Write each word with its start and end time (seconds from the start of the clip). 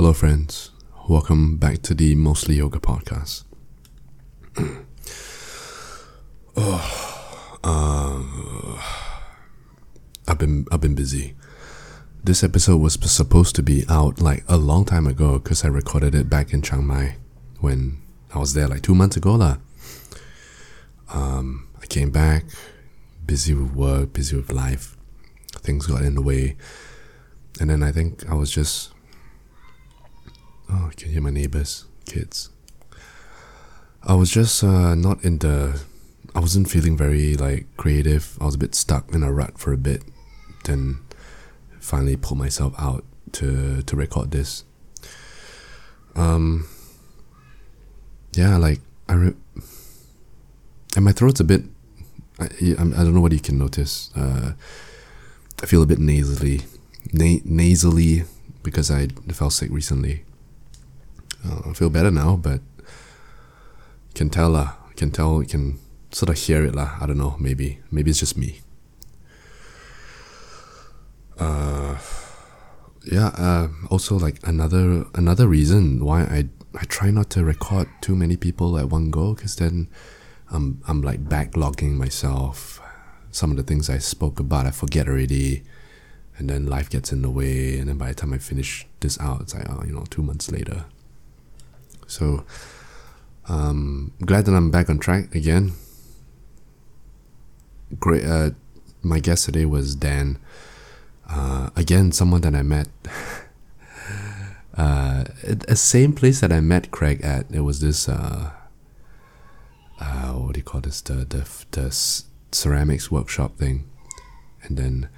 Hello, 0.00 0.14
friends. 0.14 0.70
Welcome 1.10 1.58
back 1.58 1.82
to 1.82 1.92
the 1.92 2.14
Mostly 2.14 2.54
Yoga 2.54 2.78
podcast. 2.78 3.44
oh, 6.56 7.58
uh, 7.62 8.82
I've 10.26 10.38
been 10.38 10.64
I've 10.72 10.80
been 10.80 10.94
busy. 10.94 11.34
This 12.24 12.42
episode 12.42 12.78
was 12.78 12.94
supposed 12.94 13.54
to 13.56 13.62
be 13.62 13.84
out 13.90 14.22
like 14.22 14.42
a 14.48 14.56
long 14.56 14.86
time 14.86 15.06
ago 15.06 15.38
because 15.38 15.66
I 15.66 15.68
recorded 15.68 16.14
it 16.14 16.30
back 16.30 16.54
in 16.54 16.62
Chiang 16.62 16.86
Mai 16.86 17.16
when 17.60 18.00
I 18.34 18.38
was 18.38 18.54
there 18.54 18.68
like 18.68 18.80
two 18.80 18.94
months 18.94 19.18
ago 19.18 19.34
lah. 19.34 19.58
Um, 21.12 21.68
I 21.82 21.84
came 21.84 22.10
back, 22.10 22.46
busy 23.26 23.52
with 23.52 23.74
work, 23.74 24.14
busy 24.14 24.34
with 24.34 24.50
life. 24.50 24.96
Things 25.56 25.86
got 25.86 26.00
in 26.00 26.14
the 26.14 26.22
way, 26.22 26.56
and 27.60 27.68
then 27.68 27.82
I 27.82 27.92
think 27.92 28.26
I 28.30 28.32
was 28.32 28.50
just 28.50 28.94
Oh, 30.72 30.88
I 30.90 30.94
can 30.94 31.10
hear 31.10 31.20
my 31.20 31.30
neighbors, 31.30 31.86
kids. 32.06 32.50
I 34.02 34.14
was 34.14 34.30
just 34.30 34.62
uh, 34.62 34.94
not 34.94 35.24
in 35.24 35.38
the. 35.38 35.80
I 36.34 36.38
wasn't 36.40 36.70
feeling 36.70 36.96
very 36.96 37.34
like 37.34 37.66
creative. 37.76 38.38
I 38.40 38.44
was 38.44 38.54
a 38.54 38.58
bit 38.58 38.74
stuck 38.74 39.12
in 39.12 39.22
a 39.22 39.32
rut 39.32 39.58
for 39.58 39.72
a 39.72 39.76
bit. 39.76 40.02
Then 40.64 41.00
finally 41.80 42.16
pulled 42.16 42.38
myself 42.38 42.74
out 42.78 43.04
to 43.32 43.82
to 43.82 43.96
record 43.96 44.30
this. 44.30 44.64
Um. 46.14 46.68
Yeah, 48.32 48.56
like 48.56 48.80
I. 49.08 49.14
Re- 49.14 49.34
and 50.96 51.04
my 51.04 51.12
throat's 51.12 51.40
a 51.40 51.44
bit. 51.44 51.62
I, 52.38 52.44
I 52.44 52.74
don't 52.74 53.14
know 53.14 53.20
what 53.20 53.32
you 53.32 53.40
can 53.40 53.58
notice. 53.58 54.10
Uh, 54.16 54.52
I 55.62 55.66
feel 55.66 55.82
a 55.82 55.86
bit 55.86 55.98
nasally, 55.98 56.62
na- 57.12 57.42
nasally 57.44 58.24
because 58.62 58.90
I 58.90 59.08
fell 59.32 59.50
sick 59.50 59.70
recently. 59.70 60.24
Uh, 61.44 61.70
I 61.70 61.72
feel 61.72 61.90
better 61.90 62.10
now, 62.10 62.36
but 62.36 62.60
can 64.14 64.30
tell 64.30 64.50
lah. 64.50 64.74
Can 64.96 65.10
tell. 65.10 65.42
Can 65.42 65.78
sort 66.12 66.28
of 66.30 66.36
hear 66.36 66.64
it 66.64 66.74
lah. 66.74 66.98
I 67.00 67.06
don't 67.06 67.18
know. 67.18 67.36
Maybe. 67.38 67.80
Maybe 67.90 68.10
it's 68.10 68.20
just 68.20 68.36
me. 68.36 68.60
Uh, 71.38 71.96
yeah. 73.04 73.32
Uh, 73.36 73.68
also, 73.90 74.18
like 74.18 74.38
another 74.46 75.06
another 75.14 75.46
reason 75.46 76.04
why 76.04 76.22
I 76.22 76.48
I 76.74 76.84
try 76.84 77.10
not 77.10 77.30
to 77.30 77.44
record 77.44 77.88
too 78.00 78.14
many 78.14 78.36
people 78.36 78.78
at 78.78 78.90
one 78.90 79.10
go, 79.10 79.34
because 79.34 79.56
then 79.56 79.88
I'm 80.50 80.82
I'm 80.86 81.00
like 81.00 81.24
backlogging 81.24 81.96
myself. 81.96 82.80
Some 83.32 83.52
of 83.52 83.56
the 83.56 83.62
things 83.62 83.88
I 83.88 83.98
spoke 83.98 84.40
about, 84.40 84.66
I 84.66 84.72
forget 84.72 85.06
already 85.06 85.62
and 86.40 86.48
then 86.48 86.66
life 86.66 86.88
gets 86.88 87.12
in 87.12 87.20
the 87.22 87.30
way 87.30 87.78
and 87.78 87.88
then 87.88 87.98
by 87.98 88.08
the 88.08 88.14
time 88.14 88.32
i 88.32 88.38
finish 88.38 88.86
this 89.00 89.20
out 89.20 89.42
it's 89.42 89.54
like 89.54 89.68
oh 89.68 89.84
you 89.84 89.92
know 89.92 90.04
two 90.08 90.22
months 90.22 90.50
later 90.50 90.86
so 92.10 92.44
um, 93.48 94.12
glad 94.24 94.44
that 94.46 94.54
I'm 94.54 94.70
back 94.70 94.90
on 94.90 94.98
track 94.98 95.34
again. 95.34 95.72
Great. 97.98 98.24
Uh, 98.24 98.50
my 99.02 99.20
guest 99.20 99.44
today 99.44 99.64
was 99.64 99.94
Dan. 99.94 100.38
Uh, 101.28 101.70
again, 101.76 102.10
someone 102.10 102.40
that 102.40 102.54
I 102.54 102.62
met. 102.62 102.88
uh, 104.76 105.24
the 105.44 105.76
same 105.76 106.12
place 106.12 106.40
that 106.40 106.52
I 106.52 106.60
met 106.60 106.90
Craig 106.90 107.20
at. 107.22 107.46
It 107.50 107.60
was 107.60 107.80
this. 107.80 108.08
Uh, 108.08 108.50
uh, 110.00 110.32
what 110.32 110.54
do 110.54 110.58
you 110.58 110.64
call 110.64 110.80
this? 110.80 111.00
The 111.00 111.24
the 111.24 111.48
the 111.70 111.92
ceramics 112.52 113.10
workshop 113.10 113.56
thing, 113.56 113.88
and 114.64 114.76
then 114.76 115.08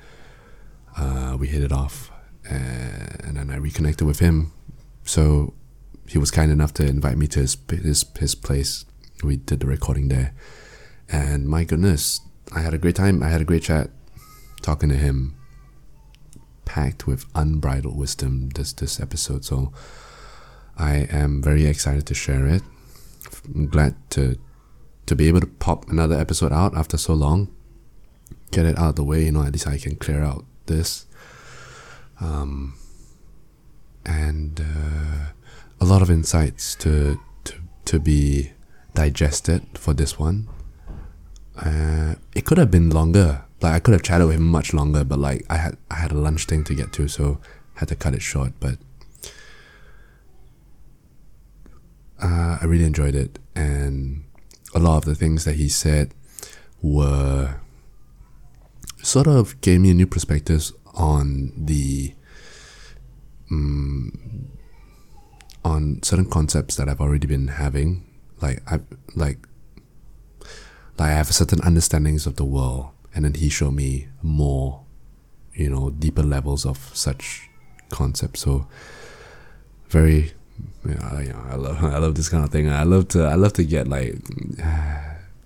uh, 0.97 1.37
we 1.41 1.49
hit 1.49 1.63
it 1.63 1.73
off, 1.73 2.11
and, 2.49 3.21
and 3.25 3.37
then 3.37 3.51
I 3.51 3.57
reconnected 3.57 4.07
with 4.07 4.19
him. 4.19 4.53
So 5.05 5.55
he 6.13 6.19
was 6.19 6.31
kind 6.31 6.53
enough 6.53 6.75
to 6.75 6.87
invite 6.87 7.17
me 7.17 7.27
to 7.27 7.41
his 7.41 7.57
his 7.71 8.05
his 8.19 8.35
place. 8.35 8.85
We 9.25 9.37
did 9.37 9.61
the 9.61 9.67
recording 9.67 10.09
there, 10.09 10.35
and 11.09 11.49
my 11.49 11.65
goodness, 11.65 12.21
I 12.55 12.61
had 12.61 12.75
a 12.75 12.79
great 12.79 12.97
time. 12.97 13.23
I 13.23 13.29
had 13.29 13.41
a 13.41 13.47
great 13.47 13.63
chat 13.63 13.89
talking 14.61 14.91
to 14.91 14.95
him, 14.95 15.35
packed 16.67 17.07
with 17.07 17.25
unbridled 17.35 17.97
wisdom. 17.97 18.51
This 18.51 18.75
this 18.75 19.01
episode, 19.01 19.47
so 19.47 19.73
I 20.77 21.09
am 21.11 21.41
very 21.43 21.65
excited 21.65 22.07
to 22.09 22.15
share 22.15 22.47
it. 22.47 22.63
I'm 23.55 23.69
glad 23.69 23.95
to 24.11 24.37
to 25.07 25.17
be 25.17 25.29
able 25.29 25.41
to 25.41 25.47
pop 25.47 25.89
another 25.89 26.19
episode 26.19 26.53
out 26.53 26.77
after 26.77 26.99
so 26.99 27.15
long. 27.15 27.49
Get 28.51 28.67
it 28.67 28.77
out 28.77 28.91
of 28.91 28.97
the 28.97 29.05
way, 29.05 29.25
you 29.25 29.33
know. 29.33 29.45
At 29.45 29.55
least 29.55 29.67
I 29.67 29.79
can 29.79 29.97
clear 29.97 30.23
out 30.23 30.45
this. 30.67 31.07
Um, 32.21 32.75
and. 34.05 34.61
Uh, 34.61 35.33
a 35.83 35.85
lot 35.85 36.01
of 36.01 36.09
insights 36.09 36.77
to 36.77 37.19
to 37.43 37.55
to 37.85 37.99
be 37.99 38.53
digested 38.95 39.67
for 39.75 39.93
this 39.93 40.17
one. 40.17 40.49
Uh, 41.57 42.15
it 42.37 42.45
could 42.45 42.57
have 42.57 42.71
been 42.71 42.89
longer. 42.89 43.45
Like 43.61 43.73
I 43.73 43.81
could 43.81 43.93
have 43.93 44.03
chatted 44.05 44.29
with 44.29 44.37
him 44.37 44.47
much 44.47 44.73
longer, 44.73 45.03
but 45.03 45.19
like 45.19 45.45
I 45.51 45.57
had 45.57 45.77
I 45.91 45.97
had 45.97 46.13
a 46.13 46.19
lunch 46.27 46.45
thing 46.47 46.63
to 46.65 46.75
get 46.75 46.93
to, 46.93 47.09
so 47.09 47.41
I 47.75 47.81
had 47.81 47.89
to 47.89 47.97
cut 47.97 48.15
it 48.15 48.23
short. 48.23 48.53
But 48.61 48.79
uh, 52.23 52.59
I 52.61 52.65
really 52.65 52.85
enjoyed 52.85 53.17
it, 53.17 53.41
and 53.57 54.23
a 54.77 54.79
lot 54.79 54.99
of 54.99 55.05
the 55.05 55.17
things 55.17 55.45
that 55.47 55.57
he 55.57 55.69
said 55.69 56.15
were 56.81 57.57
sort 59.03 59.27
of 59.27 59.61
gave 59.61 59.81
me 59.81 59.91
a 59.91 59.95
new 59.95 60.07
perspectives 60.07 60.73
on 60.95 61.53
the 61.57 62.15
um, 63.51 64.53
on 65.65 66.03
certain 66.03 66.29
concepts 66.29 66.77
that 66.77 66.89
I've 66.89 67.01
already 67.01 67.27
been 67.27 67.49
having. 67.49 68.05
Like 68.41 68.63
I 68.71 68.81
like 69.15 69.39
like 70.99 71.11
I 71.11 71.13
have 71.13 71.33
certain 71.33 71.61
understandings 71.61 72.27
of 72.27 72.37
the 72.37 72.45
world, 72.45 72.89
and 73.15 73.25
then 73.25 73.35
he 73.35 73.49
showed 73.49 73.75
me 73.75 74.09
more, 74.21 74.83
you 75.55 75.71
know, 75.71 75.91
deeper 75.91 76.23
levels 76.23 76.67
of 76.67 76.91
such 76.95 77.49
concepts. 77.91 78.41
So 78.41 78.67
very, 79.89 80.33
you 80.85 80.95
know, 80.95 81.01
I, 81.03 81.53
I 81.53 81.57
love 81.57 81.85
I 81.95 81.99
love 81.99 82.15
this 82.15 82.29
kind 82.29 82.45
of 82.45 82.51
thing. 82.51 82.69
I 82.69 82.83
love 82.83 83.09
to 83.09 83.25
I 83.25 83.35
love 83.35 83.53
to 83.55 83.65
get 83.65 83.89
like 83.89 84.17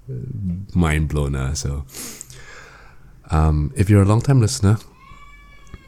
mind 0.74 1.08
blown. 1.08 1.36
Uh, 1.36 1.54
so 1.54 1.84
um, 3.30 3.72
if 3.76 3.90
you're 3.90 4.02
a 4.02 4.06
long 4.06 4.22
time 4.22 4.40
listener, 4.40 4.78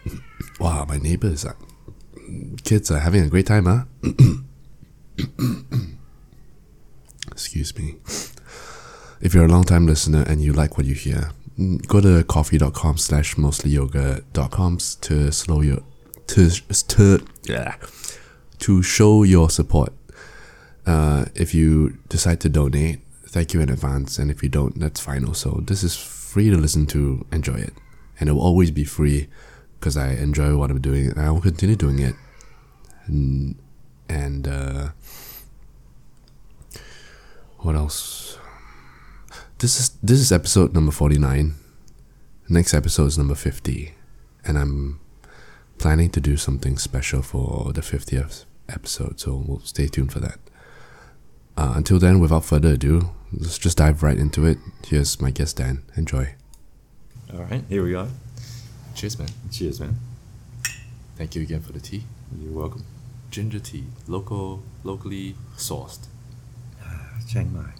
wow, 0.61 0.85
my 0.87 0.99
neighbor 0.99 1.29
is. 1.29 1.45
Uh, 1.45 1.55
kids 2.65 2.91
are 2.91 2.99
having 2.99 3.23
a 3.23 3.29
great 3.29 3.47
time, 3.47 3.67
huh? 3.67 3.85
Excuse 7.31 7.77
me. 7.77 7.97
If 9.21 9.35
you're 9.35 9.45
a 9.45 9.49
long 9.49 9.65
time 9.65 9.87
listener 9.87 10.25
and 10.29 10.43
you 10.43 10.53
like 10.53 10.77
what 10.77 10.87
you 10.87 10.95
hear, 10.95 11.31
go 11.87 12.01
to 12.01 12.23
ko-fi.com 12.25 12.99
slash 12.99 13.35
mostlyyoga.com 13.35 14.79
to 15.01 15.33
slow 15.33 15.61
your 15.61 15.83
to 16.29 16.51
to 16.51 17.27
yeah 17.45 17.75
to 18.59 18.83
show 18.83 19.23
your 19.23 19.51
support. 19.51 19.93
Uh, 20.87 21.27
if 21.35 21.55
you 21.55 21.99
decide 22.09 22.41
to 22.41 22.49
donate, 22.49 23.01
thank 23.27 23.53
you 23.53 23.61
in 23.61 23.69
advance, 23.69 24.19
and 24.19 24.31
if 24.31 24.43
you 24.43 24.49
don't, 24.49 24.79
that's 24.79 25.01
fine 25.01 25.25
also. 25.25 25.61
This 25.61 25.83
is 25.83 25.97
free 25.97 26.51
to 26.51 26.57
listen 26.57 26.87
to, 26.87 27.27
enjoy 27.31 27.57
it, 27.57 27.75
and 28.19 28.29
it 28.29 28.33
will 28.33 28.43
always 28.43 28.71
be 28.71 28.85
free 28.85 29.29
because 29.79 29.97
I 29.97 30.11
enjoy 30.13 30.57
what 30.57 30.71
I'm 30.71 30.81
doing 30.81 31.11
and 31.11 31.21
I 31.21 31.31
will 31.31 31.41
continue 31.41 31.77
doing 31.77 31.99
it. 31.99 32.15
And, 33.07 33.57
and 34.09 34.49
uh, 34.49 34.89
what 37.59 37.75
else? 37.75 38.39
This 39.59 39.81
is 39.81 39.91
this 40.03 40.21
is 40.21 40.31
episode 40.31 40.75
number 40.75 40.93
49. 40.93 41.55
Next 42.49 42.75
episode 42.75 43.07
is 43.07 43.19
number 43.19 43.35
50. 43.35 43.95
And 44.45 44.57
I'm 44.59 45.01
planning 45.79 46.11
to 46.11 46.21
do 46.21 46.37
something 46.37 46.79
special 46.79 47.23
for 47.23 47.73
the 47.73 47.81
50th 47.81 48.45
episode, 48.69 49.21
so 49.21 49.45
we'll 49.47 49.61
stay 49.61 49.87
tuned 49.87 50.13
for 50.13 50.21
that. 50.21 50.39
Uh, 51.57 51.73
until 51.77 51.99
then, 51.99 52.21
without 52.21 52.45
further 52.45 52.71
ado, 52.71 53.11
let's 53.33 53.59
just 53.59 53.79
dive 53.79 54.03
right 54.03 54.19
into 54.19 54.47
it. 54.47 54.59
Here's 54.87 55.21
my 55.21 55.31
guest, 55.31 55.57
Dan. 55.57 55.83
Enjoy. 55.97 56.35
All 57.33 57.43
right, 57.43 57.65
here 57.69 57.83
we 57.83 57.95
are. 57.95 58.09
Cheers, 58.99 59.17
man. 59.17 59.29
Cheers, 59.53 59.79
man. 59.79 59.97
Thank 61.17 61.37
you 61.37 61.43
again 61.43 61.61
for 61.61 61.71
the 61.71 61.79
tea. 61.79 62.03
You're 62.37 62.51
welcome. 62.53 62.85
Ginger 63.31 63.61
tea, 63.61 63.85
local, 64.09 64.65
locally 64.83 65.37
sourced. 65.57 66.01
Chiang 67.29 67.53
Mai. 67.53 67.71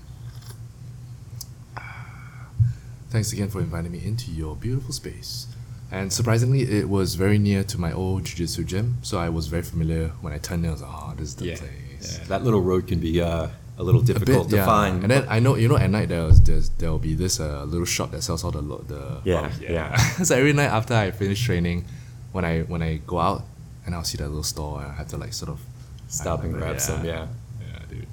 Thanks 3.11 3.33
again 3.33 3.49
for 3.49 3.59
inviting 3.61 3.91
me 3.91 4.01
into 4.05 4.31
your 4.31 4.55
beautiful 4.55 4.93
space. 4.93 5.49
And 5.91 6.13
surprisingly, 6.13 6.61
it 6.63 6.89
was 6.89 7.17
very 7.17 7.37
near 7.39 7.65
to 7.65 7.81
my 7.81 7.91
old 7.93 8.25
jiu-jitsu 8.25 8.63
gym, 8.63 8.99
so 9.03 9.19
I 9.19 9.29
was 9.29 9.49
very 9.49 9.63
familiar. 9.65 10.11
When 10.21 10.33
I 10.33 10.39
turned 10.39 10.63
in, 10.65 10.69
I 10.69 10.73
was 10.75 10.83
like, 10.83 10.91
"Oh, 10.95 11.15
this 11.17 11.31
is 11.31 11.35
the 11.35 11.47
Yeah. 11.47 11.57
place." 11.57 12.19
Yeah, 12.21 12.25
that 12.29 12.45
little 12.45 12.61
road 12.63 12.87
can 12.87 13.01
be 13.01 13.21
uh, 13.21 13.49
a 13.79 13.83
little 13.83 14.01
A 14.01 14.05
difficult 14.05 14.49
bit, 14.49 14.51
to 14.51 14.57
yeah. 14.57 14.67
find. 14.67 15.03
And 15.05 15.11
then 15.11 15.27
I 15.29 15.39
know, 15.41 15.55
you 15.55 15.69
know, 15.69 15.77
at 15.79 15.89
night 15.91 16.09
there's 16.09 16.41
there's 16.41 16.69
there'll 16.79 16.99
be 16.99 17.15
this 17.15 17.39
uh, 17.41 17.65
little 17.65 17.87
shop 17.87 18.11
that 18.11 18.23
sells 18.23 18.43
all 18.45 18.51
the 18.51 18.61
lo- 18.61 18.85
the 18.87 19.21
Yeah, 19.25 19.51
yeah. 19.61 19.97
so 20.29 20.35
every 20.35 20.53
night 20.53 20.67
after 20.79 20.95
I 20.95 21.11
finish 21.13 21.41
training, 21.45 21.85
when 22.33 22.45
I 22.45 22.63
when 22.63 22.83
I 22.83 22.97
go 23.07 23.19
out 23.19 23.43
and 23.87 23.95
I'll 23.95 24.05
see 24.05 24.19
that 24.19 24.29
little 24.29 24.43
store, 24.43 24.83
and 24.83 24.91
I 24.93 24.95
have 24.97 25.09
to 25.09 25.17
like 25.17 25.33
sort 25.33 25.51
of 25.51 25.61
Stop 26.09 26.43
and 26.43 26.55
grab 26.55 26.77
yeah. 26.77 26.79
some, 26.81 27.05
yeah. 27.05 27.27
yeah, 27.61 27.79
dude. 27.91 28.07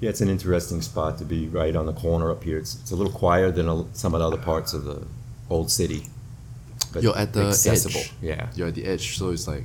Yeah, 0.00 0.10
it's 0.10 0.20
an 0.20 0.28
interesting 0.28 0.80
spot 0.80 1.18
to 1.18 1.24
be 1.24 1.48
right 1.48 1.74
on 1.74 1.86
the 1.86 1.92
corner 1.92 2.30
up 2.30 2.44
here. 2.44 2.56
It's, 2.58 2.76
it's 2.80 2.92
a 2.92 2.96
little 2.96 3.12
quieter 3.12 3.50
than 3.50 3.68
a, 3.68 3.84
some 3.94 4.14
of 4.14 4.20
the 4.20 4.26
other 4.28 4.36
parts 4.36 4.72
of 4.74 4.84
the 4.84 5.02
old 5.50 5.72
city. 5.72 6.06
But 6.92 7.02
You're 7.02 7.18
at 7.18 7.32
the 7.32 7.48
accessible. 7.48 7.98
edge. 7.98 8.12
Yeah. 8.22 8.46
You're 8.54 8.68
at 8.68 8.76
the 8.76 8.84
edge, 8.84 9.18
so 9.18 9.30
it's 9.30 9.48
like 9.48 9.64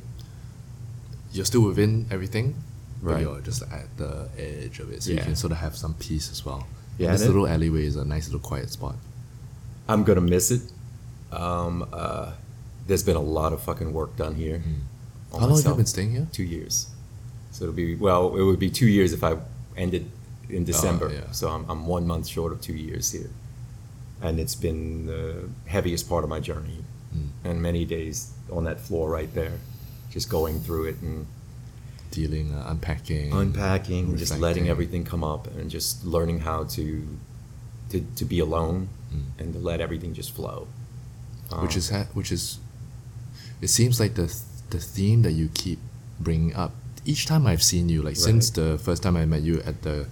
you're 1.31 1.45
still 1.45 1.61
within 1.61 2.07
everything, 2.09 2.55
but 3.03 3.11
Right. 3.13 3.21
you're 3.21 3.41
just 3.41 3.61
at 3.63 3.87
the 3.97 4.29
edge 4.37 4.79
of 4.79 4.91
it, 4.91 5.03
so 5.03 5.11
you 5.11 5.17
can 5.19 5.35
sort 5.35 5.51
of 5.51 5.57
have 5.59 5.75
some 5.75 5.93
peace 5.95 6.31
as 6.31 6.45
well. 6.45 6.65
Yeah, 6.97 7.11
this 7.11 7.21
and 7.21 7.29
it- 7.29 7.33
little 7.33 7.47
alleyway 7.47 7.85
is 7.85 7.95
a 7.95 8.05
nice 8.05 8.25
little 8.27 8.39
quiet 8.39 8.69
spot. 8.71 8.95
I'm 9.87 10.03
gonna 10.03 10.21
miss 10.21 10.51
it. 10.51 10.61
Um, 11.31 11.85
uh, 11.91 12.31
there's 12.87 13.03
been 13.03 13.15
a 13.15 13.27
lot 13.39 13.51
of 13.53 13.61
fucking 13.61 13.91
work 13.93 14.15
done 14.15 14.35
here. 14.35 14.57
on 14.57 14.61
Hmm. 14.61 15.39
How 15.39 15.47
long 15.47 15.57
have 15.57 15.65
you 15.65 15.75
been 15.75 15.85
staying 15.85 16.11
here? 16.11 16.27
Two 16.31 16.43
years. 16.43 16.87
So 17.51 17.65
it'll 17.65 17.75
be 17.75 17.95
well. 17.95 18.35
It 18.35 18.43
would 18.43 18.59
be 18.59 18.69
two 18.69 18.87
years 18.87 19.13
if 19.13 19.23
I 19.23 19.37
ended 19.75 20.05
in 20.49 20.63
December. 20.63 21.09
yeah. 21.11 21.31
So 21.31 21.49
I'm 21.49 21.65
I'm 21.69 21.85
one 21.87 22.05
month 22.07 22.27
short 22.27 22.51
of 22.53 22.61
two 22.61 22.73
years 22.87 23.11
here, 23.11 23.29
and 24.21 24.39
it's 24.39 24.55
been 24.55 25.07
the 25.07 25.49
heaviest 25.65 26.07
part 26.07 26.23
of 26.23 26.29
my 26.29 26.39
journey, 26.39 26.83
Mm. 27.15 27.29
and 27.43 27.61
many 27.61 27.83
days 27.85 28.31
on 28.51 28.63
that 28.65 28.79
floor 28.79 29.09
right 29.09 29.33
there, 29.33 29.57
just 30.11 30.29
going 30.29 30.59
through 30.59 30.85
it 30.85 30.97
and 31.01 31.25
Dealing, 32.13 32.47
uh, 32.53 32.69
unpacking, 32.73 33.33
unpacking, 33.33 34.03
just 34.17 34.37
letting 34.39 34.69
everything 34.69 35.03
come 35.03 35.23
up, 35.33 35.47
and 35.57 35.65
just 35.77 36.05
learning 36.05 36.39
how 36.47 36.59
to 36.75 36.85
to, 37.89 37.97
to 38.19 38.23
be 38.25 38.39
alone 38.39 38.87
Mm. 39.13 39.25
and 39.39 39.47
to 39.53 39.59
let 39.69 39.79
everything 39.81 40.13
just 40.19 40.31
flow. 40.37 40.67
which 41.61 41.73
Um, 41.75 41.77
is 41.81 41.89
ha- 41.93 42.09
which 42.17 42.31
is. 42.31 42.57
It 43.61 43.69
seems 43.69 43.99
like 43.99 44.13
the 44.21 44.27
th- 44.27 44.45
the 44.69 44.79
theme 44.95 45.21
that 45.25 45.33
you 45.39 45.49
keep 45.53 45.79
bringing 46.19 46.53
up 46.63 46.71
each 47.05 47.25
time 47.31 47.43
I've 47.51 47.61
seen 47.71 47.89
you, 47.93 48.01
like 48.01 48.15
since 48.29 48.49
the 48.59 48.77
first 48.85 49.01
time 49.03 49.15
I 49.17 49.25
met 49.25 49.41
you 49.49 49.55
at 49.69 49.77
the 49.81 50.05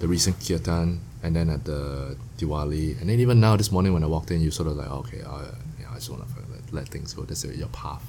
the 0.00 0.06
recent 0.14 0.36
kirtan, 0.46 1.00
and 1.22 1.34
then 1.36 1.48
at 1.50 1.62
the 1.64 2.16
Diwali, 2.38 2.86
and 3.00 3.08
then 3.10 3.18
even 3.20 3.38
now 3.40 3.56
this 3.56 3.70
morning 3.72 3.92
when 3.94 4.02
I 4.04 4.06
walked 4.06 4.30
in, 4.30 4.40
you 4.40 4.50
sort 4.50 4.68
of 4.70 4.76
like 4.76 4.90
okay, 5.00 5.20
uh, 5.22 5.50
yeah, 5.80 5.90
I 5.92 5.94
just 5.96 6.10
want 6.10 6.22
to 6.22 6.28
let, 6.52 6.62
let 6.72 6.88
things 6.88 7.12
go. 7.14 7.22
That's 7.24 7.44
your 7.44 7.68
path. 7.82 8.04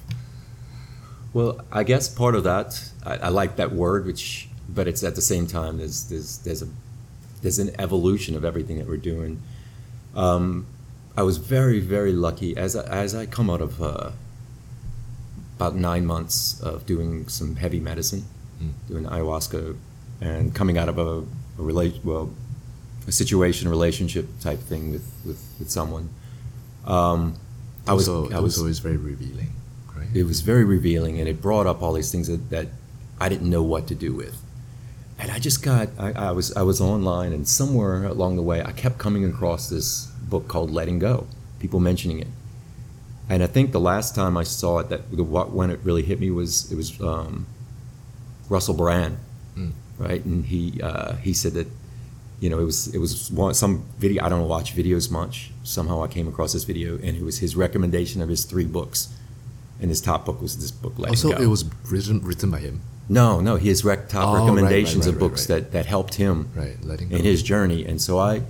Well, 1.33 1.62
I 1.72 1.83
guess 1.83 2.10
part 2.10 2.36
of 2.36 2.44
that, 2.44 2.92
I, 3.06 3.16
I 3.18 3.30
like 3.30 3.56
that 3.56 3.72
word, 3.72 4.06
which, 4.06 4.50
but 4.68 4.88
it's 4.88 5.04
at 5.04 5.16
the 5.16 5.22
same 5.22 5.48
time 5.48 5.78
there's 5.78 6.06
there's 6.10 6.39
there's 6.39 6.62
a 6.62 6.68
there's 7.42 7.60
an 7.60 7.72
evolution 7.80 8.36
of 8.36 8.44
everything 8.45 8.78
that 8.80 8.88
we're 8.88 8.98
doing. 8.98 9.42
Um, 10.16 10.66
I 11.16 11.24
was 11.24 11.38
very 11.38 11.80
very 11.80 12.12
lucky 12.12 12.56
as 12.57 12.75
I, 12.75 12.83
as 13.04 13.16
I 13.16 13.25
come 13.25 13.50
out 13.50 13.62
of 13.62 13.81
uh, 13.81 14.12
about 15.56 15.75
nine 15.75 16.06
months 16.06 16.60
of 16.62 16.86
doing 16.86 17.28
some 17.28 17.56
heavy 17.56 17.80
medicine, 17.80 18.24
Mm. 18.62 18.74
doing 18.88 19.06
ayahuasca, 19.06 19.75
and 20.22 20.54
coming 20.54 20.78
out 20.78 20.88
of 20.88 20.98
a, 21.00 21.24
a 21.60 21.63
relate 21.63 21.95
well 22.04 22.30
a 23.07 23.12
situation 23.12 23.68
relationship 23.69 24.28
type 24.39 24.60
thing 24.60 24.92
with 24.92 25.10
with, 25.25 25.42
with 25.57 25.72
someone. 25.72 26.10
Um, 26.86 27.38
I 27.88 27.94
was 27.94 28.07
also, 28.07 28.36
I 28.36 28.39
was 28.39 28.60
always 28.60 28.80
very 28.80 28.98
revealing? 28.98 29.54
It 30.13 30.24
was 30.24 30.42
very 30.42 30.63
revealing 30.63 31.19
and 31.19 31.28
it 31.30 31.42
brought 31.42 31.68
up 31.68 31.81
all 31.81 31.94
these 31.94 32.12
things 32.12 32.28
that, 32.28 32.50
that 32.50 32.68
I 33.19 33.30
didn't 33.30 33.50
know 33.50 33.63
what 33.63 33.88
to 33.88 33.96
do 33.96 34.13
with. 34.13 34.42
And 35.19 35.31
I 35.31 35.40
just 35.40 35.62
got 35.63 35.90
I, 36.00 36.12
I 36.13 36.31
was 36.31 36.52
I 36.56 36.63
was 36.63 36.81
online 36.81 37.31
and 37.34 37.48
somewhere 37.48 38.04
along 38.06 38.36
the 38.36 38.42
way 38.42 38.62
I 38.63 38.72
kept 38.72 38.98
coming 38.98 39.24
across 39.25 39.69
this 39.69 40.08
book 40.30 40.48
called 40.48 40.72
Letting 40.72 41.00
Go, 41.00 41.28
people 41.60 41.80
mentioning 41.80 42.19
it. 42.19 42.28
And 43.30 43.44
I 43.44 43.48
think 43.48 43.72
the 43.72 43.80
last 43.80 44.16
time 44.16 44.36
I 44.36 44.44
saw 44.44 44.80
it 44.80 44.90
that 44.90 45.12
the, 45.16 45.24
what 45.24 45.52
when 45.52 45.69
it 45.69 45.80
really 45.84 46.02
hit 46.02 46.19
me 46.19 46.31
was 46.31 46.72
it 46.72 46.75
was 46.75 47.00
um, 47.02 47.46
Russell 48.50 48.74
Brand, 48.74 49.18
Mm. 49.57 49.74
right? 50.00 50.24
And 50.25 50.46
he 50.46 50.81
uh, 50.81 51.14
he 51.18 51.34
said 51.34 51.54
that 51.54 51.68
you 52.40 52.50
know 52.50 52.57
it 52.60 52.64
was 52.66 52.88
it 52.88 52.98
was 52.98 53.30
one, 53.30 53.54
some 53.54 53.84
video 54.00 54.24
I 54.25 54.30
don't 54.30 54.48
watch 54.48 54.75
videos 54.75 55.12
much. 55.12 55.52
Somehow 55.64 56.04
I 56.04 56.07
came 56.07 56.28
across 56.28 56.54
this 56.54 56.64
video 56.64 56.96
and 56.96 57.16
it 57.18 57.22
was 57.22 57.40
his 57.40 57.56
recommendation 57.56 58.22
of 58.22 58.30
his 58.30 58.46
three 58.46 58.66
books 58.66 59.14
and 59.81 59.89
his 59.89 60.00
top 60.00 60.25
book 60.25 60.42
was 60.42 60.57
this 60.57 60.72
book, 60.72 60.94
Letting 60.98 61.10
Also, 61.13 61.31
Go. 61.31 61.42
it 61.44 61.48
was 61.48 61.66
written 61.89 62.22
written 62.22 62.50
by 62.51 62.60
him, 62.60 62.81
no, 63.10 63.42
no, 63.42 63.57
his 63.57 63.83
rec- 63.83 64.07
top 64.07 64.28
Oh, 64.28 64.33
right, 64.33 64.39
recommendations 64.42 65.06
right, 65.06 65.13
of 65.13 65.19
books 65.19 65.50
right. 65.50 65.62
that, 65.63 65.72
that 65.74 65.86
helped 65.86 66.16
him 66.16 66.48
right? 66.56 66.78
In 67.12 67.24
his 67.24 67.44
journey. 67.44 67.86
And 67.86 68.01
so 68.01 68.19
I, 68.19 68.44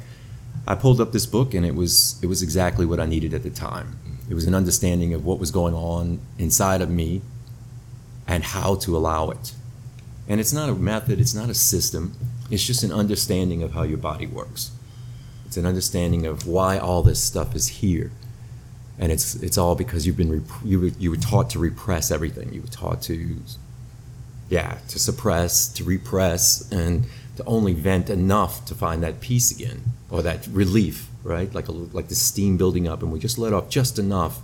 I 0.67 0.75
pulled 0.75 1.01
up 1.01 1.11
this 1.13 1.25
book, 1.25 1.53
and 1.55 1.65
it 1.65 1.73
was 1.73 2.19
it 2.21 2.27
was 2.27 2.43
exactly 2.43 2.85
what 2.85 2.99
I 2.99 3.05
needed 3.07 3.33
at 3.33 3.41
the 3.43 3.49
time. 3.49 3.97
It 4.29 4.35
was 4.35 4.45
an 4.45 4.53
understanding 4.55 5.13
of 5.13 5.25
what 5.25 5.39
was 5.39 5.51
going 5.51 5.73
on 5.73 6.19
inside 6.37 6.81
of 6.81 6.89
me, 6.89 7.21
and 8.27 8.43
how 8.43 8.75
to 8.75 8.95
allow 8.95 9.29
it. 9.31 9.53
And 10.27 10.39
it's 10.39 10.53
not 10.53 10.69
a 10.69 10.75
method, 10.75 11.19
it's 11.19 11.33
not 11.33 11.49
a 11.49 11.53
system. 11.53 12.13
It's 12.49 12.63
just 12.65 12.83
an 12.83 12.91
understanding 12.91 13.63
of 13.63 13.71
how 13.73 13.83
your 13.83 13.97
body 13.97 14.27
works. 14.27 14.71
It's 15.45 15.57
an 15.57 15.65
understanding 15.65 16.25
of 16.25 16.45
why 16.47 16.77
all 16.77 17.01
this 17.03 17.21
stuff 17.21 17.55
is 17.55 17.67
here. 17.81 18.11
And 19.01 19.11
it's 19.11 19.35
it's 19.35 19.57
all 19.57 19.75
because 19.75 20.05
you've 20.05 20.15
been 20.17 20.31
rep- 20.31 20.63
you 20.63 20.79
were, 20.79 20.91
you 20.99 21.09
were 21.11 21.17
taught 21.17 21.49
to 21.51 21.59
repress 21.59 22.11
everything. 22.11 22.53
You 22.53 22.61
were 22.61 22.67
taught 22.81 23.01
to 23.09 23.35
yeah, 24.49 24.77
to 24.89 24.99
suppress, 24.99 25.67
to 25.73 25.83
repress, 25.83 26.69
and 26.71 27.05
to 27.37 27.43
only 27.45 27.73
vent 27.73 28.09
enough 28.09 28.63
to 28.65 28.75
find 28.75 29.01
that 29.01 29.19
peace 29.21 29.49
again 29.51 29.81
or 30.09 30.21
that 30.21 30.45
relief, 30.51 31.07
right? 31.23 31.53
Like 31.53 31.67
a, 31.69 31.71
like 31.71 32.09
the 32.09 32.15
steam 32.15 32.57
building 32.57 32.87
up, 32.87 33.01
and 33.01 33.11
we 33.11 33.19
just 33.19 33.37
let 33.37 33.53
off 33.53 33.69
just 33.69 33.97
enough, 33.97 34.39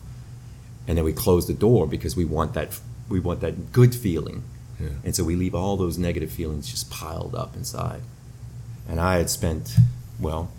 and 0.88 0.98
then 0.98 1.06
we 1.06 1.13
close 1.13 1.45
the 1.45 1.53
door 1.53 1.86
because 1.88 2.15
we 2.15 2.25
want 2.25 2.53
that 2.53 2.80
we 3.10 3.19
want 3.19 3.42
that 3.42 3.71
good 3.71 3.94
feeling, 3.94 4.44
Yeah. 4.80 4.89
and 5.03 5.15
so 5.15 5.24
we 5.24 5.36
leave 5.36 5.53
all 5.56 5.77
those 5.77 5.98
negative 6.00 6.31
feelings 6.31 6.68
just 6.69 6.89
piled 6.89 7.36
up 7.36 7.56
inside. 7.56 8.01
And 8.89 9.00
I 9.00 9.18
had 9.18 9.30
spent, 9.30 9.75
well, 10.19 10.50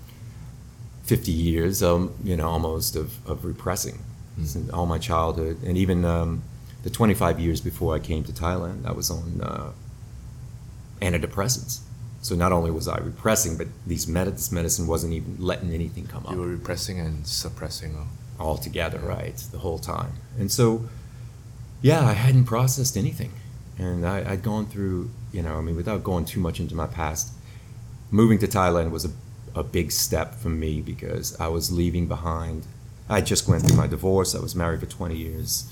fifty 1.08 1.32
years, 1.32 1.82
um, 1.82 2.12
you 2.22 2.37
know, 2.37 2.49
almost 2.49 2.96
of, 2.96 3.08
of 3.31 3.44
repressing 3.44 3.99
Mm. 4.38 4.46
since 4.46 4.70
all 4.70 4.87
my 4.87 4.99
childhood, 4.99 5.56
and 5.66 5.76
even 5.76 6.05
um, 6.05 6.43
the 6.84 6.90
25 6.90 7.40
years 7.40 7.60
before 7.60 7.96
I 7.96 7.99
came 7.99 8.22
to 8.22 8.32
Thailand, 8.32 8.87
I 8.87 8.93
was 8.93 9.10
on 9.10 9.40
uh, 9.43 9.70
antidepressants. 11.02 11.81
So 12.22 12.34
not 12.34 12.52
only 12.52 12.70
was 12.70 12.88
I 12.88 12.99
repressing, 12.99 13.56
but 13.56 13.66
these 13.87 14.06
med- 14.06 14.28
this 14.37 14.50
medicine 14.52 14.87
wasn't 14.87 15.12
even 15.14 15.37
letting 15.38 15.72
anything 15.72 16.06
come 16.06 16.25
up 16.26 16.32
You 16.32 16.38
were 16.38 16.49
repressing 16.49 17.00
and 17.00 17.26
suppressing. 17.26 17.96
Oh. 17.99 18.06
altogether, 18.40 19.00
right, 19.00 19.37
the 19.50 19.58
whole 19.58 19.81
time. 19.81 20.12
And 20.38 20.49
so, 20.52 20.84
yeah, 21.82 22.02
I 22.06 22.12
hadn't 22.12 22.44
processed 22.44 22.96
anything. 22.96 23.32
And 23.78 24.06
I, 24.06 24.19
I'd 24.30 24.42
gone 24.44 24.66
through, 24.66 25.11
you 25.32 25.42
know, 25.42 25.56
I 25.59 25.61
mean, 25.61 25.75
without 25.75 26.04
going 26.04 26.25
too 26.25 26.38
much 26.40 26.61
into 26.61 26.75
my 26.76 26.87
past, 26.87 27.32
moving 28.12 28.38
to 28.38 28.47
Thailand 28.47 28.92
was 28.92 29.04
a, 29.04 29.11
a 29.55 29.62
big 29.62 29.93
step 29.93 30.35
for 30.35 30.49
me 30.49 30.81
because 30.81 31.38
I 31.40 31.49
was 31.49 31.71
leaving 31.73 32.07
behind. 32.07 32.67
I 33.09 33.21
just 33.21 33.49
went 33.49 33.64
through 33.64 33.76
my 33.76 33.87
divorce. 33.87 34.35
I 34.35 34.40
was 34.40 34.55
married 34.55 34.81
for 34.81 34.87
20 34.87 35.17
years. 35.17 35.71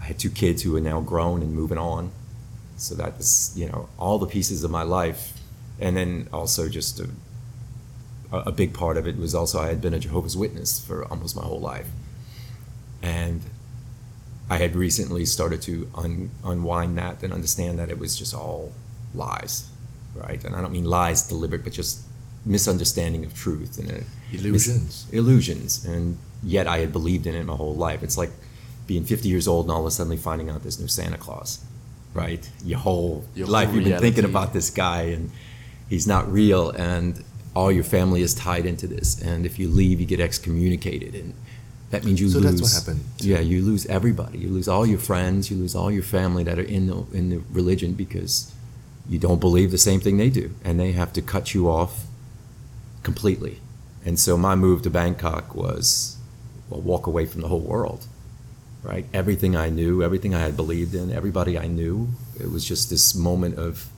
I 0.00 0.04
had 0.04 0.18
two 0.18 0.30
kids 0.30 0.62
who 0.62 0.76
are 0.76 0.80
now 0.80 1.00
grown 1.00 1.42
and 1.42 1.54
moving 1.54 1.78
on. 1.78 2.10
So 2.76 2.94
that 2.94 3.14
you 3.56 3.68
know, 3.68 3.88
all 3.98 4.18
the 4.18 4.26
pieces 4.26 4.62
of 4.62 4.70
my 4.70 4.82
life. 4.82 5.32
And 5.80 5.96
then 5.96 6.28
also 6.32 6.68
just 6.68 7.00
a, 7.00 7.08
a 8.32 8.38
a 8.46 8.52
big 8.52 8.72
part 8.74 8.96
of 8.96 9.06
it 9.06 9.16
was 9.16 9.34
also 9.34 9.60
I 9.60 9.68
had 9.68 9.80
been 9.80 9.94
a 9.94 9.98
Jehovah's 9.98 10.36
Witness 10.36 10.80
for 10.80 11.04
almost 11.06 11.36
my 11.36 11.42
whole 11.42 11.60
life. 11.60 11.88
And 13.02 13.42
I 14.50 14.56
had 14.56 14.74
recently 14.74 15.24
started 15.26 15.60
to 15.62 15.90
un, 15.94 16.30
unwind 16.44 16.96
that 16.98 17.22
and 17.22 17.32
understand 17.32 17.78
that 17.78 17.90
it 17.90 17.98
was 17.98 18.16
just 18.16 18.34
all 18.34 18.72
lies, 19.14 19.68
right? 20.14 20.42
And 20.42 20.56
I 20.56 20.60
don't 20.60 20.72
mean 20.72 20.84
lies 20.84 21.28
deliberate, 21.28 21.64
but 21.64 21.72
just 21.74 22.02
misunderstanding 22.48 23.24
of 23.24 23.34
truth 23.34 23.78
and 23.78 23.90
uh, 23.90 24.04
Illusions. 24.32 25.06
mis- 25.06 25.06
illusions. 25.12 25.84
And 25.84 26.18
yet 26.42 26.66
I 26.66 26.78
had 26.78 26.92
believed 26.92 27.26
in 27.26 27.34
it 27.34 27.44
my 27.44 27.54
whole 27.56 27.74
life. 27.74 28.02
It's 28.02 28.18
like 28.18 28.30
being 28.86 29.04
50 29.04 29.28
years 29.28 29.46
old 29.46 29.66
and 29.66 29.72
all 29.72 29.80
of 29.80 29.86
a 29.86 29.90
sudden 29.90 30.16
finding 30.16 30.48
out 30.50 30.62
there's 30.62 30.80
no 30.80 30.86
Santa 30.86 31.18
Claus, 31.18 31.60
right? 32.14 32.48
Your 32.64 32.78
whole 32.78 33.24
Your 33.34 33.46
life 33.46 33.68
whole 33.68 33.76
you've 33.76 33.84
been 33.84 34.00
thinking 34.00 34.24
about 34.24 34.52
this 34.52 34.70
guy 34.70 35.02
and 35.02 35.30
he's 35.88 36.06
not 36.06 36.30
real 36.32 36.70
and 36.70 37.22
all 37.54 37.70
your 37.72 37.84
family 37.84 38.22
is 38.22 38.34
tied 38.34 38.66
into 38.66 38.86
this. 38.86 39.20
And 39.20 39.44
if 39.44 39.58
you 39.58 39.68
leave, 39.68 40.00
you 40.00 40.06
get 40.06 40.20
excommunicated 40.20 41.14
and 41.14 41.34
that 41.90 42.04
means 42.04 42.20
you 42.20 42.28
So 42.28 42.38
lose. 42.38 42.60
that's 42.60 42.62
what 42.62 42.72
happened 42.86 43.04
Yeah, 43.18 43.40
you 43.40 43.62
lose 43.62 43.86
everybody. 43.86 44.38
You 44.38 44.48
lose 44.50 44.68
all 44.68 44.86
your 44.86 44.98
friends. 44.98 45.50
You 45.50 45.56
lose 45.56 45.74
all 45.74 45.90
your 45.90 46.02
family 46.02 46.44
that 46.44 46.58
are 46.58 46.62
in 46.76 46.86
the 46.86 47.04
in 47.12 47.30
the 47.30 47.40
religion 47.50 47.92
because 47.94 48.52
you 49.08 49.18
don't 49.18 49.40
believe 49.40 49.70
the 49.70 49.78
same 49.78 50.00
thing 50.00 50.18
they 50.18 50.28
do, 50.28 50.54
and 50.62 50.78
they 50.78 50.92
have 50.92 51.14
to 51.14 51.22
cut 51.22 51.54
you 51.54 51.66
off 51.70 52.04
completely. 53.02 53.60
And 54.04 54.18
so 54.18 54.36
my 54.36 54.54
move 54.54 54.82
to 54.82 54.90
Bangkok 54.90 55.54
was 55.54 56.16
well, 56.70 56.80
walk 56.80 57.06
away 57.06 57.26
from 57.26 57.40
the 57.40 57.48
whole 57.48 57.60
world, 57.60 58.06
right? 58.82 59.06
Everything 59.12 59.56
I 59.56 59.68
knew, 59.68 60.02
everything 60.02 60.34
I 60.34 60.40
had 60.40 60.56
believed 60.56 60.94
in, 60.94 61.10
everybody 61.10 61.58
I 61.58 61.66
knew. 61.66 62.08
It 62.38 62.50
was 62.50 62.64
just 62.64 62.90
this 62.90 63.14
moment 63.14 63.58
of 63.58 63.88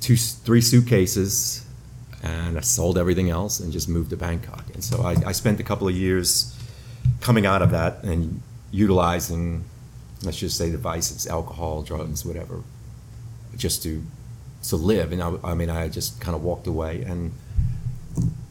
two, 0.00 0.16
three 0.16 0.60
suitcases, 0.60 1.64
and 2.22 2.58
I 2.58 2.60
sold 2.60 2.98
everything 2.98 3.30
else 3.30 3.60
and 3.60 3.72
just 3.72 3.88
moved 3.88 4.10
to 4.10 4.16
Bangkok. 4.16 4.64
And 4.74 4.82
so 4.82 5.02
I, 5.02 5.16
I 5.26 5.32
spent 5.32 5.60
a 5.60 5.64
couple 5.64 5.88
of 5.88 5.94
years 5.94 6.54
coming 7.20 7.46
out 7.46 7.62
of 7.62 7.70
that 7.70 8.02
and 8.04 8.42
utilizing 8.70 9.64
let's 10.22 10.38
just 10.38 10.56
say 10.56 10.70
the 10.70 10.78
vices, 10.78 11.26
alcohol, 11.26 11.82
drugs, 11.82 12.24
whatever, 12.24 12.62
just 13.56 13.82
to 13.84 14.04
to 14.64 14.76
live. 14.76 15.12
And 15.12 15.22
I, 15.22 15.34
I 15.44 15.54
mean, 15.54 15.70
I 15.70 15.88
just 15.88 16.20
kind 16.20 16.34
of 16.34 16.42
walked 16.42 16.66
away 16.66 17.02
and 17.02 17.32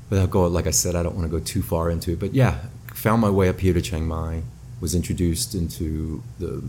without 0.10 0.30
going, 0.30 0.54
like 0.54 0.68
I 0.68 0.72
said, 0.72 0.96
I 0.96 1.04
don't 1.04 1.16
want 1.16 1.30
to 1.30 1.38
go 1.38 1.44
too 1.44 1.62
far 1.62 1.90
into 1.90 2.12
it, 2.12 2.20
but 2.20 2.34
yeah, 2.34 2.60
found 2.94 3.22
my 3.22 3.30
way 3.30 3.50
up 3.50 3.60
here 3.60 3.74
to 3.74 3.82
Chiang 3.82 4.08
Mai, 4.08 4.44
was 4.80 4.96
introduced 4.96 5.56
into 5.56 6.24
the 6.40 6.64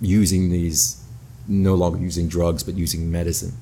using 0.00 0.50
these, 0.50 1.02
no 1.46 1.74
longer 1.74 1.98
using 1.98 2.28
drugs, 2.28 2.62
but 2.62 2.74
using 2.74 3.10
medicine, 3.10 3.52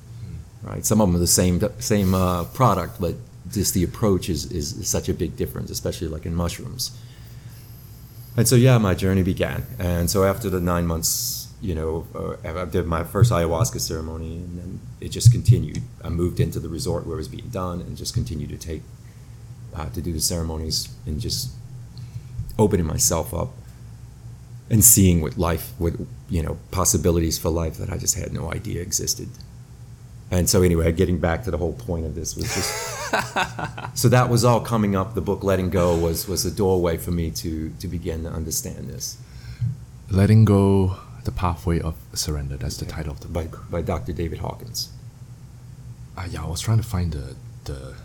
right? 0.63 0.85
Some 0.85 1.01
of 1.01 1.07
them 1.07 1.15
are 1.15 1.19
the 1.19 1.27
same 1.27 1.61
same 1.79 2.13
uh, 2.13 2.45
product, 2.45 2.99
but 2.99 3.15
just 3.51 3.73
the 3.73 3.83
approach 3.83 4.29
is, 4.29 4.51
is, 4.51 4.73
is 4.73 4.87
such 4.87 5.09
a 5.09 5.13
big 5.13 5.35
difference, 5.35 5.69
especially 5.69 6.07
like 6.07 6.25
in 6.25 6.35
mushrooms. 6.35 6.97
And 8.35 8.47
so, 8.47 8.55
yeah, 8.55 8.77
my 8.79 8.95
journey 8.95 9.21
began. 9.21 9.63
And 9.77 10.09
so, 10.09 10.23
after 10.23 10.49
the 10.49 10.59
nine 10.59 10.87
months, 10.87 11.47
you 11.61 11.75
know, 11.75 12.07
uh, 12.15 12.61
I 12.61 12.65
did 12.65 12.87
my 12.87 13.03
first 13.03 13.31
ayahuasca 13.31 13.79
ceremony, 13.79 14.37
and 14.37 14.59
then 14.59 14.79
it 14.99 15.09
just 15.09 15.31
continued. 15.31 15.83
I 16.03 16.09
moved 16.09 16.39
into 16.39 16.59
the 16.59 16.69
resort 16.69 17.05
where 17.05 17.15
it 17.15 17.17
was 17.17 17.27
being 17.27 17.49
done, 17.49 17.81
and 17.81 17.95
just 17.95 18.13
continued 18.13 18.49
to 18.49 18.57
take, 18.57 18.81
uh, 19.75 19.89
to 19.89 20.01
do 20.01 20.13
the 20.13 20.19
ceremonies, 20.21 20.89
and 21.05 21.19
just 21.19 21.51
opening 22.57 22.85
myself 22.85 23.33
up, 23.33 23.51
and 24.69 24.83
seeing 24.83 25.21
what 25.21 25.37
life, 25.37 25.73
what 25.77 25.93
you 26.29 26.41
know, 26.41 26.57
possibilities 26.71 27.37
for 27.37 27.49
life 27.49 27.77
that 27.77 27.89
I 27.91 27.97
just 27.97 28.17
had 28.17 28.33
no 28.33 28.51
idea 28.51 28.81
existed. 28.81 29.29
And 30.31 30.49
so, 30.49 30.63
anyway, 30.63 30.91
getting 30.91 31.19
back 31.19 31.43
to 31.43 31.51
the 31.51 31.57
whole 31.57 31.73
point 31.73 32.05
of 32.05 32.15
this 32.15 32.35
was 32.35 32.45
just 32.45 32.73
so 33.93 34.09
that 34.09 34.29
was 34.29 34.43
all 34.43 34.61
coming 34.61 34.95
up. 34.95 35.13
The 35.13 35.21
book 35.21 35.43
"Letting 35.43 35.69
Go" 35.69 35.95
was 35.95 36.27
was 36.27 36.45
a 36.45 36.51
doorway 36.51 36.97
for 36.97 37.11
me 37.11 37.29
to 37.31 37.71
to 37.79 37.87
begin 37.87 38.23
to 38.23 38.29
understand 38.29 38.89
this. 38.89 39.17
Letting 40.09 40.45
go, 40.45 40.97
the 41.23 41.31
pathway 41.31 41.79
of 41.79 41.95
surrender. 42.13 42.57
That's 42.57 42.77
the 42.77 42.85
title 42.85 43.11
of 43.11 43.19
the 43.19 43.27
by 43.27 43.45
book. 43.45 43.65
by 43.69 43.81
Dr. 43.81 44.13
David 44.13 44.39
Hawkins. 44.39 44.89
Uh, 46.17 46.27
yeah, 46.29 46.43
I 46.43 46.47
was 46.47 46.61
trying 46.61 46.77
to 46.77 46.83
find 46.83 47.11
the 47.11 47.35
the 47.65 47.95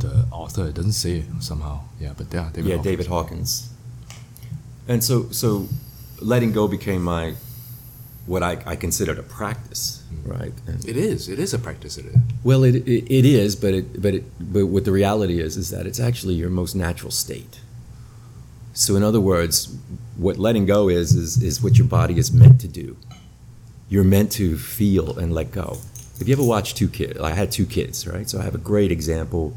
the 0.00 0.08
uh, 0.08 0.24
author. 0.34 0.70
Doesn't 0.72 0.92
say 0.92 1.18
it 1.18 1.26
somehow. 1.40 1.80
Yeah, 2.00 2.12
but 2.16 2.32
yeah, 2.32 2.50
David 2.52 2.68
yeah, 2.68 2.76
Hawkins. 2.76 2.84
David 2.84 3.06
Hawkins. 3.06 3.70
And 4.86 5.04
so 5.04 5.30
so, 5.30 5.68
letting 6.20 6.52
go 6.52 6.68
became 6.68 7.02
my 7.02 7.34
what 8.26 8.42
I, 8.42 8.58
I 8.66 8.76
considered 8.76 9.18
a 9.18 9.22
practice, 9.22 10.02
mm-hmm. 10.12 10.30
right? 10.30 10.52
And- 10.66 10.86
It 10.86 10.96
is. 10.96 11.28
It 11.28 11.38
is 11.38 11.54
a 11.54 11.58
practice. 11.58 11.96
It 11.96 12.06
is. 12.06 12.16
Well, 12.44 12.62
it, 12.62 12.76
it, 12.86 13.10
it 13.10 13.24
is, 13.24 13.56
but 13.56 13.72
it, 13.74 14.00
but 14.02 14.14
it, 14.14 14.24
but 14.38 14.66
what 14.66 14.84
the 14.84 14.92
reality 14.92 15.40
is 15.40 15.56
is 15.56 15.70
that 15.70 15.86
it's 15.86 15.98
actually 15.98 16.34
your 16.34 16.50
most 16.50 16.74
natural 16.74 17.10
state. 17.10 17.60
So, 18.74 18.96
in 18.96 19.02
other 19.02 19.20
words, 19.20 19.74
what 20.16 20.36
letting 20.36 20.66
go 20.66 20.88
is 20.88 21.14
is 21.14 21.42
is 21.42 21.62
what 21.62 21.78
your 21.78 21.88
body 21.88 22.18
is 22.18 22.32
meant 22.32 22.60
to 22.60 22.68
do. 22.68 22.96
You're 23.88 24.04
meant 24.04 24.30
to 24.32 24.56
feel 24.58 25.18
and 25.18 25.32
let 25.32 25.50
go. 25.50 25.78
If 26.20 26.28
you 26.28 26.34
ever 26.34 26.44
watch 26.44 26.74
two 26.74 26.88
kids, 26.88 27.18
I 27.18 27.30
had 27.30 27.50
two 27.50 27.66
kids, 27.66 28.06
right? 28.06 28.28
So 28.28 28.38
I 28.38 28.42
have 28.42 28.54
a 28.54 28.58
great 28.58 28.92
example, 28.92 29.54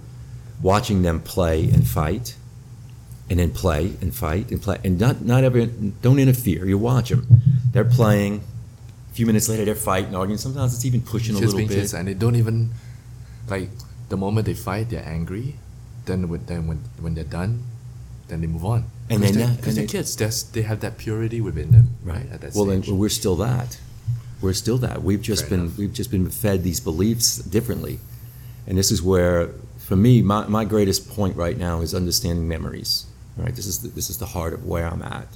watching 0.61 1.01
them 1.01 1.19
play 1.21 1.69
and 1.69 1.87
fight, 1.87 2.35
and 3.29 3.39
then 3.39 3.51
play 3.51 3.93
and 4.01 4.13
fight 4.13 4.51
and 4.51 4.61
play, 4.61 4.77
and 4.83 4.99
not 4.99 5.21
not 5.21 5.43
ever 5.43 5.65
don't 5.65 6.19
interfere. 6.19 6.65
You 6.65 6.77
watch 6.77 7.09
them; 7.09 7.27
they're 7.71 7.85
playing. 7.85 8.43
A 9.11 9.13
few 9.13 9.25
minutes 9.25 9.49
later, 9.49 9.65
they're 9.65 9.75
fighting, 9.75 10.15
arguing. 10.15 10.37
Sometimes 10.37 10.73
it's 10.73 10.85
even 10.85 11.01
pushing 11.01 11.35
a 11.35 11.39
little 11.39 11.67
bit. 11.67 11.93
and 11.93 12.07
they 12.07 12.13
don't 12.13 12.35
even 12.35 12.71
like 13.49 13.69
the 14.09 14.17
moment 14.17 14.45
they 14.45 14.53
fight, 14.53 14.89
they're 14.89 15.05
angry. 15.05 15.55
Then 16.05 16.29
when 16.29 16.45
then 16.45 16.67
when 16.67 16.79
when 16.99 17.15
they're 17.15 17.23
done, 17.23 17.63
then 18.27 18.41
they 18.41 18.47
move 18.47 18.65
on. 18.65 18.85
And 19.09 19.21
Because 19.21 19.35
they're, 19.75 19.85
they're 19.85 19.87
kids, 19.87 20.43
they 20.51 20.61
have 20.61 20.79
that 20.79 20.97
purity 20.97 21.41
within 21.41 21.71
them. 21.71 21.95
Right. 22.03 22.31
At 22.31 22.41
that 22.41 22.55
well, 22.55 22.65
then 22.65 22.81
stage. 22.81 22.95
we're 22.95 23.09
still 23.09 23.35
that. 23.37 23.77
We're 24.41 24.53
still 24.53 24.77
that. 24.79 25.03
We've 25.03 25.21
just 25.21 25.43
Fair 25.43 25.49
been 25.51 25.59
enough. 25.65 25.77
we've 25.77 25.93
just 25.93 26.09
been 26.09 26.29
fed 26.29 26.63
these 26.63 26.79
beliefs 26.79 27.37
differently, 27.37 27.99
and 28.65 28.77
this 28.77 28.89
is 28.91 29.01
where, 29.03 29.49
for 29.91 29.98
me, 29.98 30.21
my, 30.21 30.48
my 30.48 30.63
greatest 30.63 31.10
point 31.10 31.36
right 31.36 31.57
now 31.57 31.81
is 31.81 31.93
understanding 31.93 32.48
memories. 32.48 33.07
Right. 33.36 33.53
This 33.53 33.67
is 33.67 33.81
the, 33.81 33.89
this 33.89 34.10
is 34.10 34.19
the 34.19 34.25
heart 34.25 34.53
of 34.53 34.65
where 34.65 34.88
I'm 34.88 35.01
at. 35.01 35.27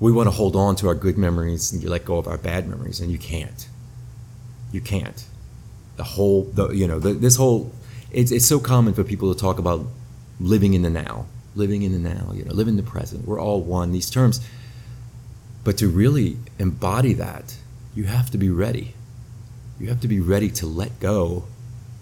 We 0.00 0.10
want 0.10 0.26
to 0.26 0.32
hold 0.32 0.56
on 0.56 0.74
to 0.76 0.88
our 0.88 0.94
good 0.96 1.16
memories 1.16 1.72
and 1.72 1.80
you 1.80 1.88
let 1.88 2.04
go 2.04 2.18
of 2.18 2.26
our 2.26 2.36
bad 2.36 2.68
memories, 2.68 2.98
and 2.98 3.12
you 3.12 3.18
can't. 3.18 3.68
You 4.72 4.80
can't. 4.80 5.24
The 5.94 6.02
whole 6.02 6.50
the 6.52 6.70
you 6.70 6.88
know 6.88 6.98
the, 6.98 7.12
this 7.12 7.36
whole 7.36 7.70
it's 8.10 8.32
it's 8.32 8.44
so 8.44 8.58
common 8.58 8.92
for 8.92 9.04
people 9.04 9.32
to 9.32 9.40
talk 9.40 9.60
about 9.60 9.86
living 10.40 10.74
in 10.74 10.82
the 10.82 10.90
now, 10.90 11.26
living 11.54 11.82
in 11.82 11.92
the 11.92 12.00
now. 12.00 12.32
You 12.34 12.44
know, 12.44 12.54
live 12.54 12.66
in 12.66 12.76
the 12.76 12.82
present. 12.82 13.24
We're 13.24 13.40
all 13.40 13.60
one. 13.60 13.92
These 13.92 14.10
terms. 14.10 14.44
But 15.62 15.78
to 15.78 15.88
really 15.88 16.38
embody 16.58 17.12
that, 17.12 17.54
you 17.94 18.04
have 18.04 18.32
to 18.32 18.38
be 18.38 18.50
ready. 18.50 18.94
You 19.78 19.90
have 19.90 20.00
to 20.00 20.08
be 20.08 20.18
ready 20.18 20.50
to 20.50 20.66
let 20.66 20.98
go 20.98 21.44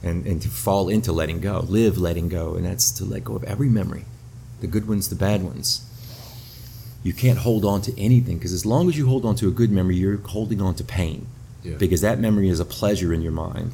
and, 0.04 0.26
and 0.26 0.42
to 0.42 0.48
fall 0.48 0.88
into 0.88 1.12
letting 1.12 1.40
go, 1.40 1.64
live 1.68 1.96
letting 1.98 2.28
go. 2.28 2.54
And 2.54 2.64
that's 2.66 2.90
to 2.98 3.04
let 3.04 3.24
go 3.24 3.34
of 3.36 3.44
every 3.44 3.68
memory 3.68 4.04
the 4.60 4.66
good 4.68 4.86
ones, 4.88 5.08
the 5.08 5.14
bad 5.16 5.42
ones. 5.42 5.82
You 7.02 7.12
can't 7.12 7.38
hold 7.40 7.64
on 7.66 7.82
to 7.82 8.00
anything 8.00 8.38
because 8.38 8.52
as 8.54 8.64
long 8.64 8.88
as 8.88 8.96
you 8.96 9.06
hold 9.06 9.24
on 9.26 9.34
to 9.36 9.48
a 9.48 9.50
good 9.50 9.70
memory, 9.70 9.96
you're 9.96 10.16
holding 10.18 10.62
on 10.62 10.74
to 10.76 10.84
pain 10.84 11.26
Yeah. 11.62 11.76
because 11.76 12.00
that 12.00 12.18
memory 12.18 12.48
is 12.48 12.60
a 12.60 12.64
pleasure 12.64 13.12
in 13.12 13.20
your 13.20 13.32
mind. 13.32 13.72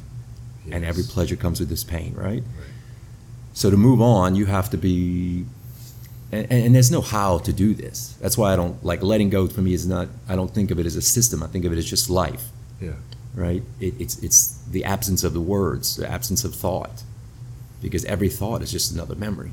And 0.71 0.83
every 0.85 1.03
pleasure 1.03 1.35
comes 1.35 1.59
with 1.59 1.69
this 1.69 1.83
pain, 1.83 2.13
right? 2.13 2.43
So 3.53 3.69
to 3.69 3.77
move 3.77 4.01
on, 4.01 4.35
you 4.35 4.45
have 4.47 4.69
to 4.71 4.77
be, 4.77 5.45
and, 6.31 6.51
and 6.51 6.75
there's 6.75 6.91
no 6.91 7.01
how 7.01 7.39
to 7.39 7.51
do 7.53 7.73
this. 7.73 8.15
That's 8.21 8.37
why 8.37 8.53
I 8.53 8.55
don't 8.55 8.83
like 8.85 9.01
letting 9.01 9.29
go. 9.29 9.47
For 9.47 9.61
me, 9.61 9.73
is 9.73 9.87
not. 9.87 10.07
I 10.29 10.35
don't 10.35 10.53
think 10.53 10.69
of 10.71 10.79
it 10.79 10.85
as 10.85 10.95
a 10.95 11.01
system. 11.01 11.41
I 11.43 11.47
think 11.47 11.65
of 11.65 11.73
it 11.73 11.77
as 11.77 11.85
just 11.89 12.09
life, 12.09 12.43
Yeah. 12.79 12.93
Right? 13.35 13.63
It, 13.79 13.93
it's 13.99 14.17
it's 14.23 14.57
the 14.69 14.83
absence 14.85 15.23
of 15.23 15.33
the 15.33 15.41
words, 15.41 15.95
the 15.95 16.09
absence 16.09 16.43
of 16.43 16.53
thought, 16.55 17.03
because 17.81 18.05
every 18.05 18.29
thought 18.29 18.61
is 18.61 18.71
just 18.71 18.91
another 18.91 19.15
memory. 19.15 19.51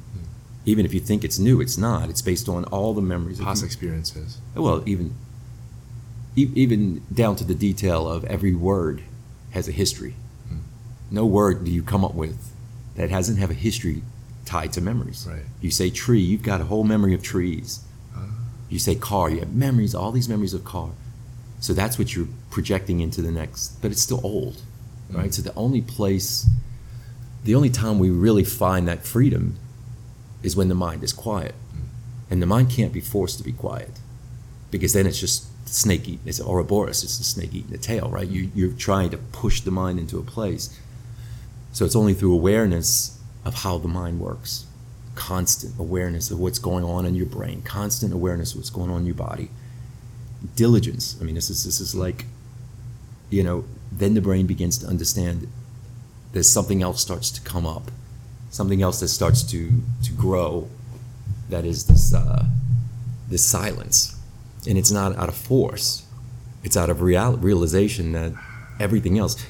Even 0.66 0.85
if 0.85 0.92
you 0.92 1.00
think 1.00 1.25
it's 1.25 1.38
new, 1.38 1.61
it's 1.62 1.78
not. 1.78 2.11
It's 2.11 2.20
based 2.20 2.49
on 2.49 2.64
all 2.64 2.92
the 2.92 3.00
memories. 3.00 3.38
of 3.40 3.47
Past 3.47 3.64
experiences. 3.64 4.38
well, 4.54 4.82
even 4.87 5.14
e- 6.37 6.50
even 6.54 7.02
down 7.12 7.37
to 7.37 7.44
the 7.44 7.54
detail 7.54 8.06
of 8.11 8.25
every 8.25 8.54
word 8.54 9.02
has 9.52 9.66
a 9.68 9.73
history. 9.73 10.14
Hmm. 10.49 10.58
No 11.11 11.25
word 11.25 11.64
do 11.64 11.70
you 11.70 11.82
come 11.82 12.04
up 12.04 12.14
with 12.14 12.52
that 12.97 13.08
hasn't 13.11 13.38
have 13.38 13.50
a 13.50 13.54
history 13.54 14.02
tied 14.44 14.73
to 14.75 14.80
memories. 14.80 15.26
Right. 15.30 15.42
You 15.61 15.70
say 15.70 15.88
tree, 15.90 16.20
you've 16.20 16.42
got 16.42 16.61
a 16.61 16.64
whole 16.64 16.85
memory 16.85 17.14
of 17.14 17.23
trees. 17.23 17.80
Ah. 18.14 18.26
You 18.68 18.78
say 18.78 18.94
car, 18.94 19.30
you 19.30 19.38
have 19.40 19.54
memories, 19.54 19.94
all 19.94 20.12
these 20.12 20.28
memories 20.28 20.52
of 20.54 20.64
car. 20.64 20.90
So 21.60 21.72
that's 21.72 21.98
what 21.98 22.14
you're 22.14 22.28
projecting 22.50 23.00
into 23.00 23.20
the 23.20 23.30
next, 23.30 23.80
but 23.82 23.90
it's 23.90 24.02
still 24.02 24.20
old, 24.22 24.62
right? 25.10 25.30
Mm. 25.30 25.34
So 25.34 25.42
the 25.42 25.54
only 25.54 25.80
place, 25.80 26.46
the 27.44 27.54
only 27.54 27.70
time 27.70 27.98
we 27.98 28.10
really 28.10 28.44
find 28.44 28.86
that 28.86 29.04
freedom 29.04 29.56
is 30.42 30.56
when 30.56 30.68
the 30.68 30.74
mind 30.74 31.02
is 31.02 31.12
quiet. 31.12 31.54
And 32.30 32.42
the 32.42 32.46
mind 32.46 32.70
can't 32.70 32.92
be 32.92 33.00
forced 33.00 33.38
to 33.38 33.44
be 33.44 33.52
quiet 33.52 33.90
because 34.70 34.92
then 34.92 35.06
it's 35.06 35.18
just 35.18 35.46
snake 35.66 36.02
eating. 36.08 36.20
It's 36.26 36.40
Ouroboros. 36.40 37.02
It's 37.02 37.18
the 37.18 37.24
snake 37.24 37.54
eating 37.54 37.70
the 37.70 37.78
tail, 37.78 38.08
right? 38.10 38.28
You, 38.28 38.50
you're 38.54 38.72
trying 38.72 39.10
to 39.10 39.16
push 39.16 39.60
the 39.60 39.70
mind 39.70 39.98
into 39.98 40.18
a 40.18 40.22
place. 40.22 40.78
So 41.72 41.84
it's 41.84 41.96
only 41.96 42.14
through 42.14 42.34
awareness 42.34 43.18
of 43.44 43.62
how 43.62 43.78
the 43.78 43.88
mind 43.88 44.20
works, 44.20 44.66
constant 45.14 45.78
awareness 45.78 46.30
of 46.30 46.38
what's 46.38 46.58
going 46.58 46.84
on 46.84 47.06
in 47.06 47.14
your 47.14 47.26
brain, 47.26 47.62
constant 47.62 48.12
awareness 48.12 48.52
of 48.52 48.58
what's 48.58 48.70
going 48.70 48.90
on 48.90 49.00
in 49.00 49.06
your 49.06 49.14
body, 49.14 49.50
diligence. 50.54 51.16
I 51.21 51.25
mean, 51.25 51.35
this 51.35 51.50
is 51.50 51.64
this 51.64 51.80
is 51.80 51.95
like, 51.95 52.26
you 53.30 53.42
know, 53.42 53.64
then 53.90 54.14
the 54.14 54.21
brain 54.21 54.47
begins 54.47 54.78
to 54.78 54.87
understand. 54.87 55.49
There's 56.33 56.49
something 56.49 56.83
else 56.83 57.00
starts 57.00 57.30
to 57.30 57.40
come 57.40 57.66
up, 57.66 57.90
something 58.50 58.83
else 58.83 59.00
that 59.00 59.09
starts 59.09 59.42
to 59.45 59.83
to 60.04 60.12
grow. 60.12 60.68
That 61.49 61.64
is 61.64 61.87
this 61.87 62.14
uh, 62.14 62.47
this 63.28 63.45
silence, 63.45 64.16
and 64.66 64.78
it's 64.78 64.90
not 64.90 65.16
out 65.16 65.28
of 65.28 65.37
force. 65.37 66.04
It's 66.64 66.76
out 66.76 66.90
of 66.90 67.00
real, 67.00 67.37
realization 67.37 68.12
that 68.12 68.33
everything 68.78 69.18
else. 69.18 69.45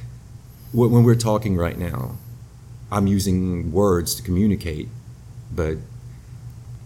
When 0.72 0.90
when 0.90 1.04
we're 1.04 1.16
talking 1.16 1.56
right 1.56 1.78
now, 1.78 2.16
I'm 2.90 3.06
using 3.06 3.72
words 3.72 4.14
to 4.14 4.22
communicate, 4.22 4.88
but 5.54 5.78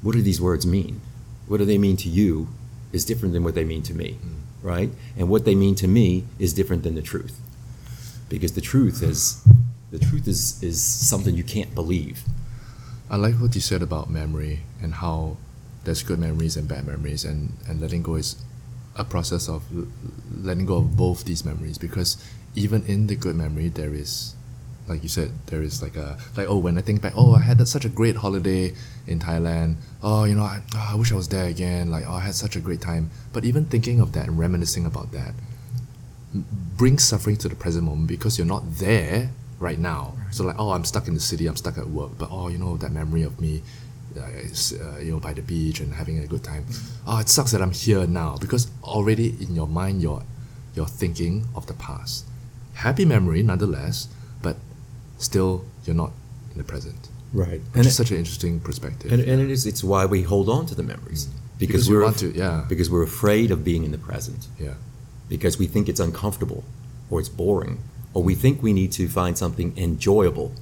what 0.01 0.13
do 0.13 0.23
these 0.23 0.41
words 0.41 0.67
mean? 0.67 1.01
What 1.47 1.59
do 1.59 1.65
they 1.65 1.79
mean 1.79 1.97
to 1.99 2.09
you 2.09 2.49
is 2.93 3.05
different 3.05 3.33
than 3.35 3.45
what 3.45 3.55
they 3.55 3.65
mean 3.65 3.83
to 3.83 3.95
me, 3.95 4.19
right? 4.63 4.91
And 5.17 5.29
what 5.29 5.45
they 5.45 5.55
mean 5.55 5.75
to 5.77 5.89
me 5.89 6.25
is 6.39 6.53
different 6.53 6.83
than 6.83 6.95
the 6.95 7.03
truth. 7.03 7.39
Because 8.29 8.53
the 8.53 8.61
truth 8.61 9.03
is 9.03 9.47
the 9.91 9.99
truth 9.99 10.27
is 10.27 10.63
is 10.63 10.81
something 10.81 11.35
you 11.35 11.45
can't 11.45 11.75
believe. 11.75 12.25
I 13.11 13.17
like 13.17 13.35
what 13.35 13.55
you 13.55 13.61
said 13.61 13.83
about 13.83 14.09
memory 14.09 14.61
and 14.81 14.95
how 14.95 15.37
there's 15.85 16.03
good 16.03 16.19
memories 16.19 16.57
and 16.57 16.69
bad 16.69 16.87
memories, 16.87 17.25
and, 17.25 17.53
and 17.69 17.81
letting 17.81 18.03
go 18.03 18.15
is 18.15 18.37
a 18.97 19.05
process 19.05 19.49
of 19.49 19.65
letting 20.35 20.67
go 20.67 20.77
of 20.77 20.97
both 20.97 21.25
these 21.25 21.45
memories 21.45 21.79
because 21.79 22.23
even 22.55 22.85
in 22.85 23.07
the 23.07 23.17
good 23.17 23.37
memory, 23.37 23.69
there 23.69 23.95
is 23.95 24.35
like 24.89 25.03
you 25.03 25.09
said, 25.09 25.31
there 25.47 25.63
is 25.63 25.83
like 25.83 25.97
a 25.97 26.19
like 26.37 26.49
oh 26.49 26.59
when 26.59 26.77
I 26.77 26.81
think 26.81 27.03
back, 27.03 27.15
oh 27.17 27.35
I 27.35 27.41
had 27.41 27.67
such 27.69 27.85
a 27.85 27.89
great 27.89 28.17
holiday 28.17 28.75
in 29.07 29.19
Thailand. 29.19 29.77
Oh 30.03 30.25
you 30.25 30.35
know 30.35 30.43
I, 30.43 30.61
oh, 30.75 30.91
I 30.93 30.95
wish 30.97 31.13
I 31.13 31.17
was 31.17 31.29
there 31.29 31.47
again. 31.47 31.91
Like 31.91 32.05
oh 32.07 32.15
I 32.15 32.21
had 32.21 32.35
such 32.35 32.57
a 32.57 32.61
great 32.61 32.81
time. 32.81 33.11
But 33.33 33.45
even 33.45 33.67
thinking 33.67 34.01
of 34.01 34.13
that 34.13 34.27
and 34.27 34.39
reminiscing 34.39 34.87
about 34.87 35.13
that 35.13 35.35
brings 36.77 37.05
suffering 37.05 37.37
to 37.37 37.49
the 37.49 37.55
present 37.55 37.85
moment 37.85 38.09
because 38.09 38.39
you're 38.39 38.47
not 38.47 38.79
there 38.79 39.31
right 39.59 39.79
now. 39.79 40.15
So 40.31 40.45
like 40.45 40.57
oh 40.59 40.73
I'm 40.73 40.85
stuck 40.85 41.07
in 41.09 41.15
the 41.15 41.21
city, 41.21 41.47
I'm 41.47 41.57
stuck 41.57 41.79
at 41.79 41.87
work. 41.87 42.13
But 42.19 42.29
oh 42.31 42.49
you 42.49 42.59
know 42.59 42.77
that 42.77 42.93
memory 42.93 43.23
of 43.23 43.41
me. 43.41 43.63
Uh, 44.15 44.21
uh, 44.21 44.99
you 44.99 45.11
know, 45.11 45.19
by 45.19 45.33
the 45.33 45.41
beach 45.41 45.81
and 45.81 45.95
having 45.95 46.19
a 46.19 46.27
good 46.27 46.45
time. 46.45 46.67
Oh, 47.07 47.19
it 47.21 47.31
sucks 47.31 47.53
that 47.53 47.63
I'm 47.63 47.71
here 47.73 48.07
now 48.07 48.37
because 48.39 48.71
already 48.85 49.29
in 49.41 49.55
your 49.55 49.67
mind 49.67 50.03
you're 50.03 50.23
you're 50.75 50.87
thinking 50.87 51.47
of 51.55 51.67
the 51.67 51.73
past. 51.73 52.27
Happy 52.75 53.07
memory 53.07 53.43
nonetheless, 53.43 54.09
still 55.23 55.65
you're 55.85 55.97
not 55.97 56.13
in 56.53 56.59
the 56.59 56.65
present. 56.65 57.09
Right. 57.33 57.61
Which 57.73 57.87
is 57.87 57.97
such 57.97 58.11
an 58.11 58.19
interesting 58.19 58.61
perspective. 58.61 59.11
And, 59.11 59.23
and 59.23 59.41
it 59.41 59.51
is 59.51 59.67
it's 59.67 59.83
why 59.83 60.05
we 60.05 60.23
hold 60.23 60.49
on 60.49 60.67
to 60.67 60.75
the 60.75 60.83
memories 60.83 61.27
mm. 61.27 61.33
because, 61.59 61.89
Because 61.89 61.91
we 61.91 61.97
we're 61.97 62.05
want 62.05 62.19
to, 62.19 62.31
yeah. 62.33 62.65
because 62.69 62.91
we're 62.91 63.03
afraid 63.03 63.51
of 63.51 63.65
being 63.65 63.85
in 63.85 63.91
the 63.93 63.99
present 63.99 64.49
yeah. 64.59 64.75
because 65.29 65.59
we 65.59 65.67
think 65.67 65.89
it's 65.89 66.01
uncomfortable 66.01 66.65
or 67.11 67.21
it's 67.21 67.29
boring 67.31 67.79
or 68.15 68.23
we 68.23 68.35
think 68.35 68.63
we 68.63 68.73
need 68.75 68.93
to 68.93 69.09
find 69.09 69.39
something 69.39 69.73
enjoyable 69.79 70.53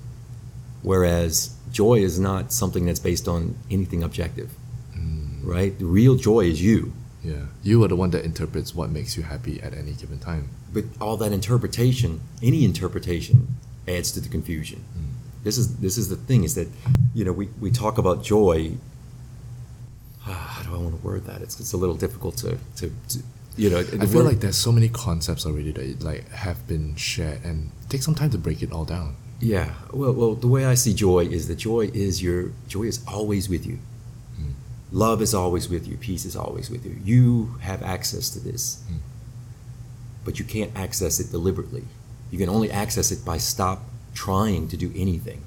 whereas 0.82 1.56
joy 1.72 1.96
is 1.98 2.18
not 2.18 2.52
something 2.52 2.86
that's 2.86 3.00
based 3.00 3.26
on 3.28 3.56
anything 3.70 4.02
objective 4.02 4.50
mm. 4.96 5.38
right 5.42 5.78
the 5.78 5.84
real 5.84 6.14
joy 6.16 6.40
is 6.40 6.62
you 6.62 6.92
Yeah. 7.22 7.46
You 7.62 7.84
are 7.84 7.88
the 7.88 7.96
one 7.96 8.10
that 8.10 8.24
interprets 8.24 8.74
what 8.74 8.88
makes 8.90 9.14
you 9.16 9.22
happy 9.24 9.60
at 9.60 9.72
any 9.74 9.92
given 9.92 10.18
time. 10.18 10.44
but 10.72 10.84
all 11.00 11.16
that 11.22 11.32
interpretation 11.32 12.20
any 12.42 12.64
interpretation 12.64 13.38
adds 13.96 14.12
to 14.12 14.20
the 14.20 14.28
confusion. 14.28 14.84
This 15.42 15.56
is 15.56 15.76
this 15.78 15.96
is 15.96 16.08
the 16.08 16.16
thing 16.16 16.44
is 16.44 16.54
that 16.54 16.68
you 17.14 17.24
know 17.24 17.32
we, 17.32 17.46
we 17.60 17.70
talk 17.70 17.98
about 17.98 18.22
joy. 18.22 18.72
How 20.20 20.62
do 20.62 20.74
i 20.74 20.78
want 20.78 21.00
to 21.00 21.06
word 21.06 21.24
that? 21.24 21.40
It's, 21.40 21.58
it's 21.58 21.72
a 21.72 21.76
little 21.78 21.96
difficult 21.96 22.36
to, 22.38 22.58
to, 22.76 22.92
to 23.08 23.18
you 23.56 23.70
know 23.70 23.78
I 23.78 24.06
feel 24.06 24.22
like 24.22 24.40
there's 24.40 24.56
so 24.56 24.70
many 24.70 24.88
concepts 24.88 25.46
already 25.46 25.72
that 25.72 26.02
like 26.02 26.28
have 26.30 26.66
been 26.66 26.94
shared 26.96 27.42
and 27.44 27.70
take 27.88 28.02
some 28.02 28.14
time 28.14 28.30
to 28.30 28.38
break 28.38 28.62
it 28.62 28.70
all 28.70 28.84
down. 28.84 29.16
yeah. 29.40 29.72
Well 29.92 30.12
well 30.12 30.34
the 30.34 30.46
way 30.54 30.66
i 30.66 30.74
see 30.74 30.92
joy 30.92 31.20
is 31.20 31.48
that 31.48 31.56
joy 31.56 31.90
is 31.94 32.22
your 32.22 32.52
joy 32.68 32.84
is 32.84 33.02
always 33.08 33.48
with 33.48 33.64
you. 33.66 33.78
Mm. 34.38 34.52
love 34.92 35.22
is 35.22 35.32
always 35.34 35.68
with 35.70 35.88
you. 35.88 35.96
Peace 35.96 36.24
is 36.26 36.36
always 36.36 36.70
with 36.70 36.84
you. 36.84 36.94
You 37.02 37.56
have 37.62 37.82
access 37.82 38.28
to 38.34 38.40
this. 38.40 38.82
Mm. 38.90 38.98
but 40.24 40.38
you 40.38 40.44
can't 40.44 40.72
access 40.76 41.18
it 41.18 41.30
deliberately 41.30 41.84
you 42.30 42.38
can 42.38 42.48
only 42.48 42.70
access 42.70 43.10
it 43.10 43.24
by 43.24 43.36
stop 43.38 43.78
trying 44.14 44.68
to 44.68 44.76
do 44.76 44.90
anything 44.96 45.40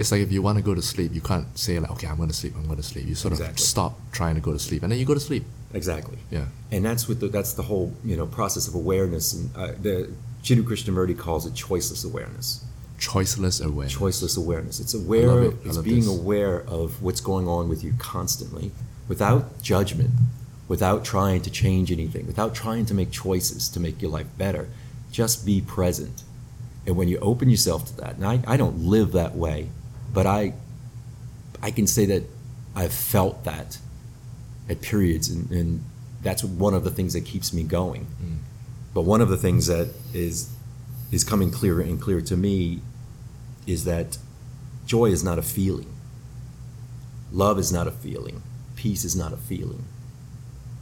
It's 0.00 0.12
like 0.12 0.22
if 0.22 0.30
you 0.30 0.42
want 0.42 0.56
to 0.58 0.64
go 0.70 0.74
to 0.80 0.82
sleep, 0.82 1.10
you 1.18 1.20
can't 1.30 1.48
say 1.58 1.72
like, 1.80 1.90
okay, 1.94 2.06
I'm 2.10 2.16
going 2.22 2.28
to 2.34 2.38
sleep, 2.42 2.54
I'm 2.58 2.66
going 2.72 2.82
to 2.84 2.88
sleep. 2.92 3.04
You 3.10 3.16
sort 3.16 3.32
of 3.34 3.40
stop 3.58 3.92
trying 4.18 4.36
to 4.38 4.40
go 4.48 4.52
to 4.58 4.58
sleep, 4.68 4.80
and 4.84 4.88
then 4.92 4.98
you 5.00 5.06
go 5.12 5.14
to 5.20 5.26
sleep. 5.30 5.44
exactly 5.80 6.18
Yeah. 6.36 6.46
and 6.74 6.80
that's 6.88 7.04
what 7.08 7.18
the, 7.20 7.28
that's 7.36 7.52
the 7.60 7.66
whole 7.70 7.88
you 8.10 8.16
know 8.18 8.26
process 8.40 8.64
of 8.70 8.74
awareness 8.82 9.24
and 9.36 9.44
uh, 9.62 9.72
the 9.86 9.96
Jiddu 10.44 10.62
Krishnamurti 10.68 11.16
calls 11.26 11.42
it 11.48 11.54
choiceless 11.66 12.02
awareness 12.10 12.46
Choiceless 12.98 13.56
awareness. 13.64 13.94
choiceless 14.00 14.36
awareness 14.44 14.80
it's 14.84 14.94
aware 15.02 15.42
it. 15.44 15.54
it's 15.66 15.78
being 15.92 16.06
this. 16.08 16.18
aware 16.20 16.56
of 16.78 17.00
what's 17.04 17.20
going 17.32 17.46
on 17.56 17.68
with 17.72 17.80
you 17.84 17.92
constantly 18.14 18.66
without 19.12 19.42
judgment 19.72 20.10
without 20.74 21.00
trying 21.04 21.40
to 21.46 21.50
change 21.62 21.88
anything 21.98 22.24
without 22.32 22.52
trying 22.62 22.84
to 22.90 22.94
make 23.00 23.10
choices 23.26 23.68
to 23.74 23.78
make 23.86 23.96
your 24.02 24.10
life 24.18 24.26
better 24.44 24.64
just 25.10 25.44
be 25.44 25.60
present. 25.60 26.22
And 26.86 26.96
when 26.96 27.08
you 27.08 27.18
open 27.18 27.50
yourself 27.50 27.86
to 27.86 27.96
that 27.98 28.16
and 28.16 28.26
I, 28.26 28.40
I 28.46 28.56
don't 28.56 28.78
live 28.80 29.12
that 29.12 29.34
way 29.34 29.68
but 30.12 30.26
I 30.26 30.54
I 31.62 31.70
can 31.70 31.86
say 31.86 32.06
that 32.06 32.24
I've 32.74 32.92
felt 32.92 33.44
that 33.44 33.78
at 34.68 34.80
periods 34.80 35.28
and, 35.28 35.50
and 35.50 35.84
that's 36.22 36.44
one 36.44 36.74
of 36.74 36.84
the 36.84 36.90
things 36.90 37.12
that 37.14 37.24
keeps 37.24 37.52
me 37.52 37.62
going. 37.62 38.06
Mm. 38.22 38.38
but 38.94 39.02
one 39.02 39.20
of 39.20 39.28
the 39.28 39.36
things 39.36 39.66
that 39.66 39.88
is 40.12 40.54
is 41.10 41.24
coming 41.24 41.50
clearer 41.50 41.80
and 41.80 42.00
clearer 42.00 42.20
to 42.20 42.36
me 42.36 42.80
is 43.66 43.84
that 43.84 44.18
joy 44.86 45.06
is 45.06 45.22
not 45.24 45.38
a 45.38 45.42
feeling. 45.42 45.92
Love 47.32 47.58
is 47.58 47.72
not 47.72 47.86
a 47.86 47.90
feeling. 47.90 48.42
Peace 48.76 49.04
is 49.04 49.14
not 49.14 49.32
a 49.32 49.36
feeling. 49.36 49.84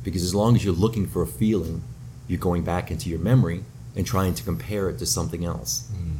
Because 0.05 0.23
as 0.23 0.35
long 0.35 0.55
as 0.55 0.65
you're 0.65 0.75
looking 0.75 1.07
for 1.07 1.23
a 1.23 1.27
feeling 1.27 1.83
you're 2.29 2.39
going 2.39 2.62
back 2.62 2.91
into 2.91 3.09
your 3.09 3.19
memory 3.19 3.65
and 3.97 4.07
trying 4.07 4.35
to 4.35 4.43
compare 4.43 4.89
it 4.91 4.99
to 4.99 5.07
something 5.07 5.45
else. 5.45 5.89
Mm. 5.93 6.17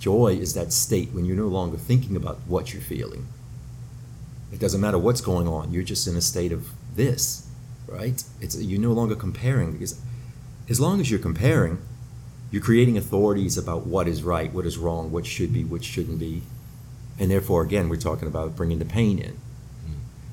joy 0.00 0.36
is 0.38 0.52
that 0.54 0.72
state 0.72 1.10
when 1.12 1.24
you're 1.24 1.36
no 1.36 1.46
longer 1.46 1.78
thinking 1.78 2.16
about 2.16 2.38
what 2.46 2.72
you're 2.72 2.82
feeling. 2.82 3.26
It 4.52 4.60
doesn't 4.60 4.80
matter 4.80 4.98
what's 4.98 5.20
going 5.20 5.48
on 5.48 5.72
you're 5.72 5.82
just 5.82 6.06
in 6.06 6.16
a 6.16 6.20
state 6.20 6.52
of 6.52 6.70
this 6.94 7.44
right? 7.86 8.22
It's 8.40 8.60
you're 8.60 8.80
no 8.80 8.92
longer 8.92 9.14
comparing 9.14 9.72
because 9.72 10.00
as 10.68 10.80
long 10.80 11.00
as 11.00 11.10
you're 11.10 11.20
comparing 11.20 11.78
you're 12.50 12.62
creating 12.62 12.96
authorities 12.96 13.58
about 13.58 13.86
what 13.86 14.06
is 14.06 14.22
right 14.22 14.52
what 14.52 14.66
is 14.66 14.78
wrong 14.78 15.10
what 15.10 15.26
should 15.26 15.52
be 15.52 15.64
what 15.64 15.84
shouldn't 15.84 16.18
be. 16.18 16.42
And 17.18 17.30
therefore 17.30 17.62
again 17.62 17.88
we're 17.88 17.96
talking 17.96 18.28
about 18.28 18.56
bringing 18.56 18.78
the 18.78 18.84
pain 18.84 19.18
in. 19.18 19.38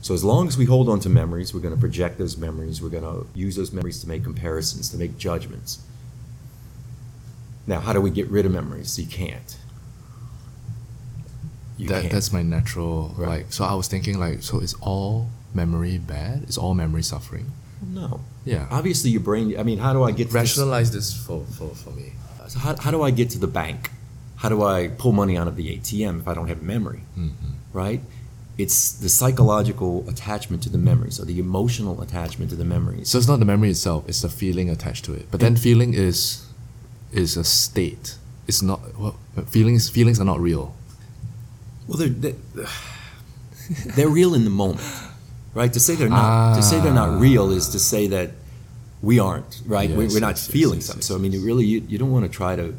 So 0.01 0.15
as 0.15 0.23
long 0.23 0.47
as 0.47 0.57
we 0.57 0.65
hold 0.65 0.89
on 0.89 0.99
to 1.01 1.09
memories 1.09 1.53
we're 1.53 1.61
going 1.61 1.75
to 1.75 1.79
project 1.79 2.17
those 2.17 2.37
memories 2.37 2.81
we're 2.81 2.89
going 2.89 3.03
to 3.03 3.27
use 3.35 3.55
those 3.55 3.71
memories 3.71 4.01
to 4.01 4.07
make 4.07 4.23
comparisons 4.23 4.89
to 4.89 4.97
make 4.97 5.17
judgments 5.17 5.83
now 7.71 7.79
how 7.85 7.93
do 7.97 8.01
we 8.07 8.11
get 8.19 8.27
rid 8.35 8.43
of 8.47 8.51
memories 8.59 8.89
you 8.99 9.07
can't 9.21 9.51
you 11.77 11.87
that 11.89 12.01
can't. 12.01 12.13
that's 12.13 12.31
my 12.37 12.43
natural 12.43 13.13
Right. 13.17 13.27
like. 13.29 13.53
So 13.53 13.63
I 13.65 13.73
was 13.73 13.87
thinking 13.87 14.19
like, 14.19 14.43
so 14.43 14.59
is 14.59 14.73
all 14.91 15.29
memory 15.53 15.97
bad? 15.97 16.43
Is 16.49 16.57
all 16.57 16.73
memory 16.83 17.03
suffering? 17.13 17.47
no 18.01 18.21
Yeah. 18.45 18.67
obviously 18.69 19.09
your 19.15 19.21
brain 19.29 19.45
i 19.61 19.63
mean 19.69 19.79
how 19.85 19.91
do 19.97 20.03
i 20.03 20.11
get 20.11 20.27
to 20.27 20.33
this- 20.33 20.33
Rationalize 20.57 20.89
this 20.97 21.07
for, 21.25 21.39
for, 21.57 21.69
for 21.83 21.89
me. 21.91 22.07
So 22.53 22.59
how, 22.59 22.75
how 22.83 22.91
do 22.91 23.01
I 23.01 23.11
get 23.11 23.29
to 23.35 23.39
the 23.39 23.47
bank? 23.61 23.79
How 24.41 24.49
do 24.49 24.57
I 24.75 24.89
pull 25.01 25.13
money 25.13 25.35
out 25.37 25.47
of 25.47 25.55
the 25.55 25.67
ATM 25.77 26.19
if 26.21 26.27
I 26.27 26.33
don't 26.33 26.49
have 26.53 26.61
memory? 26.61 27.01
Mm-hmm. 27.17 27.51
Right? 27.71 28.01
It's 28.57 28.91
the 28.91 29.07
psychological 29.07 30.03
attachment 30.13 30.61
to 30.63 30.69
the 30.69 30.77
memories 30.89 31.17
or 31.19 31.25
the 31.25 31.39
emotional 31.39 31.95
attachment 32.01 32.49
to 32.53 32.57
the 32.57 32.65
memories. 32.75 33.07
So 33.09 33.17
it's 33.19 33.27
not 33.33 33.39
the 33.39 33.45
memory 33.53 33.69
itself; 33.69 33.99
it's 34.09 34.21
the 34.21 34.29
feeling 34.41 34.69
attached 34.69 35.05
to 35.05 35.13
it. 35.13 35.25
But 35.31 35.39
then 35.39 35.55
feeling 35.55 35.93
is 35.93 36.45
is 37.11 37.37
a 37.37 37.43
state. 37.43 38.15
It's 38.47 38.61
not 38.61 38.79
well, 38.97 39.15
feelings. 39.47 39.89
Feelings 39.89 40.19
are 40.19 40.25
not 40.25 40.39
real. 40.39 40.73
well, 41.87 41.97
they're, 41.97 42.09
they're, 42.09 42.67
they're 43.95 44.09
real 44.09 44.33
in 44.33 44.43
the 44.43 44.49
moment, 44.49 44.81
right? 45.53 45.71
To 45.73 45.79
say 45.79 45.95
they're 45.95 46.09
not 46.09 46.55
to 46.55 46.61
say 46.63 46.79
they're 46.79 46.91
Ah. 46.91 47.07
not 47.07 47.19
real 47.21 47.51
is 47.51 47.69
to 47.69 47.79
say 47.79 48.07
that 48.07 48.31
we 49.01 49.19
aren't, 49.19 49.61
right? 49.65 49.89
Yes, 49.89 50.13
we're 50.13 50.19
not 50.19 50.35
yes, 50.37 50.47
feeling 50.47 50.79
yes, 50.79 50.87
something. 50.87 51.01
so 51.01 51.15
I 51.15 51.17
mean, 51.17 51.31
you 51.31 51.43
really, 51.43 51.65
you, 51.65 51.83
you 51.87 51.97
don't 51.97 52.11
want 52.11 52.25
to 52.25 52.31
try 52.31 52.55
to 52.55 52.73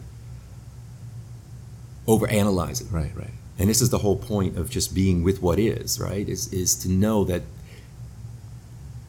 overanalyze 2.07 2.81
it. 2.81 2.89
Right. 2.91 3.15
Right. 3.17 3.31
and 3.59 3.69
this 3.71 3.81
is 3.81 3.91
the 3.91 3.99
whole 3.99 4.17
point 4.17 4.57
of 4.59 4.71
just 4.71 4.95
being 4.95 5.23
with 5.23 5.41
what 5.43 5.59
is 5.59 6.01
right 6.01 6.29
is 6.29 6.53
is 6.53 6.75
to 6.83 6.89
know 6.89 7.25
that 7.25 7.43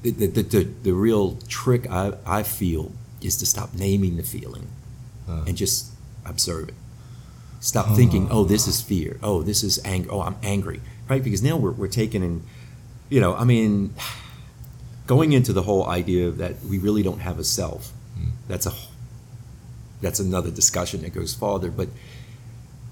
the 0.03 0.11
the, 0.11 0.27
the, 0.27 0.43
the, 0.43 0.63
the 0.83 0.91
real 0.93 1.37
trick 1.47 1.89
I, 1.89 2.13
I 2.25 2.43
feel 2.43 2.91
is 3.21 3.35
to 3.37 3.45
stop 3.45 3.73
naming 3.73 4.17
the 4.17 4.23
feeling 4.23 4.67
Uh. 5.27 5.43
and 5.47 5.57
just 5.57 5.91
observe 6.25 6.69
it. 6.69 6.75
Stop 7.59 7.95
thinking 7.95 8.29
uh. 8.29 8.35
oh 8.35 8.43
this 8.43 8.67
is 8.67 8.81
fear. 8.81 9.19
Oh 9.23 9.41
this 9.41 9.63
is 9.63 9.79
anger 9.85 10.09
oh 10.11 10.21
i'm 10.21 10.37
angry. 10.43 10.81
Right? 11.09 11.23
Because 11.23 11.43
now 11.43 11.57
we're, 11.57 11.71
we're 11.71 11.87
taking 11.87 12.23
in 12.23 12.43
you 13.09 13.19
know 13.19 13.35
i 13.35 13.43
mean 13.43 13.93
going 15.07 15.33
into 15.33 15.51
the 15.53 15.63
whole 15.63 15.85
idea 15.87 16.31
that 16.31 16.61
we 16.63 16.79
really 16.79 17.03
don't 17.03 17.19
have 17.19 17.37
a 17.37 17.43
self 17.43 17.91
hmm. 18.17 18.29
that's 18.47 18.65
a 18.65 18.73
that's 20.01 20.19
another 20.19 20.49
discussion 20.49 21.01
that 21.01 21.13
goes 21.13 21.33
farther 21.33 21.69
but 21.69 21.89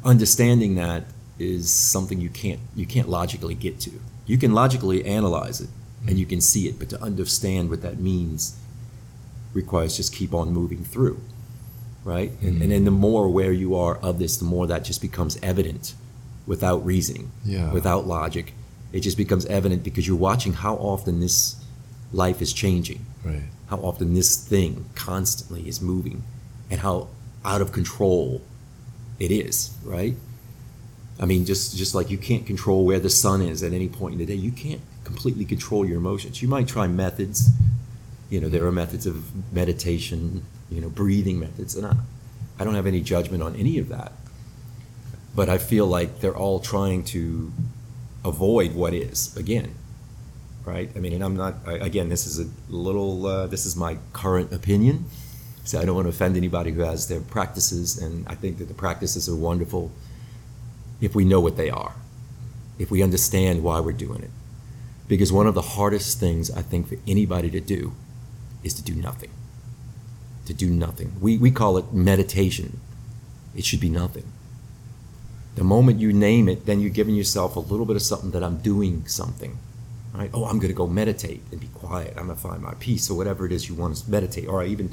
understanding 0.03 0.75
that 0.75 1.05
is 1.39 1.71
something 1.71 2.21
you 2.21 2.29
can't 2.29 2.59
you 2.75 2.85
can't 2.85 3.09
logically 3.09 3.55
get 3.55 3.79
to. 3.81 3.91
You 4.25 4.37
can 4.37 4.53
logically 4.53 5.03
analyze 5.05 5.59
it 5.61 5.69
hmm. 6.01 6.09
and 6.09 6.19
you 6.19 6.25
can 6.25 6.41
see 6.41 6.67
it, 6.67 6.79
but 6.79 6.89
to 6.89 7.01
understand 7.01 7.69
what 7.69 7.81
that 7.81 7.99
means 7.99 8.57
requires 9.53 9.97
just 9.97 10.13
keep 10.13 10.33
on 10.33 10.53
moving 10.53 10.83
through, 10.83 11.19
right? 12.03 12.31
And, 12.41 12.61
and 12.61 12.71
then 12.71 12.85
the 12.85 12.91
more 12.91 13.25
aware 13.25 13.51
you 13.51 13.75
are 13.75 13.97
of 13.97 14.17
this, 14.19 14.37
the 14.37 14.45
more 14.45 14.67
that 14.67 14.83
just 14.83 15.01
becomes 15.01 15.37
evident 15.43 15.93
without 16.47 16.83
reasoning, 16.85 17.31
Yeah. 17.45 17.71
without 17.71 18.07
logic. 18.07 18.53
It 18.91 19.01
just 19.01 19.17
becomes 19.17 19.45
evident 19.45 19.83
because 19.83 20.07
you're 20.07 20.17
watching 20.17 20.53
how 20.53 20.75
often 20.75 21.19
this 21.19 21.55
life 22.11 22.41
is 22.41 22.51
changing 22.51 23.05
Right. 23.23 23.43
how 23.67 23.77
often 23.77 24.13
this 24.15 24.35
thing 24.35 24.85
constantly 24.95 25.65
is 25.67 25.79
moving 25.81 26.23
and 26.69 26.81
how 26.81 27.07
out 27.45 27.61
of 27.61 27.71
control 27.71 28.41
it 29.17 29.31
is 29.31 29.69
right 29.85 30.15
i 31.21 31.25
mean 31.25 31.45
just 31.45 31.77
just 31.77 31.95
like 31.95 32.09
you 32.09 32.17
can't 32.17 32.45
control 32.45 32.83
where 32.83 32.99
the 32.99 33.09
sun 33.09 33.41
is 33.41 33.63
at 33.63 33.71
any 33.71 33.87
point 33.87 34.11
in 34.13 34.19
the 34.19 34.25
day 34.25 34.33
you 34.35 34.51
can't 34.51 34.81
completely 35.05 35.45
control 35.45 35.85
your 35.85 35.97
emotions 35.97 36.41
you 36.41 36.49
might 36.49 36.67
try 36.67 36.85
methods 36.85 37.49
you 38.29 38.41
know 38.41 38.49
there 38.49 38.65
are 38.65 38.71
methods 38.73 39.05
of 39.05 39.15
meditation 39.53 40.43
you 40.71 40.81
know 40.81 40.89
breathing 40.89 41.39
methods 41.39 41.75
and 41.75 41.85
i, 41.85 41.95
I 42.59 42.63
don't 42.63 42.75
have 42.75 42.87
any 42.87 43.01
judgment 43.01 43.43
on 43.43 43.55
any 43.55 43.77
of 43.77 43.89
that 43.89 44.13
but 45.35 45.49
I 45.49 45.57
feel 45.57 45.87
like 45.87 46.19
they're 46.19 46.35
all 46.35 46.59
trying 46.59 47.03
to 47.05 47.51
avoid 48.23 48.75
what 48.75 48.93
is 48.93 49.35
again, 49.37 49.73
right? 50.65 50.89
I 50.95 50.99
mean, 50.99 51.13
and 51.13 51.23
I'm 51.23 51.35
not. 51.35 51.55
I, 51.65 51.73
again, 51.73 52.09
this 52.09 52.27
is 52.27 52.39
a 52.39 52.49
little. 52.69 53.25
Uh, 53.25 53.47
this 53.47 53.65
is 53.65 53.75
my 53.75 53.97
current 54.13 54.51
opinion, 54.51 55.05
so 55.63 55.79
I 55.79 55.85
don't 55.85 55.95
want 55.95 56.05
to 56.05 56.09
offend 56.09 56.35
anybody 56.35 56.71
who 56.71 56.81
has 56.81 57.07
their 57.07 57.21
practices, 57.21 57.97
and 57.97 58.27
I 58.27 58.35
think 58.35 58.57
that 58.57 58.67
the 58.67 58.73
practices 58.73 59.29
are 59.29 59.35
wonderful 59.35 59.91
if 60.99 61.15
we 61.15 61.25
know 61.25 61.39
what 61.39 61.57
they 61.57 61.69
are, 61.69 61.95
if 62.77 62.91
we 62.91 63.01
understand 63.01 63.63
why 63.63 63.79
we're 63.79 63.93
doing 63.93 64.21
it. 64.21 64.29
Because 65.07 65.31
one 65.31 65.47
of 65.47 65.55
the 65.55 65.61
hardest 65.61 66.19
things 66.19 66.51
I 66.51 66.61
think 66.61 66.87
for 66.87 66.95
anybody 67.07 67.49
to 67.51 67.59
do 67.59 67.93
is 68.63 68.73
to 68.75 68.83
do 68.83 68.95
nothing. 68.95 69.31
To 70.51 70.57
do 70.57 70.69
nothing. 70.69 71.13
We, 71.21 71.37
we 71.37 71.49
call 71.49 71.77
it 71.77 71.93
meditation. 71.93 72.81
It 73.55 73.63
should 73.63 73.79
be 73.79 73.87
nothing. 73.87 74.25
The 75.55 75.63
moment 75.63 76.01
you 76.01 76.11
name 76.11 76.49
it, 76.49 76.65
then 76.65 76.81
you're 76.81 76.89
giving 76.89 77.15
yourself 77.15 77.55
a 77.55 77.61
little 77.61 77.85
bit 77.85 77.95
of 77.95 78.01
something 78.01 78.31
that 78.31 78.43
I'm 78.43 78.57
doing 78.57 79.07
something. 79.07 79.57
Right? 80.13 80.29
Oh, 80.33 80.43
I'm 80.43 80.59
going 80.59 80.67
to 80.67 80.73
go 80.73 80.87
meditate 80.87 81.41
and 81.51 81.61
be 81.61 81.67
quiet. 81.67 82.15
I'm 82.17 82.25
going 82.25 82.35
to 82.35 82.41
find 82.41 82.61
my 82.61 82.73
peace 82.81 83.09
or 83.09 83.15
whatever 83.15 83.45
it 83.45 83.53
is 83.53 83.69
you 83.69 83.75
want 83.75 83.95
to 83.95 84.11
meditate. 84.11 84.49
Or 84.49 84.61
even 84.61 84.91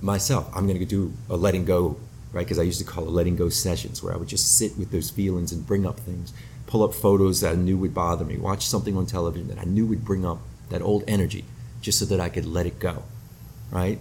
myself, 0.00 0.50
I'm 0.56 0.66
going 0.66 0.78
to 0.78 0.86
do 0.86 1.12
a 1.28 1.36
letting 1.36 1.66
go, 1.66 1.98
right? 2.32 2.46
Because 2.46 2.58
I 2.58 2.62
used 2.62 2.78
to 2.78 2.86
call 2.86 3.04
it 3.04 3.10
letting 3.10 3.36
go 3.36 3.50
sessions 3.50 4.02
where 4.02 4.14
I 4.14 4.16
would 4.16 4.28
just 4.28 4.56
sit 4.56 4.78
with 4.78 4.92
those 4.92 5.10
feelings 5.10 5.52
and 5.52 5.66
bring 5.66 5.84
up 5.84 6.00
things, 6.00 6.32
pull 6.66 6.82
up 6.82 6.94
photos 6.94 7.42
that 7.42 7.52
I 7.52 7.56
knew 7.56 7.76
would 7.76 7.92
bother 7.92 8.24
me, 8.24 8.38
watch 8.38 8.66
something 8.66 8.96
on 8.96 9.04
television 9.04 9.48
that 9.48 9.58
I 9.58 9.64
knew 9.64 9.84
would 9.88 10.06
bring 10.06 10.24
up 10.24 10.38
that 10.70 10.80
old 10.80 11.04
energy 11.06 11.44
just 11.82 11.98
so 11.98 12.06
that 12.06 12.18
I 12.18 12.30
could 12.30 12.46
let 12.46 12.64
it 12.64 12.78
go, 12.78 13.02
right? 13.70 13.98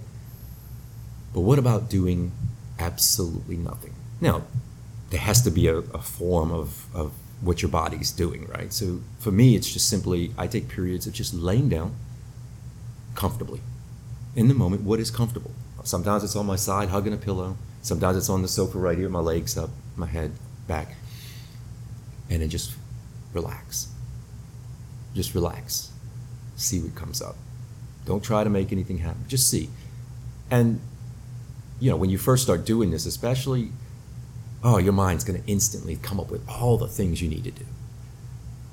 But 1.36 1.42
what 1.42 1.60
about 1.60 1.90
doing 1.90 2.32
absolutely 2.80 3.58
nothing? 3.58 3.94
Now, 4.22 4.44
there 5.10 5.20
has 5.20 5.42
to 5.42 5.52
be 5.52 5.68
a, 5.68 5.80
a 5.80 6.02
form 6.02 6.50
of, 6.50 6.86
of 6.96 7.12
what 7.42 7.62
your 7.62 7.70
body's 7.70 8.12
doing, 8.12 8.48
right? 8.48 8.72
So 8.72 9.02
for 9.20 9.32
me, 9.32 9.58
it's 9.58 9.70
just 9.70 9.90
simply 9.90 10.32
I 10.38 10.48
take 10.48 10.70
periods 10.70 11.08
of 11.08 11.14
just 11.14 11.34
laying 11.34 11.68
down 11.68 11.94
comfortably 13.16 13.60
in 14.34 14.48
the 14.48 14.54
moment 14.54 14.84
what 14.84 15.02
is 15.02 15.12
comfortable. 15.12 15.52
Sometimes 15.84 16.24
it's 16.24 16.38
on 16.38 16.46
my 16.46 16.56
side 16.56 16.88
hugging 16.88 17.12
a 17.12 17.18
pillow. 17.18 17.58
Sometimes 17.82 18.16
it's 18.16 18.30
on 18.30 18.42
the 18.42 18.48
sofa 18.48 18.78
right 18.78 18.98
here, 18.98 19.10
my 19.10 19.20
legs 19.20 19.58
up, 19.58 19.72
my 19.98 20.08
head 20.08 20.32
back. 20.68 20.96
And 22.30 22.42
then 22.42 22.50
just 22.50 22.74
relax. 23.34 23.90
Just 25.14 25.36
relax. 25.36 25.92
See 26.56 26.80
what 26.80 26.96
comes 26.96 27.22
up. 27.22 27.36
Don't 28.06 28.24
try 28.24 28.46
to 28.46 28.50
make 28.50 28.72
anything 28.72 29.00
happen. 29.00 29.26
Just 29.28 29.50
see. 29.50 29.70
And, 30.50 30.80
you 31.80 31.90
know, 31.90 31.98
when 31.98 32.10
you 32.10 32.18
first 32.18 32.44
start 32.44 32.66
doing 32.66 32.92
this, 32.92 33.06
especially, 33.06 33.72
oh, 34.64 34.78
your 34.78 34.94
mind's 34.94 35.24
going 35.24 35.42
to 35.42 35.48
instantly 35.50 35.98
come 35.98 36.20
up 36.20 36.32
with 36.32 36.48
all 36.50 36.78
the 36.78 36.88
things 36.88 37.22
you 37.22 37.30
need 37.30 37.44
to 37.44 37.52
do. 37.52 37.66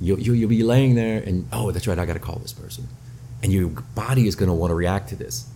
You'll, 0.00 0.18
you'll, 0.18 0.36
you'll 0.36 0.48
be 0.48 0.62
laying 0.62 0.94
there 0.94 1.22
and, 1.22 1.48
oh, 1.52 1.70
that's 1.70 1.86
right, 1.86 1.98
I 1.98 2.06
got 2.06 2.14
to 2.14 2.18
call 2.18 2.36
this 2.36 2.52
person. 2.52 2.88
And 3.42 3.52
your 3.52 3.68
body 3.68 4.26
is 4.26 4.36
going 4.36 4.48
to 4.48 4.54
want 4.54 4.70
to 4.70 4.74
react 4.74 5.08
to 5.10 5.16
this. 5.16 5.48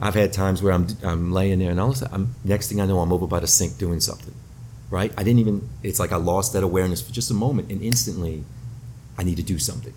I've 0.00 0.14
had 0.14 0.32
times 0.32 0.62
where 0.62 0.72
I'm, 0.72 0.86
I'm 1.02 1.32
laying 1.32 1.58
there 1.58 1.70
and 1.70 1.80
all 1.80 1.90
of 1.90 1.94
a 1.94 1.98
sudden, 1.98 2.34
next 2.44 2.68
thing 2.68 2.80
I 2.80 2.86
know, 2.86 3.00
I'm 3.00 3.12
over 3.12 3.26
by 3.26 3.40
the 3.40 3.46
sink 3.46 3.78
doing 3.78 4.00
something, 4.00 4.34
right? 4.90 5.12
I 5.16 5.22
didn't 5.22 5.40
even, 5.40 5.68
it's 5.82 5.98
like 5.98 6.12
I 6.12 6.16
lost 6.16 6.52
that 6.52 6.62
awareness 6.62 7.00
for 7.00 7.12
just 7.12 7.30
a 7.30 7.34
moment 7.34 7.70
and 7.70 7.82
instantly 7.82 8.44
I 9.18 9.24
need 9.24 9.36
to 9.36 9.42
do 9.42 9.58
something. 9.58 9.94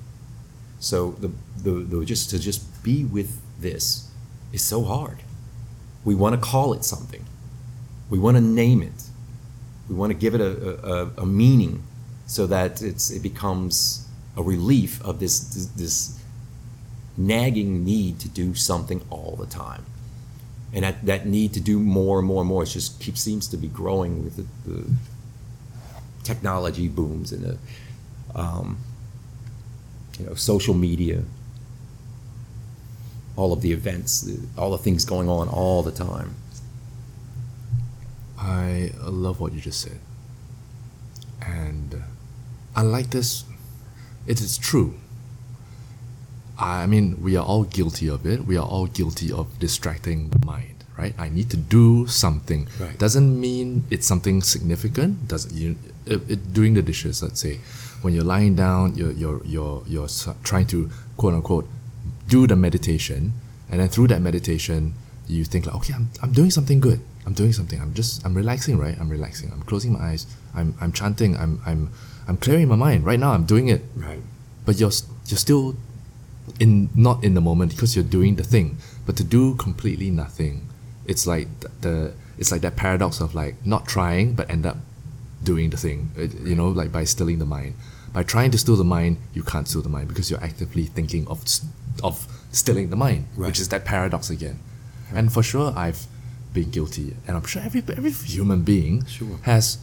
So 0.80 1.12
the, 1.12 1.32
the, 1.62 1.72
the 1.84 2.06
just 2.06 2.30
to 2.30 2.40
just 2.40 2.84
be 2.84 3.04
with 3.04 3.42
this 3.60 4.10
is 4.54 4.64
so 4.64 4.84
hard. 4.84 5.20
We 6.10 6.16
want 6.16 6.34
to 6.34 6.42
call 6.42 6.74
it 6.74 6.84
something. 6.84 7.24
We 8.10 8.18
want 8.18 8.36
to 8.36 8.42
name 8.42 8.82
it. 8.82 9.04
We 9.88 9.94
want 9.94 10.12
to 10.12 10.18
give 10.18 10.34
it 10.34 10.42
a, 10.42 10.84
a, 10.84 11.12
a 11.22 11.26
meaning 11.28 11.84
so 12.26 12.48
that 12.48 12.82
it's, 12.82 13.12
it 13.12 13.22
becomes 13.22 14.08
a 14.36 14.42
relief 14.42 15.00
of 15.06 15.20
this, 15.20 15.40
this, 15.40 15.68
this 15.68 16.20
nagging 17.16 17.86
need 17.86 18.20
to 18.22 18.28
do 18.28 18.56
something 18.56 19.06
all 19.12 19.36
the 19.40 19.46
time. 19.46 19.86
And 20.74 20.84
that, 20.84 21.06
that 21.06 21.28
need 21.28 21.54
to 21.54 21.60
do 21.60 21.80
more 21.80 22.18
and 22.18 22.28
more 22.28 22.42
and 22.42 22.50
more, 22.50 22.64
it 22.64 22.70
just 22.70 23.00
keeps 23.00 23.22
seems 23.22 23.48
to 23.50 23.58
be 23.58 23.68
growing 23.68 24.24
with 24.24 24.36
the, 24.36 24.48
the 24.68 24.92
technology 26.24 26.88
booms 26.88 27.32
and 27.32 27.44
the 27.44 27.58
um, 28.34 28.80
you 30.18 30.26
know 30.26 30.34
social 30.34 30.74
media, 30.74 31.22
all 33.40 33.54
of 33.54 33.62
the 33.62 33.72
events, 33.72 34.30
all 34.58 34.72
the 34.72 34.78
things 34.78 35.06
going 35.06 35.30
on 35.30 35.48
all 35.48 35.82
the 35.82 35.92
time. 35.92 36.36
I 38.38 38.92
love 39.02 39.40
what 39.40 39.54
you 39.54 39.62
just 39.62 39.80
said. 39.80 40.00
And 41.42 42.04
I 42.76 42.82
like 42.82 43.12
this. 43.12 43.46
It 44.28 44.42
is 44.42 44.58
true. 44.58 44.96
I 46.60 46.86
mean, 46.86 47.24
we 47.24 47.38
are 47.38 47.46
all 47.46 47.64
guilty 47.64 48.10
of 48.10 48.26
it. 48.26 48.46
We 48.46 48.58
are 48.58 48.66
all 48.66 48.88
guilty 48.88 49.32
of 49.32 49.58
distracting 49.60 50.30
the 50.30 50.46
mind, 50.46 50.84
right? 50.98 51.16
I 51.18 51.30
need 51.30 51.50
to 51.52 51.58
do 51.58 52.08
something. 52.08 52.68
Right. 52.78 53.00
Doesn't 53.00 53.40
mean 53.40 53.86
it's 53.90 54.06
something 54.06 54.42
significant. 54.42 55.30
Doesn't 55.30 55.56
you 55.56 55.78
it, 56.06 56.30
it, 56.30 56.54
doing 56.54 56.74
the 56.74 56.82
dishes? 56.82 57.24
Let's 57.24 57.40
say, 57.40 57.60
when 58.02 58.14
you're 58.14 58.26
lying 58.26 58.56
down, 58.56 58.96
you're 58.96 59.14
you're 59.14 59.42
you're 59.46 59.84
you're 59.88 60.10
trying 60.44 60.68
to 60.68 60.90
quote 61.16 61.34
unquote 61.34 61.68
do 62.36 62.48
the 62.48 62.56
meditation, 62.56 63.34
and 63.70 63.80
then 63.80 63.90
through 63.90 64.08
that 64.14 64.22
meditation, 64.22 64.94
you 65.28 65.44
think 65.52 65.66
like, 65.68 65.76
okay, 65.80 65.94
I'm 65.94 66.08
I'm 66.24 66.32
doing 66.40 66.52
something 66.58 66.80
good. 66.80 67.00
I'm 67.26 67.34
doing 67.34 67.54
something. 67.54 67.80
I'm 67.84 67.94
just 67.94 68.26
I'm 68.26 68.34
relaxing, 68.34 68.76
right? 68.86 68.96
I'm 69.00 69.10
relaxing. 69.18 69.52
I'm 69.54 69.62
closing 69.70 69.92
my 69.94 70.02
eyes. 70.12 70.26
I'm 70.56 70.70
I'm 70.82 70.92
chanting. 70.92 71.32
I'm 71.38 71.54
I'm 71.70 71.82
I'm 72.28 72.38
clearing 72.38 72.68
my 72.74 72.76
mind. 72.86 73.06
Right 73.06 73.20
now, 73.20 73.32
I'm 73.38 73.46
doing 73.46 73.68
it. 73.76 73.82
Right. 73.96 74.22
But 74.66 74.80
you're 74.80 74.96
you're 75.30 75.44
still 75.48 75.76
in 76.60 76.90
not 76.96 77.24
in 77.24 77.34
the 77.36 77.42
moment 77.50 77.72
because 77.76 77.96
you're 77.96 78.12
doing 78.18 78.36
the 78.36 78.44
thing 78.44 78.78
but 79.06 79.16
to 79.16 79.24
do 79.24 79.54
completely 79.56 80.10
nothing 80.10 80.68
it's 81.06 81.28
like 81.28 81.48
the 81.86 82.12
it's 82.40 82.52
like 82.52 82.62
that 82.62 82.76
paradox 82.76 83.22
of 83.22 83.36
like 83.36 83.54
not 83.66 83.86
trying 83.88 84.34
but 84.34 84.50
end 84.50 84.66
up 84.66 84.78
doing 85.44 85.70
the 85.70 85.78
thing 85.78 86.10
It- 86.18 86.34
you 86.50 86.56
know 86.56 86.70
like 86.70 86.92
by 86.92 87.04
stilling 87.06 87.38
the 87.38 87.46
mind 87.46 87.76
by 88.14 88.24
trying 88.24 88.50
to 88.52 88.58
still 88.58 88.76
the 88.76 88.90
mind 88.98 89.18
you 89.38 89.44
can't 89.44 89.68
still 89.68 89.84
the 89.84 89.94
mind 89.98 90.08
because 90.08 90.32
you're 90.32 90.44
actively 90.44 90.86
thinking 90.98 91.28
of 91.28 91.38
of 92.02 92.28
stilling 92.52 92.90
the 92.90 92.96
mind 92.96 93.26
Right. 93.36 93.48
which 93.48 93.60
is 93.60 93.70
that 93.70 93.86
paradox 93.86 94.30
again 94.30 94.60
and 95.14 95.32
for 95.32 95.44
sure 95.44 95.74
I've 95.76 96.06
been 96.54 96.70
guilty 96.72 97.16
and 97.28 97.38
I'm 97.38 97.46
sure 97.46 97.62
every 97.62 97.84
every 97.98 98.12
human 98.12 98.62
being 98.64 99.06
Sure. 99.06 99.38
has 99.44 99.78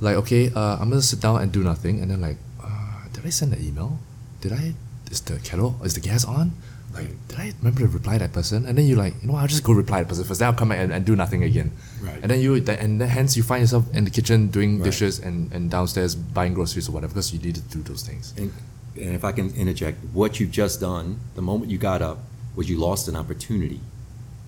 like 0.00 0.16
okay 0.22 0.50
uh, 0.54 0.76
I'm 0.80 0.90
gonna 0.90 1.02
sit 1.02 1.20
down 1.20 1.40
and 1.42 1.50
do 1.52 1.62
nothing 1.62 2.00
and 2.00 2.10
then 2.10 2.20
like 2.20 2.36
uh, 2.62 3.06
did 3.12 3.24
I 3.26 3.30
send 3.30 3.52
an 3.52 3.62
email 3.64 3.98
did 4.40 4.52
I 4.52 4.74
is 5.10 5.20
the 5.22 5.38
kettle 5.40 5.76
is 5.84 5.94
the 5.94 6.00
gas 6.00 6.24
on 6.24 6.52
like 6.94 7.10
did 7.28 7.38
I 7.38 7.52
remember 7.58 7.80
to 7.80 7.88
reply 7.88 8.18
that 8.18 8.32
person 8.32 8.66
and 8.66 8.78
then 8.78 8.86
you 8.86 8.94
like 8.94 9.14
you 9.22 9.28
know 9.28 9.34
I'll 9.36 9.48
just 9.48 9.64
go 9.64 9.72
reply 9.72 10.00
that 10.02 10.08
person 10.08 10.24
first 10.24 10.38
then 10.40 10.48
I'll 10.48 10.54
come 10.58 10.68
back 10.70 10.78
and, 10.78 10.92
and 10.92 11.04
do 11.04 11.16
nothing 11.16 11.42
again 11.42 11.72
Right. 12.00 12.18
and 12.22 12.30
then 12.30 12.40
you 12.40 12.54
and 12.54 13.00
then 13.00 13.08
hence 13.08 13.36
you 13.36 13.42
find 13.42 13.60
yourself 13.62 13.84
in 13.94 14.04
the 14.04 14.10
kitchen 14.10 14.48
doing 14.48 14.78
Right. 14.78 14.84
dishes 14.84 15.18
and, 15.18 15.50
and 15.52 15.70
downstairs 15.70 16.14
buying 16.14 16.54
groceries 16.54 16.88
or 16.88 16.92
whatever 16.92 17.12
because 17.14 17.32
you 17.32 17.40
need 17.40 17.56
to 17.56 17.62
do 17.62 17.82
those 17.82 18.02
things 18.06 18.34
And, 18.38 18.52
and 18.96 19.14
if 19.14 19.24
I 19.24 19.32
can 19.32 19.54
interject, 19.54 20.04
what 20.12 20.38
you've 20.38 20.50
just 20.50 20.80
done, 20.80 21.20
the 21.34 21.42
moment 21.42 21.70
you 21.70 21.78
got 21.78 22.02
up, 22.02 22.18
was 22.54 22.70
you 22.70 22.78
lost 22.78 23.08
an 23.08 23.16
opportunity 23.16 23.80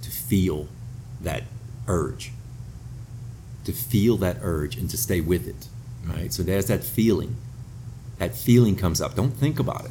to 0.02 0.10
feel 0.10 0.68
that 1.20 1.44
urge, 1.88 2.32
to 3.64 3.72
feel 3.72 4.16
that 4.18 4.38
urge 4.42 4.76
and 4.76 4.88
to 4.90 4.96
stay 4.96 5.20
with 5.20 5.48
it, 5.48 5.68
right? 6.04 6.32
So 6.32 6.42
there's 6.42 6.66
that 6.66 6.84
feeling. 6.84 7.36
That 8.18 8.36
feeling 8.36 8.76
comes 8.76 9.00
up. 9.00 9.14
Don't 9.14 9.32
think 9.32 9.58
about 9.58 9.86
it. 9.86 9.90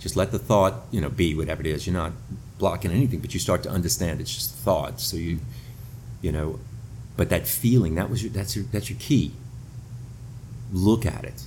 Just 0.00 0.16
let 0.16 0.32
the 0.32 0.38
thought, 0.38 0.74
you 0.90 1.00
know, 1.00 1.08
be 1.08 1.34
whatever 1.34 1.60
it 1.60 1.66
is. 1.66 1.86
You're 1.86 1.94
not 1.94 2.12
blocking 2.58 2.90
anything, 2.90 3.20
but 3.20 3.34
you 3.34 3.40
start 3.40 3.62
to 3.62 3.70
understand 3.70 4.20
it's 4.20 4.34
just 4.34 4.54
thought. 4.54 5.00
So 5.00 5.16
you, 5.16 5.38
you 6.20 6.32
know, 6.32 6.58
but 7.16 7.28
that 7.30 7.46
feeling, 7.46 7.94
that 7.94 8.10
was 8.10 8.22
your, 8.22 8.32
that's 8.32 8.56
your, 8.56 8.64
that's 8.66 8.90
your 8.90 8.98
key. 8.98 9.32
Look 10.72 11.06
at 11.06 11.24
it. 11.24 11.44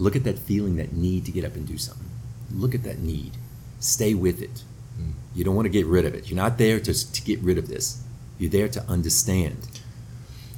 Look 0.00 0.16
at 0.16 0.24
that 0.24 0.38
feeling, 0.38 0.76
that 0.76 0.94
need 0.94 1.26
to 1.26 1.30
get 1.30 1.44
up 1.44 1.54
and 1.54 1.68
do 1.68 1.76
something. 1.76 2.08
Look 2.50 2.74
at 2.74 2.84
that 2.84 3.00
need. 3.00 3.32
Stay 3.80 4.14
with 4.14 4.40
it. 4.40 4.64
Mm. 4.98 5.12
You 5.34 5.44
don't 5.44 5.54
want 5.54 5.66
to 5.66 5.70
get 5.70 5.84
rid 5.84 6.06
of 6.06 6.14
it. 6.14 6.30
You're 6.30 6.38
not 6.38 6.56
there 6.56 6.80
to, 6.80 7.12
to 7.12 7.22
get 7.22 7.38
rid 7.40 7.58
of 7.58 7.68
this. 7.68 8.02
You're 8.38 8.50
there 8.50 8.68
to 8.68 8.82
understand. 8.88 9.58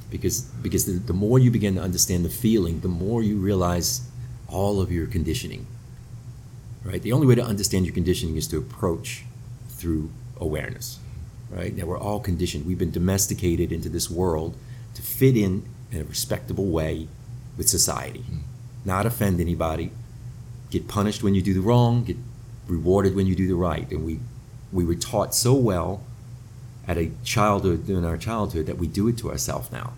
Because, 0.09 0.41
because 0.41 0.85
the, 0.85 0.93
the 0.93 1.13
more 1.13 1.39
you 1.39 1.51
begin 1.51 1.75
to 1.75 1.81
understand 1.81 2.23
the 2.23 2.29
feeling, 2.29 2.79
the 2.79 2.87
more 2.87 3.21
you 3.21 3.35
realize 3.37 4.07
all 4.47 4.79
of 4.79 4.93
your 4.93 5.07
conditioning. 5.07 5.67
Right? 6.85 7.01
The 7.01 7.11
only 7.11 7.27
way 7.27 7.35
to 7.35 7.43
understand 7.43 7.85
your 7.85 7.93
conditioning 7.93 8.37
is 8.37 8.47
to 8.47 8.57
approach 8.57 9.25
through 9.67 10.09
awareness. 10.37 10.99
Right? 11.49 11.75
Now 11.75 11.85
we're 11.85 11.99
all 11.99 12.21
conditioned. 12.21 12.65
We've 12.65 12.79
been 12.79 12.91
domesticated 12.91 13.73
into 13.73 13.89
this 13.89 14.09
world 14.09 14.55
to 14.93 15.01
fit 15.01 15.35
in 15.35 15.65
in 15.91 15.99
a 15.99 16.05
respectable 16.05 16.67
way 16.67 17.09
with 17.57 17.67
society, 17.67 18.23
not 18.85 19.05
offend 19.05 19.39
anybody, 19.39 19.91
get 20.69 20.87
punished 20.87 21.23
when 21.23 21.35
you 21.35 21.41
do 21.41 21.53
the 21.53 21.61
wrong, 21.61 22.03
get 22.03 22.17
rewarded 22.67 23.15
when 23.15 23.27
you 23.27 23.35
do 23.35 23.47
the 23.47 23.55
right. 23.55 23.89
And 23.91 24.05
we, 24.05 24.19
we 24.71 24.85
were 24.85 24.95
taught 24.95 25.35
so 25.35 25.53
well 25.53 26.03
at 26.87 26.97
a 26.97 27.11
childhood, 27.23 27.85
during 27.87 28.05
our 28.05 28.17
childhood, 28.17 28.65
that 28.65 28.77
we 28.77 28.87
do 28.87 29.07
it 29.07 29.17
to 29.19 29.31
ourselves 29.31 29.71
now. 29.71 29.93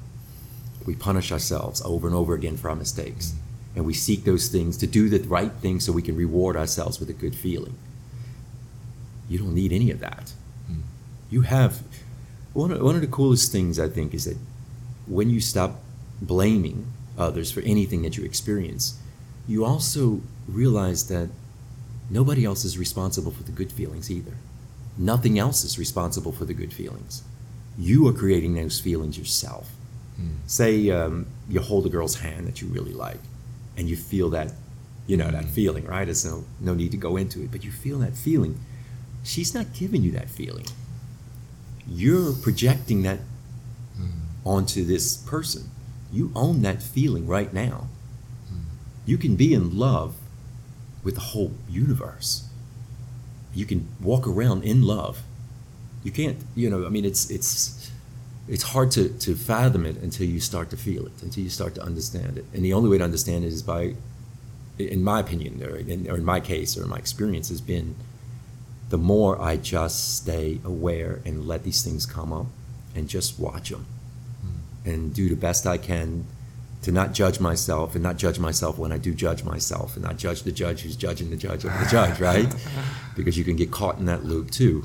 we 0.85 0.95
punish 0.95 1.31
ourselves 1.31 1.81
over 1.83 2.05
and 2.07 2.15
over 2.15 2.35
again 2.35 2.57
for 2.57 2.69
our 2.69 2.75
mistakes. 2.75 3.33
And 3.75 3.85
we 3.85 3.93
seek 3.93 4.23
those 4.23 4.47
things 4.49 4.77
to 4.77 4.87
do 4.87 5.09
the 5.09 5.19
right 5.27 5.51
thing 5.51 5.79
so 5.79 5.91
we 5.91 6.01
can 6.01 6.15
reward 6.15 6.55
ourselves 6.55 6.99
with 6.99 7.09
a 7.09 7.13
good 7.13 7.35
feeling. 7.35 7.75
You 9.27 9.39
don't 9.39 9.55
need 9.55 9.73
any 9.73 9.89
of 9.89 9.99
that. 9.99 10.33
Hmm. 10.67 10.81
You 11.29 11.41
have 11.41 11.81
one 12.53 12.71
of, 12.71 12.81
one 12.81 12.95
of 12.95 13.01
the 13.01 13.07
coolest 13.07 13.51
things 13.51 13.79
I 13.79 13.89
think 13.89 14.13
is 14.13 14.25
that 14.25 14.37
when 15.07 15.29
you 15.29 15.41
stop 15.41 15.81
blaming 16.21 16.85
others 17.17 17.51
for 17.51 17.61
anything 17.61 18.01
that 18.03 18.17
you 18.17 18.23
experience, 18.23 18.99
you 19.47 19.65
also 19.65 20.21
realize 20.47 21.07
that 21.07 21.29
nobody 22.09 22.45
else 22.45 22.65
is 22.65 22.77
responsible 22.77 23.31
for 23.31 23.43
the 23.43 23.51
good 23.51 23.71
feelings 23.71 24.09
either. 24.11 24.33
Nothing 24.97 25.37
else 25.37 25.63
is 25.63 25.77
responsible 25.77 26.31
for 26.31 26.45
the 26.45 26.53
good 26.53 26.73
feelings. 26.73 27.23
You 27.77 28.07
are 28.07 28.13
creating 28.13 28.55
those 28.55 28.79
feelings 28.79 29.17
yourself. 29.17 29.69
Hmm. 30.15 30.37
Say 30.47 30.89
um, 30.91 31.27
you 31.49 31.59
hold 31.59 31.85
a 31.85 31.89
girl's 31.89 32.15
hand 32.15 32.47
that 32.47 32.61
you 32.61 32.67
really 32.67 32.93
like, 32.93 33.19
and 33.77 33.89
you 33.89 33.97
feel 33.97 34.29
that, 34.29 34.53
you 35.07 35.17
know, 35.17 35.29
that 35.29 35.43
hmm. 35.43 35.49
feeling, 35.49 35.85
right? 35.85 36.05
There's 36.05 36.23
no 36.23 36.45
no 36.61 36.73
need 36.73 36.91
to 36.91 36.97
go 36.97 37.17
into 37.17 37.41
it, 37.41 37.51
but 37.51 37.65
you 37.65 37.71
feel 37.71 37.99
that 37.99 38.15
feeling. 38.15 38.57
She's 39.23 39.53
not 39.53 39.73
giving 39.73 40.03
you 40.03 40.11
that 40.11 40.29
feeling. 40.29 40.67
You're 41.87 42.33
projecting 42.33 43.03
that 43.03 43.19
hmm. 43.97 44.09
onto 44.45 44.85
this 44.85 45.17
person. 45.17 45.69
You 46.11 46.31
own 46.35 46.61
that 46.61 46.81
feeling 46.81 47.27
right 47.27 47.53
now. 47.53 47.87
You 49.05 49.17
can 49.17 49.35
be 49.35 49.53
in 49.53 49.77
love 49.77 50.15
with 51.03 51.15
the 51.15 51.21
whole 51.21 51.53
universe. 51.69 52.47
You 53.53 53.65
can 53.65 53.87
walk 54.01 54.27
around 54.27 54.63
in 54.63 54.81
love. 54.81 55.21
You 56.03 56.11
can't, 56.11 56.37
you 56.55 56.69
know, 56.69 56.85
I 56.85 56.89
mean, 56.89 57.05
it's 57.05 57.29
it's 57.29 57.91
it's 58.47 58.63
hard 58.63 58.91
to, 58.91 59.09
to 59.09 59.35
fathom 59.35 59.85
it 59.85 59.97
until 59.97 60.27
you 60.27 60.39
start 60.39 60.69
to 60.71 60.77
feel 60.77 61.05
it, 61.05 61.13
until 61.21 61.43
you 61.43 61.49
start 61.49 61.73
to 61.75 61.81
understand 61.81 62.37
it. 62.37 62.45
And 62.53 62.63
the 62.63 62.73
only 62.73 62.89
way 62.89 62.97
to 62.99 63.03
understand 63.03 63.43
it 63.43 63.47
is 63.47 63.63
by, 63.63 63.95
in 64.77 65.03
my 65.03 65.19
opinion, 65.19 65.63
or 65.63 65.77
in, 65.77 66.09
or 66.09 66.15
in 66.15 66.25
my 66.25 66.39
case, 66.39 66.77
or 66.77 66.83
in 66.83 66.89
my 66.89 66.97
experience, 66.97 67.49
has 67.49 67.61
been 67.61 67.95
the 68.89 68.97
more 68.99 69.41
I 69.41 69.57
just 69.57 70.17
stay 70.17 70.59
aware 70.63 71.21
and 71.25 71.47
let 71.47 71.63
these 71.63 71.81
things 71.83 72.05
come 72.05 72.31
up 72.31 72.47
and 72.93 73.07
just 73.07 73.39
watch 73.39 73.69
them 73.69 73.87
and 74.85 75.13
do 75.13 75.29
the 75.29 75.35
best 75.35 75.65
I 75.65 75.77
can 75.77 76.25
to 76.83 76.91
not 76.91 77.13
judge 77.13 77.39
myself 77.39 77.95
and 77.95 78.03
not 78.03 78.15
judge 78.15 78.37
myself 78.37 78.77
when 78.77 78.91
I 78.91 78.99
do 78.99 79.13
judge 79.13 79.43
myself 79.43 79.95
and 79.95 80.05
not 80.05 80.17
judge 80.17 80.43
the 80.43 80.51
judge 80.51 80.81
who's 80.81 80.95
judging 80.95 81.31
the 81.31 81.35
judge 81.35 81.65
of 81.65 81.71
the 81.79 81.87
judge, 81.89 82.19
right? 82.19 82.53
Because 83.15 83.37
you 83.37 83.45
can 83.45 83.55
get 83.55 83.71
caught 83.71 83.97
in 83.97 84.05
that 84.05 84.25
loop 84.25 84.51
too. 84.51 84.83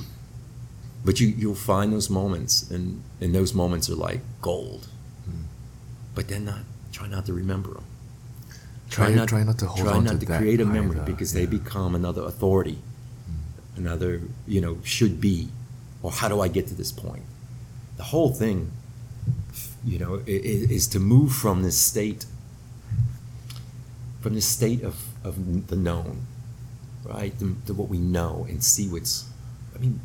But 1.04 1.18
you, 1.18 1.28
you'll 1.28 1.54
find 1.54 1.92
those 1.92 2.08
moments, 2.08 2.70
and, 2.70 3.02
and 3.20 3.34
those 3.34 3.52
moments 3.54 3.90
are 3.90 3.96
like 3.96 4.20
gold. 4.40 4.86
Hmm. 5.24 5.42
But 6.14 6.28
then 6.28 6.44
not 6.44 6.60
try 6.92 7.08
not 7.08 7.26
to 7.26 7.32
remember 7.32 7.74
them. 7.74 7.84
Try, 8.88 9.12
not 9.14 9.28
try 9.28 9.42
not 9.42 9.58
to 9.58 9.66
hold 9.66 9.86
try 9.86 9.96
on 9.96 10.04
not 10.04 10.20
to 10.20 10.26
to 10.26 10.38
create 10.38 10.60
a 10.60 10.64
memory 10.64 10.96
either, 10.96 11.06
because 11.06 11.32
they 11.32 11.46
become 11.46 11.94
another 11.94 12.22
authority, 12.22 12.78
hmm. 13.26 13.80
another 13.80 14.22
you 14.46 14.60
know 14.60 14.78
should 14.84 15.20
be, 15.20 15.48
or 16.02 16.10
how 16.10 16.28
do 16.28 16.40
I 16.40 16.48
get 16.48 16.66
to 16.68 16.74
this 16.74 16.92
point? 16.92 17.24
The 17.96 18.04
whole 18.04 18.30
thing, 18.32 18.70
you 19.84 19.98
know, 19.98 20.16
i- 20.26 20.30
i- 20.30 20.66
is 20.76 20.86
to 20.88 21.00
move 21.00 21.32
from 21.32 21.62
this 21.62 21.76
state, 21.76 22.26
from 24.20 24.34
this 24.34 24.46
state 24.46 24.82
of 24.82 24.96
of 25.24 25.66
the 25.68 25.76
known, 25.76 26.26
right, 27.04 27.38
to, 27.38 27.56
to 27.66 27.74
what 27.74 27.88
we 27.88 27.98
know 27.98 28.46
and 28.48 28.62
see 28.64 28.88
what's. 28.88 29.26
I 29.74 29.78
mean, 29.78 30.00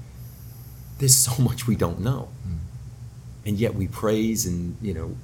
there's 0.99 1.15
so 1.15 1.41
much 1.41 1.67
we 1.67 1.75
don't 1.75 1.99
know, 2.01 2.29
Mm. 2.47 2.57
and 3.45 3.57
yet 3.57 3.75
we 3.75 3.87
praise 3.87 4.45
and 4.45 4.75
you 4.81 4.93
know. 4.93 5.15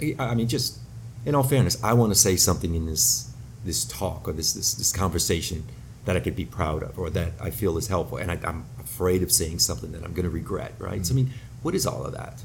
I, 0.00 0.14
I 0.18 0.34
mean, 0.34 0.48
just 0.48 0.78
in 1.24 1.34
all 1.34 1.42
fairness, 1.42 1.82
I 1.82 1.92
want 1.94 2.12
to 2.12 2.18
say 2.18 2.36
something 2.36 2.74
in 2.74 2.86
this 2.86 3.30
this 3.64 3.84
talk 3.84 4.28
or 4.28 4.32
this 4.32 4.52
this, 4.52 4.74
this 4.74 4.92
conversation 4.92 5.64
that 6.04 6.16
I 6.16 6.20
could 6.20 6.36
be 6.36 6.44
proud 6.44 6.82
of 6.84 6.98
or 6.98 7.10
that 7.10 7.32
I 7.40 7.50
feel 7.50 7.76
is 7.78 7.88
helpful, 7.88 8.18
and 8.18 8.30
I, 8.30 8.38
I'm 8.44 8.64
afraid 8.78 9.22
of 9.22 9.32
saying 9.32 9.58
something 9.60 9.92
that 9.92 10.04
I'm 10.04 10.12
going 10.12 10.24
to 10.24 10.30
regret. 10.30 10.74
Right? 10.78 11.04
So 11.06 11.12
I 11.12 11.16
mean, 11.16 11.32
what 11.62 11.74
is 11.74 11.86
all 11.86 12.04
of 12.04 12.12
that? 12.12 12.42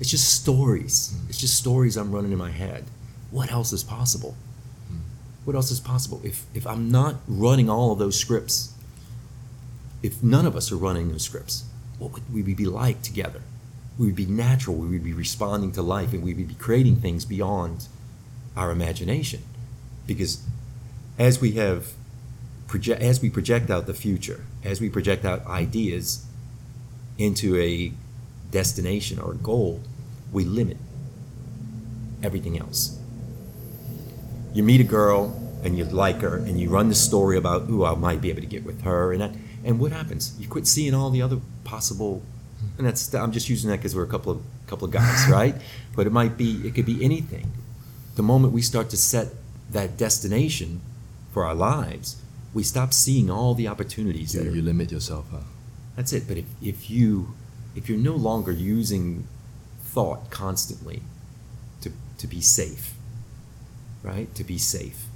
It's 0.00 0.10
just 0.10 0.32
stories. 0.34 1.14
Hmm. 1.14 1.28
It's 1.28 1.38
just 1.38 1.56
stories 1.56 1.96
I'm 1.96 2.12
running 2.12 2.32
in 2.32 2.38
my 2.38 2.50
head. 2.50 2.84
What 3.30 3.50
else 3.50 3.72
is 3.72 3.82
possible? 3.82 4.36
Hmm. 4.88 4.98
What 5.44 5.56
else 5.56 5.70
is 5.70 5.80
possible? 5.80 6.20
If 6.24 6.44
if 6.54 6.66
I'm 6.66 6.90
not 6.90 7.16
running 7.28 7.70
all 7.70 7.92
of 7.92 7.98
those 7.98 8.18
scripts, 8.18 8.74
if 10.02 10.22
none 10.22 10.46
of 10.46 10.56
us 10.56 10.70
are 10.72 10.76
running 10.76 11.10
those 11.10 11.22
scripts, 11.22 11.64
what 11.98 12.12
would 12.12 12.32
we 12.32 12.54
be 12.54 12.66
like 12.66 13.02
together? 13.02 13.42
We 13.98 14.06
would 14.06 14.16
be 14.16 14.26
natural. 14.26 14.76
We 14.76 14.88
would 14.88 15.04
be 15.04 15.12
responding 15.12 15.72
to 15.72 15.82
life, 15.82 16.12
and 16.12 16.22
we 16.22 16.34
would 16.34 16.48
be 16.48 16.54
creating 16.54 16.96
things 16.96 17.24
beyond 17.24 17.86
our 18.56 18.70
imagination. 18.70 19.42
Because 20.06 20.42
as 21.18 21.40
we 21.40 21.52
have 21.52 21.92
project, 22.66 23.00
as 23.00 23.22
we 23.22 23.30
project 23.30 23.70
out 23.70 23.86
the 23.86 23.94
future, 23.94 24.44
as 24.64 24.80
we 24.80 24.90
project 24.90 25.24
out 25.24 25.46
ideas 25.46 26.26
into 27.18 27.56
a 27.56 27.92
destination 28.54 29.18
or 29.18 29.34
goal, 29.34 29.80
we 30.32 30.44
limit 30.44 30.78
everything 32.22 32.58
else. 32.58 32.98
You 34.54 34.62
meet 34.62 34.80
a 34.80 34.90
girl 34.98 35.40
and 35.64 35.76
you 35.76 35.84
like 35.84 36.20
her, 36.20 36.36
and 36.36 36.60
you 36.60 36.68
run 36.68 36.88
the 36.88 36.94
story 36.94 37.38
about, 37.38 37.70
ooh, 37.70 37.84
I 37.86 37.94
might 37.94 38.20
be 38.20 38.28
able 38.28 38.42
to 38.42 38.46
get 38.46 38.64
with 38.64 38.82
her, 38.82 39.12
and 39.12 39.20
that, 39.22 39.32
and 39.64 39.80
what 39.80 39.92
happens? 39.92 40.36
You 40.38 40.46
quit 40.46 40.66
seeing 40.66 40.94
all 40.94 41.08
the 41.08 41.22
other 41.22 41.38
possible, 41.64 42.22
and 42.76 42.86
that's 42.86 43.14
I'm 43.14 43.32
just 43.32 43.48
using 43.48 43.70
that 43.70 43.78
because 43.78 43.96
we're 43.96 44.04
a 44.04 44.14
couple 44.16 44.32
of 44.32 44.42
couple 44.66 44.84
of 44.86 44.92
guys, 44.92 45.26
right? 45.40 45.54
But 45.96 46.06
it 46.06 46.12
might 46.12 46.36
be, 46.36 46.60
it 46.66 46.74
could 46.74 46.84
be 46.84 47.02
anything. 47.02 47.52
The 48.16 48.22
moment 48.22 48.52
we 48.52 48.60
start 48.60 48.90
to 48.90 48.98
set 48.98 49.28
that 49.70 49.96
destination 49.96 50.82
for 51.32 51.46
our 51.46 51.54
lives, 51.54 52.16
we 52.52 52.62
stop 52.62 52.92
seeing 52.92 53.30
all 53.30 53.54
the 53.54 53.66
opportunities 53.66 54.34
You, 54.34 54.52
you 54.52 54.62
limit 54.62 54.92
yourself. 54.92 55.24
Huh? 55.32 55.38
that's 55.96 56.12
it. 56.12 56.28
But 56.28 56.36
if, 56.36 56.44
if 56.62 56.90
you 56.90 57.34
if 57.74 57.88
you're 57.88 57.98
no 57.98 58.14
longer 58.14 58.52
using 58.52 59.26
thought 59.82 60.30
constantly 60.30 61.02
to, 61.80 61.90
to 62.18 62.26
be 62.26 62.40
safe, 62.40 62.94
right? 64.02 64.34
To 64.34 64.44
be 64.44 64.58
safe. 64.58 65.06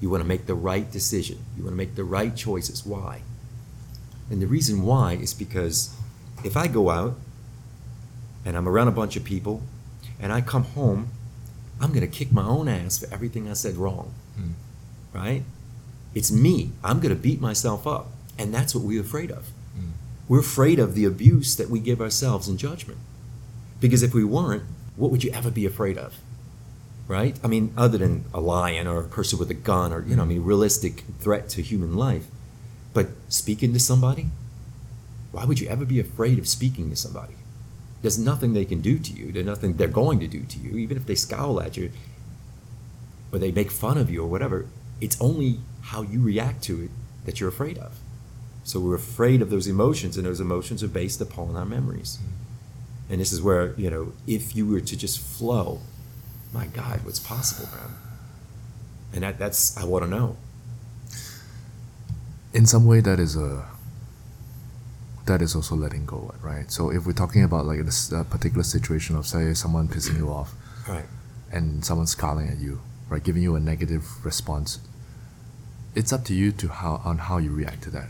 You 0.00 0.10
want 0.10 0.22
to 0.22 0.28
make 0.28 0.46
the 0.46 0.54
right 0.54 0.90
decision. 0.90 1.38
You 1.56 1.64
want 1.64 1.72
to 1.72 1.76
make 1.76 1.96
the 1.96 2.04
right 2.04 2.34
choices. 2.36 2.86
Why? 2.86 3.22
And 4.30 4.40
the 4.40 4.46
reason 4.46 4.82
why 4.82 5.14
is 5.14 5.34
because 5.34 5.94
if 6.44 6.56
I 6.56 6.68
go 6.68 6.90
out 6.90 7.16
and 8.44 8.56
I'm 8.56 8.68
around 8.68 8.88
a 8.88 8.92
bunch 8.92 9.16
of 9.16 9.24
people 9.24 9.62
and 10.20 10.32
I 10.32 10.40
come 10.40 10.64
home, 10.64 11.08
I'm 11.80 11.90
going 11.90 12.08
to 12.08 12.18
kick 12.18 12.32
my 12.32 12.44
own 12.44 12.68
ass 12.68 12.98
for 12.98 13.12
everything 13.12 13.50
I 13.50 13.54
said 13.54 13.76
wrong. 13.76 14.12
Mm. 14.38 14.52
Right? 15.12 15.42
It's 16.14 16.30
me. 16.30 16.72
I'm 16.84 17.00
going 17.00 17.14
to 17.14 17.20
beat 17.20 17.40
myself 17.40 17.86
up. 17.86 18.08
And 18.38 18.54
that's 18.54 18.74
what 18.74 18.84
we're 18.84 19.00
afraid 19.00 19.32
of. 19.32 19.46
We're 20.28 20.40
afraid 20.40 20.78
of 20.78 20.94
the 20.94 21.06
abuse 21.06 21.56
that 21.56 21.70
we 21.70 21.80
give 21.80 22.00
ourselves 22.00 22.48
in 22.48 22.58
judgment. 22.58 22.98
Because 23.80 24.02
if 24.02 24.12
we 24.14 24.24
weren't, 24.24 24.64
what 24.96 25.10
would 25.10 25.24
you 25.24 25.32
ever 25.32 25.50
be 25.50 25.64
afraid 25.64 25.96
of? 25.96 26.16
Right? 27.06 27.38
I 27.42 27.46
mean, 27.46 27.72
other 27.76 27.96
than 27.96 28.26
a 28.34 28.40
lion 28.40 28.86
or 28.86 29.00
a 29.00 29.08
person 29.08 29.38
with 29.38 29.50
a 29.50 29.54
gun 29.54 29.92
or, 29.92 30.02
you 30.02 30.16
know, 30.16 30.24
I 30.24 30.26
mean, 30.26 30.44
realistic 30.44 31.04
threat 31.18 31.48
to 31.50 31.62
human 31.62 31.96
life. 31.96 32.26
But 32.92 33.08
speaking 33.28 33.72
to 33.72 33.80
somebody, 33.80 34.26
why 35.32 35.44
would 35.44 35.60
you 35.60 35.68
ever 35.68 35.86
be 35.86 36.00
afraid 36.00 36.38
of 36.38 36.46
speaking 36.46 36.90
to 36.90 36.96
somebody? 36.96 37.34
There's 38.02 38.18
nothing 38.18 38.52
they 38.52 38.64
can 38.64 38.80
do 38.80 38.98
to 38.98 39.12
you. 39.12 39.32
There's 39.32 39.46
nothing 39.46 39.74
they're 39.74 39.88
going 39.88 40.20
to 40.20 40.28
do 40.28 40.42
to 40.44 40.58
you. 40.58 40.76
Even 40.76 40.96
if 40.96 41.06
they 41.06 41.14
scowl 41.14 41.60
at 41.60 41.76
you 41.76 41.90
or 43.32 43.38
they 43.38 43.52
make 43.52 43.70
fun 43.70 43.96
of 43.96 44.10
you 44.10 44.22
or 44.22 44.26
whatever, 44.26 44.66
it's 45.00 45.20
only 45.20 45.60
how 45.82 46.02
you 46.02 46.20
react 46.20 46.62
to 46.64 46.82
it 46.82 46.90
that 47.24 47.40
you're 47.40 47.48
afraid 47.48 47.78
of. 47.78 47.98
So 48.68 48.78
we're 48.80 48.96
afraid 48.96 49.40
of 49.40 49.48
those 49.48 49.66
emotions, 49.66 50.16
and 50.18 50.26
those 50.26 50.40
emotions 50.40 50.82
are 50.82 50.92
based 51.02 51.20
upon 51.22 51.56
our 51.56 51.64
memories. 51.64 52.18
And 53.10 53.18
this 53.22 53.32
is 53.32 53.40
where, 53.40 53.72
you 53.80 53.88
know, 53.90 54.12
if 54.26 54.54
you 54.54 54.66
were 54.70 54.80
to 54.82 54.96
just 55.04 55.18
flow, 55.18 55.80
my 56.52 56.66
God, 56.66 56.96
what's 57.04 57.18
possible, 57.18 57.68
man? 57.74 57.90
And 59.14 59.22
that, 59.22 59.38
that's, 59.38 59.74
I 59.78 59.84
want 59.86 60.04
to 60.04 60.10
know. 60.10 60.36
in 62.52 62.66
some 62.66 62.84
way 62.86 63.00
that 63.00 63.18
is 63.20 63.36
a 63.36 63.66
that 65.26 65.42
is 65.42 65.54
also 65.54 65.74
letting 65.76 66.06
go 66.06 66.20
right 66.42 66.72
so 66.72 66.90
if 66.90 67.04
we're 67.06 67.12
talking 67.24 67.44
about 67.44 67.66
like 67.66 67.84
this 67.84 68.10
uh, 68.12 68.24
particular 68.24 68.62
situation 68.64 69.14
of 69.16 69.26
say 69.26 69.52
someone 69.52 69.86
pissing 69.86 70.16
you 70.16 70.28
off 70.30 70.54
Right. 70.88 71.04
and 71.52 71.84
someone 71.84 72.06
scowling 72.06 72.48
at 72.48 72.56
you 72.58 72.80
right 73.10 73.22
giving 73.22 73.42
you 73.42 73.54
a 73.54 73.60
negative 73.60 74.04
response 74.24 74.80
it's 75.94 76.12
up 76.16 76.24
to 76.24 76.34
you 76.34 76.50
to 76.52 76.68
how 76.68 77.02
on 77.04 77.18
how 77.28 77.36
you 77.36 77.52
react 77.52 77.82
to 77.82 77.90
that 77.90 78.08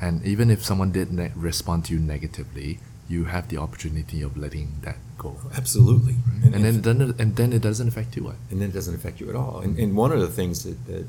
and 0.00 0.24
even 0.24 0.50
if 0.50 0.64
someone 0.64 0.92
did 0.92 1.12
ne- 1.12 1.32
respond 1.34 1.84
to 1.84 1.94
you 1.94 1.98
negatively 2.00 2.78
you 3.08 3.24
have 3.26 3.48
the 3.48 3.56
opportunity 3.56 4.20
of 4.22 4.36
letting 4.36 4.72
that 4.82 4.96
go 5.18 5.36
Absolutely. 5.56 6.16
and, 6.44 6.64
then, 6.64 6.82
then 6.82 7.00
it- 7.00 7.20
and 7.20 7.36
then 7.36 7.52
it 7.52 7.62
doesn't 7.62 7.88
affect 7.88 8.16
you 8.16 8.24
what 8.24 8.36
and 8.50 8.60
then 8.60 8.68
it 8.70 8.74
doesn't 8.74 8.94
affect 8.94 9.20
you 9.20 9.28
at 9.30 9.36
all. 9.36 9.60
And, 9.60 9.78
and 9.78 9.96
one 9.96 10.12
of 10.12 10.20
the 10.20 10.28
things 10.28 10.64
that, 10.64 10.76
that 10.86 11.06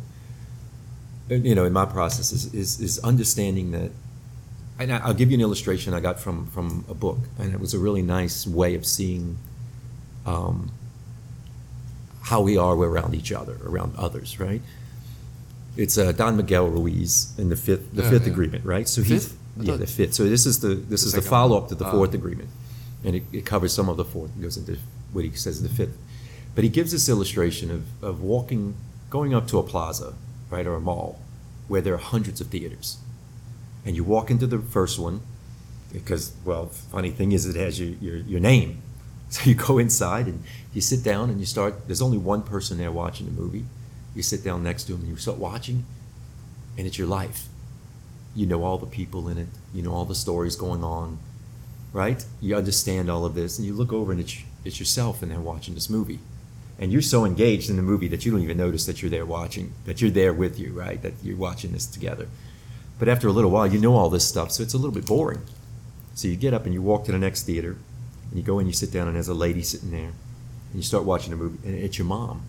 you 1.30 1.56
know 1.56 1.66
in 1.66 1.74
my 1.74 1.86
process 1.86 2.32
is, 2.32 2.54
is, 2.54 2.80
is 2.80 3.00
understanding 3.00 3.72
that. 3.72 3.92
And 4.80 4.94
I'll 4.94 5.14
give 5.16 5.32
you 5.32 5.36
an 5.38 5.42
illustration 5.42 5.94
I 5.94 6.00
got 6.00 6.20
from 6.20 6.46
from 6.48 6.86
a 6.88 6.94
book, 6.94 7.18
and 7.40 7.52
it 7.54 7.60
was 7.60 7.74
a 7.74 7.80
really 7.80 8.04
nice 8.04 8.46
way 8.46 8.76
of 8.76 8.86
seeing 8.86 9.38
um, 10.26 10.72
how 12.22 12.42
we 12.42 12.58
are 12.58 12.76
around 12.76 13.16
each 13.16 13.32
other, 13.32 13.58
around 13.66 13.96
others, 13.98 14.40
right? 14.40 14.62
It's 15.78 15.98
uh, 15.98 16.12
Don 16.12 16.36
Miguel 16.38 16.68
Ruiz 16.68 17.34
in 17.38 17.50
the 17.50 17.56
fifth, 17.56 17.94
the 17.94 18.04
Yeah, 18.04 18.10
fifth 18.10 18.26
yeah. 18.26 18.32
agreement, 18.34 18.66
right? 18.66 18.88
So 18.90 19.02
he's 19.04 19.28
Fifth? 19.28 19.38
Yeah, 19.60 19.76
the 19.78 19.88
fifth. 19.88 20.14
So 20.16 20.24
this 20.28 20.46
is 20.46 20.60
the 20.60 20.70
this 20.76 21.02
The 21.02 21.08
is 21.08 21.14
the 21.14 21.22
follow 21.22 21.58
up 21.58 21.70
to 21.70 21.76
the 21.76 21.86
Ah. 21.86 21.92
fourth 21.92 22.14
agreement, 22.14 22.50
and 23.04 23.16
it, 23.16 23.24
it 23.32 23.46
covers 23.46 23.74
some 23.74 23.88
of 23.90 23.98
the 23.98 24.06
fourth. 24.06 24.32
and 24.34 24.42
goes 24.44 24.58
into 24.58 24.78
what 25.14 25.24
he 25.26 25.32
says 25.32 25.58
in 25.60 25.64
the 25.68 25.74
fifth. 25.74 25.98
But 26.56 26.64
he 26.64 26.70
gives 26.70 26.92
this 26.92 27.08
illustration 27.08 27.70
of, 27.72 27.84
of 28.04 28.22
walking, 28.22 28.74
going 29.10 29.34
up 29.34 29.48
to 29.48 29.60
a 29.60 29.64
plaza, 29.64 30.14
right, 30.50 30.66
or 30.66 30.76
a 30.76 30.82
mall, 30.82 31.20
where 31.68 31.82
there 31.82 31.94
are 31.94 31.98
hundreds 32.16 32.42
of 32.42 32.48
theaters, 32.48 32.98
and 33.86 33.96
you 33.96 34.04
walk 34.04 34.30
into 34.32 34.48
the 34.48 34.60
first 34.60 34.98
one, 35.00 35.22
because 35.94 36.34
well, 36.46 36.66
funny 36.68 37.12
thing 37.12 37.32
is 37.32 37.46
it 37.46 37.56
has 37.56 37.80
your, 37.80 37.90
your 38.02 38.18
your 38.18 38.40
name, 38.40 38.82
so 39.30 39.48
you 39.50 39.56
go 39.56 39.78
inside 39.78 40.26
and 40.28 40.44
you 40.74 40.82
sit 40.82 41.04
down 41.04 41.30
and 41.30 41.40
you 41.40 41.46
start. 41.46 41.88
There's 41.88 42.02
only 42.02 42.18
one 42.18 42.42
person 42.42 42.78
there 42.78 42.92
watching 42.92 43.26
the 43.28 43.34
movie. 43.42 43.66
You 44.18 44.24
sit 44.24 44.44
down 44.44 44.64
next 44.64 44.86
to 44.86 44.96
him 44.96 45.02
and 45.02 45.10
you 45.10 45.16
start 45.18 45.38
watching, 45.38 45.86
and 46.76 46.88
it's 46.88 46.98
your 46.98 47.08
life. 47.08 47.50
You 48.36 48.48
know 48.48 48.64
all 48.64 48.80
the 48.80 48.88
people 48.88 49.30
in 49.30 49.38
it. 49.38 49.46
You 49.76 49.84
know 49.84 49.94
all 49.94 50.06
the 50.06 50.16
stories 50.16 50.56
going 50.56 50.84
on, 50.84 51.20
right? 51.94 52.26
You 52.42 52.56
understand 52.56 53.12
all 53.12 53.26
of 53.26 53.36
this, 53.36 53.60
and 53.60 53.68
you 53.68 53.76
look 53.76 53.94
over 53.94 54.12
and 54.12 54.20
it's 54.20 54.42
it's 54.66 54.80
yourself 54.80 55.22
and 55.22 55.32
they're 55.32 55.40
watching 55.40 55.76
this 55.76 55.88
movie, 55.88 56.18
and 56.80 56.92
you're 56.92 57.04
so 57.04 57.26
engaged 57.26 57.70
in 57.70 57.76
the 57.76 57.84
movie 57.84 58.08
that 58.08 58.26
you 58.26 58.32
don't 58.32 58.42
even 58.42 58.58
notice 58.58 58.88
that 58.88 59.04
you're 59.04 59.12
there 59.12 59.24
watching, 59.24 59.74
that 59.86 60.02
you're 60.02 60.10
there 60.10 60.34
with 60.34 60.58
you, 60.58 60.74
right? 60.74 61.00
That 61.04 61.14
you're 61.22 61.38
watching 61.38 61.72
this 61.74 61.86
together. 61.86 62.28
But 62.98 63.10
after 63.10 63.28
a 63.28 63.32
little 63.32 63.52
while, 63.52 63.68
you 63.68 63.80
know 63.80 63.94
all 63.94 64.10
this 64.10 64.28
stuff, 64.28 64.52
so 64.52 64.64
it's 64.64 64.74
a 64.74 64.78
little 64.78 64.96
bit 64.96 65.06
boring. 65.06 65.44
So 66.16 66.28
you 66.28 66.38
get 66.38 66.56
up 66.56 66.66
and 66.66 66.74
you 66.74 66.82
walk 66.82 67.06
to 67.06 67.12
the 67.12 67.20
next 67.20 67.44
theater, 67.44 67.78
and 68.32 68.40
you 68.40 68.42
go 68.42 68.58
in, 68.58 68.66
you 68.66 68.74
sit 68.74 68.92
down, 68.92 69.06
and 69.06 69.16
there's 69.16 69.28
a 69.28 69.36
lady 69.36 69.62
sitting 69.62 69.92
there, 69.92 70.14
and 70.72 70.76
you 70.76 70.82
start 70.82 71.04
watching 71.04 71.30
the 71.30 71.38
movie, 71.38 71.60
and 71.64 71.76
it's 71.76 72.00
your 72.00 72.08
mom. 72.08 72.42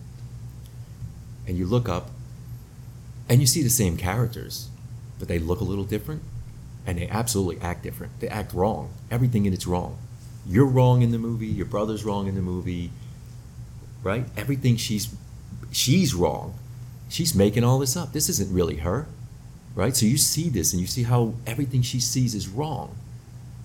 And 1.49 1.57
you 1.57 1.65
look 1.65 1.89
up, 1.89 2.11
and 3.27 3.41
you 3.41 3.47
see 3.47 3.63
the 3.63 3.71
same 3.71 3.97
characters, 3.97 4.69
but 5.17 5.27
they 5.27 5.39
look 5.39 5.61
a 5.61 5.63
little 5.63 5.83
different, 5.83 6.21
and 6.85 6.99
they 6.99 7.09
absolutely 7.09 7.59
act 7.59 7.81
different. 7.81 8.19
They 8.19 8.27
act 8.27 8.53
wrong. 8.53 8.91
Everything 9.09 9.47
in 9.47 9.53
it's 9.53 9.65
wrong. 9.65 9.97
You're 10.45 10.67
wrong 10.67 11.01
in 11.01 11.09
the 11.09 11.17
movie. 11.17 11.47
Your 11.47 11.65
brother's 11.65 12.05
wrong 12.05 12.27
in 12.27 12.35
the 12.35 12.41
movie, 12.43 12.91
right? 14.03 14.25
Everything 14.37 14.77
she's 14.77 15.11
she's 15.71 16.13
wrong. 16.13 16.53
She's 17.09 17.33
making 17.33 17.63
all 17.63 17.79
this 17.79 17.97
up. 17.97 18.13
This 18.13 18.29
isn't 18.29 18.53
really 18.53 18.77
her, 18.77 19.07
right? 19.73 19.95
So 19.95 20.05
you 20.05 20.17
see 20.17 20.49
this, 20.49 20.71
and 20.71 20.79
you 20.79 20.85
see 20.85 21.03
how 21.03 21.33
everything 21.47 21.81
she 21.81 21.99
sees 21.99 22.35
is 22.35 22.47
wrong, 22.47 22.95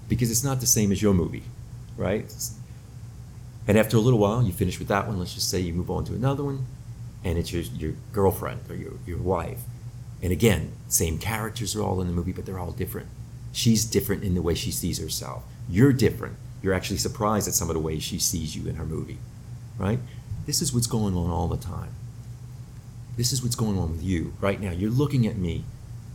because 0.09 0.31
it's 0.31 0.43
not 0.43 0.61
the 0.61 0.67
same 0.67 0.91
as 0.91 1.03
your 1.03 1.13
movie, 1.13 1.45
right? 1.99 2.35
And 3.69 3.77
after 3.77 3.99
a 3.99 4.01
little 4.01 4.19
while, 4.19 4.43
you 4.43 4.53
finish 4.53 4.79
with 4.79 4.89
that 4.89 5.07
one. 5.07 5.19
Let's 5.19 5.35
just 5.35 5.51
say 5.51 5.61
you 5.61 5.75
move 5.75 5.91
on 5.91 6.07
to 6.07 6.15
another 6.15 6.45
one, 6.45 6.65
and 7.25 7.39
it's 7.39 7.53
your, 7.53 7.63
your 7.63 7.95
girlfriend 8.13 8.61
or 8.69 8.77
your, 8.77 8.93
your 9.07 9.19
wife. 9.19 9.61
And 10.23 10.33
again, 10.33 10.73
same 10.89 11.19
characters 11.19 11.75
are 11.75 11.83
all 11.83 12.01
in 12.01 12.07
the 12.07 12.13
movie, 12.13 12.33
but 12.33 12.47
they're 12.47 12.59
all 12.59 12.73
different. 12.73 13.09
She's 13.53 13.85
different 13.85 14.23
in 14.23 14.35
the 14.35 14.43
way 14.43 14.55
she 14.55 14.71
sees 14.71 14.99
herself. 14.99 15.45
You're 15.69 15.93
different. 15.93 16.37
You're 16.63 16.75
actually 16.75 16.99
surprised 16.99 17.49
at 17.49 17.55
some 17.55 17.69
of 17.69 17.75
the 17.75 17.81
ways 17.81 18.03
she 18.03 18.19
sees 18.19 18.57
you 18.57 18.69
in 18.69 18.77
her 18.77 18.85
movie, 18.85 19.19
right? 19.79 19.99
This 20.47 20.61
is 20.61 20.73
what's 20.73 20.87
going 20.87 21.17
on 21.17 21.31
all 21.31 21.49
the 21.49 21.57
time. 21.57 21.95
This 23.17 23.33
is 23.33 23.43
what's 23.43 23.55
going 23.55 23.79
on 23.79 23.93
with 23.93 24.03
you 24.03 24.35
right 24.41 24.61
now. 24.61 24.73
You're 24.73 24.91
looking 24.91 25.27
at 25.27 25.37
me, 25.37 25.65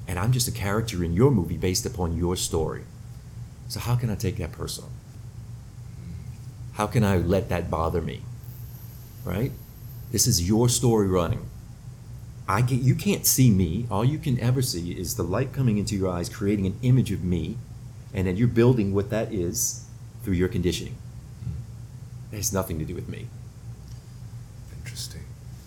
and 0.08 0.20
I'm 0.20 0.32
just 0.32 0.48
a 0.48 0.52
character 0.52 1.04
in 1.04 1.14
your 1.14 1.32
movie 1.32 1.58
based 1.58 1.86
upon 1.86 2.18
your 2.18 2.36
story. 2.36 2.84
So, 3.68 3.80
how 3.80 3.96
can 3.96 4.10
I 4.10 4.16
take 4.16 4.38
that 4.38 4.52
personal? 4.52 4.90
How 6.74 6.88
can 6.88 7.04
I 7.04 7.18
let 7.18 7.50
that 7.50 7.70
bother 7.70 8.02
me? 8.02 8.22
Right? 9.24 9.52
This 10.12 10.26
is 10.26 10.48
your 10.48 10.70
story 10.70 11.08
running. 11.08 11.50
I 12.48 12.62
get 12.62 12.82
you 12.82 12.96
can't 12.96 13.28
see 13.28 13.52
me. 13.52 13.86
All 13.92 14.04
you 14.04 14.18
can 14.18 14.40
ever 14.40 14.64
see 14.64 14.92
is 14.92 15.16
the 15.16 15.24
light 15.24 15.54
coming 15.54 15.78
into 15.78 15.96
your 15.96 16.10
eyes, 16.10 16.30
creating 16.30 16.66
an 16.66 16.80
image 16.82 17.12
of 17.12 17.24
me, 17.24 17.58
and 18.12 18.26
then 18.26 18.38
you're 18.38 18.48
building 18.48 18.94
what 18.94 19.12
that 19.12 19.32
is 19.32 19.86
through 20.24 20.34
your 20.34 20.48
conditioning. 20.48 20.96
It 22.32 22.38
has 22.38 22.52
nothing 22.52 22.80
to 22.80 22.86
do 22.86 22.96
with 22.96 23.08
me. 23.08 23.28
Interesting. 24.80 25.22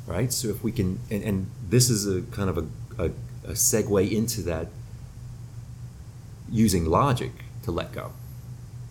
Right? 0.09 0.33
So 0.33 0.49
if 0.49 0.65
we 0.65 0.73
can 0.73 0.99
and, 1.09 1.23
and 1.23 1.51
this 1.69 1.89
is 1.89 2.07
a 2.07 2.23
kind 2.23 2.51
of 2.51 2.59
a, 2.59 2.67
a, 2.99 3.07
a 3.47 3.53
segue 3.53 4.11
into 4.11 4.43
that 4.43 4.67
using 6.51 6.85
logic 6.87 7.31
to 7.63 7.71
let 7.71 7.93
go. 7.93 8.11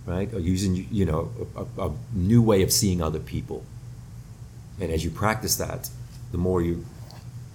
Right? 0.05 0.33
Or 0.33 0.39
using 0.39 0.87
you 0.89 1.03
know 1.03 1.29
a, 1.57 1.81
a, 1.81 1.89
a 1.89 1.93
new 2.13 2.41
way 2.41 2.61
of 2.61 2.71
seeing 2.71 3.01
other 3.01 3.19
people. 3.19 3.65
And 4.79 4.91
as 4.91 5.03
you 5.03 5.11
practice 5.11 5.55
that, 5.57 5.89
the 6.31 6.37
more 6.37 6.61
you 6.61 6.85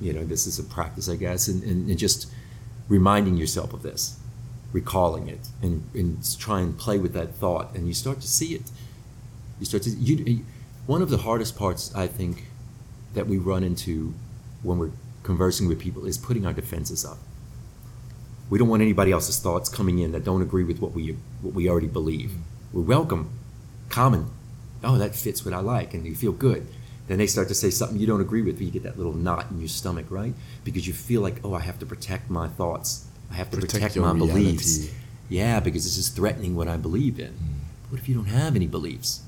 you 0.00 0.12
know, 0.12 0.24
this 0.24 0.46
is 0.46 0.58
a 0.58 0.62
practice, 0.62 1.08
I 1.08 1.16
guess, 1.16 1.48
and, 1.48 1.62
and, 1.62 1.88
and 1.88 1.98
just 1.98 2.30
reminding 2.88 3.36
yourself 3.36 3.72
of 3.72 3.82
this, 3.82 4.18
recalling 4.72 5.28
it, 5.28 5.48
and, 5.62 5.82
and 5.94 6.38
try 6.38 6.60
and 6.60 6.76
play 6.76 6.98
with 6.98 7.12
that 7.14 7.34
thought, 7.34 7.74
and 7.74 7.86
you 7.88 7.94
start 7.94 8.20
to 8.20 8.28
see 8.28 8.54
it. 8.54 8.70
You 9.58 9.66
start 9.66 9.82
to 9.84 9.90
you. 9.90 10.44
One 10.86 11.02
of 11.02 11.10
the 11.10 11.18
hardest 11.18 11.56
parts, 11.56 11.94
I 11.94 12.06
think, 12.06 12.44
that 13.14 13.26
we 13.26 13.38
run 13.38 13.64
into 13.64 14.14
when 14.62 14.78
we're 14.78 14.92
conversing 15.22 15.66
with 15.66 15.80
people 15.80 16.04
is 16.04 16.18
putting 16.18 16.46
our 16.46 16.52
defenses 16.52 17.04
up. 17.04 17.18
We 18.50 18.58
don't 18.58 18.68
want 18.68 18.82
anybody 18.82 19.10
else's 19.10 19.40
thoughts 19.40 19.68
coming 19.68 19.98
in 19.98 20.12
that 20.12 20.22
don't 20.22 20.42
agree 20.42 20.62
with 20.62 20.78
what 20.78 20.92
we 20.92 21.16
what 21.40 21.54
we 21.54 21.68
already 21.68 21.88
believe. 21.88 22.30
Mm-hmm. 22.30 22.76
We're 22.78 22.82
welcome, 22.82 23.30
common. 23.88 24.30
Oh, 24.84 24.98
that 24.98 25.14
fits 25.14 25.44
what 25.44 25.54
I 25.54 25.60
like, 25.60 25.94
and 25.94 26.04
you 26.04 26.14
feel 26.14 26.32
good. 26.32 26.68
Then 27.08 27.18
they 27.18 27.26
start 27.26 27.48
to 27.48 27.54
say 27.54 27.70
something 27.70 27.98
you 27.98 28.06
don't 28.06 28.20
agree 28.20 28.42
with, 28.42 28.56
but 28.56 28.64
you 28.64 28.70
get 28.72 28.82
that 28.82 28.96
little 28.98 29.12
knot 29.14 29.46
in 29.50 29.60
your 29.60 29.68
stomach, 29.68 30.06
right? 30.10 30.34
Because 30.64 30.86
you 30.88 30.92
feel 30.92 31.20
like, 31.20 31.36
oh, 31.44 31.54
I 31.54 31.60
have 31.60 31.78
to 31.78 31.86
protect 31.86 32.28
my 32.30 32.48
thoughts. 32.48 33.06
I 33.30 33.34
have 33.34 33.50
to 33.50 33.56
Protect 33.58 33.94
protect, 33.94 33.96
my 33.96 34.12
beliefs. 34.12 34.88
Yeah, 35.28 35.60
because 35.60 35.84
this 35.84 35.96
is 35.96 36.08
threatening 36.08 36.56
what 36.56 36.68
I 36.68 36.76
believe 36.76 37.18
in. 37.20 37.32
Hmm. 37.32 37.90
What 37.90 38.00
if 38.00 38.08
you 38.08 38.14
don't 38.14 38.26
have 38.26 38.56
any 38.56 38.66
beliefs? 38.66 39.22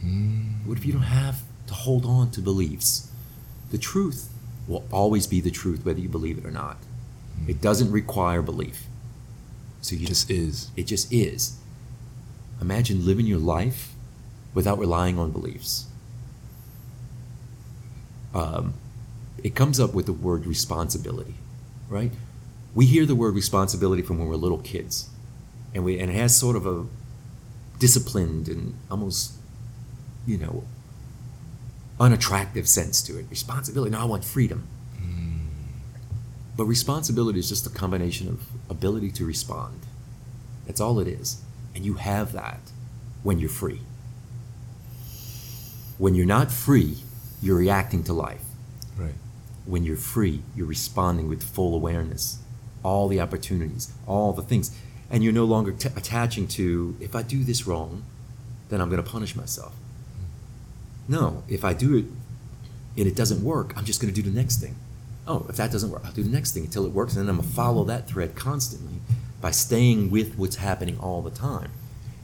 Hmm. 0.00 0.64
What 0.64 0.78
if 0.78 0.84
you 0.84 0.92
don't 0.92 1.02
have 1.02 1.42
to 1.68 1.74
hold 1.74 2.04
on 2.04 2.30
to 2.32 2.40
beliefs? 2.40 3.10
The 3.70 3.78
truth 3.78 4.28
will 4.68 4.84
always 4.92 5.26
be 5.26 5.40
the 5.40 5.50
truth, 5.50 5.84
whether 5.84 6.00
you 6.00 6.08
believe 6.08 6.38
it 6.38 6.44
or 6.46 6.50
not. 6.50 6.76
Hmm. 7.38 7.50
It 7.50 7.60
doesn't 7.60 7.90
require 7.90 8.42
belief. 8.42 8.84
So 9.80 9.96
you 9.96 10.02
It 10.04 10.08
just 10.08 10.30
is. 10.30 10.70
it 10.76 10.84
just 10.86 11.12
is. 11.12 11.58
Imagine 12.60 13.04
living 13.04 13.26
your 13.26 13.40
life 13.40 13.92
without 14.54 14.78
relying 14.78 15.18
on 15.18 15.32
beliefs. 15.32 15.86
Um, 18.34 18.74
it 19.42 19.54
comes 19.54 19.80
up 19.80 19.94
with 19.94 20.06
the 20.06 20.12
word 20.12 20.46
responsibility, 20.46 21.34
right? 21.88 22.12
We 22.74 22.86
hear 22.86 23.04
the 23.04 23.14
word 23.14 23.34
responsibility 23.34 24.02
from 24.02 24.18
when 24.18 24.28
we're 24.28 24.36
little 24.36 24.58
kids, 24.58 25.10
and 25.74 25.84
we 25.84 25.98
and 25.98 26.10
it 26.10 26.14
has 26.14 26.36
sort 26.36 26.56
of 26.56 26.66
a 26.66 26.86
disciplined 27.78 28.48
and 28.48 28.74
almost, 28.90 29.32
you 30.26 30.38
know, 30.38 30.64
unattractive 31.98 32.68
sense 32.68 33.02
to 33.02 33.18
it. 33.18 33.26
Responsibility. 33.28 33.90
No, 33.90 34.00
I 34.00 34.04
want 34.04 34.24
freedom. 34.24 34.68
But 36.56 36.64
responsibility 36.64 37.38
is 37.38 37.48
just 37.48 37.66
a 37.66 37.70
combination 37.70 38.28
of 38.28 38.40
ability 38.68 39.10
to 39.12 39.24
respond. 39.24 39.80
That's 40.66 40.80
all 40.80 41.00
it 41.00 41.08
is. 41.08 41.40
And 41.74 41.84
you 41.84 41.94
have 41.94 42.32
that 42.32 42.60
when 43.22 43.38
you're 43.38 43.48
free. 43.48 43.80
When 45.96 46.14
you're 46.14 46.26
not 46.26 46.50
free, 46.52 46.98
you're 47.42 47.56
reacting 47.56 48.04
to 48.04 48.12
life. 48.12 48.44
Right. 48.96 49.14
When 49.66 49.84
you're 49.84 49.96
free, 49.96 50.42
you're 50.54 50.66
responding 50.66 51.28
with 51.28 51.42
full 51.42 51.74
awareness, 51.74 52.38
all 52.82 53.08
the 53.08 53.20
opportunities, 53.20 53.92
all 54.06 54.32
the 54.32 54.42
things. 54.42 54.76
And 55.10 55.22
you're 55.22 55.32
no 55.32 55.44
longer 55.44 55.72
t- 55.72 55.90
attaching 55.94 56.46
to, 56.48 56.96
if 57.00 57.14
I 57.14 57.22
do 57.22 57.44
this 57.44 57.66
wrong, 57.66 58.04
then 58.70 58.80
I'm 58.80 58.88
going 58.88 59.02
to 59.02 59.10
punish 59.10 59.36
myself. 59.36 59.72
Hmm. 59.74 61.12
No, 61.12 61.42
if 61.48 61.64
I 61.64 61.74
do 61.74 61.96
it 61.96 62.04
and 62.96 63.06
it 63.06 63.16
doesn't 63.16 63.44
work, 63.44 63.76
I'm 63.76 63.84
just 63.84 64.00
going 64.00 64.12
to 64.12 64.22
do 64.22 64.28
the 64.28 64.34
next 64.34 64.56
thing. 64.56 64.76
Oh, 65.26 65.46
if 65.48 65.56
that 65.56 65.70
doesn't 65.70 65.90
work, 65.90 66.02
I'll 66.04 66.12
do 66.12 66.22
the 66.22 66.30
next 66.30 66.52
thing 66.52 66.64
until 66.64 66.84
it 66.84 66.92
works, 66.92 67.14
and 67.14 67.22
then 67.22 67.30
I'm 67.30 67.36
going 67.36 67.48
to 67.48 67.54
follow 67.54 67.84
that 67.84 68.08
thread 68.08 68.34
constantly 68.34 69.00
by 69.40 69.50
staying 69.50 70.10
with 70.10 70.36
what's 70.36 70.56
happening 70.56 70.98
all 70.98 71.22
the 71.22 71.30
time 71.30 71.70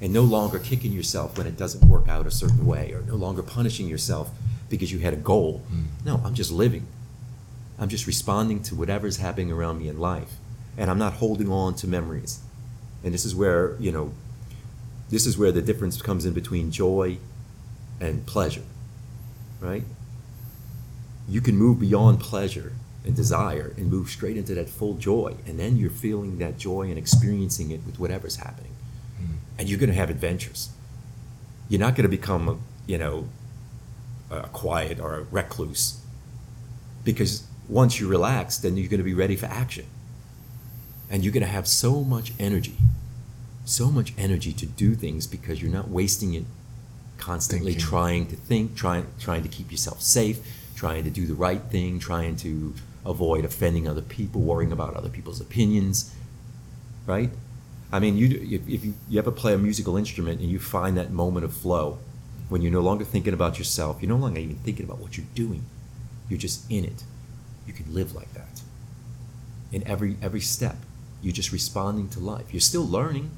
and 0.00 0.12
no 0.12 0.22
longer 0.22 0.58
kicking 0.58 0.92
yourself 0.92 1.36
when 1.36 1.46
it 1.46 1.56
doesn't 1.56 1.88
work 1.88 2.08
out 2.08 2.26
a 2.26 2.30
certain 2.30 2.64
way 2.66 2.92
or 2.92 3.02
no 3.02 3.14
longer 3.14 3.42
punishing 3.42 3.88
yourself 3.88 4.30
because 4.68 4.92
you 4.92 4.98
had 4.98 5.12
a 5.12 5.16
goal. 5.16 5.62
Mm. 5.72 6.04
No, 6.04 6.20
I'm 6.24 6.34
just 6.34 6.50
living. 6.50 6.86
I'm 7.78 7.88
just 7.88 8.06
responding 8.06 8.62
to 8.64 8.74
whatever's 8.74 9.18
happening 9.18 9.52
around 9.52 9.78
me 9.78 9.88
in 9.88 9.98
life. 9.98 10.34
And 10.76 10.90
I'm 10.90 10.98
not 10.98 11.14
holding 11.14 11.50
on 11.50 11.74
to 11.76 11.86
memories. 11.86 12.40
And 13.04 13.14
this 13.14 13.24
is 13.24 13.34
where, 13.34 13.76
you 13.78 13.92
know, 13.92 14.12
this 15.10 15.26
is 15.26 15.38
where 15.38 15.52
the 15.52 15.62
difference 15.62 16.00
comes 16.02 16.24
in 16.24 16.32
between 16.32 16.70
joy 16.70 17.18
and 18.00 18.26
pleasure, 18.26 18.64
right? 19.60 19.84
You 21.28 21.40
can 21.40 21.56
move 21.56 21.80
beyond 21.80 22.20
pleasure 22.20 22.72
and 23.04 23.14
desire 23.14 23.72
and 23.76 23.90
move 23.90 24.10
straight 24.10 24.36
into 24.36 24.54
that 24.54 24.68
full 24.68 24.94
joy. 24.94 25.36
And 25.46 25.58
then 25.58 25.76
you're 25.76 25.90
feeling 25.90 26.38
that 26.38 26.58
joy 26.58 26.88
and 26.88 26.98
experiencing 26.98 27.70
it 27.70 27.80
with 27.86 27.98
whatever's 27.98 28.36
happening. 28.36 28.72
Mm. 29.20 29.36
And 29.58 29.68
you're 29.68 29.78
going 29.78 29.90
to 29.90 29.96
have 29.96 30.10
adventures. 30.10 30.70
You're 31.68 31.80
not 31.80 31.94
going 31.94 32.04
to 32.04 32.16
become, 32.16 32.60
you 32.86 32.98
know, 32.98 33.28
a 34.30 34.48
quiet 34.48 35.00
or 35.00 35.14
a 35.14 35.22
recluse. 35.24 36.00
Because 37.04 37.46
once 37.68 38.00
you 38.00 38.08
relax, 38.08 38.58
then 38.58 38.76
you're 38.76 38.88
going 38.88 38.98
to 38.98 39.04
be 39.04 39.14
ready 39.14 39.36
for 39.36 39.46
action. 39.46 39.86
And 41.10 41.24
you're 41.24 41.32
going 41.32 41.42
to 41.42 41.48
have 41.48 41.66
so 41.66 42.02
much 42.02 42.32
energy, 42.38 42.76
so 43.64 43.90
much 43.90 44.12
energy 44.18 44.52
to 44.52 44.66
do 44.66 44.94
things 44.94 45.26
because 45.26 45.62
you're 45.62 45.72
not 45.72 45.88
wasting 45.88 46.34
it 46.34 46.44
constantly 47.16 47.72
Thinking. 47.72 47.88
trying 47.88 48.26
to 48.26 48.36
think, 48.36 48.76
trying, 48.76 49.06
trying 49.18 49.42
to 49.42 49.48
keep 49.48 49.70
yourself 49.70 50.02
safe, 50.02 50.38
trying 50.76 51.04
to 51.04 51.10
do 51.10 51.26
the 51.26 51.34
right 51.34 51.62
thing, 51.62 51.98
trying 51.98 52.36
to 52.36 52.74
avoid 53.04 53.44
offending 53.44 53.88
other 53.88 54.02
people, 54.02 54.42
worrying 54.42 54.70
about 54.70 54.94
other 54.94 55.08
people's 55.08 55.40
opinions, 55.40 56.14
right? 57.06 57.30
I 57.90 57.98
mean, 57.98 58.16
you 58.16 58.28
if, 58.28 58.68
if 58.68 58.84
you, 58.84 58.94
you 59.08 59.18
ever 59.18 59.30
play 59.30 59.54
a 59.54 59.58
musical 59.58 59.96
instrument 59.96 60.40
and 60.40 60.50
you 60.50 60.58
find 60.58 60.96
that 60.98 61.10
moment 61.10 61.44
of 61.44 61.54
flow, 61.54 61.98
when 62.48 62.62
you're 62.62 62.72
no 62.72 62.80
longer 62.80 63.04
thinking 63.04 63.34
about 63.34 63.58
yourself, 63.58 63.98
you're 64.00 64.08
no 64.08 64.16
longer 64.16 64.40
even 64.40 64.56
thinking 64.56 64.84
about 64.84 64.98
what 64.98 65.16
you're 65.16 65.26
doing. 65.34 65.64
You're 66.28 66.38
just 66.38 66.70
in 66.70 66.84
it. 66.84 67.04
You 67.66 67.72
can 67.72 67.92
live 67.92 68.14
like 68.14 68.32
that. 68.34 68.62
In 69.70 69.86
every 69.86 70.16
every 70.22 70.40
step, 70.40 70.76
you're 71.22 71.34
just 71.34 71.52
responding 71.52 72.08
to 72.10 72.20
life. 72.20 72.52
You're 72.52 72.60
still 72.60 72.86
learning, 72.86 73.30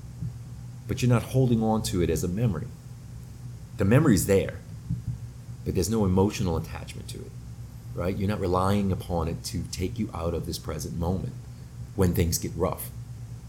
but 0.86 1.02
you're 1.02 1.08
not 1.08 1.22
holding 1.22 1.62
on 1.62 1.82
to 1.84 2.02
it 2.02 2.10
as 2.10 2.22
a 2.22 2.28
memory. 2.28 2.68
The 3.78 3.84
memory's 3.84 4.26
there, 4.26 4.58
but 5.64 5.74
there's 5.74 5.90
no 5.90 6.04
emotional 6.04 6.56
attachment 6.56 7.08
to 7.08 7.18
it, 7.18 7.32
right? 7.94 8.16
You're 8.16 8.28
not 8.28 8.40
relying 8.40 8.92
upon 8.92 9.26
it 9.28 9.42
to 9.44 9.64
take 9.72 9.98
you 9.98 10.10
out 10.14 10.34
of 10.34 10.46
this 10.46 10.58
present 10.58 10.98
moment 10.98 11.32
when 11.96 12.14
things 12.14 12.38
get 12.38 12.52
rough. 12.54 12.90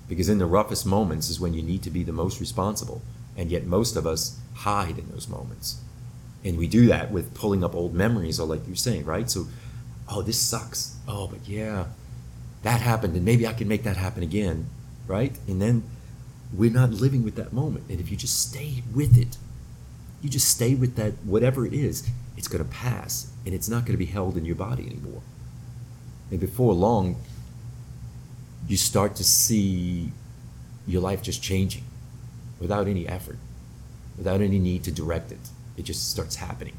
Because 0.07 0.29
in 0.29 0.39
the 0.39 0.45
roughest 0.45 0.85
moments 0.85 1.29
is 1.29 1.39
when 1.39 1.53
you 1.53 1.61
need 1.61 1.83
to 1.83 1.89
be 1.89 2.03
the 2.03 2.11
most 2.11 2.39
responsible. 2.39 3.01
And 3.37 3.49
yet 3.49 3.65
most 3.65 3.95
of 3.95 4.05
us 4.05 4.40
hide 4.55 4.97
in 4.97 5.09
those 5.11 5.27
moments. 5.27 5.81
And 6.43 6.57
we 6.57 6.67
do 6.67 6.87
that 6.87 7.11
with 7.11 7.33
pulling 7.33 7.63
up 7.63 7.75
old 7.75 7.93
memories, 7.93 8.39
or 8.39 8.47
like 8.47 8.61
you're 8.67 8.75
saying, 8.75 9.05
right? 9.05 9.29
So, 9.29 9.47
oh, 10.09 10.21
this 10.21 10.39
sucks. 10.39 10.97
Oh, 11.07 11.27
but 11.27 11.47
yeah, 11.47 11.85
that 12.63 12.81
happened, 12.81 13.15
and 13.15 13.25
maybe 13.25 13.47
I 13.47 13.53
can 13.53 13.67
make 13.67 13.83
that 13.83 13.97
happen 13.97 14.23
again, 14.23 14.67
right? 15.07 15.37
And 15.47 15.61
then 15.61 15.83
we're 16.53 16.71
not 16.71 16.91
living 16.91 17.23
with 17.23 17.35
that 17.35 17.53
moment. 17.53 17.85
And 17.89 17.99
if 17.99 18.11
you 18.11 18.17
just 18.17 18.49
stay 18.49 18.83
with 18.93 19.17
it, 19.17 19.37
you 20.21 20.29
just 20.29 20.47
stay 20.47 20.75
with 20.75 20.95
that, 20.95 21.13
whatever 21.23 21.65
it 21.65 21.73
is, 21.73 22.07
it's 22.37 22.47
going 22.47 22.63
to 22.63 22.69
pass, 22.69 23.31
and 23.45 23.53
it's 23.53 23.69
not 23.69 23.81
going 23.81 23.93
to 23.93 23.97
be 23.97 24.05
held 24.05 24.37
in 24.37 24.45
your 24.45 24.55
body 24.55 24.85
anymore. 24.85 25.21
And 26.29 26.39
before 26.39 26.73
long, 26.73 27.17
you 28.67 28.77
start 28.77 29.15
to 29.15 29.23
see 29.23 30.11
your 30.87 31.01
life 31.01 31.21
just 31.21 31.41
changing 31.43 31.83
without 32.59 32.87
any 32.87 33.07
effort, 33.07 33.37
without 34.17 34.41
any 34.41 34.59
need 34.59 34.83
to 34.83 34.91
direct 34.91 35.31
it. 35.31 35.39
It 35.77 35.83
just 35.83 36.09
starts 36.09 36.35
happening 36.35 36.75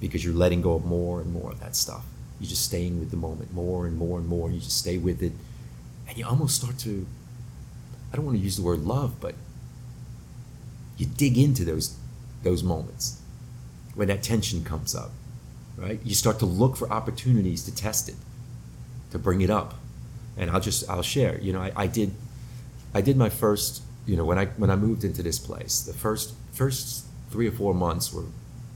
because 0.00 0.24
you're 0.24 0.34
letting 0.34 0.62
go 0.62 0.74
of 0.74 0.84
more 0.84 1.20
and 1.20 1.32
more 1.32 1.50
of 1.50 1.60
that 1.60 1.74
stuff. 1.74 2.04
You're 2.40 2.50
just 2.50 2.64
staying 2.64 3.00
with 3.00 3.10
the 3.10 3.16
moment 3.16 3.52
more 3.52 3.86
and 3.86 3.96
more 3.96 4.18
and 4.18 4.28
more. 4.28 4.50
You 4.50 4.60
just 4.60 4.78
stay 4.78 4.98
with 4.98 5.22
it. 5.22 5.32
And 6.08 6.18
you 6.18 6.26
almost 6.26 6.56
start 6.56 6.78
to, 6.80 7.06
I 8.12 8.16
don't 8.16 8.26
want 8.26 8.36
to 8.36 8.44
use 8.44 8.56
the 8.56 8.62
word 8.62 8.80
love, 8.80 9.20
but 9.20 9.34
you 10.96 11.06
dig 11.06 11.38
into 11.38 11.64
those, 11.64 11.96
those 12.42 12.62
moments 12.62 13.20
when 13.94 14.08
that 14.08 14.22
tension 14.22 14.64
comes 14.64 14.94
up, 14.94 15.10
right? 15.76 16.00
You 16.04 16.14
start 16.14 16.38
to 16.40 16.46
look 16.46 16.76
for 16.76 16.90
opportunities 16.92 17.64
to 17.64 17.74
test 17.74 18.08
it, 18.08 18.16
to 19.10 19.18
bring 19.18 19.40
it 19.40 19.50
up. 19.50 19.74
And 20.36 20.50
I'll 20.50 20.60
just, 20.60 20.88
I'll 20.90 21.02
share, 21.02 21.40
you 21.40 21.52
know, 21.52 21.60
I, 21.60 21.72
I 21.76 21.86
did, 21.86 22.12
I 22.92 23.00
did 23.00 23.16
my 23.16 23.28
first, 23.28 23.82
you 24.06 24.16
know, 24.16 24.24
when 24.24 24.38
I, 24.38 24.46
when 24.46 24.70
I 24.70 24.76
moved 24.76 25.04
into 25.04 25.22
this 25.22 25.38
place, 25.38 25.82
the 25.82 25.94
first, 25.94 26.34
first 26.52 27.06
three 27.30 27.48
or 27.48 27.52
four 27.52 27.74
months 27.74 28.12
were 28.12 28.24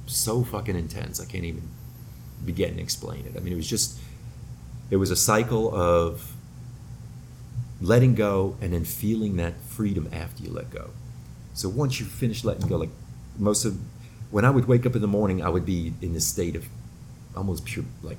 so 0.06 0.42
fucking 0.42 0.76
intense. 0.76 1.20
I 1.20 1.26
can't 1.26 1.44
even 1.44 1.68
begin 2.44 2.76
to 2.76 2.82
explain 2.82 3.26
it. 3.26 3.34
I 3.36 3.40
mean, 3.40 3.52
it 3.52 3.56
was 3.56 3.68
just, 3.68 3.98
it 4.90 4.96
was 4.96 5.10
a 5.10 5.16
cycle 5.16 5.74
of 5.74 6.32
letting 7.80 8.14
go 8.14 8.56
and 8.60 8.72
then 8.72 8.84
feeling 8.84 9.36
that 9.36 9.60
freedom 9.60 10.08
after 10.12 10.42
you 10.42 10.50
let 10.50 10.70
go. 10.70 10.90
So 11.54 11.68
once 11.68 12.00
you 12.00 12.06
finish 12.06 12.44
letting 12.44 12.66
go, 12.68 12.76
like 12.76 12.90
most 13.38 13.64
of, 13.64 13.78
when 14.30 14.44
I 14.44 14.50
would 14.50 14.66
wake 14.66 14.86
up 14.86 14.94
in 14.94 15.02
the 15.02 15.08
morning, 15.08 15.42
I 15.42 15.48
would 15.48 15.66
be 15.66 15.92
in 16.00 16.12
this 16.14 16.26
state 16.26 16.56
of 16.56 16.66
almost 17.36 17.64
pure, 17.64 17.84
like 18.02 18.18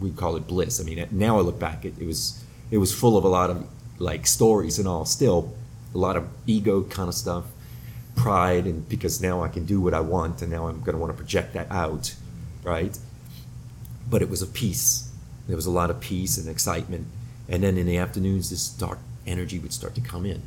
we 0.00 0.10
call 0.10 0.36
it 0.36 0.46
bliss. 0.46 0.80
I 0.80 0.84
mean, 0.84 1.06
now 1.10 1.38
I 1.38 1.40
look 1.40 1.58
back, 1.58 1.84
it, 1.84 1.94
it 1.98 2.06
was, 2.06 2.42
it 2.70 2.78
was 2.78 2.92
full 2.92 3.16
of 3.16 3.24
a 3.24 3.28
lot 3.28 3.50
of 3.50 3.66
like 3.98 4.26
stories 4.26 4.78
and 4.78 4.88
all. 4.88 5.04
Still, 5.04 5.54
a 5.94 5.98
lot 5.98 6.16
of 6.16 6.28
ego 6.46 6.82
kind 6.82 7.08
of 7.08 7.14
stuff, 7.14 7.44
pride, 8.14 8.66
and 8.66 8.88
because 8.88 9.20
now 9.20 9.42
I 9.42 9.48
can 9.48 9.64
do 9.64 9.80
what 9.80 9.94
I 9.94 10.00
want, 10.00 10.42
and 10.42 10.50
now 10.50 10.68
I'm 10.68 10.80
going 10.80 10.92
to 10.92 10.98
want 10.98 11.12
to 11.12 11.16
project 11.16 11.54
that 11.54 11.70
out, 11.70 12.14
right? 12.62 12.98
But 14.08 14.22
it 14.22 14.28
was 14.28 14.42
a 14.42 14.46
peace. 14.46 15.10
There 15.48 15.56
was 15.56 15.66
a 15.66 15.70
lot 15.70 15.90
of 15.90 16.00
peace 16.00 16.38
and 16.38 16.48
excitement. 16.48 17.06
And 17.48 17.62
then 17.62 17.76
in 17.76 17.86
the 17.86 17.96
afternoons, 17.96 18.50
this 18.50 18.68
dark 18.68 18.98
energy 19.26 19.58
would 19.58 19.72
start 19.72 19.94
to 19.96 20.00
come 20.00 20.24
in, 20.24 20.42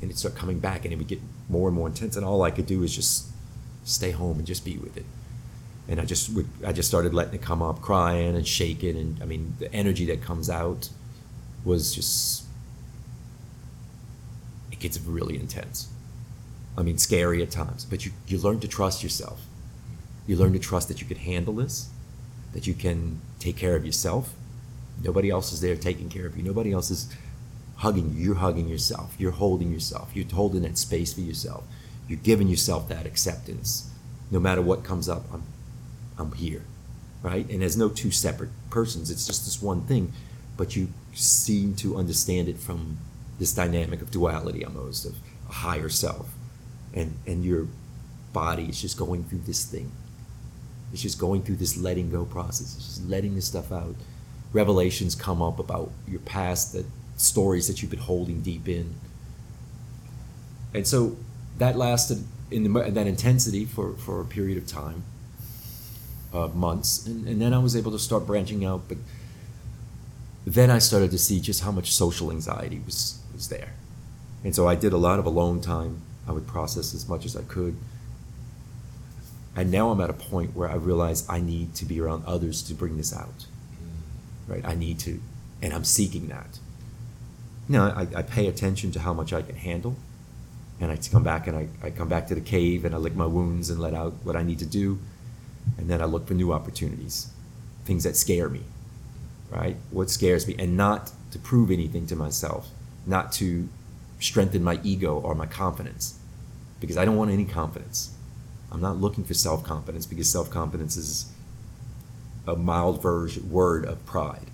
and 0.00 0.10
it'd 0.10 0.18
start 0.18 0.34
coming 0.34 0.58
back, 0.58 0.84
and 0.84 0.92
it 0.92 0.96
would 0.96 1.08
get 1.08 1.20
more 1.48 1.68
and 1.68 1.76
more 1.76 1.88
intense. 1.88 2.16
And 2.16 2.24
all 2.24 2.42
I 2.42 2.50
could 2.50 2.66
do 2.66 2.82
is 2.82 2.94
just 2.94 3.26
stay 3.84 4.10
home 4.10 4.38
and 4.38 4.46
just 4.46 4.64
be 4.64 4.76
with 4.76 4.96
it. 4.96 5.06
And 5.88 6.00
I 6.00 6.04
just 6.04 6.30
would, 6.34 6.48
I 6.66 6.72
just 6.72 6.88
started 6.88 7.14
letting 7.14 7.34
it 7.34 7.42
come 7.42 7.62
up, 7.62 7.80
crying 7.80 8.36
and 8.36 8.46
shaking, 8.46 8.96
and 8.96 9.22
I 9.22 9.24
mean, 9.24 9.54
the 9.58 9.72
energy 9.72 10.04
that 10.06 10.22
comes 10.22 10.50
out 10.50 10.90
was 11.64 11.94
just 11.94 12.44
it 14.78 14.82
gets 14.82 15.00
really 15.00 15.36
intense. 15.36 15.88
I 16.76 16.82
mean, 16.82 16.98
scary 16.98 17.42
at 17.42 17.50
times, 17.50 17.84
but 17.84 18.06
you, 18.06 18.12
you 18.28 18.38
learn 18.38 18.60
to 18.60 18.68
trust 18.68 19.02
yourself. 19.02 19.44
You 20.28 20.36
learn 20.36 20.52
to 20.52 20.58
trust 20.60 20.86
that 20.88 21.00
you 21.00 21.06
can 21.06 21.16
handle 21.16 21.54
this, 21.54 21.88
that 22.52 22.68
you 22.68 22.74
can 22.74 23.20
take 23.40 23.56
care 23.56 23.74
of 23.74 23.84
yourself. 23.84 24.34
Nobody 25.02 25.30
else 25.30 25.52
is 25.52 25.60
there 25.60 25.74
taking 25.74 26.08
care 26.08 26.26
of 26.26 26.36
you. 26.36 26.44
Nobody 26.44 26.72
else 26.72 26.90
is 26.90 27.12
hugging 27.78 28.14
you. 28.14 28.26
You're 28.26 28.34
hugging 28.36 28.68
yourself. 28.68 29.16
You're 29.18 29.32
holding 29.32 29.72
yourself. 29.72 30.10
You're 30.14 30.32
holding 30.32 30.62
that 30.62 30.78
space 30.78 31.12
for 31.12 31.22
yourself. 31.22 31.64
You're 32.06 32.20
giving 32.20 32.46
yourself 32.46 32.88
that 32.88 33.06
acceptance. 33.06 33.90
No 34.30 34.38
matter 34.38 34.62
what 34.62 34.84
comes 34.84 35.08
up, 35.08 35.24
I'm, 35.32 35.42
I'm 36.18 36.32
here, 36.32 36.62
right? 37.22 37.48
And 37.50 37.62
there's 37.62 37.76
no 37.76 37.88
two 37.88 38.12
separate 38.12 38.50
persons. 38.70 39.10
It's 39.10 39.26
just 39.26 39.44
this 39.44 39.60
one 39.60 39.82
thing, 39.82 40.12
but 40.56 40.76
you 40.76 40.88
seem 41.14 41.74
to 41.76 41.96
understand 41.96 42.48
it 42.48 42.58
from 42.58 42.98
this 43.38 43.52
dynamic 43.52 44.02
of 44.02 44.10
duality 44.10 44.64
almost 44.64 45.06
of 45.06 45.16
a 45.48 45.52
higher 45.52 45.88
self. 45.88 46.28
And 46.94 47.16
and 47.26 47.44
your 47.44 47.66
body 48.32 48.64
is 48.64 48.80
just 48.80 48.98
going 48.98 49.24
through 49.24 49.40
this 49.40 49.64
thing. 49.64 49.92
It's 50.92 51.02
just 51.02 51.18
going 51.18 51.42
through 51.42 51.56
this 51.56 51.76
letting 51.76 52.10
go 52.10 52.24
process. 52.24 52.76
It's 52.76 52.86
just 52.86 53.08
letting 53.08 53.34
this 53.34 53.46
stuff 53.46 53.72
out. 53.72 53.94
Revelations 54.52 55.14
come 55.14 55.42
up 55.42 55.58
about 55.58 55.92
your 56.06 56.20
past 56.20 56.72
the 56.72 56.84
stories 57.16 57.68
that 57.68 57.82
you've 57.82 57.90
been 57.90 58.00
holding 58.00 58.40
deep 58.40 58.68
in. 58.68 58.94
And 60.72 60.86
so 60.86 61.16
that 61.58 61.76
lasted 61.76 62.24
in 62.50 62.72
the, 62.72 62.90
that 62.90 63.06
intensity 63.06 63.64
for, 63.64 63.94
for 63.94 64.20
a 64.20 64.24
period 64.24 64.56
of 64.56 64.66
time 64.66 65.02
uh, 66.32 66.48
months. 66.48 67.06
And, 67.06 67.26
and 67.26 67.42
then 67.42 67.52
i 67.52 67.58
was 67.58 67.76
able 67.76 67.90
to 67.92 67.98
start 67.98 68.26
branching 68.26 68.64
out 68.64 68.82
but 68.88 68.98
then 70.46 70.70
I 70.70 70.78
started 70.78 71.10
to 71.10 71.18
see 71.18 71.40
just 71.40 71.62
how 71.62 71.70
much 71.70 71.92
social 71.92 72.30
anxiety 72.30 72.80
was, 72.84 73.17
there. 73.46 73.74
And 74.42 74.54
so 74.54 74.66
I 74.66 74.74
did 74.74 74.92
a 74.92 74.96
lot 74.96 75.20
of 75.20 75.26
alone 75.26 75.60
time. 75.60 76.02
I 76.26 76.32
would 76.32 76.46
process 76.46 76.94
as 76.94 77.08
much 77.08 77.24
as 77.24 77.36
I 77.36 77.42
could. 77.42 77.76
And 79.56 79.70
now 79.70 79.90
I'm 79.90 80.00
at 80.00 80.10
a 80.10 80.14
point 80.14 80.56
where 80.56 80.68
I 80.68 80.74
realize 80.74 81.28
I 81.28 81.40
need 81.40 81.74
to 81.76 81.84
be 81.84 82.00
around 82.00 82.24
others 82.26 82.62
to 82.64 82.74
bring 82.74 82.96
this 82.96 83.14
out. 83.14 83.46
Right? 84.46 84.64
I 84.64 84.74
need 84.74 84.98
to, 85.00 85.20
and 85.62 85.72
I'm 85.72 85.84
seeking 85.84 86.28
that. 86.28 86.58
Now, 87.68 87.86
I, 87.86 88.06
I 88.16 88.22
pay 88.22 88.46
attention 88.46 88.92
to 88.92 89.00
how 89.00 89.12
much 89.12 89.32
I 89.32 89.42
can 89.42 89.56
handle. 89.56 89.96
And 90.80 90.90
I 90.90 90.96
come 90.96 91.24
back 91.24 91.46
and 91.46 91.56
I, 91.56 91.68
I 91.82 91.90
come 91.90 92.08
back 92.08 92.28
to 92.28 92.34
the 92.34 92.40
cave 92.40 92.84
and 92.84 92.94
I 92.94 92.98
lick 92.98 93.14
my 93.14 93.26
wounds 93.26 93.68
and 93.70 93.80
let 93.80 93.94
out 93.94 94.14
what 94.22 94.36
I 94.36 94.42
need 94.42 94.58
to 94.60 94.66
do. 94.66 94.98
And 95.76 95.88
then 95.88 96.00
I 96.00 96.04
look 96.04 96.26
for 96.26 96.34
new 96.34 96.52
opportunities, 96.52 97.30
things 97.84 98.04
that 98.04 98.16
scare 98.16 98.48
me 98.48 98.62
right? 99.50 99.76
What 99.90 100.10
scares 100.10 100.46
me, 100.46 100.54
and 100.58 100.76
not 100.76 101.12
to 101.30 101.38
prove 101.38 101.70
anything 101.70 102.06
to 102.06 102.16
myself, 102.16 102.68
not 103.08 103.32
to 103.32 103.68
strengthen 104.20 104.62
my 104.62 104.78
ego 104.82 105.18
or 105.18 105.34
my 105.34 105.46
confidence, 105.46 106.18
because 106.80 106.96
I 106.96 107.04
don't 107.04 107.16
want 107.16 107.30
any 107.30 107.44
confidence. 107.44 108.14
I'm 108.70 108.80
not 108.80 108.98
looking 108.98 109.24
for 109.24 109.34
self 109.34 109.64
confidence 109.64 110.06
because 110.06 110.30
self 110.30 110.50
confidence 110.50 110.96
is 110.96 111.32
a 112.46 112.56
mild 112.56 113.02
version 113.02 113.50
word 113.50 113.84
of 113.84 114.04
pride, 114.06 114.50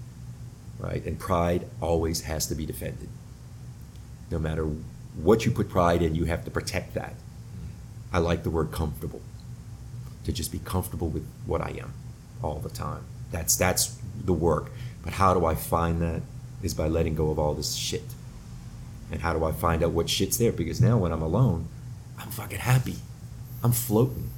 right? 0.79 1.05
And 1.05 1.19
pride 1.19 1.67
always 1.81 2.23
has 2.23 2.47
to 2.47 2.55
be 2.55 2.67
defended. 2.67 3.09
No 4.31 4.39
matter 4.39 4.65
what 5.17 5.45
you 5.45 5.51
put 5.53 5.69
pride 5.69 6.03
in, 6.03 6.15
you 6.15 6.25
have 6.25 6.45
to 6.45 6.51
protect 6.51 6.95
that. 6.95 7.15
I 8.13 8.19
like 8.19 8.43
the 8.45 8.51
word 8.51 8.71
comfortable. 8.73 9.23
To 10.25 10.33
just 10.33 10.53
be 10.53 10.59
comfortable 10.61 11.09
with 11.09 11.27
what 11.45 11.61
I 11.61 11.71
am 11.79 11.93
all 12.43 12.59
the 12.59 12.71
time. 12.71 13.05
That's 13.31 13.57
that's 13.57 13.99
the 14.25 14.33
work. 14.33 14.71
But 15.03 15.15
how 15.15 15.35
do 15.35 15.45
I 15.45 15.55
find 15.55 16.01
that? 16.01 16.23
Is 16.63 16.73
by 16.73 16.89
letting 16.89 17.15
go 17.15 17.31
of 17.31 17.39
all 17.39 17.53
this 17.53 17.75
shit. 17.75 18.05
And 19.15 19.23
how 19.23 19.33
do 19.33 19.45
I 19.45 19.53
find 19.53 19.85
out 19.85 19.93
what 19.93 20.11
shit's 20.11 20.39
there? 20.39 20.51
Because 20.51 20.81
now 20.81 20.99
when 20.99 21.13
I'm 21.13 21.23
alone, 21.23 21.69
I'm 22.19 22.31
fucking 22.31 22.59
happy. 22.59 22.97
I'm 23.63 23.71
floating. 23.71 24.29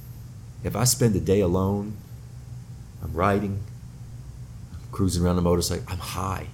If 0.64 0.76
I 0.76 0.84
spend 0.84 1.16
a 1.16 1.20
day 1.20 1.40
alone, 1.40 1.96
I'm 3.02 3.14
riding, 3.14 3.60
I'm 4.74 4.92
cruising 4.92 5.24
around 5.24 5.38
a 5.38 5.40
motorcycle, 5.40 5.86
I'm 5.88 5.96
high. 5.96 6.48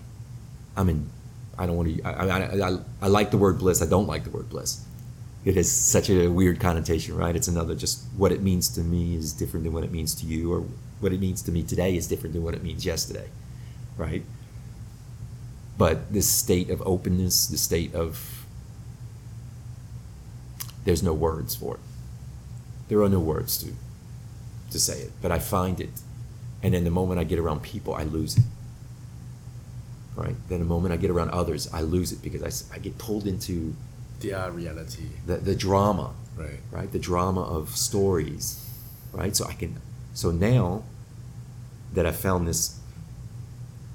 I'm 0.76 0.88
in, 0.88 1.10
I 1.58 1.66
don't 1.66 1.76
want 1.76 1.96
to, 1.96 2.02
I, 2.04 2.28
I, 2.28 2.68
I, 2.68 2.78
I 3.02 3.08
like 3.08 3.32
the 3.32 3.38
word 3.38 3.58
bliss, 3.58 3.82
I 3.82 3.86
don't 3.86 4.06
like 4.06 4.22
the 4.22 4.30
word 4.30 4.48
bliss. 4.48 4.84
It 5.44 5.56
has 5.56 5.68
such 5.68 6.08
a 6.08 6.28
weird 6.28 6.60
connotation, 6.60 7.16
right? 7.16 7.34
It's 7.34 7.48
another 7.48 7.74
just 7.74 8.04
what 8.16 8.30
it 8.30 8.40
means 8.40 8.68
to 8.76 8.82
me 8.82 9.16
is 9.16 9.32
different 9.32 9.64
than 9.64 9.72
what 9.72 9.82
it 9.82 9.90
means 9.90 10.14
to 10.14 10.26
you, 10.26 10.52
or 10.52 10.60
what 11.00 11.12
it 11.12 11.18
means 11.18 11.42
to 11.42 11.50
me 11.50 11.64
today 11.64 11.96
is 11.96 12.06
different 12.06 12.34
than 12.34 12.44
what 12.44 12.54
it 12.54 12.62
means 12.62 12.86
yesterday, 12.86 13.28
right? 13.96 14.22
But 15.78 16.12
this 16.12 16.28
state 16.28 16.70
of 16.70 16.82
openness, 16.82 17.46
the 17.46 17.56
state 17.58 17.94
of, 17.94 18.44
there's 20.84 21.02
no 21.02 21.12
words 21.14 21.54
for 21.54 21.74
it. 21.74 21.80
There 22.88 23.00
are 23.02 23.08
no 23.08 23.20
words 23.20 23.56
to, 23.62 23.72
to 24.70 24.78
say 24.78 25.00
it, 25.00 25.12
but 25.22 25.32
I 25.32 25.38
find 25.38 25.80
it. 25.80 25.90
And 26.62 26.74
then 26.74 26.84
the 26.84 26.90
moment 26.90 27.20
I 27.20 27.24
get 27.24 27.38
around 27.38 27.62
people, 27.62 27.94
I 27.94 28.04
lose 28.04 28.36
it. 28.36 28.44
Right? 30.14 30.34
Then 30.48 30.58
the 30.58 30.66
moment 30.66 30.92
I 30.92 30.96
get 30.98 31.10
around 31.10 31.30
others, 31.30 31.68
I 31.72 31.80
lose 31.80 32.12
it 32.12 32.22
because 32.22 32.70
I, 32.70 32.76
I 32.76 32.78
get 32.78 32.98
pulled 32.98 33.26
into 33.26 33.74
Their 34.20 34.36
uh, 34.36 34.50
reality. 34.50 35.04
the, 35.26 35.36
the 35.38 35.54
drama, 35.54 36.12
Right. 36.36 36.60
right? 36.70 36.90
The 36.92 36.98
drama 36.98 37.42
of 37.42 37.70
stories, 37.70 38.68
right? 39.12 39.34
So 39.34 39.46
I 39.46 39.54
can, 39.54 39.80
so 40.14 40.30
now 40.30 40.84
that 41.94 42.04
I 42.06 42.12
found 42.12 42.46
this, 42.46 42.78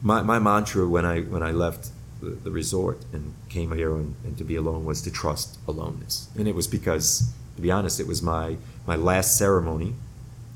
my, 0.01 0.21
my 0.21 0.39
mantra 0.39 0.87
when 0.87 1.05
I 1.05 1.21
when 1.21 1.43
I 1.43 1.51
left 1.51 1.89
the, 2.21 2.29
the 2.29 2.51
resort 2.51 2.99
and 3.13 3.33
came 3.49 3.71
here 3.73 3.95
and, 3.95 4.15
and 4.23 4.37
to 4.37 4.43
be 4.43 4.55
alone 4.55 4.85
was 4.85 5.01
to 5.03 5.11
trust 5.11 5.57
aloneness, 5.67 6.29
and 6.37 6.47
it 6.47 6.55
was 6.55 6.67
because, 6.67 7.31
to 7.55 7.61
be 7.61 7.71
honest, 7.71 7.99
it 7.99 8.07
was 8.07 8.21
my 8.21 8.57
my 8.85 8.95
last 8.95 9.37
ceremony, 9.37 9.95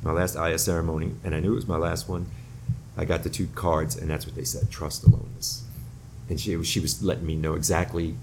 my 0.04 0.12
last 0.12 0.36
Aya 0.36 0.58
ceremony, 0.58 1.14
and 1.24 1.36
I 1.36 1.40
knew 1.40 1.54
it 1.54 1.56
was 1.56 1.68
my 1.68 1.78
last 1.78 2.08
one. 2.08 2.28
I 2.98 3.06
got 3.06 3.24
the 3.24 3.30
two 3.30 3.48
cards, 3.48 3.96
and 3.96 4.10
that's 4.10 4.26
what 4.26 4.36
they 4.36 4.44
said: 4.44 4.70
trust 4.70 5.04
aloneness, 5.04 5.64
and 6.30 6.40
she 6.40 6.56
was, 6.56 6.68
she 6.68 6.80
was 6.80 7.02
letting 7.04 7.26
me 7.26 7.36
know 7.36 7.56
exactly 7.56 8.16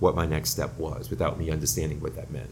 what 0.00 0.16
my 0.16 0.26
next 0.26 0.50
step 0.50 0.76
was 0.78 1.10
without 1.10 1.38
me 1.38 1.50
understanding 1.50 2.00
what 2.00 2.16
that 2.16 2.30
meant. 2.30 2.50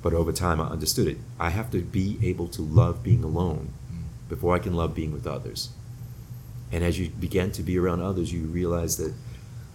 But 0.00 0.14
over 0.14 0.32
time, 0.32 0.60
I 0.60 0.68
understood 0.68 1.08
it. 1.08 1.18
I 1.40 1.50
have 1.50 1.70
to 1.72 1.80
be 1.80 2.18
able 2.22 2.46
to 2.48 2.62
love 2.62 3.02
being 3.02 3.24
alone 3.24 3.72
mm. 3.92 4.04
before 4.28 4.54
I 4.54 4.60
can 4.60 4.74
love 4.74 4.94
being 4.94 5.12
with 5.12 5.26
others. 5.26 5.70
And 6.70 6.84
as 6.84 6.98
you 6.98 7.08
begin 7.08 7.50
to 7.52 7.62
be 7.62 7.78
around 7.78 8.02
others, 8.02 8.32
you 8.32 8.42
realize 8.46 8.96
that 8.98 9.14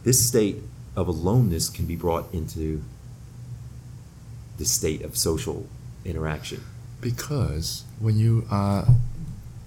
this 0.04 0.24
state 0.26 0.58
of 0.96 1.08
aloneness 1.08 1.70
can 1.70 1.86
be 1.86 1.96
brought 1.96 2.32
into 2.34 2.84
the 4.58 4.66
state 4.66 5.02
of 5.02 5.18
social 5.18 5.68
interaction. 6.06 6.64
Because 7.02 7.84
when 8.00 8.18
you 8.18 8.46
are 8.52 8.88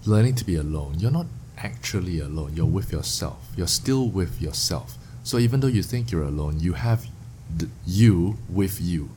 learning 0.04 0.36
to 0.36 0.44
be 0.44 0.54
alone, 0.54 0.94
you're 0.98 1.10
not 1.10 1.26
actually 1.58 2.20
alone. 2.20 2.54
You're 2.54 2.66
with 2.66 2.92
yourself. 2.92 3.48
You're 3.56 3.66
still 3.66 4.08
with 4.08 4.40
yourself. 4.40 4.96
So 5.24 5.38
even 5.38 5.60
though 5.60 5.66
you 5.66 5.82
think 5.82 6.12
you're 6.12 6.22
alone, 6.22 6.60
you 6.60 6.74
have 6.74 7.06
you 7.84 8.38
with 8.48 8.80
you. 8.80 9.10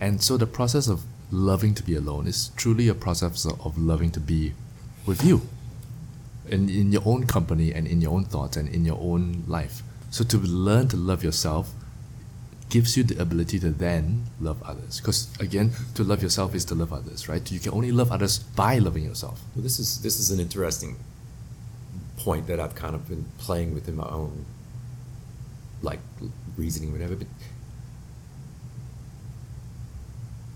And 0.00 0.22
so 0.22 0.36
the 0.36 0.46
process 0.46 0.88
of 0.88 1.04
loving 1.30 1.74
to 1.74 1.82
be 1.82 1.94
alone 1.94 2.26
is 2.26 2.50
truly 2.56 2.88
a 2.88 2.94
process 2.94 3.46
of 3.46 3.78
loving 3.78 4.10
to 4.12 4.20
be 4.20 4.54
with 5.06 5.24
you. 5.24 5.42
In, 6.48 6.68
in 6.68 6.92
your 6.92 7.02
own 7.04 7.26
company 7.26 7.72
and 7.72 7.86
in 7.88 8.00
your 8.00 8.12
own 8.12 8.24
thoughts 8.24 8.56
and 8.56 8.68
in 8.68 8.84
your 8.84 8.98
own 9.00 9.42
life. 9.48 9.82
So 10.10 10.22
to 10.24 10.38
learn 10.38 10.86
to 10.88 10.96
love 10.96 11.24
yourself 11.24 11.72
gives 12.68 12.96
you 12.96 13.04
the 13.04 13.20
ability 13.20 13.58
to 13.60 13.70
then 13.70 14.26
love 14.40 14.62
others. 14.62 15.00
Because 15.00 15.28
again, 15.40 15.72
to 15.94 16.04
love 16.04 16.22
yourself 16.22 16.54
is 16.54 16.64
to 16.66 16.74
love 16.74 16.92
others, 16.92 17.28
right? 17.28 17.50
You 17.50 17.60
can 17.60 17.72
only 17.72 17.92
love 17.92 18.12
others 18.12 18.38
by 18.38 18.78
loving 18.78 19.04
yourself. 19.04 19.40
Well, 19.54 19.62
this 19.62 19.78
is 19.78 20.02
this 20.02 20.18
is 20.18 20.30
an 20.30 20.40
interesting 20.40 20.96
point 22.16 22.46
that 22.46 22.58
I've 22.60 22.74
kind 22.74 22.94
of 22.94 23.08
been 23.08 23.24
playing 23.38 23.74
with 23.74 23.88
in 23.88 23.96
my 23.96 24.08
own, 24.08 24.46
like 25.82 26.00
reasoning, 26.56 26.92
whatever. 26.92 27.16
But 27.16 27.28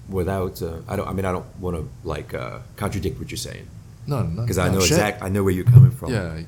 without, 0.08 0.62
uh, 0.62 0.78
I 0.88 0.96
don't. 0.96 1.08
I 1.08 1.12
mean, 1.12 1.24
I 1.24 1.32
don't 1.32 1.58
want 1.58 1.76
to 1.76 1.88
like 2.04 2.34
uh, 2.34 2.60
contradict 2.76 3.18
what 3.18 3.30
you're 3.30 3.38
saying 3.38 3.68
No, 4.10 4.22
no, 4.22 4.42
because 4.42 4.58
I 4.58 4.68
know 4.68 4.80
share- 4.80 4.98
exact. 4.98 5.22
I 5.22 5.28
know 5.28 5.42
where 5.44 5.52
you're 5.52 5.72
coming 5.76 5.92
from. 5.92 6.12
Yeah, 6.12 6.42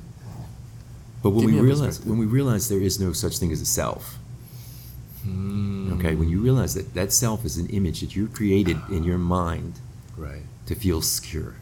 But 1.22 1.30
when 1.30 1.46
Give 1.46 1.54
we 1.54 1.60
realize 1.60 1.96
when 2.04 2.18
we 2.18 2.26
realize 2.26 2.68
there 2.68 2.80
is 2.80 2.98
no 2.98 3.12
such 3.12 3.38
thing 3.38 3.52
as 3.52 3.60
a 3.60 3.70
self, 3.80 4.18
Mm, 5.24 5.96
okay, 5.96 6.16
when 6.16 6.28
you 6.28 6.40
realize 6.40 6.74
that 6.74 6.94
that 6.94 7.12
self 7.12 7.44
is 7.44 7.56
an 7.56 7.68
image 7.68 8.00
that 8.00 8.16
you 8.16 8.26
created 8.26 8.76
in 8.90 9.04
your 9.04 9.18
mind 9.18 9.74
right, 10.16 10.42
to 10.66 10.74
feel 10.74 11.00
secure, 11.00 11.54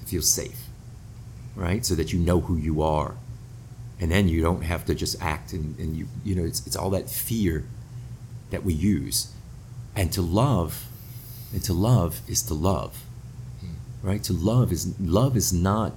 to 0.00 0.04
feel 0.06 0.22
safe, 0.22 0.60
right? 1.54 1.86
So 1.86 1.94
that 1.94 2.12
you 2.12 2.18
know 2.18 2.40
who 2.40 2.56
you 2.56 2.82
are. 2.82 3.14
And 4.00 4.10
then 4.10 4.26
you 4.26 4.42
don't 4.42 4.62
have 4.62 4.84
to 4.86 4.94
just 4.96 5.14
act 5.22 5.52
and, 5.52 5.78
and 5.78 5.96
you 5.96 6.08
you 6.24 6.34
know, 6.34 6.44
it's 6.44 6.66
it's 6.66 6.74
all 6.74 6.90
that 6.90 7.08
fear 7.08 7.64
that 8.50 8.64
we 8.64 8.74
use. 8.74 9.28
And 9.94 10.10
to 10.12 10.20
love 10.20 10.86
and 11.52 11.62
to 11.62 11.72
love 11.72 12.20
is 12.26 12.42
to 12.50 12.54
love. 12.54 13.03
Right? 14.04 14.22
To 14.24 14.34
love 14.34 14.70
is 14.70 15.00
love 15.00 15.34
is 15.34 15.50
not 15.50 15.94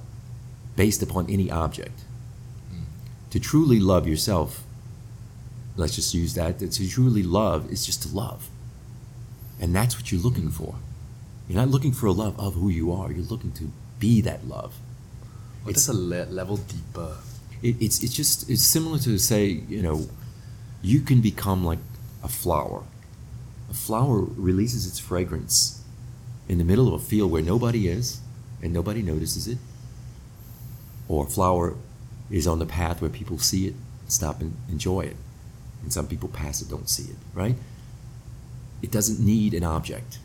based 0.77 1.03
upon 1.03 1.29
any 1.29 1.51
object. 1.51 2.05
Hmm. 2.69 2.83
To 3.31 3.39
truly 3.39 3.81
love 3.81 4.07
yourself, 4.07 4.63
let's 5.75 5.93
just 5.95 6.13
use 6.13 6.33
that, 6.35 6.59
to 6.59 6.89
truly 6.89 7.21
love 7.21 7.69
is 7.69 7.85
just 7.85 8.03
to 8.03 8.07
love. 8.15 8.49
And 9.59 9.75
that's 9.75 9.97
what 9.97 10.09
you're 10.09 10.21
looking 10.21 10.49
for. 10.49 10.75
You're 11.49 11.59
not 11.59 11.67
looking 11.67 11.91
for 11.91 12.05
a 12.05 12.13
love 12.13 12.39
of 12.39 12.53
who 12.53 12.69
you 12.69 12.93
are. 12.93 13.11
You're 13.11 13.25
looking 13.25 13.51
to 13.53 13.71
be 13.99 14.21
that 14.21 14.47
love. 14.47 14.75
well, 15.65 15.73
that's 15.73 15.89
a 15.89 15.93
le- 15.93 16.31
level 16.31 16.57
deeper. 16.57 17.17
It, 17.61 17.75
it's 17.81 18.01
it's 18.01 18.13
just 18.13 18.49
it's 18.49 18.63
similar 18.63 18.99
to 18.99 19.17
say 19.17 19.45
you 19.45 19.81
know, 19.81 20.07
you 20.81 21.01
can 21.01 21.19
become 21.19 21.65
like 21.65 21.79
a 22.23 22.29
flower. 22.29 22.83
A 23.69 23.73
flower 23.73 24.21
releases 24.21 24.87
its 24.87 24.99
fragrance 24.99 25.76
in 26.47 26.57
the 26.57 26.63
middle 26.63 26.87
of 26.87 26.93
a 26.93 27.03
field 27.03 27.31
where 27.31 27.41
nobody 27.41 27.87
is 27.87 28.19
and 28.61 28.73
nobody 28.73 29.01
notices 29.01 29.47
it. 29.47 29.57
Or 31.07 31.25
a 31.25 31.27
flower 31.27 31.75
is 32.29 32.47
on 32.47 32.59
the 32.59 32.65
path 32.65 33.01
where 33.01 33.09
people 33.09 33.37
see 33.37 33.67
it, 33.67 33.75
stop 34.07 34.41
and 34.41 34.55
enjoy 34.69 35.01
it, 35.01 35.15
and 35.83 35.91
some 35.93 36.07
people 36.07 36.29
pass 36.29 36.61
it, 36.61 36.69
don't 36.69 36.89
see 36.89 37.03
it. 37.11 37.17
Right? 37.33 37.55
It 38.81 38.91
doesn't 38.91 39.19
need 39.23 39.53
an 39.53 39.63
object. 39.63 40.19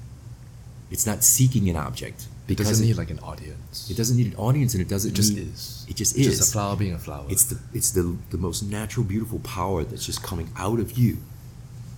It's 0.91 1.07
not 1.07 1.25
seeking 1.25 1.71
an 1.71 1.77
object 1.77 2.27
It 2.49 2.59
doesn't 2.59 2.85
it, 2.85 2.89
need 2.89 2.99
like 2.99 3.11
an 3.11 3.19
audience. 3.21 3.89
it 3.91 3.97
doesn't 3.97 4.15
need 4.17 4.27
an 4.27 4.37
audience 4.37 4.75
and 4.75 4.83
it 4.83 4.89
doesn't 4.89 5.13
It 5.13 5.15
just 5.15 5.35
need, 5.35 5.49
is. 5.49 5.87
It 5.89 5.97
just 5.97 6.17
It's 6.19 6.27
is. 6.27 6.39
just 6.39 6.51
a 6.51 6.53
flower 6.53 6.77
being 6.77 6.93
a 6.93 6.99
flower. 6.99 7.25
It's 7.31 7.45
the 7.45 7.59
it's 7.73 7.93
the 7.93 8.17
the 8.31 8.37
most 8.37 8.63
natural, 8.63 9.05
beautiful 9.05 9.39
power 9.39 9.85
that's 9.85 10.05
just 10.05 10.23
coming 10.23 10.51
out 10.57 10.79
of 10.81 10.99
you, 10.99 11.17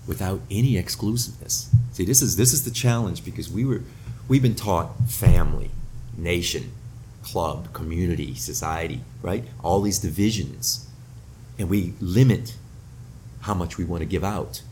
without 0.07 0.41
any 0.51 0.77
exclusiveness. 0.77 1.71
See, 1.93 2.05
this 2.05 2.23
is 2.23 2.37
this 2.37 2.53
is 2.53 2.65
the 2.65 2.71
challenge 2.71 3.25
because 3.25 3.51
we 3.51 3.65
were 3.65 3.83
we've 4.29 4.43
been 4.43 4.55
taught 4.55 4.97
family, 5.09 5.71
nation, 6.17 6.73
club, 7.23 7.73
community, 7.73 8.35
society, 8.35 9.01
right? 9.23 9.45
All 9.63 9.81
these 9.81 9.99
divisions, 9.99 10.89
and 11.59 11.69
we 11.69 11.95
limit 12.01 12.57
how 13.43 13.55
much 13.55 13.77
we 13.79 13.85
want 13.85 14.01
to 14.01 14.07
give 14.07 14.25
out 14.25 14.63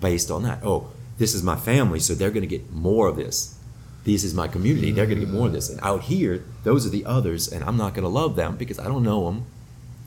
based 0.00 0.30
on 0.30 0.42
that. 0.44 0.60
Oh, 0.64 0.90
this 1.18 1.34
is 1.34 1.42
my 1.42 1.56
family, 1.56 2.00
so 2.00 2.14
they're 2.14 2.30
going 2.30 2.42
to 2.42 2.46
get 2.46 2.72
more 2.72 3.08
of 3.08 3.16
this. 3.16 3.58
This 4.04 4.24
is 4.24 4.34
my 4.34 4.48
community; 4.48 4.90
they're 4.92 5.06
going 5.06 5.20
to 5.20 5.26
get 5.26 5.34
more 5.34 5.48
of 5.48 5.52
this. 5.52 5.68
And 5.68 5.78
out 5.82 6.02
here, 6.02 6.42
those 6.64 6.86
are 6.86 6.90
the 6.90 7.04
others, 7.04 7.48
and 7.48 7.62
I'm 7.64 7.76
not 7.76 7.94
going 7.94 8.04
to 8.04 8.08
love 8.08 8.36
them 8.36 8.56
because 8.56 8.78
I 8.78 8.84
don't 8.84 9.02
know 9.02 9.26
them, 9.26 9.44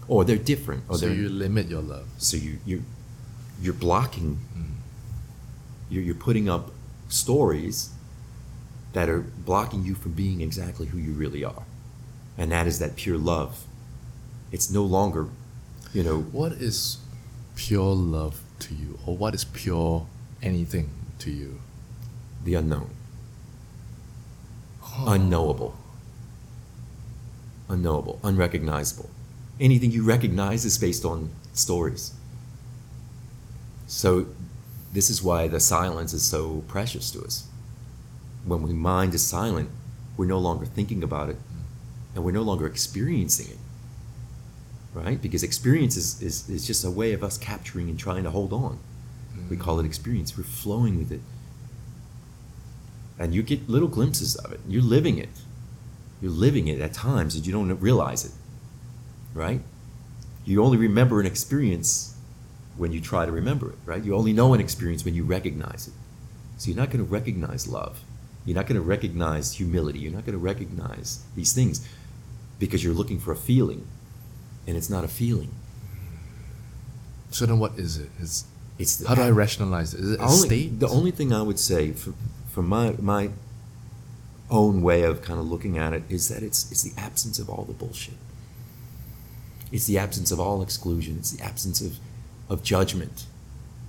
or 0.08 0.26
they're 0.26 0.38
different, 0.38 0.84
or 0.90 0.98
so 0.98 1.06
they're 1.06 1.16
you 1.16 1.30
limit 1.30 1.68
your 1.68 1.82
love. 1.82 2.08
so 2.18 2.38
you 2.38 2.58
you 2.66 2.84
you're 3.62 3.74
blocking. 3.74 4.40
Mm. 4.58 4.72
You're 5.90 6.04
you're 6.04 6.16
putting 6.16 6.50
up 6.50 6.72
stories 7.08 7.93
that 8.94 9.10
are 9.10 9.22
blocking 9.22 9.84
you 9.84 9.96
from 9.96 10.14
being 10.14 10.42
exactly 10.42 10.88
who 10.88 10.98
you 10.98 11.12
really 11.14 11.44
are, 11.44 11.64
and 12.38 12.52
that 12.52 12.68
is 12.68 12.80
that 12.80 12.96
pure 12.96 13.18
love. 13.18 13.66
It's 14.52 14.70
no 14.72 14.84
longer, 14.84 15.28
you 15.94 16.04
know, 16.04 16.22
What 16.22 16.54
is 16.54 16.98
pure 17.56 17.96
love 17.96 18.42
to 18.60 18.76
you, 18.76 19.00
or 19.06 19.18
what 19.18 19.34
is 19.34 19.44
pure 19.46 20.08
anything 20.42 20.90
to 21.20 21.32
you? 21.32 21.60
the 22.44 22.56
unknown, 22.56 22.90
unknowable, 25.08 25.76
unknowable, 27.70 28.20
unrecognizable. 28.24 29.10
Anything 29.60 29.92
you 29.92 30.04
recognize 30.04 30.66
is 30.66 30.78
based 30.78 31.06
on 31.06 31.30
stories. 31.54 32.14
So, 33.88 34.28
this 34.92 35.10
is 35.10 35.24
why 35.24 35.48
the 35.48 35.60
silence 35.60 36.14
is 36.14 36.24
so 36.24 36.64
precious 36.68 37.12
to 37.12 37.22
us. 37.24 37.48
When 38.46 38.62
we 38.62 38.74
mind 38.74 39.14
is 39.14 39.26
silent, 39.26 39.70
we're 40.18 40.26
no 40.26 40.40
longer 40.40 40.66
thinking 40.66 41.04
about 41.04 41.30
it, 41.30 41.38
mm. 41.38 41.62
and 42.16 42.24
we're 42.24 42.32
no 42.32 42.42
longer 42.42 42.68
experiencing 42.68 43.48
it. 43.50 43.58
Right? 44.94 45.22
Because 45.22 45.44
experience 45.44 45.98
is, 45.98 46.22
is, 46.22 46.50
is 46.50 46.68
just 46.68 46.84
a 46.86 46.92
way 46.92 47.14
of 47.14 47.24
us 47.24 47.38
capturing 47.38 47.90
and 47.90 47.98
trying 47.98 48.24
to 48.24 48.30
hold 48.30 48.54
on. 48.54 48.80
We 49.50 49.58
mm. 49.58 49.60
call 49.60 49.80
it 49.80 49.86
experience. 49.86 50.38
We're 50.38 50.44
flowing 50.44 50.98
with 50.98 51.12
it. 51.12 51.22
And 53.18 53.34
you 53.34 53.42
get 53.42 53.70
little 53.70 53.88
glimpses 53.88 54.36
of 54.36 54.52
it. 54.52 54.60
You're 54.68 54.84
living 54.84 55.18
it. 55.18 55.30
You're 56.22 56.32
living 56.32 56.68
it 56.68 56.80
at 56.80 56.94
times 56.94 57.36
and 57.36 57.46
you 57.46 57.52
don't 57.52 57.76
realize 57.82 58.24
it, 58.26 58.32
right? 59.34 59.62
You 60.46 60.64
only 60.64 60.78
remember 60.78 61.20
an 61.20 61.26
experience 61.26 62.16
when 62.78 62.92
you 62.92 63.02
try 63.02 63.26
to 63.26 63.32
remember 63.32 63.70
it, 63.72 63.78
right? 63.86 64.04
You 64.04 64.16
only 64.16 64.34
know 64.34 64.54
an 64.54 64.60
experience 64.62 65.06
when 65.06 65.16
you 65.16 65.24
recognize 65.24 65.88
it. 65.88 65.94
So 66.58 66.70
you're 66.70 66.78
not 66.78 66.92
going 66.92 67.06
to 67.06 67.12
recognize 67.12 67.68
love. 67.68 68.00
You're 68.46 68.56
not 68.56 68.68
going 68.68 68.76
to 68.76 68.88
recognize 68.88 69.54
humility. 69.54 70.00
You're 70.00 70.12
not 70.12 70.26
going 70.26 70.38
to 70.38 70.44
recognize 70.44 71.24
these 71.36 71.54
things 71.54 71.88
because 72.60 72.84
you're 72.84 72.94
looking 72.94 73.20
for 73.20 73.32
a 73.32 73.36
feeling, 73.36 73.88
and 74.68 74.76
it's 74.76 74.90
not 74.90 75.04
a 75.04 75.08
feeling. 75.08 75.52
So 77.32 77.46
then, 77.46 77.60
what 77.60 77.74
is 77.78 77.98
it? 77.98 78.10
It's 78.20 78.46
It's 78.78 78.98
the 78.98 79.08
how 79.08 79.16
do 79.16 79.22
I 79.22 79.30
rationalize 79.30 79.94
it? 79.94 80.02
Is 80.02 80.12
it 80.12 80.20
a 80.20 80.24
only, 80.24 80.48
state? 80.48 80.80
The 80.80 80.88
only 80.88 81.12
thing 81.12 81.34
I 81.34 81.42
would 81.42 81.60
say, 81.60 81.92
from, 81.92 82.16
from 82.50 82.68
my 82.68 82.96
my 83.00 83.30
own 84.50 84.82
way 84.82 85.04
of 85.04 85.22
kind 85.22 85.40
of 85.40 85.48
looking 85.50 85.78
at 85.78 85.94
it, 85.94 86.04
is 86.10 86.28
that 86.30 86.44
it's 86.44 86.70
it's 86.72 86.84
the 86.84 87.00
absence 87.00 87.40
of 87.40 87.50
all 87.50 87.64
the 87.64 87.74
bullshit. 87.74 88.16
It's 89.72 89.88
the 89.88 89.98
absence 89.98 90.32
of 90.32 90.40
all 90.40 90.62
exclusion. 90.62 91.18
It's 91.18 91.32
the 91.32 91.44
absence 91.44 91.82
of 91.82 91.98
of 92.50 92.62
judgment, 92.62 93.26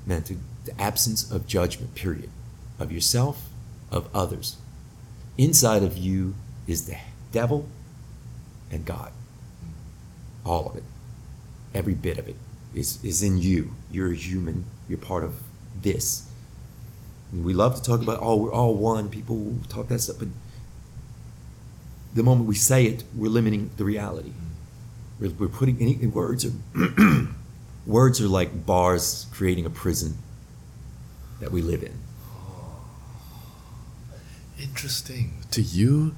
man. 0.07 0.23
To, 0.25 0.37
the 0.65 0.81
absence 0.81 1.31
of 1.31 1.47
judgment. 1.47 1.95
Period. 1.95 2.31
Of 2.79 2.91
yourself, 2.91 3.51
of 3.95 4.09
others. 4.13 4.57
Inside 5.39 5.83
of 5.83 5.97
you 5.97 6.35
is 6.67 6.87
the 6.87 6.97
devil 7.33 7.67
and 8.71 8.85
God. 8.85 9.13
All 10.45 10.69
of 10.69 10.77
it. 10.77 10.83
Every 11.73 11.95
bit 11.95 12.19
of 12.19 12.29
it 12.29 12.37
is, 12.75 13.03
is 13.05 13.23
in 13.23 13.39
you. 13.39 13.75
You're 13.91 14.13
a 14.13 14.17
human. 14.17 14.65
You're 14.89 14.99
part 14.99 15.23
of 15.25 15.35
this. 15.81 16.29
We 17.33 17.55
love 17.55 17.77
to 17.77 17.83
talk 17.83 18.03
about, 18.03 18.19
oh, 18.21 18.37
we're 18.37 18.53
all 18.53 18.75
one. 18.75 19.09
People 19.09 19.55
talk 19.69 19.89
that 19.89 20.01
stuff. 20.01 20.17
But 20.19 20.29
the 22.13 22.23
moment 22.23 22.49
we 22.49 22.55
say 22.57 22.87
it, 22.87 23.05
we're 23.15 23.31
limiting 23.31 23.71
the 23.77 23.85
reality. 23.85 24.33
We're, 25.21 25.31
we're 25.31 25.49
putting 25.49 25.81
any 25.81 25.95
words 26.07 26.45
are 26.45 26.53
words 27.87 28.21
are 28.21 28.29
like 28.29 28.67
bars 28.67 29.27
creating 29.33 29.67
a 29.67 29.71
prison 29.71 30.19
that 31.41 31.53
we 31.53 31.63
live 31.63 31.83
in. 31.83 32.04
Interesting. 34.59 35.35
To 35.51 35.63
you, 35.63 36.15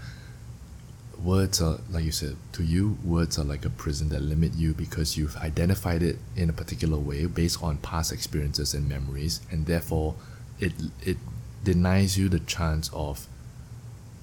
words 1.23 1.61
are 1.61 1.79
like 1.91 2.05
you 2.05 2.13
said. 2.13 2.37
To 2.53 2.63
you, 2.63 2.99
words 3.05 3.39
are 3.39 3.45
like 3.45 3.65
a 3.65 3.71
prison 3.71 4.09
that 4.11 4.21
limit 4.21 4.55
you 4.55 4.75
because 4.75 5.17
you've 5.17 5.37
identified 5.37 6.03
it 6.03 6.19
in 6.37 6.51
a 6.51 6.53
particular 6.53 6.99
way 6.99 7.27
based 7.27 7.63
on 7.63 7.79
past 7.79 8.13
experiences 8.13 8.75
and 8.75 8.89
memories, 8.89 9.41
and 9.51 9.67
therefore, 9.67 10.15
it 10.61 10.73
it 11.03 11.17
denies 11.65 12.19
you 12.19 12.29
the 12.29 12.41
chance 12.41 12.91
of 12.93 13.27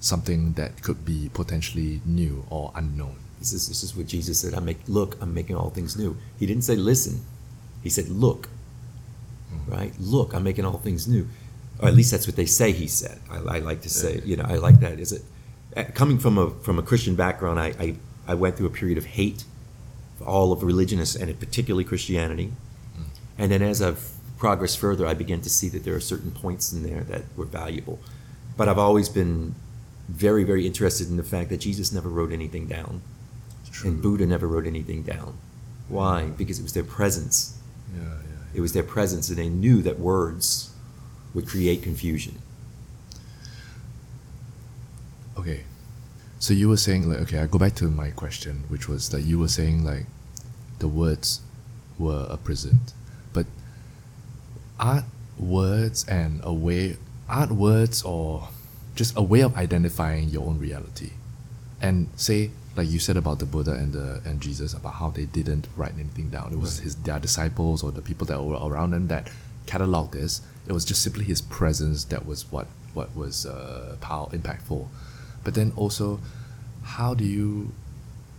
something 0.00 0.52
that 0.52 0.82
could 0.82 1.04
be 1.04 1.30
potentially 1.32 2.00
new 2.04 2.44
or 2.50 2.70
unknown. 2.74 3.16
This 3.38 3.52
is 3.52 3.68
this 3.68 3.82
is 3.82 3.96
what 3.96 4.06
Jesus 4.06 4.40
said. 4.40 4.54
I 4.54 4.60
make 4.60 4.78
look. 4.86 5.16
I'm 5.20 5.34
making 5.34 5.56
all 5.56 5.70
things 5.70 5.96
new. 5.96 6.16
He 6.38 6.46
didn't 6.46 6.62
say 6.64 6.76
listen. 6.76 7.22
He 7.82 7.90
said 7.90 8.08
look. 8.08 8.48
Mm-hmm. 9.52 9.70
Right. 9.70 9.92
Look. 9.98 10.34
I'm 10.34 10.44
making 10.44 10.64
all 10.64 10.78
things 10.78 11.08
new. 11.08 11.28
Or 11.84 11.88
at 11.88 11.94
least 11.94 12.10
that's 12.10 12.26
what 12.26 12.36
they 12.36 12.46
say. 12.46 12.72
He 12.72 12.86
said. 12.86 13.20
I, 13.30 13.36
I 13.36 13.58
like 13.60 13.82
to 13.82 13.90
say. 13.90 14.20
You 14.24 14.36
know. 14.36 14.44
I 14.46 14.56
like 14.56 14.80
that. 14.80 14.98
Is 14.98 15.12
it 15.12 15.22
uh, 15.76 15.84
coming 15.94 16.18
from 16.18 16.38
a 16.38 16.50
from 16.50 16.78
a 16.78 16.82
Christian 16.82 17.14
background? 17.14 17.60
I 17.60 17.68
I, 17.78 17.96
I 18.26 18.34
went 18.34 18.56
through 18.56 18.66
a 18.66 18.70
period 18.70 18.98
of 18.98 19.04
hate 19.04 19.44
for 20.18 20.24
all 20.24 20.52
of 20.52 20.62
religion 20.62 20.98
and 20.98 21.38
particularly 21.38 21.84
Christianity. 21.84 22.52
And 23.36 23.50
then 23.50 23.62
as 23.62 23.82
I've 23.82 24.10
progressed 24.38 24.78
further, 24.78 25.06
I 25.06 25.14
began 25.14 25.40
to 25.40 25.50
see 25.50 25.68
that 25.70 25.84
there 25.84 25.94
are 25.94 26.00
certain 26.00 26.30
points 26.30 26.72
in 26.72 26.82
there 26.82 27.02
that 27.04 27.22
were 27.36 27.46
valuable. 27.46 27.98
But 28.56 28.68
I've 28.68 28.78
always 28.78 29.08
been 29.08 29.56
very, 30.08 30.44
very 30.44 30.66
interested 30.66 31.08
in 31.08 31.16
the 31.16 31.24
fact 31.24 31.50
that 31.50 31.58
Jesus 31.58 31.92
never 31.92 32.08
wrote 32.08 32.32
anything 32.32 32.66
down. 32.66 33.02
And 33.84 34.00
Buddha 34.00 34.24
never 34.24 34.46
wrote 34.46 34.66
anything 34.66 35.02
down. 35.02 35.36
Why? 35.88 36.26
Because 36.26 36.60
it 36.60 36.62
was 36.62 36.74
their 36.74 36.84
presence. 36.84 37.58
Yeah, 37.92 38.02
yeah. 38.02 38.18
It 38.54 38.60
was 38.60 38.72
their 38.72 38.84
presence, 38.84 39.28
and 39.30 39.38
they 39.38 39.48
knew 39.48 39.82
that 39.82 39.98
words 39.98 40.73
would 41.34 41.46
create 41.46 41.82
confusion. 41.82 42.38
Okay. 45.38 45.64
So 46.38 46.52
you 46.54 46.68
were 46.68 46.76
saying 46.76 47.08
like 47.08 47.20
okay, 47.22 47.38
I 47.38 47.46
go 47.46 47.58
back 47.58 47.74
to 47.76 47.84
my 47.84 48.10
question, 48.10 48.64
which 48.68 48.88
was 48.88 49.08
that 49.10 49.22
you 49.22 49.38
were 49.38 49.48
saying 49.48 49.84
like 49.84 50.06
the 50.78 50.88
words 50.88 51.40
were 51.98 52.26
a 52.30 52.36
prison. 52.36 52.80
But 53.32 53.46
art 54.78 55.04
words 55.38 56.04
and 56.08 56.40
a 56.44 56.52
way 56.52 56.96
art 57.28 57.50
words 57.50 58.02
or 58.02 58.48
just 58.94 59.16
a 59.16 59.22
way 59.22 59.40
of 59.40 59.56
identifying 59.56 60.28
your 60.28 60.46
own 60.46 60.58
reality. 60.58 61.10
And 61.80 62.08
say 62.16 62.50
like 62.76 62.90
you 62.90 62.98
said 62.98 63.16
about 63.16 63.38
the 63.38 63.46
Buddha 63.46 63.72
and 63.72 63.92
the 63.92 64.20
and 64.24 64.40
Jesus 64.40 64.74
about 64.74 64.94
how 64.94 65.10
they 65.10 65.24
didn't 65.24 65.68
write 65.76 65.94
anything 65.94 66.28
down. 66.28 66.52
It 66.52 66.58
was 66.58 66.76
Right. 66.78 66.84
his 66.84 66.96
their 66.96 67.18
disciples 67.18 67.82
or 67.82 67.90
the 67.90 68.02
people 68.02 68.26
that 68.26 68.42
were 68.42 68.56
around 68.56 68.90
them 68.90 69.08
that 69.08 69.30
cataloged 69.66 70.12
this. 70.12 70.42
It 70.66 70.72
was 70.72 70.84
just 70.84 71.02
simply 71.02 71.24
his 71.24 71.40
presence 71.40 72.04
that 72.04 72.26
was 72.26 72.50
what 72.50 72.66
what 72.94 73.14
was 73.14 73.44
uh, 73.46 73.96
power 74.00 74.28
impactful. 74.28 74.86
But 75.42 75.54
then 75.54 75.72
also, 75.76 76.20
how 76.82 77.14
do 77.14 77.24
you 77.24 77.72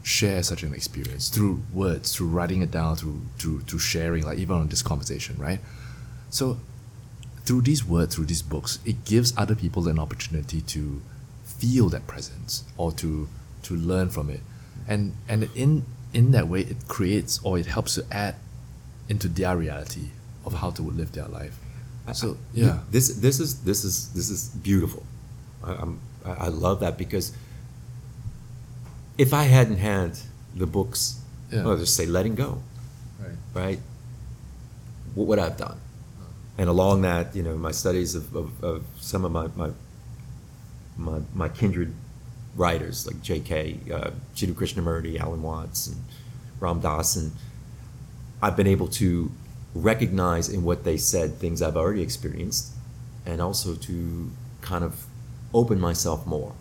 share 0.02 0.44
such 0.44 0.62
an 0.62 0.74
experience 0.74 1.30
through 1.30 1.64
words, 1.74 2.16
through 2.16 2.28
writing 2.28 2.62
it 2.62 2.72
down, 2.72 2.96
through 2.96 3.22
through 3.38 3.62
through 3.62 3.80
sharing, 3.80 4.24
like 4.24 4.38
even 4.38 4.56
on 4.56 4.68
this 4.68 4.82
conversation, 4.82 5.36
right? 5.38 5.60
So 6.30 6.58
through 7.44 7.62
these 7.62 7.86
words, 7.86 8.16
through 8.16 8.26
these 8.26 8.42
books, 8.42 8.80
it 8.86 9.06
gives 9.06 9.34
other 9.38 9.56
people 9.56 9.88
an 9.88 10.00
opportunity 10.00 10.62
to 10.62 11.02
feel 11.44 11.90
that 11.90 12.08
presence 12.08 12.64
or 12.78 12.92
to 12.94 13.28
to 13.64 13.76
learn 13.76 14.10
from 14.10 14.30
it, 14.30 14.42
and 14.88 15.14
and 15.28 15.50
in 15.56 15.86
in 16.14 16.32
that 16.32 16.48
way, 16.48 16.62
it 16.62 16.88
creates 16.88 17.40
or 17.44 17.60
it 17.60 17.66
helps 17.66 17.96
to 17.96 18.06
add 18.12 18.36
into 19.10 19.28
their 19.28 19.58
reality 19.58 20.10
of 20.46 20.54
how 20.56 20.72
to 20.72 20.82
live 20.82 21.12
their 21.12 21.28
life. 21.28 21.60
So 22.14 22.38
yeah, 22.54 22.80
This 22.92 23.10
this 23.16 23.40
is 23.40 23.62
this 23.64 23.84
is 23.84 24.10
this 24.14 24.30
is 24.30 24.50
beautiful. 24.50 25.04
I, 25.64 25.74
I'm 25.74 26.00
I 26.26 26.32
I 26.32 26.48
love 26.50 26.80
that 26.82 26.98
because 26.98 27.32
if 29.18 29.34
I 29.34 29.44
hadn't 29.44 29.78
had 29.78 30.20
the 30.56 30.68
books, 30.68 31.20
Yeah. 31.52 31.64
well, 31.64 31.78
just 31.78 31.96
say 31.96 32.06
letting 32.06 32.36
go, 32.36 32.62
right. 33.20 33.38
right? 33.54 33.80
What 35.16 35.28
would 35.28 35.40
I 35.40 35.46
have 35.46 35.58
done? 35.58 35.78
And 36.58 36.70
along 36.70 37.02
that, 37.02 37.36
you 37.36 37.44
know, 37.44 37.58
my 37.58 37.72
studies 37.72 38.16
of, 38.16 38.34
of, 38.36 38.64
of 38.64 38.84
some 39.00 39.26
of 39.26 39.32
my, 39.32 39.48
my 39.56 39.72
my 40.98 41.20
my 41.34 41.50
kindred 41.50 41.94
writers 42.56 43.06
like 43.06 43.22
J.K., 43.22 43.80
uh, 43.94 44.12
Jiddu 44.36 44.54
Krishnamurti, 44.54 45.20
Alan 45.20 45.42
Watts, 45.42 45.88
and 45.88 45.98
Ram 46.62 46.80
Dass, 46.80 47.16
and 47.18 47.32
I've 48.42 48.56
been 48.56 48.68
able 48.68 48.88
to 49.00 49.30
recognize 49.76 50.48
in 50.48 50.64
what 50.64 50.86
they 50.86 50.98
said 50.98 51.36
things 51.36 51.62
I've 51.62 51.76
already 51.76 52.02
experienced, 52.02 52.72
and 53.26 53.42
also 53.42 53.76
to 53.76 54.32
kind 54.62 54.84
of 54.84 55.06
open 55.54 55.80
myself 55.80 56.26
more. 56.26 56.54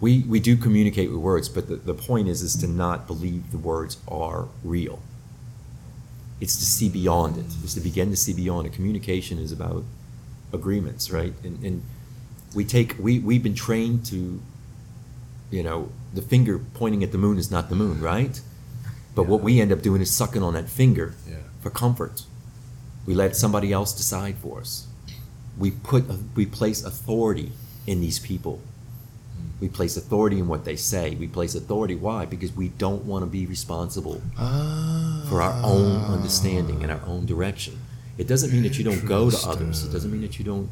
We 0.00 0.20
we 0.20 0.40
do 0.40 0.56
communicate 0.56 1.10
with 1.10 1.20
words, 1.20 1.48
but 1.48 1.68
the, 1.68 1.76
the 1.76 1.94
point 1.94 2.28
is 2.28 2.42
is 2.42 2.56
to 2.56 2.66
not 2.66 3.06
believe 3.06 3.50
the 3.50 3.58
words 3.58 3.96
are 4.06 4.48
real. 4.62 5.00
It's 6.40 6.56
to 6.56 6.64
see 6.64 6.88
beyond 6.88 7.36
it. 7.36 7.46
It's 7.64 7.74
to 7.74 7.80
begin 7.80 8.10
to 8.10 8.16
see 8.16 8.32
beyond 8.32 8.66
it. 8.66 8.72
Communication 8.72 9.38
is 9.38 9.50
about 9.50 9.82
agreements, 10.52 11.10
right? 11.10 11.32
And, 11.42 11.64
and 11.64 11.82
we 12.54 12.64
take 12.64 12.96
we 12.98 13.18
we've 13.18 13.42
been 13.42 13.56
trained 13.56 14.06
to, 14.06 14.40
you 15.50 15.62
know, 15.62 15.90
the 16.14 16.22
finger 16.22 16.60
pointing 16.74 17.02
at 17.02 17.12
the 17.12 17.18
moon 17.18 17.38
is 17.38 17.50
not 17.50 17.68
the 17.68 17.76
moon, 17.76 18.00
right? 18.00 18.40
But 19.14 19.26
what 19.26 19.40
we 19.40 19.60
end 19.60 19.72
up 19.72 19.82
doing 19.82 20.00
is 20.00 20.12
sucking 20.12 20.42
on 20.44 20.54
that 20.54 20.68
finger 20.68 21.14
Yeah. 21.28 21.36
For 21.60 21.70
comfort. 21.70 22.22
We 23.06 23.14
let 23.14 23.36
somebody 23.36 23.72
else 23.72 23.92
decide 23.92 24.36
for 24.38 24.60
us. 24.60 24.86
We 25.58 25.70
put 25.70 26.04
we 26.34 26.46
place 26.46 26.84
authority 26.84 27.52
in 27.86 28.00
these 28.00 28.18
people. 28.18 28.60
We 29.60 29.68
place 29.68 29.96
authority 29.96 30.38
in 30.38 30.46
what 30.46 30.64
they 30.64 30.76
say. 30.76 31.16
We 31.16 31.26
place 31.26 31.54
authority 31.56 31.96
why? 31.96 32.26
Because 32.26 32.52
we 32.52 32.68
don't 32.68 33.04
want 33.04 33.22
to 33.24 33.26
be 33.26 33.44
responsible 33.46 34.22
for 35.28 35.42
our 35.42 35.60
own 35.64 36.04
understanding 36.04 36.82
and 36.82 36.92
our 36.92 37.00
own 37.06 37.26
direction. 37.26 37.78
It 38.18 38.28
doesn't 38.28 38.52
mean 38.52 38.62
that 38.62 38.78
you 38.78 38.84
don't 38.84 39.04
go 39.06 39.30
to 39.30 39.48
others. 39.48 39.84
It 39.84 39.92
doesn't 39.92 40.10
mean 40.12 40.22
that 40.22 40.38
you 40.38 40.44
don't 40.44 40.70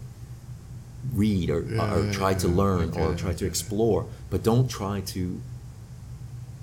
read 1.14 1.51
or, 1.51 1.59
or 1.59 2.05
Yeah, 2.05 2.12
try 2.12 2.34
to 2.34 2.49
learn 2.49 2.91
or 2.97 3.14
try 3.14 3.32
to 3.32 3.47
explore, 3.47 4.07
but 4.30 4.43
don't 4.43 4.68
try 4.68 5.01
to 5.01 5.41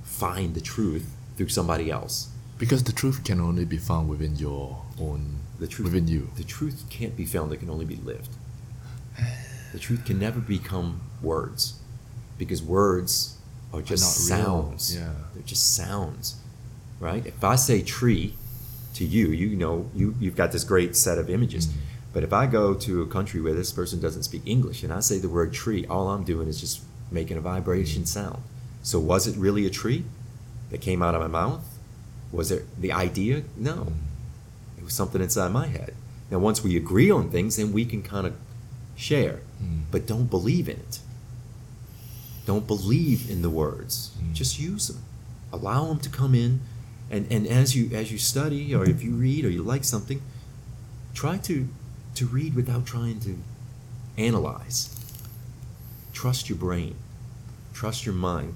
find 0.03 0.53
the 0.53 0.61
truth 0.61 1.09
through 1.35 1.49
somebody 1.49 1.89
else. 1.89 2.29
Because 2.63 2.85
the 2.85 2.93
truth 2.93 3.25
can 3.25 3.41
only 3.41 3.65
be 3.65 3.75
found 3.77 4.07
within 4.07 4.37
your 4.37 4.81
own, 4.97 5.39
The 5.59 5.67
truth 5.67 5.91
within 5.91 6.07
you. 6.07 6.29
The 6.37 6.45
truth 6.45 6.85
can't 6.89 7.17
be 7.17 7.25
found; 7.25 7.51
it 7.51 7.57
can 7.57 7.69
only 7.69 7.83
be 7.83 7.97
lived. 7.97 8.29
The 9.73 9.79
truth 9.79 10.05
can 10.05 10.17
never 10.17 10.39
become 10.39 11.01
words, 11.21 11.77
because 12.37 12.63
words 12.63 13.37
are 13.73 13.81
just 13.81 14.29
not 14.29 14.37
real, 14.37 14.45
sounds. 14.45 14.95
yeah. 14.95 15.11
They're 15.33 15.43
just 15.43 15.75
sounds, 15.75 16.37
right? 17.01 17.25
If 17.25 17.43
I 17.43 17.55
say 17.57 17.81
tree 17.81 18.35
to 18.93 19.03
you, 19.03 19.27
you 19.27 19.57
know 19.57 19.89
you 19.93 20.15
you've 20.21 20.37
got 20.37 20.53
this 20.53 20.63
great 20.63 20.95
set 20.95 21.17
of 21.17 21.29
images. 21.29 21.67
Mm. 21.67 21.73
But 22.13 22.23
if 22.23 22.31
I 22.31 22.45
go 22.45 22.73
to 22.75 23.01
a 23.01 23.07
country 23.07 23.41
where 23.41 23.53
this 23.55 23.73
person 23.73 23.99
doesn't 23.99 24.23
speak 24.23 24.43
English 24.45 24.83
and 24.83 24.93
I 24.93 25.01
say 25.01 25.17
the 25.19 25.27
word 25.27 25.51
tree, 25.51 25.85
all 25.87 26.07
I'm 26.07 26.23
doing 26.23 26.47
is 26.47 26.61
just 26.61 26.81
making 27.11 27.35
a 27.35 27.41
vibration 27.41 28.05
sound. 28.05 28.41
So 28.83 28.99
was 28.99 29.27
it 29.27 29.35
really 29.35 29.65
a 29.65 29.69
tree 29.69 30.05
that 30.69 30.79
came 30.79 31.03
out 31.03 31.13
of 31.13 31.19
my 31.19 31.27
mouth? 31.27 31.65
Was 32.33 32.51
it 32.51 32.65
the 32.81 32.91
idea? 32.91 33.43
No. 33.55 33.93
It 34.77 34.83
was 34.83 34.93
something 34.93 35.21
inside 35.21 35.51
my 35.51 35.67
head. 35.67 35.93
Now, 36.31 36.39
once 36.39 36.63
we 36.63 36.75
agree 36.75 37.09
on 37.11 37.29
things, 37.29 37.55
then 37.57 37.71
we 37.71 37.85
can 37.85 38.01
kind 38.01 38.25
of 38.27 38.33
share, 38.95 39.39
Mm. 39.63 39.83
but 39.91 40.05
don't 40.07 40.29
believe 40.29 40.67
in 40.67 40.77
it. 40.77 40.99
Don't 42.45 42.67
believe 42.67 43.29
in 43.29 43.41
the 43.41 43.49
words. 43.49 44.11
Mm. 44.19 44.33
Just 44.33 44.59
use 44.59 44.87
them. 44.87 45.01
Allow 45.53 45.85
them 45.85 45.99
to 45.99 46.09
come 46.09 46.33
in, 46.35 46.59
and, 47.11 47.31
and 47.31 47.47
as 47.47 47.75
you 47.75 47.95
as 47.95 48.11
you 48.11 48.17
study 48.17 48.73
or 48.75 48.83
if 48.89 49.03
you 49.03 49.11
read 49.11 49.45
or 49.45 49.49
you 49.49 49.61
like 49.63 49.83
something, 49.83 50.21
try 51.13 51.37
to 51.37 51.67
to 52.15 52.25
read 52.25 52.55
without 52.55 52.85
trying 52.85 53.19
to 53.21 53.37
analyze. 54.17 54.89
Trust 56.11 56.49
your 56.49 56.57
brain. 56.57 56.95
Trust 57.73 58.05
your 58.05 58.15
mind 58.15 58.55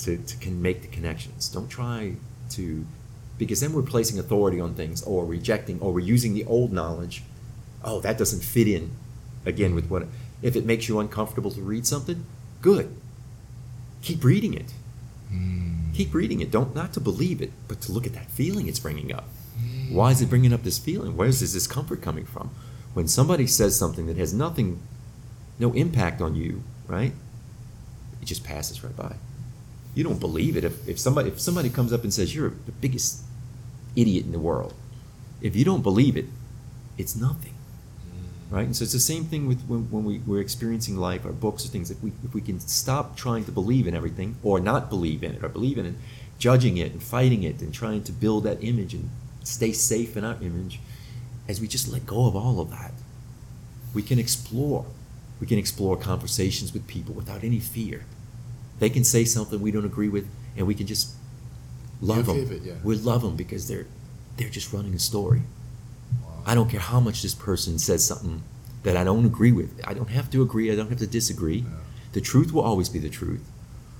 to, 0.00 0.16
to 0.18 0.36
can 0.38 0.62
make 0.62 0.82
the 0.82 0.88
connections. 0.88 1.48
Don't 1.48 1.68
try 1.68 2.14
to 2.50 2.86
because 3.38 3.60
then 3.60 3.72
we're 3.72 3.82
placing 3.82 4.18
authority 4.18 4.60
on 4.60 4.74
things 4.74 5.02
or 5.02 5.26
rejecting 5.26 5.78
or 5.80 5.92
we're 5.92 6.00
using 6.00 6.34
the 6.34 6.44
old 6.44 6.72
knowledge. 6.72 7.22
Oh, 7.84 8.00
that 8.00 8.16
doesn't 8.18 8.42
fit 8.42 8.66
in 8.66 8.92
again 9.44 9.74
with 9.74 9.88
what 9.88 10.06
if 10.42 10.56
it 10.56 10.64
makes 10.64 10.88
you 10.88 10.98
uncomfortable 10.98 11.50
to 11.50 11.60
read 11.60 11.86
something, 11.86 12.24
good. 12.62 12.94
Keep 14.02 14.24
reading 14.24 14.54
it. 14.54 14.72
Mm. 15.32 15.94
Keep 15.94 16.14
reading 16.14 16.40
it. 16.40 16.50
Don't 16.50 16.74
not 16.74 16.92
to 16.94 17.00
believe 17.00 17.40
it, 17.40 17.52
but 17.68 17.80
to 17.82 17.92
look 17.92 18.06
at 18.06 18.14
that 18.14 18.30
feeling 18.30 18.68
it's 18.68 18.78
bringing 18.78 19.12
up. 19.12 19.28
Why 19.90 20.10
is 20.10 20.20
it 20.20 20.28
bringing 20.28 20.52
up 20.52 20.62
this 20.62 20.78
feeling? 20.78 21.16
Where 21.16 21.28
is 21.28 21.40
this 21.40 21.52
discomfort 21.52 22.02
coming 22.02 22.26
from? 22.26 22.50
When 22.94 23.08
somebody 23.08 23.46
says 23.46 23.78
something 23.78 24.06
that 24.06 24.16
has 24.16 24.34
nothing, 24.34 24.80
no 25.58 25.72
impact 25.72 26.20
on 26.20 26.34
you, 26.34 26.62
right? 26.86 27.12
It 28.20 28.26
just 28.26 28.44
passes 28.44 28.82
right 28.82 28.96
by. 28.96 29.16
You 29.96 30.04
don't 30.04 30.20
believe 30.20 30.58
it. 30.58 30.62
If, 30.62 30.86
if 30.86 31.00
somebody 31.00 31.30
if 31.30 31.40
somebody 31.40 31.70
comes 31.70 31.90
up 31.90 32.04
and 32.04 32.12
says 32.12 32.34
you're 32.34 32.50
the 32.50 32.72
biggest 32.80 33.22
idiot 33.96 34.26
in 34.26 34.32
the 34.32 34.38
world, 34.38 34.74
if 35.40 35.56
you 35.56 35.64
don't 35.64 35.82
believe 35.82 36.18
it, 36.18 36.26
it's 36.98 37.16
nothing, 37.16 37.54
mm. 37.54 38.54
right? 38.54 38.66
And 38.66 38.76
so 38.76 38.82
it's 38.84 38.92
the 38.92 39.00
same 39.00 39.24
thing 39.24 39.48
with 39.48 39.62
when, 39.62 39.90
when 39.90 40.04
we, 40.04 40.18
we're 40.18 40.42
experiencing 40.42 40.98
life, 40.98 41.24
our 41.24 41.32
books 41.32 41.64
or 41.64 41.68
things. 41.68 41.90
If 41.90 42.02
we 42.02 42.12
if 42.22 42.34
we 42.34 42.42
can 42.42 42.60
stop 42.60 43.16
trying 43.16 43.46
to 43.46 43.52
believe 43.52 43.86
in 43.86 43.96
everything 43.96 44.36
or 44.42 44.60
not 44.60 44.90
believe 44.90 45.24
in 45.24 45.32
it 45.32 45.42
or 45.42 45.48
believe 45.48 45.78
in 45.78 45.86
it, 45.86 45.94
judging 46.38 46.76
it 46.76 46.92
and 46.92 47.02
fighting 47.02 47.42
it 47.42 47.62
and 47.62 47.72
trying 47.72 48.02
to 48.04 48.12
build 48.12 48.44
that 48.44 48.62
image 48.62 48.92
and 48.92 49.08
stay 49.44 49.72
safe 49.72 50.14
in 50.14 50.24
our 50.24 50.36
image, 50.42 50.78
as 51.48 51.58
we 51.58 51.66
just 51.66 51.88
let 51.90 52.04
go 52.04 52.26
of 52.26 52.36
all 52.36 52.60
of 52.60 52.68
that, 52.70 52.92
we 53.94 54.02
can 54.02 54.18
explore. 54.18 54.84
We 55.40 55.46
can 55.46 55.58
explore 55.58 55.96
conversations 55.96 56.72
with 56.72 56.86
people 56.86 57.14
without 57.14 57.44
any 57.44 57.60
fear. 57.60 58.04
They 58.78 58.90
can 58.90 59.04
say 59.04 59.24
something 59.24 59.60
we 59.60 59.70
don't 59.70 59.84
agree 59.86 60.08
with, 60.08 60.26
and 60.56 60.66
we 60.66 60.74
can 60.74 60.86
just 60.86 61.14
love 62.00 62.26
them. 62.26 62.36
it, 62.36 62.62
yeah. 62.62 62.74
We 62.84 62.96
love 62.96 63.22
them 63.22 63.36
because 63.36 63.68
they're 63.68 63.86
they're 64.36 64.50
just 64.50 64.72
running 64.72 64.94
a 64.94 64.98
story. 64.98 65.42
I 66.44 66.54
don't 66.54 66.68
care 66.70 66.80
how 66.80 67.00
much 67.00 67.22
this 67.22 67.34
person 67.34 67.78
says 67.78 68.04
something 68.04 68.42
that 68.82 68.96
I 68.96 69.02
don't 69.04 69.24
agree 69.24 69.50
with. 69.52 69.80
I 69.84 69.94
don't 69.94 70.10
have 70.10 70.30
to 70.30 70.42
agree. 70.42 70.70
I 70.70 70.76
don't 70.76 70.88
have 70.90 70.98
to 70.98 71.06
disagree. 71.06 71.58
Yeah. 71.60 71.70
The 72.12 72.20
truth 72.20 72.52
will 72.52 72.62
always 72.62 72.88
be 72.88 72.98
the 73.00 73.08
truth. 73.08 73.44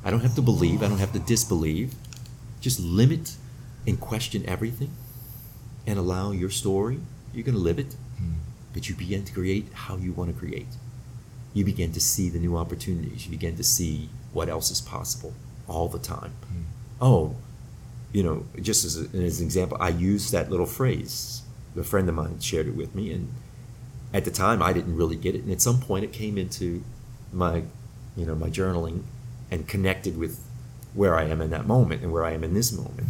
I 0.04 0.10
don't 0.10 0.20
have 0.20 0.34
to 0.36 0.42
believe. 0.42 0.82
I 0.82 0.88
don't 0.88 0.98
have 0.98 1.12
to 1.14 1.18
disbelieve. 1.18 1.94
Just 2.60 2.78
limit 2.78 3.34
and 3.86 3.98
question 4.00 4.44
everything 4.46 4.90
and 5.86 5.98
allow 5.98 6.30
your 6.30 6.50
story. 6.50 7.00
You're 7.34 7.44
going 7.44 7.56
to 7.56 7.60
live 7.70 7.78
it, 7.78 7.96
Mm. 8.20 8.34
but 8.72 8.88
you 8.88 8.94
begin 8.94 9.24
to 9.24 9.32
create 9.32 9.66
how 9.84 9.96
you 9.96 10.12
want 10.12 10.32
to 10.32 10.36
create. 10.38 10.68
You 11.52 11.64
begin 11.64 11.92
to 11.92 12.00
see 12.00 12.28
the 12.30 12.38
new 12.38 12.56
opportunities. 12.56 13.24
You 13.26 13.30
begin 13.32 13.56
to 13.56 13.64
see 13.64 14.08
what 14.36 14.48
else 14.50 14.70
is 14.70 14.80
possible 14.80 15.32
all 15.66 15.88
the 15.88 15.98
time. 15.98 16.32
Mm. 16.52 16.64
Oh, 17.00 17.34
you 18.12 18.22
know, 18.22 18.44
just 18.60 18.84
as, 18.84 18.94
a, 19.00 19.04
as 19.16 19.40
an 19.40 19.46
example, 19.46 19.76
I 19.80 19.88
used 19.88 20.30
that 20.32 20.50
little 20.50 20.66
phrase. 20.66 21.42
A 21.76 21.84
friend 21.84 22.08
of 22.08 22.14
mine 22.14 22.38
shared 22.40 22.68
it 22.68 22.76
with 22.76 22.94
me, 22.94 23.12
and 23.12 23.32
at 24.14 24.24
the 24.24 24.30
time 24.30 24.62
I 24.62 24.72
didn't 24.72 24.96
really 24.96 25.16
get 25.16 25.34
it. 25.34 25.42
And 25.42 25.52
at 25.52 25.60
some 25.60 25.80
point, 25.80 26.04
it 26.04 26.12
came 26.12 26.38
into 26.38 26.82
my, 27.32 27.64
you 28.16 28.24
know, 28.26 28.34
my 28.34 28.48
journaling, 28.48 29.02
and 29.50 29.66
connected 29.68 30.16
with 30.16 30.42
where 30.94 31.14
I 31.18 31.24
am 31.24 31.40
in 31.40 31.50
that 31.50 31.66
moment 31.66 32.02
and 32.02 32.12
where 32.12 32.24
I 32.24 32.32
am 32.32 32.42
in 32.42 32.54
this 32.54 32.72
moment. 32.72 33.06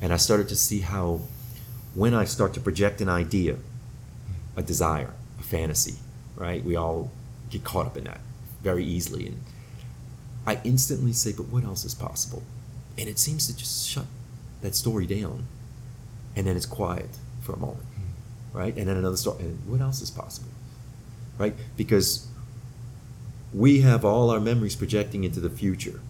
And 0.00 0.12
I 0.12 0.18
started 0.18 0.48
to 0.48 0.56
see 0.56 0.80
how, 0.80 1.20
when 1.94 2.12
I 2.12 2.24
start 2.24 2.52
to 2.54 2.60
project 2.60 3.00
an 3.00 3.08
idea, 3.08 3.56
a 4.56 4.62
desire, 4.62 5.12
a 5.40 5.42
fantasy, 5.42 5.96
right? 6.36 6.62
We 6.62 6.76
all 6.76 7.10
get 7.50 7.64
caught 7.64 7.86
up 7.86 7.96
in 7.96 8.04
that 8.04 8.20
very 8.62 8.84
easily, 8.84 9.26
and 9.26 9.40
I 10.46 10.60
instantly 10.64 11.12
say, 11.12 11.32
"But 11.32 11.48
what 11.48 11.64
else 11.64 11.84
is 11.84 11.94
possible?" 11.94 12.42
And 12.98 13.08
it 13.08 13.18
seems 13.18 13.46
to 13.46 13.56
just 13.56 13.88
shut 13.88 14.06
that 14.62 14.74
story 14.74 15.06
down, 15.06 15.46
and 16.36 16.46
then 16.46 16.56
it's 16.56 16.66
quiet 16.66 17.10
for 17.40 17.52
a 17.52 17.58
moment, 17.58 17.86
hmm. 17.96 18.58
right? 18.58 18.76
And 18.76 18.88
then 18.88 18.96
another 18.96 19.16
story, 19.16 19.44
and 19.44 19.58
what 19.66 19.80
else 19.80 20.00
is 20.00 20.10
possible, 20.10 20.50
right? 21.38 21.54
Because 21.76 22.26
we 23.52 23.82
have 23.82 24.04
all 24.04 24.30
our 24.30 24.40
memories 24.40 24.74
projecting 24.76 25.24
into 25.24 25.40
the 25.40 25.50
future, 25.50 26.00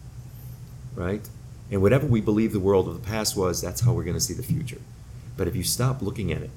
right? 0.95 1.29
And 1.71 1.83
whatever 1.83 2.07
we 2.07 2.21
believe 2.21 2.53
the 2.53 2.61
world 2.61 2.89
of 2.89 2.95
the 2.95 3.07
past 3.07 3.37
was, 3.37 3.61
that's 3.61 3.83
how 3.83 3.93
we're 3.93 4.05
going 4.05 4.17
to 4.17 4.21
see 4.21 4.35
the 4.35 4.43
future. 4.43 4.81
But 5.37 5.49
if 5.49 5.57
you 5.57 5.63
stop 5.63 6.03
looking 6.03 6.33
at 6.33 6.43
it 6.43 6.51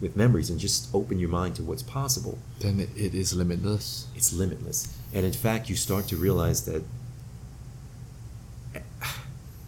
with 0.00 0.16
memories 0.16 0.50
and 0.50 0.58
just 0.58 0.92
open 0.94 1.18
your 1.18 1.28
mind 1.28 1.56
to 1.56 1.62
what's 1.62 1.82
possible, 1.82 2.38
Then 2.60 2.80
it, 2.80 2.90
it 2.96 3.14
is 3.14 3.34
limitless. 3.34 4.06
it's 4.16 4.32
limitless. 4.32 4.96
And 5.14 5.24
in 5.24 5.32
fact, 5.32 5.68
you 5.68 5.76
start 5.76 6.06
to 6.08 6.16
realize 6.16 6.64
that 6.64 6.82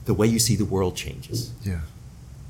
the 0.05 0.15
way 0.15 0.27
you 0.27 0.39
see 0.39 0.57
the 0.57 0.65
world 0.65 0.97
changes. 0.97 1.53
Yeah. 1.65 1.81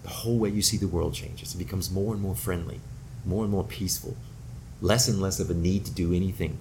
The 0.03 0.09
whole 0.11 0.39
way 0.39 0.51
you 0.51 0.63
see 0.63 0.77
the 0.77 0.89
world 0.89 1.15
changes. 1.15 1.55
It 1.55 1.59
becomes 1.59 1.91
more 1.91 2.13
and 2.13 2.23
more 2.23 2.35
friendly, 2.35 2.81
more 3.25 3.43
and 3.45 3.51
more 3.53 3.65
peaceful, 3.65 4.17
less 4.81 5.09
and 5.09 5.21
less 5.21 5.41
of 5.41 5.51
a 5.51 5.55
need 5.55 5.85
to 5.87 5.93
do 5.93 6.13
anything. 6.13 6.59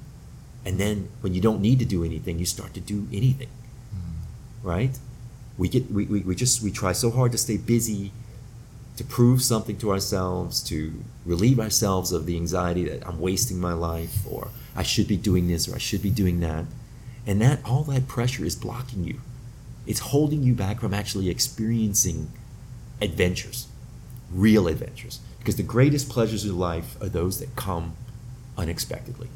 And 0.66 0.80
then 0.80 1.10
when 1.22 1.34
you 1.34 1.42
don't 1.42 1.62
need 1.62 1.80
to 1.80 1.86
do 1.86 2.04
anything, 2.06 2.40
you 2.40 2.46
start 2.46 2.74
to 2.76 2.80
do 2.80 3.08
anything, 3.12 3.50
Mm. 3.94 4.24
right? 4.64 4.98
We 5.58 5.68
get 5.68 5.92
we, 5.92 6.06
we, 6.06 6.20
we 6.22 6.36
just 6.36 6.64
we 6.64 6.72
try 6.72 6.94
so 6.94 7.12
hard 7.12 7.32
to 7.34 7.38
stay 7.38 7.58
busy, 7.58 8.12
to 8.96 9.04
prove 9.04 9.42
something 9.44 9.78
to 9.78 9.92
ourselves, 9.92 10.62
to 10.64 11.04
relieve 11.26 11.60
ourselves 11.60 12.12
of 12.12 12.26
the 12.26 12.36
anxiety 12.38 12.86
that 12.86 13.06
I'm 13.08 13.20
wasting 13.20 13.60
my 13.60 13.74
life 13.74 14.20
or 14.30 14.48
I 14.76 14.84
should 14.84 15.08
be 15.08 15.18
doing 15.18 15.48
this 15.48 15.68
or 15.68 15.76
I 15.76 15.80
should 15.80 16.02
be 16.02 16.10
doing 16.12 16.40
that. 16.40 16.66
And 17.28 17.42
that 17.42 17.60
all 17.66 17.84
that 17.86 18.08
pressure 18.08 18.46
is 18.46 18.56
blocking 18.56 19.04
you. 19.04 19.20
It's 19.86 20.00
holding 20.00 20.44
you 20.44 20.54
back 20.54 20.80
from 20.80 20.94
actually 20.94 21.30
experiencing 21.30 22.32
adventures, 23.02 23.68
real 24.32 24.68
adventures. 24.68 25.20
Because 25.40 25.58
the 25.58 25.64
greatest 25.64 26.10
pleasures 26.10 26.46
of 26.46 26.56
life 26.56 26.96
are 27.02 27.10
those 27.10 27.40
that 27.40 27.56
come 27.56 27.96
unexpectedly. 28.58 29.28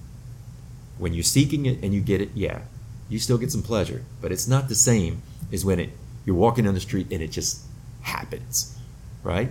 When 0.98 1.14
you're 1.14 1.24
seeking 1.24 1.66
it 1.66 1.84
and 1.84 1.94
you 1.94 2.02
get 2.02 2.22
it, 2.22 2.30
yeah, 2.34 2.62
you 3.10 3.20
still 3.20 3.38
get 3.38 3.52
some 3.52 3.62
pleasure, 3.62 4.04
but 4.22 4.32
it's 4.32 4.48
not 4.48 4.70
the 4.70 4.76
same 4.76 5.22
as 5.52 5.66
when 5.66 5.80
it 5.80 5.90
you're 6.26 6.36
walking 6.36 6.66
down 6.66 6.74
the 6.74 6.80
street 6.80 7.08
and 7.12 7.22
it 7.22 7.32
just 7.32 7.62
happens, 8.02 8.78
right? 9.24 9.50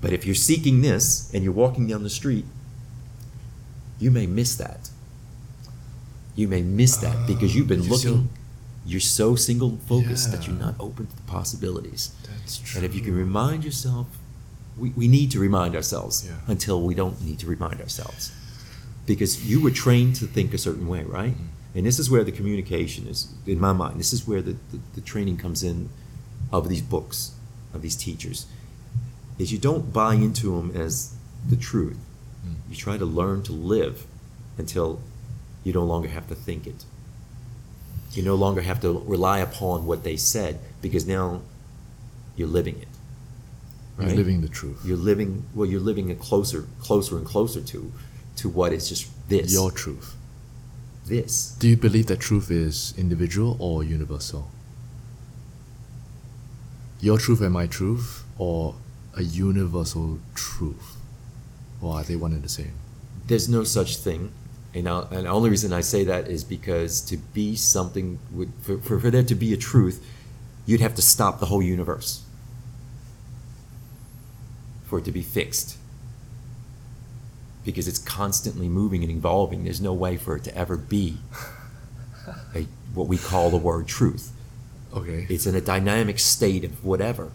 But 0.00 0.12
if 0.12 0.24
you're 0.24 0.34
seeking 0.34 0.80
this 0.80 1.32
and 1.34 1.44
you're 1.44 1.52
walking 1.52 1.86
down 1.86 2.02
the 2.02 2.10
street, 2.10 2.44
you 3.98 4.10
may 4.10 4.26
miss 4.26 4.56
that. 4.56 4.90
You 6.34 6.48
may 6.48 6.62
miss 6.62 6.96
that 6.98 7.26
because 7.26 7.54
you've 7.54 7.68
been 7.68 7.82
You're 7.82 7.92
looking. 7.92 8.28
You're 8.86 9.00
so 9.00 9.34
single 9.34 9.78
focused 9.88 10.30
that 10.32 10.46
you're 10.46 10.56
not 10.56 10.74
open 10.78 11.06
to 11.06 11.16
the 11.16 11.22
possibilities. 11.22 12.14
That's 12.28 12.58
true. 12.58 12.76
And 12.78 12.84
if 12.84 12.94
you 12.94 13.00
can 13.00 13.14
remind 13.14 13.64
yourself, 13.64 14.06
we, 14.76 14.90
we 14.90 15.08
need 15.08 15.30
to 15.30 15.38
remind 15.38 15.74
ourselves 15.74 16.24
Yeah. 16.26 16.36
until 16.46 16.82
we 16.82 16.94
don't 16.94 17.20
need 17.22 17.38
to 17.40 17.46
remind 17.46 17.80
ourselves. 17.80 18.32
Because 19.06 19.48
you 19.48 19.60
were 19.62 19.70
trained 19.70 20.16
to 20.16 20.26
think 20.26 20.52
a 20.54 20.58
certain 20.58 20.86
way, 20.88 21.02
right? 21.04 21.34
Mhm. 21.34 21.48
And 21.76 21.86
this 21.86 21.98
is 21.98 22.10
where 22.10 22.24
the 22.24 22.32
communication 22.32 23.06
is, 23.06 23.28
in 23.46 23.58
my 23.60 23.72
mind, 23.72 23.98
this 23.98 24.12
is 24.12 24.26
where 24.28 24.42
the, 24.42 24.56
the, 24.70 24.78
the 24.94 25.00
training 25.00 25.36
comes 25.38 25.62
in 25.62 25.88
of 26.52 26.68
these 26.68 26.82
books, 26.82 27.32
of 27.72 27.82
these 27.82 27.96
teachers, 27.96 28.46
is 29.38 29.50
you 29.50 29.58
don't 29.58 29.92
buy 29.92 30.14
into 30.14 30.56
them 30.56 30.70
as 30.76 31.14
the 31.48 31.56
truth. 31.56 31.96
Mm. 32.46 32.54
You 32.70 32.76
try 32.76 32.96
to 32.98 33.04
learn 33.04 33.42
to 33.44 33.52
live 33.52 34.06
until 34.56 35.00
you 35.64 35.72
no 35.72 35.84
longer 35.84 36.08
have 36.08 36.28
to 36.28 36.34
think 36.34 36.66
it. 36.66 36.84
You 38.16 38.22
no 38.22 38.34
longer 38.34 38.62
have 38.62 38.80
to 38.82 39.02
rely 39.06 39.38
upon 39.40 39.86
what 39.86 40.04
they 40.04 40.16
said 40.16 40.60
because 40.80 41.06
now 41.06 41.42
you're 42.36 42.48
living 42.48 42.78
it. 42.80 42.88
You're 43.98 44.08
right? 44.08 44.16
living 44.16 44.40
the 44.40 44.48
truth. 44.48 44.80
You're 44.84 44.96
living 44.96 45.44
well. 45.54 45.68
You're 45.68 45.80
living 45.80 46.10
it 46.10 46.18
closer, 46.18 46.66
closer 46.80 47.16
and 47.16 47.26
closer 47.26 47.60
to, 47.60 47.92
to 48.36 48.48
what 48.48 48.72
is 48.72 48.88
just 48.88 49.08
this. 49.28 49.52
Your 49.52 49.70
truth. 49.70 50.16
this. 51.06 51.50
Do 51.58 51.68
you 51.68 51.76
believe 51.76 52.06
that 52.06 52.20
truth 52.20 52.50
is 52.50 52.94
individual 52.96 53.56
or 53.60 53.84
universal? 53.84 54.50
Your 57.00 57.18
truth 57.18 57.40
and 57.40 57.52
my 57.52 57.66
truth, 57.66 58.24
or 58.38 58.74
a 59.14 59.22
universal 59.22 60.18
truth? 60.34 60.96
Or 61.80 61.96
are 61.96 62.02
they 62.02 62.16
one 62.16 62.32
and 62.32 62.42
the 62.42 62.48
same? 62.48 62.72
There's 63.26 63.48
no 63.48 63.62
such 63.64 63.96
thing 63.96 64.32
And, 64.74 64.88
and 64.88 65.26
the 65.26 65.28
only 65.28 65.50
reason 65.50 65.72
I 65.72 65.80
say 65.82 66.02
that 66.04 66.26
is 66.26 66.42
because 66.42 67.00
to 67.02 67.16
be 67.16 67.54
something, 67.54 68.18
would, 68.32 68.52
for, 68.60 68.78
for, 68.78 68.98
for 68.98 69.10
there 69.10 69.22
to 69.22 69.34
be 69.34 69.52
a 69.52 69.56
truth, 69.56 70.04
you'd 70.66 70.80
have 70.80 70.96
to 70.96 71.02
stop 71.02 71.38
the 71.38 71.46
whole 71.46 71.62
universe 71.62 72.24
for 74.84 74.98
it 74.98 75.04
to 75.04 75.12
be 75.12 75.22
fixed. 75.22 75.76
Because 77.64 77.88
it's 77.88 78.00
constantly 78.00 78.68
moving 78.68 79.02
and 79.02 79.12
evolving. 79.12 79.64
There's 79.64 79.80
no 79.80 79.94
way 79.94 80.16
for 80.16 80.36
it 80.36 80.44
to 80.44 80.56
ever 80.56 80.76
be 80.76 81.18
a, 82.54 82.66
what 82.94 83.06
we 83.06 83.16
call 83.16 83.50
the 83.50 83.56
word 83.56 83.86
truth. 83.86 84.32
Okay. 84.92 85.26
It's 85.30 85.46
in 85.46 85.54
a 85.54 85.60
dynamic 85.60 86.18
state 86.18 86.64
of 86.64 86.84
whatever. 86.84 87.30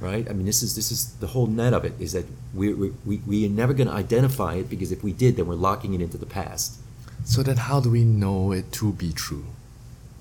Right? 0.00 0.28
I 0.30 0.32
mean, 0.32 0.46
this 0.46 0.62
is 0.62 0.76
this 0.76 0.92
is 0.92 1.14
the 1.14 1.26
whole 1.26 1.48
net 1.48 1.72
of 1.72 1.84
it 1.84 1.94
is 1.98 2.12
that 2.12 2.24
we 2.54 2.72
we, 2.72 2.92
we, 3.26 3.44
are 3.46 3.48
never 3.48 3.74
going 3.74 3.88
to 3.88 3.94
identify 3.94 4.54
it 4.54 4.70
because 4.70 4.92
if 4.92 5.02
we 5.02 5.12
did, 5.12 5.36
then 5.36 5.48
we're 5.48 5.56
locking 5.56 5.92
it 5.94 6.00
into 6.00 6.16
the 6.16 6.26
past. 6.26 6.78
So 7.24 7.42
then, 7.42 7.56
how 7.56 7.80
do 7.80 7.90
we 7.90 8.04
know 8.04 8.52
it 8.52 8.70
to 8.74 8.92
be 8.92 9.12
true? 9.12 9.46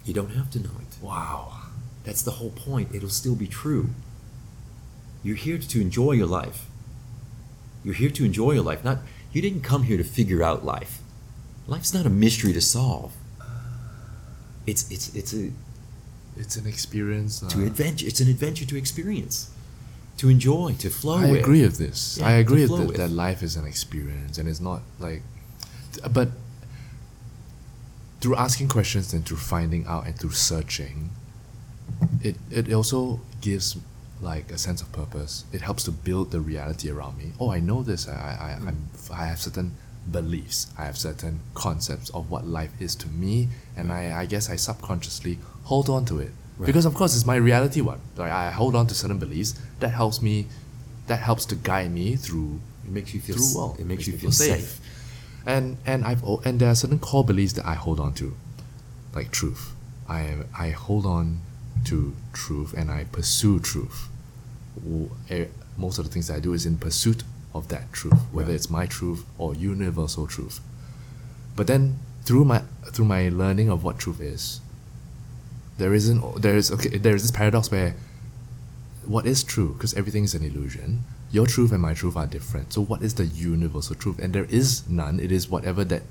You 0.03 0.15
don't 0.15 0.31
have 0.31 0.49
to 0.51 0.59
know 0.59 0.71
it. 0.81 1.03
Wow. 1.03 1.53
That's 2.05 2.23
the 2.23 2.31
whole 2.31 2.49
point. 2.49 2.95
It'll 2.95 3.09
still 3.09 3.35
be 3.35 3.47
true. 3.47 3.89
You're 5.23 5.35
here 5.35 5.57
to 5.57 5.81
enjoy 5.81 6.13
your 6.13 6.25
life. 6.25 6.65
You're 7.83 7.93
here 7.93 8.09
to 8.09 8.25
enjoy 8.25 8.53
your 8.53 8.63
life. 8.63 8.83
Not 8.83 8.99
you 9.31 9.41
didn't 9.41 9.61
come 9.61 9.83
here 9.83 9.97
to 9.97 10.03
figure 10.03 10.41
out 10.41 10.65
life. 10.65 10.99
Life's 11.67 11.93
not 11.93 12.05
a 12.05 12.09
mystery 12.09 12.53
to 12.53 12.61
solve. 12.61 13.13
It's 14.65 14.89
it's 14.89 15.13
it's 15.13 15.33
a 15.33 15.51
It's 16.37 16.55
an 16.55 16.67
experience. 16.67 17.43
Uh, 17.43 17.49
to 17.49 17.65
adventure. 17.65 18.05
It's 18.07 18.19
an 18.19 18.29
adventure 18.29 18.65
to 18.65 18.77
experience, 18.77 19.49
to 20.17 20.29
enjoy, 20.29 20.75
to 20.79 20.89
flow 20.89 21.17
I 21.17 21.31
with. 21.31 21.41
agree 21.41 21.61
with 21.61 21.77
this. 21.77 22.17
Yeah, 22.19 22.27
I 22.27 22.31
agree 22.33 22.65
with 22.65 22.87
that, 22.87 22.97
that 22.97 23.09
life 23.09 23.43
is 23.43 23.55
an 23.55 23.65
experience 23.65 24.37
and 24.37 24.49
it's 24.49 24.59
not 24.59 24.81
like. 24.99 25.21
But 26.11 26.29
through 28.19 28.35
asking 28.35 28.67
questions 28.69 29.13
and 29.13 29.25
through 29.25 29.37
finding 29.37 29.85
out 29.85 30.05
and 30.05 30.17
through 30.17 30.31
searching, 30.31 31.11
it, 32.21 32.35
it 32.51 32.73
also 32.73 33.19
gives 33.41 33.77
like 34.21 34.51
a 34.51 34.57
sense 34.57 34.81
of 34.81 34.91
purpose. 34.91 35.45
It 35.53 35.61
helps 35.61 35.83
to 35.83 35.91
build 35.91 36.31
the 36.31 36.39
reality 36.39 36.89
around 36.89 37.17
me. 37.17 37.31
Oh, 37.39 37.51
I 37.51 37.59
know 37.59 37.83
this. 37.83 38.07
I, 38.07 38.13
I, 38.13 38.45
I, 38.49 38.67
I'm, 38.67 38.89
I 39.13 39.25
have 39.25 39.39
certain 39.39 39.73
beliefs. 40.11 40.67
I 40.77 40.85
have 40.85 40.97
certain 40.97 41.39
concepts 41.53 42.09
of 42.09 42.31
what 42.31 42.47
life 42.47 42.71
is 42.79 42.95
to 42.95 43.07
me, 43.07 43.49
and 43.75 43.91
I, 43.91 44.21
I 44.21 44.25
guess 44.25 44.49
I 44.49 44.55
subconsciously 44.55 45.37
hold 45.63 45.89
on 45.89 46.05
to 46.05 46.19
it. 46.19 46.31
Right. 46.57 46.65
Because 46.65 46.85
of 46.85 46.93
course 46.95 47.15
it's 47.15 47.25
my 47.25 47.35
reality 47.35 47.81
one. 47.81 47.99
Like 48.15 48.31
I 48.31 48.49
hold 48.51 48.75
on 48.75 48.87
to 48.87 48.95
certain 48.95 49.19
beliefs 49.19 49.53
that 49.79 49.89
helps 49.89 50.21
me 50.21 50.47
that 51.07 51.19
helps 51.19 51.45
to 51.45 51.55
guide 51.55 51.91
me 51.91 52.15
through 52.15 52.59
It 52.85 52.91
makes 52.91 53.13
you 53.13 53.19
feel. 53.21 53.35
through 53.35 53.51
well. 53.55 53.75
It 53.79 53.85
makes 53.85 54.07
you 54.07 54.17
feel 54.17 54.31
safe. 54.31 54.79
And 55.45 55.77
and 55.85 56.03
I've 56.03 56.23
and 56.45 56.59
there 56.59 56.69
are 56.69 56.75
certain 56.75 56.99
core 56.99 57.23
beliefs 57.23 57.53
that 57.53 57.65
I 57.65 57.75
hold 57.75 57.99
on 57.99 58.13
to, 58.15 58.35
like 59.13 59.31
truth. 59.31 59.71
I 60.09 60.35
I 60.57 60.69
hold 60.71 61.05
on 61.05 61.41
to 61.85 62.13
truth 62.33 62.73
and 62.73 62.89
I 62.91 63.03
pursue 63.05 63.59
truth. 63.59 64.09
Eh, 65.29 65.45
Most 65.77 65.99
of 65.99 66.05
the 66.05 66.11
things 66.11 66.27
that 66.27 66.37
I 66.37 66.39
do 66.39 66.53
is 66.53 66.65
in 66.65 66.77
pursuit 66.77 67.23
of 67.53 67.67
that 67.67 67.93
truth, 67.93 68.19
whether 68.31 68.49
Right. 68.49 68.55
it's 68.55 68.69
my 68.69 68.85
truth 68.87 69.23
or 69.37 69.53
universal 69.53 70.25
truth. 70.27 70.59
But 71.55 71.67
then 71.67 71.99
through 72.23 72.45
my 72.45 72.63
through 72.91 73.05
my 73.05 73.29
learning 73.29 73.69
of 73.69 73.83
what 73.83 73.99
truth 73.99 74.19
is, 74.19 74.59
there 75.77 75.93
isn't 75.93 76.41
there 76.41 76.55
is 76.55 76.71
okay 76.71 76.97
there 76.97 77.15
is 77.15 77.21
this 77.21 77.31
paradox 77.31 77.71
where 77.71 77.95
what 79.05 79.25
is 79.25 79.43
true 79.43 79.73
because 79.73 79.93
everything 79.93 80.23
is 80.23 80.33
an 80.33 80.43
illusion 80.43 81.03
your 81.31 81.45
truth 81.45 81.71
and 81.71 81.81
my 81.81 81.93
truth 81.93 82.15
are 82.15 82.25
different. 82.27 82.73
So 82.73 82.81
what 82.81 83.01
is 83.01 83.15
the 83.15 83.25
universal 83.25 83.95
truth? 83.95 84.19
And 84.19 84.33
there 84.33 84.45
is 84.45 84.87
none. 84.87 85.19
It 85.19 85.31
is 85.31 85.49
whatever 85.49 85.83
that 85.85 86.03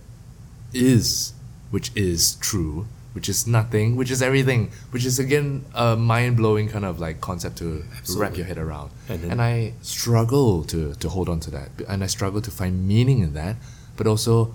is 0.72 1.32
which 1.70 1.90
is 1.96 2.34
true 2.36 2.86
which 3.12 3.30
is 3.30 3.46
nothing 3.46 3.96
which 3.96 4.10
is 4.10 4.20
everything 4.20 4.70
which 4.90 5.06
is 5.06 5.18
again 5.18 5.64
a 5.74 5.96
mind-blowing 5.96 6.68
kind 6.68 6.84
of 6.84 7.00
like 7.00 7.18
concept 7.20 7.56
to 7.56 7.82
wrap 8.16 8.36
your 8.36 8.44
head 8.44 8.58
around. 8.58 8.90
And 9.08 9.24
and 9.24 9.40
i 9.40 9.72
struggle 9.80 10.64
to, 10.64 10.94
to 10.94 11.08
hold 11.08 11.28
on 11.30 11.40
to 11.40 11.50
that 11.52 11.70
and 11.88 12.04
i 12.04 12.06
struggle 12.06 12.42
to 12.42 12.50
find 12.50 12.86
meaning 12.86 13.20
in 13.20 13.32
that 13.32 13.56
but 13.96 14.06
also 14.06 14.54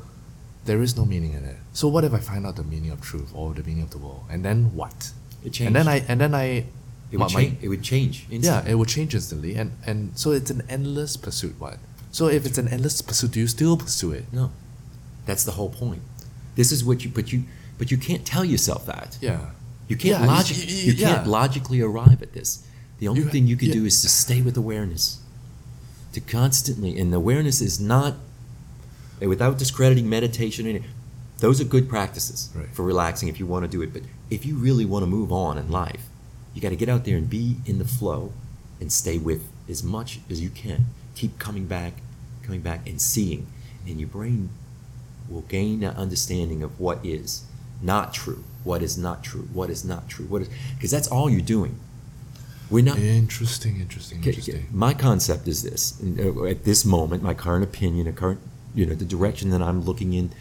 there 0.66 0.82
is 0.82 0.96
no 0.96 1.06
meaning 1.06 1.34
in 1.34 1.44
it 1.46 1.58
so 1.74 1.88
what 1.88 2.04
if 2.04 2.14
i 2.14 2.20
find 2.20 2.46
out 2.46 2.56
the 2.56 2.64
meaning 2.64 2.92
of 2.92 3.02
truth 3.02 3.32
or 3.34 3.54
the 3.54 3.64
meaning 3.64 3.84
of 3.84 3.90
the 3.92 3.98
world 3.98 4.24
and 4.30 4.44
then 4.46 4.58
what 4.76 5.12
It 5.44 5.54
changed. 5.54 5.68
and 5.68 5.76
then 5.76 5.88
i 5.88 5.98
and 6.08 6.20
then 6.22 6.34
i 6.36 6.46
It 7.14 7.18
my- 7.20 7.26
would 7.26 7.34
my- 7.34 7.42
change. 7.44 7.58
It 7.64 7.68
would 7.70 7.84
change. 7.84 8.16
yeah, 8.30 8.64
it 8.72 8.76
would 8.80 8.88
change 8.88 9.12
instantly, 9.20 9.52
and 9.62 9.70
and 9.90 9.98
so 10.22 10.28
it's 10.32 10.50
an 10.58 10.62
endless 10.70 11.18
pursuit. 11.26 11.56
What? 11.64 11.78
So 12.18 12.24
if 12.38 12.42
it's 12.48 12.58
an 12.64 12.70
endless 12.76 13.02
pursuit, 13.10 13.32
do 13.36 13.40
you 13.44 13.48
still 13.58 13.76
pursue 13.76 14.12
it? 14.20 14.26
No, 14.32 14.46
that's 15.28 15.44
the 15.50 15.56
whole 15.58 15.72
point. 15.84 16.04
This 16.60 16.72
is 16.72 16.80
what 16.88 16.98
you. 17.04 17.10
But 17.18 17.26
you. 17.34 17.40
But 17.80 17.92
you 17.92 17.98
can't 18.08 18.24
tell 18.34 18.46
yourself 18.54 18.82
that. 18.94 19.18
Yeah. 19.20 19.42
You 19.90 19.98
can't 20.04 20.22
Yeah, 20.24 20.36
logic. 20.36 20.56
y- 20.58 20.66
y- 20.70 20.84
You 20.90 20.96
can't 21.06 21.26
yeah. 21.26 21.38
logically 21.40 21.80
arrive 21.90 22.20
at 22.28 22.32
this. 22.38 22.50
The 23.00 23.08
only 23.10 23.24
You 23.24 23.30
thing 23.34 23.44
you 23.52 23.58
can 23.62 23.70
yeah. 23.70 23.80
do 23.80 23.84
is 23.92 23.96
to 24.04 24.10
stay 24.24 24.40
with 24.48 24.56
awareness. 24.64 25.04
To 26.14 26.20
constantly, 26.22 26.92
and 27.00 27.14
awareness 27.14 27.60
is 27.70 27.76
not, 27.94 28.12
and 29.22 29.30
without 29.30 29.58
discrediting 29.58 30.10
meditation. 30.10 30.66
And 30.68 30.84
those 31.40 31.62
are 31.62 31.64
good 31.64 31.88
practices 31.88 32.50
Right. 32.54 32.68
for 32.74 32.84
relaxing 32.84 33.30
if 33.30 33.40
you 33.40 33.46
want 33.46 33.64
to 33.64 33.72
do 33.72 33.82
it. 33.82 33.94
But 33.94 34.04
if 34.30 34.46
you 34.46 34.56
really 34.58 34.84
want 34.86 35.04
to 35.04 35.08
move 35.08 35.32
on 35.32 35.58
in 35.58 35.72
life, 35.72 36.10
you 36.54 36.62
got 36.62 36.70
to 36.70 36.76
get 36.76 36.90
out 36.90 37.06
there 37.06 37.16
and 37.16 37.30
be 37.30 37.58
in 37.66 37.80
the 37.80 37.86
flow, 37.86 38.34
and 38.82 38.92
stay 38.92 39.18
with 39.18 39.44
as 39.70 39.84
much 39.84 40.20
as 40.30 40.42
you 40.42 40.50
can. 40.50 40.88
Keep 41.16 41.40
coming 41.40 41.66
back, 41.66 41.94
coming 42.44 42.62
back, 42.62 42.88
and 42.90 43.00
seeing, 43.00 43.48
and 43.88 44.00
your 44.00 44.10
brain 44.10 44.50
will 45.30 45.42
gain 45.42 45.84
an 45.84 45.96
understanding 45.96 46.62
of 46.64 46.78
what 46.80 47.00
is 47.06 47.44
not 47.82 48.14
true, 48.14 48.44
what 48.64 48.82
is 48.82 48.98
not 48.98 49.24
true, 49.24 49.48
what 49.54 49.70
is 49.70 49.86
not 49.86 50.10
true, 50.10 50.26
what 50.26 50.42
is 50.42 50.50
because 50.76 50.92
that's 50.92 51.08
all 51.08 51.30
you're 51.30 51.42
doing. 51.42 51.80
We're 52.70 52.84
not. 52.84 52.98
Interesting, 52.98 53.80
interesting, 53.80 54.24
interesting. 54.24 54.68
My 54.72 54.94
concept 54.94 55.48
is 55.48 55.62
this: 55.64 56.02
uh, 56.02 56.46
at 56.46 56.64
this 56.64 56.84
moment, 56.86 57.22
my 57.24 57.34
current 57.34 57.64
opinion, 57.64 58.08
a 58.08 58.12
current, 58.14 58.40
you 58.76 58.86
know, 58.86 58.96
the 58.96 59.06
direction 59.06 59.50
that 59.52 59.62
I'm 59.62 59.82
looking 59.82 60.14
in, 60.14 60.32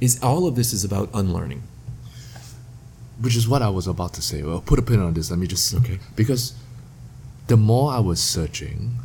is 0.00 0.22
all 0.22 0.46
of 0.46 0.54
this 0.54 0.72
is 0.72 0.84
about 0.84 1.10
unlearning. 1.14 1.62
Which 3.20 3.34
is 3.34 3.48
what 3.48 3.62
I 3.62 3.68
was 3.68 3.86
about 3.88 4.14
to 4.14 4.22
say. 4.22 4.42
Well, 4.42 4.60
put 4.60 4.78
a 4.78 4.82
pin 4.82 5.00
on 5.00 5.14
this. 5.14 5.30
Let 5.30 5.40
me 5.40 5.46
just 5.48 5.74
Okay. 5.74 5.98
because 6.14 6.54
the 7.48 7.56
more 7.56 7.92
I 7.92 7.98
was 7.98 8.20
searching, 8.22 8.98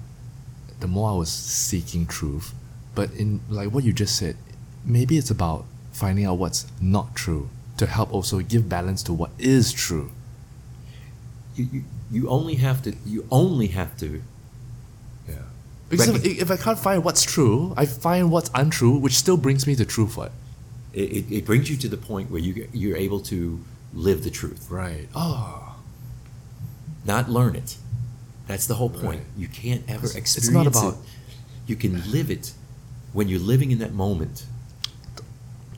the 0.79 0.87
more 0.87 1.09
I 1.09 1.15
was 1.15 1.31
seeking 1.31 2.05
truth. 2.05 2.53
But 2.93 3.11
in 3.13 3.39
like 3.49 3.71
what 3.71 3.83
you 3.83 3.91
just 3.91 4.15
said, 4.15 4.35
maybe 4.85 5.17
it's 5.17 5.31
about 5.31 5.65
finding 5.91 6.25
out 6.25 6.37
what's 6.37 6.67
not 6.79 7.15
true 7.15 7.49
to 7.77 7.87
help 7.87 8.13
also 8.13 8.39
give 8.41 8.69
balance 8.69 9.01
to 9.03 9.13
what 9.13 9.31
is 9.39 9.71
true. 9.71 10.11
You, 11.55 11.67
you, 11.71 11.83
you 12.11 12.29
only 12.29 12.55
have 12.55 12.83
to. 12.83 12.95
You 13.03 13.25
only 13.31 13.67
have 13.67 13.97
to. 13.97 14.21
Because 15.97 16.25
if, 16.25 16.41
if 16.43 16.51
I 16.51 16.57
can't 16.57 16.79
find 16.79 17.03
what's 17.03 17.23
true, 17.23 17.73
I 17.77 17.85
find 17.85 18.31
what's 18.31 18.49
untrue, 18.53 18.97
which 18.97 19.13
still 19.15 19.37
brings 19.37 19.65
me 19.67 19.75
to 19.75 19.85
truth. 19.85 20.17
What? 20.17 20.31
It, 20.93 21.11
it, 21.11 21.25
it 21.37 21.45
brings 21.45 21.69
you 21.69 21.77
to 21.77 21.87
the 21.87 21.97
point 21.97 22.29
where 22.31 22.39
you 22.41 22.67
you're 22.73 22.97
able 22.97 23.19
to 23.31 23.59
live 23.93 24.23
the 24.23 24.29
truth, 24.29 24.69
Right. 24.69 25.07
Oh. 25.15 25.75
not 27.05 27.29
learn 27.29 27.55
it. 27.55 27.77
That's 28.47 28.65
the 28.67 28.75
whole 28.75 28.89
point. 28.89 29.19
Right. 29.19 29.37
You 29.37 29.47
can't 29.47 29.83
ever 29.87 30.05
experience 30.05 30.37
it's 30.37 30.49
not 30.49 30.67
about- 30.67 30.93
it. 30.93 30.99
You 31.67 31.75
can 31.75 31.93
live 32.11 32.29
it 32.29 32.51
when 33.13 33.29
you're 33.29 33.39
living 33.53 33.71
in 33.71 33.79
that 33.79 33.93
moment. 33.93 34.45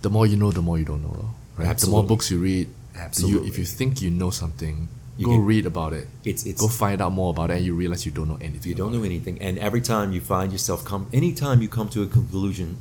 The 0.02 0.10
more 0.10 0.26
you 0.26 0.38
know, 0.38 0.52
the 0.52 0.62
more 0.62 0.78
you 0.80 0.86
don't 0.86 1.04
know. 1.04 1.32
Right. 1.58 1.78
The 1.78 1.88
more 1.88 2.04
books 2.04 2.32
you 2.32 2.40
read, 2.40 2.68
the 2.94 3.00
you, 3.00 3.06
Absolutely. 3.06 3.48
if 3.50 3.58
you 3.60 3.66
think 3.66 4.02
you 4.02 4.10
know 4.10 4.30
something, 4.30 4.88
You 5.18 5.26
go 5.26 5.32
can- 5.34 5.46
read 5.46 5.66
about 5.66 5.94
it. 5.94 6.08
It's 6.24 6.46
it's 6.46 6.60
Go 6.62 6.68
find 6.68 7.02
out 7.02 7.12
more 7.14 7.30
about 7.32 7.50
it, 7.52 7.58
and 7.58 7.66
you 7.66 7.74
realize 7.74 8.06
you 8.06 8.12
don't 8.12 8.28
know 8.28 8.38
anything. 8.42 8.70
You 8.70 8.76
don't 8.76 8.92
know 8.92 9.04
anything, 9.04 9.42
and 9.42 9.58
every 9.60 9.82
time 9.82 10.12
you 10.12 10.20
find 10.22 10.52
yourself 10.52 10.84
come, 10.84 11.08
anytime 11.14 11.62
you 11.62 11.70
come 11.70 11.88
to 11.90 12.04
a 12.04 12.08
conclusion, 12.08 12.78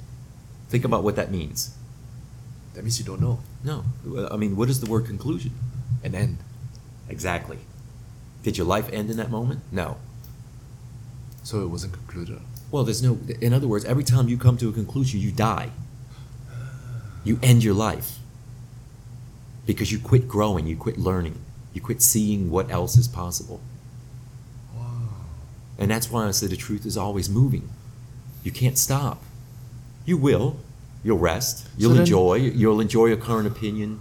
think 0.69 0.85
about 0.85 1.05
what 1.05 1.15
that 1.17 1.31
means. 1.31 1.77
That 2.75 2.83
means 2.83 2.99
you 2.99 3.05
don't 3.05 3.21
know. 3.21 3.39
No, 3.63 3.85
I 4.31 4.37
mean, 4.37 4.57
what 4.57 4.69
is 4.69 4.81
the 4.81 4.91
word 4.91 5.07
conclusion? 5.07 5.53
An 6.03 6.15
end. 6.15 6.39
Exactly. 7.09 7.59
Did 8.43 8.59
your 8.59 8.67
life 8.67 8.89
end 8.93 9.11
in 9.11 9.17
that 9.17 9.31
moment? 9.31 9.61
No. 9.71 9.97
So 11.45 11.63
it 11.63 11.69
wasn't 11.69 11.93
concluded. 11.93 12.41
Well, 12.71 12.83
there's 12.83 13.03
no. 13.03 13.19
In 13.41 13.53
other 13.53 13.69
words, 13.69 13.85
every 13.85 14.03
time 14.05 14.29
you 14.29 14.37
come 14.37 14.57
to 14.57 14.69
a 14.69 14.73
conclusion, 14.73 15.21
you 15.21 15.31
die. 15.31 15.71
You 17.23 17.39
end 17.43 17.63
your 17.63 17.75
life 17.75 18.19
because 19.67 19.93
you 19.93 19.99
quit 19.99 20.27
growing, 20.29 20.67
you 20.67 20.77
quit 20.77 20.99
learning, 20.99 21.37
you 21.75 21.81
quit 21.81 22.01
seeing 22.01 22.51
what 22.51 22.71
else 22.71 22.97
is 22.97 23.09
possible. 23.09 23.61
Wow. 24.75 25.09
And 25.79 25.91
that's 25.91 26.11
why 26.11 26.27
I 26.27 26.31
say 26.31 26.47
the 26.47 26.57
truth 26.57 26.87
is 26.87 26.97
always 26.97 27.29
moving. 27.29 27.69
You 28.43 28.53
can't 28.53 28.79
stop. 28.79 29.23
You 30.07 30.17
will. 30.17 30.57
You'll 31.03 31.19
rest. 31.19 31.69
You'll 31.77 31.91
then- 31.91 32.01
enjoy. 32.01 32.37
You'll 32.37 32.81
enjoy 32.81 33.07
your 33.07 33.17
current 33.19 33.47
opinion. 33.47 34.01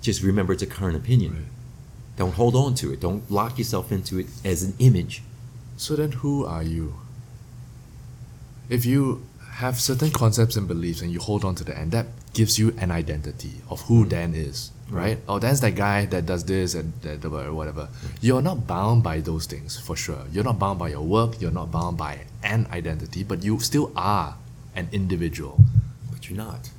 Just 0.00 0.22
remember 0.22 0.52
it's 0.54 0.62
a 0.62 0.66
current 0.66 0.96
opinion. 0.96 1.32
Right. 1.34 1.42
Don't 2.16 2.34
hold 2.34 2.54
on 2.54 2.74
to 2.76 2.92
it. 2.92 3.00
Don't 3.00 3.30
lock 3.30 3.58
yourself 3.58 3.90
into 3.92 4.18
it 4.18 4.26
as 4.44 4.62
an 4.62 4.74
image. 4.78 5.22
So 5.76 5.96
then, 5.96 6.12
who 6.12 6.44
are 6.44 6.62
you? 6.62 6.94
If 8.68 8.84
you 8.86 9.24
have 9.52 9.80
certain 9.80 10.10
concepts 10.10 10.56
and 10.56 10.68
beliefs 10.68 11.02
and 11.02 11.10
you 11.10 11.18
hold 11.18 11.44
on 11.44 11.54
to 11.56 11.64
that 11.64 11.76
and 11.76 11.90
that 11.92 12.06
gives 12.32 12.58
you 12.58 12.74
an 12.78 12.90
identity 12.90 13.62
of 13.68 13.80
who 13.82 14.04
Dan 14.06 14.34
is, 14.34 14.70
right? 14.90 15.18
Oh, 15.28 15.38
Dan's 15.38 15.60
that 15.60 15.74
guy 15.74 16.06
that 16.06 16.26
does 16.26 16.44
this 16.44 16.74
and 16.74 16.92
that 17.02 17.24
whatever. 17.52 17.88
You're 18.20 18.42
not 18.42 18.66
bound 18.66 19.02
by 19.02 19.20
those 19.20 19.46
things 19.46 19.78
for 19.78 19.96
sure. 19.96 20.24
You're 20.32 20.44
not 20.44 20.58
bound 20.58 20.78
by 20.78 20.88
your 20.88 21.02
work, 21.02 21.40
you're 21.40 21.50
not 21.50 21.70
bound 21.70 21.96
by 21.96 22.20
an 22.42 22.66
identity, 22.72 23.22
but 23.22 23.42
you 23.42 23.60
still 23.60 23.92
are 23.96 24.36
an 24.74 24.88
individual. 24.92 25.64
But 26.10 26.28
you're 26.28 26.38
not. 26.38 26.70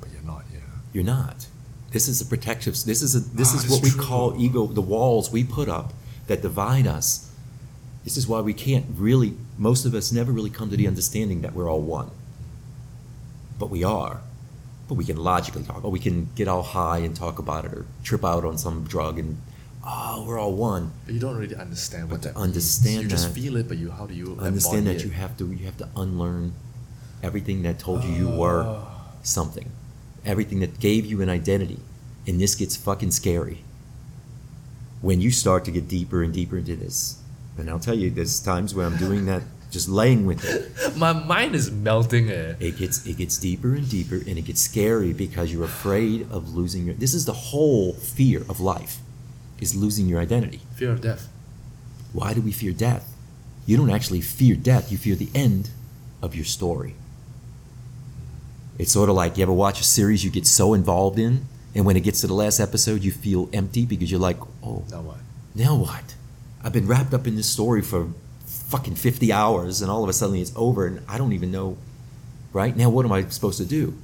But 0.00 0.10
you're 0.12 0.22
not, 0.22 0.44
yeah. 0.52 0.60
You're 0.92 1.04
not. 1.04 1.46
This 1.90 2.08
is 2.08 2.20
a 2.20 2.26
protective. 2.26 2.74
This 2.84 3.00
is 3.02 3.14
a. 3.14 3.20
This 3.20 3.54
Ah, 3.54 3.58
is 3.58 3.70
what 3.70 3.82
we 3.82 3.90
true. 3.90 4.02
call 4.02 4.34
ego. 4.40 4.66
The 4.66 4.82
walls 4.82 5.30
we 5.32 5.42
put 5.42 5.68
up 5.68 5.94
that 6.26 6.42
divide 6.42 6.86
us. 6.86 7.30
This 8.04 8.16
is 8.18 8.26
why 8.28 8.40
we 8.40 8.52
can't 8.52 8.84
really. 8.94 9.34
Most 9.56 9.86
of 9.86 9.94
us 9.94 10.12
never 10.12 10.30
really 10.30 10.50
come 10.50 10.68
to 10.70 10.76
the 10.76 10.86
understanding 10.86 11.40
that 11.42 11.54
we're 11.54 11.70
all 11.70 11.80
one. 11.80 12.10
But 13.58 13.70
we 13.70 13.82
are. 13.84 14.20
But 14.88 14.94
we 14.94 15.04
can 15.04 15.16
logically 15.18 15.62
talk. 15.62 15.84
Or 15.84 15.90
we 15.90 15.98
can 16.00 16.30
get 16.34 16.48
all 16.48 16.62
high 16.62 16.98
and 16.98 17.14
talk 17.14 17.38
about 17.38 17.64
it, 17.66 17.72
or 17.72 17.84
trip 18.02 18.24
out 18.24 18.44
on 18.44 18.56
some 18.58 18.84
drug 18.84 19.18
and, 19.18 19.36
oh, 19.84 20.24
we're 20.26 20.38
all 20.40 20.54
one. 20.54 20.92
But 21.04 21.14
you 21.14 21.20
don't 21.20 21.36
really 21.36 21.54
understand 21.56 22.04
what 22.10 22.22
But 22.22 22.22
to 22.22 22.28
that 22.28 22.34
means. 22.36 22.44
understand 22.48 23.02
You 23.02 23.08
just 23.08 23.28
that- 23.28 23.34
feel 23.34 23.56
it, 23.56 23.68
but 23.68 23.76
you 23.78 23.90
how 23.90 24.06
do 24.06 24.14
you 24.14 24.36
Understand 24.40 24.86
that 24.86 25.04
you 25.04 25.10
have 25.10 25.36
to. 25.38 25.52
You 25.52 25.66
have 25.66 25.76
to 25.78 25.88
unlearn 25.94 26.54
everything 27.22 27.62
that 27.62 27.78
told 27.78 28.02
you 28.04 28.12
you 28.12 28.28
were 28.28 28.64
Ah. 28.66 29.12
something. 29.22 29.70
Everything 30.24 30.60
that 30.60 30.80
gave 30.80 31.04
you 31.04 31.20
an 31.22 31.28
identity. 31.28 31.80
And 32.26 32.40
this 32.40 32.54
gets 32.54 32.74
fucking 32.76 33.10
scary. 33.12 33.64
When 35.00 35.20
you 35.20 35.30
start 35.30 35.64
to 35.66 35.70
get 35.70 35.86
deeper 35.88 36.22
and 36.22 36.32
deeper 36.32 36.58
into 36.58 36.76
this. 36.76 37.16
And 37.56 37.68
I'll 37.70 37.78
tell 37.78 37.94
you, 37.96 38.10
there's 38.10 38.38
times 38.40 38.74
where 38.74 38.86
I'm 38.86 38.96
doing 38.96 39.26
that, 39.26 39.42
just 39.70 39.88
laying 39.88 40.24
with 40.26 40.44
it. 40.44 40.96
My 40.96 41.12
mind 41.12 41.54
is 41.54 41.70
melting 41.70 42.30
eh. 42.30 42.54
It 42.60 42.78
gets 42.78 43.06
it 43.06 43.16
gets 43.18 43.36
deeper 43.38 43.74
and 43.74 43.88
deeper 43.88 44.16
and 44.16 44.38
it 44.38 44.42
gets 44.46 44.62
scary 44.62 45.12
because 45.12 45.52
you're 45.52 45.64
afraid 45.64 46.26
of 46.30 46.54
losing 46.54 46.86
your 46.86 46.94
this 46.94 47.14
is 47.14 47.24
the 47.26 47.32
whole 47.32 47.92
fear 47.92 48.40
of 48.48 48.60
life 48.60 48.98
is 49.60 49.74
losing 49.74 50.06
your 50.06 50.20
identity. 50.20 50.60
Fear 50.76 50.92
of 50.92 51.00
death. 51.00 51.28
Why 52.12 52.32
do 52.32 52.40
we 52.40 52.52
fear 52.52 52.72
death? 52.72 53.12
You 53.66 53.76
don't 53.76 53.90
actually 53.90 54.20
fear 54.22 54.54
death, 54.56 54.90
you 54.90 54.96
fear 54.96 55.14
the 55.14 55.28
end 55.34 55.70
of 56.22 56.34
your 56.34 56.44
story. 56.46 56.94
It's 58.78 58.92
sort 58.92 59.08
of 59.08 59.16
like 59.16 59.36
you 59.36 59.42
ever 59.42 59.52
watch 59.52 59.80
a 59.80 59.84
series 59.84 60.24
you 60.24 60.30
get 60.30 60.46
so 60.46 60.72
involved 60.72 61.18
in, 61.18 61.46
and 61.74 61.84
when 61.84 61.96
it 61.96 62.00
gets 62.00 62.20
to 62.22 62.26
the 62.26 62.34
last 62.34 62.60
episode, 62.60 63.02
you 63.02 63.10
feel 63.12 63.48
empty 63.52 63.84
because 63.84 64.10
you're 64.10 64.20
like, 64.20 64.38
oh, 64.62 64.84
Now 64.90 65.02
what? 65.02 65.18
now 65.54 65.74
what? 65.76 66.14
I've 66.62 66.72
been 66.72 66.86
wrapped 66.86 67.12
up 67.12 67.26
in 67.26 67.34
this 67.36 67.48
story 67.48 67.82
for 67.82 68.08
fucking 68.68 68.94
50 68.94 69.32
hours, 69.32 69.82
and 69.82 69.90
all 69.90 70.02
of 70.02 70.08
a 70.08 70.12
sudden 70.12 70.36
it's 70.36 70.52
over, 70.54 70.86
and 70.86 71.02
I 71.08 71.18
don't 71.18 71.32
even 71.32 71.50
know, 71.50 71.78
right? 72.52 72.76
Now, 72.76 72.90
what 72.90 73.04
am 73.04 73.12
I 73.12 73.24
supposed 73.28 73.58
to 73.58 73.64
do? 73.64 73.96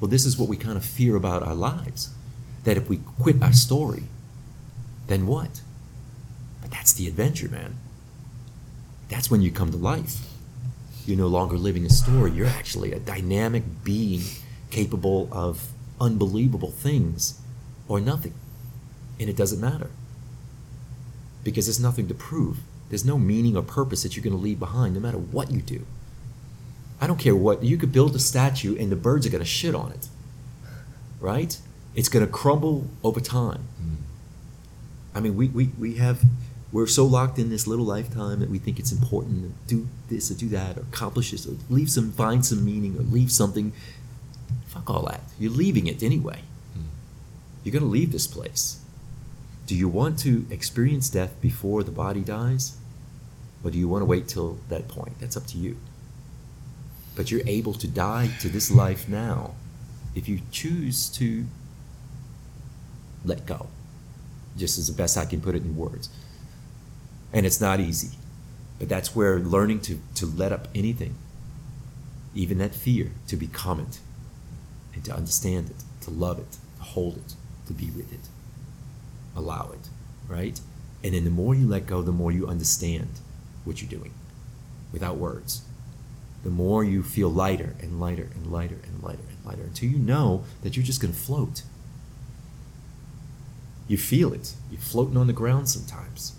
Well, 0.00 0.08
this 0.08 0.24
is 0.24 0.38
what 0.38 0.48
we 0.48 0.56
kind 0.56 0.76
of 0.76 0.84
fear 0.84 1.16
about 1.16 1.42
our 1.42 1.54
lives 1.54 2.10
that 2.62 2.76
if 2.76 2.88
we 2.88 2.98
quit 3.18 3.42
our 3.42 3.52
story, 3.52 4.04
then 5.08 5.26
what? 5.26 5.60
But 6.62 6.70
that's 6.70 6.92
the 6.92 7.08
adventure, 7.08 7.48
man. 7.48 7.76
That's 9.08 9.30
when 9.30 9.42
you 9.42 9.50
come 9.50 9.70
to 9.70 9.76
life. 9.76 10.20
You're 11.06 11.18
no 11.18 11.26
longer 11.26 11.56
living 11.56 11.84
a 11.84 11.90
story, 11.90 12.30
you're 12.30 12.46
actually 12.46 12.92
a 12.92 12.98
dynamic 12.98 13.64
being 13.82 14.22
capable 14.70 15.28
of 15.30 15.68
unbelievable 16.00 16.70
things 16.70 17.40
or 17.88 18.00
nothing. 18.00 18.34
And 19.20 19.28
it 19.28 19.36
doesn't 19.36 19.60
matter 19.60 19.90
because 21.42 21.66
there's 21.66 21.80
nothing 21.80 22.08
to 22.08 22.14
prove. 22.14 22.58
There's 22.88 23.04
no 23.04 23.18
meaning 23.18 23.56
or 23.56 23.62
purpose 23.62 24.02
that 24.02 24.16
you're 24.16 24.24
going 24.24 24.36
to 24.36 24.42
leave 24.42 24.58
behind 24.58 24.94
no 24.94 25.00
matter 25.00 25.18
what 25.18 25.50
you 25.50 25.60
do. 25.60 25.86
I 27.00 27.06
don't 27.06 27.18
care 27.18 27.34
what. 27.34 27.62
You 27.62 27.76
could 27.76 27.92
build 27.92 28.14
a 28.14 28.18
statue 28.18 28.76
and 28.78 28.90
the 28.90 28.96
birds 28.96 29.26
are 29.26 29.30
going 29.30 29.42
to 29.42 29.48
shit 29.48 29.74
on 29.74 29.92
it. 29.92 30.08
Right? 31.20 31.58
It's 31.94 32.08
going 32.08 32.24
to 32.24 32.30
crumble 32.30 32.88
over 33.02 33.20
time. 33.20 33.66
Hmm. 33.78 33.94
I 35.14 35.20
mean, 35.20 35.36
we, 35.36 35.48
we, 35.48 35.70
we 35.78 35.94
have, 35.94 36.22
we're 36.72 36.86
so 36.86 37.04
locked 37.04 37.38
in 37.38 37.50
this 37.50 37.66
little 37.66 37.84
lifetime 37.84 38.40
that 38.40 38.50
we 38.50 38.58
think 38.58 38.78
it's 38.78 38.92
important 38.92 39.54
to 39.68 39.74
do 39.74 39.88
this 40.08 40.30
or 40.30 40.34
do 40.34 40.48
that 40.48 40.76
or 40.76 40.80
accomplish 40.80 41.30
this 41.30 41.46
or 41.46 41.56
leave 41.70 41.90
some, 41.90 42.12
find 42.12 42.44
some 42.44 42.64
meaning 42.64 42.96
or 42.96 43.02
leave 43.02 43.30
something. 43.32 43.72
Fuck 44.66 44.90
all 44.90 45.06
that. 45.06 45.20
You're 45.38 45.52
leaving 45.52 45.86
it 45.86 46.02
anyway. 46.02 46.42
Hmm. 46.74 46.88
You're 47.62 47.72
going 47.72 47.84
to 47.84 47.88
leave 47.88 48.12
this 48.12 48.26
place. 48.26 48.80
Do 49.66 49.74
you 49.74 49.88
want 49.88 50.18
to 50.20 50.46
experience 50.50 51.08
death 51.08 51.40
before 51.40 51.82
the 51.82 51.90
body 51.90 52.20
dies? 52.20 52.76
Or 53.62 53.70
do 53.70 53.78
you 53.78 53.88
want 53.88 54.02
to 54.02 54.06
wait 54.06 54.28
till 54.28 54.58
that 54.68 54.88
point? 54.88 55.18
That's 55.20 55.38
up 55.38 55.46
to 55.48 55.58
you. 55.58 55.78
But 57.16 57.30
you're 57.30 57.46
able 57.46 57.72
to 57.74 57.88
die 57.88 58.28
to 58.40 58.48
this 58.48 58.70
life 58.70 59.08
now 59.08 59.54
if 60.14 60.28
you 60.28 60.40
choose 60.50 61.08
to 61.10 61.46
let 63.24 63.46
go. 63.46 63.68
Just 64.56 64.78
as 64.78 64.88
the 64.88 64.92
best 64.92 65.16
I 65.16 65.24
can 65.24 65.40
put 65.40 65.54
it 65.54 65.62
in 65.62 65.76
words. 65.76 66.10
And 67.32 67.46
it's 67.46 67.60
not 67.60 67.80
easy. 67.80 68.18
But 68.78 68.90
that's 68.90 69.16
where 69.16 69.38
learning 69.40 69.80
to, 69.82 69.98
to 70.16 70.26
let 70.26 70.52
up 70.52 70.68
anything, 70.74 71.14
even 72.34 72.58
that 72.58 72.74
fear, 72.74 73.12
to 73.28 73.36
become 73.36 73.80
it, 73.80 74.00
and 74.92 75.04
to 75.04 75.14
understand 75.14 75.70
it, 75.70 75.76
to 76.02 76.10
love 76.10 76.38
it, 76.38 76.52
to 76.76 76.82
hold 76.82 77.16
it, 77.16 77.34
to 77.66 77.72
be 77.72 77.86
with 77.86 78.12
it 78.12 78.28
allow 79.36 79.70
it, 79.72 79.88
right? 80.28 80.60
And 81.02 81.14
then 81.14 81.24
the 81.24 81.30
more 81.30 81.54
you 81.54 81.66
let 81.66 81.86
go, 81.86 82.02
the 82.02 82.12
more 82.12 82.32
you 82.32 82.46
understand 82.46 83.08
what 83.64 83.80
you're 83.80 83.90
doing 83.90 84.14
without 84.92 85.16
words. 85.16 85.62
The 86.44 86.50
more 86.50 86.84
you 86.84 87.02
feel 87.02 87.28
lighter 87.28 87.74
and 87.80 88.00
lighter 88.00 88.28
and 88.34 88.50
lighter 88.50 88.78
and 88.86 89.02
lighter 89.02 89.22
and 89.28 89.44
lighter 89.44 89.62
until 89.62 89.90
you 89.90 89.98
know 89.98 90.44
that 90.62 90.76
you're 90.76 90.84
just 90.84 91.00
going 91.00 91.12
to 91.12 91.18
float. 91.18 91.62
You 93.88 93.98
feel 93.98 94.32
it. 94.32 94.54
You're 94.70 94.80
floating 94.80 95.16
on 95.16 95.26
the 95.26 95.32
ground 95.32 95.68
sometimes, 95.68 96.34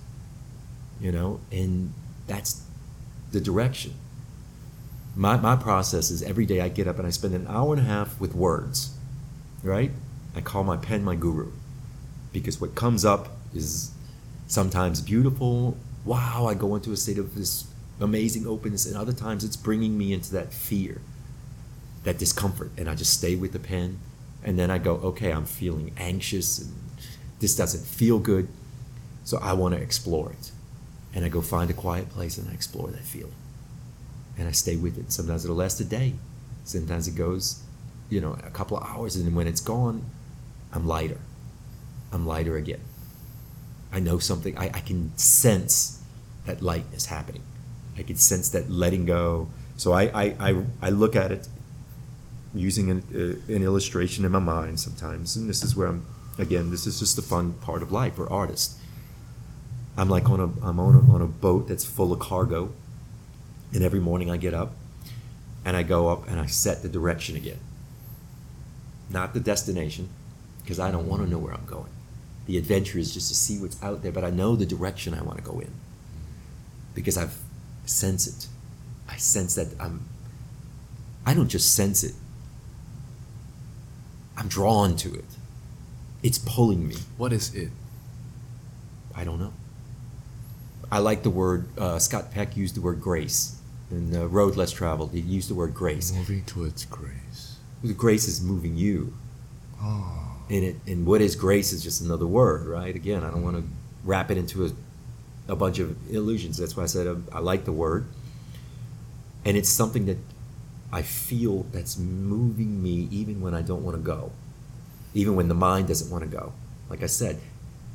you 0.99 1.11
know, 1.11 1.39
and 1.51 1.93
that's 2.27 2.63
the 3.31 3.41
direction. 3.41 3.93
My, 5.15 5.37
my 5.37 5.55
process 5.55 6.09
is 6.09 6.23
every 6.23 6.45
day 6.45 6.61
I 6.61 6.69
get 6.69 6.87
up 6.87 6.97
and 6.97 7.07
I 7.07 7.11
spend 7.11 7.35
an 7.35 7.47
hour 7.47 7.73
and 7.73 7.81
a 7.81 7.85
half 7.85 8.19
with 8.19 8.35
words, 8.35 8.97
right? 9.63 9.91
I 10.35 10.41
call 10.41 10.63
my 10.63 10.77
pen 10.77 11.03
my 11.03 11.15
guru 11.15 11.51
because 12.41 12.59
what 12.59 12.75
comes 12.75 13.05
up 13.05 13.29
is 13.53 13.91
sometimes 14.47 15.01
beautiful. 15.01 15.77
Wow, 16.03 16.47
I 16.47 16.53
go 16.53 16.75
into 16.75 16.91
a 16.91 16.97
state 16.97 17.17
of 17.17 17.33
this 17.33 17.65
amazing 17.99 18.45
openness, 18.45 18.86
and 18.86 18.97
other 18.97 19.13
times 19.13 19.43
it's 19.43 19.55
bringing 19.55 19.97
me 19.97 20.11
into 20.11 20.33
that 20.33 20.51
fear, 20.53 21.01
that 22.03 22.17
discomfort, 22.17 22.71
and 22.77 22.89
I 22.89 22.95
just 22.95 23.13
stay 23.13 23.36
with 23.38 23.53
the 23.53 23.59
pen, 23.59 23.99
and 24.43 24.59
then 24.59 24.69
I 24.69 24.77
go, 24.77 24.95
okay, 24.95 25.31
I'm 25.31 25.45
feeling 25.45 25.93
anxious, 25.97 26.59
and 26.59 26.75
this 27.39 27.55
doesn't 27.55 27.86
feel 27.86 28.19
good, 28.19 28.49
so 29.23 29.39
I 29.41 29.53
want 29.53 29.73
to 29.73 29.81
explore 29.81 30.31
it, 30.33 30.51
and 31.13 31.23
I 31.23 31.29
go 31.29 31.41
find 31.41 31.69
a 31.69 31.73
quiet 31.73 32.09
place 32.09 32.38
and 32.38 32.49
I 32.49 32.53
explore 32.53 32.89
that 32.89 33.03
feeling, 33.03 33.39
and 34.38 34.47
I 34.47 34.51
stay 34.51 34.75
with 34.75 34.97
it. 34.97 35.13
Sometimes 35.13 35.45
it'll 35.45 35.55
last 35.55 35.79
a 35.79 35.86
day, 35.86 36.15
sometimes 36.65 37.07
it 37.07 37.15
goes, 37.15 37.63
you 38.09 38.19
know, 38.19 38.33
a 38.45 38.51
couple 38.51 38.75
of 38.77 38.83
hours, 38.83 39.15
and 39.15 39.33
when 39.33 39.47
it's 39.47 39.61
gone, 39.61 40.03
I'm 40.73 40.86
lighter. 40.86 41.21
I'm 42.16 42.26
lighter 42.26 42.55
again. 42.55 42.80
I 43.91 43.99
know 43.99 44.20
something. 44.20 44.57
I, 44.57 44.68
I 44.68 44.80
can 44.80 45.16
sense 45.18 46.01
that 46.45 46.61
lightness 46.61 47.07
happening. 47.07 47.43
I 47.97 48.03
can 48.03 48.16
sense 48.16 48.49
that 48.49 48.70
letting 48.70 49.05
go. 49.05 49.49
So 49.76 49.91
I, 49.91 50.03
I, 50.03 50.36
I, 50.39 50.63
I 50.82 50.89
look 50.91 51.16
at 51.16 51.32
it 51.34 51.49
using 52.53 52.89
an, 52.89 53.03
uh, 53.13 53.53
an 53.53 53.63
illustration 53.63 54.24
in 54.24 54.32
my 54.32 54.39
mind 54.39 54.80
sometimes. 54.80 55.36
And 55.36 55.49
this 55.49 55.61
is 55.61 55.76
where 55.76 55.88
I'm, 55.88 56.05
again, 56.38 56.72
this 56.72 56.88
is 56.88 56.99
just 56.99 57.18
the 57.18 57.22
fun 57.22 57.53
part 57.53 57.82
of 57.82 57.91
life 57.91 58.16
for 58.16 58.32
artists. 58.32 58.80
I'm 59.97 60.09
like 60.09 60.30
on 60.30 60.39
a, 60.39 60.45
I'm 60.66 60.80
on 60.80 60.95
a, 60.95 61.13
on 61.13 61.22
a 61.22 61.28
boat 61.28 61.68
that's 61.68 61.84
full 61.84 62.13
of 62.13 62.20
cargo. 62.20 62.72
And 63.74 63.84
every 63.84 63.99
morning 63.99 64.32
I 64.32 64.38
get 64.38 64.53
up 64.53 64.72
and 65.66 65.76
I 65.76 65.84
go 65.84 66.07
up 66.07 66.30
and 66.30 66.39
I 66.39 66.45
set 66.45 66.82
the 66.82 66.88
direction 66.88 67.36
again. 67.36 67.59
Not 69.09 69.34
the 69.34 69.41
destination, 69.41 70.09
because 70.61 70.80
I 70.80 70.91
don't 70.91 71.07
want 71.07 71.22
to 71.24 71.30
know 71.30 71.38
where 71.38 71.53
I'm 71.53 71.66
going. 71.66 71.94
The 72.45 72.57
adventure 72.57 72.99
is 72.99 73.13
just 73.13 73.29
to 73.29 73.35
see 73.35 73.57
what's 73.59 73.81
out 73.81 74.03
there, 74.03 74.11
but 74.11 74.23
I 74.23 74.29
know 74.29 74.55
the 74.55 74.65
direction 74.65 75.13
I 75.13 75.21
want 75.23 75.37
to 75.37 75.43
go 75.43 75.59
in 75.59 75.71
because 76.93 77.17
I've 77.17 77.37
sense 77.85 78.27
it. 78.27 78.47
I 79.09 79.17
sense 79.17 79.55
that 79.55 79.67
I'm. 79.79 80.05
I 81.25 81.33
don't 81.33 81.49
just 81.49 81.75
sense 81.75 82.03
it. 82.03 82.13
I'm 84.37 84.47
drawn 84.47 84.95
to 84.97 85.13
it. 85.13 85.25
It's 86.21 86.37
pulling 86.37 86.87
me. 86.87 86.95
What 87.17 87.33
is 87.33 87.53
it? 87.53 87.69
I 89.15 89.23
don't 89.23 89.39
know. 89.39 89.53
I 90.91 90.99
like 90.99 91.23
the 91.23 91.29
word. 91.29 91.67
Uh, 91.77 91.99
Scott 91.99 92.31
Peck 92.31 92.57
used 92.57 92.75
the 92.75 92.81
word 92.81 93.01
grace 93.01 93.59
in 93.91 94.11
the 94.11 94.27
Road 94.27 94.55
Less 94.55 94.71
Traveled. 94.71 95.11
He 95.13 95.19
used 95.19 95.49
the 95.49 95.55
word 95.55 95.73
grace. 95.73 96.11
Moving 96.13 96.43
towards 96.45 96.85
grace. 96.85 97.57
The 97.83 97.93
grace 97.93 98.27
is 98.27 98.41
moving 98.41 98.75
you. 98.75 99.13
Oh. 99.81 100.24
And 100.49 100.63
it 100.63 100.75
and 100.87 101.05
what 101.05 101.21
is 101.21 101.35
grace 101.35 101.71
is 101.73 101.83
just 101.83 102.01
another 102.01 102.27
word 102.27 102.65
right 102.67 102.95
again 102.95 103.23
i 103.23 103.29
don't 103.29 103.43
want 103.43 103.55
to 103.57 103.63
wrap 104.03 104.29
it 104.29 104.37
into 104.37 104.65
a, 104.65 104.71
a 105.47 105.55
bunch 105.55 105.79
of 105.79 105.95
illusions 106.13 106.57
that's 106.57 106.75
why 106.77 106.83
i 106.83 106.85
said 106.85 107.07
uh, 107.07 107.15
I 107.31 107.39
like 107.39 107.65
the 107.65 107.71
word 107.71 108.05
and 109.43 109.55
it's 109.57 109.69
something 109.69 110.05
that 110.07 110.17
I 110.91 111.01
feel 111.01 111.63
that's 111.73 111.97
moving 111.97 112.81
me 112.81 113.07
even 113.11 113.41
when 113.41 113.53
I 113.53 113.61
don't 113.61 113.83
want 113.83 113.97
to 113.97 114.01
go, 114.01 114.31
even 115.13 115.35
when 115.35 115.49
the 115.49 115.53
mind 115.55 115.89
doesn't 115.89 116.09
want 116.09 116.23
to 116.23 116.29
go. 116.29 116.53
Like 116.89 117.03
I 117.03 117.07
said, 117.07 117.41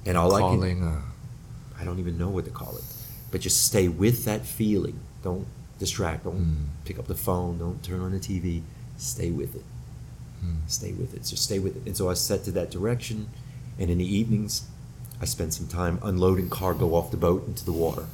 and 0.04 0.18
all 0.18 0.34
I 0.34 0.40
can 0.40 0.48
Calling. 0.58 0.84
Uh, 0.84 1.00
I 1.80 1.84
don't 1.84 1.98
even 1.98 2.18
know 2.18 2.28
what 2.28 2.44
to 2.44 2.50
call 2.50 2.76
it. 2.76 2.84
But 3.30 3.40
just 3.40 3.64
stay 3.64 3.88
with 3.88 4.24
that 4.26 4.44
feeling. 4.44 5.00
Don't 5.22 5.46
distract. 5.78 6.24
Don't 6.24 6.36
Mm. 6.36 6.66
pick 6.84 6.98
up 6.98 7.06
the 7.06 7.14
phone. 7.14 7.58
Don't 7.58 7.82
turn 7.82 8.00
on 8.00 8.12
the 8.12 8.20
TV. 8.20 8.62
Stay 8.98 9.30
with 9.30 9.54
it. 9.54 9.64
Mm. 10.44 10.56
Stay 10.66 10.92
with 10.92 11.14
it. 11.14 11.24
Just 11.24 11.44
stay 11.44 11.58
with 11.58 11.76
it. 11.76 11.82
And 11.86 11.96
so 11.96 12.10
I 12.10 12.14
set 12.14 12.44
to 12.44 12.52
that 12.52 12.70
direction. 12.70 13.28
And 13.78 13.90
in 13.90 13.98
the 13.98 14.16
evenings, 14.16 14.68
I 15.20 15.24
spend 15.24 15.54
some 15.54 15.66
time 15.66 15.98
unloading 16.02 16.50
cargo 16.50 16.94
off 16.94 17.10
the 17.10 17.16
boat 17.16 17.46
into 17.46 17.64
the 17.64 17.72
water 17.72 18.06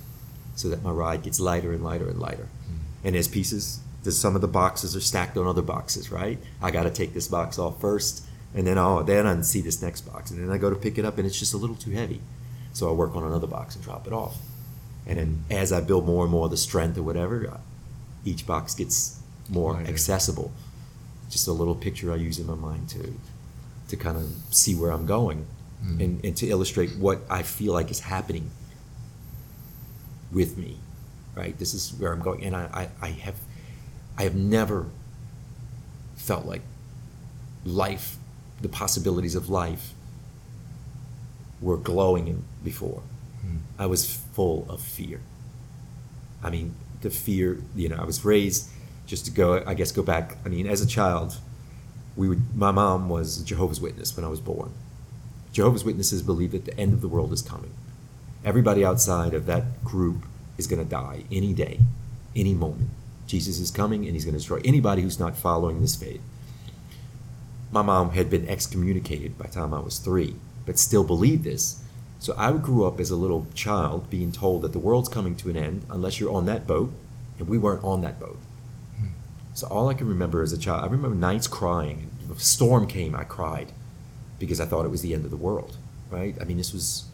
so 0.54 0.68
that 0.68 0.82
my 0.82 0.90
ride 0.90 1.22
gets 1.22 1.38
lighter 1.38 1.72
and 1.72 1.84
lighter 1.84 2.08
and 2.08 2.18
lighter. 2.18 2.48
And 3.04 3.14
as 3.14 3.28
pieces, 3.28 3.80
there's 4.02 4.18
some 4.18 4.34
of 4.34 4.40
the 4.40 4.48
boxes 4.48 4.96
are 4.96 5.00
stacked 5.00 5.36
on 5.36 5.46
other 5.46 5.62
boxes, 5.62 6.10
right? 6.10 6.38
I 6.62 6.70
got 6.70 6.84
to 6.84 6.90
take 6.90 7.14
this 7.14 7.28
box 7.28 7.58
off 7.58 7.80
first. 7.80 8.24
And 8.54 8.66
then, 8.66 8.78
oh, 8.78 9.02
then 9.02 9.26
I 9.26 9.40
see 9.42 9.60
this 9.60 9.82
next 9.82 10.02
box. 10.02 10.30
And 10.30 10.42
then 10.42 10.50
I 10.50 10.58
go 10.58 10.70
to 10.70 10.76
pick 10.76 10.98
it 10.98 11.04
up 11.04 11.18
and 11.18 11.26
it's 11.26 11.38
just 11.38 11.54
a 11.54 11.56
little 11.56 11.76
too 11.76 11.90
heavy. 11.90 12.20
So 12.72 12.88
I 12.88 12.92
work 12.92 13.14
on 13.14 13.24
another 13.24 13.46
box 13.46 13.74
and 13.74 13.84
drop 13.84 14.06
it 14.06 14.12
off. 14.12 14.36
And 15.06 15.18
then 15.18 15.44
as 15.50 15.72
I 15.72 15.80
build 15.80 16.06
more 16.06 16.24
and 16.24 16.32
more 16.32 16.48
the 16.48 16.56
strength 16.56 16.98
or 16.98 17.02
whatever, 17.02 17.60
each 18.24 18.46
box 18.46 18.74
gets 18.74 19.20
more 19.48 19.74
Lighter. 19.74 19.88
accessible. 19.88 20.52
Just 21.30 21.48
a 21.48 21.52
little 21.52 21.74
picture 21.74 22.12
I 22.12 22.16
use 22.16 22.38
in 22.38 22.46
my 22.46 22.54
mind 22.54 22.88
to 22.90 23.14
to 23.88 23.96
kind 23.96 24.16
of 24.16 24.24
see 24.50 24.74
where 24.74 24.90
I'm 24.90 25.06
going 25.06 25.46
Mm. 25.84 26.00
and, 26.02 26.24
and 26.24 26.36
to 26.38 26.46
illustrate 26.48 26.96
what 26.96 27.20
I 27.28 27.42
feel 27.42 27.74
like 27.74 27.90
is 27.90 28.00
happening 28.00 28.50
with 30.32 30.56
me. 30.56 30.78
Right? 31.34 31.56
This 31.58 31.74
is 31.74 31.92
where 31.98 32.12
I'm 32.12 32.20
going. 32.20 32.42
And 32.44 32.56
I, 32.56 32.88
I, 33.02 33.06
I 33.06 33.10
have 33.10 33.34
I 34.16 34.22
have 34.22 34.34
never 34.34 34.86
felt 36.14 36.46
like 36.46 36.62
life, 37.64 38.16
the 38.62 38.70
possibilities 38.70 39.34
of 39.34 39.50
life 39.50 39.92
were 41.60 41.76
glowing 41.76 42.42
before. 42.64 43.02
Mm. 43.46 43.58
I 43.78 43.84
was 43.84 44.10
full 44.32 44.66
of 44.70 44.80
fear. 44.80 45.20
I 46.42 46.48
mean, 46.48 46.74
the 47.02 47.10
fear, 47.10 47.60
you 47.74 47.90
know, 47.90 47.96
I 47.96 48.04
was 48.04 48.24
raised 48.24 48.70
just 49.06 49.24
to 49.24 49.30
go, 49.30 49.62
I 49.66 49.74
guess, 49.74 49.92
go 49.92 50.02
back. 50.02 50.36
I 50.44 50.48
mean, 50.48 50.66
as 50.66 50.80
a 50.80 50.86
child, 50.86 51.38
we 52.16 52.28
would, 52.28 52.56
my 52.56 52.70
mom 52.70 53.08
was 53.08 53.38
Jehovah's 53.38 53.80
Witness 53.80 54.16
when 54.16 54.24
I 54.24 54.28
was 54.28 54.40
born. 54.40 54.72
Jehovah's 55.52 55.84
Witnesses 55.84 56.22
believe 56.22 56.52
that 56.52 56.64
the 56.64 56.78
end 56.78 56.92
of 56.92 57.00
the 57.00 57.08
world 57.08 57.32
is 57.32 57.42
coming. 57.42 57.72
Everybody 58.44 58.84
outside 58.84 59.32
of 59.32 59.46
that 59.46 59.84
group 59.84 60.24
is 60.58 60.66
going 60.66 60.82
to 60.82 60.88
die 60.88 61.24
any 61.30 61.52
day, 61.52 61.80
any 62.34 62.54
moment. 62.54 62.90
Jesus 63.26 63.58
is 63.58 63.70
coming 63.70 64.04
and 64.04 64.14
he's 64.14 64.24
going 64.24 64.34
to 64.34 64.38
destroy 64.38 64.60
anybody 64.64 65.02
who's 65.02 65.18
not 65.18 65.36
following 65.36 65.80
this 65.80 65.96
faith. 65.96 66.20
My 67.72 67.82
mom 67.82 68.10
had 68.10 68.30
been 68.30 68.48
excommunicated 68.48 69.36
by 69.36 69.46
the 69.46 69.52
time 69.52 69.74
I 69.74 69.80
was 69.80 69.98
three, 69.98 70.36
but 70.64 70.78
still 70.78 71.04
believed 71.04 71.44
this. 71.44 71.82
So 72.18 72.34
I 72.38 72.52
grew 72.52 72.86
up 72.86 73.00
as 73.00 73.10
a 73.10 73.16
little 73.16 73.46
child 73.54 74.08
being 74.08 74.32
told 74.32 74.62
that 74.62 74.72
the 74.72 74.78
world's 74.78 75.08
coming 75.08 75.36
to 75.36 75.50
an 75.50 75.56
end 75.56 75.84
unless 75.90 76.18
you're 76.18 76.32
on 76.32 76.46
that 76.46 76.66
boat, 76.66 76.92
and 77.38 77.48
we 77.48 77.58
weren't 77.58 77.84
on 77.84 78.00
that 78.02 78.18
boat. 78.18 78.38
So 79.56 79.66
all 79.68 79.88
I 79.88 79.94
can 79.94 80.06
remember 80.06 80.42
as 80.42 80.52
a 80.52 80.58
child, 80.58 80.84
I 80.84 80.86
remember 80.88 81.16
nights 81.16 81.46
crying. 81.46 82.10
Storm 82.36 82.86
came, 82.86 83.16
I 83.16 83.24
cried 83.24 83.72
because 84.38 84.60
I 84.60 84.66
thought 84.66 84.84
it 84.84 84.90
was 84.90 85.00
the 85.00 85.14
end 85.14 85.24
of 85.24 85.30
the 85.30 85.38
world, 85.38 85.78
right? 86.10 86.36
I 86.38 86.44
mean, 86.44 86.58
this 86.58 86.74
was 86.74 87.06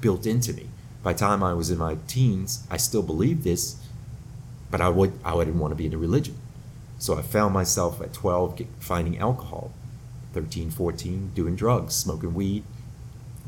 built 0.00 0.24
into 0.24 0.54
me. 0.54 0.70
By 1.02 1.12
the 1.12 1.18
time 1.18 1.42
I 1.42 1.52
was 1.52 1.70
in 1.70 1.76
my 1.76 1.98
teens, 2.06 2.66
I 2.70 2.78
still 2.78 3.02
believed 3.02 3.44
this, 3.44 3.76
but 4.70 4.80
I 4.80 4.88
would 4.88 5.12
I 5.22 5.36
didn't 5.36 5.58
want 5.58 5.72
to 5.72 5.76
be 5.76 5.84
in 5.84 5.92
a 5.92 5.98
religion. 5.98 6.36
So 6.98 7.18
I 7.18 7.20
found 7.20 7.52
myself 7.52 8.00
at 8.00 8.14
12 8.14 8.62
finding 8.80 9.18
alcohol, 9.18 9.70
13, 10.32 10.70
14, 10.70 11.32
doing 11.34 11.56
drugs, 11.56 11.94
smoking 11.94 12.32
weed. 12.32 12.64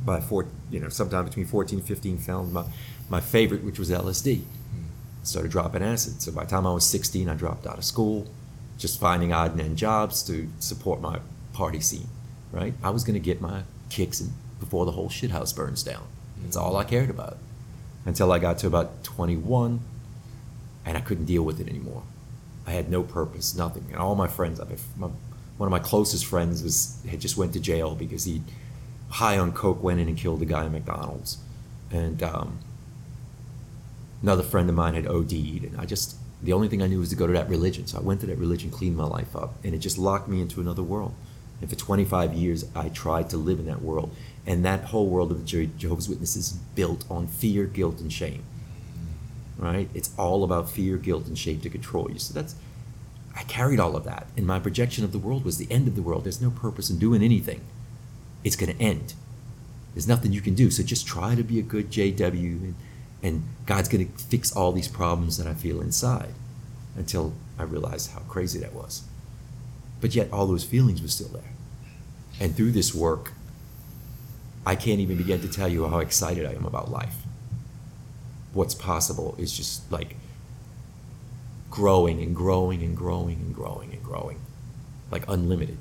By 0.04 0.20
four, 0.20 0.48
you 0.70 0.80
know, 0.80 0.90
sometime 0.90 1.24
between 1.24 1.46
14 1.46 1.78
and 1.78 1.88
15, 1.88 2.18
found 2.18 2.52
my, 2.52 2.66
my 3.08 3.20
favorite, 3.20 3.64
which 3.64 3.78
was 3.78 3.88
LSD. 3.88 4.42
Started 5.24 5.50
dropping 5.50 5.82
acid. 5.82 6.22
So 6.22 6.30
by 6.30 6.44
the 6.44 6.50
time 6.50 6.66
I 6.66 6.72
was 6.72 6.84
16, 6.84 7.28
I 7.28 7.34
dropped 7.34 7.66
out 7.66 7.78
of 7.78 7.84
school, 7.84 8.28
just 8.78 9.00
finding 9.00 9.32
odd 9.32 9.52
and 9.52 9.60
end 9.60 9.76
jobs 9.76 10.22
to 10.24 10.48
support 10.60 11.00
my 11.00 11.18
party 11.52 11.80
scene, 11.80 12.08
right? 12.52 12.74
I 12.82 12.90
was 12.90 13.04
going 13.04 13.14
to 13.14 13.20
get 13.20 13.40
my 13.40 13.62
kicks 13.90 14.20
in 14.20 14.32
before 14.60 14.84
the 14.84 14.92
whole 14.92 15.08
shithouse 15.08 15.54
burns 15.54 15.82
down. 15.82 16.04
That's 16.42 16.56
all 16.56 16.76
I 16.76 16.84
cared 16.84 17.10
about. 17.10 17.38
Until 18.04 18.30
I 18.32 18.38
got 18.38 18.58
to 18.58 18.66
about 18.66 19.02
21, 19.02 19.80
and 20.84 20.96
I 20.96 21.00
couldn't 21.00 21.24
deal 21.24 21.42
with 21.42 21.60
it 21.60 21.68
anymore. 21.68 22.02
I 22.66 22.72
had 22.72 22.90
no 22.90 23.02
purpose, 23.02 23.54
nothing. 23.54 23.86
And 23.90 23.96
all 23.96 24.14
my 24.14 24.28
friends, 24.28 24.60
I 24.60 24.64
mean, 24.64 24.78
my, 24.96 25.08
one 25.56 25.66
of 25.66 25.70
my 25.70 25.78
closest 25.78 26.26
friends 26.26 26.62
was 26.62 26.98
had 27.08 27.20
just 27.20 27.36
went 27.36 27.52
to 27.54 27.60
jail 27.60 27.94
because 27.94 28.24
he, 28.24 28.42
high 29.08 29.38
on 29.38 29.52
coke, 29.52 29.82
went 29.82 30.00
in 30.00 30.08
and 30.08 30.16
killed 30.16 30.42
a 30.42 30.44
guy 30.44 30.64
at 30.64 30.72
McDonald's, 30.72 31.38
and 31.90 32.22
um, 32.22 32.58
another 34.24 34.42
friend 34.42 34.68
of 34.68 34.74
mine 34.74 34.94
had 34.94 35.06
OD'd, 35.06 35.64
and 35.64 35.76
I 35.78 35.84
just 35.84 36.16
the 36.42 36.52
only 36.52 36.68
thing 36.68 36.82
I 36.82 36.86
knew 36.86 36.98
was 36.98 37.10
to 37.10 37.16
go 37.16 37.26
to 37.26 37.32
that 37.32 37.48
religion. 37.48 37.86
So 37.86 37.98
I 37.98 38.02
went 38.02 38.20
to 38.20 38.26
that 38.26 38.38
religion, 38.38 38.70
cleaned 38.70 38.96
my 38.96 39.04
life 39.04 39.34
up, 39.34 39.54
and 39.64 39.74
it 39.74 39.78
just 39.78 39.96
locked 39.96 40.28
me 40.28 40.40
into 40.40 40.60
another 40.60 40.82
world. 40.82 41.14
And 41.60 41.70
for 41.70 41.76
25 41.76 42.34
years, 42.34 42.66
I 42.74 42.88
tried 42.88 43.30
to 43.30 43.36
live 43.38 43.58
in 43.60 43.66
that 43.66 43.80
world, 43.80 44.14
and 44.46 44.64
that 44.64 44.84
whole 44.86 45.08
world 45.08 45.30
of 45.30 45.38
the 45.38 45.44
Je- 45.44 45.70
Jehovah's 45.78 46.08
Witnesses 46.08 46.48
is 46.48 46.52
built 46.52 47.04
on 47.08 47.28
fear, 47.28 47.64
guilt, 47.64 48.00
and 48.00 48.12
shame 48.12 48.44
right? 49.58 49.88
It's 49.94 50.10
all 50.18 50.44
about 50.44 50.70
fear, 50.70 50.96
guilt, 50.96 51.26
and 51.26 51.38
shame 51.38 51.60
to 51.60 51.70
control 51.70 52.10
you. 52.10 52.18
So 52.18 52.34
that's, 52.34 52.54
I 53.36 53.42
carried 53.44 53.80
all 53.80 53.96
of 53.96 54.04
that. 54.04 54.26
And 54.36 54.46
my 54.46 54.58
projection 54.58 55.04
of 55.04 55.12
the 55.12 55.18
world 55.18 55.44
was 55.44 55.58
the 55.58 55.70
end 55.70 55.88
of 55.88 55.96
the 55.96 56.02
world. 56.02 56.24
There's 56.24 56.40
no 56.40 56.50
purpose 56.50 56.90
in 56.90 56.98
doing 56.98 57.22
anything. 57.22 57.60
It's 58.42 58.56
going 58.56 58.76
to 58.76 58.82
end. 58.82 59.14
There's 59.94 60.08
nothing 60.08 60.32
you 60.32 60.40
can 60.40 60.54
do. 60.54 60.70
So 60.70 60.82
just 60.82 61.06
try 61.06 61.34
to 61.34 61.42
be 61.42 61.58
a 61.58 61.62
good 61.62 61.90
JW, 61.90 62.34
and, 62.34 62.74
and 63.24 63.42
God's 63.66 63.88
going 63.88 64.06
to 64.06 64.24
fix 64.24 64.54
all 64.54 64.70
these 64.70 64.86
problems 64.86 65.36
that 65.38 65.48
I 65.48 65.54
feel 65.54 65.80
inside 65.80 66.34
until 66.96 67.34
I 67.58 67.64
realized 67.64 68.12
how 68.12 68.20
crazy 68.20 68.60
that 68.60 68.72
was. 68.72 69.02
But 70.00 70.14
yet, 70.14 70.32
all 70.32 70.46
those 70.46 70.62
feelings 70.64 71.02
were 71.02 71.08
still 71.08 71.28
there. 71.28 71.52
And 72.38 72.54
through 72.54 72.70
this 72.70 72.94
work, 72.94 73.32
I 74.64 74.76
can't 74.76 75.00
even 75.00 75.16
begin 75.16 75.40
to 75.40 75.48
tell 75.48 75.68
you 75.68 75.88
how 75.88 75.98
excited 75.98 76.46
I 76.46 76.52
am 76.52 76.64
about 76.64 76.90
life 76.90 77.16
what's 78.54 78.74
possible 78.74 79.34
is 79.36 79.52
just 79.52 79.90
like 79.90 80.16
growing 81.70 82.22
and 82.22 82.34
growing 82.34 82.82
and 82.82 82.96
growing 82.96 83.36
and 83.36 83.54
growing 83.54 83.92
and 83.92 84.02
growing, 84.02 84.40
like 85.10 85.28
unlimited. 85.28 85.76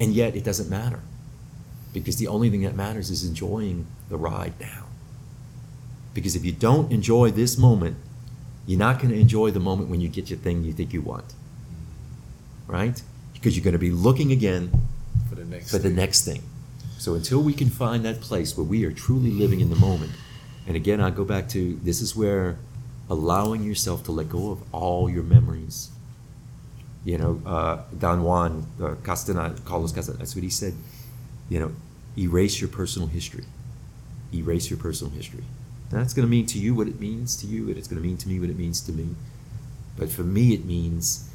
And 0.00 0.12
yet 0.12 0.34
it 0.34 0.42
doesn't 0.42 0.68
matter 0.68 1.00
because 1.92 2.16
the 2.16 2.26
only 2.26 2.50
thing 2.50 2.62
that 2.62 2.74
matters 2.74 3.10
is 3.10 3.24
enjoying 3.24 3.86
the 4.08 4.16
ride 4.16 4.54
now. 4.58 4.83
Because 6.14 6.36
if 6.36 6.44
you 6.44 6.52
don't 6.52 6.90
enjoy 6.92 7.30
this 7.30 7.58
moment, 7.58 7.96
you're 8.66 8.78
not 8.78 8.98
going 9.00 9.10
to 9.10 9.18
enjoy 9.18 9.50
the 9.50 9.60
moment 9.60 9.90
when 9.90 10.00
you 10.00 10.08
get 10.08 10.30
your 10.30 10.38
thing 10.38 10.64
you 10.64 10.72
think 10.72 10.92
you 10.92 11.02
want. 11.02 11.34
Right? 12.66 13.02
Because 13.34 13.56
you're 13.56 13.64
going 13.64 13.72
to 13.72 13.78
be 13.78 13.90
looking 13.90 14.32
again 14.32 14.70
for 15.28 15.34
the 15.34 15.44
next. 15.44 15.70
for 15.70 15.78
the 15.78 15.88
thing. 15.88 15.96
next 15.96 16.24
thing. 16.24 16.42
So 16.98 17.14
until 17.14 17.42
we 17.42 17.52
can 17.52 17.68
find 17.68 18.04
that 18.04 18.20
place 18.20 18.56
where 18.56 18.64
we 18.64 18.84
are 18.86 18.92
truly 18.92 19.30
living 19.30 19.60
in 19.60 19.68
the 19.68 19.76
moment, 19.76 20.12
and 20.66 20.76
again, 20.76 21.00
I 21.00 21.10
go 21.10 21.24
back 21.24 21.48
to 21.50 21.78
this 21.82 22.00
is 22.00 22.16
where 22.16 22.56
allowing 23.10 23.62
yourself 23.62 24.04
to 24.04 24.12
let 24.12 24.30
go 24.30 24.50
of 24.50 24.62
all 24.72 25.10
your 25.10 25.22
memories. 25.22 25.90
You 27.04 27.18
know, 27.18 27.42
uh, 27.44 27.82
Don 27.98 28.22
Juan 28.22 28.66
uh, 28.82 28.94
Castaneda, 29.02 29.60
Carlos 29.66 29.92
Castaneda, 29.92 30.20
that's 30.20 30.34
what 30.34 30.44
he 30.44 30.48
said. 30.48 30.72
You 31.50 31.60
know, 31.60 31.72
erase 32.16 32.60
your 32.60 32.68
personal 32.68 33.08
history. 33.08 33.44
Erase 34.32 34.70
your 34.70 34.78
personal 34.78 35.12
history. 35.12 35.44
That's 35.94 36.14
going 36.14 36.26
to 36.26 36.30
mean 36.30 36.46
to 36.46 36.58
you 36.58 36.74
what 36.74 36.88
it 36.88 37.00
means 37.00 37.36
to 37.36 37.46
you, 37.46 37.68
and 37.68 37.76
it's 37.76 37.88
going 37.88 38.00
to 38.00 38.06
mean 38.06 38.16
to 38.18 38.28
me 38.28 38.40
what 38.40 38.50
it 38.50 38.58
means 38.58 38.80
to 38.82 38.92
me. 38.92 39.14
But 39.96 40.10
for 40.10 40.22
me, 40.22 40.54
it 40.54 40.64
means 40.64 41.30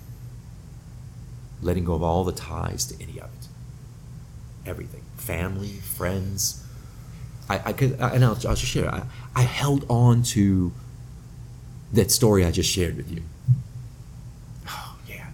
letting 1.62 1.86
go 1.86 1.94
of 1.94 2.04
all 2.04 2.24
the 2.24 2.32
ties 2.32 2.86
to 2.86 2.96
any 3.02 3.20
of 3.20 3.30
it. 3.34 3.48
Everything. 4.66 5.02
Family 5.18 5.74
friends. 5.74 6.66
I, 7.50 7.62
I 7.66 7.74
could 7.74 8.00
I, 8.00 8.10
and 8.12 8.24
I'll, 8.24 8.32
I'll 8.32 8.56
just 8.56 8.66
share. 8.66 8.94
I, 8.94 9.04
I 9.36 9.42
held 9.42 9.86
on 9.90 10.24
to 10.24 10.72
that 11.92 12.12
story 12.12 12.46
i 12.46 12.52
just 12.52 12.70
shared 12.70 12.96
with 12.96 13.12
you. 13.12 13.24
Oh 14.68 14.96
yeah. 15.08 15.28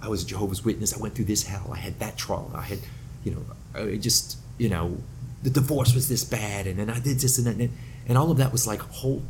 I 0.00 0.08
was 0.08 0.24
a 0.24 0.26
jehovah's 0.26 0.64
witness. 0.64 0.92
I 0.92 0.98
went 1.00 1.14
through 1.14 1.26
this 1.26 1.44
hell. 1.44 1.70
I 1.72 1.76
had 1.76 2.00
that 2.00 2.16
trauma. 2.16 2.56
I 2.56 2.62
had 2.62 2.80
you 3.22 3.32
know 3.32 3.44
I 3.74 3.96
just 3.96 4.38
you 4.58 4.68
know 4.68 4.98
the 5.42 5.50
divorce 5.50 5.94
was 5.94 6.08
this 6.08 6.24
bad 6.24 6.68
and 6.68 6.78
then 6.78 6.88
i 6.88 7.00
did 7.00 7.18
this 7.18 7.36
and 7.36 7.46
that 7.48 7.56
and, 7.56 7.76
and 8.08 8.18
all 8.18 8.30
of 8.30 8.36
that 8.38 8.50
was 8.52 8.66
like 8.66 8.80
whole 8.80 9.22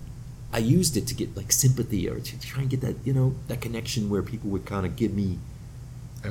i 0.52 0.58
used 0.58 0.96
it 0.96 1.06
to 1.06 1.14
get 1.14 1.36
like 1.36 1.50
sympathy 1.52 2.08
or 2.08 2.18
to 2.20 2.38
try 2.40 2.60
and 2.62 2.70
get 2.70 2.80
that 2.80 2.96
you 3.04 3.12
know 3.12 3.34
that 3.48 3.60
connection 3.60 4.08
where 4.10 4.22
people 4.22 4.48
would 4.50 4.64
kind 4.66 4.84
of 4.86 4.96
give 4.96 5.12
me 5.12 5.38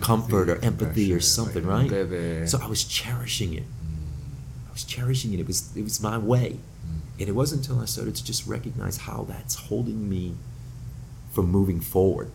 comfort 0.02 0.50
or 0.50 0.58
empathy 0.64 1.14
or 1.14 1.20
something, 1.20 1.66
like, 1.68 1.92
right? 1.92 2.10
they're. 2.10 2.48
So 2.48 2.60
I 2.62 2.68
was 2.68 2.84
cherishing 2.86 3.54
it. 3.54 3.64
I 4.70 4.72
was 4.72 4.86
cherishing 4.86 5.34
it. 5.34 5.40
It 5.42 5.48
was 5.48 5.76
it 5.76 5.84
was 5.84 6.02
my 6.02 6.18
way, 6.18 6.60
and 7.20 7.28
it 7.28 7.34
wasn't 7.34 7.68
until 7.68 7.82
I 7.82 7.86
started 7.86 8.16
to 8.16 8.24
just 8.24 8.48
recognize 8.48 8.98
how 8.98 9.26
that's 9.28 9.56
holding 9.56 10.10
me 10.10 10.36
from 11.34 11.48
moving 11.52 11.82
forward. 11.82 12.32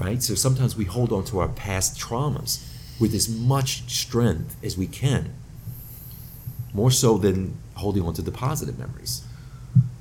right? 0.00 0.22
So 0.22 0.34
sometimes 0.34 0.74
we 0.74 0.86
hold 0.86 1.12
on 1.12 1.24
to 1.24 1.38
our 1.38 1.48
past 1.48 1.98
traumas 2.00 2.66
with 2.98 3.14
as 3.14 3.28
much 3.28 3.82
strength 3.90 4.56
as 4.64 4.78
we 4.78 4.86
can, 4.86 5.34
more 6.72 6.90
so 6.90 7.18
than 7.18 7.58
holding 7.74 8.02
on 8.04 8.14
to 8.14 8.22
the 8.22 8.32
positive 8.32 8.78
memories. 8.78 9.24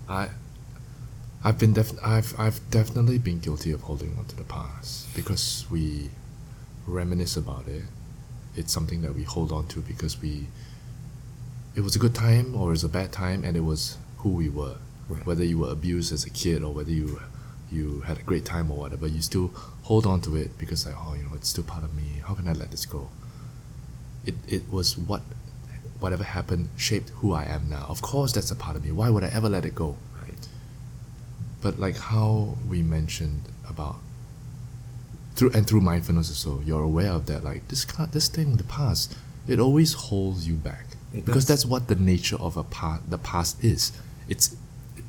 I, 0.09 0.29
I've 1.43 1.57
been 1.57 1.73
def- 1.73 2.03
I've 2.03 2.39
I've 2.39 2.59
definitely 2.69 3.17
been 3.17 3.39
guilty 3.39 3.71
of 3.71 3.81
holding 3.81 4.15
on 4.17 4.25
to 4.25 4.35
the 4.35 4.43
past 4.43 5.13
because 5.15 5.65
we 5.71 6.09
reminisce 6.85 7.37
about 7.37 7.67
it. 7.67 7.83
It's 8.55 8.71
something 8.71 9.01
that 9.01 9.15
we 9.15 9.23
hold 9.23 9.51
on 9.51 9.67
to 9.67 9.81
because 9.81 10.21
we. 10.21 10.47
It 11.73 11.81
was 11.81 11.95
a 11.95 11.99
good 11.99 12.13
time 12.13 12.53
or 12.55 12.67
it 12.67 12.71
was 12.71 12.83
a 12.83 12.89
bad 12.89 13.11
time, 13.11 13.43
and 13.43 13.55
it 13.55 13.61
was 13.61 13.97
who 14.17 14.29
we 14.29 14.49
were. 14.49 14.75
Right. 15.09 15.25
Whether 15.25 15.43
you 15.43 15.59
were 15.59 15.71
abused 15.71 16.13
as 16.13 16.25
a 16.25 16.29
kid 16.29 16.63
or 16.63 16.73
whether 16.73 16.91
you, 16.91 17.19
you 17.71 18.01
had 18.01 18.17
a 18.17 18.21
great 18.23 18.45
time 18.45 18.69
or 18.71 18.77
whatever, 18.77 19.07
you 19.07 19.21
still 19.21 19.51
hold 19.83 20.05
on 20.05 20.21
to 20.21 20.35
it 20.35 20.57
because 20.57 20.85
like 20.85 20.95
oh 20.97 21.15
you 21.15 21.23
know 21.23 21.31
it's 21.33 21.49
still 21.49 21.63
part 21.63 21.83
of 21.83 21.93
me. 21.95 22.21
How 22.25 22.33
can 22.35 22.47
I 22.47 22.53
let 22.53 22.71
this 22.71 22.85
go? 22.85 23.09
It 24.25 24.35
it 24.47 24.71
was 24.71 24.97
what, 24.97 25.21
whatever 26.01 26.23
happened 26.23 26.67
shaped 26.77 27.09
who 27.21 27.31
I 27.33 27.43
am 27.45 27.69
now. 27.69 27.85
Of 27.87 28.01
course 28.01 28.31
that's 28.33 28.51
a 28.51 28.55
part 28.55 28.75
of 28.75 28.83
me. 28.83 28.91
Why 28.91 29.09
would 29.09 29.23
I 29.23 29.29
ever 29.29 29.47
let 29.49 29.63
it 29.65 29.75
go? 29.75 29.97
Right. 30.21 30.47
But 31.61 31.79
like 31.79 31.97
how 31.97 32.57
we 32.67 32.81
mentioned 32.81 33.43
about 33.69 33.97
through 35.35 35.51
and 35.53 35.65
through 35.67 35.81
mindfulness 35.81 36.29
or 36.29 36.33
so, 36.33 36.61
you're 36.65 36.83
aware 36.83 37.11
of 37.11 37.25
that. 37.27 37.43
Like 37.43 37.67
this 37.69 37.85
this 38.11 38.27
thing, 38.27 38.57
the 38.57 38.63
past, 38.63 39.15
it 39.47 39.59
always 39.59 39.93
holds 39.93 40.47
you 40.47 40.55
back 40.55 40.85
It 41.13 41.25
because 41.25 41.45
does. 41.45 41.63
that's 41.63 41.65
what 41.65 41.87
the 41.87 41.95
nature 41.95 42.37
of 42.37 42.57
a 42.57 42.63
past. 42.63 43.09
The 43.09 43.17
past 43.17 43.63
is. 43.63 43.91
It's 44.27 44.55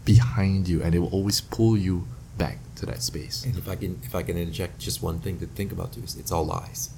behind 0.05 0.69
you, 0.69 0.83
and 0.83 0.95
it 0.95 0.99
will 0.99 1.11
always 1.13 1.41
pull 1.41 1.77
you 1.77 2.07
back 2.39 2.59
to 2.77 2.87
that 2.87 3.03
space 3.03 3.45
And 3.45 3.57
if 3.57 3.69
I 3.69 3.77
can, 3.77 4.01
if 4.03 4.15
I 4.15 4.23
can 4.23 4.37
interject 4.37 4.79
just 4.79 5.03
one 5.03 5.21
thing 5.21 5.39
to 5.41 5.47
think 5.47 5.71
about 5.73 5.93
too, 5.93 6.03
is 6.03 6.17
it's 6.17 6.33
all 6.33 6.45
lies. 6.47 6.91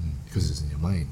Mm, 0.00 0.12
because 0.24 0.50
it's 0.50 0.62
in 0.62 0.70
your 0.70 0.78
mind. 0.78 1.08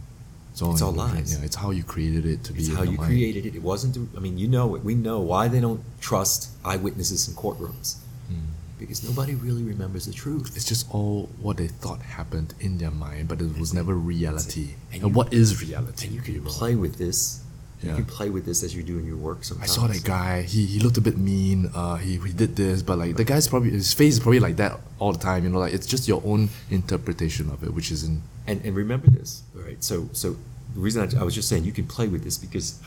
It's 0.58 0.62
all, 0.64 0.72
It's 0.72 0.82
all 0.82 0.90
lies. 0.92 1.38
Yeah, 1.38 1.44
it's 1.44 1.54
how 1.54 1.70
you 1.70 1.84
created 1.84 2.26
it 2.26 2.42
to 2.46 2.52
It's 2.52 2.66
be. 2.66 2.70
in 2.72 2.76
how 2.76 2.82
you 2.82 2.96
mind. 2.98 3.06
created 3.10 3.46
it. 3.46 3.54
It 3.54 3.62
wasn't. 3.62 3.96
I 4.16 4.18
mean, 4.18 4.38
you 4.38 4.48
know 4.48 4.74
it. 4.74 4.82
We 4.84 4.96
know 4.96 5.20
why 5.20 5.46
they 5.46 5.60
don't 5.60 5.82
trust 6.00 6.48
eyewitnesses 6.64 7.28
in 7.28 7.34
courtrooms 7.34 7.88
Mm. 8.28 8.40
because 8.76 9.04
nobody 9.04 9.34
really 9.36 9.62
remembers 9.62 10.06
the 10.06 10.12
truth. 10.12 10.56
It's 10.56 10.64
just 10.74 10.84
all 10.92 11.28
what 11.40 11.58
they 11.58 11.68
thought 11.68 12.00
happened 12.02 12.54
in 12.58 12.78
their 12.78 12.90
mind, 12.90 13.28
but 13.28 13.40
it 13.40 13.56
was 13.56 13.72
never 13.72 13.94
reality. 13.94 14.74
And 14.92 15.02
And, 15.04 15.10
you- 15.12 15.16
what 15.18 15.32
is 15.32 15.62
reality? 15.62 16.06
And 16.08 16.14
you 16.16 16.22
can 16.22 16.42
play 16.42 16.74
with 16.74 16.96
this. 16.98 17.38
You 17.80 17.90
Yeah. 17.90 17.94
can 17.94 18.06
play 18.06 18.28
with 18.28 18.44
this 18.44 18.64
as 18.64 18.74
you're 18.74 18.82
doing 18.94 19.06
your 19.06 19.16
work 19.28 19.44
sometimes. 19.44 19.70
I 19.70 19.72
saw 19.76 19.86
that 19.86 20.02
guy. 20.02 20.42
He, 20.42 20.66
he 20.66 20.80
looked 20.80 20.98
a 20.98 21.00
bit 21.00 21.16
mean. 21.16 21.70
Uh, 21.72 21.94
he, 21.94 22.16
he 22.18 22.32
did 22.32 22.56
this, 22.56 22.82
but 22.82 22.98
like 22.98 23.14
the 23.16 23.22
guy's 23.22 23.46
probably 23.46 23.70
his 23.70 23.94
face 23.94 24.14
is 24.14 24.20
probably 24.24 24.40
like 24.40 24.56
that 24.56 24.80
all 24.98 25.12
the 25.12 25.20
time. 25.20 25.44
You 25.44 25.50
know, 25.50 25.60
like 25.60 25.72
it's 25.72 25.86
just 25.86 26.08
your 26.08 26.20
own 26.26 26.48
interpretation 26.70 27.48
of 27.50 27.62
it, 27.62 27.72
which 27.72 27.92
isn't. 27.92 28.20
And, 28.48 28.60
and 28.64 28.74
remember 28.74 29.08
this, 29.10 29.42
right? 29.68 29.84
So, 29.84 30.08
so 30.12 30.36
the 30.74 30.80
reason 30.80 31.16
I, 31.16 31.20
I 31.20 31.24
was 31.24 31.34
just 31.34 31.48
saying 31.48 31.64
you 31.64 31.72
can 31.72 31.86
play 31.86 32.08
with 32.08 32.24
this 32.24 32.38
because 32.38 32.80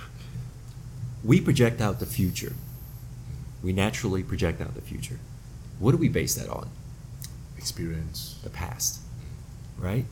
we 1.23 1.39
project 1.39 1.81
out 1.81 1.99
the 1.99 2.05
future. 2.05 2.53
We 3.63 3.73
naturally 3.73 4.23
project 4.23 4.59
out 4.61 4.73
the 4.75 4.81
future. 4.81 5.19
What 5.79 5.91
do 5.91 5.97
we 5.97 6.09
base 6.09 6.35
that 6.35 6.49
on? 6.49 6.69
experience. 7.57 8.39
The 8.43 8.49
past, 8.49 9.01
right? 9.77 10.05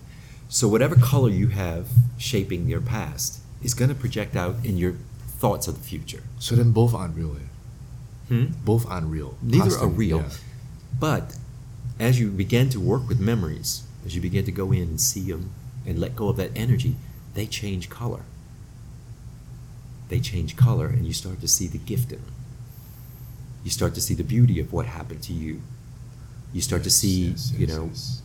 So, 0.50 0.68
whatever 0.68 0.96
color 0.96 1.30
you 1.30 1.48
have 1.48 1.88
shaping 2.18 2.68
your 2.68 2.80
past 2.82 3.40
is 3.64 3.74
going 3.74 3.90
to 3.90 3.96
project 3.96 4.36
out 4.36 4.56
in 4.64 4.78
your 4.78 4.94
thoughts 5.40 5.68
of 5.68 5.76
the 5.76 5.84
future. 5.84 6.24
So 6.38 6.56
then 6.56 6.72
both 6.72 6.94
aren't 6.94 7.16
real. 7.18 7.36
Hmm? 8.28 8.46
Both 8.64 8.90
aren't 8.90 9.08
real. 9.08 9.36
Neither 9.42 9.64
Past 9.72 9.82
are 9.82 9.88
real. 9.88 10.20
yeah. 10.20 10.30
But 11.00 11.38
as 12.00 12.20
you 12.20 12.30
begin 12.30 12.70
to 12.70 12.80
work 12.80 13.08
with 13.08 13.20
memories, 13.20 13.84
as 14.06 14.16
you 14.16 14.22
begin 14.22 14.46
to 14.46 14.52
go 14.52 14.72
in 14.72 14.84
and 14.84 15.02
see 15.02 15.32
them 15.32 15.52
and 15.90 16.00
let 16.00 16.16
go 16.16 16.30
of 16.30 16.38
that 16.38 16.52
energy, 16.56 16.96
they 17.34 17.46
change 17.48 17.90
color. 17.90 18.22
They 20.10 20.20
change 20.20 20.56
color, 20.56 20.88
and 20.88 21.06
you 21.06 21.14
start 21.14 21.42
to 21.42 21.48
see 21.48 21.68
the 21.68 21.78
gift 21.78 22.12
in 22.12 22.20
them. 22.22 22.34
You 23.64 23.72
start 23.72 23.94
to 23.96 24.02
see 24.02 24.14
the 24.16 24.24
beauty 24.24 24.60
of 24.60 24.72
what 24.74 24.86
happened 24.86 25.22
to 25.24 25.34
you. 25.34 25.62
You 26.54 26.62
start 26.62 26.84
to 26.84 26.90
see, 26.90 27.30
yes, 27.30 27.52
you 27.56 27.68
know, 27.68 27.86
yes. 27.88 28.22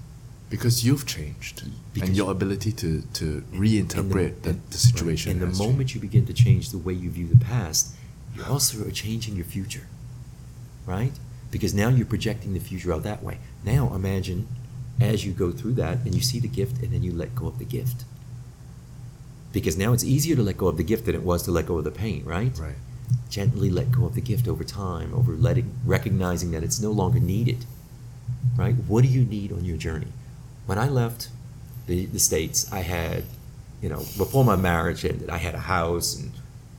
because 0.48 0.84
you've 0.84 1.04
changed, 1.06 1.62
Because 1.92 2.08
and 2.08 2.16
your 2.16 2.30
ability 2.30 2.72
to 2.72 3.02
to 3.18 3.24
and 3.24 3.44
the- 3.52 3.58
reinterpret 3.58 4.42
the, 4.42 4.52
the 4.70 4.78
situation. 4.78 5.32
And 5.32 5.40
the 5.42 5.46
moment 5.58 5.88
changed. 5.90 5.94
you 5.96 6.00
begin 6.00 6.24
to 6.26 6.32
change 6.32 6.70
the 6.70 6.78
way 6.78 6.94
you 6.94 7.10
view 7.10 7.26
the 7.26 7.44
past, 7.44 7.94
you 8.34 8.42
also 8.44 8.86
are 8.86 8.90
changing 8.90 9.36
your 9.36 9.44
future, 9.44 9.86
right? 10.86 11.12
Because 11.50 11.74
now 11.74 11.88
you're 11.88 12.06
projecting 12.06 12.54
the 12.54 12.60
future 12.60 12.92
out 12.94 13.02
that 13.02 13.22
way. 13.22 13.38
Now 13.62 13.92
imagine 13.94 14.46
as 15.00 15.24
you 15.24 15.32
go 15.32 15.50
through 15.50 15.74
that 15.74 15.98
and 16.04 16.14
you 16.14 16.20
see 16.20 16.38
the 16.38 16.48
gift 16.48 16.82
and 16.82 16.92
then 16.92 17.02
you 17.02 17.12
let 17.12 17.34
go 17.34 17.46
of 17.46 17.58
the 17.58 17.64
gift. 17.64 18.04
Because 19.52 19.76
now 19.76 19.92
it's 19.92 20.04
easier 20.04 20.36
to 20.36 20.42
let 20.42 20.56
go 20.56 20.66
of 20.66 20.76
the 20.76 20.82
gift 20.82 21.06
than 21.06 21.14
it 21.14 21.22
was 21.22 21.42
to 21.44 21.50
let 21.50 21.66
go 21.66 21.78
of 21.78 21.84
the 21.84 21.90
pain, 21.90 22.24
right? 22.24 22.56
right. 22.58 22.74
Gently 23.28 23.70
let 23.70 23.92
go 23.92 24.04
of 24.06 24.14
the 24.14 24.20
gift 24.20 24.48
over 24.48 24.64
time, 24.64 25.14
over 25.14 25.32
letting 25.32 25.74
recognizing 25.84 26.50
that 26.52 26.62
it's 26.62 26.80
no 26.80 26.90
longer 26.90 27.20
needed. 27.20 27.64
Right? 28.56 28.74
What 28.74 29.02
do 29.02 29.08
you 29.08 29.24
need 29.24 29.52
on 29.52 29.64
your 29.64 29.76
journey? 29.76 30.08
When 30.66 30.78
I 30.78 30.88
left 30.88 31.28
the, 31.86 32.06
the 32.06 32.18
States, 32.18 32.72
I 32.72 32.80
had, 32.80 33.24
you 33.82 33.88
know, 33.88 33.98
before 34.16 34.44
my 34.44 34.56
marriage 34.56 35.04
ended, 35.04 35.28
I 35.28 35.38
had 35.38 35.54
a 35.54 35.60
house 35.60 36.18
and 36.18 36.32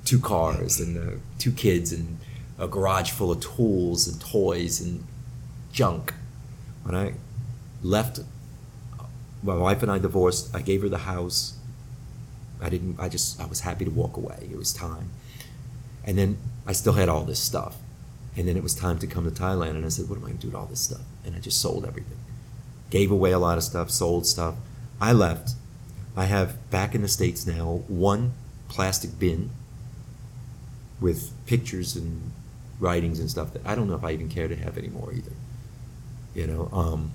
two 0.03 0.19
cars 0.19 0.79
and 0.79 0.97
uh, 0.97 1.17
two 1.39 1.51
kids 1.51 1.91
and 1.91 2.17
a 2.57 2.67
garage 2.67 3.11
full 3.11 3.31
of 3.31 3.41
tools 3.41 4.07
and 4.07 4.19
toys 4.19 4.79
and 4.81 5.03
junk. 5.71 6.13
When 6.83 6.95
I 6.95 7.13
left, 7.85 8.19
my 9.43 9.55
wife 9.55 9.83
and 9.83 9.91
I 9.91 9.99
divorced. 9.99 10.55
I 10.55 10.61
gave 10.61 10.81
her 10.81 10.89
the 10.89 10.99
house. 10.99 11.57
I 12.61 12.69
didn't. 12.69 12.99
I 12.99 13.09
just. 13.09 13.39
I 13.39 13.45
was 13.45 13.61
happy 13.61 13.85
to 13.85 13.91
walk 13.91 14.17
away. 14.17 14.49
It 14.51 14.57
was 14.57 14.73
time. 14.73 15.11
And 16.03 16.17
then 16.17 16.37
I 16.65 16.73
still 16.73 16.93
had 16.93 17.09
all 17.09 17.23
this 17.23 17.39
stuff. 17.39 17.77
And 18.37 18.47
then 18.47 18.57
it 18.57 18.63
was 18.63 18.75
time 18.75 18.99
to 18.99 19.07
come 19.07 19.23
to 19.23 19.31
Thailand. 19.31 19.71
And 19.71 19.85
I 19.85 19.89
said, 19.89 20.09
what 20.09 20.17
am 20.17 20.25
I 20.25 20.27
going 20.27 20.37
to 20.39 20.41
do 20.41 20.47
with 20.47 20.55
all 20.55 20.65
this 20.65 20.81
stuff? 20.81 21.01
And 21.25 21.35
I 21.35 21.39
just 21.39 21.61
sold 21.61 21.85
everything. 21.85 22.17
Gave 22.89 23.11
away 23.11 23.31
a 23.31 23.39
lot 23.39 23.57
of 23.57 23.63
stuff, 23.63 23.89
sold 23.89 24.25
stuff. 24.25 24.55
I 24.99 25.13
left. 25.13 25.51
I 26.15 26.25
have 26.25 26.69
back 26.69 26.95
in 26.95 27.01
the 27.01 27.07
States 27.07 27.47
now 27.47 27.83
one 27.87 28.33
plastic 28.67 29.17
bin 29.19 29.51
with 31.01 31.31
pictures 31.45 31.95
and 31.95 32.31
writings 32.79 33.19
and 33.19 33.29
stuff 33.29 33.53
that 33.53 33.65
I 33.65 33.75
don't 33.75 33.87
know 33.87 33.95
if 33.95 34.03
I 34.03 34.11
even 34.11 34.29
care 34.29 34.47
to 34.47 34.55
have 34.55 34.77
anymore 34.77 35.13
either. 35.13 35.31
You 36.33 36.47
know, 36.47 36.69
um, 36.71 37.11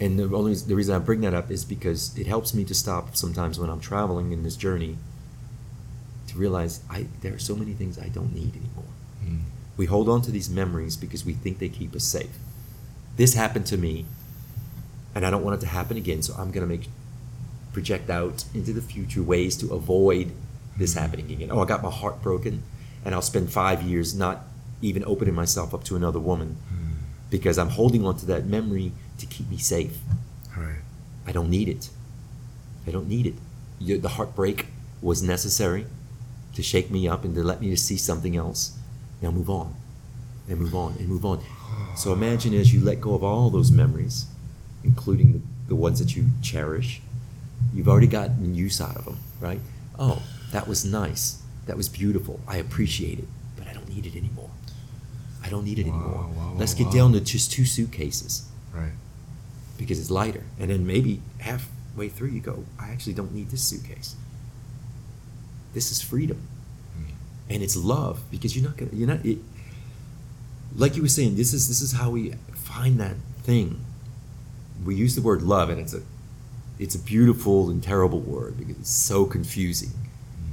and 0.00 0.18
the 0.18 0.24
only 0.34 0.54
the 0.54 0.74
reason 0.74 0.94
I 0.94 0.98
bring 0.98 1.20
that 1.22 1.34
up 1.34 1.50
is 1.50 1.64
because 1.64 2.16
it 2.16 2.26
helps 2.26 2.54
me 2.54 2.64
to 2.64 2.74
stop 2.74 3.16
sometimes 3.16 3.58
when 3.58 3.68
I'm 3.68 3.80
traveling 3.80 4.32
in 4.32 4.44
this 4.44 4.56
journey 4.56 4.96
to 6.28 6.38
realize 6.38 6.80
I 6.88 7.06
there 7.20 7.34
are 7.34 7.38
so 7.38 7.56
many 7.56 7.72
things 7.72 7.98
I 7.98 8.08
don't 8.08 8.32
need 8.32 8.54
anymore. 8.54 8.92
Mm. 9.24 9.40
We 9.76 9.86
hold 9.86 10.08
on 10.08 10.22
to 10.22 10.30
these 10.30 10.48
memories 10.48 10.96
because 10.96 11.24
we 11.24 11.32
think 11.32 11.58
they 11.58 11.68
keep 11.68 11.94
us 11.96 12.04
safe. 12.04 12.38
This 13.16 13.34
happened 13.34 13.66
to 13.66 13.76
me, 13.76 14.06
and 15.14 15.26
I 15.26 15.30
don't 15.30 15.42
want 15.42 15.56
it 15.56 15.60
to 15.62 15.72
happen 15.72 15.96
again. 15.96 16.22
So 16.22 16.34
I'm 16.38 16.52
gonna 16.52 16.66
make 16.66 16.88
project 17.72 18.08
out 18.08 18.44
into 18.54 18.72
the 18.72 18.82
future 18.82 19.22
ways 19.22 19.56
to 19.56 19.72
avoid 19.72 20.30
this 20.76 20.94
happening 20.94 21.30
again. 21.32 21.50
Oh, 21.50 21.60
I 21.60 21.66
got 21.66 21.82
my 21.82 21.90
heart 21.90 22.22
broken, 22.22 22.62
and 23.04 23.14
I'll 23.14 23.22
spend 23.22 23.50
five 23.50 23.82
years 23.82 24.14
not 24.14 24.44
even 24.80 25.04
opening 25.04 25.34
myself 25.34 25.74
up 25.74 25.82
to 25.84 25.96
another 25.96 26.20
woman 26.20 26.56
because 27.30 27.58
I'm 27.58 27.70
holding 27.70 28.06
on 28.06 28.16
to 28.18 28.26
that 28.26 28.46
memory 28.46 28.92
to 29.18 29.26
keep 29.26 29.48
me 29.50 29.56
safe. 29.58 29.98
Right. 30.56 30.76
I 31.26 31.32
don't 31.32 31.50
need 31.50 31.68
it. 31.68 31.90
I 32.86 32.90
don't 32.90 33.08
need 33.08 33.26
it. 33.80 34.02
The 34.02 34.08
heartbreak 34.08 34.66
was 35.02 35.22
necessary 35.22 35.86
to 36.54 36.62
shake 36.62 36.90
me 36.90 37.06
up 37.06 37.24
and 37.24 37.34
to 37.34 37.42
let 37.44 37.60
me 37.60 37.70
to 37.70 37.76
see 37.76 37.96
something 37.96 38.36
else. 38.36 38.76
Now 39.22 39.30
move 39.30 39.50
on, 39.50 39.74
and 40.48 40.58
move 40.58 40.74
on, 40.74 40.94
and 40.98 41.08
move 41.08 41.24
on. 41.24 41.42
So 41.96 42.12
imagine 42.12 42.54
as 42.54 42.72
you 42.72 42.80
let 42.80 43.00
go 43.00 43.14
of 43.14 43.22
all 43.22 43.50
those 43.50 43.70
memories, 43.70 44.26
including 44.82 45.32
the, 45.32 45.40
the 45.68 45.74
ones 45.76 45.98
that 45.98 46.16
you 46.16 46.26
cherish, 46.42 47.00
you've 47.74 47.88
already 47.88 48.06
gotten 48.06 48.54
use 48.54 48.80
out 48.80 48.96
of 48.96 49.04
them, 49.04 49.18
right? 49.40 49.60
Oh, 49.98 50.22
that 50.52 50.66
was 50.66 50.84
nice. 50.84 51.42
That 51.66 51.76
was 51.76 51.88
beautiful. 51.88 52.40
I 52.48 52.56
appreciate 52.56 53.18
it, 53.18 53.28
but 53.56 53.66
I 53.68 53.72
don't 53.72 53.88
need 53.88 54.06
it 54.06 54.16
anymore. 54.16 54.50
I 55.44 55.48
don't 55.50 55.64
need 55.64 55.78
it 55.78 55.86
Wow, 55.86 55.94
anymore. 55.94 56.30
wow, 56.34 56.52
Let's 56.56 56.74
wow, 56.74 56.84
get 56.84 56.92
down 56.96 57.12
to 57.12 57.20
just 57.20 57.52
two 57.52 57.64
suitcases 57.64 58.44
Right. 58.72 58.92
Because 59.78 59.98
it's 59.98 60.10
lighter. 60.10 60.42
And 60.58 60.70
then 60.70 60.86
maybe 60.86 61.22
halfway 61.38 62.08
through, 62.10 62.28
you 62.28 62.40
go, 62.40 62.64
I 62.78 62.90
actually 62.90 63.14
don't 63.14 63.32
need 63.32 63.50
this 63.50 63.62
suitcase. 63.62 64.16
This 65.72 65.90
is 65.90 66.02
freedom, 66.02 66.40
Mm. 66.98 67.12
and 67.50 67.62
it's 67.62 67.76
love 67.76 68.20
because 68.30 68.56
you're 68.56 68.66
not 68.68 68.76
gonna, 68.76 68.90
you're 68.92 69.06
not. 69.08 69.24
It, 69.24 69.38
like 70.76 70.96
you 70.96 71.02
were 71.02 71.08
saying, 71.08 71.36
this 71.36 71.52
is 71.54 71.68
this 71.68 71.80
is 71.80 71.92
how 71.92 72.10
we 72.10 72.34
find 72.54 72.98
that 73.00 73.16
thing. 73.42 73.84
We 74.84 74.94
use 74.94 75.14
the 75.14 75.22
word 75.22 75.42
love, 75.42 75.68
and 75.70 75.78
it's 75.80 75.94
a, 75.94 76.02
it's 76.78 76.94
a 76.94 76.98
beautiful 76.98 77.68
and 77.70 77.82
terrible 77.82 78.20
word 78.20 78.58
because 78.58 78.76
it's 78.78 78.90
so 78.90 79.24
confusing. 79.26 79.92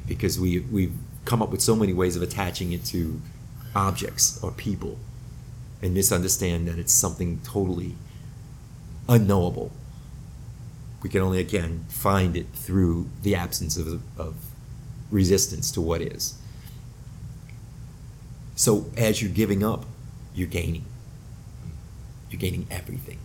Because 0.08 0.40
we 0.40 0.60
we've 0.60 0.94
come 1.24 1.42
up 1.42 1.50
with 1.50 1.62
so 1.62 1.76
many 1.76 1.94
ways 1.94 2.16
of 2.16 2.22
attaching 2.22 2.72
it 2.74 2.84
to 2.86 3.22
objects 3.74 4.38
or 4.44 4.52
people, 4.52 4.98
and 5.82 5.94
misunderstand 5.94 6.68
that 6.68 6.78
it's 6.78 6.94
something 6.94 7.40
totally 7.44 7.96
unknowable. 9.08 9.72
We 11.04 11.10
can 11.10 11.22
only, 11.22 11.40
again, 11.40 11.86
find 11.90 12.36
it 12.36 12.48
through 12.54 13.10
the 13.22 13.36
absence 13.36 13.78
of, 13.78 14.02
of 14.20 14.36
resistance 15.12 15.72
to 15.72 15.82
what 15.82 16.02
is. 16.02 16.36
So 18.56 18.86
as 18.98 19.22
you're 19.22 19.32
giving 19.32 19.64
up, 19.64 19.86
you're 20.34 20.48
gaining. 20.48 20.86
You're 22.30 22.40
gaining 22.40 22.68
everything. 22.72 23.20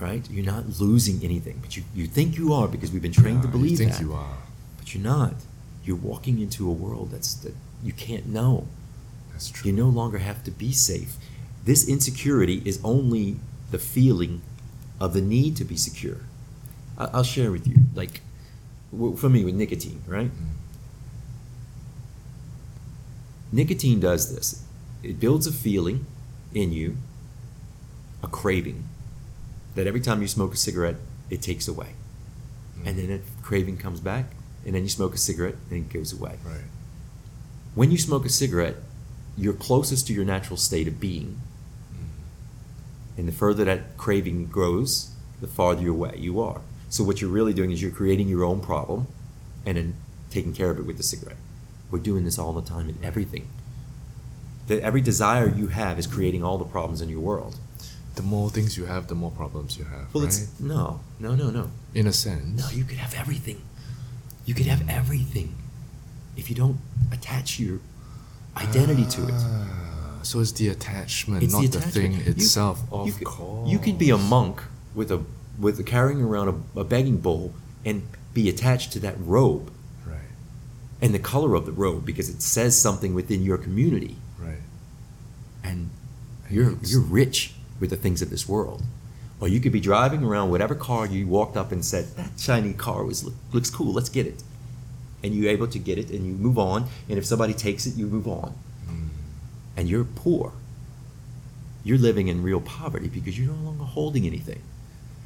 Right? 0.00 0.28
You're 0.30 0.46
not 0.46 0.80
losing 0.80 1.22
anything, 1.22 1.58
but 1.60 1.76
you, 1.76 1.84
you 1.94 2.06
think 2.06 2.36
you 2.36 2.52
are 2.52 2.66
because 2.66 2.90
we've 2.90 3.02
been 3.02 3.12
trained 3.12 3.42
to 3.42 3.48
believe 3.48 3.72
you 3.72 3.76
think 3.76 3.92
that. 3.92 4.00
you 4.00 4.14
are. 4.14 4.38
But 4.78 4.94
you're 4.94 5.04
not. 5.04 5.34
You're 5.84 5.96
walking 5.96 6.40
into 6.40 6.68
a 6.68 6.72
world 6.72 7.10
that's 7.10 7.34
that 7.34 7.54
you 7.82 7.92
can't 7.92 8.26
know. 8.26 8.66
That's 9.32 9.50
true. 9.50 9.70
You 9.70 9.76
no 9.76 9.88
longer 9.88 10.18
have 10.18 10.42
to 10.44 10.50
be 10.50 10.72
safe. 10.72 11.16
This 11.64 11.88
insecurity 11.88 12.62
is 12.64 12.80
only 12.82 13.36
the 13.70 13.78
feeling 13.78 14.42
of 15.02 15.14
the 15.14 15.20
need 15.20 15.56
to 15.56 15.64
be 15.64 15.76
secure. 15.76 16.20
I'll 16.96 17.24
share 17.24 17.50
with 17.50 17.66
you, 17.66 17.76
like, 17.92 18.20
for 19.16 19.28
me 19.28 19.44
with 19.44 19.56
nicotine, 19.56 20.00
right? 20.06 20.30
Nicotine 23.50 23.98
does 23.98 24.32
this. 24.32 24.62
It 25.02 25.18
builds 25.18 25.48
a 25.48 25.52
feeling 25.52 26.06
in 26.54 26.72
you, 26.72 26.98
a 28.22 28.28
craving, 28.28 28.84
that 29.74 29.88
every 29.88 30.00
time 30.00 30.22
you 30.22 30.28
smoke 30.28 30.54
a 30.54 30.56
cigarette, 30.56 30.96
it 31.30 31.42
takes 31.42 31.66
away. 31.66 31.94
Mm-hmm. 32.76 32.86
And 32.86 32.98
then 32.98 33.08
that 33.08 33.22
craving 33.42 33.78
comes 33.78 33.98
back, 33.98 34.26
and 34.64 34.72
then 34.76 34.84
you 34.84 34.88
smoke 34.88 35.16
a 35.16 35.18
cigarette, 35.18 35.56
and 35.68 35.84
it 35.84 35.92
goes 35.92 36.12
away. 36.12 36.38
Right. 36.44 36.60
When 37.74 37.90
you 37.90 37.98
smoke 37.98 38.24
a 38.24 38.28
cigarette, 38.28 38.76
you're 39.36 39.54
closest 39.54 40.06
to 40.06 40.12
your 40.12 40.24
natural 40.24 40.56
state 40.56 40.86
of 40.86 41.00
being. 41.00 41.40
And 43.16 43.28
the 43.28 43.32
further 43.32 43.64
that 43.64 43.96
craving 43.96 44.46
grows, 44.46 45.10
the 45.40 45.46
farther 45.46 45.88
away 45.88 46.16
you 46.18 46.40
are. 46.40 46.60
So 46.88 47.04
what 47.04 47.20
you're 47.20 47.30
really 47.30 47.52
doing 47.52 47.70
is 47.70 47.82
you're 47.82 47.90
creating 47.90 48.28
your 48.28 48.44
own 48.44 48.60
problem 48.60 49.06
and 49.64 49.76
then 49.76 49.94
taking 50.30 50.52
care 50.52 50.70
of 50.70 50.78
it 50.78 50.86
with 50.86 50.96
the 50.96 51.02
cigarette. 51.02 51.36
We're 51.90 51.98
doing 51.98 52.24
this 52.24 52.38
all 52.38 52.52
the 52.52 52.62
time 52.62 52.88
in 52.88 52.98
everything. 53.02 53.48
That 54.66 54.80
every 54.80 55.00
desire 55.00 55.48
you 55.48 55.68
have 55.68 55.98
is 55.98 56.06
creating 56.06 56.42
all 56.42 56.58
the 56.58 56.64
problems 56.64 57.00
in 57.00 57.08
your 57.08 57.20
world. 57.20 57.56
The 58.14 58.22
more 58.22 58.50
things 58.50 58.76
you 58.76 58.86
have, 58.86 59.08
the 59.08 59.14
more 59.14 59.30
problems 59.30 59.78
you 59.78 59.84
have. 59.84 60.12
Well, 60.14 60.24
right? 60.24 60.32
it's 60.32 60.60
no, 60.60 61.00
no, 61.18 61.34
no, 61.34 61.50
no. 61.50 61.70
in 61.94 62.06
a 62.06 62.12
sense. 62.12 62.60
No, 62.60 62.68
you 62.76 62.84
could 62.84 62.98
have 62.98 63.14
everything. 63.14 63.62
You 64.44 64.54
could 64.54 64.66
have 64.66 64.88
everything 64.88 65.54
if 66.36 66.48
you 66.50 66.56
don't 66.56 66.78
attach 67.10 67.58
your 67.58 67.80
identity 68.56 69.06
to 69.06 69.28
it. 69.28 69.34
Ah. 69.34 69.91
So 70.22 70.40
it's 70.40 70.52
the 70.52 70.68
attachment, 70.68 71.42
It's 71.42 71.52
not 71.52 71.62
the 71.62 71.78
the, 71.78 71.80
thing 71.80 72.12
You- 72.14 72.20
itself. 72.32 72.82
you, 72.92 72.98
of 72.98 73.18
could, 73.18 73.26
course. 73.26 73.68
you 73.70 73.78
could 73.78 73.98
be 73.98 74.10
a 74.10 74.18
monk 74.18 74.62
with 74.94 75.10
a 75.10 75.20
with 75.58 75.78
a, 75.78 75.82
carrying 75.82 76.20
around 76.22 76.48
a, 76.76 76.80
a 76.80 76.84
begging 76.84 77.18
bowl 77.18 77.52
and 77.84 78.02
be 78.34 78.48
attached 78.48 78.92
to 78.92 78.98
that 79.00 79.16
robe 79.20 79.70
Right. 80.06 80.16
and 81.02 81.12
the 81.14 81.18
color 81.18 81.54
of 81.54 81.66
the 81.66 81.72
robe 81.72 82.04
because 82.06 82.28
it 82.28 82.40
says 82.42 82.76
something 82.80 83.14
within 83.14 83.42
your 83.42 83.58
community, 83.58 84.16
Right. 84.38 84.62
and 85.62 85.90
you're 86.50 86.74
you're 86.84 87.00
rich 87.00 87.54
with 87.80 87.90
the 87.90 87.96
things 87.96 88.22
of 88.22 88.30
this 88.30 88.48
world. 88.48 88.82
Or 89.40 89.48
you 89.48 89.58
could 89.60 89.72
be 89.72 89.80
driving 89.80 90.22
around 90.22 90.50
whatever 90.50 90.74
car 90.74 91.04
you 91.06 91.26
walked 91.26 91.56
up 91.56 91.72
and 91.72 91.84
said 91.84 92.04
that 92.16 92.38
shiny 92.38 92.72
car 92.74 93.04
was 93.04 93.28
looks 93.52 93.70
cool. 93.70 93.92
Let's 93.92 94.08
get 94.08 94.26
it, 94.26 94.42
and 95.22 95.34
you're 95.34 95.50
able 95.50 95.66
to 95.68 95.78
get 95.78 95.98
it, 95.98 96.10
and 96.10 96.24
you 96.26 96.32
move 96.34 96.58
on. 96.58 96.86
And 97.08 97.18
if 97.18 97.26
somebody 97.26 97.52
takes 97.54 97.84
it, 97.86 97.94
you 97.96 98.06
move 98.06 98.28
on. 98.28 98.54
And 99.76 99.88
you're 99.88 100.04
poor. 100.04 100.52
You're 101.84 101.98
living 101.98 102.28
in 102.28 102.42
real 102.42 102.60
poverty 102.60 103.08
because 103.08 103.38
you're 103.38 103.52
no 103.52 103.60
longer 103.62 103.84
holding 103.84 104.26
anything. 104.26 104.60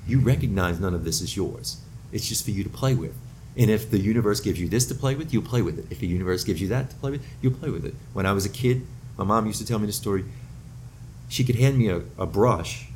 You 0.07 0.21
recognize 0.21 0.79
none 0.81 0.95
of 0.95 1.05
this 1.05 1.21
is 1.21 1.37
yours. 1.37 1.79
It's 2.13 2.29
just 2.29 2.45
for 2.45 2.51
you 2.53 2.63
to 2.63 2.71
play 2.71 2.95
with. 2.95 3.15
And 3.57 3.71
if 3.71 3.91
the 3.91 3.99
universe 3.99 4.41
gives 4.41 4.61
you 4.61 4.69
this 4.69 4.87
to 4.87 4.95
play 4.95 5.15
with, 5.15 5.33
you'll 5.33 5.43
play 5.43 5.63
with 5.63 5.79
it. 5.79 5.87
If 5.91 5.99
the 5.99 6.07
universe 6.07 6.45
gives 6.45 6.61
you 6.61 6.69
that 6.69 6.91
to 6.91 6.97
play 6.97 7.11
with, 7.11 7.23
you'll 7.43 7.55
play 7.55 7.71
with 7.71 7.85
it. 7.85 7.95
When 8.13 8.25
I 8.27 8.33
was 8.33 8.45
a 8.47 8.51
kid, 8.51 8.87
my 9.17 9.25
mom 9.25 9.47
used 9.47 9.59
to 9.61 9.67
tell 9.67 9.79
me 9.79 9.87
the 9.87 9.93
story. 9.93 10.25
She 11.29 11.43
could 11.43 11.57
hand 11.57 11.79
me 11.79 11.89
a, 11.89 12.03
a 12.19 12.27
brush, 12.27 12.87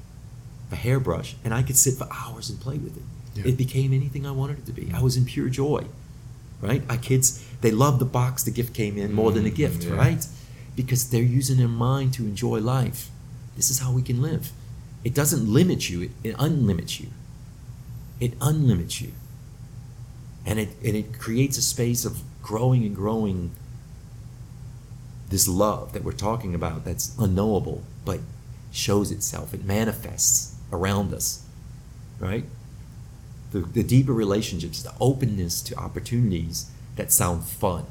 a 0.70 0.77
hairbrush, 0.77 1.35
and 1.44 1.52
I 1.52 1.62
could 1.62 1.77
sit 1.77 1.94
for 1.94 2.06
hours 2.12 2.48
and 2.51 2.60
play 2.60 2.77
with 2.78 2.97
it. 2.97 3.02
Yeah. 3.35 3.48
It 3.52 3.56
became 3.56 3.93
anything 3.93 4.27
I 4.27 4.31
wanted 4.32 4.59
it 4.59 4.66
to 4.66 4.72
be. 4.72 4.90
I 4.94 5.01
was 5.02 5.16
in 5.16 5.24
pure 5.24 5.48
joy. 5.48 5.85
Right? 6.60 6.82
Our 6.90 6.98
kids, 6.98 7.43
they 7.62 7.70
love 7.70 7.98
the 7.98 8.05
box 8.05 8.43
the 8.44 8.51
gift 8.51 8.74
came 8.74 8.98
in 8.98 9.14
more 9.14 9.32
than 9.32 9.44
the 9.44 9.51
Mm, 9.51 9.55
gift, 9.56 9.85
yeah. 9.85 9.94
right? 9.94 10.27
Because 10.76 11.10
they're 11.10 11.22
using 11.22 11.59
their 11.59 11.68
mind 11.68 12.14
to 12.14 12.24
enjoy 12.24 12.60
life. 12.60 13.09
This 13.56 13.70
is 13.70 13.80
how 13.80 13.92
we 13.92 14.02
can 14.02 14.22
live. 14.22 14.52
It 15.05 15.14
doesn't 15.14 15.52
limit 15.52 15.88
you, 15.88 16.02
it, 16.02 16.10
it 16.22 16.36
unlimits 16.36 17.01
you. 17.01 17.09
It 18.20 18.38
unlimits 18.38 19.01
you. 19.01 19.12
And 20.47 20.59
it, 20.59 20.70
and 20.84 20.97
it 20.97 21.18
creates 21.18 21.59
a 21.59 21.62
space 21.62 22.05
of 22.05 22.22
growing 22.42 22.84
and 22.84 22.94
growing 22.94 23.52
this 25.28 25.47
love 25.47 25.92
that 25.92 26.05
we're 26.05 26.12
talking 26.12 26.55
about 26.55 26.84
that's 26.84 27.16
unknowable, 27.18 27.82
but 28.05 28.20
shows 28.72 29.10
itself. 29.10 29.55
It 29.55 29.64
manifests 29.64 30.56
around 30.72 31.14
us, 31.14 31.44
right? 32.18 32.44
The, 33.52 33.60
the 33.60 33.82
deeper 33.82 34.12
relationships, 34.12 34.82
the 34.82 34.92
openness 35.01 35.62
to 35.62 35.76
opportunities 35.76 36.70
that 36.97 37.12
sound 37.12 37.44
fun. 37.44 37.86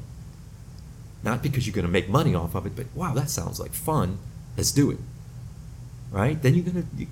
Not 1.22 1.42
because 1.42 1.66
you're 1.66 1.74
going 1.74 1.86
to 1.86 1.90
make 1.92 2.08
money 2.08 2.34
off 2.34 2.54
of 2.54 2.66
it, 2.66 2.74
but 2.74 2.86
wow, 2.94 3.12
that 3.14 3.28
sounds 3.28 3.60
like 3.60 3.72
fun. 3.72 4.18
Let's 4.56 4.72
do 4.72 4.90
it. 4.90 4.98
Right? 6.10 6.40
Then 6.40 6.54
you're 6.54 6.64
going 6.64 6.82
to. 6.82 6.88
You, 6.96 7.06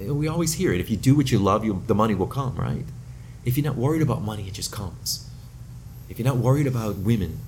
eh, 0.00 0.10
we 0.12 0.28
always 0.28 0.54
hear 0.54 0.72
it. 0.72 0.80
If 0.80 0.90
you 0.90 0.96
do 0.96 1.14
what 1.16 1.32
you 1.32 1.38
love, 1.38 1.64
you, 1.64 1.82
the 1.86 1.94
money 1.94 2.14
will 2.14 2.26
come, 2.26 2.56
right? 2.56 2.84
If 3.44 3.56
you're 3.56 3.64
not 3.64 3.76
worried 3.76 4.02
about 4.02 4.22
money, 4.22 4.46
it 4.46 4.54
just 4.54 4.70
comes. 4.70 5.28
If 6.08 6.18
you're 6.18 6.26
not 6.26 6.36
worried 6.36 6.66
about 6.66 6.96
women, 6.96 7.40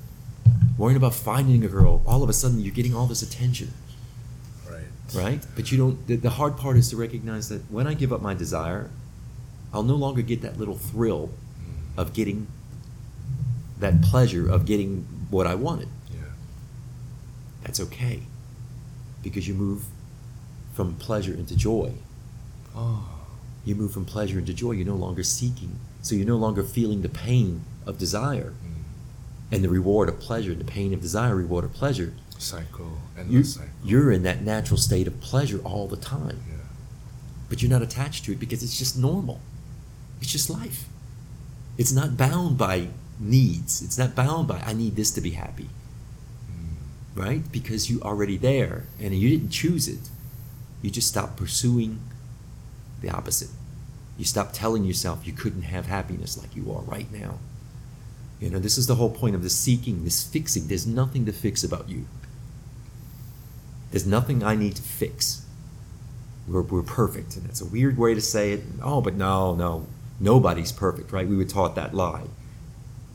worrying 0.78 0.96
about 0.96 1.14
finding 1.14 1.62
a 1.64 1.68
girl, 1.68 2.02
all 2.06 2.22
of 2.22 2.28
a 2.28 2.32
sudden 2.32 2.60
you're 2.60 2.74
getting 2.74 2.94
all 2.94 3.06
this 3.06 3.22
attention, 3.22 3.72
Right. 4.68 4.84
right? 5.14 5.46
But 5.54 5.70
you 5.70 5.78
don't. 5.78 6.06
The, 6.06 6.16
the 6.16 6.30
hard 6.30 6.56
part 6.56 6.76
is 6.76 6.88
to 6.90 6.96
recognize 6.96 7.48
that 7.50 7.70
when 7.70 7.86
I 7.86 7.94
give 7.94 8.12
up 8.12 8.22
my 8.22 8.34
desire, 8.34 8.90
I'll 9.72 9.82
no 9.82 9.94
longer 9.94 10.22
get 10.22 10.42
that 10.42 10.58
little 10.58 10.76
thrill 10.76 11.30
of 11.96 12.12
getting 12.12 12.46
that 13.78 14.02
pleasure 14.02 14.48
of 14.50 14.66
getting 14.66 15.06
what 15.30 15.46
I 15.46 15.54
wanted. 15.54 15.88
Yeah. 16.12 16.20
That's 17.62 17.80
okay. 17.80 18.22
Because 19.22 19.46
you 19.48 19.54
move 19.54 19.84
from 20.74 20.94
pleasure 20.96 21.34
into 21.34 21.56
joy. 21.56 21.92
Oh. 22.74 23.08
You 23.64 23.74
move 23.74 23.92
from 23.92 24.04
pleasure 24.04 24.38
into 24.38 24.52
joy. 24.54 24.72
You're 24.72 24.86
no 24.86 24.94
longer 24.96 25.22
seeking. 25.22 25.78
So 26.02 26.14
you're 26.14 26.26
no 26.26 26.36
longer 26.36 26.62
feeling 26.62 27.02
the 27.02 27.08
pain 27.08 27.62
of 27.86 27.98
desire 27.98 28.52
Mm. 28.64 28.82
and 29.52 29.64
the 29.64 29.68
reward 29.68 30.08
of 30.08 30.18
pleasure, 30.20 30.54
the 30.54 30.64
pain 30.64 30.94
of 30.94 31.00
desire, 31.00 31.34
reward 31.34 31.64
of 31.64 31.72
pleasure. 31.72 32.14
Cycle. 32.38 32.98
You, 33.28 33.44
cycle. 33.44 33.68
you're 33.84 34.10
in 34.10 34.22
that 34.22 34.42
natural 34.42 34.78
state 34.78 35.06
of 35.06 35.20
pleasure 35.20 35.58
all 35.62 35.86
the 35.88 35.96
time. 35.96 36.40
Yeah. 36.48 36.56
But 37.50 37.60
you're 37.60 37.70
not 37.70 37.82
attached 37.82 38.24
to 38.24 38.32
it 38.32 38.40
because 38.40 38.62
it's 38.62 38.78
just 38.78 38.96
normal. 38.96 39.40
It's 40.22 40.32
just 40.32 40.48
life. 40.48 40.88
It's 41.76 41.92
not 41.92 42.16
bound 42.16 42.56
by 42.56 42.88
needs. 43.20 43.82
It's 43.82 43.98
not 43.98 44.14
bound 44.14 44.48
by, 44.48 44.60
I 44.60 44.72
need 44.72 44.96
this 44.96 45.10
to 45.12 45.20
be 45.20 45.30
happy. 45.30 45.68
Right? 47.14 47.42
Because 47.52 47.90
you 47.90 48.00
already 48.00 48.36
there 48.36 48.84
and 48.98 49.14
you 49.14 49.28
didn't 49.28 49.50
choose 49.50 49.88
it. 49.88 50.08
You 50.80 50.90
just 50.90 51.08
stopped 51.08 51.36
pursuing 51.36 52.00
the 53.02 53.10
opposite. 53.10 53.50
You 54.16 54.24
stopped 54.24 54.54
telling 54.54 54.84
yourself 54.84 55.26
you 55.26 55.32
couldn't 55.32 55.62
have 55.62 55.86
happiness 55.86 56.38
like 56.38 56.54
you 56.56 56.72
are 56.72 56.82
right 56.82 57.10
now. 57.12 57.38
You 58.38 58.48
know, 58.48 58.58
this 58.58 58.78
is 58.78 58.86
the 58.86 58.94
whole 58.94 59.10
point 59.10 59.34
of 59.34 59.42
the 59.42 59.50
seeking, 59.50 60.04
this 60.04 60.24
fixing. 60.24 60.68
There's 60.68 60.86
nothing 60.86 61.26
to 61.26 61.32
fix 61.32 61.62
about 61.62 61.88
you. 61.88 62.06
There's 63.90 64.06
nothing 64.06 64.42
I 64.42 64.54
need 64.54 64.76
to 64.76 64.82
fix. 64.82 65.44
We're, 66.48 66.62
we're 66.62 66.82
perfect. 66.82 67.36
And 67.36 67.46
it's 67.46 67.60
a 67.60 67.66
weird 67.66 67.98
way 67.98 68.14
to 68.14 68.20
say 68.20 68.52
it. 68.52 68.62
Oh, 68.82 69.00
but 69.00 69.14
no, 69.14 69.54
no. 69.54 69.86
Nobody's 70.20 70.72
perfect, 70.72 71.12
right? 71.12 71.28
We 71.28 71.36
were 71.36 71.44
taught 71.44 71.74
that 71.74 71.92
lie. 71.92 72.28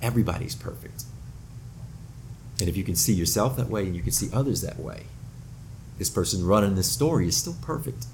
Everybody's 0.05 0.53
perfect. 0.53 1.03
And 2.59 2.69
if 2.69 2.77
you 2.77 2.83
can 2.83 2.95
see 2.95 3.13
yourself 3.13 3.57
that 3.57 3.71
way 3.71 3.87
and 3.87 3.95
you 3.95 4.03
can 4.03 4.11
see 4.11 4.29
others 4.31 4.61
that 4.61 4.79
way, 4.79 5.05
this 5.97 6.11
person 6.11 6.45
running 6.45 6.75
this 6.75 6.91
story 6.91 7.27
is 7.27 7.35
still 7.35 7.55
perfect. 7.59 8.05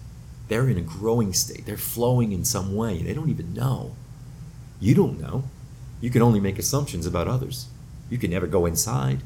They're 0.47 0.69
in 0.69 0.77
a 0.77 0.81
growing 0.81 1.34
state. 1.34 1.65
They're 1.65 1.76
flowing 1.76 2.31
in 2.31 2.45
some 2.45 2.77
way. 2.77 3.01
They 3.01 3.13
don't 3.13 3.30
even 3.30 3.53
know. 3.53 3.97
You 4.80 4.95
don't 4.95 5.19
know. 5.19 5.43
You 5.99 6.09
can 6.09 6.22
only 6.22 6.39
make 6.39 6.57
assumptions 6.57 7.05
about 7.05 7.27
others. 7.27 7.68
You 8.09 8.18
can 8.18 8.31
never 8.31 8.47
go 8.47 8.65
inside. 8.65 9.19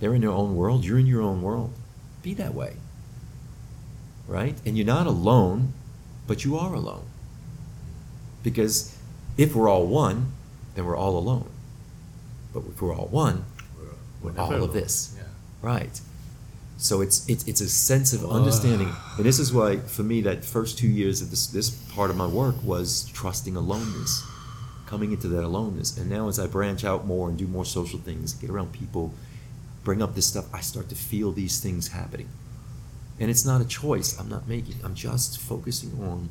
They're 0.00 0.14
in 0.14 0.22
their 0.22 0.30
own 0.30 0.56
world. 0.56 0.84
You're 0.84 0.98
in 0.98 1.06
your 1.06 1.22
own 1.22 1.42
world. 1.42 1.72
Be 2.24 2.34
that 2.34 2.54
way. 2.54 2.74
Right? 4.26 4.58
And 4.66 4.76
you're 4.76 4.84
not 4.84 5.06
alone, 5.06 5.74
but 6.26 6.44
you 6.44 6.58
are 6.58 6.74
alone. 6.74 7.04
Because 8.42 8.96
if 9.38 9.54
we're 9.54 9.68
all 9.68 9.86
one, 9.86 10.32
then 10.74 10.86
we're 10.86 10.96
all 10.96 11.16
alone. 11.16 11.50
But 12.54 12.62
if 12.68 12.80
we're 12.80 12.94
all 12.94 13.08
one, 13.08 13.44
We're, 13.76 14.28
With 14.28 14.36
never 14.36 14.54
all 14.54 14.64
of 14.64 14.72
this. 14.72 15.14
Yeah. 15.16 15.24
Right. 15.60 16.00
So 16.76 17.00
it's 17.00 17.28
it's 17.28 17.46
it's 17.46 17.60
a 17.60 17.68
sense 17.68 18.12
of 18.12 18.28
understanding, 18.30 18.90
and 19.16 19.24
this 19.24 19.38
is 19.38 19.52
why 19.52 19.78
for 19.78 20.02
me 20.02 20.20
that 20.22 20.44
first 20.44 20.76
two 20.76 20.88
years 20.88 21.22
of 21.22 21.30
this 21.30 21.46
this 21.46 21.70
part 21.70 22.10
of 22.10 22.16
my 22.16 22.26
work 22.26 22.56
was 22.64 23.08
trusting 23.12 23.54
aloneness, 23.56 24.24
coming 24.86 25.12
into 25.12 25.28
that 25.28 25.44
aloneness, 25.44 25.96
and 25.96 26.10
now 26.10 26.28
as 26.28 26.38
I 26.38 26.46
branch 26.48 26.84
out 26.84 27.06
more 27.06 27.28
and 27.28 27.38
do 27.38 27.46
more 27.46 27.64
social 27.64 28.00
things, 28.00 28.32
get 28.34 28.50
around 28.50 28.72
people, 28.72 29.14
bring 29.84 30.02
up 30.02 30.14
this 30.16 30.26
stuff, 30.26 30.52
I 30.52 30.60
start 30.60 30.88
to 30.88 30.96
feel 30.96 31.30
these 31.30 31.60
things 31.60 31.88
happening, 31.88 32.28
and 33.20 33.30
it's 33.30 33.44
not 33.44 33.60
a 33.60 33.64
choice 33.64 34.18
I'm 34.18 34.28
not 34.28 34.48
making. 34.48 34.76
I'm 34.82 34.96
just 34.96 35.38
focusing 35.38 35.92
on 36.02 36.28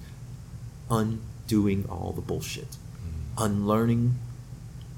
undoing 0.92 1.86
all 1.90 2.12
the 2.12 2.22
bullshit, 2.22 2.72
mm. 2.72 3.46
unlearning. 3.46 4.20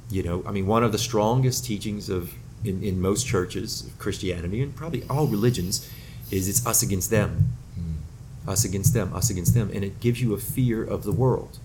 You 0.10 0.23
know, 0.23 0.44
I 0.45 0.52
mean, 0.52 0.68
one 0.68 0.84
of 0.84 0.91
the 0.91 0.98
strongest 0.98 1.65
teachings 1.65 2.10
of 2.10 2.34
in, 2.64 2.84
in 2.84 3.02
most 3.02 3.26
churches 3.26 3.86
of 3.86 3.98
Christianity 3.99 4.61
and 4.61 4.76
probably 4.76 5.03
all 5.10 5.27
religions 5.27 5.90
is 6.32 6.48
it's 6.48 6.65
us 6.65 6.82
against 6.82 7.10
them. 7.10 7.49
Hmm. 7.76 8.49
Us 8.49 8.65
against 8.65 8.94
them, 8.94 9.14
us 9.14 9.30
against 9.30 9.53
them. 9.53 9.69
And 9.73 9.84
it 9.84 9.99
gives 9.99 10.22
you 10.22 10.34
a 10.34 10.38
fear 10.38 10.84
of 10.84 11.03
the 11.03 11.11
world 11.11 11.60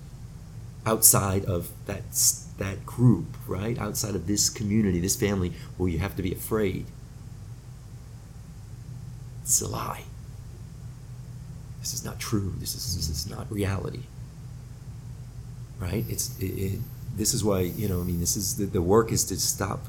outside 0.87 1.45
of 1.45 1.71
that, 1.87 2.03
that 2.59 2.87
group, 2.87 3.37
right? 3.47 3.79
Outside 3.79 4.15
of 4.15 4.27
this 4.27 4.49
community, 4.49 5.01
this 5.01 5.17
family, 5.17 5.53
where 5.77 5.89
you 5.89 5.99
have 5.99 6.17
to 6.17 6.23
be 6.23 6.33
afraid. 6.33 6.87
It's 9.43 9.61
a 9.61 9.69
lie. 9.69 10.05
This 11.81 11.95
is 11.95 12.05
not 12.05 12.19
true. 12.19 12.55
This 12.59 12.75
is, 12.75 12.97
this 12.97 13.09
is 13.09 13.29
not 13.29 13.51
reality. 13.51 14.03
Right? 15.79 16.05
It's 16.09 16.39
it, 16.39 16.45
it, 16.45 16.79
this 17.16 17.35
is 17.35 17.45
why 17.45 17.61
you 17.61 17.89
know. 17.89 18.01
I 18.01 18.05
mean, 18.05 18.20
this 18.20 18.37
is 18.37 18.57
the, 18.57 18.66
the 18.66 18.82
work 18.82 19.12
is 19.12 19.24
to 19.24 19.39
stop 19.39 19.87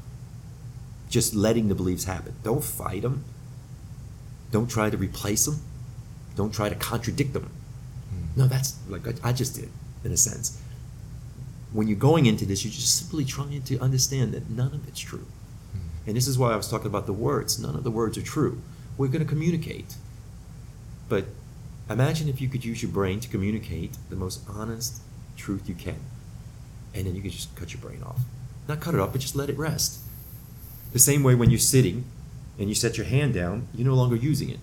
just 1.12 1.34
letting 1.34 1.68
the 1.68 1.74
beliefs 1.74 2.04
happen. 2.04 2.34
Don't 2.42 2.64
fight 2.64 3.02
them. 3.02 3.24
Don't 4.50 4.68
try 4.68 4.90
to 4.90 4.96
replace 4.96 5.44
them. 5.44 5.60
Don't 6.36 6.52
try 6.52 6.68
to 6.68 6.74
contradict 6.74 7.34
them. 7.34 7.50
Hmm. 8.10 8.40
No, 8.40 8.46
that's 8.46 8.78
like 8.88 9.06
I, 9.06 9.28
I 9.28 9.32
just 9.32 9.54
did, 9.54 9.70
in 10.04 10.12
a 10.12 10.16
sense. 10.16 10.60
When 11.72 11.86
you're 11.86 11.98
going 11.98 12.26
into 12.26 12.44
this, 12.44 12.64
you're 12.64 12.72
just 12.72 12.98
simply 12.98 13.24
trying 13.24 13.62
to 13.62 13.78
understand 13.78 14.32
that 14.32 14.50
none 14.50 14.74
of 14.74 14.88
it's 14.88 15.00
true. 15.00 15.26
Hmm. 15.72 16.08
And 16.08 16.16
this 16.16 16.26
is 16.26 16.38
why 16.38 16.52
I 16.52 16.56
was 16.56 16.68
talking 16.68 16.86
about 16.86 17.06
the 17.06 17.12
words. 17.12 17.58
None 17.58 17.76
of 17.76 17.84
the 17.84 17.90
words 17.90 18.16
are 18.16 18.22
true. 18.22 18.60
We're 18.96 19.08
going 19.08 19.24
to 19.24 19.28
communicate. 19.28 19.96
But 21.08 21.26
imagine 21.90 22.28
if 22.28 22.40
you 22.40 22.48
could 22.48 22.64
use 22.64 22.82
your 22.82 22.90
brain 22.90 23.20
to 23.20 23.28
communicate 23.28 23.96
the 24.08 24.16
most 24.16 24.40
honest 24.48 25.02
truth 25.36 25.68
you 25.68 25.74
can. 25.74 26.00
And 26.94 27.06
then 27.06 27.14
you 27.14 27.22
can 27.22 27.30
just 27.30 27.54
cut 27.56 27.72
your 27.72 27.80
brain 27.80 28.02
off. 28.02 28.20
Not 28.68 28.80
cut 28.80 28.94
it 28.94 29.00
off, 29.00 29.12
but 29.12 29.20
just 29.20 29.34
let 29.34 29.48
it 29.48 29.58
rest. 29.58 30.00
The 30.92 30.98
same 30.98 31.22
way 31.22 31.34
when 31.34 31.50
you're 31.50 31.58
sitting 31.58 32.04
and 32.58 32.68
you 32.68 32.74
set 32.74 32.96
your 32.96 33.06
hand 33.06 33.34
down, 33.34 33.66
you're 33.74 33.88
no 33.88 33.94
longer 33.94 34.16
using 34.16 34.50
it. 34.50 34.60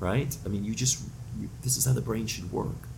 Right? 0.00 0.36
I 0.44 0.48
mean, 0.48 0.64
you 0.64 0.74
just, 0.74 1.02
you, 1.38 1.50
this 1.62 1.76
is 1.76 1.84
how 1.84 1.92
the 1.92 2.00
brain 2.00 2.26
should 2.26 2.50
work. 2.50 2.88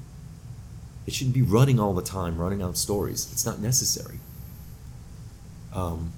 It 1.06 1.14
shouldn't 1.14 1.34
be 1.34 1.42
running 1.42 1.80
all 1.80 1.94
the 1.94 2.02
time, 2.02 2.38
running 2.38 2.62
out 2.62 2.76
stories. 2.76 3.28
It's 3.32 3.44
not 3.44 3.59
necessary. 3.59 4.20
Um, 5.74 6.12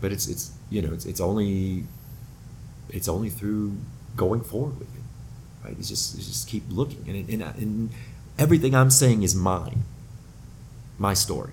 but 0.00 0.12
it's 0.12 0.28
it's 0.28 0.52
you 0.70 0.82
know 0.82 0.92
it's 0.92 1.06
it's 1.06 1.20
only 1.20 1.84
it's 2.90 3.08
only 3.08 3.30
through 3.30 3.76
going 4.14 4.40
forward 4.40 4.78
with 4.78 4.94
it, 4.94 5.02
right? 5.64 5.76
It's 5.78 5.88
just 5.88 6.16
it's 6.16 6.26
just 6.26 6.48
keep 6.48 6.64
looking, 6.68 7.04
and 7.08 7.28
and, 7.30 7.42
and 7.42 7.90
everything 8.38 8.74
I'm 8.74 8.90
saying 8.90 9.22
is 9.22 9.34
mine, 9.34 9.84
my 10.98 11.14
story, 11.14 11.52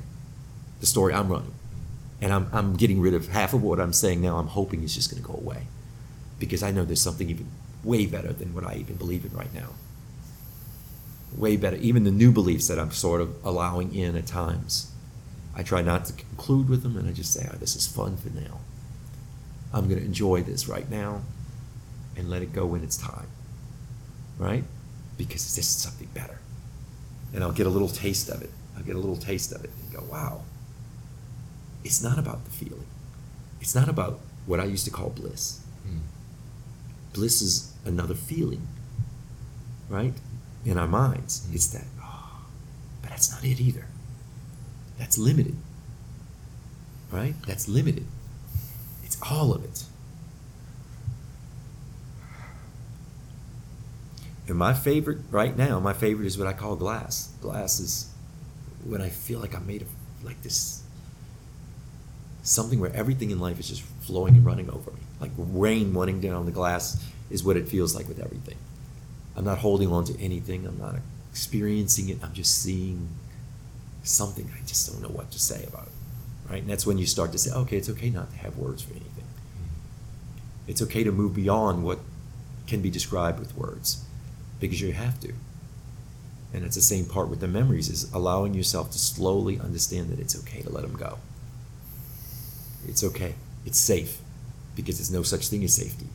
the 0.80 0.86
story 0.86 1.14
I'm 1.14 1.30
running, 1.30 1.54
and 2.22 2.34
I'm 2.34 2.48
I'm 2.52 2.76
getting 2.76 3.02
rid 3.02 3.14
of 3.14 3.30
half 3.30 3.54
of 3.54 3.62
what 3.64 3.80
I'm 3.80 3.94
saying 3.94 4.22
now. 4.22 4.38
I'm 4.38 4.48
hoping 4.48 4.84
is 4.84 4.96
just 4.96 5.12
going 5.12 5.22
to 5.22 5.28
go 5.28 5.36
away, 5.36 5.68
because 6.40 6.64
I 6.64 6.72
know 6.72 6.86
there's 6.86 7.02
something 7.02 7.30
even 7.30 7.48
way 7.84 8.06
better 8.06 8.32
than 8.32 8.54
what 8.54 8.66
I 8.66 8.76
even 8.76 8.96
believe 8.96 9.26
in 9.26 9.32
right 9.32 9.54
now. 9.54 9.70
Way 11.36 11.58
better, 11.58 11.78
even 11.78 12.04
the 12.04 12.12
new 12.12 12.32
beliefs 12.32 12.68
that 12.68 12.80
I'm 12.80 12.92
sort 12.92 13.20
of 13.20 13.36
allowing 13.44 13.94
in 13.94 14.16
at 14.16 14.28
times. 14.28 14.92
I 15.56 15.62
try 15.62 15.82
not 15.82 16.06
to 16.06 16.14
conclude 16.14 16.70
with 16.70 16.82
them, 16.82 16.98
and 16.98 17.08
I 17.08 17.12
just 17.12 17.32
say, 17.32 17.48
oh, 17.52 17.58
this 17.58 17.76
is 17.76 17.86
fun 17.86 18.18
for 18.18 18.30
now. 18.30 18.60
I'm 19.72 19.88
going 19.88 20.00
to 20.00 20.06
enjoy 20.06 20.42
this 20.42 20.68
right 20.68 20.90
now 20.90 21.22
and 22.16 22.30
let 22.30 22.42
it 22.42 22.54
go 22.54 22.66
when 22.66 22.84
it's 22.84 22.98
time. 22.98 23.28
Right? 24.38 24.64
Because 25.18 25.56
this 25.56 25.66
is 25.66 25.82
something 25.82 26.08
better. 26.14 26.40
And 27.34 27.44
I'll 27.44 27.52
get 27.52 27.66
a 27.66 27.70
little 27.70 27.90
taste 27.90 28.30
of 28.30 28.42
it. 28.42 28.52
I'll 28.78 28.84
get 28.84 28.96
a 28.96 29.00
little 29.00 29.18
taste 29.18 29.52
of 29.52 29.64
it 29.64 29.72
and 29.82 29.94
go, 29.94 30.04
wow. 30.12 30.42
It's 31.84 32.02
not 32.02 32.18
about 32.18 32.46
the 32.46 32.52
feeling. 32.52 32.86
It's 33.60 33.76
not 33.76 33.90
about 33.90 34.20
what 34.46 34.60
I 34.60 34.66
used 34.66 34.86
to 34.86 34.92
call 34.92 35.10
bliss. 35.10 35.62
Hmm. 35.86 36.00
Bliss 37.14 37.42
is 37.42 37.74
another 37.86 38.14
feeling, 38.14 38.68
right? 39.90 40.14
In 40.66 40.78
our 40.78 40.88
minds. 40.88 41.46
Hmm. 41.46 41.56
It's 41.56 41.68
that, 41.68 41.86
oh, 42.02 42.46
but 43.02 43.10
that's 43.10 43.32
not 43.32 43.44
it 43.44 43.60
either. 43.60 43.88
That's 44.98 45.18
limited. 45.18 45.56
Right? 47.12 47.36
That's 47.46 47.68
limited. 47.68 48.06
It's 49.04 49.18
all 49.22 49.54
of 49.54 49.64
it. 49.64 49.84
And 54.48 54.58
my 54.58 54.74
favorite 54.74 55.20
right 55.32 55.56
now, 55.56 55.80
my 55.80 55.94
favorite 55.94 56.26
is 56.26 56.38
what 56.38 56.48
I 56.48 56.54
call 56.54 56.76
glass. 56.76 57.32
Glass 57.42 57.80
is 57.80 58.12
when 58.84 59.02
I 59.02 59.10
feel 59.10 59.40
like 59.40 59.56
I'm 59.56 59.66
made 59.66 59.82
of 59.82 59.88
like 60.24 60.42
this 60.42 60.82
something 62.42 62.80
where 62.82 62.94
everything 62.94 63.32
in 63.32 63.40
life 63.40 63.58
is 63.58 63.70
just 63.70 63.84
flowing 64.02 64.36
and 64.36 64.46
running 64.46 64.70
over 64.70 64.92
me. 64.92 65.00
Like 65.22 65.32
rain 65.38 65.94
running 65.94 66.20
down 66.20 66.46
the 66.46 66.52
glass 66.52 67.02
is 67.30 67.44
what 67.44 67.56
it 67.56 67.70
feels 67.70 67.96
like 67.96 68.08
with 68.08 68.20
everything. 68.20 68.58
I'm 69.38 69.46
not 69.46 69.60
holding 69.60 69.90
on 69.90 70.04
to 70.06 70.22
anything. 70.22 70.68
I'm 70.68 70.78
not 70.78 70.96
experiencing 71.32 72.10
it. 72.10 72.18
I'm 72.22 72.34
just 72.34 72.62
seeing 72.62 73.08
something 74.04 74.52
I 74.54 74.66
just 74.68 74.92
don't 74.92 75.02
know 75.02 75.08
what 75.08 75.32
to 75.32 75.40
say 75.40 75.64
about 75.66 75.88
it. 75.88 76.52
Right? 76.52 76.62
And 76.62 76.70
that's 76.70 76.86
when 76.86 76.98
you 76.98 77.06
start 77.06 77.32
to 77.32 77.38
say, 77.38 77.52
okay, 77.52 77.78
it's 77.78 77.90
okay 77.90 78.10
not 78.10 78.30
to 78.32 78.38
have 78.40 78.58
words 78.58 78.82
for 78.82 78.92
anything. 78.92 79.24
It's 80.68 80.82
okay 80.82 81.06
to 81.06 81.12
move 81.14 81.34
beyond 81.34 81.86
what 81.86 82.00
can 82.68 82.82
be 82.82 82.90
described 82.90 83.40
with 83.40 83.56
words 83.56 84.04
because 84.64 84.80
you 84.80 84.94
have 84.94 85.20
to. 85.20 85.34
And 86.54 86.64
it's 86.64 86.76
the 86.76 86.82
same 86.82 87.04
part 87.06 87.28
with 87.28 87.42
the 87.42 87.50
memories 87.50 87.90
is 87.90 88.10
allowing 88.14 88.54
yourself 88.54 88.92
to 88.92 88.98
slowly 88.98 89.60
understand 89.60 90.10
that 90.10 90.20
it's 90.20 90.40
okay 90.40 90.62
to 90.62 90.70
let 90.70 90.84
them 90.84 90.96
go. 90.96 91.18
It's 92.88 93.04
okay. 93.04 93.36
It's 93.66 93.78
safe 93.78 94.22
because 94.74 95.00
there's 95.00 95.12
no 95.12 95.22
such 95.22 95.50
thing 95.50 95.66
as 95.66 95.74
safety. 95.74 96.08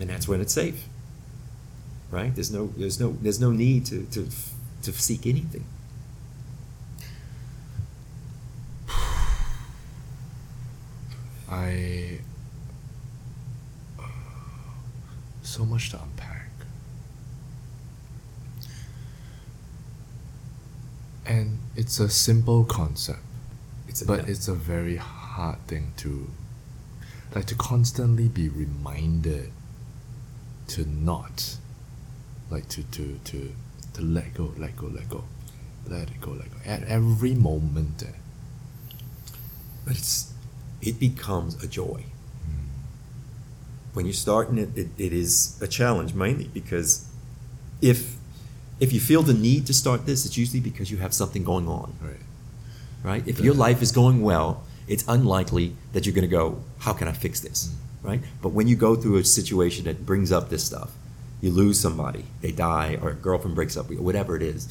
And 0.00 0.08
that's 0.08 0.26
when 0.26 0.40
it's 0.40 0.54
safe. 0.54 0.86
Right? 2.10 2.34
There's 2.34 2.50
no 2.50 2.72
there's 2.78 2.98
no 2.98 3.14
there's 3.20 3.40
no 3.40 3.50
need 3.50 3.84
to 3.86 4.06
to 4.12 4.28
to 4.82 4.92
seek 4.92 5.26
anything. 5.26 5.66
I. 11.50 12.20
So 15.44 15.66
much 15.66 15.90
to 15.90 16.00
unpack. 16.00 16.31
And 21.24 21.58
it's 21.76 22.00
a 22.00 22.08
simple 22.08 22.64
concept, 22.64 23.20
It's 23.88 24.02
a, 24.02 24.06
but 24.06 24.28
it's 24.28 24.48
a 24.48 24.54
very 24.54 24.96
hard 24.96 25.58
thing 25.66 25.92
to. 25.98 26.28
Like 27.34 27.46
to 27.46 27.54
constantly 27.54 28.28
be 28.28 28.48
reminded 28.48 29.50
to 30.68 30.84
not. 30.86 31.56
Like 32.50 32.68
to, 32.70 32.82
to, 32.82 33.18
to, 33.24 33.52
to 33.94 34.02
let 34.02 34.34
go, 34.34 34.52
let 34.58 34.76
go, 34.76 34.86
let 34.88 35.08
go. 35.08 35.24
Let 35.86 36.10
it 36.10 36.20
go, 36.20 36.32
let 36.32 36.50
go. 36.50 36.58
At 36.66 36.82
every 36.84 37.34
moment 37.34 37.98
there. 37.98 38.14
but 39.84 39.96
it's 39.96 40.32
it 40.80 40.98
becomes 40.98 41.62
a 41.62 41.66
joy. 41.68 42.04
Hmm. 42.44 42.66
When 43.94 44.06
you're 44.06 44.12
starting 44.12 44.58
it, 44.58 44.76
it, 44.76 44.88
it 44.98 45.12
is 45.12 45.58
a 45.62 45.68
challenge 45.68 46.14
mainly 46.14 46.48
because 46.48 47.06
if 47.80 48.16
if 48.84 48.92
you 48.92 49.00
feel 49.00 49.22
the 49.22 49.32
need 49.48 49.62
to 49.66 49.72
start 49.82 50.00
this, 50.06 50.26
it's 50.26 50.36
usually 50.36 50.60
because 50.60 50.90
you 50.90 50.98
have 50.98 51.14
something 51.14 51.44
going 51.44 51.68
on, 51.68 51.88
Right. 52.08 52.22
right? 53.10 53.22
If 53.32 53.38
your 53.46 53.54
life 53.54 53.80
is 53.86 53.92
going 53.92 54.18
well, 54.30 54.50
it's 54.88 55.04
unlikely 55.06 55.66
that 55.92 56.04
you're 56.04 56.14
going 56.20 56.28
to 56.30 56.36
go, 56.42 56.44
"How 56.78 56.92
can 56.92 57.06
I 57.06 57.12
fix 57.12 57.40
this?" 57.40 57.58
Right? 58.02 58.20
But 58.42 58.48
when 58.58 58.66
you 58.66 58.74
go 58.74 58.96
through 58.96 59.16
a 59.18 59.24
situation 59.24 59.84
that 59.84 60.04
brings 60.04 60.32
up 60.32 60.50
this 60.50 60.64
stuff, 60.64 60.90
you 61.40 61.52
lose 61.52 61.78
somebody, 61.78 62.24
they 62.40 62.50
die, 62.50 62.98
or 63.00 63.10
a 63.10 63.14
girlfriend 63.14 63.54
breaks 63.54 63.76
up 63.76 63.88
whatever 63.90 64.34
it 64.34 64.42
is, 64.42 64.66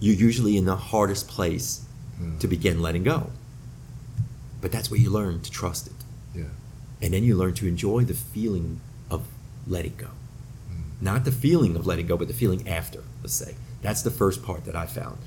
you're 0.00 0.14
usually 0.28 0.54
in 0.58 0.66
the 0.66 0.76
hardest 0.92 1.26
place 1.26 1.80
Mm. 2.20 2.38
to 2.40 2.46
begin 2.48 2.82
letting 2.82 3.04
go. 3.04 3.30
But 4.60 4.70
that's 4.72 4.90
where 4.90 5.00
you 5.00 5.08
learn 5.10 5.40
to 5.40 5.50
trust 5.50 5.86
it. 5.86 5.98
Yeah. 6.34 6.50
And 7.00 7.14
then 7.14 7.22
you 7.24 7.34
learn 7.36 7.54
to 7.54 7.66
enjoy 7.66 8.04
the 8.04 8.14
feeling 8.34 8.80
of 9.08 9.20
letting 9.66 9.94
go. 9.96 10.08
Not 11.00 11.24
the 11.24 11.32
feeling 11.32 11.76
of 11.76 11.86
letting 11.86 12.06
go, 12.06 12.16
but 12.16 12.28
the 12.28 12.34
feeling 12.34 12.66
after, 12.68 13.02
let's 13.22 13.34
say. 13.34 13.54
That's 13.82 14.02
the 14.02 14.10
first 14.10 14.42
part 14.42 14.64
that 14.64 14.74
I 14.74 14.86
found. 14.86 15.18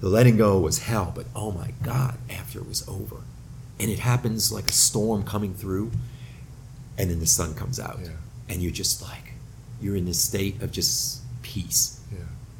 The 0.00 0.08
letting 0.10 0.36
go 0.36 0.58
was 0.58 0.80
hell, 0.80 1.12
but 1.14 1.26
oh 1.34 1.52
my 1.52 1.72
God, 1.82 2.18
after 2.28 2.58
it 2.58 2.68
was 2.68 2.86
over, 2.86 3.16
and 3.80 3.90
it 3.90 4.00
happens 4.00 4.52
like 4.52 4.68
a 4.68 4.72
storm 4.72 5.22
coming 5.24 5.54
through, 5.54 5.90
and 6.98 7.10
then 7.10 7.18
the 7.20 7.26
sun 7.26 7.54
comes 7.54 7.80
out, 7.80 7.98
Yeah. 8.02 8.10
and 8.48 8.62
you're 8.62 8.72
just 8.72 9.00
like, 9.00 9.32
you're 9.80 9.96
in 9.96 10.04
this 10.04 10.20
state 10.20 10.60
of 10.62 10.70
just 10.70 11.22
peace. 11.42 11.95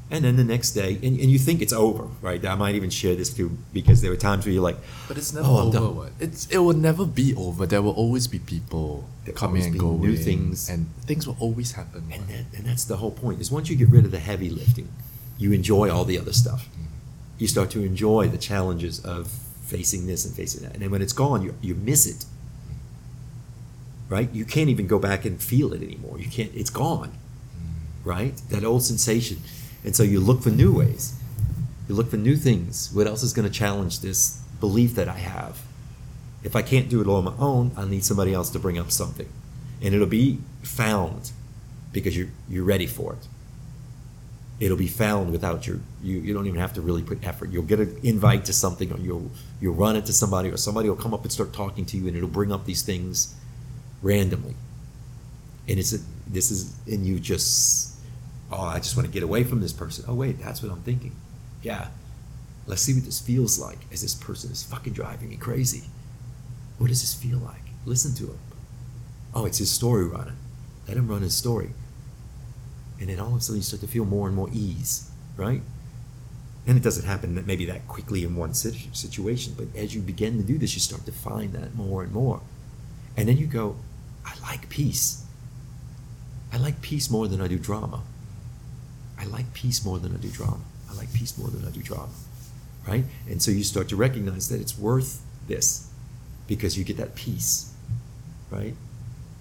And 0.09 0.25
then 0.25 0.37
the 0.37 0.45
next 0.45 0.71
day, 0.71 0.95
and, 1.03 1.19
and 1.19 1.31
you 1.31 1.39
think 1.39 1.61
it's 1.61 1.73
over, 1.73 2.07
right? 2.23 2.45
I 2.47 2.55
might 2.55 2.77
even 2.77 2.91
share 2.91 3.17
this 3.17 3.35
too, 3.35 3.59
because 3.73 4.03
there 4.03 4.11
were 4.13 4.17
times 4.17 4.47
where 4.47 4.53
you're 4.53 4.63
like, 4.63 4.77
But 5.09 5.19
it's 5.19 5.33
never 5.33 5.49
Oh, 5.51 5.73
over. 5.77 6.11
It's 6.21 6.47
it 6.47 6.59
will 6.59 6.75
never 6.77 7.05
be 7.05 7.35
over. 7.35 7.67
There 7.67 7.83
will 7.83 7.91
always 7.93 8.29
be 8.29 8.39
people 8.39 9.09
There'll 9.25 9.37
coming 9.37 9.65
and 9.65 9.77
going. 9.79 10.01
new 10.01 10.17
things. 10.17 10.69
and 10.69 10.87
things 11.03 11.27
will 11.27 11.37
always 11.41 11.73
happen. 11.73 12.05
And, 12.13 12.21
what. 12.23 12.29
that, 12.29 12.45
and 12.59 12.67
that's 12.67 12.85
the 12.85 12.99
whole 12.99 13.11
point 13.11 13.41
is 13.41 13.51
once 13.51 13.69
you 13.69 13.75
get 13.77 13.89
rid 13.89 14.05
of 14.05 14.13
the 14.13 14.21
heavy 14.21 14.49
lifting, 14.49 14.89
you 15.39 15.51
enjoy 15.53 15.91
all 15.91 16.05
the 16.05 16.19
other 16.21 16.33
stuff. 16.33 16.69
Mm-hmm. 16.69 16.83
You 17.39 17.49
start 17.49 17.71
to 17.71 17.83
enjoy 17.83 18.29
the 18.29 18.39
challenges 18.39 19.05
of 19.05 19.27
facing 19.65 20.07
this 20.07 20.25
and 20.25 20.33
facing 20.37 20.63
that. 20.63 20.75
And 20.75 20.83
then 20.83 20.93
when 20.93 21.03
it's 21.03 21.13
gone, 21.13 21.43
you, 21.43 21.55
you 21.61 21.75
miss 21.75 22.07
it. 22.07 22.25
Mm-hmm. 22.25 24.15
Right? 24.15 24.31
You 24.33 24.45
can't 24.45 24.69
even 24.69 24.87
go 24.87 25.01
back 25.01 25.25
and 25.25 25.43
feel 25.43 25.73
it 25.73 25.83
anymore. 25.83 26.19
You 26.21 26.29
can't, 26.31 26.53
it's 26.55 26.71
gone. 26.71 27.09
Mm-hmm. 27.11 28.09
Right? 28.09 28.37
That 28.51 28.63
old 28.63 28.85
sensation. 28.85 29.39
And 29.87 29.95
so 29.95 30.03
you 30.03 30.21
look 30.21 30.43
for 30.43 30.51
new 30.51 30.73
ways. 30.77 31.15
You 31.89 31.95
look 31.95 32.11
for 32.11 32.17
new 32.17 32.37
things. 32.37 32.91
What 32.93 33.07
else 33.07 33.23
is 33.23 33.33
going 33.33 33.49
to 33.49 33.55
challenge 33.55 34.01
this 34.01 34.41
belief 34.59 34.97
that 34.97 35.09
I 35.09 35.19
have? 35.19 35.63
If 36.43 36.57
I 36.57 36.63
can't 36.63 36.89
do 36.89 37.01
it 37.01 37.07
all 37.07 37.17
on 37.17 37.25
my 37.25 37.35
own, 37.39 37.71
I 37.77 37.87
need 37.87 38.05
somebody 38.05 38.35
else 38.35 38.51
to 38.51 38.59
bring 38.59 38.79
up 38.79 38.91
something. 38.91 39.29
And 39.81 39.95
it'll 39.95 40.09
be 40.09 40.41
found 40.63 41.31
because 41.93 42.17
you're, 42.17 42.29
you're 42.49 42.65
ready 42.65 42.87
for 42.87 43.13
it. 43.13 43.29
It'll 44.59 44.77
be 44.77 44.89
found 44.89 45.31
without 45.31 45.67
your, 45.67 45.79
you, 46.03 46.19
you 46.19 46.35
don't 46.35 46.47
even 46.47 46.59
have 46.59 46.73
to 46.75 46.81
really 46.81 47.03
put 47.03 47.25
effort. 47.25 47.51
You'll 47.51 47.63
get 47.63 47.79
an 47.79 47.97
invite 48.03 48.45
to 48.47 48.53
something 48.53 48.93
or 48.93 48.99
you'll, 48.99 49.31
you'll 49.61 49.75
run 49.75 49.95
it 49.97 50.07
to 50.07 50.13
somebody 50.13 50.51
or 50.51 50.57
somebody 50.57 50.89
will 50.89 50.97
come 50.97 51.15
up 51.15 51.23
and 51.23 51.31
start 51.31 51.53
talking 51.53 51.85
to 51.87 51.97
you 51.97 52.09
and 52.09 52.17
it'll 52.17 52.29
bring 52.29 52.51
up 52.51 52.65
these 52.65 52.83
things 52.83 53.37
randomly. 54.03 54.57
And 55.69 55.79
it's, 55.79 55.93
a, 55.93 55.99
this 56.27 56.51
is, 56.51 56.75
and 56.87 57.07
you 57.07 57.21
just, 57.21 57.96
oh, 58.51 58.63
I 58.63 58.79
just 58.79 58.97
want 58.97 59.07
to 59.07 59.13
get 59.13 59.23
away 59.23 59.45
from 59.45 59.61
this 59.61 59.73
person. 59.73 60.05
Oh, 60.09 60.15
wait, 60.15 60.41
that's 60.41 60.63
what 60.63 60.73
I'm 60.73 60.83
thinking. 60.83 61.17
Yeah. 61.63 61.89
Let's 62.67 62.83
see 62.83 62.95
what 62.95 63.05
this 63.05 63.21
feels 63.21 63.59
like 63.59 63.79
as 63.93 64.03
this 64.03 64.15
person 64.15 64.51
is 64.51 64.63
fucking 64.63 64.93
driving 64.93 65.31
me 65.31 65.37
crazy. 65.37 65.85
What 66.79 66.89
does 66.89 67.01
this 67.01 67.15
feel 67.15 67.39
like? 67.39 67.63
Listen 67.85 68.15
to 68.17 68.33
him. 68.33 68.39
Oh, 69.35 69.47
it's 69.47 69.59
his 69.59 69.71
story 69.71 70.05
running. 70.05 70.37
Let 70.89 70.97
him 70.97 71.09
run 71.09 71.23
his 71.23 71.35
story. 71.35 71.71
And 72.99 73.09
then 73.09 73.21
all 73.21 73.29
of 73.29 73.37
a 73.37 73.41
sudden 73.41 73.57
you 73.57 73.63
start 73.63 73.83
to 73.83 73.87
feel 73.87 74.05
more 74.05 74.27
and 74.27 74.37
more 74.37 74.49
ease, 74.53 75.11
right? 75.37 75.63
And 76.67 76.77
it 76.77 76.83
doesn't 76.83 77.07
happen 77.07 77.37
that 77.37 77.47
maybe 77.47 77.65
that 77.67 77.87
quickly 77.87 78.25
in 78.25 78.35
one 78.35 78.55
situation, 78.55 79.55
but 79.57 79.67
as 79.77 79.95
you 79.95 80.01
begin 80.01 80.37
to 80.39 80.43
do 80.43 80.59
this, 80.59 80.75
you 80.75 80.81
start 80.81 81.05
to 81.07 81.13
find 81.13 81.53
that 81.53 81.75
more 81.77 82.03
and 82.03 82.13
more. 82.13 82.41
And 83.17 83.29
then 83.29 83.37
you 83.37 83.47
go, 83.47 83.77
I 84.25 84.33
like 84.43 84.69
peace. 84.69 85.25
I 86.53 86.57
like 86.57 86.81
peace 86.81 87.09
more 87.11 87.29
than 87.29 87.41
I 87.41 87.47
do 87.47 87.59
drama. 87.59 88.03
I 89.19 89.25
like 89.25 89.53
peace 89.55 89.85
more 89.85 89.99
than 89.99 90.15
I 90.15 90.19
do 90.19 90.29
drama. 90.29 90.61
I 90.91 90.95
like 90.95 91.13
peace 91.13 91.37
more 91.39 91.49
than 91.49 91.67
I 91.67 91.71
do 91.71 91.83
drama. 91.83 92.13
Right? 92.87 93.05
And 93.29 93.43
so 93.43 93.51
you 93.51 93.65
start 93.65 93.89
to 93.89 93.97
recognize 93.97 94.49
that 94.49 94.61
it's 94.61 94.79
worth 94.79 95.23
this 95.49 95.91
because 96.47 96.79
you 96.79 96.85
get 96.85 96.97
that 96.99 97.15
peace. 97.15 97.73
Right? 98.51 98.75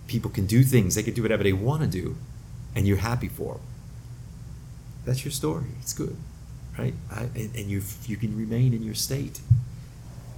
People 0.07 0.31
can 0.31 0.45
do 0.45 0.63
things, 0.63 0.95
they 0.95 1.03
can 1.03 1.13
do 1.13 1.21
whatever 1.21 1.43
they 1.43 1.53
want 1.53 1.81
to 1.81 1.87
do, 1.87 2.15
and 2.75 2.87
you're 2.87 2.97
happy 2.97 3.27
for 3.27 3.55
them. 3.55 3.63
That's 5.05 5.23
your 5.23 5.31
story. 5.31 5.65
It's 5.81 5.93
good. 5.93 6.15
Right? 6.77 6.93
I, 7.11 7.23
and 7.35 7.55
and 7.55 7.65
you, 7.69 7.81
you 8.05 8.17
can 8.17 8.35
remain 8.37 8.73
in 8.73 8.83
your 8.83 8.95
state. 8.95 9.39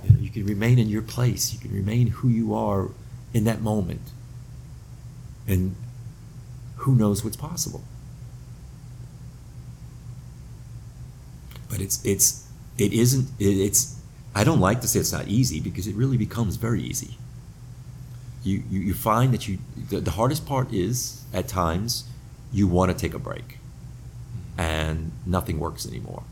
You, 0.04 0.14
know, 0.14 0.20
you 0.20 0.30
can 0.30 0.46
remain 0.46 0.78
in 0.78 0.90
your 0.90 1.02
place. 1.02 1.54
You 1.54 1.60
can 1.60 1.74
remain 1.74 2.08
who 2.08 2.28
you 2.28 2.54
are 2.54 2.90
in 3.34 3.46
that 3.46 3.62
moment. 3.62 4.12
And 5.48 5.76
who 6.78 6.96
knows 6.96 7.24
what's 7.24 7.38
possible? 7.38 7.84
But 11.70 11.82
it's 11.82 12.04
it's 12.06 12.48
it 12.78 12.94
isn't 12.94 13.30
it, 13.40 13.58
it's 13.58 14.00
I 14.36 14.44
don't 14.44 14.60
like 14.60 14.82
to 14.82 14.88
say 14.88 15.00
it's 15.00 15.12
not 15.12 15.28
easy 15.28 15.60
because 15.60 15.88
it 15.88 15.96
really 15.96 16.18
becomes 16.18 16.56
very 16.56 16.82
easy. 16.82 17.18
You 18.44 18.64
you, 18.70 18.80
you 18.80 18.94
find 18.94 19.34
that 19.34 19.48
you 19.48 19.60
the, 19.90 20.00
the 20.00 20.12
hardest 20.12 20.46
part 20.46 20.74
is 20.74 21.24
at 21.34 21.48
times 21.48 22.06
you 22.52 22.68
want 22.68 22.92
to 22.92 22.98
take 22.98 23.14
a 23.14 23.20
break 23.20 23.48
mm-hmm. 23.48 24.60
and 24.60 25.12
nothing 25.26 25.60
works 25.60 25.88
anymore. 25.88 26.24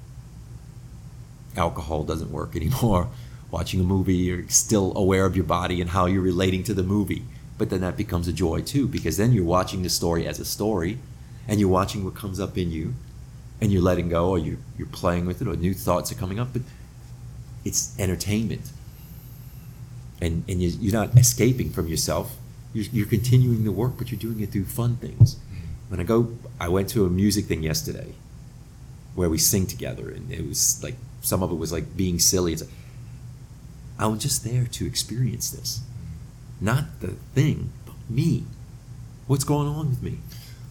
Alcohol 1.57 2.03
doesn't 2.03 2.31
work 2.31 2.55
anymore. 2.61 3.09
Watching 3.51 3.79
a 3.79 3.83
movie, 3.83 4.15
you're 4.15 4.49
still 4.49 4.91
aware 4.97 5.25
of 5.25 5.35
your 5.35 5.45
body 5.45 5.79
and 5.79 5.91
how 5.91 6.07
you're 6.07 6.21
relating 6.21 6.63
to 6.63 6.73
the 6.73 6.83
movie. 6.83 7.23
But 7.57 7.69
then 7.69 7.81
that 7.81 7.95
becomes 7.95 8.27
a 8.27 8.33
joy 8.33 8.61
too, 8.61 8.87
because 8.87 9.15
then 9.15 9.31
you're 9.31 9.45
watching 9.45 9.81
the 9.81 9.89
story 9.89 10.27
as 10.27 10.39
a 10.39 10.45
story 10.45 10.97
and 11.47 11.59
you're 11.59 11.69
watching 11.69 12.03
what 12.03 12.15
comes 12.15 12.39
up 12.39 12.57
in 12.57 12.71
you 12.71 12.95
and 13.61 13.71
you're 13.71 13.81
letting 13.81 14.09
go 14.09 14.29
or 14.29 14.37
you're, 14.37 14.57
you're 14.77 14.87
playing 14.87 15.25
with 15.25 15.41
it 15.41 15.47
or 15.47 15.55
new 15.55 15.73
thoughts 15.73 16.11
are 16.11 16.15
coming 16.15 16.39
up 16.39 16.53
but 16.53 16.61
it's 17.63 17.97
entertainment. 17.99 18.71
And, 20.21 20.43
and 20.47 20.61
you- 20.61 20.77
you're 20.79 20.93
not 20.93 21.17
escaping 21.17 21.71
from 21.71 21.87
yourself. 21.87 22.35
You're, 22.73 22.85
you're 22.91 23.07
continuing 23.07 23.63
the 23.63 23.71
work 23.71 23.93
but 23.97 24.11
you're 24.11 24.19
doing 24.19 24.39
it 24.41 24.51
through 24.51 24.65
fun 24.65 24.97
things. 24.97 25.35
Mm-hmm. 25.35 25.91
When 25.91 25.99
i 25.99 26.03
go 26.03 26.33
i 26.59 26.67
went 26.67 26.89
to 26.89 27.05
a 27.05 27.09
music 27.09 27.45
thing 27.45 27.63
yesterday 27.63 28.13
where 29.13 29.29
we 29.29 29.37
sing 29.37 29.65
together 29.65 30.09
and 30.09 30.31
it 30.31 30.45
was 30.45 30.83
like 30.83 30.95
some 31.21 31.41
of 31.41 31.51
it 31.51 31.55
was 31.55 31.71
like 31.71 31.95
being 31.95 32.19
silly. 32.19 32.53
It's 32.53 32.61
like, 32.63 32.71
i 33.97 34.05
was 34.07 34.21
just 34.21 34.43
there 34.43 34.65
to 34.65 34.85
experience 34.85 35.49
this. 35.51 35.79
Mm-hmm. 35.79 36.65
Not 36.65 36.83
the 36.99 37.13
thing 37.33 37.71
but 37.85 37.95
me. 38.09 38.43
What's 39.27 39.45
going 39.45 39.67
on 39.67 39.89
with 39.89 40.03
me? 40.03 40.19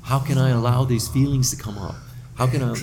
How 0.03 0.19
can 0.19 0.37
i 0.37 0.51
allow 0.51 0.85
these 0.85 1.09
feelings 1.09 1.51
to 1.51 1.57
come 1.57 1.79
up 1.79 1.97
how 2.37 2.47
can 2.47 2.63
i 2.63 2.75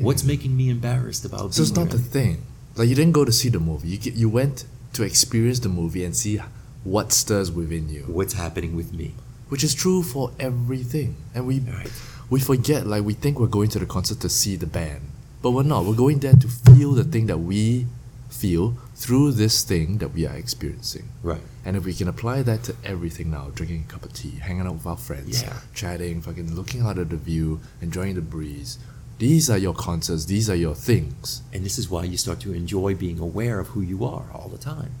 what's 0.00 0.24
making 0.24 0.56
me 0.56 0.68
embarrassed 0.70 1.24
about 1.24 1.54
So 1.54 1.62
it's 1.62 1.74
not 1.74 1.90
the 1.90 1.98
thing. 1.98 2.42
Like 2.76 2.88
you 2.88 2.94
didn't 2.94 3.12
go 3.12 3.24
to 3.24 3.32
see 3.32 3.48
the 3.48 3.58
movie. 3.60 3.88
You 3.88 4.12
you 4.22 4.28
went 4.28 4.64
to 4.92 5.02
experience 5.02 5.58
the 5.60 5.68
movie 5.68 6.04
and 6.04 6.14
see 6.14 6.40
what 6.84 7.12
stirs 7.12 7.50
within 7.50 7.88
you, 7.88 8.02
what's 8.18 8.34
happening 8.34 8.76
with 8.76 8.92
me 8.92 9.14
which 9.48 9.64
is 9.64 9.74
true 9.74 10.02
for 10.02 10.30
everything. 10.38 11.16
And 11.34 11.46
we 11.46 11.60
Right. 11.60 11.90
we 12.30 12.38
forget 12.40 12.86
like 12.86 13.02
we 13.04 13.14
think 13.14 13.40
we're 13.40 13.46
going 13.58 13.70
to 13.70 13.78
the 13.78 13.86
concert 13.86 14.20
to 14.20 14.28
see 14.28 14.56
the 14.56 14.66
band, 14.66 15.00
but 15.42 15.52
we're 15.52 15.62
not. 15.74 15.86
We're 15.86 15.94
going 16.06 16.18
there 16.20 16.34
to 16.34 16.48
feel 16.48 16.92
the 16.92 17.04
thing 17.04 17.26
that 17.26 17.38
we 17.38 17.86
feel 18.28 18.76
through 18.94 19.32
this 19.32 19.62
thing 19.62 19.98
that 19.98 20.12
we 20.12 20.26
are 20.26 20.36
experiencing. 20.36 21.08
right 21.22 21.40
And 21.64 21.76
if 21.76 21.84
we 21.84 21.94
can 21.94 22.08
apply 22.08 22.42
that 22.42 22.62
to 22.64 22.74
everything 22.84 23.30
now, 23.30 23.48
drinking 23.54 23.86
a 23.88 23.92
cup 23.92 24.04
of 24.04 24.12
tea, 24.12 24.36
hanging 24.48 24.66
out 24.66 24.74
with 24.74 24.86
our 24.86 24.98
friends, 24.98 25.42
Yeah. 25.42 25.60
chatting, 25.74 26.20
fucking 26.20 26.54
looking 26.54 26.82
out 26.82 26.98
at 26.98 27.08
the 27.08 27.16
view, 27.16 27.60
enjoying 27.80 28.14
the 28.16 28.20
breeze. 28.34 28.78
These 29.18 29.50
are 29.50 29.58
your 29.58 29.74
concerts, 29.74 30.26
these 30.26 30.48
are 30.48 30.54
your 30.54 30.76
things. 30.76 31.42
And 31.52 31.64
this 31.64 31.76
is 31.76 31.90
why 31.90 32.04
you 32.04 32.16
start 32.16 32.38
to 32.40 32.52
enjoy 32.52 32.94
being 32.94 33.18
aware 33.18 33.58
of 33.58 33.68
who 33.68 33.80
you 33.80 34.04
are 34.04 34.26
all 34.32 34.48
the 34.48 34.58
time. 34.58 34.92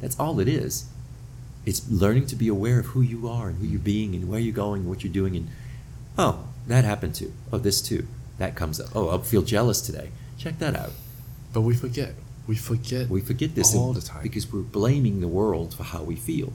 That's 0.00 0.18
all 0.20 0.40
it 0.40 0.48
is. 0.48 0.86
It's 1.64 1.88
learning 1.90 2.26
to 2.26 2.36
be 2.36 2.48
aware 2.48 2.78
of 2.80 2.86
who 2.86 3.00
you 3.00 3.26
are 3.28 3.48
and 3.48 3.58
who 3.58 3.66
you're 3.66 3.80
being 3.80 4.14
and 4.14 4.28
where 4.28 4.38
you're 4.38 4.54
going 4.54 4.82
and 4.82 4.90
what 4.90 5.02
you're 5.02 5.12
doing. 5.12 5.34
And 5.36 5.48
oh, 6.18 6.48
that 6.66 6.84
happened 6.84 7.14
too. 7.14 7.32
Oh, 7.50 7.58
this 7.58 7.80
too. 7.80 8.06
That 8.38 8.54
comes 8.54 8.78
up. 8.78 8.94
Oh, 8.94 9.08
I 9.18 9.22
feel 9.22 9.42
jealous 9.42 9.80
today. 9.80 10.10
Check 10.36 10.58
that 10.58 10.76
out. 10.76 10.92
But 11.54 11.62
we 11.62 11.74
forget. 11.74 12.14
We 12.46 12.56
forget. 12.56 13.08
We 13.08 13.22
forget 13.22 13.54
this 13.54 13.74
all 13.74 13.94
the 13.94 14.02
time. 14.02 14.22
because 14.22 14.52
we're 14.52 14.60
blaming 14.60 15.20
the 15.20 15.28
world 15.28 15.74
for 15.74 15.82
how 15.84 16.02
we 16.02 16.14
feel. 16.14 16.52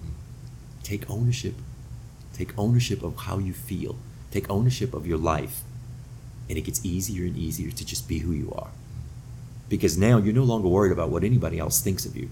Take 0.84 1.10
ownership. 1.10 1.56
Take 2.34 2.58
ownership 2.58 3.04
of 3.04 3.18
how 3.18 3.40
you 3.40 3.54
feel. 3.54 3.98
Take 4.30 4.50
ownership 4.50 4.94
of 4.94 5.06
your 5.08 5.18
life. 5.18 5.64
And 6.50 6.58
it 6.58 6.62
gets 6.62 6.84
easier 6.86 7.26
and 7.26 7.38
easier 7.38 7.72
to 7.72 7.86
just 7.86 8.08
be 8.08 8.20
who 8.20 8.32
you 8.32 8.52
are. 8.56 8.70
Because 9.70 9.98
now 9.98 10.18
you're 10.18 10.34
no 10.34 10.44
longer 10.44 10.68
worried 10.68 10.92
about 10.92 11.10
what 11.10 11.24
anybody 11.24 11.58
else 11.60 11.80
thinks 11.82 12.06
of 12.06 12.16
you. 12.18 12.30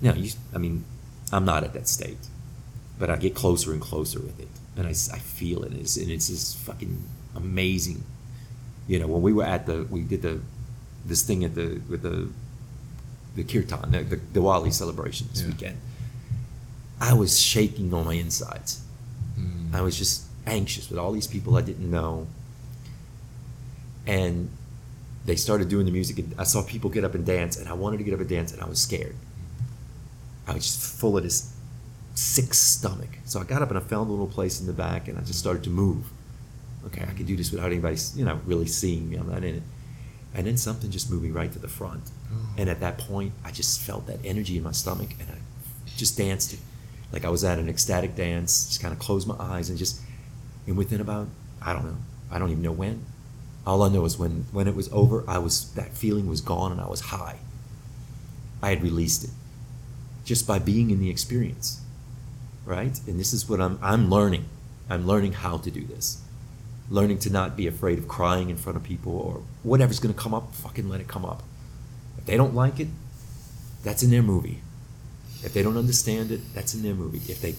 Now, 0.00 0.14
you, 0.14 0.32
I 0.54 0.58
mean, 0.58 0.84
I'm 1.30 1.44
not 1.44 1.62
at 1.62 1.74
that 1.74 1.88
state, 1.88 2.26
but 2.98 3.10
I 3.10 3.16
get 3.16 3.34
closer 3.34 3.72
and 3.72 3.80
closer 3.80 4.18
with 4.18 4.40
it. 4.40 4.48
And 4.76 4.86
I, 4.86 4.90
I 4.90 5.18
feel 5.18 5.62
it. 5.64 5.72
And 5.72 5.80
it's, 5.80 5.96
and 5.98 6.10
it's 6.10 6.28
just 6.28 6.56
fucking 6.58 7.04
amazing. 7.36 8.02
You 8.88 8.98
know, 8.98 9.06
when 9.06 9.20
we 9.22 9.32
were 9.32 9.44
at 9.44 9.66
the, 9.66 9.86
we 9.90 10.00
did 10.00 10.22
the, 10.22 10.40
this 11.04 11.22
thing 11.22 11.44
at 11.44 11.54
the, 11.54 11.80
with 11.88 12.02
the, 12.02 12.28
the 13.36 13.44
kirtan, 13.44 13.90
the, 13.90 14.02
the 14.02 14.16
Diwali 14.16 14.72
celebration 14.72 15.28
this 15.30 15.42
Yeah. 15.42 15.48
weekend. 15.48 15.78
I 17.00 17.12
was 17.14 17.38
shaking 17.40 17.92
on 17.92 18.04
my 18.06 18.14
insides. 18.14 18.82
Mm. 19.38 19.74
I 19.74 19.82
was 19.82 19.98
just 19.98 20.24
anxious 20.46 20.88
with 20.88 20.98
all 20.98 21.12
these 21.12 21.26
people 21.26 21.56
I 21.56 21.62
didn't 21.62 21.90
know. 21.90 22.26
And 24.06 24.50
they 25.24 25.36
started 25.36 25.68
doing 25.68 25.86
the 25.86 25.92
music, 25.92 26.18
and 26.18 26.34
I 26.38 26.44
saw 26.44 26.62
people 26.62 26.90
get 26.90 27.04
up 27.04 27.14
and 27.14 27.24
dance, 27.24 27.56
and 27.56 27.68
I 27.68 27.72
wanted 27.72 27.98
to 27.98 28.04
get 28.04 28.14
up 28.14 28.20
and 28.20 28.28
dance, 28.28 28.52
and 28.52 28.60
I 28.60 28.66
was 28.66 28.80
scared. 28.80 29.14
I 30.46 30.54
was 30.54 30.64
just 30.64 31.00
full 31.00 31.16
of 31.16 31.22
this 31.22 31.54
sick 32.14 32.52
stomach. 32.52 33.10
So 33.24 33.40
I 33.40 33.44
got 33.44 33.62
up 33.62 33.68
and 33.70 33.78
I 33.78 33.80
found 33.80 34.08
a 34.08 34.12
little 34.12 34.26
place 34.26 34.60
in 34.60 34.66
the 34.66 34.72
back, 34.72 35.08
and 35.08 35.16
I 35.18 35.22
just 35.22 35.38
started 35.38 35.62
to 35.64 35.70
move. 35.70 36.04
Okay, 36.86 37.02
I 37.02 37.14
can 37.14 37.26
do 37.26 37.36
this 37.36 37.52
without 37.52 37.66
anybody, 37.66 37.96
you 38.16 38.24
know, 38.24 38.40
really 38.44 38.66
seeing 38.66 39.08
me. 39.08 39.16
I'm 39.16 39.30
not 39.30 39.44
in 39.44 39.56
it. 39.56 39.62
And 40.34 40.46
then 40.46 40.56
something 40.56 40.90
just 40.90 41.10
moved 41.10 41.22
me 41.22 41.30
right 41.30 41.52
to 41.52 41.58
the 41.58 41.68
front. 41.68 42.10
Oh. 42.32 42.54
And 42.58 42.68
at 42.68 42.80
that 42.80 42.98
point, 42.98 43.32
I 43.44 43.50
just 43.50 43.80
felt 43.80 44.06
that 44.06 44.18
energy 44.24 44.56
in 44.56 44.62
my 44.62 44.72
stomach 44.72 45.10
and 45.20 45.28
I 45.30 45.36
just 45.96 46.16
danced. 46.16 46.56
Like 47.12 47.24
I 47.24 47.28
was 47.28 47.44
at 47.44 47.58
an 47.58 47.68
ecstatic 47.68 48.16
dance, 48.16 48.66
just 48.66 48.80
kind 48.80 48.92
of 48.92 48.98
closed 48.98 49.28
my 49.28 49.36
eyes 49.38 49.68
and 49.68 49.78
just, 49.78 50.00
and 50.66 50.76
within 50.76 51.00
about, 51.00 51.28
I 51.60 51.72
don't 51.72 51.84
know, 51.84 51.98
I 52.30 52.38
don't 52.38 52.50
even 52.50 52.62
know 52.62 52.72
when. 52.72 53.04
All 53.66 53.82
I 53.82 53.88
know 53.88 54.04
is 54.04 54.18
when, 54.18 54.46
when 54.52 54.66
it 54.66 54.74
was 54.74 54.92
over, 54.92 55.24
I 55.28 55.38
was, 55.38 55.72
that 55.74 55.96
feeling 55.96 56.26
was 56.28 56.40
gone 56.40 56.72
and 56.72 56.80
I 56.80 56.88
was 56.88 57.00
high. 57.00 57.38
I 58.62 58.70
had 58.70 58.82
released 58.82 59.24
it 59.24 59.30
just 60.24 60.46
by 60.46 60.58
being 60.58 60.90
in 60.90 61.00
the 61.00 61.10
experience, 61.10 61.80
right? 62.64 62.98
And 63.06 63.18
this 63.18 63.32
is 63.32 63.48
what 63.48 63.60
I'm, 63.60 63.78
I'm 63.82 64.08
learning. 64.08 64.44
I'm 64.88 65.06
learning 65.06 65.32
how 65.32 65.58
to 65.58 65.70
do 65.70 65.84
this. 65.84 66.20
Learning 66.90 67.18
to 67.20 67.30
not 67.30 67.56
be 67.56 67.66
afraid 67.66 67.98
of 67.98 68.08
crying 68.08 68.50
in 68.50 68.56
front 68.56 68.76
of 68.76 68.82
people 68.82 69.16
or 69.16 69.42
whatever's 69.62 70.00
to 70.00 70.12
come 70.12 70.34
up, 70.34 70.54
fucking 70.54 70.88
let 70.88 71.00
it 71.00 71.08
come 71.08 71.24
up. 71.24 71.42
If 72.18 72.26
they 72.26 72.36
don't 72.36 72.54
like 72.54 72.78
it, 72.78 72.88
that's 73.82 74.02
in 74.02 74.10
their 74.10 74.22
movie. 74.22 74.62
If 75.44 75.52
they 75.54 75.62
don't 75.62 75.76
understand 75.76 76.30
it, 76.30 76.40
that's 76.54 76.74
in 76.74 76.82
their 76.82 76.94
movie. 76.94 77.20
If 77.30 77.40
they 77.40 77.56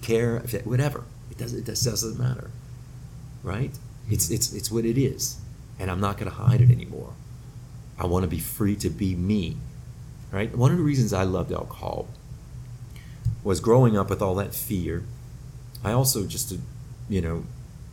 care, 0.00 0.36
if 0.36 0.52
they, 0.52 0.60
whatever, 0.60 1.04
it 1.30 1.36
doesn't, 1.36 1.58
it 1.58 1.66
doesn't 1.66 2.18
matter, 2.18 2.50
right? 3.42 3.72
It's, 4.10 4.30
it's, 4.30 4.52
it's 4.52 4.70
what 4.70 4.84
it 4.84 4.98
is. 4.98 5.38
And 5.78 5.90
I'm 5.90 6.00
not 6.00 6.18
going 6.18 6.30
to 6.30 6.36
hide 6.36 6.60
it 6.60 6.70
anymore. 6.70 7.12
I 7.98 8.06
want 8.06 8.22
to 8.22 8.28
be 8.28 8.38
free 8.38 8.76
to 8.76 8.90
be 8.90 9.14
me, 9.14 9.56
right? 10.30 10.54
One 10.56 10.70
of 10.70 10.78
the 10.78 10.84
reasons 10.84 11.12
I 11.12 11.24
loved 11.24 11.52
alcohol 11.52 12.08
was 13.42 13.60
growing 13.60 13.96
up 13.96 14.10
with 14.10 14.22
all 14.22 14.34
that 14.36 14.54
fear. 14.54 15.04
I 15.82 15.92
also 15.92 16.26
just 16.26 16.48
to, 16.50 16.58
you 17.08 17.20
know, 17.20 17.44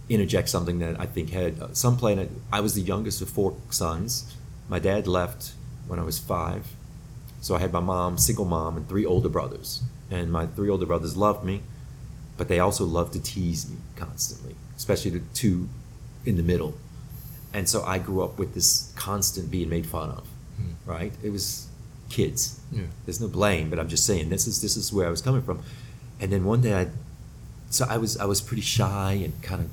interject 0.10 0.50
something 0.50 0.80
that 0.80 1.00
I 1.00 1.06
think 1.06 1.32
had 1.32 1.60
uh, 1.60 1.74
some 1.74 1.98
play. 1.98 2.30
I 2.52 2.60
was 2.60 2.76
the 2.76 2.82
youngest 2.82 3.22
of 3.22 3.30
four 3.30 3.56
sons. 3.70 4.36
My 4.70 4.80
dad 4.80 5.08
left 5.08 5.54
when 5.88 6.00
I 6.00 6.04
was 6.04 6.20
five, 6.20 6.68
so 7.42 7.56
I 7.56 7.60
had 7.60 7.72
my 7.72 7.80
mom, 7.80 8.18
single 8.18 8.46
mom, 8.46 8.78
and 8.78 8.88
three 8.88 9.06
older 9.06 9.30
brothers. 9.30 9.84
And 10.10 10.32
my 10.32 10.46
three 10.46 10.70
older 10.70 10.86
brothers 10.86 11.18
loved 11.18 11.44
me, 11.44 11.62
but 12.38 12.48
they 12.48 12.60
also 12.60 12.86
loved 12.86 13.14
to 13.14 13.20
tease 13.20 13.70
me 13.70 13.78
constantly, 13.96 14.56
especially 14.76 15.12
the 15.12 15.22
two 15.34 15.70
in 16.26 16.38
the 16.38 16.44
middle. 16.44 16.74
And 17.54 17.70
so 17.70 17.84
I 17.84 18.00
grew 18.00 18.22
up 18.22 18.38
with 18.38 18.54
this 18.54 18.92
constant 18.96 19.50
being 19.50 19.70
made 19.70 19.86
fun 19.86 20.10
of, 20.12 20.28
Hmm. 20.58 20.72
right? 20.86 21.14
It 21.24 21.30
was 21.32 21.68
kids. 22.10 22.60
Yeah. 22.72 22.84
There's 23.06 23.22
no 23.22 23.28
blame, 23.28 23.70
but 23.70 23.80
I'm 23.80 23.88
just 23.90 24.06
saying 24.06 24.30
this 24.30 24.48
is 24.48 24.62
this 24.62 24.76
is 24.78 24.92
where 24.94 25.08
I 25.08 25.10
was 25.10 25.22
coming 25.22 25.42
from. 25.42 25.60
And 26.20 26.32
then 26.32 26.44
one 26.46 26.62
day 26.62 26.74
I 26.82 26.88
so 27.70 27.86
I 27.90 27.98
was 27.98 28.18
I 28.18 28.26
was 28.26 28.42
pretty 28.42 28.62
shy 28.62 29.14
and 29.24 29.34
kind 29.42 29.62
of 29.62 29.70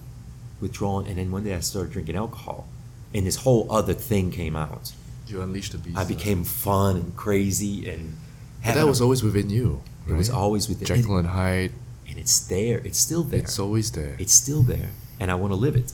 withdrawn 0.61 1.07
and 1.07 1.19
then 1.19 1.31
one 1.33 1.45
day 1.45 1.55
I 1.55 1.61
started 1.61 1.93
drinking 1.93 2.17
alcohol 2.17 2.69
and 3.15 3.27
this 3.27 3.37
whole 3.37 3.67
other 3.71 3.95
thing 3.95 4.31
came 4.31 4.55
out. 4.57 4.93
You 5.27 5.41
unleashed 5.43 5.73
the 5.73 5.79
beast. 5.79 5.97
I 5.99 6.05
became 6.05 6.45
fun 6.45 6.97
and 6.97 7.17
crazy 7.17 7.89
and 7.91 8.17
that 8.65 8.77
a- 8.77 8.87
was 8.87 9.01
always 9.01 9.23
within 9.23 9.51
you. 9.51 9.83
it 10.09 10.13
was 10.15 10.31
always 10.31 10.69
within 10.69 10.87
Jekyll 10.87 11.17
and 11.17 11.29
Hyde. 11.29 11.73
and 12.09 12.17
it's 12.19 12.39
there. 12.47 12.79
It's 12.79 12.99
still 12.99 13.25
there. 13.25 13.41
It's 13.41 13.59
always 13.59 13.91
there. 13.93 14.17
It's 14.19 14.33
still 14.33 14.63
there, 14.63 14.91
and 15.21 15.31
I 15.31 15.35
want 15.35 15.51
to 15.53 15.57
live 15.57 15.77
it. 15.77 15.93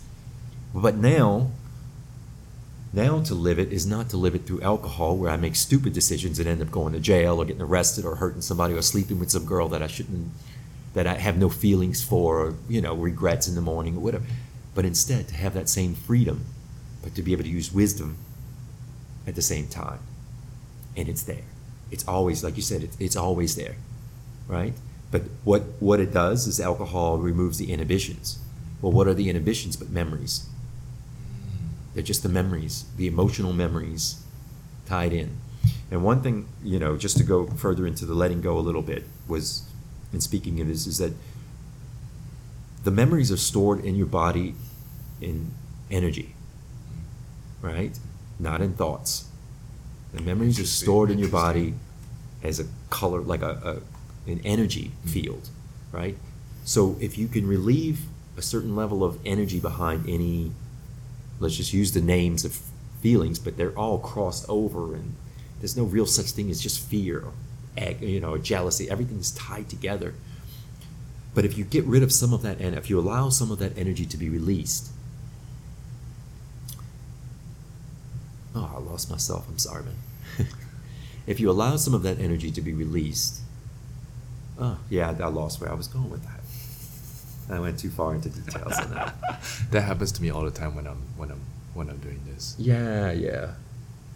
But 0.74 0.96
now, 0.96 1.50
now 2.92 3.22
to 3.22 3.34
live 3.34 3.58
it 3.58 3.72
is 3.72 3.86
not 3.86 4.10
to 4.10 4.16
live 4.16 4.34
it 4.34 4.46
through 4.46 4.60
alcohol, 4.62 5.16
where 5.16 5.30
I 5.30 5.36
make 5.36 5.56
stupid 5.56 5.92
decisions 5.92 6.38
and 6.38 6.48
end 6.48 6.62
up 6.62 6.70
going 6.70 6.92
to 6.92 7.00
jail 7.00 7.40
or 7.40 7.44
getting 7.44 7.62
arrested 7.62 8.04
or 8.04 8.16
hurting 8.16 8.42
somebody 8.42 8.74
or 8.74 8.82
sleeping 8.82 9.18
with 9.18 9.30
some 9.30 9.44
girl 9.44 9.68
that 9.68 9.82
I 9.82 9.86
shouldn't, 9.86 10.28
that 10.94 11.06
I 11.06 11.14
have 11.14 11.38
no 11.38 11.48
feelings 11.48 12.02
for, 12.02 12.38
or 12.38 12.54
you 12.68 12.80
know, 12.80 12.94
regrets 12.94 13.48
in 13.48 13.54
the 13.54 13.60
morning 13.60 13.96
or 13.96 14.00
whatever. 14.00 14.24
But 14.74 14.84
instead, 14.84 15.28
to 15.28 15.34
have 15.34 15.54
that 15.54 15.68
same 15.68 15.94
freedom, 15.94 16.44
but 17.02 17.14
to 17.14 17.22
be 17.22 17.32
able 17.32 17.44
to 17.44 17.48
use 17.48 17.72
wisdom 17.72 18.16
at 19.26 19.34
the 19.34 19.42
same 19.42 19.68
time, 19.68 20.00
and 20.96 21.08
it's 21.08 21.22
there. 21.22 21.44
It's 21.90 22.06
always 22.06 22.44
like 22.44 22.56
you 22.56 22.62
said. 22.62 22.82
It's, 22.82 22.96
it's 23.00 23.16
always 23.16 23.56
there, 23.56 23.76
right? 24.46 24.74
But 25.10 25.22
what 25.44 25.62
what 25.80 26.00
it 26.00 26.12
does 26.12 26.46
is 26.46 26.60
alcohol 26.60 27.18
removes 27.18 27.58
the 27.58 27.72
inhibitions. 27.72 28.38
Well, 28.82 28.92
what 28.92 29.08
are 29.08 29.14
the 29.14 29.28
inhibitions 29.30 29.76
but 29.76 29.90
memories? 29.90 30.46
They're 31.98 32.04
just 32.04 32.22
the 32.22 32.28
memories, 32.28 32.84
the 32.96 33.08
emotional 33.08 33.52
memories 33.52 34.22
tied 34.86 35.12
in. 35.12 35.36
And 35.90 36.04
one 36.04 36.22
thing, 36.22 36.46
you 36.62 36.78
know, 36.78 36.96
just 36.96 37.16
to 37.16 37.24
go 37.24 37.48
further 37.48 37.88
into 37.88 38.06
the 38.06 38.14
letting 38.14 38.40
go 38.40 38.56
a 38.56 38.60
little 38.60 38.82
bit, 38.82 39.02
was, 39.26 39.68
in 40.12 40.20
speaking 40.20 40.60
of 40.60 40.68
this, 40.68 40.86
is 40.86 40.98
that 40.98 41.12
the 42.84 42.92
memories 42.92 43.32
are 43.32 43.36
stored 43.36 43.84
in 43.84 43.96
your 43.96 44.06
body 44.06 44.54
in 45.20 45.50
energy, 45.90 46.36
right? 47.62 47.98
Not 48.38 48.60
in 48.60 48.74
thoughts. 48.74 49.28
The 50.12 50.22
memories 50.22 50.60
are 50.60 50.66
stored 50.66 51.10
in 51.10 51.18
your 51.18 51.30
body 51.30 51.74
as 52.44 52.60
a 52.60 52.66
color, 52.90 53.22
like 53.22 53.42
a, 53.42 53.82
a 54.28 54.30
an 54.30 54.40
energy 54.44 54.92
mm-hmm. 55.00 55.08
field, 55.08 55.48
right? 55.90 56.16
So 56.64 56.96
if 57.00 57.18
you 57.18 57.26
can 57.26 57.48
relieve 57.48 58.02
a 58.36 58.42
certain 58.42 58.76
level 58.76 59.02
of 59.02 59.18
energy 59.26 59.58
behind 59.58 60.08
any, 60.08 60.52
let's 61.40 61.56
just 61.56 61.72
use 61.72 61.92
the 61.92 62.00
names 62.00 62.44
of 62.44 62.60
feelings, 63.00 63.38
but 63.38 63.56
they're 63.56 63.76
all 63.78 63.98
crossed 63.98 64.46
over, 64.48 64.94
and 64.94 65.14
there's 65.60 65.76
no 65.76 65.84
real 65.84 66.06
such 66.06 66.30
thing 66.32 66.50
as 66.50 66.60
just 66.60 66.80
fear, 66.80 67.20
or 67.20 67.32
you 68.00 68.20
know, 68.20 68.36
jealousy. 68.38 68.90
Everything's 68.90 69.30
tied 69.32 69.68
together. 69.68 70.14
But 71.34 71.44
if 71.44 71.56
you 71.56 71.64
get 71.64 71.84
rid 71.84 72.02
of 72.02 72.12
some 72.12 72.32
of 72.32 72.42
that, 72.42 72.58
and 72.58 72.76
if 72.76 72.90
you 72.90 72.98
allow 72.98 73.28
some 73.28 73.50
of 73.50 73.58
that 73.60 73.76
energy 73.78 74.04
to 74.06 74.16
be 74.16 74.28
released, 74.28 74.90
oh, 78.54 78.72
I 78.74 78.78
lost 78.80 79.10
myself. 79.10 79.46
I'm 79.48 79.58
sorry, 79.58 79.84
man. 79.84 80.48
if 81.26 81.38
you 81.38 81.50
allow 81.50 81.76
some 81.76 81.94
of 81.94 82.02
that 82.02 82.18
energy 82.18 82.50
to 82.50 82.60
be 82.60 82.72
released, 82.72 83.40
oh, 84.58 84.78
yeah, 84.90 85.10
I 85.10 85.28
lost 85.28 85.60
where 85.60 85.70
I 85.70 85.74
was 85.74 85.86
going 85.86 86.10
with 86.10 86.24
that. 86.24 86.37
I 87.50 87.58
went 87.58 87.78
too 87.78 87.90
far 87.90 88.14
into 88.14 88.28
details 88.28 88.78
on 88.78 88.90
that. 88.90 89.14
That 89.70 89.82
happens 89.82 90.12
to 90.12 90.22
me 90.22 90.30
all 90.30 90.44
the 90.44 90.50
time 90.50 90.74
when 90.74 90.86
I'm 90.86 91.02
when 91.16 91.30
I'm 91.30 91.40
when 91.74 91.88
I'm 91.88 91.98
doing 91.98 92.20
this. 92.26 92.54
Yeah, 92.58 93.12
yeah. 93.12 93.52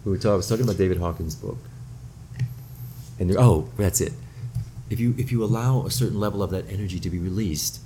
We 0.05 0.11
were 0.11 0.17
talking. 0.17 0.31
I 0.31 0.35
was 0.35 0.49
talking 0.49 0.63
about 0.63 0.77
David 0.77 0.97
Hawkins' 0.97 1.35
book, 1.35 1.57
and 3.19 3.29
there- 3.29 3.39
oh, 3.39 3.69
that's 3.77 4.01
it. 4.01 4.13
If 4.89 4.99
you 4.99 5.15
if 5.17 5.31
you 5.31 5.43
allow 5.43 5.85
a 5.85 5.91
certain 5.91 6.19
level 6.19 6.43
of 6.43 6.51
that 6.51 6.69
energy 6.69 6.99
to 6.99 7.09
be 7.09 7.19
released, 7.19 7.79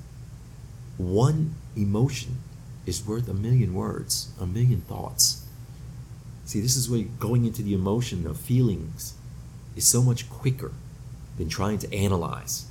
one 0.98 1.56
emotion 1.76 2.38
is 2.86 3.06
worth 3.06 3.28
a 3.30 3.34
million 3.34 3.74
words, 3.74 4.30
a 4.40 4.46
million 4.46 4.82
thoughts. 4.82 5.46
See, 6.46 6.62
this 6.62 6.76
is 6.78 6.90
where 6.90 7.04
going 7.20 7.46
into 7.46 7.62
the 7.62 7.74
emotion 7.74 8.26
of 8.26 8.40
feelings 8.40 9.14
is 9.76 9.86
so 9.86 10.02
much 10.02 10.30
quicker 10.30 10.72
than 11.38 11.50
trying 11.50 11.78
to 11.80 11.94
analyze, 11.94 12.66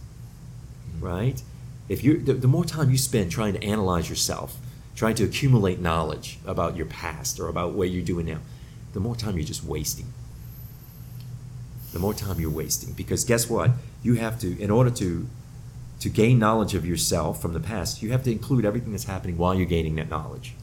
mm-hmm. 0.90 1.04
right? 1.04 1.42
If 1.88 2.02
you 2.02 2.18
the, 2.18 2.34
the 2.34 2.48
more 2.48 2.64
time 2.64 2.90
you 2.90 2.98
spend 2.98 3.30
trying 3.30 3.54
to 3.54 3.62
analyze 3.62 4.08
yourself, 4.08 4.56
trying 4.94 5.14
to 5.16 5.24
accumulate 5.24 5.78
knowledge 5.78 6.38
about 6.46 6.76
your 6.76 6.86
past 6.86 7.38
or 7.38 7.48
about 7.48 7.72
what 7.72 7.90
you're 7.90 8.04
doing 8.04 8.26
now, 8.26 8.38
the 8.92 9.00
more 9.00 9.14
time 9.14 9.36
you're 9.36 9.46
just 9.46 9.64
wasting. 9.64 10.06
The 11.92 11.98
more 11.98 12.14
time 12.14 12.40
you're 12.40 12.50
wasting 12.50 12.92
because 12.92 13.24
guess 13.24 13.48
what? 13.48 13.70
You 14.02 14.14
have 14.14 14.38
to 14.40 14.60
in 14.60 14.70
order 14.70 14.90
to 14.90 15.26
to 16.00 16.08
gain 16.08 16.38
knowledge 16.38 16.74
of 16.74 16.84
yourself 16.84 17.40
from 17.40 17.54
the 17.54 17.60
past, 17.60 18.02
you 18.02 18.12
have 18.12 18.22
to 18.24 18.32
include 18.32 18.64
everything 18.64 18.92
that's 18.92 19.04
happening 19.04 19.38
while 19.38 19.54
you're 19.54 19.66
gaining 19.66 19.94
that 19.96 20.10
knowledge. 20.10 20.54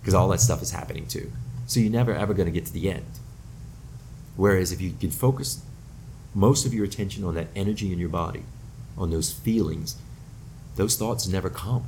Because 0.00 0.14
all 0.14 0.28
that 0.28 0.40
stuff 0.40 0.60
is 0.62 0.72
happening 0.72 1.06
too. 1.06 1.32
So 1.66 1.80
you're 1.80 1.92
never 1.92 2.12
ever 2.12 2.34
going 2.34 2.46
to 2.46 2.52
get 2.52 2.66
to 2.66 2.72
the 2.72 2.90
end. 2.90 3.06
Whereas 4.36 4.72
if 4.72 4.80
you 4.80 4.92
can 4.98 5.10
focus 5.10 5.62
most 6.34 6.66
of 6.66 6.74
your 6.74 6.84
attention 6.84 7.24
on 7.24 7.34
that 7.34 7.48
energy 7.54 7.92
in 7.92 7.98
your 7.98 8.08
body, 8.08 8.44
on 8.96 9.10
those 9.10 9.32
feelings, 9.32 9.96
those 10.76 10.96
thoughts 10.96 11.26
never 11.26 11.50
come. 11.50 11.84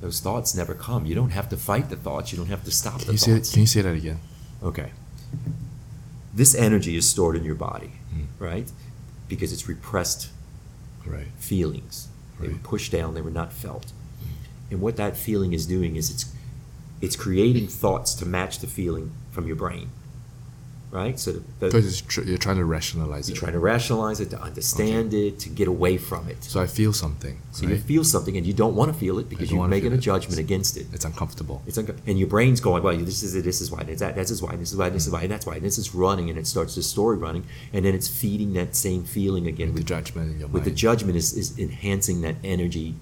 Those 0.00 0.20
thoughts 0.20 0.54
never 0.54 0.74
come. 0.74 1.06
You 1.06 1.14
don't 1.14 1.30
have 1.30 1.48
to 1.50 1.56
fight 1.56 1.88
the 1.90 1.96
thoughts. 1.96 2.32
You 2.32 2.38
don't 2.38 2.48
have 2.48 2.64
to 2.64 2.70
stop 2.72 2.98
Can 2.98 3.06
the 3.06 3.12
you 3.12 3.18
say 3.18 3.34
thoughts. 3.34 3.50
Can 3.52 3.60
you 3.60 3.66
say 3.66 3.82
that 3.82 3.94
again? 3.94 4.18
Okay. 4.62 4.90
This 6.34 6.54
energy 6.54 6.96
is 6.96 7.08
stored 7.08 7.36
in 7.36 7.44
your 7.44 7.54
body, 7.54 7.92
Mm. 8.14 8.26
right? 8.38 8.70
Because 9.28 9.52
it's 9.52 9.68
repressed 9.68 10.28
Right. 11.06 11.28
feelings. 11.38 12.08
They 12.40 12.48
were 12.48 12.54
pushed 12.58 12.90
down, 12.90 13.14
they 13.14 13.20
were 13.20 13.30
not 13.30 13.52
felt. 13.52 13.92
And 14.70 14.80
what 14.80 14.96
that 14.96 15.16
feeling 15.16 15.52
is 15.52 15.66
doing 15.66 15.96
is 15.96 16.10
it's 16.10 16.26
it's 17.00 17.16
creating 17.16 17.66
thoughts 17.66 18.14
to 18.14 18.24
match 18.24 18.60
the 18.60 18.66
feeling 18.68 19.10
from 19.32 19.46
your 19.48 19.56
brain. 19.56 19.90
Right? 20.92 21.18
So 21.18 21.42
Because 21.58 22.02
tr- 22.02 22.20
you're 22.20 22.36
trying 22.36 22.58
to 22.58 22.66
rationalize 22.66 23.26
it. 23.26 23.32
you're 23.32 23.40
trying 23.40 23.54
to 23.54 23.58
rationalize 23.58 24.20
it, 24.20 24.28
to 24.28 24.38
understand 24.38 25.14
it, 25.14 25.38
to 25.38 25.48
get 25.48 25.66
away 25.66 25.96
from 25.96 26.28
it. 26.28 26.44
So 26.44 26.60
I 26.60 26.66
feel 26.66 26.92
something. 26.92 27.38
So 27.52 27.66
right? 27.66 27.76
you 27.76 27.80
feel 27.80 28.04
something 28.04 28.36
and 28.36 28.44
you 28.44 28.52
don't 28.52 28.76
want 28.76 28.92
to 28.92 28.98
feel 28.98 29.18
it 29.18 29.30
because 29.30 29.50
you're 29.50 29.66
making 29.66 29.92
a 29.92 29.94
it. 29.94 30.00
judgment 30.00 30.38
against 30.38 30.76
it. 30.76 30.86
It's 30.92 31.06
uncomfortable. 31.06 31.62
It's 31.66 31.78
unco- 31.78 31.96
and 32.06 32.18
your 32.18 32.28
brain's 32.28 32.60
going, 32.60 32.82
well, 32.82 32.94
this 32.98 33.22
is 33.22 33.34
it, 33.34 33.42
this 33.42 33.62
is 33.62 33.70
why, 33.70 33.84
this 33.84 33.94
is 33.94 34.00
that, 34.00 34.16
this 34.16 34.30
is 34.30 34.42
why, 34.42 34.54
this 34.54 34.70
is 34.70 34.76
why, 34.76 34.90
this 34.90 35.06
is 35.06 35.10
why, 35.10 35.22
and 35.22 35.30
that's 35.30 35.46
why, 35.46 35.54
and 35.54 35.64
this 35.64 35.78
is 35.78 35.94
running, 35.94 36.28
and 36.28 36.38
it 36.38 36.46
starts 36.46 36.74
the 36.74 36.82
story 36.82 37.16
running, 37.16 37.46
and 37.72 37.86
then 37.86 37.94
it's 37.94 38.08
feeding 38.08 38.52
that 38.52 38.76
same 38.76 39.04
feeling 39.04 39.46
again 39.46 39.68
With 39.68 39.78
the 39.78 39.84
judgment 39.84 40.32
in 40.32 40.40
your 40.40 40.48
with 40.48 40.64
the 40.64 40.70
judgment 40.70 41.16
is, 41.16 41.32
is 41.32 41.58
enhancing 41.58 42.20
that 42.20 42.36
energy 42.44 42.96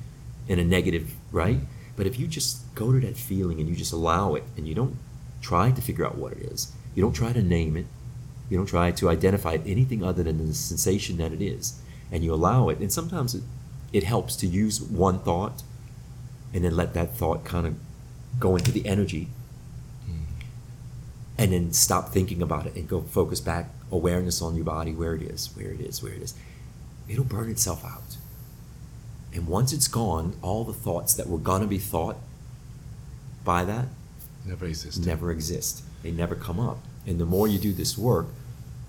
in 0.46 0.60
a 0.60 0.64
negative, 0.64 1.14
right? 1.32 1.58
But 1.96 2.06
if 2.06 2.20
you 2.20 2.28
just 2.28 2.72
go 2.76 2.92
to 2.92 3.00
that 3.00 3.16
feeling 3.16 3.58
and 3.58 3.68
you 3.68 3.74
just 3.74 3.92
allow 3.92 4.36
it 4.36 4.44
and 4.56 4.68
you 4.68 4.76
don't 4.76 4.96
try 5.42 5.72
to 5.72 5.82
figure 5.82 6.06
out 6.06 6.16
what 6.16 6.32
it 6.32 6.38
is, 6.38 6.72
you 6.94 7.02
don't 7.02 7.12
try 7.12 7.32
to 7.32 7.42
name 7.42 7.76
it, 7.76 7.86
you 8.48 8.56
don't 8.56 8.66
try 8.66 8.90
to 8.90 9.08
identify 9.08 9.58
anything 9.66 10.02
other 10.02 10.22
than 10.22 10.46
the 10.46 10.54
sensation 10.54 11.16
that 11.18 11.32
it 11.32 11.42
is, 11.42 11.80
and 12.10 12.24
you 12.24 12.34
allow 12.34 12.68
it, 12.68 12.78
and 12.78 12.92
sometimes 12.92 13.34
it, 13.34 13.42
it 13.92 14.04
helps 14.04 14.36
to 14.36 14.46
use 14.46 14.80
one 14.80 15.20
thought 15.20 15.62
and 16.52 16.64
then 16.64 16.76
let 16.76 16.94
that 16.94 17.16
thought 17.16 17.44
kind 17.44 17.66
of 17.66 17.74
go 18.38 18.56
into 18.56 18.72
the 18.72 18.86
energy 18.86 19.28
hmm. 20.04 20.24
and 21.38 21.52
then 21.52 21.72
stop 21.72 22.08
thinking 22.10 22.42
about 22.42 22.66
it 22.66 22.74
and 22.74 22.88
go 22.88 23.00
focus 23.00 23.40
back 23.40 23.70
awareness 23.92 24.40
on 24.40 24.54
your 24.54 24.64
body 24.64 24.92
where 24.92 25.14
it 25.14 25.22
is 25.22 25.50
where 25.56 25.70
it 25.70 25.80
is 25.80 26.02
where 26.02 26.12
it 26.12 26.22
is. 26.22 26.34
It'll 27.08 27.24
burn 27.24 27.50
itself 27.50 27.84
out. 27.84 28.16
And 29.32 29.46
once 29.46 29.72
it's 29.72 29.88
gone 29.88 30.36
all 30.42 30.64
the 30.64 30.72
thoughts 30.72 31.14
that 31.14 31.28
were 31.28 31.38
gonna 31.38 31.66
be 31.66 31.78
thought 31.78 32.16
by 33.44 33.64
that 33.64 33.86
Never 34.44 34.66
exist. 34.66 35.04
never 35.04 35.30
exist 35.30 35.84
they 36.02 36.10
never 36.10 36.34
come 36.34 36.58
up 36.60 36.78
and 37.06 37.18
the 37.18 37.26
more 37.26 37.46
you 37.48 37.58
do 37.58 37.72
this 37.72 37.96
work 37.98 38.26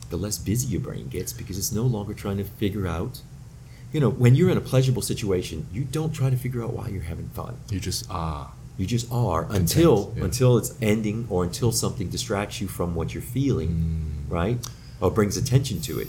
the 0.09 0.17
less 0.17 0.37
busy 0.37 0.67
your 0.67 0.81
brain 0.81 1.07
gets 1.07 1.31
because 1.33 1.57
it's 1.57 1.71
no 1.71 1.83
longer 1.83 2.13
trying 2.13 2.37
to 2.37 2.43
figure 2.43 2.87
out 2.87 3.21
you 3.93 3.99
know 3.99 4.09
when 4.09 4.35
you're 4.35 4.49
in 4.49 4.57
a 4.57 4.61
pleasurable 4.61 5.01
situation 5.01 5.65
you 5.71 5.83
don't 5.83 6.13
try 6.13 6.29
to 6.29 6.37
figure 6.37 6.63
out 6.63 6.73
why 6.73 6.87
you're 6.89 7.03
having 7.03 7.29
fun 7.29 7.57
You 7.69 7.79
just 7.79 8.09
are. 8.09 8.51
you 8.77 8.85
just 8.85 9.11
are 9.11 9.45
until 9.49 10.13
yeah. 10.15 10.23
until 10.25 10.57
it's 10.57 10.73
ending 10.81 11.27
or 11.29 11.43
until 11.43 11.71
something 11.71 12.09
distracts 12.09 12.59
you 12.61 12.67
from 12.67 12.95
what 12.95 13.13
you're 13.13 13.21
feeling, 13.37 13.69
Mm. 13.69 14.31
right? 14.31 14.57
Or 15.01 15.11
brings 15.11 15.35
attention 15.37 15.81
to 15.81 15.99
it. 15.99 16.07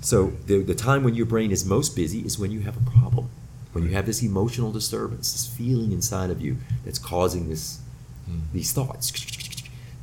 So 0.00 0.32
the 0.46 0.62
the 0.62 0.74
time 0.74 1.02
when 1.04 1.14
your 1.14 1.26
brain 1.26 1.50
is 1.50 1.64
most 1.64 1.94
busy 1.96 2.20
is 2.20 2.38
when 2.38 2.50
you 2.50 2.60
have 2.60 2.76
a 2.76 2.90
problem. 2.90 3.28
When 3.72 3.84
you 3.84 3.90
have 3.90 4.06
this 4.06 4.22
emotional 4.22 4.72
disturbance, 4.72 5.32
this 5.32 5.46
feeling 5.46 5.92
inside 5.92 6.30
of 6.30 6.40
you 6.40 6.56
that's 6.84 6.98
causing 6.98 7.48
this 7.48 7.78
Mm. 8.30 8.40
these 8.52 8.72
thoughts. 8.72 9.12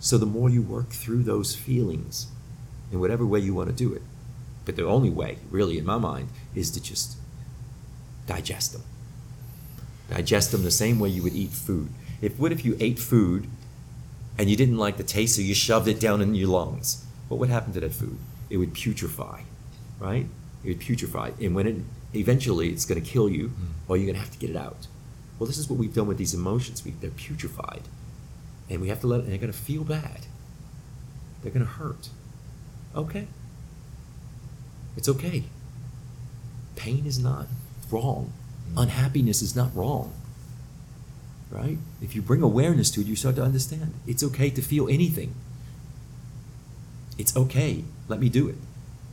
So 0.08 0.18
the 0.18 0.26
more 0.26 0.50
you 0.50 0.62
work 0.62 0.90
through 0.90 1.24
those 1.24 1.56
feelings 1.56 2.28
in 2.92 3.00
whatever 3.00 3.26
way 3.26 3.40
you 3.40 3.54
want 3.54 3.70
to 3.70 3.76
do 3.76 3.94
it. 3.94 4.02
But 4.64 4.76
the 4.76 4.86
only 4.86 5.10
way, 5.10 5.38
really 5.50 5.78
in 5.78 5.86
my 5.86 5.98
mind, 5.98 6.30
is 6.56 6.72
to 6.72 6.82
just 6.82 7.18
digest 8.26 8.74
them 8.74 8.84
digest 10.10 10.52
them 10.52 10.64
the 10.64 10.72
same 10.72 11.00
way 11.00 11.10
you 11.10 11.24
would 11.24 11.36
eat 11.36 11.52
food. 11.52 11.90
If 12.22 12.40
what 12.40 12.52
if 12.52 12.66
you 12.66 12.78
ate 12.80 13.00
food 13.00 13.48
and 14.38 14.50
you 14.50 14.56
didn't 14.56 14.78
like 14.78 14.98
the 14.98 15.04
taste, 15.04 15.36
so 15.36 15.42
you 15.42 15.54
shoved 15.54 15.88
it 15.88 16.00
down 16.00 16.22
in 16.22 16.36
your 16.36 16.50
lungs? 16.50 17.06
What 17.28 17.40
would 17.40 17.50
happen 17.50 17.74
to 17.74 17.80
that 17.82 17.94
food? 17.94 18.18
It 18.50 18.58
would 18.58 18.74
putrefy, 18.74 19.42
right? 20.00 20.26
It 20.64 20.68
would 20.70 20.80
putrefy, 20.80 21.34
and 21.44 21.56
when 21.56 21.68
it 21.68 21.76
eventually 22.16 22.70
it's 22.70 22.86
going 22.86 23.02
to 23.02 23.08
kill 23.08 23.30
you, 23.30 23.50
hmm. 23.50 23.66
or 23.88 23.98
you're 23.98 24.06
going 24.06 24.16
to 24.16 24.22
have 24.22 24.32
to 24.32 24.40
get 24.40 24.50
it 24.50 24.56
out. 24.56 24.88
Well, 25.38 25.48
this 25.48 25.58
is 25.58 25.70
what 25.70 25.78
we've 25.78 25.94
done 25.94 26.08
with 26.08 26.18
these 26.18 26.34
emotions. 26.34 26.84
We, 26.84 26.92
they're 26.92 27.12
putrefied, 27.12 27.84
and 28.70 28.82
we 28.82 28.90
have 28.90 29.02
to 29.02 29.08
let. 29.08 29.20
It, 29.20 29.24
and 29.24 29.32
they're 29.32 29.40
going 29.40 29.52
to 29.52 29.58
feel 29.58 29.84
bad. 29.84 30.26
They're 31.42 31.52
going 31.52 31.66
to 31.66 31.72
hurt. 31.72 32.10
Okay. 32.96 33.28
It's 34.96 35.08
okay. 35.08 35.44
Pain 36.76 37.06
is 37.06 37.20
not 37.20 37.48
wrong. 37.92 38.34
Mm-hmm. 38.70 38.80
Unhappiness 38.80 39.42
is 39.42 39.56
not 39.56 39.76
wrong. 39.76 40.14
Right? 41.50 41.78
If 42.02 42.16
you 42.16 42.22
bring 42.22 42.42
awareness 42.42 42.92
to 42.92 43.02
it, 43.02 43.08
you 43.08 43.16
start 43.16 43.36
to 43.36 43.44
understand. 43.44 43.94
It's 44.06 44.24
okay 44.24 44.50
to 44.50 44.62
feel 44.62 44.90
anything. 44.90 45.34
It's 47.18 47.36
okay. 47.38 47.84
Let 48.08 48.20
me 48.20 48.30
do 48.30 48.50
it. 48.50 48.56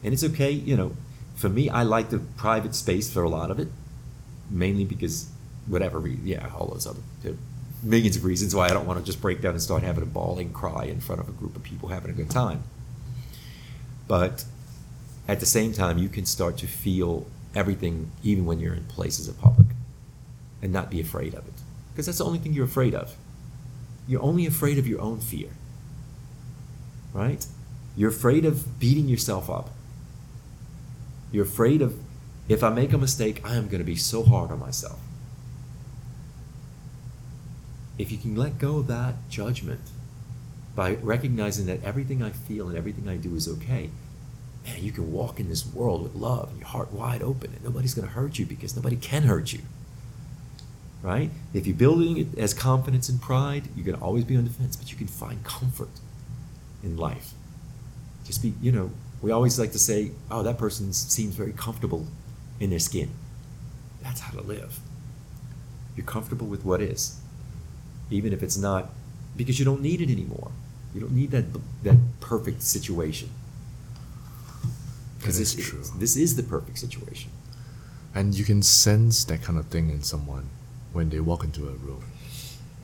And 0.03 0.13
it's 0.13 0.25
okay, 0.25 0.51
you 0.51 0.77
know, 0.77 0.97
for 1.35 1.49
me, 1.49 1.71
I 1.71 1.83
like 1.83 2.11
the 2.11 2.19
private 2.19 2.75
space 2.75 3.11
for 3.11 3.23
a 3.23 3.29
lot 3.29 3.51
of 3.51 3.59
it, 3.59 3.69
mainly 4.51 4.85
because 4.85 5.29
whatever, 5.67 6.07
yeah, 6.07 6.51
all 6.55 6.67
those 6.67 6.87
other 6.87 7.01
millions 7.85 8.17
of 8.17 8.25
reasons 8.25 8.55
why 8.55 8.67
I 8.67 8.69
don't 8.71 8.87
want 8.87 8.99
to 8.99 9.05
just 9.05 9.21
break 9.21 9.41
down 9.41 9.53
and 9.53 9.63
start 9.63 9.83
having 9.83 10.03
a 10.03 10.07
bawling 10.07 10.53
cry 10.53 10.85
in 10.85 11.01
front 11.01 11.21
of 11.21 11.29
a 11.29 11.33
group 11.33 11.55
of 11.55 11.63
people 11.63 11.91
having 11.91 12.11
a 12.11 12.15
good 12.15 12.31
time. 12.31 12.65
But 14.09 14.45
at 15.29 15.41
the 15.41 15.47
same 15.47 15.73
time, 15.73 15.99
you 15.99 16.09
can 16.09 16.27
start 16.27 16.57
to 16.59 16.67
feel 16.67 17.27
everything 17.55 18.11
even 18.23 18.47
when 18.47 18.59
you're 18.59 18.75
in 18.75 18.85
places 18.85 19.29
of 19.29 19.41
public 19.41 19.69
and 20.61 20.73
not 20.73 20.91
be 20.91 21.01
afraid 21.01 21.35
of 21.35 21.47
it. 21.47 21.55
Because 21.93 22.07
that's 22.07 22.19
the 22.19 22.25
only 22.25 22.39
thing 22.39 22.53
you're 22.53 22.65
afraid 22.65 22.95
of. 22.95 23.15
You're 24.09 24.23
only 24.23 24.47
afraid 24.47 24.79
of 24.79 24.87
your 24.87 25.01
own 25.01 25.21
fear. 25.21 25.51
Right? 27.13 27.47
You're 27.97 28.11
afraid 28.11 28.45
of 28.45 28.81
beating 28.81 29.09
yourself 29.09 29.49
up. 29.49 29.71
You're 31.31 31.45
afraid 31.45 31.81
of, 31.81 31.99
if 32.49 32.63
I 32.63 32.71
make 32.71 32.93
a 32.93 32.99
mistake, 32.99 33.41
I 33.45 33.57
am 33.57 33.67
going 33.67 33.79
to 33.79 33.85
be 33.85 33.97
so 33.97 34.23
hard 34.23 34.51
on 34.51 34.59
myself. 34.59 34.99
If 37.99 38.11
you 38.11 38.19
can 38.19 38.35
let 38.37 38.59
go 38.59 38.79
of 38.79 38.87
that 38.89 39.15
judgment 39.29 39.81
by 40.75 40.95
recognizing 40.95 41.67
that 41.67 41.83
everything 41.85 42.23
I 42.23 42.31
feel 42.31 42.69
and 42.69 42.77
everything 42.77 43.09
I 43.09 43.17
do 43.17 43.35
is 43.37 43.49
okay, 43.49 43.91
man, 44.67 44.83
you 44.83 44.91
can 44.91 45.13
walk 45.13 45.39
in 45.39 45.49
this 45.49 45.65
world 45.65 46.03
with 46.03 46.15
love 46.15 46.51
and 46.51 46.59
your 46.59 46.69
heart 46.69 46.93
wide 46.93 47.23
open, 47.23 47.53
and 47.55 47.63
nobody's 47.63 47.95
going 47.95 48.09
to 48.09 48.15
hurt 48.15 48.39
you 48.39 48.47
because 48.47 48.75
nobody 48.75 48.97
can 48.97 49.25
hurt 49.25 49.53
you. 49.53 49.61
Right? 51.03 51.31
If 51.53 51.67
you're 51.67 51.77
building 51.77 52.17
it 52.17 52.39
as 52.39 52.55
confidence 52.55 53.09
and 53.09 53.21
pride, 53.21 53.69
you're 53.77 53.85
going 53.85 53.99
to 53.99 54.03
always 54.03 54.25
be 54.25 54.37
on 54.37 54.45
defense, 54.45 54.75
but 54.75 54.91
you 54.91 54.97
can 54.97 55.07
find 55.07 55.45
comfort 55.45 56.01
in 56.83 56.97
life. 56.97 57.33
Just 58.25 58.43
be, 58.43 58.55
you 58.61 58.73
know, 58.73 58.91
we 59.21 59.31
always 59.31 59.59
like 59.59 59.73
to 59.73 59.79
say, 59.79 60.13
oh, 60.31 60.43
that 60.43 60.59
person 60.59 60.93
seems 60.93 61.35
very 61.35 61.53
comfortable 61.53 62.07
in 62.59 62.71
their 62.71 62.79
skin. 62.79 63.11
That's 64.03 64.21
how 64.21 64.39
to 64.39 64.45
live. 64.45 64.81
You're 65.95 66.07
comfortable 66.07 66.47
with 66.47 66.65
what 66.65 66.81
is, 66.81 67.21
even 68.11 68.33
if 68.33 68.43
it's 68.43 68.57
not, 68.57 68.91
because 69.37 69.59
you 69.59 69.65
don't 69.65 69.83
need 69.83 70.01
it 70.01 70.11
anymore. 70.11 70.51
You 70.95 71.01
don't 71.01 71.13
need 71.13 71.31
that 71.33 71.47
that 71.83 71.97
perfect 72.21 72.63
situation. 72.63 73.31
Because 75.19 75.39
this 75.39 75.55
is 75.55 75.67
true. 75.67 75.83
this 75.99 76.17
is 76.17 76.37
the 76.37 76.43
perfect 76.43 76.79
situation. 76.79 77.31
And 78.15 78.35
you 78.35 78.45
can 78.45 78.63
sense 78.63 79.25
that 79.25 79.43
kind 79.43 79.59
of 79.59 79.67
thing 79.67 79.91
in 79.91 80.03
someone 80.03 80.51
when 80.93 81.09
they 81.09 81.19
walk 81.19 81.43
into 81.43 81.67
a 81.67 81.73
room 81.73 82.05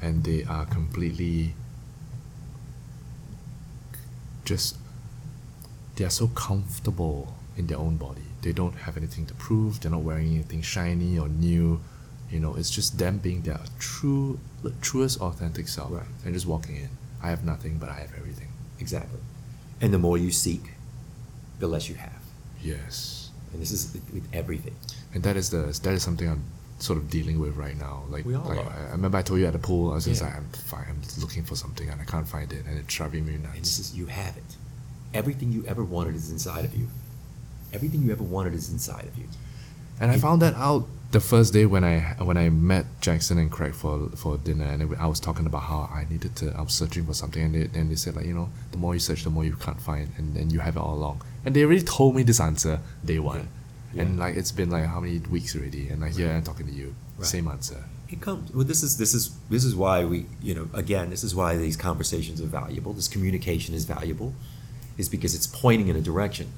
and 0.02 0.24
they 0.24 0.42
are 0.44 0.66
completely 0.66 1.54
just 4.44 4.76
they 5.96 6.04
are 6.04 6.10
so 6.10 6.28
comfortable 6.28 7.34
in 7.56 7.66
their 7.66 7.78
own 7.78 7.96
body. 7.96 8.22
They 8.42 8.52
don't 8.52 8.74
have 8.74 8.96
anything 8.96 9.26
to 9.26 9.34
prove, 9.34 9.80
they're 9.80 9.90
not 9.90 10.00
wearing 10.00 10.32
anything 10.34 10.62
shiny 10.62 11.18
or 11.18 11.28
new. 11.28 11.80
You 12.30 12.38
know, 12.40 12.54
it's 12.54 12.70
just 12.70 12.98
them 12.98 13.18
being 13.18 13.42
their 13.42 13.60
true 13.78 14.38
the 14.62 14.70
truest 14.80 15.20
authentic 15.20 15.66
self 15.68 15.90
Right. 15.92 16.06
and 16.24 16.32
just 16.34 16.46
walking 16.46 16.76
in. 16.76 16.88
I 17.22 17.30
have 17.30 17.44
nothing 17.44 17.78
but 17.78 17.88
I 17.88 17.94
have 18.00 18.12
everything. 18.16 18.48
Exactly. 18.78 19.20
And 19.80 19.92
the 19.92 19.98
more 19.98 20.16
you 20.18 20.30
seek, 20.30 20.72
the 21.58 21.66
less 21.66 21.88
you 21.88 21.96
have. 21.96 22.22
Yes. 22.62 23.30
And 23.52 23.60
this 23.60 23.72
is 23.72 23.92
with 24.14 24.26
everything. 24.32 24.76
And 25.14 25.22
that 25.24 25.36
is 25.36 25.50
the 25.50 25.62
that 25.82 25.92
is 25.94 26.02
something 26.02 26.28
I'm 26.28 26.44
sort 26.78 26.98
of 26.98 27.10
dealing 27.10 27.38
with 27.38 27.56
right 27.56 27.76
now. 27.76 28.04
Like, 28.08 28.24
We 28.24 28.34
all 28.34 28.44
like 28.48 28.58
are. 28.58 28.70
I, 28.70 28.88
I 28.88 28.92
remember 28.92 29.18
I 29.18 29.22
told 29.22 29.40
you 29.40 29.46
at 29.46 29.52
the 29.52 29.58
pool, 29.58 29.90
I 29.90 29.94
was 29.96 30.04
just 30.06 30.20
Yeah. 30.22 30.28
like, 30.28 30.36
I'm 30.36 30.48
fine, 30.72 30.86
I'm 30.88 31.02
looking 31.20 31.44
for 31.44 31.56
something 31.56 31.88
and 31.90 32.00
I 32.00 32.04
can't 32.04 32.26
find 32.28 32.50
it, 32.52 32.64
and 32.66 32.78
it's 32.78 32.94
driving 32.94 33.26
me 33.26 33.32
nuts. 33.36 33.54
And 33.56 33.64
this 33.64 33.78
is 33.78 33.94
you 33.94 34.06
have 34.06 34.36
it. 34.36 34.56
Everything 35.12 35.52
you 35.52 35.64
ever 35.66 35.84
wanted 35.84 36.14
is 36.14 36.30
inside 36.30 36.64
of 36.64 36.74
you. 36.74 36.86
Everything 37.72 38.02
you 38.02 38.12
ever 38.12 38.22
wanted 38.22 38.54
is 38.54 38.70
inside 38.70 39.04
of 39.06 39.18
you. 39.18 39.26
And 40.00 40.10
I 40.10 40.18
found 40.18 40.40
that 40.42 40.54
out 40.54 40.86
the 41.10 41.20
first 41.20 41.52
day 41.52 41.66
when 41.66 41.82
I 41.82 42.00
when 42.22 42.36
I 42.36 42.48
met 42.50 42.86
Jackson 43.00 43.38
and 43.38 43.50
Craig 43.50 43.74
for 43.74 44.08
for 44.16 44.38
dinner, 44.38 44.64
and 44.64 44.94
I 44.96 45.06
was 45.06 45.18
talking 45.20 45.46
about 45.46 45.62
how 45.62 45.90
I 45.92 46.06
needed 46.10 46.36
to, 46.36 46.52
I 46.56 46.62
was 46.62 46.72
searching 46.72 47.04
for 47.06 47.14
something, 47.14 47.42
and 47.42 47.54
they, 47.54 47.78
and 47.78 47.90
they 47.90 47.96
said 47.96 48.14
like, 48.16 48.26
you 48.26 48.34
know, 48.34 48.48
the 48.72 48.78
more 48.78 48.94
you 48.94 49.00
search, 49.00 49.24
the 49.24 49.30
more 49.30 49.44
you 49.44 49.56
can't 49.56 49.80
find, 49.80 50.12
and 50.16 50.34
then 50.36 50.50
you 50.50 50.60
have 50.60 50.76
it 50.76 50.80
all 50.80 50.94
along. 50.94 51.22
And 51.44 51.54
they 51.54 51.64
already 51.64 51.82
told 51.82 52.14
me 52.14 52.22
this 52.22 52.38
answer 52.40 52.80
day 53.04 53.18
one, 53.18 53.48
Yeah. 53.92 54.02
and 54.02 54.18
like 54.18 54.36
it's 54.36 54.52
been 54.52 54.70
like 54.70 54.86
how 54.86 55.00
many 55.00 55.18
weeks 55.18 55.56
already, 55.56 55.88
and 55.88 56.00
like 56.00 56.16
here 56.16 56.30
I'm 56.30 56.44
talking 56.44 56.66
to 56.66 56.72
you, 56.72 56.94
Right. 57.18 57.26
same 57.26 57.48
answer. 57.48 57.84
It 58.08 58.20
comes. 58.20 58.52
Well, 58.54 58.64
this 58.64 58.82
is 58.82 58.96
this 58.96 59.12
is 59.14 59.30
this 59.48 59.64
is 59.64 59.74
why 59.74 60.04
we 60.04 60.26
you 60.42 60.54
know 60.54 60.68
again 60.74 61.10
this 61.10 61.24
is 61.24 61.34
why 61.34 61.56
these 61.56 61.76
conversations 61.76 62.40
are 62.40 62.46
valuable. 62.62 62.92
This 62.92 63.08
communication 63.08 63.74
is 63.74 63.84
valuable, 63.84 64.34
is 64.98 65.08
because 65.08 65.34
it's 65.34 65.46
pointing 65.48 65.88
in 65.88 65.96
a 65.96 66.00
direction. 66.00 66.48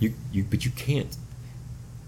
You 0.00 0.14
you 0.32 0.42
but 0.44 0.64
you 0.64 0.70
can't. 0.72 1.16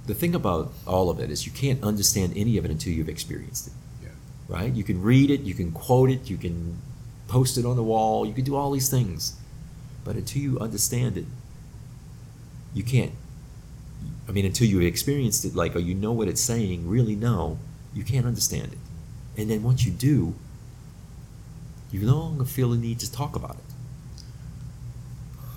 The 0.07 0.15
thing 0.15 0.35
about 0.35 0.73
all 0.87 1.11
of 1.11 1.21
it 1.21 1.31
is 1.31 1.47
you 1.47 1.53
can't 1.53 1.83
understand 1.83 2.33
any 2.37 2.59
of 2.59 2.65
it 2.65 2.71
until 2.71 2.93
you've 2.93 3.09
experienced 3.09 3.69
it. 3.69 3.73
Yeah. 4.03 4.09
Right? 4.49 4.73
You 4.73 4.83
can 4.83 5.01
read 5.01 5.31
it, 5.31 5.43
you 5.43 5.55
can 5.55 5.71
quote 5.73 6.11
it, 6.11 6.29
you 6.29 6.37
can 6.37 6.79
post 7.29 7.57
it 7.57 7.65
on 7.65 7.77
the 7.77 7.83
wall, 7.83 8.27
you 8.27 8.35
can 8.35 8.45
do 8.45 8.57
all 8.57 8.71
these 8.73 8.91
things, 8.91 9.37
but 10.05 10.17
until 10.17 10.43
you 10.43 10.59
understand 10.59 11.17
it, 11.17 11.27
you 12.75 12.83
can't. 12.83 13.13
I 14.29 14.33
mean, 14.33 14.45
until 14.45 14.67
you've 14.67 14.83
experienced 14.83 15.45
it, 15.45 15.55
like, 15.55 15.77
or 15.77 15.79
you 15.79 15.95
know 15.95 16.13
what 16.13 16.29
it's 16.29 16.41
saying, 16.41 16.89
really 16.89 17.17
know, 17.17 17.59
you 17.95 18.03
can't 18.05 18.27
understand 18.27 18.73
it. 18.73 18.79
And 19.41 19.51
then 19.51 19.63
once 19.63 19.85
you 19.85 19.93
do, 19.93 20.35
you 21.91 22.01
no 22.01 22.19
longer 22.19 22.45
feel 22.45 22.71
the 22.71 22.79
need 22.79 22.99
to 23.01 23.11
talk 23.11 23.37
about 23.37 23.57
it. 23.57 24.25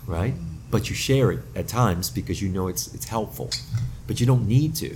Right? 0.06 0.34
But 0.70 0.90
you 0.90 0.96
share 0.96 1.32
it 1.32 1.40
at 1.56 1.68
times 1.68 2.10
because 2.10 2.42
you 2.42 2.50
know 2.50 2.68
it's 2.68 2.94
it's 2.94 3.08
helpful. 3.08 3.50
But 4.08 4.20
you 4.20 4.26
don't 4.26 4.48
need 4.48 4.76
to. 4.76 4.96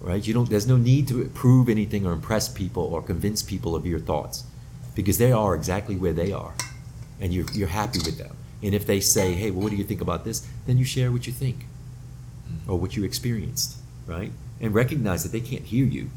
right? 0.00 0.26
You 0.26 0.32
don't. 0.34 0.48
There's 0.48 0.66
no 0.66 0.76
need 0.76 1.08
to 1.08 1.24
prove 1.34 1.68
anything 1.68 2.06
or 2.06 2.12
impress 2.12 2.48
people 2.48 2.84
or 2.84 3.02
convince 3.02 3.42
people 3.42 3.74
of 3.74 3.84
your 3.86 3.98
thoughts, 4.00 4.44
because 4.94 5.18
they 5.18 5.32
are 5.32 5.54
exactly 5.54 5.96
where 5.96 6.12
they 6.14 6.32
are, 6.32 6.54
and 7.20 7.34
you're 7.34 7.46
you're 7.52 7.68
happy 7.68 7.98
with 7.98 8.16
them. 8.18 8.36
And 8.62 8.74
if 8.74 8.86
they 8.86 9.00
say, 9.00 9.34
"Hey, 9.34 9.50
well, 9.50 9.62
what 9.64 9.70
do 9.70 9.76
you 9.76 9.84
think 9.84 10.00
about 10.00 10.24
this?" 10.24 10.46
then 10.66 10.78
you 10.78 10.84
share 10.84 11.10
what 11.12 11.26
you 11.26 11.32
think, 11.32 11.66
or 12.68 12.78
what 12.78 12.96
you 12.96 13.04
experienced, 13.04 13.76
right? 14.06 14.32
And 14.60 14.74
recognize 14.74 15.22
that 15.24 15.32
they 15.32 15.40
can't 15.40 15.64
hear 15.64 15.84
you. 15.84 16.10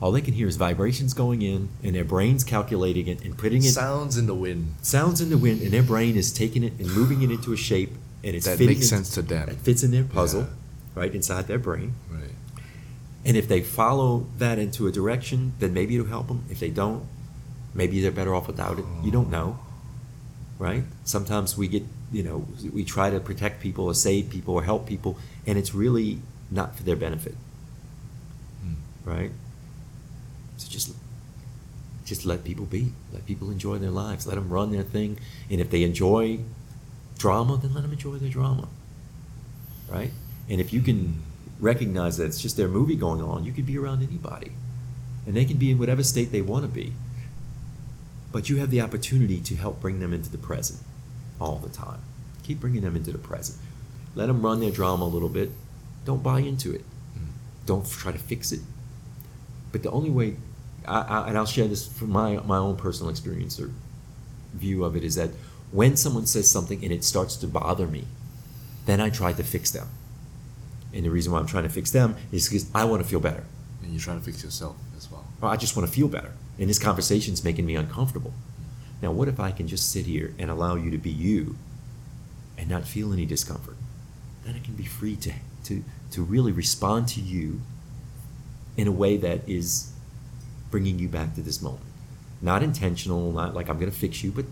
All 0.00 0.12
they 0.12 0.20
can 0.20 0.34
hear 0.34 0.46
is 0.46 0.56
vibrations 0.56 1.14
going 1.14 1.40
in, 1.42 1.70
and 1.82 1.94
their 1.96 2.04
brains 2.04 2.44
calculating 2.44 3.06
it 3.08 3.24
and 3.24 3.36
putting 3.38 3.62
it 3.64 3.72
Sounds 3.72 4.18
in 4.18 4.26
the 4.26 4.34
wind 4.34 4.74
sounds 4.82 5.20
in 5.22 5.30
the 5.30 5.38
wind, 5.38 5.62
and 5.62 5.70
their 5.72 5.82
brain 5.82 6.16
is 6.16 6.30
taking 6.32 6.62
it 6.62 6.74
and 6.78 6.94
moving 6.94 7.22
it 7.22 7.30
into 7.30 7.52
a 7.52 7.56
shape, 7.56 7.92
and 8.22 8.36
it's 8.36 8.44
that 8.44 8.58
fitting 8.58 8.76
makes 8.78 8.92
in- 8.92 8.98
sense 8.98 9.10
to 9.14 9.22
them. 9.22 9.48
it 9.48 9.56
fits 9.56 9.82
in 9.82 9.90
their 9.92 10.04
puzzle, 10.04 10.42
Yeah. 10.42 10.46
Right 10.96 11.14
inside 11.14 11.46
their 11.46 11.58
brain. 11.60 11.94
Right. 12.10 12.34
And 13.24 13.36
if 13.36 13.46
they 13.46 13.60
follow 13.60 14.26
that 14.38 14.58
into 14.58 14.88
a 14.88 14.92
direction, 14.92 15.52
then 15.60 15.72
maybe 15.72 15.94
it'll 15.94 16.06
help 16.08 16.26
them. 16.28 16.44
If 16.50 16.58
they 16.58 16.70
don't, 16.70 17.04
maybe 17.74 18.00
they're 18.00 18.10
better 18.10 18.34
off 18.34 18.46
without 18.48 18.78
it. 18.80 18.84
You 19.04 19.10
don't 19.12 19.30
know, 19.30 19.58
right? 20.58 20.82
Sometimes 21.04 21.56
we 21.56 21.68
get, 21.68 21.84
you 22.12 22.22
know, 22.22 22.46
we 22.72 22.84
try 22.84 23.10
to 23.10 23.20
protect 23.20 23.60
people 23.60 23.84
or 23.84 23.94
save 23.94 24.30
people 24.30 24.54
or 24.54 24.62
help 24.64 24.86
people, 24.86 25.18
and 25.46 25.58
it's 25.58 25.74
really 25.74 26.20
not 26.50 26.76
for 26.76 26.82
their 26.84 26.96
benefit, 26.96 27.34
Hmm. 28.62 28.74
right? 29.04 29.32
So 30.56 30.68
just, 30.70 30.94
just 32.06 32.24
let 32.24 32.44
people 32.44 32.64
be. 32.64 32.92
Let 33.12 33.26
people 33.26 33.50
enjoy 33.50 33.78
their 33.78 33.90
lives. 33.90 34.26
Let 34.26 34.36
them 34.36 34.48
run 34.48 34.70
their 34.70 34.84
thing. 34.84 35.18
And 35.50 35.60
if 35.60 35.68
they 35.70 35.82
enjoy 35.82 36.38
drama, 37.18 37.58
then 37.60 37.74
let 37.74 37.82
them 37.82 37.92
enjoy 37.92 38.16
their 38.18 38.30
drama, 38.30 38.68
right? 39.90 40.12
And 40.48 40.60
if 40.60 40.72
you 40.72 40.80
can 40.80 41.22
recognize 41.60 42.16
that 42.18 42.26
it's 42.26 42.40
just 42.40 42.56
their 42.56 42.68
movie 42.68 42.96
going 42.96 43.22
on, 43.22 43.44
you 43.44 43.52
can 43.52 43.64
be 43.64 43.78
around 43.78 44.02
anybody. 44.02 44.52
And 45.26 45.36
they 45.36 45.44
can 45.44 45.56
be 45.56 45.70
in 45.70 45.78
whatever 45.78 46.02
state 46.02 46.30
they 46.30 46.42
want 46.42 46.64
to 46.64 46.68
be. 46.68 46.92
But 48.32 48.48
you 48.48 48.58
have 48.58 48.70
the 48.70 48.80
opportunity 48.80 49.40
to 49.40 49.56
help 49.56 49.80
bring 49.80 50.00
them 50.00 50.12
into 50.12 50.30
the 50.30 50.38
present 50.38 50.80
all 51.40 51.56
the 51.56 51.68
time. 51.68 52.00
Keep 52.42 52.60
bringing 52.60 52.82
them 52.82 52.94
into 52.94 53.10
the 53.10 53.18
present. 53.18 53.58
Let 54.14 54.26
them 54.26 54.42
run 54.42 54.60
their 54.60 54.70
drama 54.70 55.04
a 55.04 55.06
little 55.06 55.28
bit. 55.28 55.50
Don't 56.04 56.22
buy 56.22 56.40
into 56.40 56.72
it. 56.74 56.84
Mm. 57.18 57.28
Don't 57.66 57.88
try 57.88 58.12
to 58.12 58.18
fix 58.18 58.52
it. 58.52 58.60
But 59.72 59.82
the 59.82 59.90
only 59.90 60.10
way, 60.10 60.36
I, 60.86 61.00
I, 61.00 61.28
and 61.28 61.38
I'll 61.38 61.46
share 61.46 61.66
this 61.66 61.86
from 61.86 62.10
my, 62.10 62.36
my 62.38 62.56
own 62.56 62.76
personal 62.76 63.10
experience 63.10 63.60
or 63.60 63.70
view 64.54 64.84
of 64.84 64.96
it, 64.96 65.02
is 65.02 65.16
that 65.16 65.30
when 65.72 65.96
someone 65.96 66.26
says 66.26 66.48
something 66.48 66.82
and 66.84 66.92
it 66.92 67.04
starts 67.04 67.36
to 67.36 67.46
bother 67.46 67.86
me, 67.86 68.04
then 68.86 69.00
I 69.00 69.10
try 69.10 69.32
to 69.32 69.42
fix 69.42 69.70
them. 69.70 69.88
And 70.96 71.04
the 71.04 71.10
reason 71.10 71.30
why 71.30 71.40
I'm 71.40 71.46
trying 71.46 71.64
to 71.64 71.68
fix 71.68 71.90
them 71.90 72.16
is 72.32 72.48
because 72.48 72.70
I 72.74 72.86
want 72.86 73.02
to 73.02 73.08
feel 73.08 73.20
better. 73.20 73.44
And 73.82 73.92
you're 73.92 74.00
trying 74.00 74.18
to 74.18 74.24
fix 74.24 74.42
yourself 74.42 74.76
as 74.96 75.10
well. 75.10 75.26
Or 75.42 75.50
I 75.50 75.56
just 75.56 75.76
want 75.76 75.86
to 75.86 75.94
feel 75.94 76.08
better. 76.08 76.32
And 76.58 76.70
this 76.70 76.78
conversation's 76.78 77.44
making 77.44 77.66
me 77.66 77.76
uncomfortable. 77.76 78.32
Now, 79.02 79.12
what 79.12 79.28
if 79.28 79.38
I 79.38 79.50
can 79.50 79.68
just 79.68 79.92
sit 79.92 80.06
here 80.06 80.34
and 80.38 80.50
allow 80.50 80.74
you 80.74 80.90
to 80.90 80.96
be 80.96 81.10
you 81.10 81.58
and 82.56 82.70
not 82.70 82.84
feel 82.84 83.12
any 83.12 83.26
discomfort? 83.26 83.76
Then 84.42 84.54
I 84.54 84.60
can 84.60 84.72
be 84.72 84.86
free 84.86 85.16
to, 85.16 85.32
to, 85.64 85.84
to 86.12 86.22
really 86.22 86.50
respond 86.50 87.08
to 87.08 87.20
you 87.20 87.60
in 88.78 88.88
a 88.88 88.92
way 88.92 89.18
that 89.18 89.46
is 89.46 89.92
bringing 90.70 90.98
you 90.98 91.08
back 91.08 91.34
to 91.34 91.42
this 91.42 91.60
moment. 91.60 91.84
Not 92.40 92.62
intentional, 92.62 93.32
not 93.32 93.54
like 93.54 93.68
I'm 93.68 93.78
going 93.78 93.92
to 93.92 93.96
fix 93.96 94.24
you, 94.24 94.32
but 94.32 94.46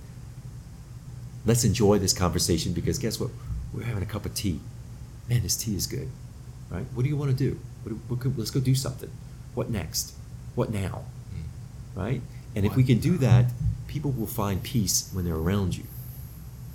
let's 1.46 1.64
enjoy 1.64 1.98
this 2.00 2.12
conversation 2.12 2.74
because 2.74 2.98
guess 2.98 3.18
what? 3.18 3.30
We're 3.72 3.84
having 3.84 4.02
a 4.02 4.06
cup 4.06 4.26
of 4.26 4.34
tea. 4.34 4.60
Man, 5.26 5.42
this 5.42 5.56
tea 5.56 5.74
is 5.74 5.86
good, 5.86 6.10
right? 6.74 6.86
What 6.94 7.02
do 7.04 7.08
you 7.08 7.16
want 7.16 7.30
to 7.30 7.36
do? 7.36 7.58
What, 7.84 7.94
what 8.08 8.20
could, 8.20 8.38
let's 8.38 8.50
go 8.50 8.60
do 8.60 8.74
something. 8.74 9.10
What 9.54 9.70
next? 9.70 10.14
What 10.54 10.70
now? 10.72 11.04
Right? 11.94 12.20
And 12.56 12.64
if 12.66 12.74
we 12.76 12.82
What 12.82 12.88
can 12.88 12.98
do 12.98 13.16
that, 13.18 13.46
people 13.88 14.10
will 14.10 14.26
find 14.26 14.62
peace 14.62 15.10
when 15.12 15.24
they're 15.24 15.34
around 15.36 15.76
you 15.76 15.84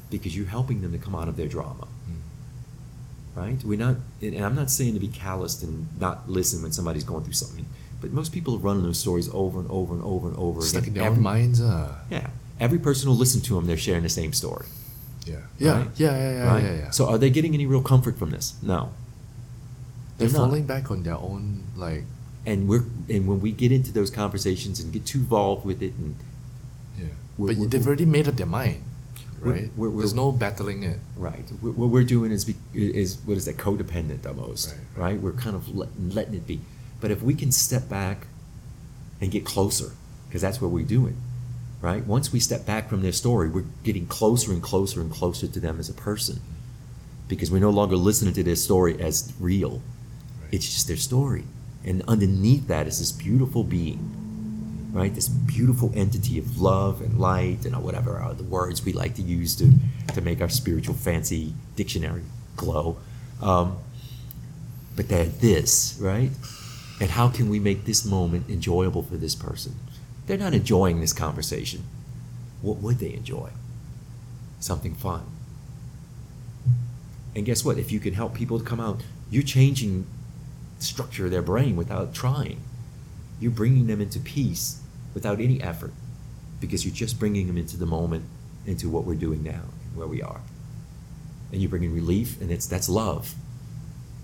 because 0.09 0.35
you're 0.35 0.47
helping 0.47 0.81
them 0.81 0.91
to 0.91 0.97
come 0.97 1.15
out 1.15 1.27
of 1.27 1.35
their 1.38 1.47
drama. 1.47 1.88
Right? 3.35 3.63
We're 3.63 3.77
not, 3.80 3.95
and 4.21 4.35
I'm 4.43 4.55
not 4.55 4.69
saying 4.69 4.93
to 4.95 4.99
be 4.99 5.07
calloused 5.07 5.63
and 5.63 5.88
not 5.99 6.30
listen 6.30 6.61
when 6.61 6.71
somebody's 6.73 7.03
going 7.05 7.23
through 7.23 7.34
something, 7.34 7.65
but 8.01 8.11
most 8.11 8.31
people 8.34 8.57
run 8.59 8.84
those 8.84 8.97
stories 8.99 9.30
over 9.34 9.59
and 9.59 9.69
over 9.69 9.93
and 9.93 10.03
over 10.03 10.27
and 10.27 10.38
over 10.38 10.61
Stuck 10.61 10.84
again. 10.84 10.88
in 10.89 10.93
their 10.95 11.07
Every- 11.11 11.21
minds. 11.23 11.61
Uh. 11.61 11.95
Yeah. 12.09 12.30
Every 12.59 12.80
person 12.80 13.07
who 13.07 13.13
listen 13.13 13.39
to 13.41 13.55
them, 13.55 13.65
they're 13.67 13.77
sharing 13.77 14.03
the 14.03 14.09
same 14.09 14.34
story. 14.34 14.65
Yeah. 15.26 15.35
Yeah. 15.57 15.71
Right? 15.77 15.88
Yeah. 15.95 16.17
Yeah. 16.17 16.31
Yeah. 16.31 16.43
right? 16.53 16.63
Yeah. 16.63 16.73
yeah. 16.76 16.89
So 16.91 17.07
are 17.07 17.17
they 17.17 17.30
getting 17.30 17.53
any 17.53 17.65
real 17.65 17.81
comfort 17.81 18.17
from 18.17 18.31
this? 18.31 18.55
No. 18.61 18.91
They're 20.19 20.29
falling 20.29 20.65
back 20.65 20.91
on 20.91 21.03
their 21.03 21.15
own 21.17 21.63
like. 21.75 22.03
And 22.45 22.67
we're 22.69 22.85
and 23.09 23.27
when 23.27 23.41
we 23.41 23.51
get 23.51 23.71
into 23.71 23.91
those 23.91 24.09
conversations 24.09 24.79
and 24.79 24.91
get 24.93 25.05
too 25.05 25.19
involved 25.19 25.65
with 25.65 25.81
it 25.81 25.93
and 25.97 26.15
Yeah. 26.97 27.05
We're- 27.37 27.53
but 27.53 27.59
we're- 27.59 27.69
they've 27.69 27.85
already 27.87 28.05
made 28.05 28.27
up 28.27 28.35
their 28.37 28.45
mind, 28.45 28.81
right? 29.41 29.71
we're- 29.77 29.95
There's 29.97 30.13
no 30.13 30.31
battling 30.31 30.83
it. 30.83 30.99
Right. 31.17 31.47
What 31.61 31.89
we're 31.89 32.03
doing 32.03 32.31
is 32.31 32.45
be, 32.45 32.55
is 32.73 33.17
what 33.25 33.37
is 33.37 33.45
that 33.45 33.57
codependent 33.57 34.25
almost, 34.25 34.69
Right, 34.69 34.77
right? 34.95 35.11
right. 35.13 35.21
We're 35.21 35.31
kind 35.33 35.55
of 35.55 35.73
let, 35.75 35.89
letting 35.99 36.33
it 36.35 36.45
be. 36.47 36.61
But 37.01 37.11
if 37.11 37.21
we 37.21 37.33
can 37.33 37.51
step 37.51 37.87
back 37.89 38.27
and 39.21 39.31
get 39.31 39.45
closer, 39.45 39.91
because 40.27 40.41
that's 40.41 40.59
what 40.61 40.71
we're 40.71 40.85
doing, 40.85 41.15
right? 41.81 42.05
Once 42.05 42.31
we 42.33 42.39
step 42.39 42.65
back 42.65 42.89
from 42.89 43.01
their 43.01 43.11
story, 43.13 43.49
we're 43.49 43.65
getting 43.83 44.05
closer 44.07 44.51
and 44.51 44.61
closer 44.61 44.99
and 45.01 45.11
closer 45.11 45.47
to 45.47 45.59
them 45.59 45.79
as 45.79 45.87
a 45.89 45.93
person, 45.93 46.39
because 47.27 47.49
we're 47.51 47.59
no 47.59 47.69
longer 47.69 47.95
listening 47.95 48.33
to 48.33 48.43
their 48.43 48.55
story 48.57 48.99
as 49.01 49.31
real. 49.39 49.81
It's 50.51 50.65
just 50.65 50.88
their 50.88 50.97
story, 50.97 51.43
and 51.85 52.03
underneath 52.07 52.67
that 52.67 52.88
is 52.88 52.99
this 52.99 53.11
beautiful 53.11 53.63
being, 53.63 54.89
right? 54.91 55.13
This 55.13 55.27
beautiful 55.27 55.91
entity 55.95 56.39
of 56.39 56.59
love 56.59 57.01
and 57.01 57.19
light 57.19 57.65
and 57.65 57.81
whatever 57.84 58.17
are 58.17 58.34
the 58.34 58.43
words 58.43 58.84
we 58.84 58.93
like 58.93 59.15
to 59.15 59.21
use 59.21 59.55
to, 59.57 59.71
to 60.13 60.21
make 60.21 60.41
our 60.41 60.49
spiritual 60.49 60.95
fancy 60.95 61.53
dictionary 61.76 62.23
glow. 62.55 62.97
Um, 63.41 63.77
but 64.95 65.07
they're 65.07 65.26
this, 65.26 65.97
right? 66.01 66.31
And 66.99 67.11
how 67.11 67.30
can 67.30 67.49
we 67.49 67.59
make 67.59 67.85
this 67.85 68.03
moment 68.03 68.49
enjoyable 68.49 69.03
for 69.03 69.15
this 69.15 69.35
person? 69.35 69.76
They're 70.27 70.38
not 70.38 70.53
enjoying 70.53 70.99
this 70.99 71.13
conversation. 71.13 71.84
What 72.61 72.77
would 72.77 72.99
they 72.99 73.13
enjoy? 73.13 73.51
Something 74.59 74.93
fun. 74.93 75.23
And 77.35 77.45
guess 77.45 77.63
what? 77.63 77.77
If 77.77 77.91
you 77.91 77.99
can 77.99 78.13
help 78.13 78.34
people 78.34 78.59
to 78.59 78.65
come 78.65 78.80
out, 78.80 79.01
you're 79.31 79.43
changing 79.43 80.05
structure 80.80 81.30
their 81.30 81.41
brain 81.41 81.76
without 81.76 82.14
trying. 82.14 82.61
You're 83.39 83.51
bringing 83.51 83.88
them 83.88 84.01
into 84.01 84.19
peace 84.19 84.81
without 85.14 85.39
any 85.39 85.61
effort 85.61 85.93
because 86.60 86.85
you're 86.85 86.93
just 86.93 87.19
bringing 87.19 87.47
them 87.47 87.57
into 87.57 87.77
the 87.77 87.85
moment, 87.85 88.26
into 88.65 88.89
what 88.89 89.06
we're 89.06 89.15
doing 89.15 89.43
now, 89.43 89.61
where 89.95 90.07
we 90.07 90.22
are. 90.22 90.41
And 91.51 91.61
you're 91.61 91.69
bringing 91.69 91.93
relief, 91.93 92.39
and 92.41 92.51
it's 92.51 92.68
that's 92.68 92.89
love 92.89 93.34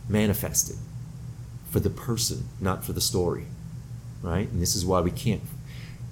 manifested 0.07 0.75
for 1.71 1.79
the 1.79 1.89
person, 1.89 2.47
not 2.59 2.85
for 2.85 2.93
the 2.93 3.01
story, 3.01 3.45
right? 4.21 4.47
And 4.49 4.61
this 4.61 4.75
is 4.75 4.85
why 4.85 5.01
we 5.01 5.11
can't. 5.11 5.41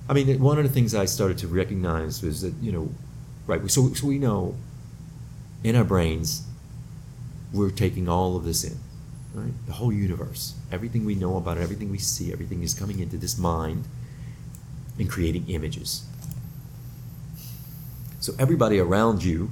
I 0.09 0.13
mean, 0.13 0.39
one 0.39 0.57
of 0.57 0.63
the 0.63 0.69
things 0.69 0.93
I 0.95 1.05
started 1.05 1.37
to 1.39 1.47
recognize 1.47 2.21
was 2.21 2.41
that 2.41 2.53
you 2.61 2.71
know, 2.71 2.89
right? 3.47 3.69
So, 3.69 3.93
so 3.93 4.07
we 4.07 4.17
know 4.17 4.55
in 5.63 5.75
our 5.75 5.83
brains 5.83 6.43
we're 7.53 7.69
taking 7.69 8.09
all 8.09 8.35
of 8.35 8.43
this 8.43 8.63
in, 8.63 8.77
right? 9.33 9.53
The 9.65 9.73
whole 9.73 9.91
universe, 9.91 10.55
everything 10.71 11.05
we 11.05 11.15
know 11.15 11.37
about 11.37 11.57
it, 11.57 11.61
everything 11.61 11.89
we 11.89 11.97
see, 11.97 12.31
everything 12.31 12.63
is 12.63 12.73
coming 12.73 12.99
into 12.99 13.17
this 13.17 13.37
mind 13.37 13.85
and 14.99 15.09
creating 15.09 15.49
images. 15.49 16.05
So 18.19 18.33
everybody 18.39 18.79
around 18.79 19.23
you 19.23 19.51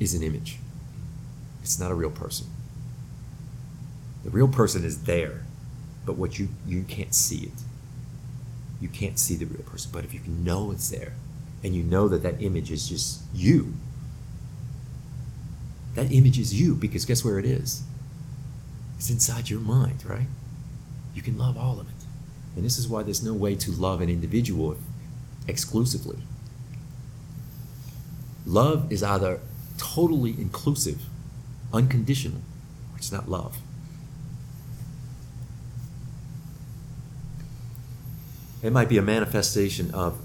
is 0.00 0.14
an 0.14 0.22
image. 0.22 0.58
It's 1.62 1.78
not 1.78 1.90
a 1.90 1.94
real 1.94 2.10
person. 2.10 2.46
The 4.24 4.30
real 4.30 4.48
person 4.48 4.84
is 4.84 5.04
there, 5.04 5.44
but 6.04 6.16
what 6.16 6.38
you 6.38 6.48
you 6.66 6.82
can't 6.82 7.14
see 7.14 7.44
it. 7.44 7.62
You 8.80 8.88
can't 8.88 9.18
see 9.18 9.36
the 9.36 9.44
real 9.44 9.62
person, 9.62 9.90
but 9.92 10.04
if 10.04 10.12
you 10.12 10.20
know 10.26 10.72
it's 10.72 10.90
there, 10.90 11.12
and 11.62 11.74
you 11.74 11.82
know 11.82 12.08
that 12.08 12.22
that 12.24 12.42
image 12.42 12.70
is 12.70 12.88
just 12.88 13.22
you, 13.32 13.74
that 15.94 16.10
image 16.10 16.38
is 16.38 16.58
you 16.58 16.74
because 16.74 17.04
guess 17.04 17.24
where 17.24 17.38
it 17.38 17.44
is? 17.44 17.82
It's 18.96 19.10
inside 19.10 19.50
your 19.50 19.60
mind, 19.60 20.04
right? 20.06 20.26
You 21.14 21.22
can 21.22 21.36
love 21.36 21.58
all 21.58 21.80
of 21.80 21.88
it. 21.88 21.94
And 22.56 22.64
this 22.64 22.78
is 22.78 22.88
why 22.88 23.02
there's 23.02 23.22
no 23.22 23.34
way 23.34 23.54
to 23.56 23.70
love 23.72 24.00
an 24.00 24.08
individual 24.08 24.76
exclusively. 25.48 26.18
Love 28.46 28.90
is 28.90 29.02
either 29.02 29.40
totally 29.76 30.30
inclusive, 30.30 31.02
unconditional, 31.72 32.38
or 32.92 32.98
it's 32.98 33.12
not 33.12 33.28
love. 33.28 33.58
It 38.62 38.72
might 38.72 38.88
be 38.88 38.98
a 38.98 39.02
manifestation 39.02 39.90
of 39.92 40.18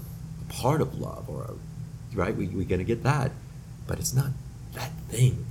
part 0.48 0.80
of 0.80 0.98
love, 0.98 1.28
or 1.28 1.42
a, 1.42 2.16
right? 2.16 2.34
We, 2.36 2.46
we're 2.46 2.64
going 2.64 2.78
to 2.78 2.84
get 2.84 3.02
that, 3.02 3.32
but 3.86 3.98
it's 3.98 4.14
not 4.14 4.30
that 4.74 4.92
thing 5.08 5.46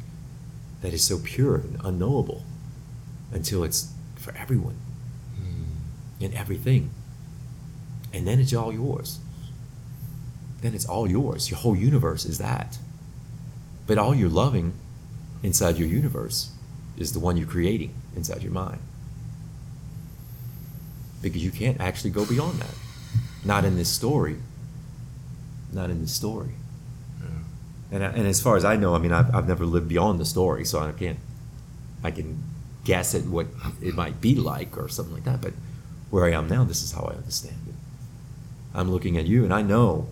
that 0.82 0.94
is 0.94 1.04
so 1.04 1.20
pure 1.24 1.56
and 1.56 1.80
unknowable 1.84 2.44
until 3.32 3.64
it's 3.64 3.92
for 4.16 4.36
everyone 4.36 4.78
hmm. 5.36 6.24
and 6.24 6.34
everything. 6.34 6.92
And 8.14 8.28
then 8.28 8.40
it's 8.40 8.54
all 8.54 8.74
yours. 8.74 9.20
Then 10.62 10.74
it's 10.74 10.86
all 10.86 11.10
yours. 11.10 11.50
Your 11.50 11.60
whole 11.60 11.76
universe 11.76 12.26
is 12.26 12.38
that. 12.38 12.78
But 13.86 13.98
all 13.98 14.16
you're 14.16 14.30
loving 14.30 14.74
inside 15.44 15.78
your 15.78 15.88
universe 15.88 16.52
is 16.98 17.14
the 17.14 17.20
one 17.20 17.38
you're 17.38 17.48
creating 17.48 17.94
inside 18.16 18.44
your 18.44 18.52
mind. 18.52 18.80
Because 21.22 21.44
you 21.44 21.52
can't 21.52 21.80
actually 21.80 22.12
go 22.12 22.26
beyond 22.26 22.60
that. 22.60 22.74
Not 23.46 23.66
in 23.66 23.78
this 23.78 23.90
story. 23.90 24.38
Not 25.72 25.90
in 25.90 26.02
this 26.02 26.14
story. 26.14 26.57
And, 27.92 28.04
and 28.04 28.28
as 28.28 28.42
far 28.42 28.58
as 28.58 28.66
I 28.66 28.76
know, 28.76 28.96
I 28.96 29.00
mean, 29.00 29.12
I've, 29.14 29.34
I've 29.34 29.48
never 29.48 29.66
lived 29.66 29.88
beyond 29.88 30.20
the 30.20 30.26
story, 30.26 30.66
so 30.66 30.80
I 30.80 30.92
can't, 30.92 31.20
I 32.04 32.12
can 32.12 32.44
guess 32.84 33.16
at 33.16 33.24
what 33.24 33.48
it 33.82 33.96
might 33.96 34.20
be 34.20 34.36
like 34.36 34.78
or 34.78 34.90
something 34.90 35.14
like 35.14 35.24
that. 35.24 35.42
But 35.42 35.54
where 36.10 36.26
I 36.26 36.32
am 36.32 36.48
now, 36.48 36.64
this 36.64 36.84
is 36.84 36.92
how 36.92 37.04
I 37.04 37.16
understand 37.16 37.60
it. 37.68 37.76
I'm 38.74 38.92
looking 38.92 39.18
at 39.18 39.26
you, 39.26 39.44
and 39.44 39.54
I 39.54 39.62
know 39.62 40.08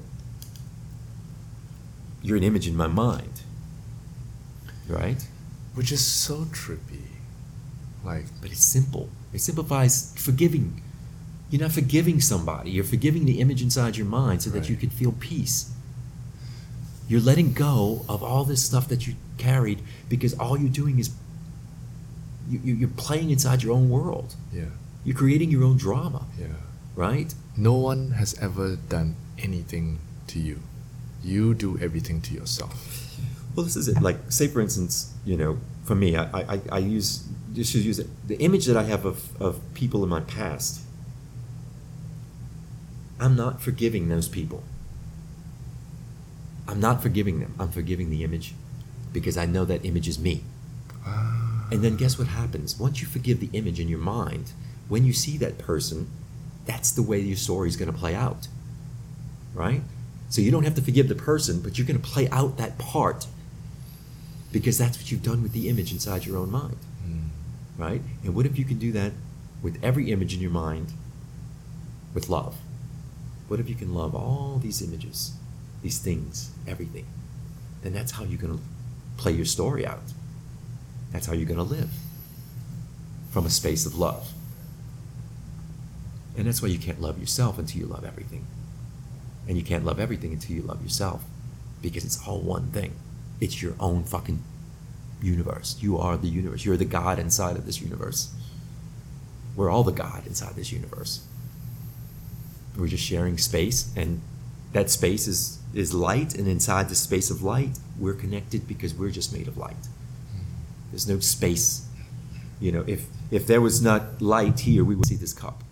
you're 2.22 2.38
an 2.38 2.44
image 2.44 2.68
in 2.68 2.76
my 2.76 2.88
mind, 2.88 3.42
right? 4.88 5.28
Which 5.76 5.92
is 5.92 6.04
so 6.04 6.46
trippy. 6.46 7.04
Like, 8.04 8.26
But 8.42 8.52
it's 8.52 8.64
simple. 8.64 9.10
It 9.34 9.42
simplifies 9.42 10.14
forgiving. 10.18 10.82
You're 11.50 11.62
not 11.62 11.72
forgiving 11.72 12.22
somebody. 12.22 12.72
You're 12.72 12.84
forgiving 12.84 13.26
the 13.26 13.40
image 13.42 13.62
inside 13.62 13.98
your 13.98 14.08
mind 14.08 14.44
so 14.44 14.50
that 14.52 14.70
you 14.70 14.76
can 14.76 14.90
feel 14.90 15.12
peace. 15.20 15.72
You're 17.08 17.22
letting 17.22 17.54
go 17.54 18.04
of 18.10 18.24
all 18.24 18.44
this 18.46 18.64
stuff 18.64 18.88
that 18.88 19.06
you 19.08 19.16
carried 19.38 19.82
because 20.10 20.34
all 20.40 20.58
you're 20.58 20.70
doing 20.70 20.98
is 21.00 21.12
you, 22.50 22.60
you- 22.64 22.76
you're 22.76 22.90
playing 22.90 23.30
inside 23.32 23.64
your 23.64 23.74
own 23.74 23.90
world. 23.90 24.36
yeah, 24.54 24.66
You're 25.04 25.16
creating 25.18 25.52
your 25.52 25.64
own 25.64 25.78
drama, 25.78 26.26
yeah. 26.40 26.48
right? 26.96 27.34
No 27.58 27.74
one 27.74 28.12
has 28.12 28.34
ever 28.42 28.76
done 28.76 29.16
anything 29.38 30.00
to 30.28 30.40
you. 30.40 30.60
You 31.24 31.54
do 31.54 31.78
everything 31.80 32.22
to 32.22 32.34
yourself. 32.34 32.74
Well, 33.56 33.64
this 33.66 33.76
is 33.76 33.88
it. 33.88 34.02
Like, 34.02 34.18
say 34.32 34.48
for 34.48 34.62
instance, 34.62 35.14
you 35.26 35.38
know, 35.38 35.58
for 35.86 35.96
me, 35.96 36.16
I, 36.18 36.26
I, 36.56 36.62
I 36.72 36.78
use 36.80 37.24
just 37.54 37.72
to 37.74 37.80
use 37.80 38.00
it. 38.00 38.08
The 38.28 38.38
image 38.40 38.66
that 38.66 38.76
I 38.78 38.84
have 38.84 39.06
of, 39.06 39.40
of 39.42 39.60
people 39.74 40.04
in 40.04 40.10
my 40.10 40.22
past, 40.22 40.82
I'm 43.20 43.36
not 43.36 43.62
forgiving 43.62 44.10
those 44.10 44.28
people. 44.28 44.64
I'm 46.68 46.80
not 46.80 47.02
forgiving 47.02 47.40
them. 47.40 47.54
I'm 47.60 47.72
forgiving 47.72 48.10
the 48.10 48.24
image 48.24 48.54
because 49.14 49.38
I 49.38 49.46
know 49.46 49.66
that 49.66 49.86
image 49.86 50.08
is 50.08 50.20
me. 50.20 50.44
Ah. 51.06 51.68
And 51.72 51.84
then 51.84 51.96
guess 51.96 52.18
what 52.18 52.28
happens? 52.28 52.80
Once 52.80 53.02
you 53.02 53.08
forgive 53.08 53.40
the 53.40 53.50
image 53.54 53.80
in 53.80 53.88
your 53.88 54.00
mind, 54.00 54.52
when 54.88 55.06
you 55.06 55.14
see 55.14 55.38
that 55.38 55.58
person, 55.58 56.10
that's 56.66 56.92
the 56.92 57.02
way 57.02 57.20
your 57.20 57.38
story 57.38 57.70
is 57.70 57.78
going 57.78 57.92
to 57.92 57.98
play 57.98 58.16
out. 58.16 58.48
Right? 59.54 59.82
So 60.30 60.42
you 60.42 60.52
don't 60.52 60.64
have 60.64 60.76
to 60.76 60.82
forgive 60.82 61.08
the 61.08 61.16
person, 61.16 61.62
but 61.62 61.78
you're 61.78 61.88
going 61.88 62.02
to 62.02 62.08
play 62.08 62.28
out 62.30 62.58
that 62.58 62.78
part 62.78 63.28
because 64.52 64.78
that's 64.78 64.98
what 64.98 65.12
you've 65.12 65.24
done 65.24 65.44
with 65.44 65.54
the 65.54 65.70
image 65.70 65.92
inside 65.92 66.26
your 66.26 66.38
own 66.38 66.52
mind. 66.52 66.78
Mm. 67.08 67.28
Right? 67.78 68.02
And 68.24 68.36
what 68.36 68.46
if 68.46 68.58
you 68.58 68.66
can 68.66 68.80
do 68.80 68.92
that 68.94 69.12
with 69.62 69.78
every 69.84 70.12
image 70.12 70.34
in 70.34 70.42
your 70.42 70.52
mind 70.52 70.94
with 72.14 72.30
love? 72.30 72.58
What 73.48 73.60
if 73.60 73.70
you 73.70 73.76
can 73.76 73.94
love 73.94 74.16
all 74.16 74.60
these 74.62 74.82
images, 74.82 75.34
these 75.86 76.00
things, 76.00 76.50
everything? 76.68 77.06
Then 77.84 77.94
that's 77.94 78.14
how 78.14 78.24
you're 78.24 78.42
going 78.42 78.58
to 78.58 78.64
play 79.18 79.32
your 79.32 79.46
story 79.46 79.86
out. 79.86 80.02
That's 81.12 81.28
how 81.28 81.34
you're 81.34 81.46
going 81.46 81.58
to 81.58 81.64
live 81.64 81.92
from 83.30 83.46
a 83.46 83.52
space 83.52 83.86
of 83.86 83.96
love. 83.96 84.34
And 86.36 86.48
that's 86.48 86.60
why 86.60 86.70
you 86.70 86.80
can't 86.80 87.00
love 87.00 87.20
yourself 87.20 87.60
until 87.60 87.82
you 87.82 87.86
love 87.86 88.04
everything. 88.04 88.48
And 89.48 89.58
you 89.58 89.64
can't 89.64 89.86
love 89.86 90.00
everything 90.00 90.34
until 90.34 90.56
you 90.56 90.64
love 90.64 90.82
yourself 90.82 91.24
because 91.84 92.04
it's 92.04 92.28
all 92.28 92.40
one 92.40 92.72
thing. 92.72 92.96
It's 93.40 93.62
your 93.62 93.76
own 93.80 94.06
fucking 94.06 94.42
universe. 95.22 95.78
You 95.80 96.00
are 96.00 96.18
the 96.18 96.28
universe. 96.28 96.66
You're 96.66 96.78
the 96.78 96.86
God 96.86 97.20
inside 97.20 97.58
of 97.58 97.68
this 97.68 97.80
universe. 97.80 98.34
We're 99.56 99.70
all 99.70 99.84
the 99.84 99.92
God 99.92 100.26
inside 100.26 100.56
this 100.56 100.72
universe. 100.72 101.24
We're 102.76 102.88
just 102.88 103.04
sharing 103.04 103.38
space, 103.38 103.94
and 103.96 104.22
that 104.76 104.90
space 104.90 105.26
is, 105.26 105.58
is 105.74 105.94
light, 105.94 106.36
and 106.36 106.50
inside 106.50 106.90
the 106.90 106.96
space 106.96 107.32
of 107.32 107.42
light, 107.42 107.80
we're 107.98 108.14
connected 108.14 108.68
because 108.68 108.94
we're 108.94 109.10
just 109.10 109.32
made 109.32 109.48
of 109.48 109.58
light. 109.58 109.88
There's 110.92 111.08
no 111.08 111.20
space. 111.20 111.88
You 112.60 112.74
know, 112.74 112.84
if 112.86 113.08
if 113.32 113.48
there 113.48 113.62
was 113.62 113.82
not 113.82 114.22
light 114.22 114.60
here, 114.60 114.84
we 114.84 114.96
would 114.96 115.08
see 115.08 115.16
this 115.16 115.32
cup. 115.32 115.64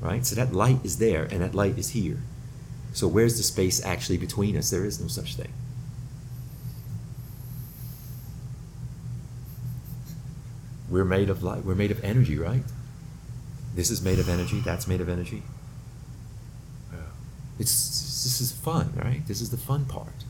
Right? 0.00 0.24
So 0.24 0.34
that 0.36 0.54
light 0.54 0.78
is 0.84 0.96
there 0.96 1.24
and 1.24 1.42
that 1.42 1.54
light 1.54 1.76
is 1.76 1.90
here. 1.90 2.22
So 2.94 3.06
where's 3.06 3.36
the 3.36 3.42
space 3.42 3.84
actually 3.84 4.16
between 4.16 4.56
us? 4.56 4.70
There 4.70 4.86
is 4.86 4.98
no 4.98 5.08
such 5.08 5.34
thing. 5.34 5.52
We're 10.88 11.04
made 11.04 11.28
of 11.28 11.42
light. 11.42 11.62
We're 11.62 11.74
made 11.74 11.90
of 11.90 12.02
energy, 12.02 12.38
right? 12.38 12.62
This 13.74 13.90
is 13.90 14.00
made 14.00 14.18
of 14.18 14.30
energy, 14.30 14.60
that's 14.60 14.88
made 14.88 15.02
of 15.02 15.10
energy. 15.10 15.42
It's 17.58 17.97
this 18.24 18.40
is 18.40 18.52
fun, 18.52 18.92
right? 18.96 19.26
This 19.26 19.40
is 19.40 19.50
the 19.50 19.56
fun 19.56 19.84
part. 19.84 20.24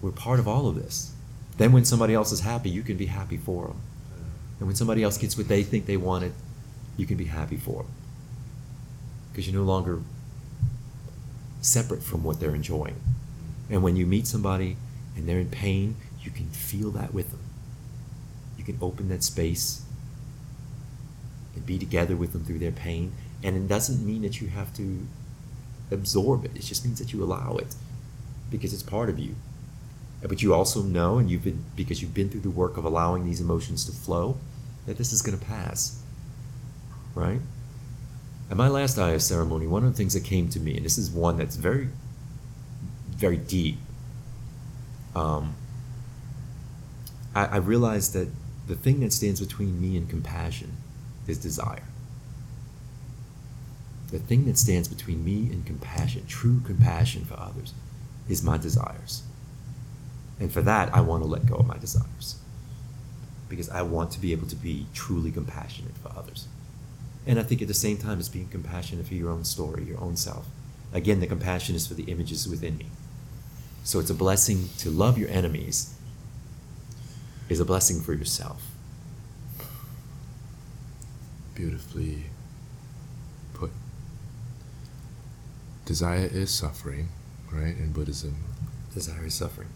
We're 0.00 0.10
part 0.10 0.38
of 0.38 0.48
all 0.48 0.68
of 0.68 0.74
this. 0.74 1.12
Then 1.58 1.72
when 1.72 1.84
somebody 1.84 2.14
else 2.14 2.32
is 2.32 2.40
happy, 2.40 2.70
you 2.70 2.82
can 2.82 2.96
be 2.96 3.06
happy 3.06 3.36
for 3.36 3.68
them. 3.68 3.80
And 4.58 4.66
when 4.66 4.76
somebody 4.76 5.02
else 5.02 5.18
gets 5.18 5.36
what 5.36 5.48
they 5.48 5.62
think 5.62 5.86
they 5.86 5.96
wanted, 5.96 6.32
you 6.96 7.06
can 7.06 7.16
be 7.16 7.24
happy 7.24 7.56
for 7.56 7.82
them. 7.82 7.92
Because 9.30 9.46
you're 9.46 9.60
no 9.60 9.66
longer 9.66 10.00
separate 11.60 12.02
from 12.02 12.22
what 12.22 12.40
they're 12.40 12.54
enjoying. 12.54 13.00
And 13.70 13.82
when 13.82 13.96
you 13.96 14.06
meet 14.06 14.26
somebody 14.26 14.76
and 15.16 15.28
they're 15.28 15.38
in 15.38 15.48
pain, 15.48 15.96
you 16.20 16.30
can 16.30 16.48
feel 16.50 16.90
that 16.92 17.14
with 17.14 17.30
them. 17.30 17.40
You 18.58 18.64
can 18.64 18.78
open 18.80 19.08
that 19.08 19.22
space 19.22 19.82
and 21.54 21.64
be 21.64 21.78
together 21.78 22.16
with 22.16 22.32
them 22.32 22.44
through 22.44 22.58
their 22.58 22.72
pain. 22.72 23.12
And 23.42 23.56
it 23.56 23.68
doesn't 23.68 24.04
mean 24.04 24.22
that 24.22 24.40
you 24.40 24.48
have 24.48 24.74
to 24.76 25.06
absorb 25.92 26.44
it, 26.44 26.52
it 26.54 26.62
just 26.62 26.84
means 26.84 26.98
that 26.98 27.12
you 27.12 27.22
allow 27.22 27.56
it 27.56 27.74
because 28.50 28.72
it's 28.72 28.82
part 28.82 29.08
of 29.08 29.18
you. 29.18 29.34
But 30.22 30.42
you 30.42 30.54
also 30.54 30.82
know, 30.82 31.18
and 31.18 31.30
you've 31.30 31.42
been, 31.42 31.64
because 31.74 32.00
you've 32.00 32.14
been 32.14 32.28
through 32.28 32.42
the 32.42 32.50
work 32.50 32.76
of 32.76 32.84
allowing 32.84 33.26
these 33.26 33.40
emotions 33.40 33.84
to 33.86 33.92
flow, 33.92 34.36
that 34.86 34.98
this 34.98 35.12
is 35.12 35.20
going 35.22 35.38
to 35.38 35.44
pass. 35.44 36.00
Right? 37.14 37.40
At 38.50 38.56
my 38.56 38.68
last 38.68 38.98
IF 38.98 39.22
ceremony, 39.22 39.66
one 39.66 39.84
of 39.84 39.90
the 39.90 39.96
things 39.96 40.14
that 40.14 40.24
came 40.24 40.48
to 40.50 40.60
me, 40.60 40.76
and 40.76 40.84
this 40.84 40.98
is 40.98 41.10
one 41.10 41.38
that's 41.38 41.56
very, 41.56 41.88
very 43.10 43.36
deep, 43.36 43.78
um, 45.16 45.54
I, 47.34 47.46
I 47.46 47.56
realized 47.56 48.12
that 48.12 48.28
the 48.68 48.76
thing 48.76 49.00
that 49.00 49.12
stands 49.12 49.40
between 49.40 49.80
me 49.80 49.96
and 49.96 50.08
compassion 50.08 50.76
is 51.26 51.38
desire. 51.38 51.82
The 54.12 54.18
thing 54.18 54.44
that 54.44 54.58
stands 54.58 54.88
between 54.88 55.24
me 55.24 55.50
and 55.50 55.66
compassion, 55.66 56.24
true 56.28 56.60
compassion 56.60 57.24
for 57.24 57.34
others, 57.34 57.74
is 58.28 58.42
my 58.42 58.58
desires. 58.58 59.22
And 60.38 60.52
for 60.52 60.60
that, 60.62 60.94
I 60.94 61.00
want 61.00 61.22
to 61.22 61.28
let 61.28 61.46
go 61.46 61.56
of 61.56 61.66
my 61.66 61.78
desires. 61.78 62.36
Because 63.48 63.68
I 63.70 63.82
want 63.82 64.12
to 64.12 64.20
be 64.20 64.32
able 64.32 64.46
to 64.48 64.56
be 64.56 64.86
truly 64.94 65.32
compassionate 65.32 65.96
for 65.96 66.12
others. 66.16 66.46
And 67.26 67.38
I 67.38 67.42
think 67.42 67.62
at 67.62 67.68
the 67.68 67.74
same 67.74 67.96
time, 67.96 68.18
it's 68.18 68.28
being 68.28 68.48
compassionate 68.48 69.06
for 69.06 69.14
your 69.14 69.30
own 69.30 69.44
story, 69.44 69.84
your 69.84 70.00
own 70.00 70.16
self. 70.16 70.46
Again, 70.92 71.20
the 71.20 71.26
compassion 71.26 71.74
is 71.74 71.86
for 71.86 71.94
the 71.94 72.04
images 72.04 72.48
within 72.48 72.76
me. 72.76 72.86
So 73.84 73.98
it's 73.98 74.10
a 74.10 74.14
blessing 74.14 74.68
to 74.78 74.90
love 74.90 75.18
your 75.18 75.30
enemies, 75.30 75.94
is 77.48 77.60
a 77.60 77.64
blessing 77.64 78.00
for 78.00 78.12
yourself. 78.12 78.62
Beautifully 81.54 82.24
put. 83.54 83.70
Desire 85.84 86.28
is 86.32 86.50
suffering, 86.50 87.08
right? 87.50 87.76
In 87.76 87.92
Buddhism. 87.92 88.36
Desire 88.94 89.26
is 89.26 89.34
suffering. 89.34 89.68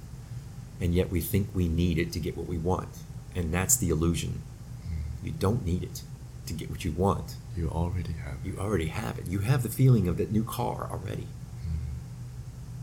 And 0.80 0.94
yet 0.94 1.10
we 1.10 1.20
think 1.20 1.48
we 1.54 1.68
need 1.68 1.98
it 1.98 2.12
to 2.12 2.20
get 2.20 2.36
what 2.36 2.46
we 2.46 2.58
want. 2.58 2.88
And 3.34 3.52
that's 3.52 3.76
the 3.76 3.88
illusion. 3.88 4.42
Hmm. 4.82 5.26
You 5.26 5.32
don't 5.32 5.64
need 5.64 5.82
it 5.82 6.02
to 6.46 6.52
get 6.52 6.70
what 6.70 6.84
you 6.84 6.92
want. 6.92 7.36
You 7.56 7.68
already 7.70 8.12
have. 8.12 8.34
It. 8.44 8.48
You 8.48 8.58
already 8.58 8.86
have 8.88 9.18
it. 9.18 9.26
You 9.26 9.40
have 9.40 9.62
the 9.62 9.68
feeling 9.68 10.06
of 10.06 10.16
that 10.18 10.30
new 10.30 10.44
car 10.44 10.88
already. 10.90 11.26
Hmm. 11.64 11.86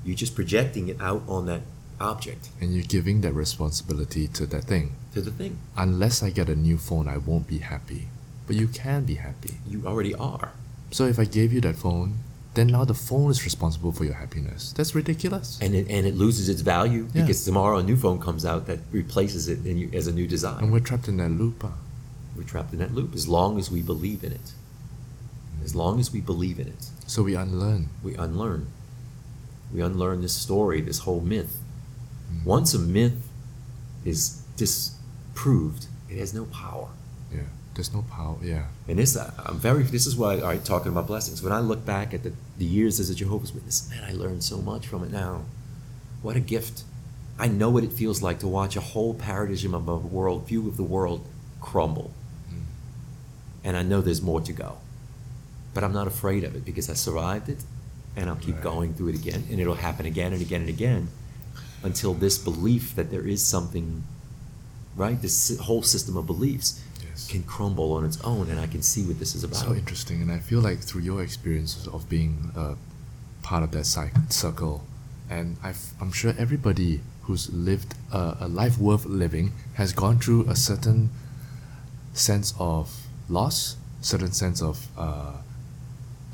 You're 0.04 0.18
just 0.18 0.36
projecting 0.36 0.90
it 0.90 1.00
out 1.00 1.24
on 1.28 1.46
that 1.46 1.62
object 2.02 2.50
And 2.60 2.74
you're 2.74 2.84
giving 2.84 3.22
that 3.22 3.34
responsibility 3.34 4.28
to 4.28 4.46
that 4.48 4.64
thing. 4.66 4.96
to 5.14 5.22
the 5.22 5.32
thing. 5.32 5.58
Unless 5.78 6.24
I 6.24 6.32
get 6.32 6.50
a 6.50 6.56
new 6.56 6.78
phone, 6.78 7.08
I 7.08 7.18
won't 7.18 7.48
be 7.48 7.60
happy. 7.60 8.08
But 8.48 8.56
you 8.58 8.68
can 8.68 9.06
be 9.06 9.16
happy. 9.16 9.60
You 9.68 9.84
already 9.86 10.14
are. 10.16 10.52
So 10.92 11.06
if 11.06 11.18
I 11.20 11.24
gave 11.26 11.54
you 11.54 11.62
that 11.62 11.76
phone, 11.76 12.18
then 12.56 12.68
now 12.68 12.86
the 12.86 12.94
phone 12.94 13.32
is 13.32 13.44
responsible 13.44 13.92
for 13.92 14.04
your 14.06 14.14
happiness. 14.14 14.74
That's 14.78 14.94
ridiculous. 14.96 15.58
And 15.62 15.74
it, 15.76 15.88
and 15.90 16.06
it 16.06 16.16
loses 16.16 16.50
its 16.50 16.62
value 16.62 17.08
Yeah. 17.14 17.22
because 17.22 17.44
tomorrow 17.46 17.78
a 17.78 17.84
new 17.84 17.96
phone 17.98 18.20
comes 18.20 18.46
out 18.46 18.68
that 18.68 18.80
replaces 18.92 19.48
it 19.50 19.60
you, 19.66 19.90
as 19.94 20.08
a 20.08 20.12
new 20.12 20.28
design. 20.28 20.64
And 20.64 20.72
we're 20.72 20.80
trapped 20.80 21.08
in 21.08 21.18
that 21.18 21.30
loop. 21.32 21.64
ah. 21.64 21.74
We're 22.36 22.44
trapped 22.44 22.74
in 22.74 22.80
that 22.80 22.94
loop 22.94 23.14
as 23.16 23.28
long 23.28 23.58
as 23.60 23.70
we 23.72 23.82
believe 23.82 24.24
in 24.24 24.32
it. 24.32 24.54
As 25.64 25.74
long 25.76 26.00
as 26.00 26.12
we 26.12 26.20
believe 26.22 26.60
in 26.60 26.68
it, 26.68 26.90
So 27.08 27.24
we 27.24 27.36
unlearn. 27.36 27.90
we 28.04 28.16
unlearn. 28.16 28.68
We 29.74 29.82
unlearn 29.82 30.22
this 30.22 30.34
story, 30.34 30.82
this 30.82 31.00
whole 31.00 31.22
myth. 31.22 31.58
Mm. 32.32 32.46
Once 32.46 32.74
a 32.74 32.80
myth 32.80 33.28
is 34.06 34.42
disproved, 34.58 35.88
it 36.10 36.18
has 36.20 36.34
no 36.34 36.46
power. 36.46 36.90
There's 37.76 37.94
no 37.94 38.04
power. 38.04 38.38
Yeah. 38.42 38.66
And 38.88 39.00
this, 39.00 39.18
I- 39.18 39.32
I'm 39.46 39.58
very. 39.60 39.84
This 39.84 40.06
is 40.06 40.16
why 40.16 40.42
I 40.44 40.58
talking 40.58 40.92
about 40.92 41.08
blessings. 41.08 41.42
When 41.42 41.52
I 41.54 41.60
look 41.60 41.86
back 41.86 42.14
at 42.14 42.22
the, 42.24 42.34
the 42.58 42.66
years 42.66 43.00
as 43.00 43.10
a 43.10 43.16
Jehovah's 43.16 43.52
Witness, 43.54 43.90
man, 43.90 44.04
I 44.04 44.14
learned 44.14 44.44
so 44.44 44.58
much 44.58 44.86
from 44.88 45.04
it 45.04 45.12
now. 45.12 45.46
What 46.22 46.36
a 46.36 46.40
gift! 46.40 46.84
I 47.40 47.48
know 47.48 47.70
what 47.72 47.84
it 47.84 47.92
feels 47.92 48.22
like 48.22 48.40
to 48.40 48.48
watch 48.48 48.76
a 48.76 48.82
whole 48.82 49.16
paradigm 49.16 49.74
of 49.74 49.88
a 49.88 49.98
world 49.98 50.48
view 50.48 50.68
of 50.68 50.78
the 50.78 50.84
world 50.84 51.26
crumble, 51.60 52.12
Mm. 52.54 52.62
and 53.64 53.76
I 53.78 53.82
know 53.82 54.02
there's 54.02 54.22
more 54.22 54.42
to 54.42 54.54
go. 54.54 54.78
But 55.74 55.84
I'm 55.84 55.94
not 55.94 56.06
afraid 56.06 56.44
of 56.44 56.56
it 56.56 56.64
because 56.64 56.90
I 56.92 56.94
survived 56.94 57.50
it, 57.50 57.64
and 58.16 58.30
I'll 58.30 58.36
keep 58.36 58.56
Right. 58.56 58.64
going 58.64 58.94
through 58.94 59.10
it 59.10 59.16
again, 59.16 59.46
and 59.50 59.60
it'll 59.60 59.74
happen 59.88 60.06
again 60.06 60.32
and 60.34 60.42
again 60.44 60.62
and 60.62 60.70
again, 60.70 61.08
until 61.82 62.14
this 62.14 62.38
belief 62.38 62.96
that 62.96 63.10
there 63.10 63.26
is 63.28 63.42
something, 63.42 64.04
right? 64.96 65.20
This 65.20 65.58
whole 65.58 65.82
system 65.82 66.16
of 66.18 66.28
beliefs. 66.28 66.80
Can 67.30 67.44
crumble 67.44 67.94
on 67.94 68.06
its 68.06 68.20
own, 68.24 68.50
and 68.50 68.60
I 68.60 68.68
can 68.68 68.82
see 68.82 69.04
what 69.04 69.20
this 69.20 69.36
is 69.36 69.44
about. 69.44 69.58
So 69.58 69.74
interesting, 69.74 70.22
and 70.22 70.32
I 70.32 70.40
feel 70.40 70.62
like 70.62 70.80
through 70.80 71.02
your 71.02 71.22
experience 71.22 71.88
of 71.88 72.08
being 72.10 72.52
a 72.56 72.76
part 73.42 73.64
of 73.64 73.72
that 73.72 73.86
cyc- 73.86 74.32
circle, 74.32 74.84
and 75.30 75.58
I've, 75.64 75.94
I'm 76.02 76.12
sure 76.12 76.34
everybody 76.38 77.02
who's 77.24 77.52
lived 77.54 77.96
a, 78.12 78.38
a 78.42 78.48
life 78.48 78.78
worth 78.78 79.06
living 79.06 79.54
has 79.76 79.94
gone 79.94 80.20
through 80.20 80.50
a 80.50 80.56
certain 80.56 81.10
sense 82.14 82.54
of 82.60 82.92
loss, 83.30 83.78
certain 84.02 84.32
sense 84.32 84.62
of 84.62 84.88
uh, 84.98 85.38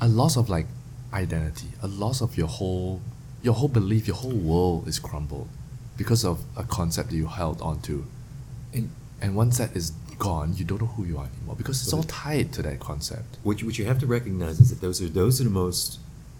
a 0.00 0.08
loss 0.08 0.36
of 0.36 0.48
like 0.48 0.66
identity, 1.12 1.68
a 1.82 1.86
loss 1.88 2.20
of 2.20 2.36
your 2.36 2.48
whole 2.48 3.00
your 3.42 3.54
whole 3.54 3.68
belief, 3.68 4.06
your 4.06 4.16
whole 4.16 4.32
world 4.32 4.86
is 4.86 4.98
crumbled 4.98 5.48
because 5.96 6.24
of 6.24 6.40
a 6.56 6.64
concept 6.64 7.10
that 7.10 7.16
you 7.16 7.26
held 7.26 7.60
onto. 7.62 8.04
And 8.74 8.90
And 9.22 9.36
once 9.36 9.58
that 9.58 9.76
is 9.76 9.92
gone, 10.20 10.48
you 10.58 10.64
don't 10.64 10.80
know 10.80 10.92
who 10.96 11.04
you 11.10 11.16
are 11.18 11.28
anymore 11.34 11.56
because 11.56 11.82
it's 11.82 11.92
all 11.92 12.04
tied 12.04 12.52
to 12.56 12.62
that 12.62 12.78
concept. 12.78 13.30
what 13.42 13.60
you, 13.60 13.66
what 13.66 13.76
you 13.78 13.84
have 13.86 13.98
to 14.04 14.06
recognize 14.06 14.60
is 14.60 14.68
that 14.70 14.80
those 14.86 15.00
are 15.02 15.08
those 15.08 15.40
are 15.40 15.44
the 15.44 15.50
most 15.64 15.98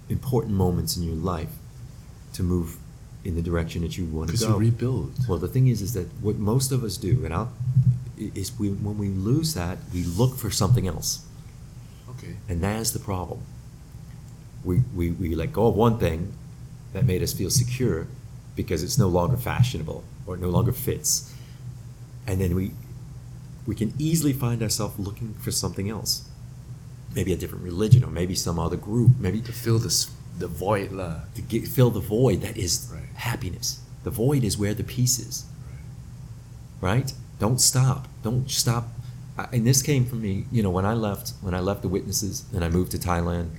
important 0.08 0.54
moments 0.54 0.96
in 0.96 1.02
your 1.02 1.16
life 1.34 1.52
to 2.36 2.42
move 2.42 2.68
in 3.24 3.34
the 3.34 3.42
direction 3.50 3.82
that 3.82 3.96
you 3.98 4.04
want 4.06 4.28
to 4.28 4.32
Because 4.32 4.46
go. 4.46 4.52
you 4.54 4.58
rebuild. 4.70 5.12
well, 5.28 5.38
the 5.38 5.48
thing 5.54 5.66
is, 5.68 5.82
is 5.82 5.92
that 5.94 6.06
what 6.26 6.36
most 6.36 6.72
of 6.72 6.82
us 6.84 6.96
do, 6.96 7.12
and 7.24 7.32
I'll, 7.34 7.52
is 8.40 8.46
we 8.58 8.68
when 8.86 8.96
we 9.04 9.08
lose 9.30 9.54
that, 9.54 9.76
we 9.94 10.02
look 10.04 10.36
for 10.42 10.50
something 10.50 10.86
else, 10.94 11.10
Okay. 12.12 12.34
and 12.48 12.62
that's 12.62 12.90
the 12.92 12.98
problem. 13.12 13.40
We, 14.64 14.82
we, 14.94 15.10
we 15.12 15.34
let 15.34 15.52
go 15.54 15.66
of 15.68 15.74
one 15.74 15.96
thing 15.98 16.32
that 16.92 17.04
made 17.06 17.22
us 17.22 17.32
feel 17.32 17.48
secure 17.50 18.06
because 18.56 18.82
it's 18.82 18.98
no 18.98 19.08
longer 19.08 19.38
fashionable 19.38 20.02
or 20.26 20.34
it 20.36 20.40
no 20.40 20.50
longer 20.50 20.72
fits, 20.72 21.32
and 22.26 22.40
then 22.42 22.54
we 22.54 22.72
we 23.66 23.74
can 23.74 23.92
easily 23.98 24.32
find 24.32 24.62
ourselves 24.62 24.98
looking 24.98 25.34
for 25.34 25.50
something 25.50 25.88
else, 25.90 26.28
maybe 27.14 27.32
a 27.32 27.36
different 27.36 27.64
religion 27.64 28.02
or 28.04 28.10
maybe 28.10 28.34
some 28.34 28.58
other 28.58 28.76
group, 28.76 29.12
maybe 29.18 29.40
To 29.42 29.52
fill 29.52 29.78
this 29.78 30.10
the 30.38 30.46
void 30.48 30.92
lah. 30.92 31.20
to 31.34 31.42
get, 31.42 31.68
fill 31.68 31.90
the 31.90 32.00
void 32.00 32.40
that 32.42 32.56
is 32.56 32.88
Right. 32.92 33.02
happiness. 33.14 33.80
The 34.04 34.10
void 34.10 34.42
is 34.44 34.56
where 34.56 34.72
the 34.74 34.84
peace 34.84 35.18
is. 35.18 35.44
Right? 36.80 37.12
Don't 37.38 37.60
stop. 37.60 38.08
Don't 38.22 38.50
stop. 38.50 38.88
I, 39.36 39.44
and 39.52 39.66
this 39.66 39.82
came 39.82 40.06
from 40.06 40.22
me. 40.22 40.46
You 40.50 40.62
know, 40.62 40.70
when 40.70 40.86
I 40.86 40.94
left, 40.94 41.32
when 41.42 41.54
I 41.54 41.60
left 41.60 41.82
the 41.82 41.88
witnesses 41.88 42.44
and 42.54 42.64
I 42.64 42.68
moved 42.70 42.90
to 42.92 42.98
Thailand, 42.98 43.50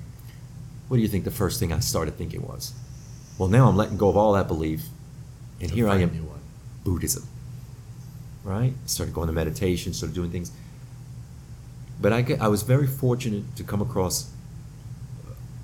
what 0.87 0.97
do 0.97 1.03
you 1.03 1.07
think 1.07 1.23
the 1.23 1.31
first 1.31 1.59
thing 1.59 1.71
I 1.71 1.79
started 1.79 2.17
thinking 2.17 2.41
was? 2.41 2.73
Well, 3.37 3.47
now 3.49 3.67
I'm 3.69 3.77
letting 3.77 3.97
go 3.97 4.09
of 4.09 4.17
all 4.17 4.33
that 4.33 4.47
belief, 4.47 4.81
and 5.59 5.69
To 5.69 5.75
here 5.75 5.87
I 5.87 5.99
am. 5.99 6.11
Buddhism. 6.83 7.27
Right? 8.51 8.73
Started 8.85 9.15
going 9.15 9.27
to 9.27 9.33
meditation, 9.33 9.93
started 9.93 10.13
doing 10.13 10.29
things. 10.29 10.51
But 12.01 12.11
I, 12.11 12.37
I 12.39 12.49
was 12.49 12.63
very 12.63 12.85
fortunate 12.85 13.55
to 13.55 13.63
come 13.63 13.81
across 13.81 14.29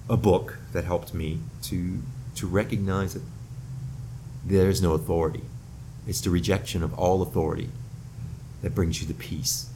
a 0.10 0.16
book 0.16 0.58
that 0.72 0.86
helped 0.86 1.14
me 1.14 1.40
to 1.64 2.02
to 2.36 2.48
recognize 2.48 3.14
that 3.14 3.24
there 4.46 4.70
is 4.70 4.82
no 4.82 4.94
authority. 4.94 5.44
It's 6.08 6.22
the 6.22 6.30
rejection 6.30 6.82
of 6.82 6.98
all 6.98 7.22
authority 7.22 7.70
that 8.62 8.74
brings 8.74 9.02
you 9.02 9.08
the 9.08 9.14
peace. 9.14 9.70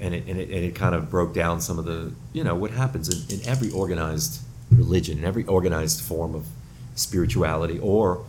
And 0.00 0.14
it, 0.14 0.24
and 0.26 0.40
it, 0.40 0.48
and 0.48 0.64
it 0.64 0.74
kind 0.74 0.94
of 0.94 1.10
broke 1.10 1.34
down 1.34 1.60
some 1.60 1.78
of 1.78 1.84
the, 1.84 2.12
you 2.32 2.42
know, 2.42 2.54
what 2.54 2.70
happens 2.70 3.06
in, 3.08 3.38
in 3.38 3.46
every 3.46 3.70
organized 3.70 4.40
religion, 4.70 5.18
in 5.18 5.24
every 5.24 5.44
organized 5.44 6.00
form 6.00 6.34
of 6.34 6.46
spirituality, 6.94 7.78
or 7.78 8.24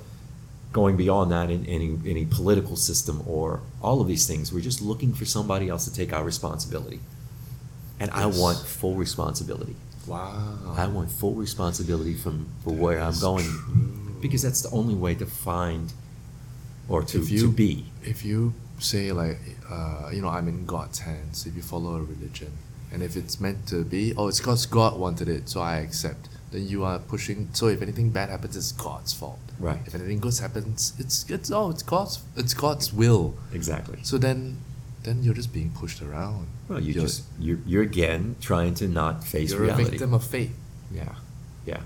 going 0.80 0.96
beyond 0.98 1.28
that 1.32 1.50
in 1.56 1.62
any, 1.78 1.90
any 2.14 2.26
political 2.40 2.76
system, 2.90 3.16
or 3.36 3.62
all 3.82 3.98
of 4.02 4.08
these 4.14 4.26
things. 4.30 4.52
We're 4.54 4.68
just 4.72 4.82
looking 4.92 5.12
for 5.20 5.26
somebody 5.36 5.66
else 5.70 5.84
to 5.90 5.94
take 6.02 6.12
our 6.18 6.24
responsibility. 6.34 7.00
And 8.02 8.12
I 8.12 8.26
want 8.26 8.58
full 8.80 8.96
responsibility. 9.06 9.76
Wow. 10.06 10.76
I 10.84 10.86
want 10.98 11.10
full 11.22 11.36
responsibility 11.48 12.14
from 12.24 12.38
for 12.64 12.74
where 12.84 13.00
I'm 13.08 13.18
going 13.30 13.46
true. 13.46 14.16
because 14.22 14.42
that's 14.48 14.62
the 14.68 14.72
only 14.80 14.96
way 15.06 15.14
to 15.24 15.26
find 15.26 15.86
or 16.90 17.00
to, 17.12 17.20
you- 17.22 17.40
to 17.46 17.52
be. 17.64 17.72
If 18.04 18.26
you 18.30 18.54
say 18.80 19.06
like, 19.14 19.40
uh, 19.76 20.10
you 20.14 20.22
know, 20.22 20.32
I'm 20.38 20.48
in 20.54 20.66
God's 20.76 21.00
hands. 21.10 21.46
If 21.48 21.54
you 21.56 21.62
follow 21.74 21.92
a 21.96 22.04
religion, 22.04 22.52
and 22.92 23.00
if 23.02 23.16
it's 23.16 23.40
meant 23.46 23.60
to 23.74 23.78
be, 23.96 24.14
oh, 24.18 24.28
it's 24.30 24.40
because 24.44 24.66
God 24.66 25.00
wanted 25.06 25.28
it, 25.38 25.44
so 25.54 25.58
I 25.62 25.78
accept. 25.88 26.24
Then 26.56 26.70
you 26.70 26.86
are 26.86 27.00
pushing. 27.00 27.50
So 27.52 27.68
if 27.68 27.82
anything 27.82 28.12
bad 28.12 28.30
happens, 28.30 28.56
it's 28.56 28.72
God's 28.72 29.12
fault. 29.12 29.40
Right. 29.60 29.82
If 29.86 29.94
anything 29.94 30.20
good 30.20 30.38
happens, 30.40 30.94
it's 30.98 31.30
it's 31.30 31.52
oh, 31.52 31.70
it's 31.70 31.84
God's 31.84 32.24
it's 32.38 32.54
God's 32.54 32.94
will. 32.94 33.36
Exactly. 33.52 34.00
So 34.04 34.18
then, 34.18 34.60
then 35.04 35.22
you're 35.22 35.34
just 35.34 35.52
being 35.52 35.72
pushed 35.72 36.02
around. 36.02 36.48
Well, 36.70 36.80
you 36.80 36.94
You're- 36.94 37.06
just 37.08 37.24
you're 37.38 37.60
you're 37.66 37.84
again 37.84 38.38
trying 38.40 38.74
to 38.76 38.88
not 38.88 39.26
face 39.26 39.52
reality. 39.52 39.82
you're 39.82 39.88
a 39.88 39.92
victim 39.92 40.14
of 40.14 40.24
fate. 40.24 40.52
Yeah, 40.94 41.16
yeah. 41.66 41.82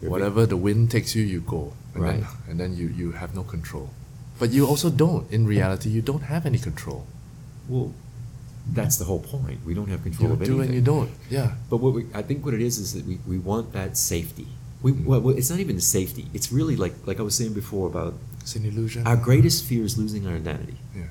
You're 0.00 0.10
Whatever 0.10 0.46
the 0.46 0.56
wind 0.56 0.90
takes 0.90 1.14
you, 1.14 1.22
you 1.22 1.40
go. 1.42 1.74
And 1.92 2.02
Right. 2.02 2.20
Then, 2.20 2.28
and 2.48 2.60
then 2.60 2.70
you, 2.74 2.88
you 2.88 3.12
have 3.12 3.34
no 3.34 3.42
control. 3.42 3.90
But 4.38 4.48
you 4.48 4.66
also 4.66 4.88
don't. 4.88 5.30
In 5.30 5.46
reality, 5.46 5.90
you 5.90 6.00
don't 6.00 6.22
have 6.22 6.46
any 6.46 6.58
control. 6.58 7.04
Well, 7.68 7.92
that's 8.74 8.96
the 8.96 9.04
whole 9.04 9.20
point. 9.20 9.58
We 9.64 9.74
don't 9.74 9.88
have 9.88 10.02
control 10.02 10.28
You 10.28 10.34
of 10.34 10.38
do 10.40 10.44
anything. 10.44 10.66
and 10.66 10.74
you 10.74 10.80
don't. 10.80 11.10
Yeah. 11.30 11.54
But 11.70 11.78
what 11.78 11.92
we, 11.94 12.06
I 12.14 12.22
think 12.22 12.44
what 12.44 12.54
it 12.54 12.60
is 12.60 12.78
is 12.78 12.92
that 12.94 13.04
we, 13.06 13.18
we 13.26 13.38
want 13.38 13.72
that 13.72 13.96
safety. 13.96 14.46
We 14.82 14.92
Mm. 14.92 15.04
well, 15.04 15.28
it's 15.30 15.50
not 15.50 15.60
even 15.60 15.76
the 15.76 15.82
safety. 15.98 16.26
It's 16.32 16.50
really 16.52 16.76
like 16.76 16.94
like 17.06 17.18
I 17.20 17.22
was 17.22 17.34
saying 17.34 17.52
before 17.54 17.86
about 17.88 18.14
It's 18.40 18.54
an 18.56 18.64
illusion. 18.64 19.06
our 19.06 19.16
greatest 19.16 19.64
fear 19.64 19.84
is 19.84 19.96
losing 19.98 20.26
our 20.26 20.36
identity. 20.36 20.78
Yeah. 20.96 21.10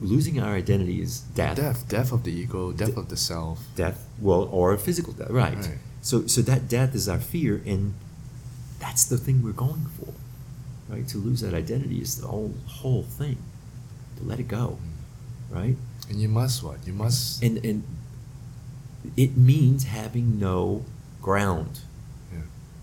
Losing 0.00 0.40
our 0.40 0.54
identity 0.54 1.00
is 1.00 1.20
death. 1.20 1.56
Death. 1.56 1.88
Death 1.88 2.12
of 2.12 2.24
the 2.24 2.32
ego, 2.32 2.72
death 2.72 2.94
De- 2.94 3.00
of 3.00 3.08
the 3.08 3.16
self. 3.16 3.60
death 3.76 4.06
well 4.20 4.48
or 4.52 4.76
physical 4.76 5.12
death 5.12 5.30
right. 5.30 5.56
Right. 5.56 5.78
so 6.02 6.26
so 6.26 6.40
that 6.42 6.68
death 6.68 6.94
is 6.94 7.08
our 7.08 7.18
fear 7.20 7.62
and 7.66 7.94
that's 8.78 9.04
the 9.04 9.16
thing 9.16 9.42
we're 9.42 9.52
going 9.66 9.86
for 9.98 10.12
right 10.92 11.06
to 11.08 11.18
lose 11.18 11.40
that 11.40 11.54
identity 11.54 11.98
is 12.06 12.16
the 12.20 12.26
whole 12.28 12.52
whole 12.66 13.02
thing 13.04 13.38
to 14.18 14.22
let 14.24 14.38
it 14.38 14.48
go 14.48 14.78
right 15.50 15.76
And 16.08 16.20
you 16.20 16.28
must 16.28 16.62
what? 16.62 16.78
You 16.86 16.92
must. 16.92 17.42
and 17.42 17.64
and 17.64 17.84
it 19.16 19.36
means 19.36 19.84
having 19.84 20.38
no 20.38 20.84
ground 21.20 21.80
Yeah. 22.32 22.40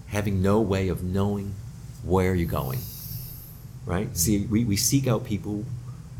having 0.08 0.42
no 0.42 0.62
way 0.62 0.88
of 0.88 1.04
knowing 1.04 1.56
where 2.04 2.36
you're 2.36 2.48
going 2.48 2.80
right 3.86 4.08
mm-hmm. 4.08 4.16
see 4.16 4.46
we, 4.46 4.64
we 4.64 4.78
seek 4.78 5.08
out 5.08 5.24
people 5.26 5.66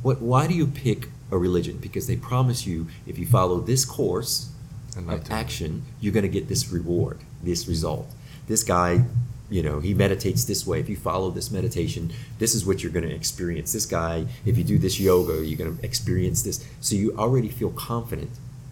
what 0.02 0.22
why 0.22 0.48
do 0.48 0.56
you 0.56 0.66
pick 0.66 1.10
a 1.32 1.38
religion 1.38 1.78
because 1.78 2.08
they 2.08 2.16
promise 2.16 2.66
you 2.66 2.88
if 3.08 3.18
you 3.18 3.26
follow 3.26 3.60
this 3.60 3.86
course 3.86 4.52
of 4.98 5.32
action, 5.32 5.84
you're 6.02 6.14
going 6.14 6.24
to 6.24 6.30
get 6.30 6.48
this 6.50 6.70
reward, 6.70 7.20
this 7.42 7.68
result. 7.68 8.12
This 8.48 8.64
guy, 8.64 9.06
you 9.52 9.62
know, 9.62 9.80
he 9.80 9.94
meditates 9.94 10.46
this 10.46 10.66
way. 10.66 10.80
If 10.80 10.90
you 10.90 10.96
follow 10.96 11.30
this 11.30 11.52
meditation, 11.52 12.12
this 12.40 12.56
is 12.56 12.66
what 12.66 12.82
you're 12.82 12.92
going 12.92 13.08
to 13.08 13.14
experience. 13.14 13.74
This 13.74 13.86
guy, 13.86 14.26
if 14.46 14.58
you 14.58 14.64
do 14.64 14.80
this 14.80 15.00
yoga, 15.00 15.46
you're 15.46 15.58
going 15.64 15.78
to 15.78 15.86
experience 15.86 16.42
this. 16.42 16.66
So 16.80 16.96
you 16.96 17.16
already 17.18 17.50
feel 17.50 17.72
confident 17.72 18.32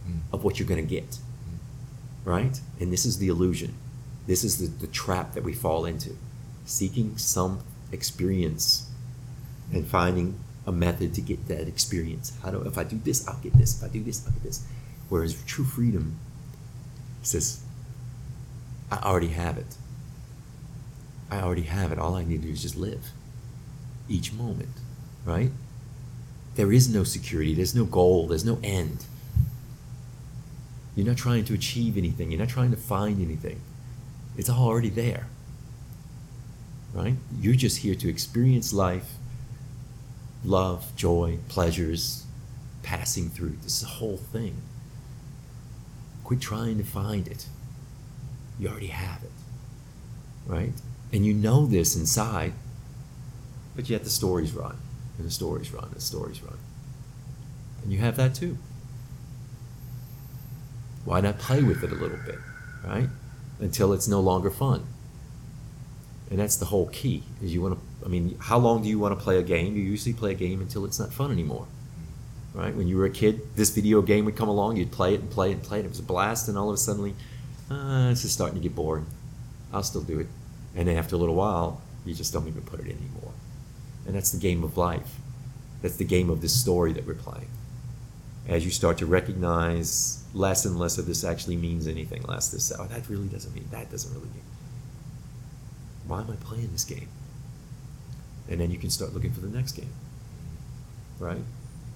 Mm. 0.10 0.20
of 0.34 0.44
what 0.44 0.58
you're 0.58 0.68
going 0.68 0.84
to 0.88 0.90
get, 0.90 1.20
right? 2.26 2.60
And 2.80 2.92
this 2.92 3.06
is 3.06 3.18
the 3.20 3.28
illusion. 3.28 3.76
This 4.28 4.44
is 4.44 4.58
the, 4.58 4.68
the 4.68 4.92
trap 4.92 5.34
that 5.34 5.44
we 5.44 5.54
fall 5.54 5.86
into 5.86 6.12
seeking 6.66 7.18
some 7.18 7.60
experience 7.92 8.90
and 9.74 9.86
finding 9.86 10.40
a 10.66 10.72
method 10.72 11.14
to 11.16 11.22
get 11.22 11.48
that 11.48 11.68
experience. 11.68 12.32
How 12.44 12.52
do 12.52 12.62
if 12.62 12.78
I 12.78 12.84
do 12.84 13.00
this, 13.04 13.28
I'll 13.28 13.40
get 13.40 13.54
this. 13.58 13.78
If 13.78 13.90
I 13.90 13.92
do 13.92 14.04
this, 14.04 14.26
I'll 14.26 14.34
get 14.34 14.44
this. 14.44 14.66
Whereas 15.10 15.34
true 15.44 15.66
freedom 15.66 16.18
says, 17.22 17.62
I 18.92 18.98
already 18.98 19.30
have 19.30 19.58
it. 19.58 19.76
I 21.32 21.42
already 21.42 21.64
have 21.64 21.92
it. 21.92 22.00
All 22.00 22.16
I 22.16 22.24
need 22.24 22.42
to 22.42 22.48
do 22.48 22.54
is 22.54 22.62
just 22.62 22.76
live 22.76 23.12
each 24.08 24.34
moment, 24.34 24.70
right? 25.26 25.52
There 26.56 26.74
is 26.74 26.94
no 26.94 27.04
security, 27.04 27.54
there's 27.54 27.76
no 27.76 27.86
goal, 27.86 28.28
there's 28.28 28.44
no 28.44 28.60
end. 28.64 29.06
You're 30.96 31.06
not 31.06 31.18
trying 31.18 31.46
to 31.46 31.54
achieve 31.54 31.98
anything, 31.98 32.32
you're 32.32 32.40
not 32.40 32.50
trying 32.50 32.72
to 32.72 32.78
find 32.78 33.22
anything. 33.22 33.62
It's 34.38 34.50
all 34.50 34.68
already 34.68 34.90
there. 34.90 35.28
Right? 36.94 37.16
You're 37.40 37.56
just 37.56 37.78
here 37.78 37.94
to 37.96 38.10
experience 38.10 38.74
life, 38.74 39.14
love, 40.44 40.92
joy, 40.96 41.38
pleasures, 41.48 42.26
passing 42.82 43.30
through. 43.30 43.58
This 43.62 43.84
whole 43.84 44.18
thing. 44.18 44.62
Quit 46.24 46.42
trying 46.42 46.78
to 46.78 46.84
find 46.84 47.28
it. 47.28 47.46
You 48.58 48.70
already 48.70 48.88
have 48.88 49.24
it. 49.24 49.32
Right? 50.48 50.74
And 51.12 51.26
you 51.26 51.34
know 51.34 51.66
this 51.66 51.96
inside, 51.96 52.54
but 53.76 53.90
yet 53.90 54.04
the 54.04 54.10
stories 54.10 54.54
run, 54.54 54.78
and 55.18 55.26
the 55.26 55.32
stories 55.32 55.74
run, 55.74 55.86
and 55.86 55.96
the 55.96 56.02
stories 56.02 56.42
run. 56.42 56.58
And 57.84 57.92
you 57.92 58.00
have 58.00 58.16
that 58.18 58.36
too. 58.36 58.58
Why 61.06 61.22
not 61.22 61.40
play 61.40 61.64
with 61.64 61.84
it 61.84 61.92
a 61.92 61.96
little 61.96 62.20
bit, 62.26 62.38
right? 62.86 63.10
Until 63.60 63.94
it's 63.94 64.08
no 64.08 64.20
longer 64.20 64.52
fun. 64.52 64.86
And 66.30 66.38
that's 66.38 66.58
the 66.58 66.66
whole 66.66 66.88
key. 66.88 67.24
Is 67.42 67.54
you 67.54 67.62
want 67.62 67.80
to 67.80 67.90
I 68.06 68.08
mean, 68.08 68.38
how 68.40 68.58
long 68.58 68.82
do 68.82 68.90
you 68.90 69.00
want 69.00 69.18
to 69.18 69.24
play 69.24 69.38
a 69.38 69.44
game? 69.44 69.76
You 69.76 69.84
usually 69.84 70.14
play 70.14 70.32
a 70.32 70.36
game 70.36 70.62
until 70.62 70.86
it's 70.86 71.00
not 71.00 71.12
fun 71.12 71.32
anymore. 71.32 71.68
Right? 72.54 72.76
When 72.76 72.88
you 72.88 72.98
were 72.98 73.06
a 73.06 73.10
kid, 73.10 73.56
this 73.56 73.70
video 73.70 74.02
game 74.02 74.26
would 74.26 74.36
come 74.36 74.50
along, 74.50 74.78
you'd 74.78 74.92
play 74.92 75.14
it 75.14 75.22
and 75.22 75.30
play 75.30 75.52
it 75.52 75.56
and 75.56 75.64
play 75.64 75.80
it. 75.80 75.86
It 75.86 75.90
was 75.90 76.00
a 76.00 76.04
blast, 76.04 76.48
and 76.48 76.58
all 76.58 76.70
of 76.70 76.74
a 76.74 76.78
sudden, 76.78 77.16
uh, 77.70 78.10
it's 78.12 78.22
just 78.24 78.34
starting 78.34 78.56
to 78.56 78.62
get 78.62 78.76
boring. 78.76 79.06
I'll 79.72 79.84
still 79.84 80.02
do 80.02 80.20
it. 80.20 80.28
And 80.80 80.88
then 80.88 80.96
after 80.96 81.18
a 81.18 81.20
little 81.20 81.36
while, 81.36 81.82
you 82.06 82.14
just 82.14 82.32
don't 82.32 82.48
even 82.48 82.62
put 82.62 82.80
it 82.80 82.86
in 82.86 82.96
anymore. 82.96 83.34
And 84.06 84.16
that's 84.16 84.32
the 84.32 84.40
game 84.40 84.64
of 84.64 84.78
life. 84.78 85.18
That's 85.82 85.98
the 85.98 86.06
game 86.06 86.30
of 86.30 86.40
this 86.40 86.58
story 86.58 86.94
that 86.94 87.06
we're 87.06 87.16
playing. 87.16 87.50
As 88.48 88.64
you 88.64 88.72
start 88.72 88.98
to 89.00 89.06
recognize 89.06 90.24
less 90.34 90.64
and 90.64 90.80
less 90.80 90.98
of 90.98 91.06
this 91.06 91.26
actually 91.26 91.58
means 91.58 91.86
anything, 91.86 92.22
less 92.24 92.48
this, 92.48 92.72
oh, 92.80 92.86
that 92.86 93.10
really 93.10 93.28
doesn't 93.28 93.54
mean, 93.54 93.68
that 93.72 93.92
doesn't 93.92 94.14
really 94.14 94.30
mean. 94.30 94.44
Why 96.08 96.22
am 96.22 96.32
I 96.32 96.38
playing 96.38 96.72
this 96.72 96.86
game? 96.86 97.10
And 98.50 98.62
then 98.62 98.72
you 98.72 98.78
can 98.78 98.90
start 98.90 99.14
looking 99.14 99.34
for 99.34 99.42
the 99.42 99.50
next 99.50 99.74
game. 99.74 99.92
Right? 101.20 101.44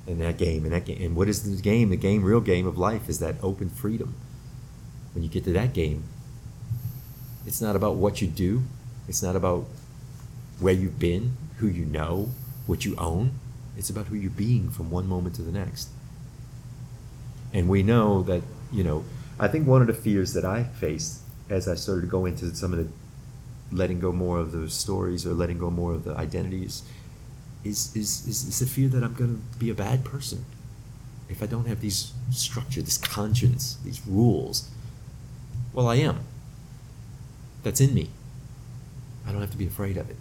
And 0.08 0.20
that 0.20 0.38
game, 0.38 0.66
and 0.66 0.74
that 0.74 0.84
game. 0.84 1.02
And 1.02 1.16
what 1.16 1.30
is 1.30 1.50
the 1.50 1.62
game? 1.62 1.90
The 1.90 1.96
game, 1.96 2.22
real 2.22 2.42
game 2.42 2.68
of 2.68 2.78
life 2.78 3.08
is 3.08 3.20
that 3.20 3.36
open 3.42 3.70
freedom. 3.70 4.16
When 5.14 5.24
you 5.24 5.30
get 5.30 5.46
to 5.46 5.54
that 5.54 5.72
game, 5.72 6.04
it's 7.46 7.62
not 7.62 7.78
about 7.78 7.96
what 7.96 8.22
you 8.22 8.28
do, 8.28 8.64
it's 9.08 9.22
not 9.22 9.36
about 9.36 9.66
where 10.60 10.74
you've 10.74 11.00
been, 11.00 11.38
who 11.58 11.68
you 11.68 11.86
know, 11.86 12.30
what 12.66 12.86
you 12.86 12.96
own. 12.98 13.32
It's 13.78 13.90
about 13.90 14.08
who 14.08 14.16
you're 14.16 14.32
being 14.32 14.70
from 14.70 14.92
one 14.92 15.08
moment 15.08 15.36
to 15.36 15.42
the 15.42 15.52
next. 15.52 15.90
And 17.52 17.68
we 17.68 17.84
know 17.84 18.24
that, 18.24 18.44
you 18.72 18.84
know, 18.84 19.04
I 19.40 19.48
think 19.48 19.68
one 19.68 19.82
of 19.82 19.88
the 19.88 19.94
fears 19.94 20.34
that 20.34 20.46
I 20.46 20.64
faced 20.64 21.22
as 21.50 21.68
I 21.68 21.76
started 21.76 22.02
to 22.02 22.08
go 22.08 22.26
into 22.26 22.56
some 22.56 22.74
of 22.74 22.80
the 22.80 22.88
letting 23.76 24.00
go 24.00 24.12
more 24.12 24.40
of 24.40 24.52
those 24.52 24.74
stories 24.74 25.26
or 25.26 25.34
letting 25.34 25.58
go 25.58 25.70
more 25.70 25.94
of 25.94 26.04
the 26.04 26.16
identities 26.16 26.84
is, 27.64 27.96
is, 27.96 28.28
is, 28.28 28.46
is 28.48 28.60
the 28.60 28.66
fear 28.66 28.88
that 28.90 29.04
I'm 29.04 29.14
going 29.14 29.42
to 29.52 29.58
be 29.58 29.70
a 29.70 29.74
bad 29.74 30.04
person. 30.04 30.46
If 31.30 31.42
I 31.42 31.46
don't 31.46 31.66
have 31.66 31.82
these 31.82 32.12
structure, 32.32 32.82
this 32.82 32.98
conscience, 32.98 33.78
these 33.84 34.06
rules, 34.06 34.70
well, 35.72 35.88
I 35.88 35.96
am. 35.96 36.20
That's 37.64 37.82
in 37.82 37.94
me. 37.94 38.10
I 39.26 39.32
don't 39.32 39.42
have 39.42 39.52
to 39.52 39.58
be 39.58 39.68
afraid 39.68 39.98
of 39.98 40.10
it. 40.10 40.18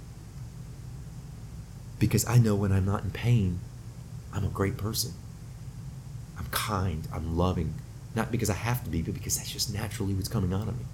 Because 1.99 2.27
I 2.27 2.39
know 2.39 2.55
when 2.55 2.73
I'm 2.73 2.85
not 2.85 3.05
in 3.05 3.11
pain, 3.11 3.61
I'm 4.33 4.45
a 4.45 4.49
great 4.49 4.77
person. 4.77 5.12
I'm 6.39 6.47
kind, 6.47 7.07
I'm 7.12 7.37
loving. 7.37 7.74
Not 8.15 8.31
because 8.31 8.51
I 8.51 8.55
have 8.55 8.85
to 8.85 8.91
be, 8.91 9.03
but 9.03 9.15
because 9.15 9.37
that's 9.37 9.51
just 9.51 9.73
naturally 9.73 10.15
what's 10.15 10.29
coming 10.29 10.53
out 10.53 10.69
of 10.69 10.79
me. 10.79 10.85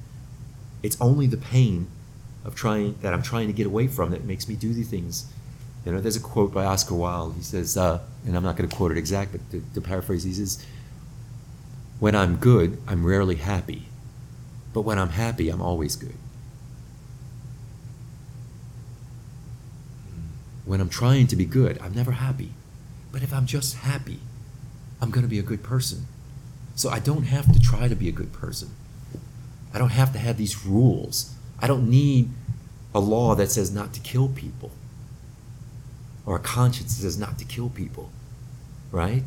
It's 0.82 1.01
only 1.01 1.26
the 1.26 1.36
pain 1.36 1.89
of 2.44 2.55
trying 2.55 2.97
that 3.02 3.12
I'm 3.12 3.22
trying 3.22 3.48
to 3.48 3.52
get 3.52 3.66
away 3.66 3.89
from 3.89 4.10
that 4.10 4.24
makes 4.24 4.48
me 4.48 4.55
do 4.55 4.72
the 4.72 4.82
things. 4.82 5.26
You 5.85 5.93
know, 5.93 6.01
there's 6.01 6.16
a 6.16 6.20
quote 6.20 6.52
by 6.52 6.64
Oscar 6.64 6.94
Wilde. 6.94 7.35
He 7.36 7.43
says, 7.43 7.76
uh, 7.76 8.01
and 8.26 8.36
I'm 8.36 8.43
not 8.43 8.56
going 8.56 8.68
to 8.68 8.76
quote 8.76 8.93
it 8.93 8.98
exact, 8.98 9.32
but 9.32 9.51
to, 9.51 9.62
to 9.74 9.80
paraphrase, 9.80 10.24
he 10.24 10.32
says, 10.32 10.64
"When 11.98 12.14
I'm 12.14 12.36
good, 12.36 12.78
I'm 12.86 13.06
rarely 13.06 13.36
happy, 13.36 13.89
but 14.72 14.82
when 14.82 14.98
I'm 14.98 15.10
happy, 15.10 15.48
I'm 15.48 15.62
always 15.62 15.97
good." 15.97 16.14
When 20.68 20.82
I'm 20.82 20.90
trying 20.90 21.26
to 21.28 21.34
be 21.34 21.46
good, 21.46 21.78
I'm 21.80 21.94
never 21.94 22.12
happy. 22.12 22.52
But 23.10 23.22
if 23.22 23.32
I'm 23.32 23.46
just 23.46 23.76
happy, 23.76 24.20
I'm 25.00 25.10
going 25.10 25.22
to 25.22 25.28
be 25.28 25.38
a 25.38 25.42
good 25.42 25.62
person. 25.62 26.06
So 26.74 26.90
I 26.90 26.98
don't 26.98 27.22
have 27.22 27.50
to 27.50 27.58
try 27.58 27.88
to 27.88 27.96
be 27.96 28.06
a 28.06 28.12
good 28.12 28.34
person. 28.34 28.68
I 29.72 29.78
don't 29.78 29.92
have 29.92 30.12
to 30.12 30.18
have 30.18 30.36
these 30.36 30.66
rules. 30.66 31.34
I 31.58 31.68
don't 31.68 31.88
need 31.88 32.28
a 32.94 33.00
law 33.00 33.34
that 33.34 33.50
says 33.50 33.72
not 33.72 33.94
to 33.94 34.00
kill 34.00 34.28
people 34.28 34.70
or 36.26 36.36
a 36.36 36.38
conscience 36.38 36.96
that 36.96 37.02
says 37.02 37.18
not 37.18 37.38
to 37.38 37.46
kill 37.46 37.70
people, 37.70 38.10
right? 38.92 39.24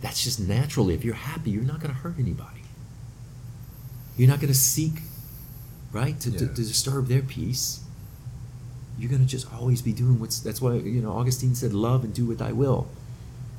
That's 0.00 0.24
just 0.24 0.40
naturally. 0.40 0.94
If 0.94 1.04
you're 1.04 1.14
happy, 1.14 1.52
you're 1.52 1.62
not 1.62 1.78
going 1.78 1.94
to 1.94 2.00
hurt 2.00 2.18
anybody. 2.18 2.64
You're 4.16 4.28
not 4.28 4.40
going 4.40 4.52
to 4.52 4.58
seek, 4.58 5.02
right, 5.92 6.18
to, 6.18 6.32
to, 6.32 6.48
to 6.48 6.54
disturb 6.54 7.06
their 7.06 7.22
peace. 7.22 7.84
You're 8.98 9.10
going 9.10 9.22
to 9.22 9.28
just 9.28 9.52
always 9.52 9.80
be 9.82 9.92
doing 9.92 10.20
what's. 10.20 10.40
That's 10.40 10.60
why 10.60 10.74
you 10.74 11.00
know 11.00 11.12
Augustine 11.12 11.54
said, 11.54 11.72
"Love 11.72 12.04
and 12.04 12.12
do 12.14 12.26
what 12.26 12.38
thy 12.38 12.52
will." 12.52 12.88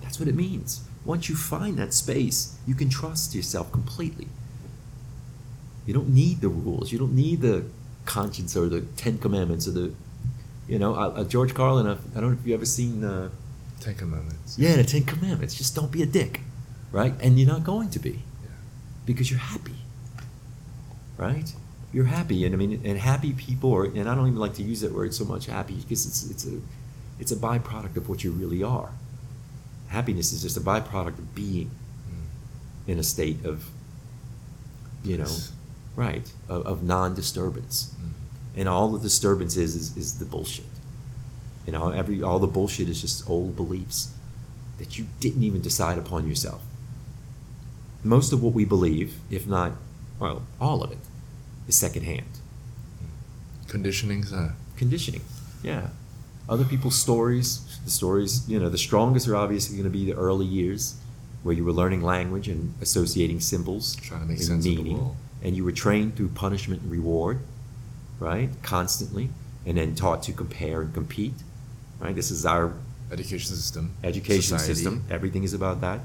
That's 0.02 0.20
what 0.20 0.28
it 0.28 0.36
means. 0.36 0.82
Once 1.06 1.30
you 1.30 1.36
find 1.36 1.78
that 1.78 1.94
space, 1.94 2.58
you 2.68 2.76
can 2.76 2.90
trust 2.90 3.34
yourself 3.34 3.72
completely. 3.72 4.28
You 5.86 5.94
don't 5.94 6.10
need 6.10 6.42
the 6.42 6.50
rules. 6.50 6.92
You 6.92 7.00
don't 7.00 7.16
need 7.16 7.42
the 7.42 7.66
conscience 8.06 8.56
or 8.56 8.68
the 8.70 8.82
Ten 8.82 9.18
Commandments 9.18 9.68
or 9.68 9.72
the, 9.72 9.94
you 10.68 10.78
know, 10.78 10.94
uh, 10.96 11.10
uh, 11.10 11.24
George 11.24 11.54
Carlin. 11.56 11.88
Uh, 11.88 11.98
I 12.16 12.20
don't 12.20 12.32
know 12.34 12.38
if 12.40 12.46
you've 12.46 12.56
ever 12.56 12.66
seen. 12.66 13.04
Uh, 13.04 13.30
Ten 13.80 13.96
Commandments. 13.96 14.60
yeah, 14.60 14.76
the 14.76 14.84
Ten 14.84 15.04
Commandments. 15.04 15.56
Just 15.56 15.74
don't 15.76 15.92
be 15.92 16.04
a 16.04 16.06
dick, 16.06 16.42
right? 16.92 17.14
And 17.20 17.40
you're 17.40 17.48
not 17.50 17.64
going 17.64 17.90
to 17.92 18.00
be, 18.00 18.12
Yeah. 18.44 18.50
because 19.08 19.32
you're 19.32 19.40
happy, 19.40 19.78
right? 21.18 21.52
You're 21.94 22.06
happy, 22.06 22.46
and 22.46 22.54
I 22.56 22.58
mean, 22.58 22.82
and 22.86 22.98
happy 22.98 23.34
people, 23.34 23.74
are, 23.76 23.84
and 23.86 24.08
I 24.10 24.16
don't 24.16 24.28
even 24.28 24.40
like 24.40 24.54
to 24.56 24.64
use 24.64 24.80
that 24.82 24.94
word 24.94 25.14
so 25.14 25.26
much, 25.26 25.48
happy, 25.48 25.76
because 25.76 26.06
it's 26.06 26.30
it's 26.30 26.46
a 26.46 26.60
it's 27.20 27.32
a 27.32 27.36
byproduct 27.36 27.98
of 27.98 28.08
what 28.10 28.24
you 28.24 28.32
really 28.32 28.64
are. 28.64 28.92
Happiness 29.90 30.32
is 30.32 30.42
just 30.42 30.56
a 30.56 30.62
byproduct 30.62 31.20
of 31.20 31.36
being 31.36 31.70
in 32.88 32.98
a 32.98 33.04
state 33.04 33.46
of, 33.46 33.70
you 35.04 35.18
know, 35.18 35.28
right, 35.96 36.32
of, 36.48 36.66
of 36.66 36.84
non-disturbance, 36.84 37.94
Mm. 38.02 38.12
and 38.60 38.70
all 38.70 38.88
the 38.90 39.00
disturbance 39.00 39.58
is, 39.58 39.76
is 39.76 39.98
is 39.98 40.20
the 40.20 40.26
bullshit. 40.26 40.66
You 41.66 41.74
know, 41.74 41.90
every 41.90 42.24
all 42.24 42.40
the 42.40 42.48
bullshit 42.48 42.88
is 42.90 43.02
just 43.02 43.30
old 43.30 43.56
beliefs 43.58 44.14
that 44.80 44.98
you 44.98 45.08
didn't 45.20 45.44
even 45.44 45.62
decide 45.62 45.98
upon 45.98 46.28
yourself. 46.28 46.62
Most 48.04 48.34
of 48.34 48.42
what 48.42 48.54
we 48.54 48.66
believe, 48.66 49.20
if 49.30 49.46
not, 49.46 49.74
well, 50.20 50.42
all 50.60 50.82
of 50.84 50.92
it, 50.92 50.98
is 51.68 51.78
secondhand 51.78 52.26
Conditionings, 53.68 54.34
uh, 54.34 54.52
conditioning. 54.76 55.22
Yeah, 55.64 55.88
other 56.50 56.66
people's 56.66 56.96
stories. 56.96 57.80
The 57.86 57.90
stories, 57.92 58.48
you 58.50 58.60
know, 58.60 58.68
the 58.70 58.78
strongest 58.78 59.28
are 59.30 59.36
obviously 59.38 59.78
going 59.78 59.86
to 59.86 59.98
be 59.98 60.06
the 60.06 60.18
early 60.18 60.46
years, 60.46 60.96
where 61.44 61.56
you 61.56 61.64
were 61.64 61.72
learning 61.72 62.02
language 62.02 62.48
and 62.50 62.74
associating 62.82 63.40
symbols, 63.40 63.96
Trying 63.96 64.22
to 64.22 64.26
make 64.28 64.38
and 64.40 64.46
sense 64.46 64.66
of 64.66 64.72
the 64.72 64.76
meaning, 64.76 64.98
world. 64.98 65.16
and 65.42 65.56
you 65.56 65.64
were 65.64 65.72
trained 65.72 66.18
through 66.18 66.30
punishment 66.30 66.82
and 66.82 66.92
reward, 66.92 67.40
right, 68.20 68.50
constantly, 68.62 69.30
and 69.66 69.78
then 69.78 69.96
taught 69.96 70.22
to 70.24 70.34
compare 70.34 70.82
and 70.82 70.94
compete. 70.94 71.34
Right, 72.02 72.14
this 72.16 72.30
is 72.32 72.46
our 72.46 72.74
education 73.12 73.56
system, 73.56 73.94
education 74.04 74.58
society. 74.58 74.74
system. 74.74 75.06
Everything 75.10 75.44
is 75.44 75.54
about 75.54 75.80
that. 75.82 76.00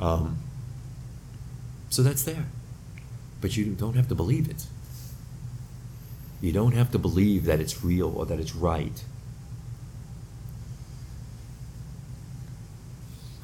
Um, 0.00 0.38
so 1.90 2.02
that's 2.02 2.22
there. 2.22 2.46
But 3.42 3.56
you 3.56 3.66
don't 3.74 3.96
have 3.96 4.08
to 4.08 4.14
believe 4.14 4.48
it. 4.48 4.64
You 6.40 6.52
don't 6.52 6.72
have 6.72 6.90
to 6.92 6.98
believe 6.98 7.44
that 7.44 7.60
it's 7.60 7.84
real 7.84 8.16
or 8.16 8.24
that 8.26 8.38
it's 8.40 8.54
right. 8.54 9.04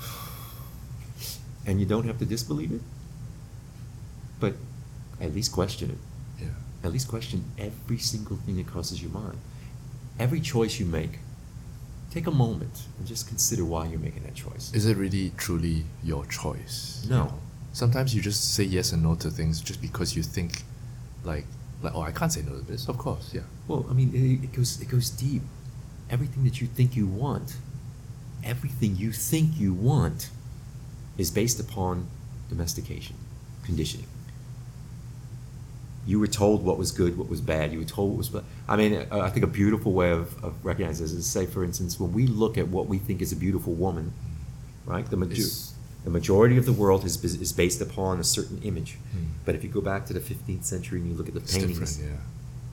And 1.66 1.80
you 1.80 1.84
don't 1.84 2.06
have 2.06 2.18
to 2.20 2.24
disbelieve 2.24 2.72
it. 2.72 2.80
But 4.40 4.54
at 5.20 5.34
least 5.34 5.52
question 5.52 5.90
it. 5.90 5.98
Yeah. 6.42 6.50
At 6.84 6.92
least 6.92 7.08
question 7.08 7.44
every 7.58 7.98
single 7.98 8.36
thing 8.36 8.56
that 8.56 8.66
crosses 8.68 9.02
your 9.02 9.10
mind. 9.10 9.38
Every 10.18 10.40
choice 10.40 10.78
you 10.80 10.86
make, 10.86 11.18
take 12.10 12.26
a 12.26 12.30
moment 12.30 12.84
and 12.98 13.06
just 13.06 13.28
consider 13.28 13.64
why 13.64 13.86
you're 13.86 13.98
making 13.98 14.22
that 14.22 14.34
choice. 14.34 14.72
Is 14.72 14.86
it 14.86 14.96
really 14.96 15.32
truly 15.36 15.84
your 16.02 16.24
choice? 16.26 17.04
No. 17.10 17.34
Sometimes 17.82 18.08
you 18.14 18.20
just 18.30 18.40
say 18.56 18.64
yes 18.64 18.92
and 18.92 19.00
no 19.08 19.14
to 19.22 19.30
things 19.30 19.54
just 19.68 19.80
because 19.88 20.08
you 20.16 20.22
think, 20.36 20.50
like, 21.30 21.46
like 21.84 21.94
oh, 21.96 22.02
I 22.10 22.12
can't 22.18 22.32
say 22.36 22.42
no 22.42 22.54
to 22.60 22.64
this. 22.72 22.88
Of 22.88 22.96
course, 22.98 23.26
yeah. 23.36 23.46
Well, 23.68 23.86
I 23.90 23.92
mean, 23.98 24.08
it, 24.14 24.44
it 24.46 24.52
goes 24.56 24.70
it 24.84 24.88
goes 24.94 25.08
deep. 25.10 25.42
Everything 26.10 26.42
that 26.48 26.56
you 26.60 26.66
think 26.78 26.96
you 27.00 27.06
want 27.06 27.48
everything 28.44 28.96
you 28.96 29.12
think 29.12 29.58
you 29.58 29.72
want 29.74 30.30
is 31.16 31.30
based 31.30 31.58
upon 31.60 32.06
domestication, 32.48 33.16
conditioning. 33.64 34.06
You 36.06 36.18
were 36.18 36.26
told 36.26 36.64
what 36.64 36.78
was 36.78 36.90
good, 36.90 37.18
what 37.18 37.28
was 37.28 37.40
bad. 37.40 37.72
You 37.72 37.78
were 37.80 37.84
told 37.84 38.10
what 38.10 38.18
was 38.18 38.28
bad. 38.30 38.44
I 38.66 38.76
mean, 38.76 38.94
uh, 39.10 39.20
I 39.20 39.28
think 39.30 39.44
a 39.44 39.48
beautiful 39.48 39.92
way 39.92 40.10
of, 40.10 40.42
of 40.42 40.54
recognizing 40.64 41.04
this 41.04 41.12
is 41.12 41.26
say, 41.26 41.44
for 41.44 41.64
instance, 41.64 42.00
when 42.00 42.12
we 42.12 42.26
look 42.26 42.56
at 42.56 42.68
what 42.68 42.86
we 42.86 42.98
think 42.98 43.20
is 43.20 43.32
a 43.32 43.36
beautiful 43.36 43.74
woman, 43.74 44.12
right? 44.86 45.04
The, 45.04 45.16
major- 45.16 45.32
It's- 45.32 45.74
the 46.04 46.10
majority 46.10 46.56
of 46.56 46.64
the 46.64 46.72
world 46.72 47.04
is, 47.04 47.22
is 47.24 47.52
based 47.52 47.80
upon 47.80 48.18
a 48.20 48.24
certain 48.24 48.60
image. 48.62 48.92
Hmm. 49.12 49.24
But 49.44 49.54
if 49.54 49.64
you 49.64 49.70
go 49.70 49.80
back 49.80 50.06
to 50.06 50.12
the 50.12 50.20
15th 50.20 50.64
century 50.64 51.00
and 51.00 51.08
you 51.10 51.14
look 51.16 51.28
at 51.28 51.34
the 51.34 51.40
It's 51.40 51.56
paintings, 51.56 52.00
yeah. 52.00 52.08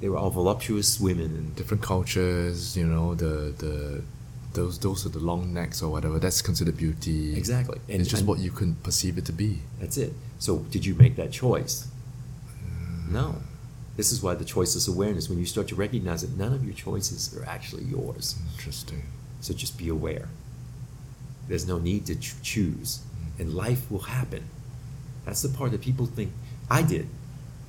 they 0.02 0.10
were 0.10 0.18
all 0.18 0.30
voluptuous 0.30 1.00
women 1.00 1.26
and 1.36 1.56
Different 1.56 1.84
cultures, 1.84 2.78
you 2.78 2.86
know, 2.86 3.16
the 3.16 3.54
the 3.58 4.02
those 4.54 4.80
those 4.80 5.06
are 5.06 5.10
the 5.10 5.20
long 5.20 5.54
necks 5.54 5.82
or 5.82 5.90
whatever. 5.92 6.18
That's 6.20 6.42
considered 6.42 6.78
beauty. 6.78 7.36
Exactly. 7.38 7.80
And 7.90 8.00
it's 8.02 8.10
just 8.10 8.22
and- 8.22 8.30
what 8.30 8.40
you 8.40 8.52
can 8.52 8.76
perceive 8.76 9.18
it 9.18 9.26
to 9.26 9.34
be. 9.34 9.62
That's 9.82 9.98
it. 9.98 10.14
So 10.40 10.60
did 10.72 10.86
you 10.86 10.96
make 10.96 11.16
that 11.18 11.32
choice? 11.32 11.88
No. 13.10 13.42
This 13.98 14.12
is 14.12 14.22
why 14.22 14.36
the 14.36 14.44
choiceless 14.44 14.90
awareness, 14.90 15.30
when 15.30 15.40
you 15.40 15.46
start 15.46 15.68
to 15.70 15.76
recognize 15.76 16.22
that 16.22 16.38
none 16.38 16.54
of 16.54 16.66
your 16.66 16.74
choices 16.74 17.34
are 17.38 17.46
actually 17.46 17.84
yours. 17.86 18.36
Interesting. 18.58 19.04
So 19.40 19.54
just 19.54 19.78
be 19.78 19.88
aware. 19.90 20.28
There's 21.48 21.66
no 21.68 21.78
need 21.78 22.06
to 22.08 22.16
ch- 22.16 22.36
choose, 22.42 23.00
and 23.38 23.54
life 23.54 23.90
will 23.92 24.00
happen. 24.00 24.50
That's 25.26 25.42
the 25.42 25.50
part 25.50 25.72
that 25.72 25.82
people 25.82 26.06
think. 26.06 26.32
I 26.70 26.82
did. 26.82 27.08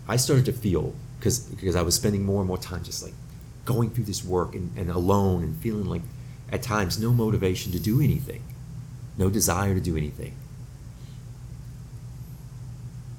I 0.08 0.16
started 0.16 0.44
to 0.46 0.52
feel 0.52 0.94
because 1.18 1.40
because 1.40 1.76
I 1.76 1.82
was 1.82 1.94
spending 1.94 2.24
more 2.24 2.40
and 2.40 2.48
more 2.48 2.58
time 2.58 2.84
just 2.84 3.02
like 3.02 3.14
going 3.64 3.90
through 3.90 4.04
this 4.04 4.24
work 4.24 4.54
and, 4.54 4.70
and 4.76 4.90
alone 4.90 5.42
and 5.42 5.56
feeling 5.56 5.86
like 5.86 6.02
at 6.50 6.62
times 6.62 7.00
no 7.00 7.10
motivation 7.10 7.72
to 7.72 7.80
do 7.80 8.00
anything, 8.00 8.42
no 9.18 9.28
desire 9.28 9.74
to 9.74 9.80
do 9.80 9.96
anything. 9.96 10.34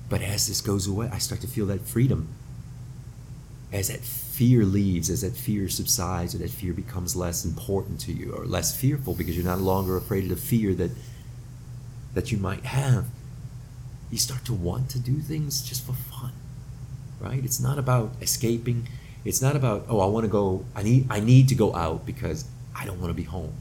But 0.10 0.22
as 0.22 0.48
this 0.48 0.62
goes 0.62 0.88
away, 0.88 1.10
I 1.12 1.18
start 1.18 1.42
to 1.42 1.48
feel 1.48 1.66
that 1.68 1.82
freedom. 1.82 2.30
As 3.74 3.90
that 3.90 4.00
fear 4.00 4.64
leaves, 4.64 5.10
as 5.10 5.22
that 5.22 5.36
fear 5.36 5.68
subsides, 5.68 6.34
or 6.34 6.38
that 6.38 6.50
fear 6.50 6.72
becomes 6.72 7.18
less 7.18 7.44
important 7.44 8.00
to 8.02 8.14
you, 8.14 8.32
or 8.32 8.46
less 8.46 8.74
fearful 8.74 9.14
because 9.14 9.36
you're 9.36 9.46
not 9.46 9.60
longer 9.60 9.98
afraid 9.98 10.24
of 10.24 10.30
the 10.30 10.38
fear 10.38 10.74
that 10.76 10.92
that 12.18 12.32
you 12.32 12.38
might 12.38 12.66
have, 12.66 13.06
you 14.12 14.18
start 14.18 14.44
to 14.46 14.54
want 14.54 14.90
to 14.90 15.00
do 15.00 15.20
things 15.20 15.62
just 15.62 15.86
for 15.86 15.94
fun. 15.94 16.34
Right? 17.20 17.44
It's 17.44 17.60
not 17.60 17.78
about 17.78 18.12
escaping. 18.22 18.88
It's 19.24 19.42
not 19.42 19.56
about, 19.56 19.86
oh, 19.88 20.00
I 20.00 20.08
want 20.08 20.24
to 20.26 20.32
go, 20.32 20.66
I 20.76 20.84
need 20.84 21.08
I 21.10 21.20
need 21.20 21.48
to 21.50 21.56
go 21.56 21.76
out 21.76 22.06
because 22.06 22.46
I 22.76 22.86
don't 22.86 23.00
want 23.00 23.12
to 23.12 23.20
be 23.24 23.24
home. 23.24 23.54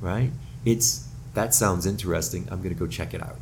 Right? 0.00 0.30
It's 0.64 1.08
that 1.34 1.54
sounds 1.54 1.86
interesting. 1.86 2.48
I'm 2.50 2.60
gonna 2.62 2.74
go 2.74 2.86
check 2.86 3.14
it 3.14 3.22
out 3.22 3.38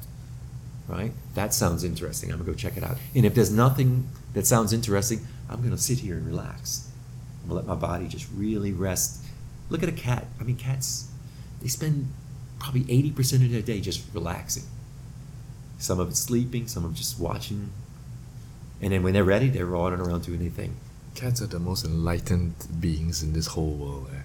right? 0.89 1.13
That 1.35 1.55
sounds 1.55 1.85
interesting. 1.85 2.31
I'm 2.31 2.39
gonna 2.39 2.51
go 2.51 2.57
check 2.57 2.77
it 2.77 2.85
out. 2.85 2.99
And 3.15 3.25
if 3.25 3.35
there's 3.35 3.51
nothing 3.51 4.09
that 4.35 4.47
sounds 4.47 4.73
interesting, 4.73 5.27
I'm 5.49 5.63
gonna 5.63 5.79
sit 5.79 6.01
here 6.01 6.17
and 6.17 6.27
relax. 6.27 6.91
I'm 7.43 7.49
gonna 7.49 7.61
let 7.61 7.67
my 7.67 7.75
body 7.75 8.07
just 8.07 8.29
really 8.35 8.73
rest. 8.73 9.23
Look 9.71 9.83
at 9.83 9.89
a 9.89 9.93
cat. 9.93 10.27
I 10.39 10.45
mean, 10.45 10.57
cats, 10.57 11.09
they 11.63 11.69
spend 11.69 12.13
probably 12.65 12.85
80% 12.85 13.45
of 13.45 13.51
their 13.53 13.61
day 13.61 13.81
just 13.81 14.03
relaxing. 14.15 14.63
Some 15.79 16.01
of 16.01 16.09
it 16.09 16.17
sleeping, 16.17 16.67
some 16.67 16.85
of 16.87 16.93
it 16.93 16.95
just 16.95 17.21
watching. 17.21 17.71
And 18.81 18.91
then 18.93 19.03
when 19.03 19.13
they're 19.13 19.23
ready, 19.23 19.51
they're 19.51 19.67
running 19.67 20.01
around 20.01 20.25
doing 20.25 20.39
their 20.39 20.49
thing. 20.49 20.77
Cats 21.15 21.43
are 21.43 21.47
the 21.47 21.59
most 21.59 21.85
enlightened 21.85 22.55
beings 22.81 23.23
in 23.23 23.35
this 23.35 23.49
whole 23.49 23.73
world. 23.73 24.09
Eh? 24.15 24.23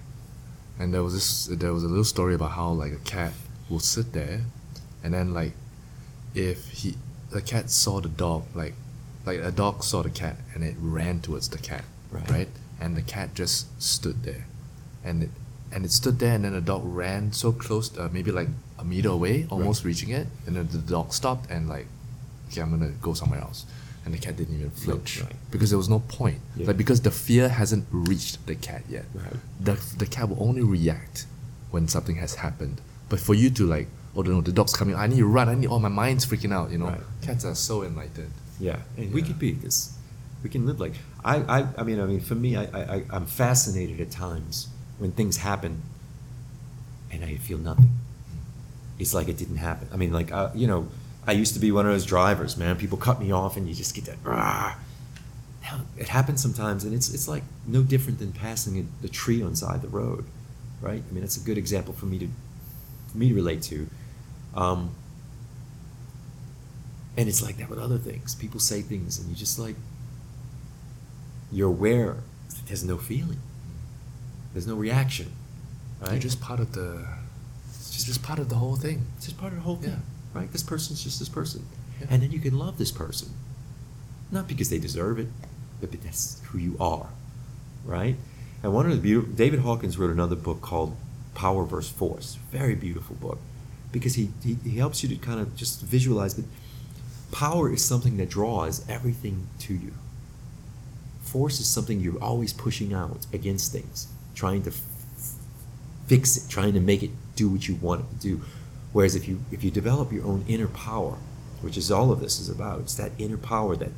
And 0.82 0.94
there 0.94 1.02
was 1.02 1.12
this, 1.12 1.58
there 1.58 1.74
was 1.74 1.84
a 1.84 1.86
little 1.86 2.02
story 2.02 2.34
about 2.34 2.52
how 2.52 2.70
like 2.70 2.92
a 2.92 3.04
cat 3.04 3.34
will 3.68 3.78
sit 3.78 4.14
there, 4.14 4.40
and 5.04 5.12
then 5.12 5.34
like, 5.34 5.52
if 6.34 6.70
he, 6.70 6.94
the 7.30 7.42
cat 7.42 7.68
saw 7.68 8.00
the 8.00 8.08
dog, 8.08 8.44
like, 8.54 8.72
like 9.26 9.38
a 9.40 9.50
dog 9.50 9.84
saw 9.84 10.02
the 10.02 10.10
cat 10.10 10.36
and 10.54 10.64
it 10.64 10.76
ran 10.80 11.20
towards 11.20 11.50
the 11.50 11.58
cat, 11.58 11.84
Right. 12.10 12.48
And 12.80 12.96
the 12.96 13.02
cat 13.02 13.34
just 13.34 13.80
stood 13.80 14.22
there, 14.22 14.46
and 15.04 15.24
it, 15.24 15.30
and 15.72 15.84
it 15.84 15.92
stood 15.92 16.18
there, 16.18 16.34
and 16.34 16.44
then 16.44 16.52
the 16.52 16.60
dog 16.60 16.82
ran 16.84 17.32
so 17.32 17.52
close, 17.52 17.96
uh, 17.98 18.08
maybe 18.12 18.30
like 18.32 18.48
a 18.78 18.84
meter 18.84 19.10
away, 19.10 19.46
almost 19.50 19.84
reaching 19.84 20.10
it, 20.10 20.26
and 20.46 20.56
then 20.56 20.68
the 20.68 20.78
dog 20.78 21.12
stopped 21.12 21.50
and 21.50 21.68
like, 21.68 21.86
okay, 22.48 22.60
I'm 22.60 22.70
gonna 22.70 22.92
go 23.02 23.14
somewhere 23.14 23.40
else. 23.40 23.66
And 24.04 24.14
the 24.14 24.18
cat 24.18 24.36
didn't 24.36 24.54
even 24.58 24.70
flinch 24.70 25.20
right. 25.20 25.36
because 25.50 25.68
there 25.70 25.76
was 25.78 25.88
no 25.90 25.98
point. 26.00 26.38
Yeah. 26.56 26.68
Like 26.68 26.78
because 26.78 27.02
the 27.02 27.10
fear 27.10 27.50
hasn't 27.50 27.84
reached 27.90 28.44
the 28.46 28.54
cat 28.54 28.82
yet. 28.88 29.04
Right. 29.14 29.34
The 29.60 29.74
the 29.98 30.06
cat 30.06 30.28
will 30.30 30.42
only 30.42 30.62
react 30.62 31.26
when 31.70 31.86
something 31.86 32.16
has 32.16 32.36
happened. 32.36 32.80
But 33.10 33.20
for 33.20 33.34
you 33.34 33.50
to 33.50 33.66
like, 33.66 33.88
oh 34.16 34.22
no, 34.22 34.40
the 34.40 34.52
dog's 34.52 34.72
coming. 34.72 34.94
I 34.96 35.06
need 35.06 35.18
to 35.18 35.26
run. 35.26 35.50
I 35.50 35.54
need. 35.54 35.68
Oh, 35.68 35.78
my 35.78 35.90
mind's 35.90 36.24
freaking 36.24 36.50
out. 36.52 36.70
You 36.70 36.78
know, 36.78 36.86
Right. 36.86 37.00
cats 37.20 37.44
are 37.44 37.54
so 37.54 37.82
enlightened. 37.82 38.32
Yeah, 38.58 38.78
and 38.96 39.12
we 39.12 39.20
Yeah. 39.20 39.26
could 39.28 39.38
be 39.38 39.52
this. 39.52 39.92
We 40.42 40.48
can 40.48 40.64
live 40.66 40.80
like 40.80 40.94
I, 41.22 41.36
I. 41.36 41.66
I 41.76 41.82
mean, 41.82 42.00
I 42.00 42.06
mean, 42.06 42.20
for 42.20 42.34
me, 42.34 42.56
I, 42.56 42.64
I, 42.64 42.82
I- 42.96 43.04
I'm 43.10 43.26
fascinated 43.26 44.00
at 44.00 44.10
times 44.10 44.68
when 45.00 45.12
things 45.12 45.38
happen, 45.38 45.82
and 47.10 47.24
I 47.24 47.36
feel 47.36 47.58
nothing. 47.58 47.90
It's 48.98 49.14
like 49.14 49.28
it 49.28 49.38
didn't 49.38 49.56
happen. 49.56 49.88
I 49.92 49.96
mean, 49.96 50.12
like 50.12 50.30
uh, 50.30 50.50
you 50.54 50.66
know, 50.66 50.86
I 51.26 51.32
used 51.32 51.54
to 51.54 51.60
be 51.60 51.72
one 51.72 51.86
of 51.86 51.92
those 51.92 52.06
drivers, 52.06 52.56
man. 52.56 52.76
People 52.76 52.98
cut 52.98 53.18
me 53.20 53.32
off, 53.32 53.56
and 53.56 53.66
you 53.66 53.74
just 53.74 53.94
get 53.94 54.04
that. 54.04 54.18
Rah. 54.22 54.74
Now 55.62 55.80
it 55.96 56.08
happens 56.08 56.42
sometimes, 56.42 56.84
and 56.84 56.94
it's 56.94 57.12
it's 57.12 57.26
like 57.26 57.42
no 57.66 57.82
different 57.82 58.18
than 58.18 58.32
passing 58.32 58.78
a, 58.78 59.02
the 59.02 59.08
tree 59.08 59.42
on 59.42 59.56
side 59.56 59.82
the 59.82 59.88
road, 59.88 60.26
right? 60.80 61.02
I 61.08 61.12
mean, 61.12 61.22
that's 61.22 61.38
a 61.38 61.44
good 61.44 61.58
example 61.58 61.94
for 61.94 62.06
me 62.06 62.18
to 62.18 62.28
for 63.10 63.18
me 63.18 63.30
to 63.30 63.34
relate 63.34 63.62
to. 63.62 63.88
Um, 64.54 64.90
and 67.16 67.28
it's 67.28 67.42
like 67.42 67.56
that 67.56 67.68
with 67.68 67.78
other 67.78 67.98
things. 67.98 68.34
People 68.34 68.60
say 68.60 68.82
things, 68.82 69.18
and 69.18 69.28
you 69.28 69.34
just 69.34 69.58
like, 69.58 69.76
you're 71.50 71.68
aware 71.68 72.18
there's 72.66 72.84
no 72.84 72.96
feeling, 72.96 73.40
there's 74.52 74.66
no 74.66 74.74
reaction, 74.74 75.30
right? 76.00 76.12
You're 76.12 76.20
just 76.20 76.40
part 76.40 76.60
of 76.60 76.72
the. 76.72 77.04
It's 77.68 77.90
just, 77.92 78.06
just 78.06 78.22
part 78.22 78.38
of 78.38 78.48
the 78.48 78.56
whole 78.56 78.76
thing. 78.76 79.06
it's 79.16 79.26
just 79.26 79.38
part 79.38 79.52
of 79.52 79.58
the 79.58 79.64
whole 79.64 79.76
thing, 79.76 79.90
Yeah. 79.90 80.40
right? 80.40 80.50
This 80.52 80.62
person's 80.62 81.02
just 81.02 81.18
this 81.18 81.28
person, 81.28 81.64
Yeah. 82.00 82.06
and 82.10 82.22
then 82.22 82.30
you 82.32 82.40
can 82.40 82.58
love 82.58 82.78
this 82.78 82.90
person, 82.92 83.30
not 84.30 84.48
because 84.48 84.68
they 84.70 84.78
deserve 84.78 85.18
it, 85.18 85.28
but 85.80 85.90
because 85.90 86.04
that's 86.04 86.40
who 86.48 86.58
you 86.58 86.76
are, 86.80 87.08
right? 87.84 88.16
And 88.62 88.72
one 88.74 88.86
of 88.86 88.92
the 88.92 88.98
beautiful 88.98 89.32
David 89.34 89.60
Hawkins 89.60 89.96
wrote 89.98 90.10
another 90.10 90.36
book 90.36 90.60
called 90.60 90.94
Power 91.34 91.64
versus 91.64 91.90
Force. 91.90 92.38
Very 92.52 92.74
beautiful 92.74 93.16
book, 93.16 93.38
because 93.92 94.14
he 94.14 94.30
he, 94.42 94.56
he 94.64 94.76
helps 94.78 95.02
you 95.02 95.08
to 95.08 95.16
kind 95.16 95.40
of 95.40 95.56
just 95.56 95.80
visualize 95.80 96.34
that 96.34 96.44
power 97.32 97.72
is 97.72 97.84
something 97.84 98.16
that 98.18 98.28
draws 98.28 98.86
everything 98.88 99.46
to 99.60 99.74
you. 99.74 99.92
Force 101.22 101.60
is 101.60 101.66
something 101.68 102.00
you're 102.00 102.22
always 102.22 102.52
pushing 102.52 102.92
out 102.92 103.26
against 103.32 103.72
things, 103.72 104.08
trying 104.34 104.62
to 104.62 104.70
f- 104.70 104.82
fix 106.06 106.36
it, 106.36 106.48
trying 106.50 106.72
to 106.74 106.80
make 106.80 107.02
it 107.02 107.10
do 107.36 107.48
what 107.48 107.68
you 107.68 107.74
want 107.76 108.02
it 108.02 108.10
to 108.10 108.16
do. 108.16 108.40
Whereas 108.92 109.14
if 109.14 109.28
you 109.28 109.40
if 109.50 109.62
you 109.62 109.70
develop 109.70 110.12
your 110.12 110.24
own 110.24 110.44
inner 110.48 110.66
power, 110.66 111.16
which 111.62 111.76
is 111.76 111.90
all 111.90 112.10
of 112.10 112.20
this 112.20 112.40
is 112.40 112.48
about, 112.48 112.80
it's 112.80 112.94
that 112.94 113.12
inner 113.18 113.36
power, 113.36 113.76
that 113.76 113.92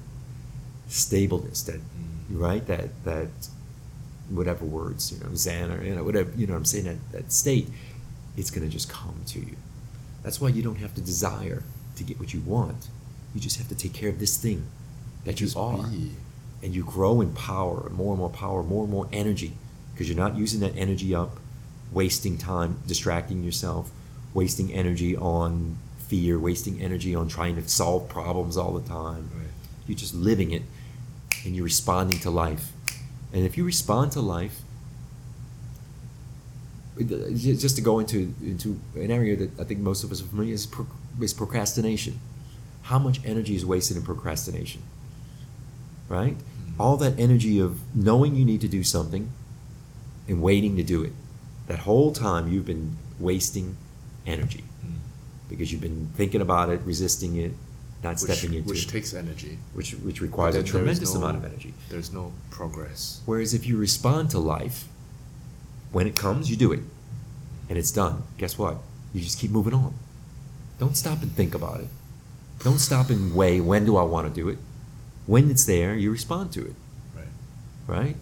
stableness, 0.88 1.62
that 1.62 1.80
mm-hmm. 1.80 2.38
right, 2.38 2.66
that 2.66 3.04
that 3.04 3.30
whatever 4.28 4.64
words, 4.64 5.12
you 5.12 5.18
know, 5.20 5.34
Zen 5.34 5.70
or 5.70 5.82
you 5.82 5.94
know, 5.94 6.04
whatever 6.04 6.30
you 6.36 6.46
know 6.46 6.54
what 6.54 6.58
I'm 6.58 6.64
saying, 6.64 6.84
that, 6.84 7.12
that 7.12 7.32
state, 7.32 7.68
it's 8.36 8.50
gonna 8.50 8.68
just 8.68 8.88
come 8.88 9.22
to 9.26 9.40
you. 9.40 9.56
That's 10.22 10.40
why 10.40 10.48
you 10.48 10.62
don't 10.62 10.76
have 10.76 10.94
to 10.94 11.00
desire 11.00 11.62
to 11.96 12.04
get 12.04 12.20
what 12.20 12.32
you 12.32 12.40
want. 12.40 12.88
You 13.34 13.40
just 13.40 13.56
have 13.58 13.68
to 13.68 13.74
take 13.74 13.92
care 13.92 14.08
of 14.08 14.18
this 14.18 14.36
thing 14.36 14.66
that 15.24 15.40
you 15.40 15.46
Just 15.46 15.56
are. 15.56 15.86
be. 15.86 16.12
And 16.62 16.74
you 16.74 16.84
grow 16.84 17.20
in 17.20 17.32
power, 17.32 17.90
more 17.90 18.12
and 18.12 18.20
more 18.20 18.30
power, 18.30 18.62
more 18.62 18.84
and 18.84 18.92
more 18.92 19.08
energy, 19.12 19.54
because 19.92 20.08
you're 20.08 20.18
not 20.18 20.36
using 20.36 20.60
that 20.60 20.76
energy 20.76 21.14
up, 21.14 21.38
wasting 21.92 22.38
time, 22.38 22.78
distracting 22.86 23.42
yourself, 23.42 23.90
wasting 24.34 24.72
energy 24.72 25.16
on 25.16 25.76
fear, 25.98 26.38
wasting 26.38 26.80
energy 26.82 27.14
on 27.14 27.28
trying 27.28 27.56
to 27.56 27.68
solve 27.68 28.08
problems 28.08 28.56
all 28.56 28.72
the 28.72 28.86
time. 28.88 29.30
Right. 29.34 29.46
You're 29.86 29.98
just 29.98 30.14
living 30.14 30.50
it 30.52 30.62
and 31.44 31.54
you're 31.54 31.64
responding 31.64 32.20
to 32.20 32.30
life. 32.30 32.72
And 33.32 33.44
if 33.44 33.56
you 33.56 33.64
respond 33.64 34.12
to 34.12 34.20
life, 34.20 34.60
uh, 37.00 37.04
just 37.34 37.76
to 37.76 37.82
go 37.82 37.98
into 37.98 38.34
into 38.42 38.78
an 38.94 39.10
area 39.10 39.34
that 39.36 39.58
I 39.58 39.64
think 39.64 39.80
most 39.80 40.04
of 40.04 40.12
us 40.12 40.20
are 40.20 40.26
familiar 40.26 40.52
is, 40.52 40.66
pro, 40.66 40.86
is 41.20 41.32
procrastination. 41.32 42.20
How 42.82 42.98
much 42.98 43.20
energy 43.24 43.54
is 43.56 43.64
wasted 43.64 43.96
in 43.96 44.02
procrastination? 44.02 44.82
Right? 46.08 46.36
Mm-hmm. 46.36 46.80
All 46.80 46.98
that 46.98 47.18
energy 47.18 47.58
of 47.58 47.80
knowing 47.96 48.36
you 48.36 48.44
need 48.44 48.60
to 48.60 48.68
do 48.68 48.84
something 48.84 49.32
and 50.28 50.40
waiting 50.42 50.76
to 50.76 50.82
do 50.82 51.02
it. 51.02 51.12
That 51.66 51.80
whole 51.80 52.12
time 52.12 52.50
you've 52.52 52.66
been 52.66 52.96
wasting 53.18 53.76
energy 54.26 54.64
Mm. 54.84 54.94
because 55.48 55.70
you've 55.72 55.80
been 55.80 56.10
thinking 56.16 56.40
about 56.40 56.70
it, 56.70 56.80
resisting 56.84 57.36
it, 57.36 57.52
not 58.02 58.20
Which, 58.20 58.32
stepping 58.32 58.54
into 58.56 58.68
which 58.68 58.78
it, 58.82 58.86
Which 58.86 58.92
takes 58.92 59.14
energy. 59.14 59.58
which 59.74 59.92
which 59.94 60.20
requires 60.20 60.54
a 60.54 60.58
Then 60.58 60.64
there 60.64 60.66
is 60.66 60.70
tremendous 60.98 61.14
no- 61.14 61.20
amount 61.20 61.36
of 61.38 61.44
energy. 61.44 61.74
There's 61.88 62.12
no 62.12 62.32
progress. 62.50 63.20
Whereas 63.26 63.54
if 63.54 63.66
you 63.66 63.76
respond 63.76 64.30
to 64.30 64.38
life, 64.38 64.88
when 65.92 66.06
it 66.06 66.16
comes, 66.16 66.50
you 66.50 66.56
do 66.56 66.72
it. 66.72 66.80
and 67.68 67.78
it's 67.78 67.92
done, 67.92 68.24
guess 68.36 68.58
what? 68.58 68.76
You 69.14 69.20
just 69.22 69.38
keep 69.38 69.50
moving 69.50 69.72
on. 69.72 69.94
Don't 70.78 70.94
stop 70.96 71.22
and 71.22 71.32
think 71.32 71.54
about 71.54 71.80
it. 71.80 71.88
Don't 72.64 72.78
stop 72.80 73.08
and 73.08 73.34
weigh 73.34 73.60
when 73.60 73.84
do 73.86 73.96
I 73.96 74.02
want 74.02 74.26
to 74.28 74.34
do 74.42 74.48
it. 74.50 74.58
When 75.26 75.50
it's 75.50 75.64
there, 75.64 75.94
you 75.94 76.10
respond 76.10 76.52
to 76.52 76.60
it, 76.66 76.74
Right. 77.16 77.28
right? 77.86 78.16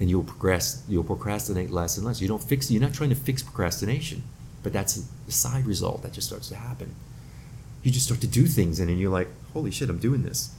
And 0.00 0.08
you'll 0.08 0.24
progress. 0.24 0.84
You'll 0.88 1.04
procrastinate 1.04 1.70
less 1.70 1.96
and 1.96 2.06
less. 2.06 2.20
You 2.20 2.28
don't 2.28 2.42
fix. 2.42 2.70
You're 2.70 2.82
not 2.82 2.94
trying 2.94 3.10
to 3.10 3.16
fix 3.16 3.42
procrastination, 3.42 4.22
but 4.62 4.72
that's 4.72 4.96
a 5.26 5.30
side 5.30 5.66
result 5.66 6.02
that 6.02 6.12
just 6.12 6.28
starts 6.28 6.48
to 6.50 6.54
happen. 6.54 6.94
You 7.82 7.90
just 7.90 8.06
start 8.06 8.20
to 8.20 8.26
do 8.26 8.46
things, 8.46 8.78
and 8.80 8.88
then 8.88 8.98
you're 8.98 9.10
like, 9.10 9.28
"Holy 9.52 9.70
shit, 9.70 9.90
I'm 9.90 9.98
doing 9.98 10.22
this." 10.22 10.50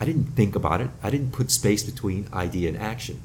I 0.00 0.04
didn't 0.04 0.36
think 0.36 0.54
about 0.54 0.80
it. 0.80 0.90
I 1.02 1.10
didn't 1.10 1.32
put 1.32 1.50
space 1.50 1.82
between 1.82 2.28
idea 2.32 2.68
and 2.68 2.78
action. 2.78 3.20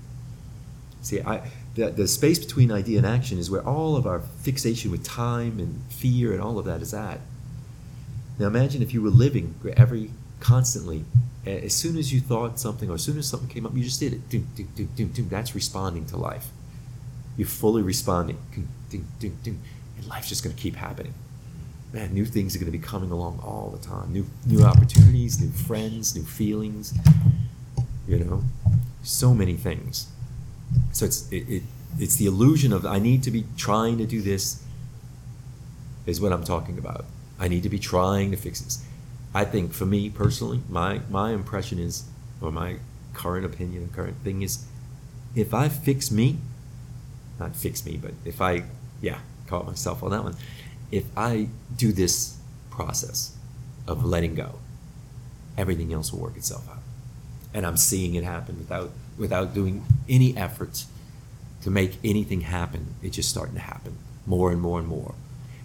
See, 1.01 1.21
I 1.21 1.51
the, 1.75 1.89
the 1.89 2.07
space 2.07 2.39
between 2.39 2.71
idea 2.71 2.97
and 2.97 3.07
action 3.07 3.37
is 3.37 3.49
where 3.49 3.65
all 3.65 3.95
of 3.95 4.05
our 4.05 4.19
fixation 4.19 4.91
with 4.91 5.03
time 5.03 5.59
and 5.59 5.81
fear 5.89 6.33
and 6.33 6.41
all 6.41 6.59
of 6.59 6.65
that 6.65 6.81
is 6.81 6.93
at. 6.93 7.21
Now 8.37 8.47
imagine 8.47 8.81
if 8.81 8.93
you 8.93 9.01
were 9.01 9.09
living 9.09 9.55
every 9.77 10.11
constantly, 10.39 11.05
as 11.45 11.73
soon 11.73 11.97
as 11.97 12.13
you 12.13 12.19
thought 12.19 12.59
something 12.59 12.89
or 12.89 12.95
as 12.95 13.03
soon 13.03 13.17
as 13.17 13.27
something 13.27 13.49
came 13.49 13.65
up, 13.65 13.75
you 13.75 13.83
just 13.83 13.99
did 13.99 14.13
it. 14.13 14.29
Doom, 14.29 14.47
doom, 14.55 14.67
doom, 14.75 14.89
doom, 14.95 15.07
doom. 15.09 15.29
That's 15.29 15.55
responding 15.55 16.05
to 16.07 16.17
life. 16.17 16.49
You're 17.35 17.47
fully 17.47 17.81
responding. 17.81 18.37
Doom, 18.53 18.67
doom, 18.89 19.07
doom, 19.19 19.37
doom. 19.43 19.59
And 19.97 20.07
life's 20.07 20.29
just 20.29 20.43
going 20.43 20.55
to 20.55 20.61
keep 20.61 20.75
happening. 20.75 21.13
Man, 21.93 22.13
new 22.13 22.25
things 22.25 22.55
are 22.55 22.59
going 22.59 22.71
to 22.71 22.77
be 22.77 22.83
coming 22.83 23.11
along 23.11 23.39
all 23.43 23.75
the 23.75 23.85
time. 23.85 24.13
New 24.13 24.25
new 24.45 24.63
opportunities, 24.63 25.41
new 25.41 25.51
friends, 25.51 26.15
new 26.15 26.23
feelings. 26.23 26.93
You 28.07 28.19
know, 28.19 28.43
so 29.03 29.33
many 29.33 29.55
things. 29.55 30.07
So 30.91 31.05
it's 31.05 31.29
it, 31.31 31.49
it 31.49 31.63
it's 31.97 32.15
the 32.15 32.27
illusion 32.27 32.71
of 32.71 32.85
I 32.85 32.99
need 32.99 33.23
to 33.23 33.31
be 33.31 33.45
trying 33.57 33.97
to 33.97 34.05
do 34.05 34.21
this. 34.21 34.63
Is 36.05 36.21
what 36.21 36.31
I'm 36.31 36.43
talking 36.43 36.77
about. 36.77 37.05
I 37.39 37.47
need 37.47 37.63
to 37.63 37.69
be 37.69 37.79
trying 37.79 38.31
to 38.31 38.37
fix 38.37 38.61
this. 38.61 38.83
I 39.33 39.45
think 39.45 39.73
for 39.73 39.85
me 39.85 40.09
personally, 40.09 40.61
my 40.69 41.01
my 41.09 41.31
impression 41.31 41.79
is, 41.79 42.03
or 42.41 42.51
my 42.51 42.77
current 43.13 43.45
opinion, 43.45 43.89
current 43.93 44.17
thing 44.23 44.41
is, 44.41 44.65
if 45.35 45.53
I 45.53 45.69
fix 45.69 46.11
me, 46.11 46.37
not 47.39 47.55
fix 47.55 47.85
me, 47.85 47.97
but 47.97 48.13
if 48.25 48.41
I, 48.41 48.63
yeah, 49.01 49.19
caught 49.47 49.65
myself 49.65 50.03
on 50.03 50.11
that 50.11 50.23
one. 50.23 50.35
If 50.91 51.05
I 51.15 51.47
do 51.75 51.91
this 51.91 52.37
process 52.69 53.35
of 53.87 54.03
letting 54.03 54.35
go, 54.35 54.59
everything 55.57 55.93
else 55.93 56.11
will 56.11 56.19
work 56.19 56.37
itself 56.37 56.67
out. 56.69 56.79
And 57.53 57.65
I'm 57.65 57.77
seeing 57.77 58.15
it 58.15 58.23
happen 58.23 58.57
without 58.57 58.91
without 59.17 59.53
doing 59.53 59.85
any 60.09 60.35
effort 60.35 60.85
to 61.63 61.69
make 61.69 61.97
anything 62.03 62.41
happen. 62.41 62.95
It's 63.03 63.15
just 63.15 63.29
starting 63.29 63.55
to 63.55 63.61
happen 63.61 63.97
more 64.25 64.51
and 64.51 64.61
more 64.61 64.79
and 64.79 64.87
more. 64.87 65.13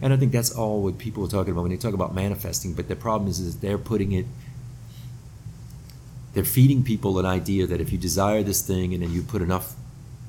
And 0.00 0.12
I 0.12 0.16
think 0.16 0.32
that's 0.32 0.52
all 0.52 0.82
what 0.82 0.98
people 0.98 1.24
are 1.24 1.28
talking 1.28 1.52
about 1.52 1.62
when 1.62 1.70
they 1.70 1.76
talk 1.76 1.94
about 1.94 2.14
manifesting. 2.14 2.74
But 2.74 2.88
the 2.88 2.96
problem 2.96 3.30
is, 3.30 3.40
is 3.40 3.60
they're 3.60 3.78
putting 3.78 4.12
it, 4.12 4.26
they're 6.34 6.44
feeding 6.44 6.82
people 6.82 7.18
an 7.18 7.24
idea 7.24 7.66
that 7.66 7.80
if 7.80 7.92
you 7.92 7.98
desire 7.98 8.42
this 8.42 8.60
thing 8.60 8.92
and 8.92 9.02
then 9.02 9.12
you 9.12 9.22
put 9.22 9.40
enough 9.40 9.74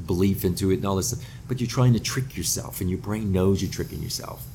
belief 0.06 0.45
into 0.45 0.72
it 0.72 0.76
and 0.76 0.85
all 0.85 0.95
this 0.95 1.10
stuff, 1.10 1.26
but 1.48 1.60
you're 1.60 1.69
trying 1.69 1.94
to 1.94 1.99
trick 1.99 2.38
yourself 2.38 2.80
and 2.80 2.89
your 2.89 2.99
brain 2.99 3.31
knows 3.31 3.61
you're 3.61 3.72
tricking 3.72 4.02
yourself. 4.02 4.45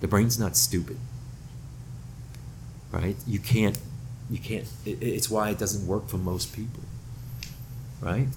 The 0.00 0.08
brain's 0.08 0.38
not 0.38 0.56
stupid. 0.56 0.98
Right? 2.90 3.16
You 3.26 3.38
can't, 3.38 3.78
you 4.30 4.38
can't, 4.38 4.64
it, 4.84 4.98
it's 5.00 5.30
why 5.30 5.50
it 5.50 5.58
doesn't 5.58 5.86
work 5.86 6.08
for 6.08 6.16
most 6.16 6.54
people. 6.56 6.82
Right? 8.00 8.28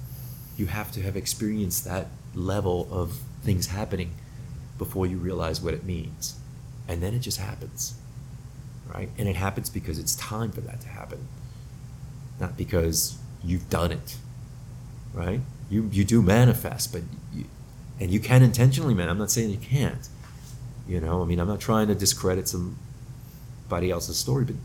You 0.57 0.67
have 0.67 0.91
to 0.91 1.01
have 1.01 1.15
experienced 1.15 1.85
that 1.85 2.07
level 2.35 2.87
of 2.91 3.19
things 3.43 3.67
happening 3.67 4.13
before 4.81 5.05
you 5.05 5.17
realize 5.17 5.61
what 5.61 5.75
it 5.75 5.83
means. 5.85 6.39
And 6.87 7.03
then 7.03 7.13
it 7.13 7.19
just 7.19 7.37
happens. 7.37 7.93
Right? 8.91 9.09
And 9.15 9.29
it 9.29 9.35
happens 9.35 9.69
because 9.69 9.99
it's 9.99 10.15
time 10.15 10.51
for 10.51 10.61
that 10.61 10.81
to 10.81 10.87
happen. 10.87 11.27
Not 12.39 12.57
because 12.57 13.19
you've 13.43 13.69
done 13.69 13.91
it. 13.91 14.17
Right? 15.13 15.41
You 15.69 15.87
you 15.91 16.03
do 16.03 16.23
manifest, 16.23 16.91
but 16.91 17.03
you, 17.31 17.45
and 17.99 18.09
you 18.09 18.19
can 18.19 18.41
intentionally 18.41 18.95
man. 18.95 19.07
I'm 19.07 19.19
not 19.19 19.29
saying 19.29 19.51
you 19.51 19.57
can't. 19.57 20.09
You 20.87 20.99
know, 20.99 21.21
I 21.21 21.25
mean, 21.25 21.39
I'm 21.39 21.47
not 21.47 21.59
trying 21.59 21.87
to 21.89 21.95
discredit 21.95 22.47
somebody 22.47 23.91
else's 23.91 24.17
story, 24.17 24.45
but 24.45 24.55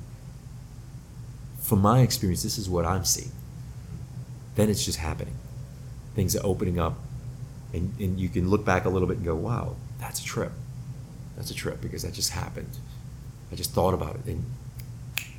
from 1.60 1.82
my 1.82 2.01
experience, 2.01 2.43
this 2.43 2.56
is 2.56 2.70
what 2.70 2.86
I'm 2.86 3.05
seeing. 3.05 3.32
Then 4.55 4.70
it's 4.70 4.82
just 4.82 4.98
happening. 4.98 5.36
Things 6.14 6.34
are 6.34 6.44
opening 6.44 6.80
up, 6.80 6.97
and, 7.74 7.93
and 8.01 8.18
you 8.18 8.30
can 8.30 8.48
look 8.48 8.64
back 8.64 8.86
a 8.86 8.88
little 8.88 9.06
bit 9.06 9.18
and 9.18 9.26
go, 9.26 9.34
wow, 9.34 9.76
that's 10.07 10.20
a 10.20 10.24
trip. 10.24 10.53
That's 11.37 11.51
a 11.51 11.55
trip 11.55 11.81
because 11.81 12.03
that 12.03 12.15
just 12.15 12.31
happened. 12.31 12.70
I 13.51 13.57
just 13.57 13.73
thought 13.73 13.93
about 13.93 14.15
it. 14.15 14.27
And 14.27 14.45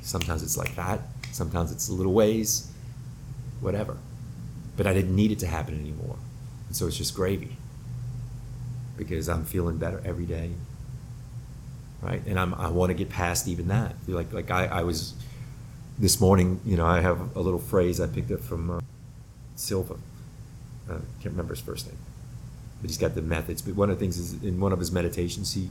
sometimes 0.02 0.42
it's 0.42 0.58
like 0.58 0.74
that, 0.76 1.00
sometimes 1.32 1.72
it's 1.72 1.88
a 1.88 1.92
little 1.94 2.12
ways, 2.12 2.70
whatever. 3.60 3.96
But 4.76 4.86
I 4.86 4.92
didn't 4.92 5.16
need 5.16 5.32
it 5.32 5.38
to 5.40 5.46
happen 5.46 5.74
anymore. 5.74 6.16
And 6.66 6.76
so 6.76 6.86
it's 6.86 6.98
just 6.98 7.14
gravy 7.14 7.56
because 8.98 9.28
I'm 9.28 9.44
feeling 9.46 9.78
better 9.78 10.02
every 10.04 10.26
day. 10.26 10.50
Right? 12.02 12.22
And 12.26 12.38
I'm, 12.38 12.54
I 12.54 12.68
want 12.68 12.90
to 12.90 12.94
get 12.94 13.08
past 13.08 13.48
even 13.48 13.68
that. 13.68 13.94
Like, 14.06 14.32
like 14.32 14.50
I, 14.50 14.66
I 14.66 14.82
was 14.82 15.14
this 15.98 16.20
morning, 16.20 16.60
you 16.64 16.76
know, 16.76 16.86
I 16.86 17.00
have 17.00 17.34
a 17.34 17.40
little 17.40 17.58
phrase 17.58 18.00
I 18.00 18.06
picked 18.06 18.30
up 18.30 18.40
from 18.40 18.70
uh, 18.70 18.80
Silva. 19.56 19.96
I 20.88 20.92
uh, 20.92 20.98
can't 21.20 21.32
remember 21.32 21.54
his 21.54 21.62
first 21.62 21.86
name, 21.86 21.98
but 22.80 22.90
he's 22.90 22.98
got 22.98 23.14
the 23.14 23.22
methods. 23.22 23.62
But 23.62 23.74
one 23.74 23.90
of 23.90 23.98
the 23.98 24.00
things 24.00 24.18
is 24.18 24.42
in 24.42 24.60
one 24.60 24.72
of 24.72 24.78
his 24.78 24.92
meditations, 24.92 25.54
he, 25.54 25.70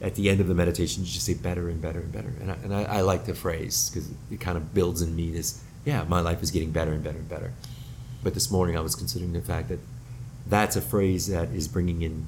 at 0.00 0.14
the 0.14 0.28
end 0.28 0.40
of 0.40 0.48
the 0.48 0.54
meditation, 0.54 1.04
you 1.04 1.08
just 1.08 1.26
say 1.26 1.34
better 1.34 1.68
and 1.68 1.80
better 1.80 2.00
and 2.00 2.12
better. 2.12 2.32
And 2.40 2.50
I, 2.50 2.54
and 2.54 2.74
I, 2.74 2.82
I 2.84 3.00
like 3.02 3.26
the 3.26 3.34
phrase 3.34 3.90
because 3.90 4.10
it 4.30 4.40
kind 4.40 4.56
of 4.56 4.74
builds 4.74 5.02
in 5.02 5.14
me 5.14 5.30
this, 5.30 5.62
yeah, 5.84 6.04
my 6.04 6.20
life 6.20 6.42
is 6.42 6.50
getting 6.50 6.70
better 6.70 6.92
and 6.92 7.02
better 7.04 7.18
and 7.18 7.28
better. 7.28 7.52
But 8.22 8.34
this 8.34 8.50
morning 8.50 8.76
I 8.76 8.80
was 8.80 8.94
considering 8.94 9.32
the 9.32 9.40
fact 9.40 9.68
that 9.68 9.78
that's 10.46 10.76
a 10.76 10.80
phrase 10.80 11.28
that 11.28 11.50
is 11.50 11.68
bringing 11.68 12.02
in 12.02 12.26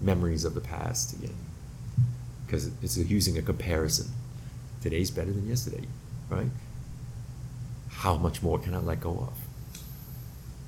memories 0.00 0.44
of 0.44 0.54
the 0.54 0.60
past 0.60 1.14
again. 1.14 1.36
Because 2.46 2.70
it's 2.82 2.96
using 2.96 3.38
a 3.38 3.42
comparison. 3.42 4.08
Today's 4.82 5.10
better 5.10 5.30
than 5.30 5.46
yesterday, 5.46 5.86
right? 6.28 6.48
How 7.90 8.16
much 8.16 8.42
more 8.42 8.58
can 8.58 8.74
I 8.74 8.78
let 8.78 9.00
go 9.00 9.10
of? 9.10 9.39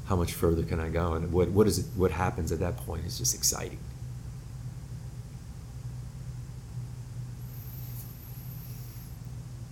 How 0.07 0.17
much 0.17 0.33
further 0.33 0.63
can 0.63 0.81
I 0.81 0.89
go? 0.89 1.15
And 1.15 1.33
what, 1.33 1.49
what 1.51 1.67
is 1.67 1.79
it 1.79 1.87
what 1.97 2.11
happens 2.11 2.53
at 2.53 2.59
that 2.61 2.77
point 2.79 3.05
is 3.07 3.19
just 3.19 3.35
exciting. 3.35 3.79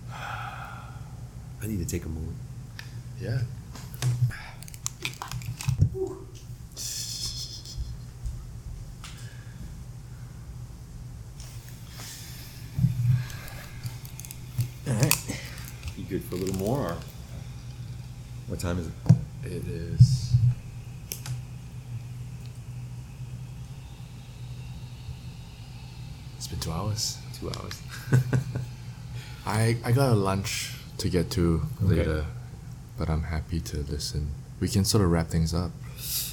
I 0.11 1.67
need 1.67 1.79
to 1.79 1.85
take 1.85 2.05
a 2.05 2.09
moment. 2.09 2.35
Yeah. 3.19 3.41
All 14.87 14.93
right. 14.95 15.39
You 15.97 16.03
good 16.05 16.23
for 16.23 16.35
a 16.35 16.37
little 16.37 16.55
more? 16.55 16.79
Or 16.79 16.97
what 18.47 18.59
time 18.59 18.79
is 18.79 18.87
it? 18.87 18.93
It 19.43 19.67
is. 19.67 20.33
It's 26.37 26.47
been 26.47 26.59
two 26.59 26.71
hours. 26.71 27.17
Two 27.39 27.49
hours. 27.49 27.81
I 29.45 29.77
I 29.83 29.91
got 29.91 30.09
a 30.11 30.15
lunch 30.15 30.73
to 30.99 31.09
get 31.09 31.29
to 31.31 31.61
Okay. 31.83 31.95
later, 31.95 32.25
but 32.97 33.09
I'm 33.09 33.23
happy 33.23 33.59
to 33.61 33.77
listen. 33.77 34.31
We 34.59 34.67
can 34.67 34.85
sort 34.85 35.03
of 35.03 35.11
wrap 35.11 35.27
things 35.29 35.53
up. 35.53 35.71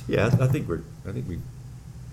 yeah, 0.06 0.26
I, 0.40 0.47
think 0.48 0.68
we're. 0.68 0.82
I 1.06 1.12
think 1.12 1.28
we. 1.28 1.39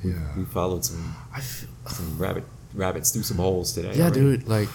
We, 0.04 0.12
Yeah. 0.12 0.38
we 0.38 0.46
followed 0.46 0.86
some 0.86 1.16
I 1.34 1.42
feel, 1.42 1.70
some 1.88 2.18
rabbit 2.18 2.44
rabbits 2.74 3.12
through 3.12 3.24
some 3.24 3.38
holes 3.38 3.74
today. 3.74 3.94
yeah, 3.96 4.04
already. 4.06 4.20
dude. 4.20 4.48
Like, 4.48 4.70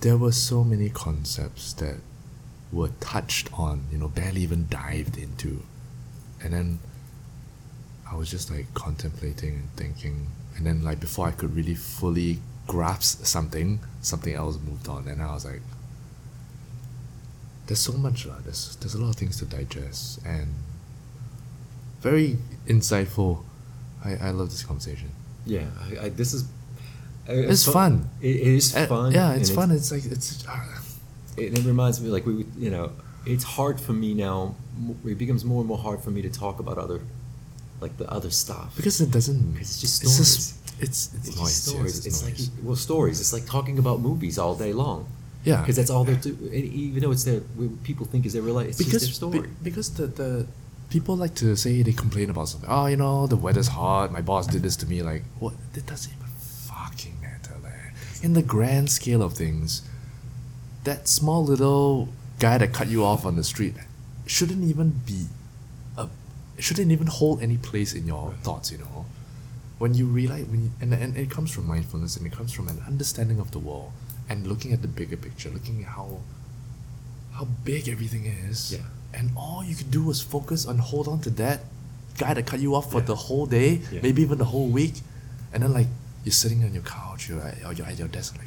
there 0.00 0.16
were 0.16 0.32
so 0.32 0.62
many 0.64 0.88
concepts 0.90 1.72
that 1.74 1.96
were 2.72 2.88
touched 3.00 3.52
on, 3.52 3.84
you 3.92 3.98
know, 3.98 4.08
barely 4.08 4.40
even 4.42 4.66
dived 4.70 5.16
into, 5.18 5.62
and 6.42 6.52
then 6.54 6.78
I 8.10 8.16
was 8.16 8.30
just 8.30 8.50
like 8.50 8.72
contemplating 8.74 9.54
and 9.54 9.70
thinking, 9.76 10.28
and 10.56 10.64
then 10.66 10.82
like 10.82 10.98
before 11.00 11.28
I 11.28 11.32
could 11.32 11.54
really 11.54 11.74
fully 11.74 12.38
grasp 12.66 13.24
something, 13.24 13.80
something 14.00 14.32
else 14.34 14.58
moved 14.58 14.88
on, 14.88 15.06
and 15.08 15.20
I 15.22 15.32
was 15.34 15.44
like, 15.44 15.60
there's 17.66 17.80
so 17.80 17.92
much, 17.92 18.26
lah. 18.26 18.36
There's 18.44 18.76
there's 18.76 18.94
a 18.94 19.00
lot 19.00 19.10
of 19.10 19.16
things 19.16 19.38
to 19.38 19.44
digest, 19.44 20.20
and 20.24 20.48
very 22.00 22.38
insightful. 22.66 23.44
I, 24.04 24.16
I 24.16 24.30
love 24.30 24.50
this 24.50 24.64
conversation. 24.64 25.10
Yeah, 25.46 25.66
I, 25.80 26.06
I, 26.06 26.08
this 26.08 26.32
is. 26.34 26.44
I- 27.28 27.32
It's 27.52 27.64
fun. 27.64 28.08
It, 28.20 28.34
it 28.36 28.54
is 28.58 28.74
Uh, 28.74 28.86
fun. 28.86 29.12
yeah, 29.12 29.34
it's 29.34 29.50
fun. 29.50 29.70
It's 29.70 29.92
like 29.92 30.04
it's. 30.06 30.44
Uh, 30.46 30.58
It, 31.36 31.58
it 31.58 31.64
reminds 31.64 32.00
me, 32.00 32.08
like 32.10 32.26
we, 32.26 32.44
you 32.58 32.70
know, 32.70 32.92
it's 33.26 33.44
hard 33.44 33.80
for 33.80 33.92
me 33.92 34.14
now. 34.14 34.54
It 35.06 35.18
becomes 35.18 35.44
more 35.44 35.60
and 35.60 35.68
more 35.68 35.78
hard 35.78 36.00
for 36.00 36.10
me 36.10 36.22
to 36.22 36.30
talk 36.30 36.58
about 36.60 36.78
other 36.78 37.00
like 37.80 37.96
the 37.98 38.08
other 38.10 38.30
stuff. 38.30 38.74
Because 38.76 39.00
it 39.00 39.10
doesn't. 39.10 39.52
Because 39.52 39.70
it's 39.70 39.80
just 39.80 40.02
It's 40.02 40.12
stories. 40.12 40.28
just, 40.28 40.82
it's, 40.82 41.14
it's, 41.14 41.28
It's 41.28 41.36
noise. 41.36 41.36
just 41.36 41.66
yes, 41.66 41.74
stories. 41.74 41.96
it's 41.98 42.06
It's, 42.06 42.22
noise. 42.22 42.50
like 42.50 42.64
well, 42.64 42.76
stories. 42.76 43.20
It's 43.20 43.32
like 43.32 43.46
talking 43.46 43.78
about 43.78 44.00
movies 44.00 44.38
all 44.38 44.54
day 44.54 44.72
long. 44.72 45.06
yeah. 45.44 45.60
Because 45.60 45.76
that's 45.76 45.90
all 45.90 46.04
they're 46.04 46.14
do. 46.16 46.36
Even 46.52 47.02
though 47.02 47.10
it's 47.10 47.24
their 47.24 47.40
people 47.82 48.06
think 48.06 48.24
is 48.26 48.32
their 48.34 48.42
real 48.42 48.54
life, 48.54 48.68
it's 48.68 48.78
because 48.78 48.92
just 49.08 49.20
their 49.20 49.30
story. 49.30 49.48
be- 49.48 49.54
because 49.64 49.90
the, 49.94 50.06
the 50.06 50.46
people 50.90 51.16
like 51.16 51.34
to 51.36 51.56
say 51.56 51.82
they 51.82 51.92
complain 51.92 52.30
about 52.30 52.48
something. 52.48 52.68
Oh, 52.70 52.86
you 52.86 52.96
know, 52.96 53.26
the 53.26 53.36
weather's 53.36 53.68
hot. 53.68 54.12
My 54.12 54.20
boss 54.20 54.46
did 54.46 54.62
this 54.62 54.76
to 54.76 54.86
me. 54.86 55.02
Like, 55.02 55.24
what? 55.40 55.54
It 55.74 55.86
doesn't 55.86 56.12
even 56.12 56.28
fucking 56.68 57.16
matter, 57.20 57.54
man. 57.62 57.92
In 58.22 58.34
the 58.34 58.42
grand 58.42 58.90
scale 58.90 59.22
of 59.22 59.32
things, 59.34 59.82
that 60.84 61.08
small 61.08 61.44
little 61.44 62.08
guy 62.38 62.58
that 62.58 62.72
cut 62.72 62.88
you 62.88 63.04
off 63.04 63.24
on 63.24 63.36
the 63.36 63.44
street 63.44 63.74
shouldn't 64.26 64.64
even 64.64 64.90
be 65.06 65.26
a 65.96 66.08
shouldn't 66.58 66.90
even 66.92 67.06
hold 67.06 67.42
any 67.42 67.56
place 67.56 67.92
in 67.94 68.06
your 68.06 68.32
thoughts. 68.42 68.70
You 68.72 68.78
know, 68.78 69.06
when 69.78 69.94
you 69.94 70.06
realize 70.06 70.44
when 70.46 70.64
you, 70.64 70.70
and 70.80 70.92
and 70.94 71.16
it 71.16 71.30
comes 71.30 71.50
from 71.52 71.66
mindfulness 71.66 72.16
and 72.16 72.26
it 72.26 72.32
comes 72.32 72.52
from 72.52 72.68
an 72.68 72.82
understanding 72.86 73.38
of 73.40 73.50
the 73.52 73.58
world 73.58 73.92
and 74.28 74.46
looking 74.46 74.72
at 74.72 74.82
the 74.82 74.88
bigger 74.88 75.16
picture, 75.16 75.50
looking 75.50 75.82
at 75.82 75.88
how 75.90 76.18
how 77.34 77.44
big 77.64 77.88
everything 77.88 78.26
is. 78.26 78.72
Yeah. 78.72 78.80
And 79.14 79.30
all 79.36 79.62
you 79.64 79.74
could 79.74 79.90
do 79.90 80.02
was 80.04 80.20
focus 80.22 80.66
on 80.66 80.78
hold 80.78 81.06
on 81.08 81.20
to 81.20 81.30
that 81.30 81.60
guy 82.18 82.34
that 82.34 82.46
cut 82.46 82.60
you 82.60 82.74
off 82.74 82.90
for 82.90 83.00
Yeah. 83.00 83.06
the 83.06 83.16
whole 83.16 83.46
day, 83.46 83.80
Yeah. 83.90 84.00
maybe 84.02 84.22
even 84.22 84.38
the 84.38 84.44
whole 84.46 84.68
week, 84.68 85.00
and 85.52 85.62
then 85.62 85.72
like 85.72 85.88
you're 86.24 86.32
sitting 86.32 86.62
on 86.64 86.72
your 86.72 86.82
couch, 86.82 87.28
you're 87.28 87.40
at, 87.42 87.64
or 87.64 87.72
you're 87.72 87.86
at 87.86 87.98
your 87.98 88.08
desk, 88.08 88.36
like 88.38 88.46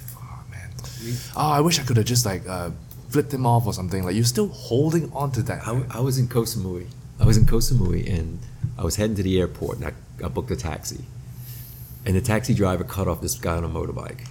oh 1.36 1.52
I 1.52 1.62
wish 1.62 1.80
I 1.80 1.84
could 1.84 1.98
have 1.98 2.06
just 2.06 2.26
like 2.26 2.48
uh, 2.48 2.72
flipped 3.10 3.34
him 3.34 3.46
off 3.46 3.66
or 3.66 3.74
something. 3.74 4.04
Like 4.04 4.16
you're 4.16 4.24
still 4.24 4.50
holding 4.50 5.12
on 5.14 5.32
to 5.34 5.42
that. 5.44 5.68
I. 5.68 5.84
I 5.90 6.00
was 6.00 6.18
in 6.18 6.28
Koh 6.28 6.44
Samui. 6.44 6.88
I 7.20 7.26
was 7.26 7.38
in 7.38 7.46
Koh 7.46 7.58
Samui 7.58 8.08
and 8.12 8.40
I 8.78 8.84
was 8.84 8.98
heading 8.98 9.16
to 9.16 9.24
the 9.24 9.40
airport 9.40 9.78
and 9.78 9.86
I, 9.86 9.94
I 10.24 10.28
booked 10.28 10.52
a 10.52 10.56
taxi. 10.56 11.06
And 12.06 12.16
the 12.16 12.22
taxi 12.22 12.54
driver 12.54 12.84
cut 12.84 13.08
off 13.08 13.22
this 13.22 13.36
guy 13.36 13.56
on 13.56 13.64
a 13.64 13.70
motorbike. 13.70 14.28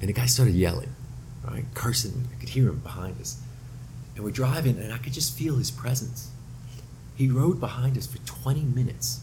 And 0.00 0.08
the 0.08 0.12
guy 0.12 0.26
started 0.26 0.54
yelling, 0.54 0.94
right? 1.46 1.64
Cursing. 1.74 2.28
I 2.34 2.40
could 2.40 2.48
hear 2.48 2.68
him 2.68 2.78
behind 2.78 3.20
us. 3.20 3.40
And 4.16 4.24
we're 4.24 4.30
driving 4.30 4.78
and 4.78 4.92
I 4.92 4.98
could 4.98 5.12
just 5.12 5.36
feel 5.36 5.56
his 5.56 5.70
presence. 5.70 6.30
He 7.14 7.28
rode 7.28 7.60
behind 7.60 7.96
us 7.96 8.06
for 8.06 8.18
20 8.18 8.62
minutes. 8.62 9.20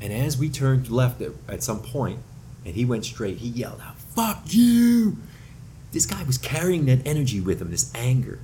And 0.00 0.12
as 0.12 0.36
we 0.36 0.48
turned 0.48 0.90
left 0.90 1.20
at, 1.22 1.32
at 1.48 1.62
some 1.62 1.80
point 1.80 2.20
and 2.64 2.74
he 2.74 2.84
went 2.84 3.04
straight, 3.04 3.38
he 3.38 3.48
yelled 3.48 3.80
out, 3.80 3.98
Fuck 3.98 4.42
you! 4.46 5.16
This 5.92 6.06
guy 6.06 6.22
was 6.24 6.38
carrying 6.38 6.86
that 6.86 7.06
energy 7.06 7.40
with 7.40 7.60
him, 7.60 7.70
this 7.70 7.90
anger 7.94 8.38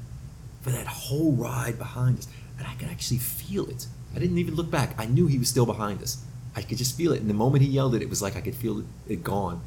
for 0.62 0.70
that 0.70 0.86
whole 0.86 1.32
ride 1.32 1.78
behind 1.78 2.19
us. 2.19 2.28
And 2.59 2.66
I 2.66 2.74
could 2.74 2.89
actually 2.89 3.19
feel 3.19 3.69
it. 3.69 3.86
I 4.14 4.19
didn't 4.19 4.39
even 4.39 4.55
look 4.55 4.70
back. 4.70 4.94
I 4.98 5.06
knew 5.06 5.27
he 5.27 5.39
was 5.39 5.48
still 5.48 5.66
behind 5.66 6.02
us. 6.02 6.23
I 6.55 6.62
could 6.62 6.78
just 6.78 6.97
feel 6.97 7.12
it. 7.12 7.20
And 7.20 7.28
the 7.28 7.35
moment 7.35 7.64
he 7.64 7.70
yelled 7.70 7.94
it, 7.94 8.02
it 8.02 8.09
was 8.10 8.23
like 8.23 8.36
I 8.36 8.40
could 8.40 8.55
feel 8.55 8.81
it, 8.81 8.85
it 9.09 9.24
gone. 9.24 9.60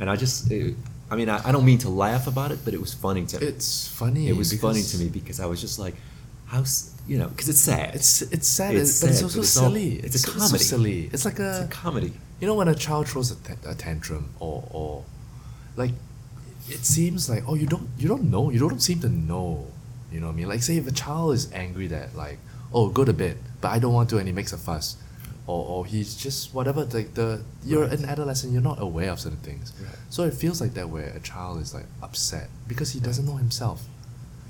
And 0.00 0.08
I 0.08 0.16
just, 0.16 0.50
it, 0.50 0.74
I 1.10 1.16
mean, 1.16 1.28
I, 1.28 1.46
I 1.48 1.52
don't 1.52 1.64
mean 1.64 1.78
to 1.78 1.88
laugh 1.88 2.26
about 2.26 2.52
it, 2.52 2.60
but 2.64 2.74
it 2.74 2.80
was 2.80 2.94
funny 2.94 3.26
to 3.26 3.40
me. 3.40 3.46
it's 3.46 3.88
funny. 3.88 4.28
It 4.28 4.36
was 4.36 4.52
funny 4.58 4.82
to 4.82 4.98
me 4.98 5.08
because 5.08 5.40
I 5.40 5.46
was 5.46 5.60
just 5.60 5.78
like, 5.78 5.94
how, 6.46 6.64
you 7.06 7.18
know, 7.18 7.28
because 7.28 7.48
it's 7.50 7.60
sad. 7.60 7.94
It's 7.94 8.22
it's 8.22 8.48
sad, 8.48 8.74
It's 8.74 9.00
but 9.02 9.10
it's 9.10 9.22
also 9.22 9.38
but 9.38 9.42
it's 9.44 9.56
all- 9.58 9.68
silly. 9.68 9.96
it's 9.96 10.14
a 10.14 10.18
so 10.20 10.32
comedy. 10.32 10.64
silly. 10.64 11.10
It's 11.12 11.24
like 11.26 11.38
a, 11.40 11.50
it's 11.62 11.74
a 11.74 11.76
comedy. 11.76 12.12
You 12.40 12.46
know 12.46 12.54
when 12.54 12.68
a 12.68 12.74
child 12.74 13.08
throws 13.08 13.30
a, 13.32 13.36
ta- 13.36 13.68
a 13.70 13.74
tantrum 13.74 14.30
or 14.40 14.64
or 14.70 15.04
like 15.76 15.90
it 16.70 16.84
seems 16.84 17.28
like 17.30 17.44
oh 17.48 17.54
you 17.54 17.66
don't 17.66 17.88
you 17.98 18.08
don't 18.08 18.24
know 18.30 18.50
you 18.50 18.58
don't 18.58 18.80
seem 18.80 19.00
to 19.00 19.08
know 19.08 19.66
you 20.12 20.20
know 20.20 20.26
what 20.26 20.32
I 20.34 20.36
mean 20.36 20.48
like 20.48 20.62
say 20.62 20.76
if 20.76 20.86
a 20.86 20.92
child 20.92 21.34
is 21.34 21.50
angry 21.52 21.86
that 21.88 22.14
like 22.16 22.38
oh 22.72 22.88
go 22.88 23.04
to 23.04 23.12
bed 23.12 23.36
but 23.60 23.68
I 23.68 23.78
don't 23.78 23.92
want 23.92 24.08
to 24.10 24.18
and 24.18 24.26
he 24.26 24.32
makes 24.32 24.52
a 24.52 24.58
fuss 24.58 24.96
or, 25.46 25.64
or 25.64 25.86
he's 25.86 26.14
just 26.14 26.52
whatever 26.52 26.84
like 26.84 27.14
the 27.14 27.42
you're 27.64 27.86
Right. 27.86 27.98
an 27.98 28.04
adolescent 28.04 28.52
you're 28.52 28.62
not 28.62 28.80
aware 28.80 29.10
of 29.10 29.20
certain 29.20 29.38
things 29.40 29.72
Right. 29.80 29.94
so 30.10 30.24
it 30.24 30.34
feels 30.34 30.60
like 30.60 30.74
that 30.74 30.88
where 30.90 31.08
a 31.16 31.20
child 31.20 31.60
is 31.62 31.72
like 31.72 31.86
upset 32.02 32.48
because 32.66 32.90
he 32.92 33.00
doesn't 33.00 33.24
know 33.24 33.36
himself 33.36 33.84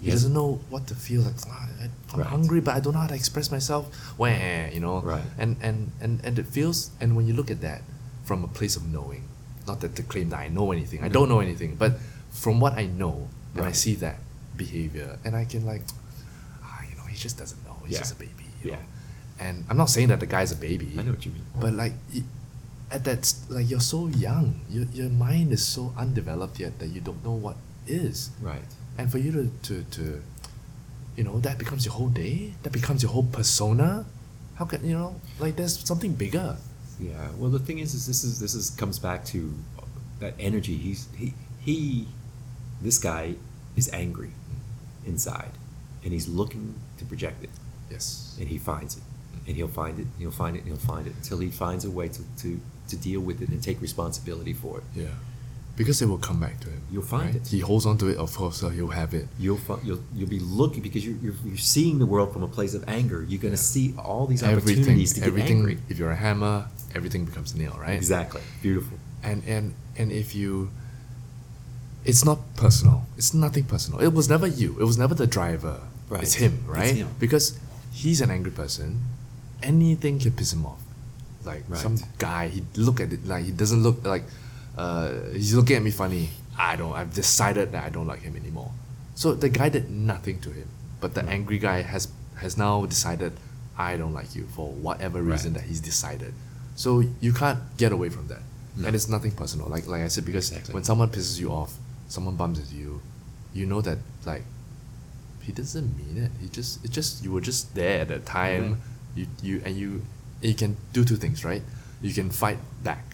he 0.00 0.06
Yes. 0.08 0.14
doesn't 0.16 0.32
know 0.34 0.60
what 0.70 0.86
to 0.88 0.94
feel 0.94 1.22
like 1.22 1.34
"Ah, 1.48 1.68
I, 1.82 1.88
I'm 2.12 2.18
Right. 2.20 2.26
hungry 2.26 2.60
but 2.60 2.74
I 2.74 2.80
don't 2.80 2.94
know 2.94 3.00
how 3.00 3.06
to 3.06 3.14
express 3.14 3.50
myself 3.50 3.86
wah 4.18 4.28
you 4.74 4.80
know 4.80 5.00
Right. 5.00 5.22
and 5.38 5.56
and 5.62 5.92
and 6.00 6.18
and 6.24 6.38
it 6.38 6.46
feels 6.46 6.90
and 7.00 7.14
when 7.16 7.26
you 7.28 7.34
look 7.34 7.50
at 7.50 7.60
that 7.62 7.82
from 8.24 8.42
a 8.42 8.48
place 8.48 8.74
of 8.76 8.86
knowing 8.86 9.22
not 9.68 9.80
that 9.82 9.94
to 9.96 10.02
claim 10.02 10.30
that 10.30 10.40
i 10.40 10.48
know 10.48 10.72
anything 10.72 11.02
i 11.04 11.08
don't 11.08 11.28
know 11.28 11.40
anything 11.40 11.74
but 11.76 11.92
from 12.30 12.58
what 12.60 12.72
i 12.74 12.86
know 12.86 13.28
and 13.54 13.64
i 13.64 13.72
see 13.72 13.94
that 13.94 14.16
behavior 14.56 15.18
and 15.24 15.36
i 15.36 15.44
can 15.44 15.64
like 15.66 15.82
ah 16.62 16.80
you 16.88 16.96
know 16.96 17.04
he 17.04 17.16
just 17.16 17.36
doesn't 17.38 17.62
know 17.66 17.76
he's 17.84 17.92
Yeah. 17.94 17.98
just 18.00 18.12
a 18.14 18.20
baby 18.26 18.46
you 18.62 18.70
Yeah. 18.70 18.76
know? 18.76 18.82
and 19.46 19.64
i'm 19.68 19.76
not 19.76 19.90
saying 19.90 20.08
that 20.08 20.20
the 20.20 20.26
guy's 20.26 20.50
a 20.52 20.56
baby 20.68 20.88
I 20.98 21.02
know 21.02 21.12
what 21.12 21.24
you 21.26 21.32
mean. 21.32 21.44
but 21.60 21.72
like 21.74 21.92
at 22.90 23.04
that 23.04 23.32
like 23.48 23.68
you're 23.70 23.80
so 23.94 24.08
young 24.08 24.60
your, 24.70 24.84
your 24.92 25.10
mind 25.10 25.52
is 25.52 25.62
so 25.76 25.92
undeveloped 25.96 26.58
yet 26.58 26.78
that 26.80 26.88
you 26.88 27.00
don't 27.00 27.22
know 27.24 27.32
what 27.46 27.56
is 27.86 28.30
Right. 28.40 28.64
and 28.98 29.10
for 29.12 29.18
you 29.18 29.30
to, 29.32 29.44
to, 29.68 29.74
to 29.96 30.22
you 31.16 31.24
know 31.24 31.38
that 31.40 31.58
becomes 31.58 31.84
your 31.84 31.94
whole 31.94 32.08
day 32.08 32.54
that 32.62 32.72
becomes 32.72 33.02
your 33.02 33.12
whole 33.12 33.28
persona 33.38 34.06
how 34.56 34.64
can 34.64 34.84
you 34.88 34.94
know 34.96 35.20
like 35.38 35.56
there's 35.56 35.78
something 35.86 36.14
bigger 36.14 36.56
Yeah. 37.00 37.28
Well, 37.38 37.50
the 37.50 37.58
thing 37.58 37.78
is, 37.78 37.94
is 37.94 38.06
this 38.06 38.24
is 38.24 38.40
this 38.40 38.54
is 38.54 38.70
comes 38.70 38.98
back 38.98 39.24
to 39.26 39.54
that 40.20 40.34
energy. 40.38 40.76
He's 40.76 41.08
he 41.16 41.34
he, 41.60 42.08
this 42.82 42.98
guy 42.98 43.34
is 43.76 43.88
angry 43.92 44.30
inside, 45.06 45.50
and 46.04 46.12
he's 46.12 46.28
looking 46.28 46.74
to 46.98 47.04
project 47.04 47.44
it, 47.44 47.50
yes 47.90 48.36
and 48.40 48.48
he 48.48 48.58
finds 48.58 48.96
it, 48.96 49.02
and 49.46 49.56
he'll 49.56 49.68
find 49.68 49.98
it, 49.98 50.06
he'll 50.18 50.30
find 50.30 50.56
it, 50.56 50.60
and 50.60 50.68
he'll 50.68 50.76
find 50.94 51.06
it 51.06 51.14
until 51.16 51.38
he 51.38 51.50
finds 51.50 51.84
a 51.84 51.90
way 51.90 52.08
to 52.08 52.22
to 52.38 52.60
to 52.88 52.96
deal 52.96 53.20
with 53.20 53.42
it 53.42 53.48
and 53.50 53.62
take 53.62 53.80
responsibility 53.80 54.52
for 54.52 54.78
it. 54.78 54.84
yeah 54.94 55.06
because 55.76 56.02
it 56.02 56.06
will 56.06 56.18
come 56.18 56.40
back 56.40 56.58
to 56.58 56.68
him 56.68 56.82
You'll 56.90 57.02
find 57.02 57.26
right? 57.26 57.36
it. 57.36 57.46
he 57.46 57.60
holds 57.60 57.86
on 57.86 57.98
to 57.98 58.08
it 58.08 58.16
of 58.16 58.34
course 58.34 58.56
so 58.56 58.68
he'll 58.68 58.88
have 59.02 59.14
it 59.14 59.28
You'll 59.38 59.58
fi- 59.58 59.78
you'll 59.84 60.02
you'll 60.12 60.28
be 60.28 60.40
looking 60.40 60.82
because 60.82 61.06
you're 61.06 61.16
you're, 61.22 61.34
you're 61.44 61.56
seeing 61.56 62.00
the 62.00 62.06
world 62.06 62.32
from 62.32 62.42
a 62.42 62.48
place 62.48 62.74
of 62.74 62.82
anger. 62.88 63.22
You're 63.28 63.40
going 63.40 63.54
to 63.54 63.62
Yeah. 63.62 63.74
see 63.74 63.94
all 63.96 64.26
these 64.26 64.42
everything 64.42 64.78
opportunities 64.80 65.12
to 65.14 65.20
get 65.20 65.28
everything 65.28 65.58
angry. 65.58 65.78
if 65.88 65.96
you're 65.98 66.10
a 66.10 66.16
hammer 66.16 66.66
everything 66.94 67.24
becomes 67.24 67.55
nail 67.55 67.77
right 67.81 67.97
Exactly. 67.97 68.40
Beautiful. 68.62 68.98
and 69.23 69.43
and 69.47 69.74
and 69.97 70.12
if 70.12 70.35
you 70.35 70.70
it's 72.05 72.24
not 72.24 72.39
personal 72.56 73.05
it's 73.16 73.35
nothing 73.35 73.65
personal 73.65 74.01
it 74.01 74.12
was 74.12 74.28
never 74.28 74.47
you 74.47 74.78
it 74.81 74.85
was 74.85 74.98
never 74.98 75.15
the 75.15 75.27
driver 75.27 75.81
Right. 76.09 76.23
it's 76.23 76.35
him 76.35 76.55
It's 76.60 76.69
right 76.69 76.94
him. 76.97 77.09
because 77.19 77.59
he's 77.93 78.20
an 78.23 78.31
angry 78.31 78.51
person 78.52 79.01
anything 79.62 80.19
can 80.19 80.32
piss 80.32 80.52
him 80.52 80.65
off 80.65 80.81
like 81.44 81.65
Right. 81.69 81.78
some 81.81 81.97
guy 82.19 82.48
he 82.48 82.62
look 82.77 83.01
at 83.01 83.12
it 83.12 83.27
like 83.27 83.44
he 83.44 83.52
doesn't 83.52 83.82
look 83.82 84.05
like 84.06 84.24
uh, 84.77 85.12
he's 85.32 85.55
looking 85.55 85.77
at 85.77 85.82
me 85.82 85.90
funny 85.90 86.31
i 86.56 86.77
don't 86.77 86.94
i've 86.94 87.12
decided 87.12 87.73
that 87.73 87.85
i 87.85 87.90
don't 87.90 88.06
like 88.06 88.23
him 88.23 88.36
anymore 88.36 88.70
so 89.15 89.35
the 89.35 89.48
guy 89.48 89.69
did 89.69 89.90
nothing 89.90 90.40
to 90.40 90.51
him 90.51 90.69
but 91.01 91.15
the 91.15 91.20
Right. 91.23 91.32
angry 91.35 91.59
guy 91.59 91.82
has 91.82 92.09
has 92.36 92.56
now 92.56 92.86
decided 92.86 93.32
i 93.77 93.97
don't 93.97 94.15
like 94.15 94.35
you 94.36 94.47
for 94.55 94.70
whatever 94.73 95.20
reason 95.20 95.52
Right. 95.52 95.62
that 95.62 95.69
he's 95.69 95.81
decided 95.81 96.32
so 96.82 96.88
you 97.26 97.32
can't 97.42 97.59
get 97.82 97.90
away 97.96 98.09
from 98.16 98.26
that. 98.32 98.42
No. 98.76 98.86
and 98.86 98.94
it's 98.96 99.09
nothing 99.16 99.32
personal. 99.42 99.66
Like 99.74 99.86
like 99.92 100.02
i 100.06 100.09
said 100.14 100.24
because 100.30 100.46
Exactly. 100.50 100.72
when 100.76 100.84
someone 100.90 101.09
pisses 101.14 101.36
you 101.42 101.48
off 101.60 101.72
someone 102.14 102.36
bumps 102.40 102.59
into 102.62 102.74
you 102.82 102.92
you 103.59 103.64
know 103.70 103.80
that 103.88 103.98
like 104.30 104.44
he 105.46 105.50
doesn't 105.60 105.90
mean 106.00 106.16
it. 106.24 106.30
He 106.42 106.46
just 106.59 106.84
it 106.84 106.90
just 106.98 107.24
you 107.24 107.30
were 107.34 107.40
just 107.50 107.74
there 107.74 107.96
at 108.02 108.09
that 108.12 108.24
time. 108.26 108.64
You 109.18 109.26
you 109.42 109.55
and 109.66 109.74
you 109.82 109.90
you 110.48 110.55
can 110.62 110.76
do 110.96 111.02
two 111.10 111.16
things 111.24 111.44
right? 111.50 111.62
You 112.06 112.12
can 112.14 112.30
fight 112.30 112.59
back 112.88 113.05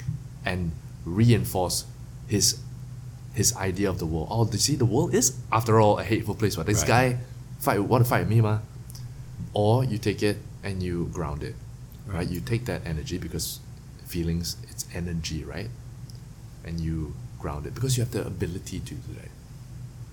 and 0.44 0.72
reinforce 1.18 1.86
his 2.34 2.46
his 3.40 3.56
idea 3.56 3.88
of 3.88 3.98
the 4.02 4.06
world. 4.12 4.28
Oh 4.30 4.44
you 4.52 4.58
see 4.58 4.76
the 4.76 4.90
world 4.94 5.14
is 5.14 5.26
after 5.50 5.80
all 5.80 5.98
a 5.98 6.04
hateful 6.04 6.34
place 6.40 6.56
but 6.56 6.66
this 6.66 6.82
Right. 6.82 7.16
guy 7.16 7.18
fight 7.64 7.80
want 7.92 8.04
to 8.04 8.08
fight 8.14 8.28
me 8.28 8.40
ma. 8.40 8.58
Or 9.54 9.84
you 9.84 9.98
take 9.98 10.22
it 10.22 10.36
and 10.62 10.82
you 10.82 11.08
ground 11.16 11.42
it 11.42 11.54
right, 12.06 12.16
Right. 12.16 12.28
you 12.30 12.40
take 12.40 12.64
that 12.66 12.82
energy 12.86 13.18
because 13.18 13.60
feelings 14.06 14.56
it's 14.70 14.86
energy 14.94 15.44
right? 15.44 15.70
And 16.64 16.80
you 16.80 17.14
ground 17.38 17.66
it 17.66 17.74
because 17.74 17.96
you 17.96 18.02
have 18.04 18.12
the 18.12 18.26
ability 18.26 18.80
to 18.80 18.94
do 18.94 19.12
that. 19.20 19.30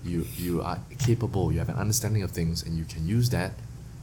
You 0.04 0.26
you 0.36 0.62
are 0.62 0.78
capable 0.98 1.52
you 1.52 1.58
have 1.58 1.68
an 1.68 1.76
understanding 1.76 2.22
of 2.22 2.30
things 2.32 2.62
and 2.62 2.76
you 2.76 2.84
can 2.84 3.06
use 3.06 3.30
that 3.30 3.52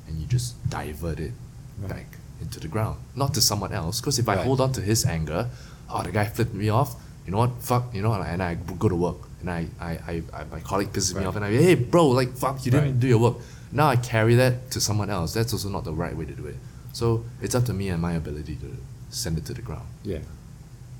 and 0.07 0.17
you 0.19 0.25
just 0.27 0.55
divert 0.69 1.19
it 1.19 1.33
Right. 1.79 1.89
back 1.89 2.07
into 2.41 2.59
the 2.59 2.67
ground. 2.67 2.97
Not 3.15 3.33
to 3.35 3.41
someone 3.41 3.71
else 3.73 3.99
because 4.01 4.19
if 4.19 4.27
i 4.27 4.35
hold 4.35 4.59
on 4.61 4.71
to 4.73 4.81
his 4.81 5.05
anger 5.05 5.47
oh 5.89 6.03
the 6.03 6.11
guy 6.11 6.25
flipped 6.25 6.53
me 6.53 6.69
off 6.69 6.95
you 7.25 7.31
know 7.31 7.37
what 7.39 7.51
fuck 7.61 7.93
you 7.93 8.01
know 8.01 8.13
and 8.13 8.41
i 8.43 8.55
go 8.55 8.89
to 8.89 8.95
work. 8.95 9.17
And 9.41 9.49
i 9.49 9.67
i, 9.79 9.91
I, 10.11 10.13
I 10.33 10.43
my 10.55 10.59
colleague 10.59 10.91
pisses 10.91 11.15
me 11.17 11.23
off 11.25 11.35
and 11.35 11.45
i 11.45 11.51
hey 11.51 11.75
bro 11.75 12.07
like 12.09 12.31
fuck 12.35 12.65
you 12.65 12.71
didn't 12.71 12.99
do 12.99 13.07
your 13.07 13.19
work. 13.19 13.37
Now 13.71 13.87
i 13.87 13.95
carry 13.95 14.35
that 14.35 14.71
to 14.71 14.81
someone 14.81 15.09
else. 15.09 15.33
That's 15.33 15.53
also 15.53 15.69
not 15.69 15.83
the 15.83 15.93
right 15.93 16.15
way 16.15 16.25
to 16.25 16.33
do 16.33 16.45
it 16.47 16.55
so 16.93 17.23
it's 17.41 17.55
up 17.55 17.65
to 17.65 17.73
me 17.73 17.89
and 17.89 18.01
my 18.01 18.13
ability 18.13 18.55
to 18.55 18.77
send 19.09 19.37
it 19.37 19.45
to 19.45 19.53
the 19.53 19.61
ground 19.61 19.87
Yeah. 20.03 20.19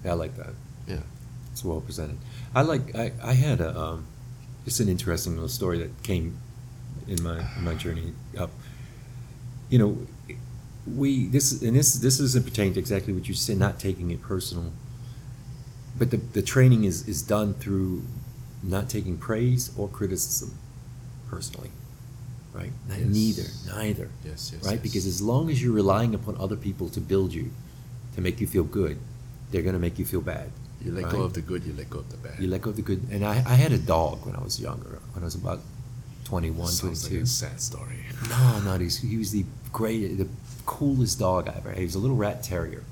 Yeah, 0.03 0.11
I 0.11 0.13
like 0.15 0.35
that. 0.37 0.53
yeah 0.87 1.03
It's 1.51 1.63
well 1.63 1.81
presented. 1.81 2.17
I 2.55 2.61
like. 2.61 2.95
I, 2.95 3.11
I 3.21 3.33
had 3.33 3.59
a 3.61 3.77
um, 3.77 4.05
just 4.65 4.79
an 4.79 4.87
interesting 4.89 5.33
little 5.33 5.49
story 5.49 5.77
that 5.79 5.91
came 6.03 6.37
in 7.07 7.21
my 7.21 7.39
in 7.57 7.63
my 7.63 7.73
journey 7.75 8.13
up. 8.37 8.49
You 9.69 9.79
know, 9.79 9.97
we 10.87 11.27
this 11.27 11.61
and 11.61 11.75
this 11.75 11.93
this 11.95 12.19
isn't 12.19 12.45
pertaining 12.45 12.73
to 12.75 12.79
exactly 12.79 13.13
what 13.13 13.27
you 13.27 13.35
said, 13.35 13.57
not 13.57 13.79
taking 13.79 14.09
it 14.11 14.21
personal. 14.21 14.71
But 15.97 16.11
the 16.11 16.17
the 16.17 16.41
training 16.41 16.85
is 16.85 17.07
is 17.07 17.21
done 17.21 17.53
through 17.55 18.03
not 18.63 18.89
taking 18.89 19.17
praise 19.17 19.71
or 19.77 19.87
criticism 19.89 20.57
personally, 21.29 21.71
right? 22.59 22.71
Yes. 22.89 22.99
Neither, 23.19 23.47
neither, 23.75 24.09
Yes, 24.25 24.51
yes. 24.53 24.65
right? 24.65 24.73
yes. 24.73 24.81
Because 24.81 25.05
as 25.05 25.21
long 25.21 25.49
as 25.49 25.61
you're 25.61 25.73
relying 25.83 26.13
upon 26.19 26.35
other 26.37 26.55
people 26.67 26.87
to 26.89 26.99
build 27.01 27.33
you, 27.33 27.51
to 28.15 28.21
make 28.21 28.39
you 28.41 28.47
feel 28.47 28.63
good, 28.81 28.97
they're 29.51 29.61
gonna 29.67 29.79
make 29.87 29.97
you 29.99 30.05
feel 30.05 30.21
bad. 30.21 30.51
you 30.83 30.91
let 30.91 31.09
go 31.11 31.21
of 31.23 31.33
the 31.33 31.41
good, 31.41 31.63
you 31.63 31.73
let 31.73 31.89
go 31.89 31.99
of 31.99 32.09
the 32.11 32.17
bad. 32.17 32.39
You 32.41 32.47
let 32.47 32.61
go 32.61 32.69
of 32.69 32.75
the 32.75 32.81
good. 32.81 33.01
And 33.11 33.25
I, 33.25 33.35
I 33.53 33.55
had 33.63 33.71
a 33.71 33.77
dog 33.77 34.25
when 34.25 34.35
I 34.35 34.41
was 34.43 34.59
younger, 34.59 34.99
when 35.13 35.23
I 35.23 35.25
was 35.25 35.35
about 35.35 35.59
21, 36.25 36.67
Sounds 36.67 37.01
22. 37.07 37.15
like 37.15 37.23
a 37.23 37.27
sad 37.27 37.59
story. 37.61 37.95
No, 38.29 38.59
no, 38.65 38.77
he's, 38.77 38.97
he 38.97 39.17
was 39.17 39.31
the 39.31 39.45
great, 39.73 40.17
the 40.17 40.27
coolest 40.65 41.19
dog 41.19 41.47
I 41.49 41.53
ever 41.57 41.69
had. 41.69 41.77
He 41.79 41.85
was 41.85 41.95
a 41.95 41.99
little 41.99 42.15
rat 42.17 42.43
terrier. 42.43 42.83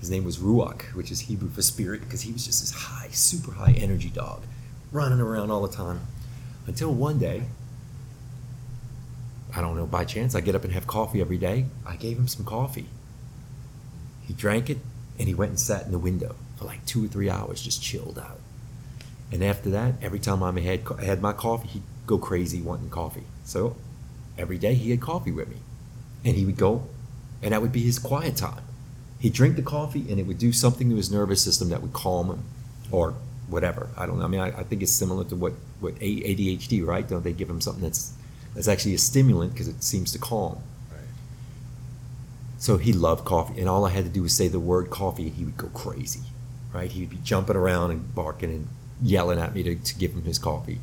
His 0.00 0.10
name 0.10 0.24
was 0.24 0.38
Ruach, 0.38 0.82
which 0.94 1.10
is 1.10 1.20
Hebrew 1.20 1.50
for 1.50 1.62
spirit, 1.62 2.00
because 2.02 2.22
he 2.22 2.32
was 2.32 2.44
just 2.46 2.60
this 2.60 2.72
high, 2.72 3.08
super 3.12 3.52
high 3.52 3.72
energy 3.72 4.08
dog, 4.10 4.42
running 4.92 5.20
around 5.20 5.50
all 5.50 5.62
the 5.66 5.74
time. 5.74 6.00
Until 6.66 6.92
one 6.92 7.18
day, 7.18 7.44
I 9.54 9.60
don't 9.60 9.76
know, 9.76 9.86
by 9.86 10.04
chance, 10.04 10.34
I 10.34 10.40
get 10.40 10.54
up 10.54 10.64
and 10.64 10.72
have 10.72 10.86
coffee 10.86 11.20
every 11.20 11.38
day. 11.38 11.66
I 11.86 11.96
gave 11.96 12.18
him 12.18 12.28
some 12.28 12.44
coffee. 12.44 12.86
He 14.26 14.34
drank 14.34 14.70
it, 14.70 14.78
and 15.18 15.26
he 15.28 15.34
went 15.34 15.50
and 15.50 15.60
sat 15.60 15.86
in 15.86 15.92
the 15.92 15.98
window 15.98 16.36
for 16.56 16.64
like 16.66 16.84
two 16.86 17.04
or 17.04 17.08
three 17.08 17.28
hours, 17.28 17.62
just 17.62 17.82
chilled 17.82 18.18
out. 18.18 18.38
And 19.32 19.42
after 19.42 19.70
that, 19.70 19.94
every 20.02 20.18
time 20.18 20.42
I 20.42 20.58
had, 20.60 20.82
had 21.02 21.20
my 21.20 21.32
coffee, 21.32 21.68
he'd 21.68 21.82
go 22.06 22.18
crazy 22.18 22.60
wanting 22.60 22.90
coffee. 22.90 23.24
So 23.44 23.76
every 24.36 24.58
day 24.58 24.74
he 24.74 24.90
had 24.90 25.00
coffee 25.00 25.32
with 25.32 25.48
me. 25.48 25.56
And 26.24 26.36
he 26.36 26.44
would 26.44 26.56
go, 26.56 26.86
and 27.42 27.52
that 27.52 27.62
would 27.62 27.72
be 27.72 27.82
his 27.82 27.98
quiet 27.98 28.36
time. 28.36 28.62
He'd 29.18 29.32
drink 29.32 29.56
the 29.56 29.62
coffee, 29.62 30.06
and 30.10 30.18
it 30.18 30.26
would 30.26 30.38
do 30.38 30.52
something 30.52 30.90
to 30.90 30.96
his 30.96 31.10
nervous 31.10 31.42
system 31.42 31.70
that 31.70 31.82
would 31.82 31.92
calm 31.92 32.28
him 32.28 32.44
or 32.90 33.14
whatever. 33.48 33.88
I 33.96 34.06
don't 34.06 34.18
know. 34.18 34.24
I 34.24 34.28
mean, 34.28 34.40
I, 34.40 34.48
I 34.48 34.62
think 34.62 34.82
it's 34.82 34.92
similar 34.92 35.24
to 35.24 35.36
what, 35.36 35.52
what 35.80 35.94
ADHD, 35.96 36.86
right? 36.86 37.06
Don't 37.06 37.24
they 37.24 37.32
give 37.32 37.48
him 37.48 37.60
something 37.60 37.82
that's, 37.82 38.12
that's 38.54 38.68
actually 38.68 38.94
a 38.94 38.98
stimulant 38.98 39.52
because 39.52 39.68
it 39.68 39.82
seems 39.82 40.12
to 40.12 40.18
calm? 40.18 40.62
Right. 40.90 41.00
So 42.58 42.76
he 42.76 42.92
loved 42.92 43.24
coffee, 43.24 43.60
and 43.60 43.68
all 43.68 43.84
I 43.84 43.90
had 43.90 44.04
to 44.04 44.10
do 44.10 44.22
was 44.22 44.34
say 44.34 44.48
the 44.48 44.60
word 44.60 44.90
coffee, 44.90 45.28
and 45.28 45.34
he 45.34 45.44
would 45.44 45.56
go 45.56 45.68
crazy, 45.68 46.22
right? 46.72 46.90
He'd 46.90 47.10
be 47.10 47.18
jumping 47.22 47.56
around 47.56 47.90
and 47.90 48.14
barking 48.14 48.50
and 48.50 48.68
yelling 49.02 49.38
at 49.38 49.54
me 49.54 49.62
to, 49.62 49.74
to 49.76 49.94
give 49.96 50.12
him 50.12 50.24
his 50.24 50.38
coffee. 50.38 50.78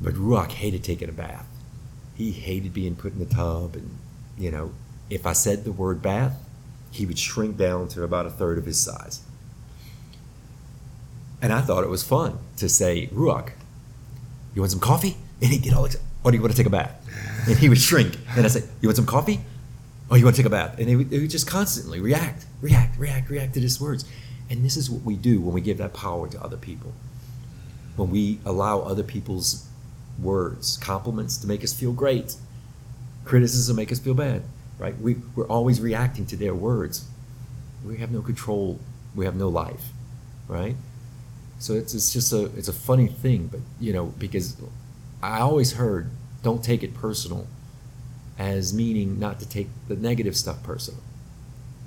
But 0.00 0.14
Ruach 0.14 0.52
hated 0.52 0.84
taking 0.84 1.08
a 1.08 1.12
bath. 1.12 1.46
He 2.14 2.32
hated 2.32 2.74
being 2.74 2.96
put 2.96 3.12
in 3.12 3.18
the 3.18 3.26
tub, 3.26 3.76
and 3.76 3.98
you 4.38 4.50
know, 4.50 4.72
if 5.08 5.26
I 5.26 5.32
said 5.32 5.64
the 5.64 5.72
word 5.72 6.02
bath, 6.02 6.36
he 6.90 7.06
would 7.06 7.18
shrink 7.18 7.56
down 7.56 7.88
to 7.88 8.02
about 8.02 8.26
a 8.26 8.30
third 8.30 8.58
of 8.58 8.66
his 8.66 8.80
size. 8.80 9.22
And 11.42 11.52
I 11.52 11.60
thought 11.60 11.84
it 11.84 11.90
was 11.90 12.02
fun 12.02 12.38
to 12.56 12.68
say, 12.68 13.08
Ruach, 13.08 13.52
you 14.54 14.62
want 14.62 14.72
some 14.72 14.80
coffee? 14.80 15.16
And 15.40 15.50
he'd 15.52 15.62
get 15.62 15.74
all 15.74 15.84
excited. 15.84 16.06
Or 16.24 16.28
oh, 16.28 16.30
do 16.30 16.36
you 16.36 16.42
want 16.42 16.52
to 16.52 16.56
take 16.56 16.66
a 16.66 16.70
bath? 16.70 16.92
And 17.46 17.56
he 17.56 17.68
would 17.68 17.78
shrink. 17.78 18.18
And 18.36 18.44
I'd 18.44 18.50
say, 18.50 18.64
you 18.80 18.88
want 18.88 18.96
some 18.96 19.06
coffee? 19.06 19.40
Oh, 20.10 20.16
you 20.16 20.24
want 20.24 20.36
to 20.36 20.42
take 20.42 20.46
a 20.46 20.50
bath? 20.50 20.78
And 20.78 20.88
he 20.88 20.96
would, 20.96 21.10
he 21.10 21.20
would 21.20 21.30
just 21.30 21.46
constantly 21.46 22.00
react, 22.00 22.46
react, 22.60 22.98
react, 22.98 23.30
react 23.30 23.54
to 23.54 23.60
his 23.60 23.80
words. 23.80 24.04
And 24.50 24.64
this 24.64 24.76
is 24.76 24.90
what 24.90 25.02
we 25.02 25.16
do 25.16 25.40
when 25.40 25.54
we 25.54 25.60
give 25.60 25.78
that 25.78 25.94
power 25.94 26.28
to 26.28 26.42
other 26.42 26.56
people. 26.56 26.92
When 27.96 28.10
we 28.10 28.40
allow 28.44 28.80
other 28.80 29.02
people's 29.02 29.66
words, 30.20 30.76
compliments 30.78 31.36
to 31.38 31.46
make 31.46 31.62
us 31.62 31.72
feel 31.72 31.92
great, 31.92 32.36
criticism 33.24 33.76
make 33.76 33.92
us 33.92 33.98
feel 33.98 34.14
bad, 34.14 34.42
right? 34.78 34.98
We, 34.98 35.16
we're 35.34 35.46
always 35.46 35.80
reacting 35.80 36.26
to 36.26 36.36
their 36.36 36.54
words. 36.54 37.06
We 37.84 37.98
have 37.98 38.10
no 38.10 38.22
control. 38.22 38.78
We 39.14 39.24
have 39.24 39.36
no 39.36 39.48
life, 39.48 39.88
right? 40.48 40.76
So 41.58 41.74
it's, 41.74 41.94
it's 41.94 42.12
just 42.12 42.32
a 42.32 42.44
it's 42.56 42.68
a 42.68 42.72
funny 42.72 43.06
thing, 43.06 43.48
but 43.48 43.60
you 43.80 43.92
know 43.92 44.06
because 44.18 44.56
I 45.26 45.40
always 45.40 45.72
heard 45.72 46.04
don't 46.42 46.62
take 46.70 46.82
it 46.86 46.92
personal, 46.94 47.46
as 48.38 48.72
meaning 48.82 49.18
not 49.18 49.34
to 49.40 49.46
take 49.56 49.68
the 49.88 49.96
negative 49.96 50.36
stuff 50.36 50.58
personal. 50.62 51.00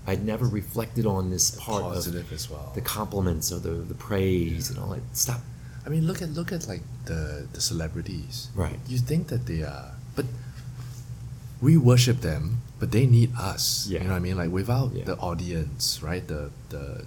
I'd 0.07 0.23
never 0.33 0.45
reflected 0.61 1.05
on 1.05 1.29
this 1.29 1.45
part 1.51 1.83
of 1.83 1.93
Positive 1.93 2.27
as 2.33 2.49
well. 2.49 2.71
the 2.75 2.81
compliments 2.81 3.51
or 3.53 3.59
the 3.67 3.75
the 3.91 3.93
praise 4.07 4.69
and 4.69 4.77
all 4.79 4.89
that. 4.95 5.03
Stop. 5.13 5.41
I 5.85 5.89
mean, 5.89 6.03
look 6.09 6.21
at 6.21 6.29
look 6.39 6.51
at 6.51 6.67
like 6.67 6.83
the 7.05 7.47
the 7.55 7.61
celebrities. 7.61 8.35
Right. 8.55 8.79
You 8.91 8.97
think 9.11 9.27
that 9.33 9.45
they 9.45 9.61
are, 9.63 9.91
but 10.15 10.25
we 11.61 11.77
worship 11.91 12.17
them, 12.21 12.43
but 12.79 12.91
they 12.91 13.05
need 13.05 13.31
us. 13.51 13.63
Yeah. 13.87 13.99
You 14.01 14.05
know 14.07 14.11
what 14.11 14.23
I 14.23 14.27
mean? 14.27 14.37
Like 14.43 14.51
without 14.61 14.89
Yeah. 14.93 15.05
the 15.05 15.15
audience, 15.29 15.83
right? 16.09 16.25
The 16.27 16.41
the 16.73 17.05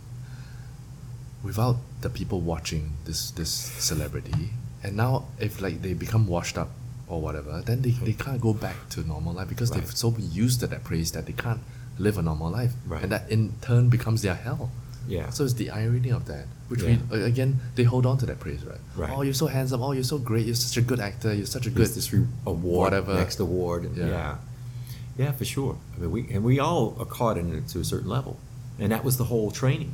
without 1.42 1.76
the 2.02 2.10
people 2.10 2.40
watching 2.40 2.84
this 3.04 3.30
this 3.32 3.50
celebrity, 3.50 4.50
and 4.82 4.96
now 4.96 5.24
if 5.38 5.60
like 5.60 5.82
they 5.82 5.94
become 5.94 6.26
washed 6.26 6.56
up 6.58 6.70
or 7.08 7.20
whatever, 7.20 7.62
then 7.64 7.82
they, 7.82 7.90
they 7.90 8.12
can't 8.12 8.40
go 8.40 8.52
back 8.54 8.76
to 8.90 9.00
normal 9.06 9.32
life 9.34 9.48
because 9.48 9.70
Right. 9.70 9.80
they've 9.80 9.90
so 9.96 10.10
been 10.10 10.30
used 10.32 10.60
to 10.60 10.66
that 10.68 10.82
praise 10.84 11.12
that 11.12 11.26
they 11.26 11.32
can't 11.32 11.60
live 11.98 12.16
a 12.18 12.22
normal 12.22 12.50
life, 12.50 12.72
Right. 12.86 13.02
and 13.02 13.12
that 13.12 13.30
in 13.30 13.52
turn 13.60 13.88
becomes 13.90 14.22
their 14.22 14.34
hell. 14.34 14.70
Yeah. 15.08 15.30
So 15.30 15.44
it's 15.44 15.54
the 15.54 15.68
irony 15.70 16.10
of 16.10 16.26
that, 16.26 16.46
which 16.68 16.82
Yeah. 16.82 16.96
we 17.10 17.22
again 17.22 17.60
they 17.74 17.82
hold 17.84 18.06
on 18.06 18.16
to 18.18 18.26
that 18.26 18.38
praise, 18.40 18.64
right? 18.64 18.78
Right. 18.96 19.10
Oh, 19.14 19.22
you're 19.22 19.34
so 19.34 19.46
handsome. 19.48 19.82
Oh, 19.82 19.92
you're 19.92 20.04
so 20.04 20.18
great. 20.18 20.46
You're 20.46 20.54
such 20.54 20.76
a 20.76 20.80
good 20.90 21.00
actor. 21.00 21.34
You're 21.34 21.46
such 21.46 21.66
a 21.66 21.70
good. 21.70 21.78
There's 21.80 21.94
this 21.96 22.12
re- 22.12 22.26
award, 22.46 22.92
whatever. 22.92 23.14
next 23.14 23.40
award. 23.40 23.90
Yeah. 23.96 24.06
Yeah. 24.06 24.36
yeah, 25.18 25.32
for 25.32 25.44
sure. 25.44 25.76
I 25.96 26.00
mean, 26.00 26.10
we 26.12 26.20
and 26.32 26.42
we 26.44 26.60
all 26.60 26.96
are 27.00 27.04
caught 27.18 27.36
in 27.36 27.52
it 27.52 27.66
to 27.72 27.80
a 27.80 27.84
certain 27.84 28.08
level, 28.08 28.38
and 28.78 28.90
that 28.92 29.04
was 29.04 29.16
the 29.16 29.24
whole 29.24 29.50
training, 29.50 29.92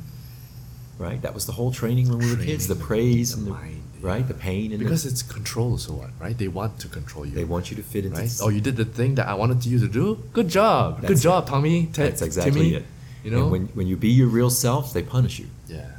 right? 0.97 1.21
That 1.21 1.33
was 1.33 1.45
the 1.45 1.53
whole 1.53 1.71
training 1.71 2.07
when 2.09 2.19
we 2.19 2.29
were 2.33 2.41
kids. 2.41 2.67
The 2.67 2.75
praise 2.75 3.31
the 3.31 3.37
and 3.39 3.47
the 3.47 3.51
mind, 3.51 3.78
right, 4.01 4.27
the 4.27 4.33
pain 4.33 4.71
and 4.71 4.79
because 4.79 5.03
the, 5.03 5.09
it's 5.09 5.21
control, 5.21 5.77
so 5.77 5.93
what, 5.93 6.09
right? 6.19 6.37
They 6.37 6.47
want 6.47 6.79
to 6.79 6.87
control 6.87 7.25
you. 7.25 7.33
they 7.33 7.43
want 7.43 7.69
you 7.69 7.75
to 7.77 7.83
fit 7.83 8.05
into. 8.05 8.17
right? 8.17 8.23
this- 8.23 8.41
Oh, 8.41 8.49
you 8.49 8.61
did 8.61 8.75
the 8.77 8.85
thing 8.85 9.15
that 9.15 9.27
I 9.27 9.33
wanted 9.33 9.65
you 9.65 9.79
to 9.79 9.87
do. 9.87 10.23
Good 10.33 10.49
job. 10.49 11.01
Good 11.01 11.09
That's 11.11 11.21
job, 11.23 11.47
Tommy. 11.47 11.85
Te- 11.87 12.03
That's 12.03 12.21
exactly 12.21 12.51
Timmy. 12.71 12.75
it. 12.75 12.85
You 13.23 13.31
know. 13.31 13.41
and 13.43 13.51
when 13.51 13.63
when 13.77 13.87
you 13.87 13.97
be 13.97 14.09
your 14.09 14.27
real 14.27 14.49
self, 14.49 14.93
they 14.93 15.03
punish 15.03 15.39
you, 15.39 15.47
yeah. 15.67 15.91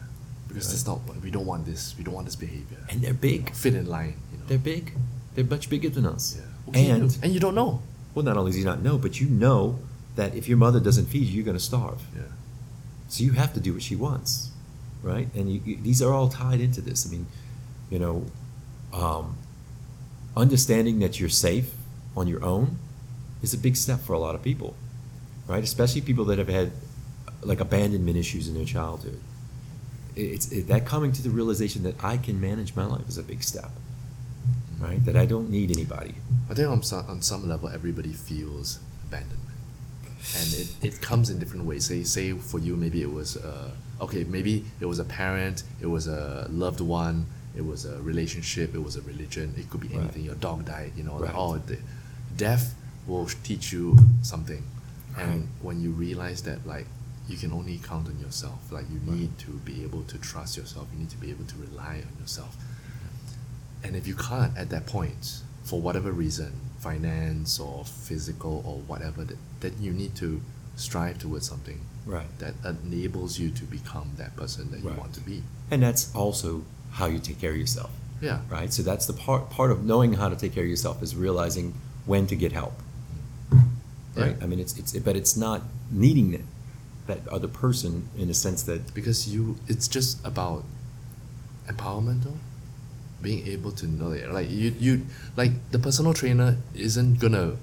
Because 0.49 0.67
Right. 0.67 0.73
that's 0.73 0.87
not. 0.87 1.23
We 1.23 1.31
don't 1.31 1.47
want 1.47 1.65
this. 1.67 1.95
We 1.99 2.03
don't 2.05 2.15
want 2.15 2.27
this 2.27 2.37
behavior. 2.37 2.79
and 2.91 3.01
they're 3.03 3.15
big. 3.31 3.55
fit 3.55 3.75
in 3.75 3.87
line. 3.87 4.15
You 4.33 4.39
know. 4.39 4.45
They're 4.49 4.59
big. 4.75 4.93
They're 5.35 5.45
much 5.57 5.69
bigger 5.71 5.91
than 5.91 6.07
us. 6.07 6.25
yeah. 6.37 6.47
You 6.87 6.93
And 6.95 7.19
and 7.23 7.33
you 7.35 7.41
don't 7.41 7.55
know. 7.55 7.83
well, 8.15 8.25
not 8.25 8.37
only 8.37 8.53
do 8.53 8.59
you 8.59 8.65
not 8.73 8.81
know, 8.83 8.97
but 8.99 9.21
you 9.21 9.29
know 9.45 9.79
that 10.17 10.35
if 10.35 10.49
your 10.49 10.59
mother 10.59 10.81
doesn't 10.81 11.07
feed 11.13 11.27
you, 11.29 11.35
you're 11.37 11.45
going 11.53 11.57
to 11.57 11.69
starve. 11.73 12.01
Yeah. 12.17 12.23
So 13.09 13.23
you 13.27 13.33
have 13.33 13.53
to 13.55 13.61
do 13.61 13.71
what 13.75 13.83
she 13.83 13.97
wants, 13.97 14.51
right? 15.03 15.29
And 15.35 15.45
you, 15.53 15.61
you, 15.65 15.77
these 15.89 16.01
are 16.03 16.13
all 16.13 16.29
tied 16.29 16.61
into 16.61 16.81
this. 16.81 17.07
I 17.07 17.11
mean, 17.11 17.27
you 17.91 17.99
know, 17.99 18.25
um, 18.93 19.37
understanding 20.37 21.01
that 21.01 21.21
you're 21.21 21.29
safe 21.29 21.73
on 22.17 22.27
your 22.27 22.43
own 22.45 22.79
is 23.43 23.53
a 23.53 23.59
big 23.59 23.77
step 23.77 24.01
for 24.01 24.13
a 24.13 24.19
lot 24.19 24.35
of 24.35 24.43
people, 24.43 24.75
right? 25.47 25.63
Especially 25.63 26.01
people 26.01 26.25
that 26.27 26.39
have 26.39 26.49
had 26.49 26.73
like 27.43 27.61
abandonment 27.61 28.17
issues 28.17 28.49
in 28.49 28.55
their 28.55 28.65
childhood. 28.65 29.21
It's 30.17 30.51
it, 30.53 30.69
that 30.69 30.87
coming 30.87 31.13
to 31.13 31.23
the 31.23 31.31
realization 31.31 31.83
that 31.85 32.03
I 32.03 32.17
can 32.17 32.41
manage 32.41 32.75
my 32.75 32.85
life 32.85 33.09
is 33.09 33.19
a 33.19 33.23
big 33.23 33.43
step, 33.43 33.71
right? 34.81 35.05
That 35.05 35.17
I 35.17 35.27
don't 35.27 35.51
need 35.51 35.71
anybody. 35.71 36.15
I 36.51 36.55
think 36.55 36.69
on 36.69 36.83
some, 36.83 37.07
on 37.09 37.23
some 37.23 37.49
level, 37.49 37.69
everybody 37.69 38.13
feels 38.13 38.81
abandonment, 39.07 39.57
and 40.37 40.53
it, 40.55 40.75
it 40.83 41.01
comes 41.01 41.31
in 41.31 41.39
different 41.39 41.65
ways. 41.65 41.87
Say 41.87 42.03
say 42.03 42.33
for 42.33 42.59
you, 42.59 42.77
maybe 42.77 43.03
it 43.03 43.13
was 43.13 43.37
uh, 43.37 43.71
okay, 44.01 44.25
maybe 44.25 44.65
it 44.81 44.87
was 44.87 44.99
a 44.99 45.05
parent, 45.05 45.63
it 45.81 45.87
was 45.87 46.07
a 46.07 46.47
loved 46.51 46.81
one, 46.81 47.27
it 47.57 47.65
was 47.65 47.85
a 47.85 48.01
relationship, 48.03 48.75
it 48.75 48.83
was 48.83 48.97
a 48.97 49.03
religion. 49.03 49.55
It 49.57 49.69
could 49.71 49.81
be 49.81 49.89
Right. 49.89 49.99
anything. 50.01 50.25
Your 50.25 50.37
dog 50.37 50.65
died, 50.67 50.93
you 50.97 51.03
know. 51.05 51.17
Like, 51.17 51.31
Right. 51.31 51.35
oh, 51.39 51.59
the, 51.59 51.79
death 52.37 52.75
will 53.07 53.27
teach 53.43 53.73
you 53.73 53.99
something, 54.23 54.63
and 55.17 55.49
when 55.63 55.81
you 55.81 55.91
realize 55.91 56.43
that, 56.43 56.67
like. 56.67 56.87
You 57.29 57.37
can 57.37 57.53
only 57.53 57.79
count 57.79 58.09
on 58.09 58.19
yourself. 58.19 58.73
Like 58.73 58.87
you 58.91 58.99
need 59.09 59.39
to 59.39 59.53
be 59.65 59.85
able 59.85 60.03
to 60.03 60.19
trust 60.19 60.57
yourself. 60.57 60.89
You 60.93 60.99
need 60.99 61.11
to 61.11 61.17
be 61.17 61.31
able 61.31 61.45
to 61.45 61.55
rely 61.59 62.03
on 62.09 62.21
yourself. 62.21 62.57
And 63.85 63.95
if 63.95 64.09
you 64.09 64.17
can't 64.17 64.57
at 64.59 64.71
that 64.71 64.87
point, 64.87 65.41
for 65.63 65.81
whatever 65.81 66.11
reason, 66.11 66.53
finance 66.81 67.61
or 67.61 67.85
physical 67.85 68.65
or 68.67 68.79
whatever, 68.81 69.25
that, 69.25 69.37
then 69.61 69.75
you 69.81 69.93
need 69.93 70.17
to 70.17 70.41
strive 70.75 71.19
towards 71.21 71.49
something 71.49 71.81
Right. 72.05 72.27
that 72.41 72.55
enables 72.65 73.39
you 73.39 73.51
to 73.53 73.65
become 73.65 74.11
that 74.17 74.35
person 74.35 74.73
that 74.73 74.81
you 74.81 74.91
want 74.91 75.13
to 75.15 75.21
be. 75.21 75.45
And 75.71 75.85
that's 75.85 76.13
also 76.17 76.65
how 76.93 77.07
you 77.07 77.19
take 77.19 77.41
care 77.41 77.51
of 77.53 77.57
yourself. 77.57 77.91
Yeah. 78.21 78.41
right? 78.51 78.71
So 78.73 78.83
that's 78.83 79.07
the 79.07 79.15
part 79.15 79.49
part 79.49 79.71
of 79.71 79.85
knowing 79.85 80.13
how 80.15 80.29
to 80.29 80.37
take 80.37 80.53
care 80.55 80.63
of 80.63 80.69
yourself 80.69 81.03
is 81.03 81.17
realizing 81.17 81.73
when 82.05 82.27
to 82.27 82.37
get 82.37 82.53
help, 82.53 82.75
right? 84.15 84.37
Yeah. 84.37 84.43
I 84.43 84.47
mean, 84.47 84.61
it's 84.61 84.77
it's 84.79 84.93
but 84.99 85.17
it's 85.17 85.37
not 85.37 85.63
needing 85.91 86.33
that 86.33 86.43
that 87.11 87.27
other 87.29 87.49
person 87.49 88.09
in 88.17 88.31
a 88.31 88.35
sense 88.35 88.63
that 88.65 88.95
Because 88.95 89.29
you, 89.29 89.57
it's 89.67 89.89
just 89.89 90.25
about 90.25 90.65
empowerment, 91.67 92.25
though. 92.25 92.39
Being 93.21 93.47
able 93.49 93.73
to 93.73 93.87
know 93.87 94.13
it. 94.13 94.31
Like 94.33 94.49
you, 94.51 94.75
you, 94.79 95.07
like 95.37 95.53
the 95.73 95.79
personal 95.79 96.15
trainer 96.15 96.57
isn't 96.75 97.21
gonna 97.21 97.57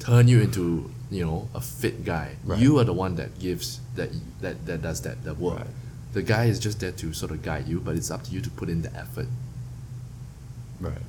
turn 0.00 0.26
you 0.28 0.40
into 0.40 0.90
you 1.10 1.24
know 1.26 1.48
a 1.54 1.60
fit 1.60 2.04
guy. 2.04 2.36
Right. 2.44 2.58
You 2.58 2.78
are 2.78 2.84
the 2.84 2.94
one 2.94 3.16
that 3.16 3.38
gives 3.38 3.80
that 3.94 4.10
that 4.40 4.64
that 4.64 4.80
does 4.80 5.02
that 5.02 5.22
that 5.24 5.36
work. 5.36 5.58
Right. 5.58 5.66
The 6.12 6.22
guy 6.22 6.46
is 6.46 6.58
just 6.58 6.80
there 6.80 6.92
to 6.92 7.12
sort 7.12 7.30
of 7.32 7.42
guide 7.42 7.68
you, 7.68 7.80
but 7.80 7.96
it's 7.96 8.10
up 8.10 8.24
to 8.24 8.30
you 8.30 8.40
to 8.40 8.50
put 8.50 8.68
in 8.68 8.82
the 8.82 8.94
effort. 8.96 9.26
Right. 10.80 11.02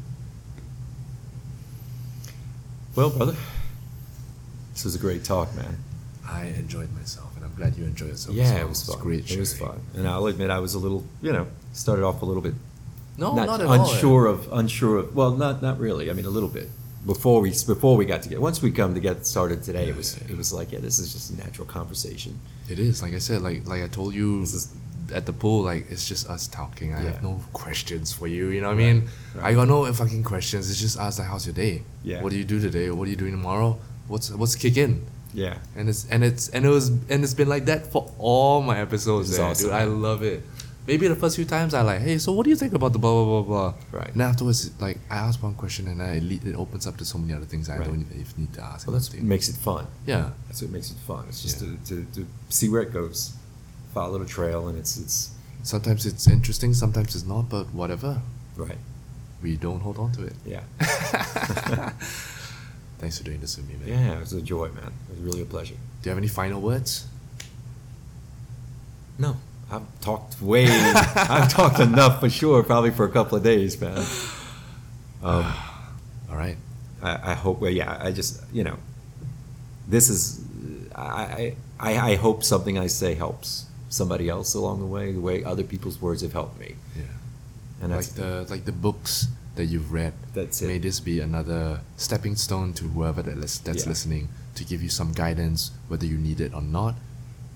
Well, 2.95 3.09
brother, 3.09 3.35
this 4.73 4.83
was 4.83 4.95
a 4.95 4.99
great 4.99 5.23
talk, 5.23 5.55
man. 5.55 5.77
I 6.27 6.45
enjoyed 6.45 6.91
myself, 6.95 7.35
and 7.35 7.45
I'm 7.45 7.53
glad 7.55 7.75
you 7.77 7.85
enjoyed 7.85 8.09
yourself. 8.09 8.35
Yeah, 8.35 8.53
well. 8.55 8.65
it 8.65 8.69
was 8.69 8.83
fun. 8.85 8.99
great. 8.99 9.31
It 9.31 9.39
was 9.39 9.57
fun, 9.57 9.79
and 9.95 10.07
I'll 10.07 10.25
admit 10.27 10.49
I 10.49 10.59
was 10.59 10.73
a 10.73 10.79
little, 10.79 11.03
you 11.21 11.31
know, 11.31 11.47
started 11.73 12.03
off 12.03 12.21
a 12.21 12.25
little 12.25 12.41
bit 12.41 12.53
No, 13.17 13.35
not, 13.35 13.45
not, 13.47 13.61
at 13.61 13.67
all. 13.67 13.89
unsure 13.91 14.25
of 14.27 14.51
unsure 14.51 14.97
of. 14.97 15.15
Well, 15.15 15.31
not 15.31 15.61
not 15.61 15.79
really. 15.79 16.09
I 16.09 16.13
mean, 16.13 16.25
a 16.25 16.29
little 16.29 16.49
bit 16.49 16.69
before 17.05 17.41
we 17.41 17.51
before 17.51 17.95
we 17.95 18.05
got 18.05 18.21
together. 18.23 18.41
Once 18.41 18.61
we 18.61 18.71
come 18.71 18.93
to 18.95 18.99
get 18.99 19.25
started 19.25 19.63
today, 19.63 19.87
it 19.89 19.95
was 19.95 20.17
it 20.17 20.35
was 20.37 20.51
like, 20.51 20.71
yeah, 20.71 20.79
this 20.79 20.99
is 20.99 21.13
just 21.13 21.31
a 21.31 21.37
natural 21.37 21.65
conversation. 21.67 22.37
It 22.69 22.79
is 22.79 23.01
like 23.01 23.13
I 23.13 23.19
said, 23.19 23.41
like 23.41 23.65
like 23.67 23.81
I 23.83 23.87
told 23.87 24.13
you 24.13 24.41
This 24.41 24.53
is- 24.53 24.73
at 25.11 25.25
the 25.25 25.33
pool, 25.33 25.63
like 25.63 25.89
it's 25.91 26.07
just 26.07 26.29
us 26.29 26.47
talking. 26.47 26.93
I 26.93 27.01
have 27.01 27.21
no 27.23 27.41
questions 27.53 28.11
for 28.13 28.27
you. 28.27 28.49
You 28.49 28.61
know 28.61 28.67
what 28.67 28.73
I 28.75 28.77
mean? 28.77 29.07
right. 29.35 29.45
I 29.45 29.53
got 29.53 29.67
no 29.67 29.91
fucking 29.93 30.23
questions. 30.23 30.69
It's 30.69 30.79
just 30.79 30.99
us 30.99 31.19
like, 31.19 31.27
how's 31.27 31.45
your 31.45 31.55
day? 31.55 31.83
Yeah. 32.03 32.21
What 32.21 32.31
do 32.31 32.38
you 32.38 32.43
do 32.45 32.59
today? 32.59 32.89
What 32.91 33.07
are 33.07 33.11
you 33.11 33.17
doing 33.17 33.31
tomorrow? 33.31 33.77
What's 34.07 34.31
what's 34.31 34.55
kick 34.55 34.77
in? 34.77 35.05
Yeah, 35.31 35.57
And 35.75 35.88
it's 35.89 36.07
and 36.09 36.23
it's 36.23 36.49
and 36.49 36.65
it 36.65 36.69
was 36.69 36.89
and 36.89 37.23
it's 37.23 37.35
been 37.35 37.47
like 37.49 37.65
that 37.65 37.85
for 37.91 38.11
all 38.17 38.61
my 38.63 38.79
episodes. 38.79 39.35
There, 39.38 39.45
eh, 39.45 39.49
awesome, 39.49 39.67
dude. 39.67 39.75
I 39.75 39.83
love 39.83 40.23
it. 40.23 40.41
Maybe 40.88 41.07
the 41.07 41.15
first 41.15 41.35
few 41.35 41.45
times 41.45 41.75
I 41.75 41.83
like, 41.83 42.01
hey, 42.01 42.17
so 42.17 42.31
what 42.31 42.45
do 42.45 42.49
you 42.49 42.55
think 42.55 42.73
about 42.73 42.93
the 42.93 42.97
blah 42.99 43.13
blah 43.13 43.41
blah 43.43 43.69
blah? 43.69 43.73
Right. 43.99 44.11
And 44.11 44.23
afterwards, 44.23 44.71
like 44.81 44.97
I 45.11 45.17
ask 45.17 45.43
one 45.43 45.53
question 45.53 45.88
and 45.88 46.01
it, 46.01 46.23
lead, 46.23 46.47
it 46.47 46.55
opens 46.55 46.88
up 46.88 46.97
to 46.97 47.05
so 47.05 47.19
many 47.19 47.33
other 47.33 47.45
things 47.45 47.69
I 47.69 47.77
Right. 47.77 47.85
don't 47.88 48.07
even 48.11 48.25
need 48.38 48.53
to 48.53 48.63
ask. 48.63 48.88
well, 48.88 48.95
that's 48.95 49.13
what 49.13 49.21
makes 49.21 49.49
it 49.49 49.55
fun. 49.57 49.85
yeah. 50.07 50.31
That's 50.47 50.63
what 50.63 50.71
makes 50.71 50.89
it 50.89 50.97
fun. 51.05 51.25
It's 51.29 51.43
just 51.43 51.61
Yeah. 51.61 51.75
to, 51.85 52.05
to, 52.05 52.05
to 52.15 52.27
see 52.49 52.69
where 52.69 52.81
it 52.81 52.91
goes, 52.91 53.33
follow 53.93 54.17
the 54.19 54.25
trail, 54.25 54.67
and 54.67 54.77
it's 54.77 54.97
it's 54.97 55.31
Sometimes 55.63 56.05
it's 56.05 56.25
interesting, 56.27 56.73
sometimes 56.73 57.15
it's 57.15 57.25
not, 57.25 57.49
but 57.49 57.65
whatever. 57.73 58.21
right. 58.55 58.77
We 59.43 59.55
don't 59.57 59.79
hold 59.81 59.97
on 59.97 60.11
to 60.13 60.23
it. 60.25 60.33
Yeah, 60.45 60.61
Thanks 62.99 63.17
for 63.17 63.23
doing 63.23 63.39
this 63.39 63.55
with 63.57 63.67
me, 63.69 63.75
man. 63.75 63.87
yeah. 63.87 64.17
It 64.17 64.19
was 64.19 64.33
a 64.33 64.41
joy, 64.41 64.67
man. 64.69 64.91
It 65.09 65.15
was 65.15 65.19
really 65.19 65.41
a 65.41 65.45
pleasure. 65.45 65.75
Do 65.75 66.09
you 66.09 66.09
have 66.09 66.17
any 66.17 66.27
final 66.27 66.59
words? 66.61 67.07
No, 69.17 69.37
I've 69.71 69.83
talked 70.01 70.41
way. 70.41 70.65
I've 70.67 71.49
talked 71.49 71.79
enough 71.79 72.19
for 72.19 72.29
sure. 72.29 72.63
Probably 72.63 72.91
for 72.91 73.05
a 73.05 73.09
couple 73.11 73.37
of 73.37 73.43
days, 73.43 73.79
man. 73.79 74.03
Um, 75.21 75.53
All 76.31 76.37
right. 76.37 76.55
I, 77.01 77.31
I 77.31 77.33
hope. 77.33 77.59
Well, 77.59 77.69
yeah. 77.71 77.97
I 78.01 78.13
just 78.13 78.41
you 78.53 78.63
know, 78.63 78.77
this 79.85 80.07
is. 80.09 80.41
I, 80.95 81.55
I 81.77 81.97
I 82.11 82.15
hope 82.15 82.41
something 82.45 82.77
I 82.79 82.87
say 82.87 83.15
helps 83.15 83.65
somebody 83.89 84.29
else 84.29 84.53
along 84.53 84.79
the 84.79 84.85
way. 84.85 85.11
The 85.11 85.19
way 85.21 85.43
other 85.43 85.63
people's 85.63 86.01
words 86.01 86.21
have 86.21 86.33
helped 86.33 86.59
me, 86.59 86.75
Yeah. 86.95 87.03
and 87.81 87.91
like 87.91 88.05
the 88.15 88.45
like 88.49 88.65
the 88.65 88.71
books 88.71 89.27
that 89.55 89.65
you've 89.65 89.91
read. 89.91 90.13
That's 90.33 90.61
it. 90.61 90.67
May 90.67 90.77
this 90.77 90.99
be 90.99 91.19
another 91.19 91.81
stepping 91.97 92.35
stone 92.35 92.73
to 92.73 92.85
whoever 92.85 93.21
that 93.21 93.37
lis- 93.37 93.57
that's 93.57 93.83
Yeah. 93.83 93.89
listening 93.89 94.29
to 94.55 94.63
give 94.63 94.81
you 94.81 94.89
some 94.89 95.11
guidance, 95.11 95.71
whether 95.89 96.05
you 96.05 96.17
need 96.17 96.39
it 96.39 96.53
or 96.53 96.61
not. 96.61 96.95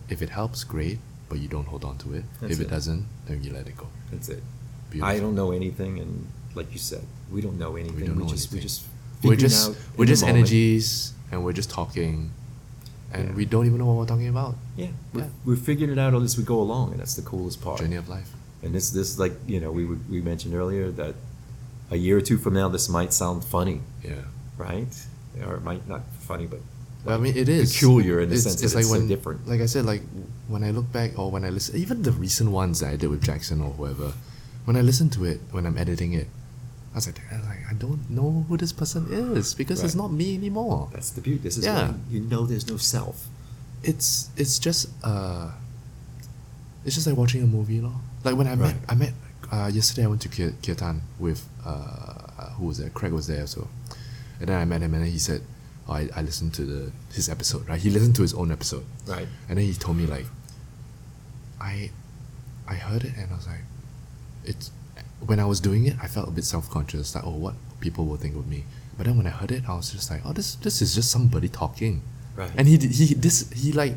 If 0.09 0.21
it 0.21 0.29
helps, 0.29 0.63
great, 0.63 0.99
but 1.29 1.39
you 1.39 1.47
don't 1.47 1.67
hold 1.67 1.83
on 1.85 1.97
to 1.99 2.13
it. 2.13 2.25
That's 2.41 2.53
if 2.53 2.59
it, 2.59 2.63
it. 2.63 2.69
doesn't, 2.69 3.05
then 3.27 3.43
you 3.43 3.53
let 3.53 3.67
it 3.67 3.77
go. 3.77 3.87
that's 4.11 4.27
it. 4.29 4.43
Beautiful. 4.89 5.09
I 5.15 5.19
don't 5.19 5.33
know 5.35 5.51
anything, 5.51 5.99
and 5.99 6.27
like 6.55 6.71
you 6.73 6.77
said, 6.79 7.03
we 7.31 7.41
don't 7.41 7.57
know 7.57 7.75
anything. 7.77 7.99
We, 8.01 8.05
don't 8.07 8.17
know 8.19 8.27
just 8.27 8.51
we 8.51 8.59
just 8.59 8.83
we're 9.23 9.35
just 9.37 9.71
we're 9.97 10.05
just 10.05 10.23
energies, 10.23 11.13
and 11.31 11.43
we're 11.43 11.53
just 11.53 11.69
talking, 11.69 12.31
and 13.14 13.30
Yeah. 13.30 13.35
we 13.35 13.45
don't 13.45 13.66
even 13.66 13.77
know 13.77 13.85
what 13.85 13.95
we're 13.98 14.06
talking 14.14 14.27
about. 14.27 14.56
Yeah, 14.75 14.88
we're, 15.14 15.22
Yeah. 15.22 15.27
we're 15.45 15.56
figuring 15.69 15.92
it 15.92 16.00
out 16.00 16.14
as 16.22 16.38
we 16.38 16.43
go 16.43 16.59
along, 16.59 16.92
and 16.92 17.00
that's 17.00 17.16
the 17.16 17.22
coolest 17.22 17.61
part. 17.61 17.80
Journey 17.80 17.95
of 17.95 18.09
life. 18.09 18.30
And 18.64 18.74
this, 18.74 18.90
this 18.92 19.17
like 19.19 19.33
you 19.48 19.59
know, 19.59 19.72
we 19.72 19.85
we 19.85 20.22
mentioned 20.22 20.53
earlier 20.56 20.92
that 20.92 21.16
a 21.92 21.98
year 21.98 22.17
or 22.17 22.22
two 22.22 22.38
from 22.38 22.53
now, 22.53 22.69
this 22.69 22.90
might 22.90 23.14
sound 23.14 23.43
funny, 23.43 23.82
Yeah. 24.03 24.24
right? 24.58 24.93
Or 25.48 25.56
it 25.56 25.64
might 25.64 25.88
not 25.88 26.01
funny, 26.22 26.48
but 26.48 26.59
Well, 27.06 27.17
I 27.17 27.22
mean, 27.22 27.35
it 27.35 27.50
is 27.50 27.74
peculiar 27.74 28.22
in 28.22 28.30
the 28.30 28.38
sense 28.38 28.56
that 28.61 28.74
it's 28.77 28.88
so 28.88 28.92
when, 28.93 29.08
different. 29.08 29.48
Like 29.48 29.61
I 29.61 29.66
said, 29.67 29.85
like 29.85 30.01
when 30.48 30.64
I 30.64 30.72
look 30.72 30.90
back 30.92 31.19
or 31.19 31.30
when 31.32 31.43
I 31.43 31.50
listen, 31.50 31.75
even 31.75 32.01
the 32.03 32.11
recent 32.14 32.50
ones 32.51 32.80
that 32.80 32.93
I 32.93 32.95
did 32.95 33.09
with 33.09 33.22
Jackson 33.22 33.61
or 33.61 33.72
whoever, 33.72 34.14
when 34.66 34.75
I 34.77 34.82
listen 34.82 35.09
to 35.11 35.25
it 35.25 35.42
when 35.51 35.66
I'm 35.66 35.77
editing 35.77 36.14
it, 36.14 36.27
I 36.93 36.97
was 36.97 37.07
like, 37.07 37.19
I 37.31 37.38
was 37.38 37.45
like, 37.47 37.59
I 37.69 37.73
don't 37.73 38.07
know 38.09 38.45
who 38.47 38.55
this 38.57 38.72
person 38.72 39.07
is 39.11 39.55
because 39.55 39.83
it's 39.83 39.95
not 39.95 40.11
me 40.11 40.35
anymore. 40.35 40.89
that's 40.93 41.09
the 41.11 41.22
beauty. 41.22 41.39
This 41.41 41.57
is 41.57 41.65
Yeah. 41.65 41.88
when 41.88 42.03
you 42.09 42.22
know 42.22 42.45
there's 42.45 42.67
no 42.69 42.77
self. 42.77 43.25
It's 43.83 44.30
it's 44.38 44.59
just 44.59 44.88
uh, 45.03 45.51
it's 46.85 46.95
just 46.95 47.07
like 47.07 47.17
watching 47.17 47.41
a 47.43 47.47
movie, 47.47 47.81
lor. 47.81 47.93
Like 48.23 48.35
when 48.35 48.47
I 48.47 48.55
met 48.55 48.75
I 48.88 48.95
met 48.95 49.13
uh, 49.51 49.69
yesterday 49.73 50.03
I 50.05 50.07
went 50.07 50.22
to 50.22 50.30
Ki- 50.30 50.55
Kirtan 50.61 51.01
with 51.19 51.47
uh, 51.65 52.49
who 52.57 52.67
was 52.67 52.77
there? 52.77 52.89
Craig 52.91 53.11
was 53.11 53.27
there 53.27 53.45
so, 53.47 53.67
and 54.39 54.47
then 54.49 54.57
I 54.61 54.65
met 54.65 54.81
him 54.81 54.93
and 54.93 55.03
then 55.03 55.11
he 55.11 55.17
said, 55.19 55.41
oh, 55.89 55.93
I 55.93 56.09
I 56.15 56.22
listened 56.22 56.53
to 56.55 56.63
the 56.65 56.91
his 57.13 57.27
episode 57.27 57.67
right. 57.67 57.81
He 57.81 57.89
listened 57.89 58.15
to 58.17 58.22
his 58.22 58.33
own 58.33 58.51
episode. 58.51 58.85
Right. 59.07 59.27
And 59.49 59.57
then 59.57 59.65
he 59.65 59.73
told 59.73 59.97
me 59.97 60.05
like, 60.05 60.27
I, 61.59 61.91
I 62.67 62.75
heard 62.75 63.03
it 63.03 63.13
and 63.17 63.31
I 63.31 63.35
was 63.35 63.47
like, 63.47 63.63
it's 64.45 64.72
when 65.27 65.40
I 65.40 65.45
was 65.45 65.60
doing 65.60 65.85
it, 65.85 65.95
I 66.02 66.08
felt 66.08 66.27
a 66.27 66.32
bit 66.32 66.43
self 66.45 66.69
conscious 66.69 67.16
like, 67.16 67.24
oh, 67.26 67.32
what 67.32 67.56
people 67.80 68.06
will 68.06 68.18
think 68.18 68.35
of 68.35 68.48
me. 68.48 68.64
But 68.98 69.06
then 69.08 69.18
when 69.18 69.26
I 69.27 69.32
heard 69.32 69.52
it, 69.52 69.64
I 69.68 69.76
was 69.76 69.92
just 69.92 70.10
like, 70.11 70.22
oh, 70.26 70.34
this 70.34 70.56
this 70.56 70.82
is 70.82 70.93
just 70.95 71.11
somebody 71.11 71.50
talking. 71.50 72.02
Right. 72.35 72.52
And 72.58 72.68
he 72.68 72.77
he 72.77 73.14
this 73.14 73.50
he 73.52 73.72
like, 73.72 73.95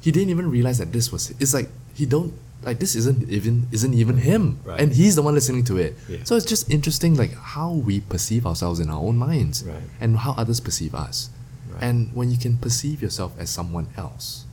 he 0.00 0.10
didn't 0.10 0.30
even 0.30 0.50
realize 0.50 0.78
that 0.78 0.92
this 0.92 1.10
was 1.12 1.30
it's 1.40 1.54
like 1.54 1.68
he 1.94 2.06
don't 2.06 2.32
like 2.62 2.78
this 2.78 2.94
isn't 2.96 3.28
even 3.28 3.66
isn't 3.70 3.92
even 3.94 4.16
him 4.16 4.58
Right. 4.64 4.80
and 4.80 4.92
he's 4.92 5.14
the 5.14 5.22
one 5.22 5.34
listening 5.34 5.62
to 5.64 5.76
it 5.76 5.94
Yeah. 6.08 6.18
so 6.24 6.36
it's 6.36 6.46
just 6.46 6.70
interesting 6.70 7.14
like 7.14 7.34
how 7.34 7.70
we 7.72 8.00
perceive 8.00 8.46
ourselves 8.46 8.80
in 8.80 8.88
our 8.88 8.98
own 8.98 9.16
minds 9.18 9.62
Right. 9.62 9.82
and 10.00 10.16
how 10.18 10.32
others 10.38 10.58
perceive 10.58 10.94
us 10.94 11.28
Right. 11.70 11.82
and 11.82 12.10
when 12.14 12.30
you 12.30 12.38
can 12.38 12.56
perceive 12.56 13.02
yourself 13.02 13.32
as 13.38 13.50
someone 13.50 13.88
else, 13.96 14.44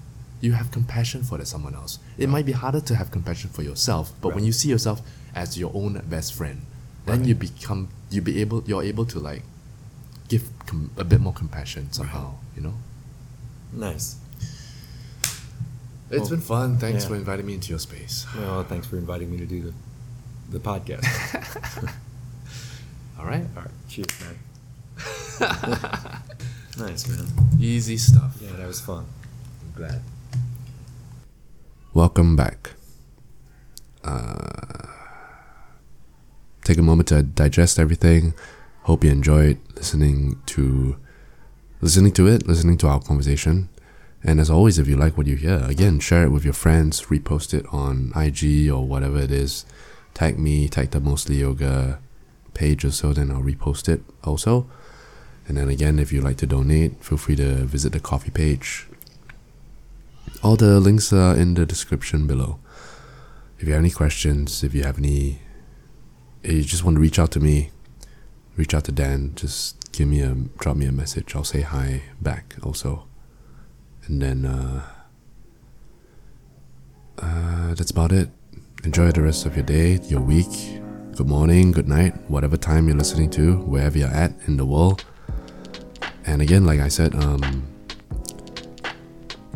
you 0.42 0.52
have 0.52 0.70
compassion 0.72 1.24
for 1.24 1.38
that 1.38 1.48
someone 1.48 1.74
else. 1.76 1.98
It 2.18 2.28
might 2.28 2.46
be 2.46 2.52
harder 2.52 2.82
to 2.82 2.96
have 2.96 3.10
compassion 3.10 3.50
for 3.50 3.64
yourself, 3.64 4.12
but 4.22 4.36
when 4.36 4.44
you 4.44 4.52
see 4.52 4.68
yourself 4.70 5.02
as 5.36 5.58
your 5.58 5.72
own 5.74 6.02
best 6.10 6.34
friend, 6.34 6.62
then 7.06 7.20
Right. 7.20 7.28
you 7.30 7.36
become 7.36 7.90
you 8.10 8.22
be 8.22 8.40
able 8.42 8.64
you're 8.66 8.84
able 8.84 9.06
to 9.08 9.20
like 9.20 9.44
give 10.30 10.50
com- 10.66 10.92
a 10.98 11.04
bit 11.04 11.20
more 11.20 11.34
compassion 11.34 11.92
somehow. 11.92 12.36
You 12.56 12.62
know. 12.64 12.74
Nice. 13.74 14.16
It's 16.10 16.20
Well, 16.22 16.30
been 16.30 16.42
fun. 16.42 16.78
Thanks 16.78 17.04
yeah. 17.04 17.10
for 17.10 17.16
inviting 17.16 17.46
me 17.48 17.56
into 17.56 17.70
your 17.70 17.80
space. 17.80 18.26
Well, 18.38 18.64
thanks 18.64 18.86
for 18.86 18.98
inviting 18.98 19.32
me 19.32 19.38
to 19.38 19.46
do 19.46 19.62
the 19.64 19.74
the 20.52 20.60
podcast. 20.60 21.06
All 23.20 23.26
right. 23.26 23.46
All 23.56 23.64
right. 23.64 23.72
Cheers, 23.90 24.08
man. 24.22 24.38
nice, 26.78 27.08
man. 27.08 27.26
Easy 27.60 27.98
stuff. 27.98 28.38
Yeah, 28.42 28.52
that 28.58 28.68
was 28.68 28.80
fun. 28.82 29.06
I'm 29.64 29.72
glad. 29.76 30.02
Welcome 31.94 32.36
back. 32.36 32.72
Uh, 34.04 34.88
take 36.64 36.78
a 36.78 36.82
moment 36.82 37.10
to 37.10 37.24
digest 37.24 37.80
everything. 37.80 38.34
Hope 38.84 39.04
you 39.04 39.12
enjoyed 39.12 39.60
listening 39.76 40.42
to 40.48 40.98
listening 41.82 42.14
to 42.14 42.28
it, 42.28 42.48
listening 42.48 42.78
to 42.78 42.88
our 42.88 43.02
conversation. 43.02 43.70
And 44.24 44.40
as 44.40 44.50
always, 44.50 44.80
if 44.80 44.88
you 44.88 44.96
like 44.96 45.18
what 45.18 45.28
you 45.28 45.36
hear, 45.36 45.62
again, 45.68 46.00
share 46.00 46.24
it 46.24 46.30
with 46.30 46.46
your 46.46 46.54
friends, 46.54 47.02
repost 47.04 47.54
it 47.54 47.66
on 47.74 48.14
IG 48.16 48.70
or 48.72 48.88
whatever 48.88 49.20
it 49.20 49.32
is. 49.32 49.66
Tag 50.14 50.40
me, 50.40 50.70
tag 50.70 50.92
the 50.92 51.02
Mostly 51.02 51.38
Yoga 51.38 52.00
page 52.54 52.86
or 52.86 52.92
so, 52.92 53.12
then 53.12 53.32
I'll 53.32 53.42
repost 53.42 53.90
it 53.90 54.02
also. 54.24 54.66
And 55.46 55.58
then 55.58 55.68
again, 55.68 56.00
if 56.00 56.14
you'd 56.14 56.24
like 56.24 56.38
to 56.38 56.48
donate, 56.48 57.04
feel 57.04 57.18
free 57.18 57.36
to 57.36 57.66
visit 57.66 57.92
the 57.92 58.00
Ko-fi 58.00 58.30
page. 58.30 58.88
All 60.42 60.56
the 60.56 60.80
links 60.80 61.12
are 61.12 61.36
in 61.36 61.56
the 61.56 61.66
description 61.66 62.26
below. 62.26 62.60
If 63.60 63.68
you 63.68 63.74
have 63.74 63.82
any 63.82 63.92
questions, 63.92 64.64
if 64.64 64.74
you 64.74 64.84
have 64.84 64.98
any, 64.98 65.42
if 66.44 66.52
you 66.52 66.64
just 66.64 66.84
want 66.84 66.96
to 66.96 67.02
reach 67.02 67.18
out 67.20 67.32
to 67.32 67.40
me, 67.40 67.72
reach 68.58 68.74
out 68.74 68.84
to 68.86 68.92
Dan. 68.92 69.34
Just 69.36 69.92
give 69.94 70.08
me 70.08 70.22
a 70.22 70.36
drop 70.60 70.76
me 70.76 70.86
a 70.86 70.92
message. 70.92 71.36
I'll 71.36 71.44
say 71.44 71.62
hi 71.62 72.04
back 72.22 72.56
also. 72.62 73.06
And 74.06 74.22
then 74.22 74.46
uh, 74.46 74.84
uh, 77.20 77.74
that's 77.74 77.92
about 77.92 78.12
it. 78.12 78.30
Enjoy 78.84 79.12
the 79.12 79.22
rest 79.22 79.46
of 79.46 79.56
your 79.56 79.66
day, 79.66 80.00
your 80.10 80.20
week. 80.20 80.82
Good 81.16 81.28
morning, 81.28 81.72
good 81.72 81.88
night, 81.88 82.16
whatever 82.30 82.58
time 82.58 82.88
you're 82.88 82.98
listening 82.98 83.30
to, 83.32 83.58
wherever 83.58 83.98
you're 83.98 84.08
at 84.10 84.34
in 84.48 84.58
the 84.58 84.66
world. 84.66 85.06
And 86.26 86.42
again, 86.42 86.66
like 86.66 86.80
I 86.80 86.88
said, 86.88 87.16
um, 87.16 87.64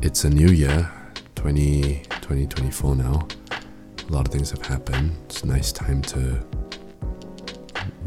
it's 0.02 0.24
a 0.24 0.30
new 0.30 0.50
year, 0.50 0.90
20, 1.36 2.04
2024 2.22 2.96
now. 2.96 3.28
A 4.08 4.14
lot 4.14 4.28
of 4.28 4.32
things 4.32 4.52
have 4.52 4.66
happened. 4.66 5.18
It's 5.26 5.44
a 5.44 5.48
nice 5.48 5.72
time 5.72 6.02
to 6.04 6.46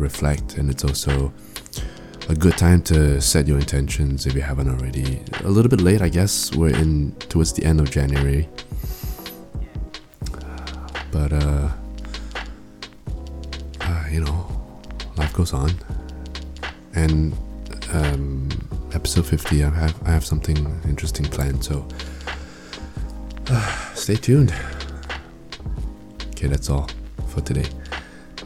reflect, 0.00 0.56
and 0.56 0.70
it's 0.70 0.84
also 0.84 1.32
a 2.28 2.34
good 2.34 2.56
time 2.56 2.82
to 2.82 3.20
set 3.20 3.46
your 3.46 3.58
intentions 3.58 4.26
if 4.26 4.34
you 4.34 4.40
haven't 4.40 4.68
already. 4.68 5.22
A 5.44 5.48
little 5.48 5.68
bit 5.68 5.80
late, 5.80 6.00
I 6.00 6.08
guess. 6.08 6.54
We're 6.54 6.74
in 6.74 7.12
towards 7.28 7.52
the 7.52 7.64
end 7.64 7.80
of 7.80 7.90
January. 7.90 8.48
But, 11.10 11.32
uh, 11.32 11.68
uh 13.80 14.04
you 14.10 14.20
know, 14.20 14.46
life 15.16 15.32
goes 15.32 15.52
on. 15.52 15.72
And 16.94 17.36
um, 17.92 18.48
episode 18.92 19.26
50, 19.26 19.64
I 19.64 19.70
have, 19.70 20.08
I 20.08 20.10
have 20.10 20.24
something 20.24 20.56
interesting 20.84 21.26
planned, 21.26 21.64
so 21.64 21.86
uh, 23.48 23.94
stay 23.94 24.16
tuned. 24.16 24.54
Okay, 26.28 26.46
that's 26.46 26.70
all 26.70 26.88
for 27.28 27.40
today. 27.40 27.66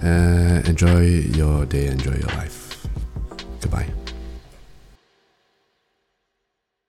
Uh, 0.03 0.63
enjoy 0.67 1.03
your 1.37 1.67
day, 1.67 1.87
enjoy 1.87 2.13
your 2.15 2.29
life. 2.37 2.87
Goodbye. 3.61 3.89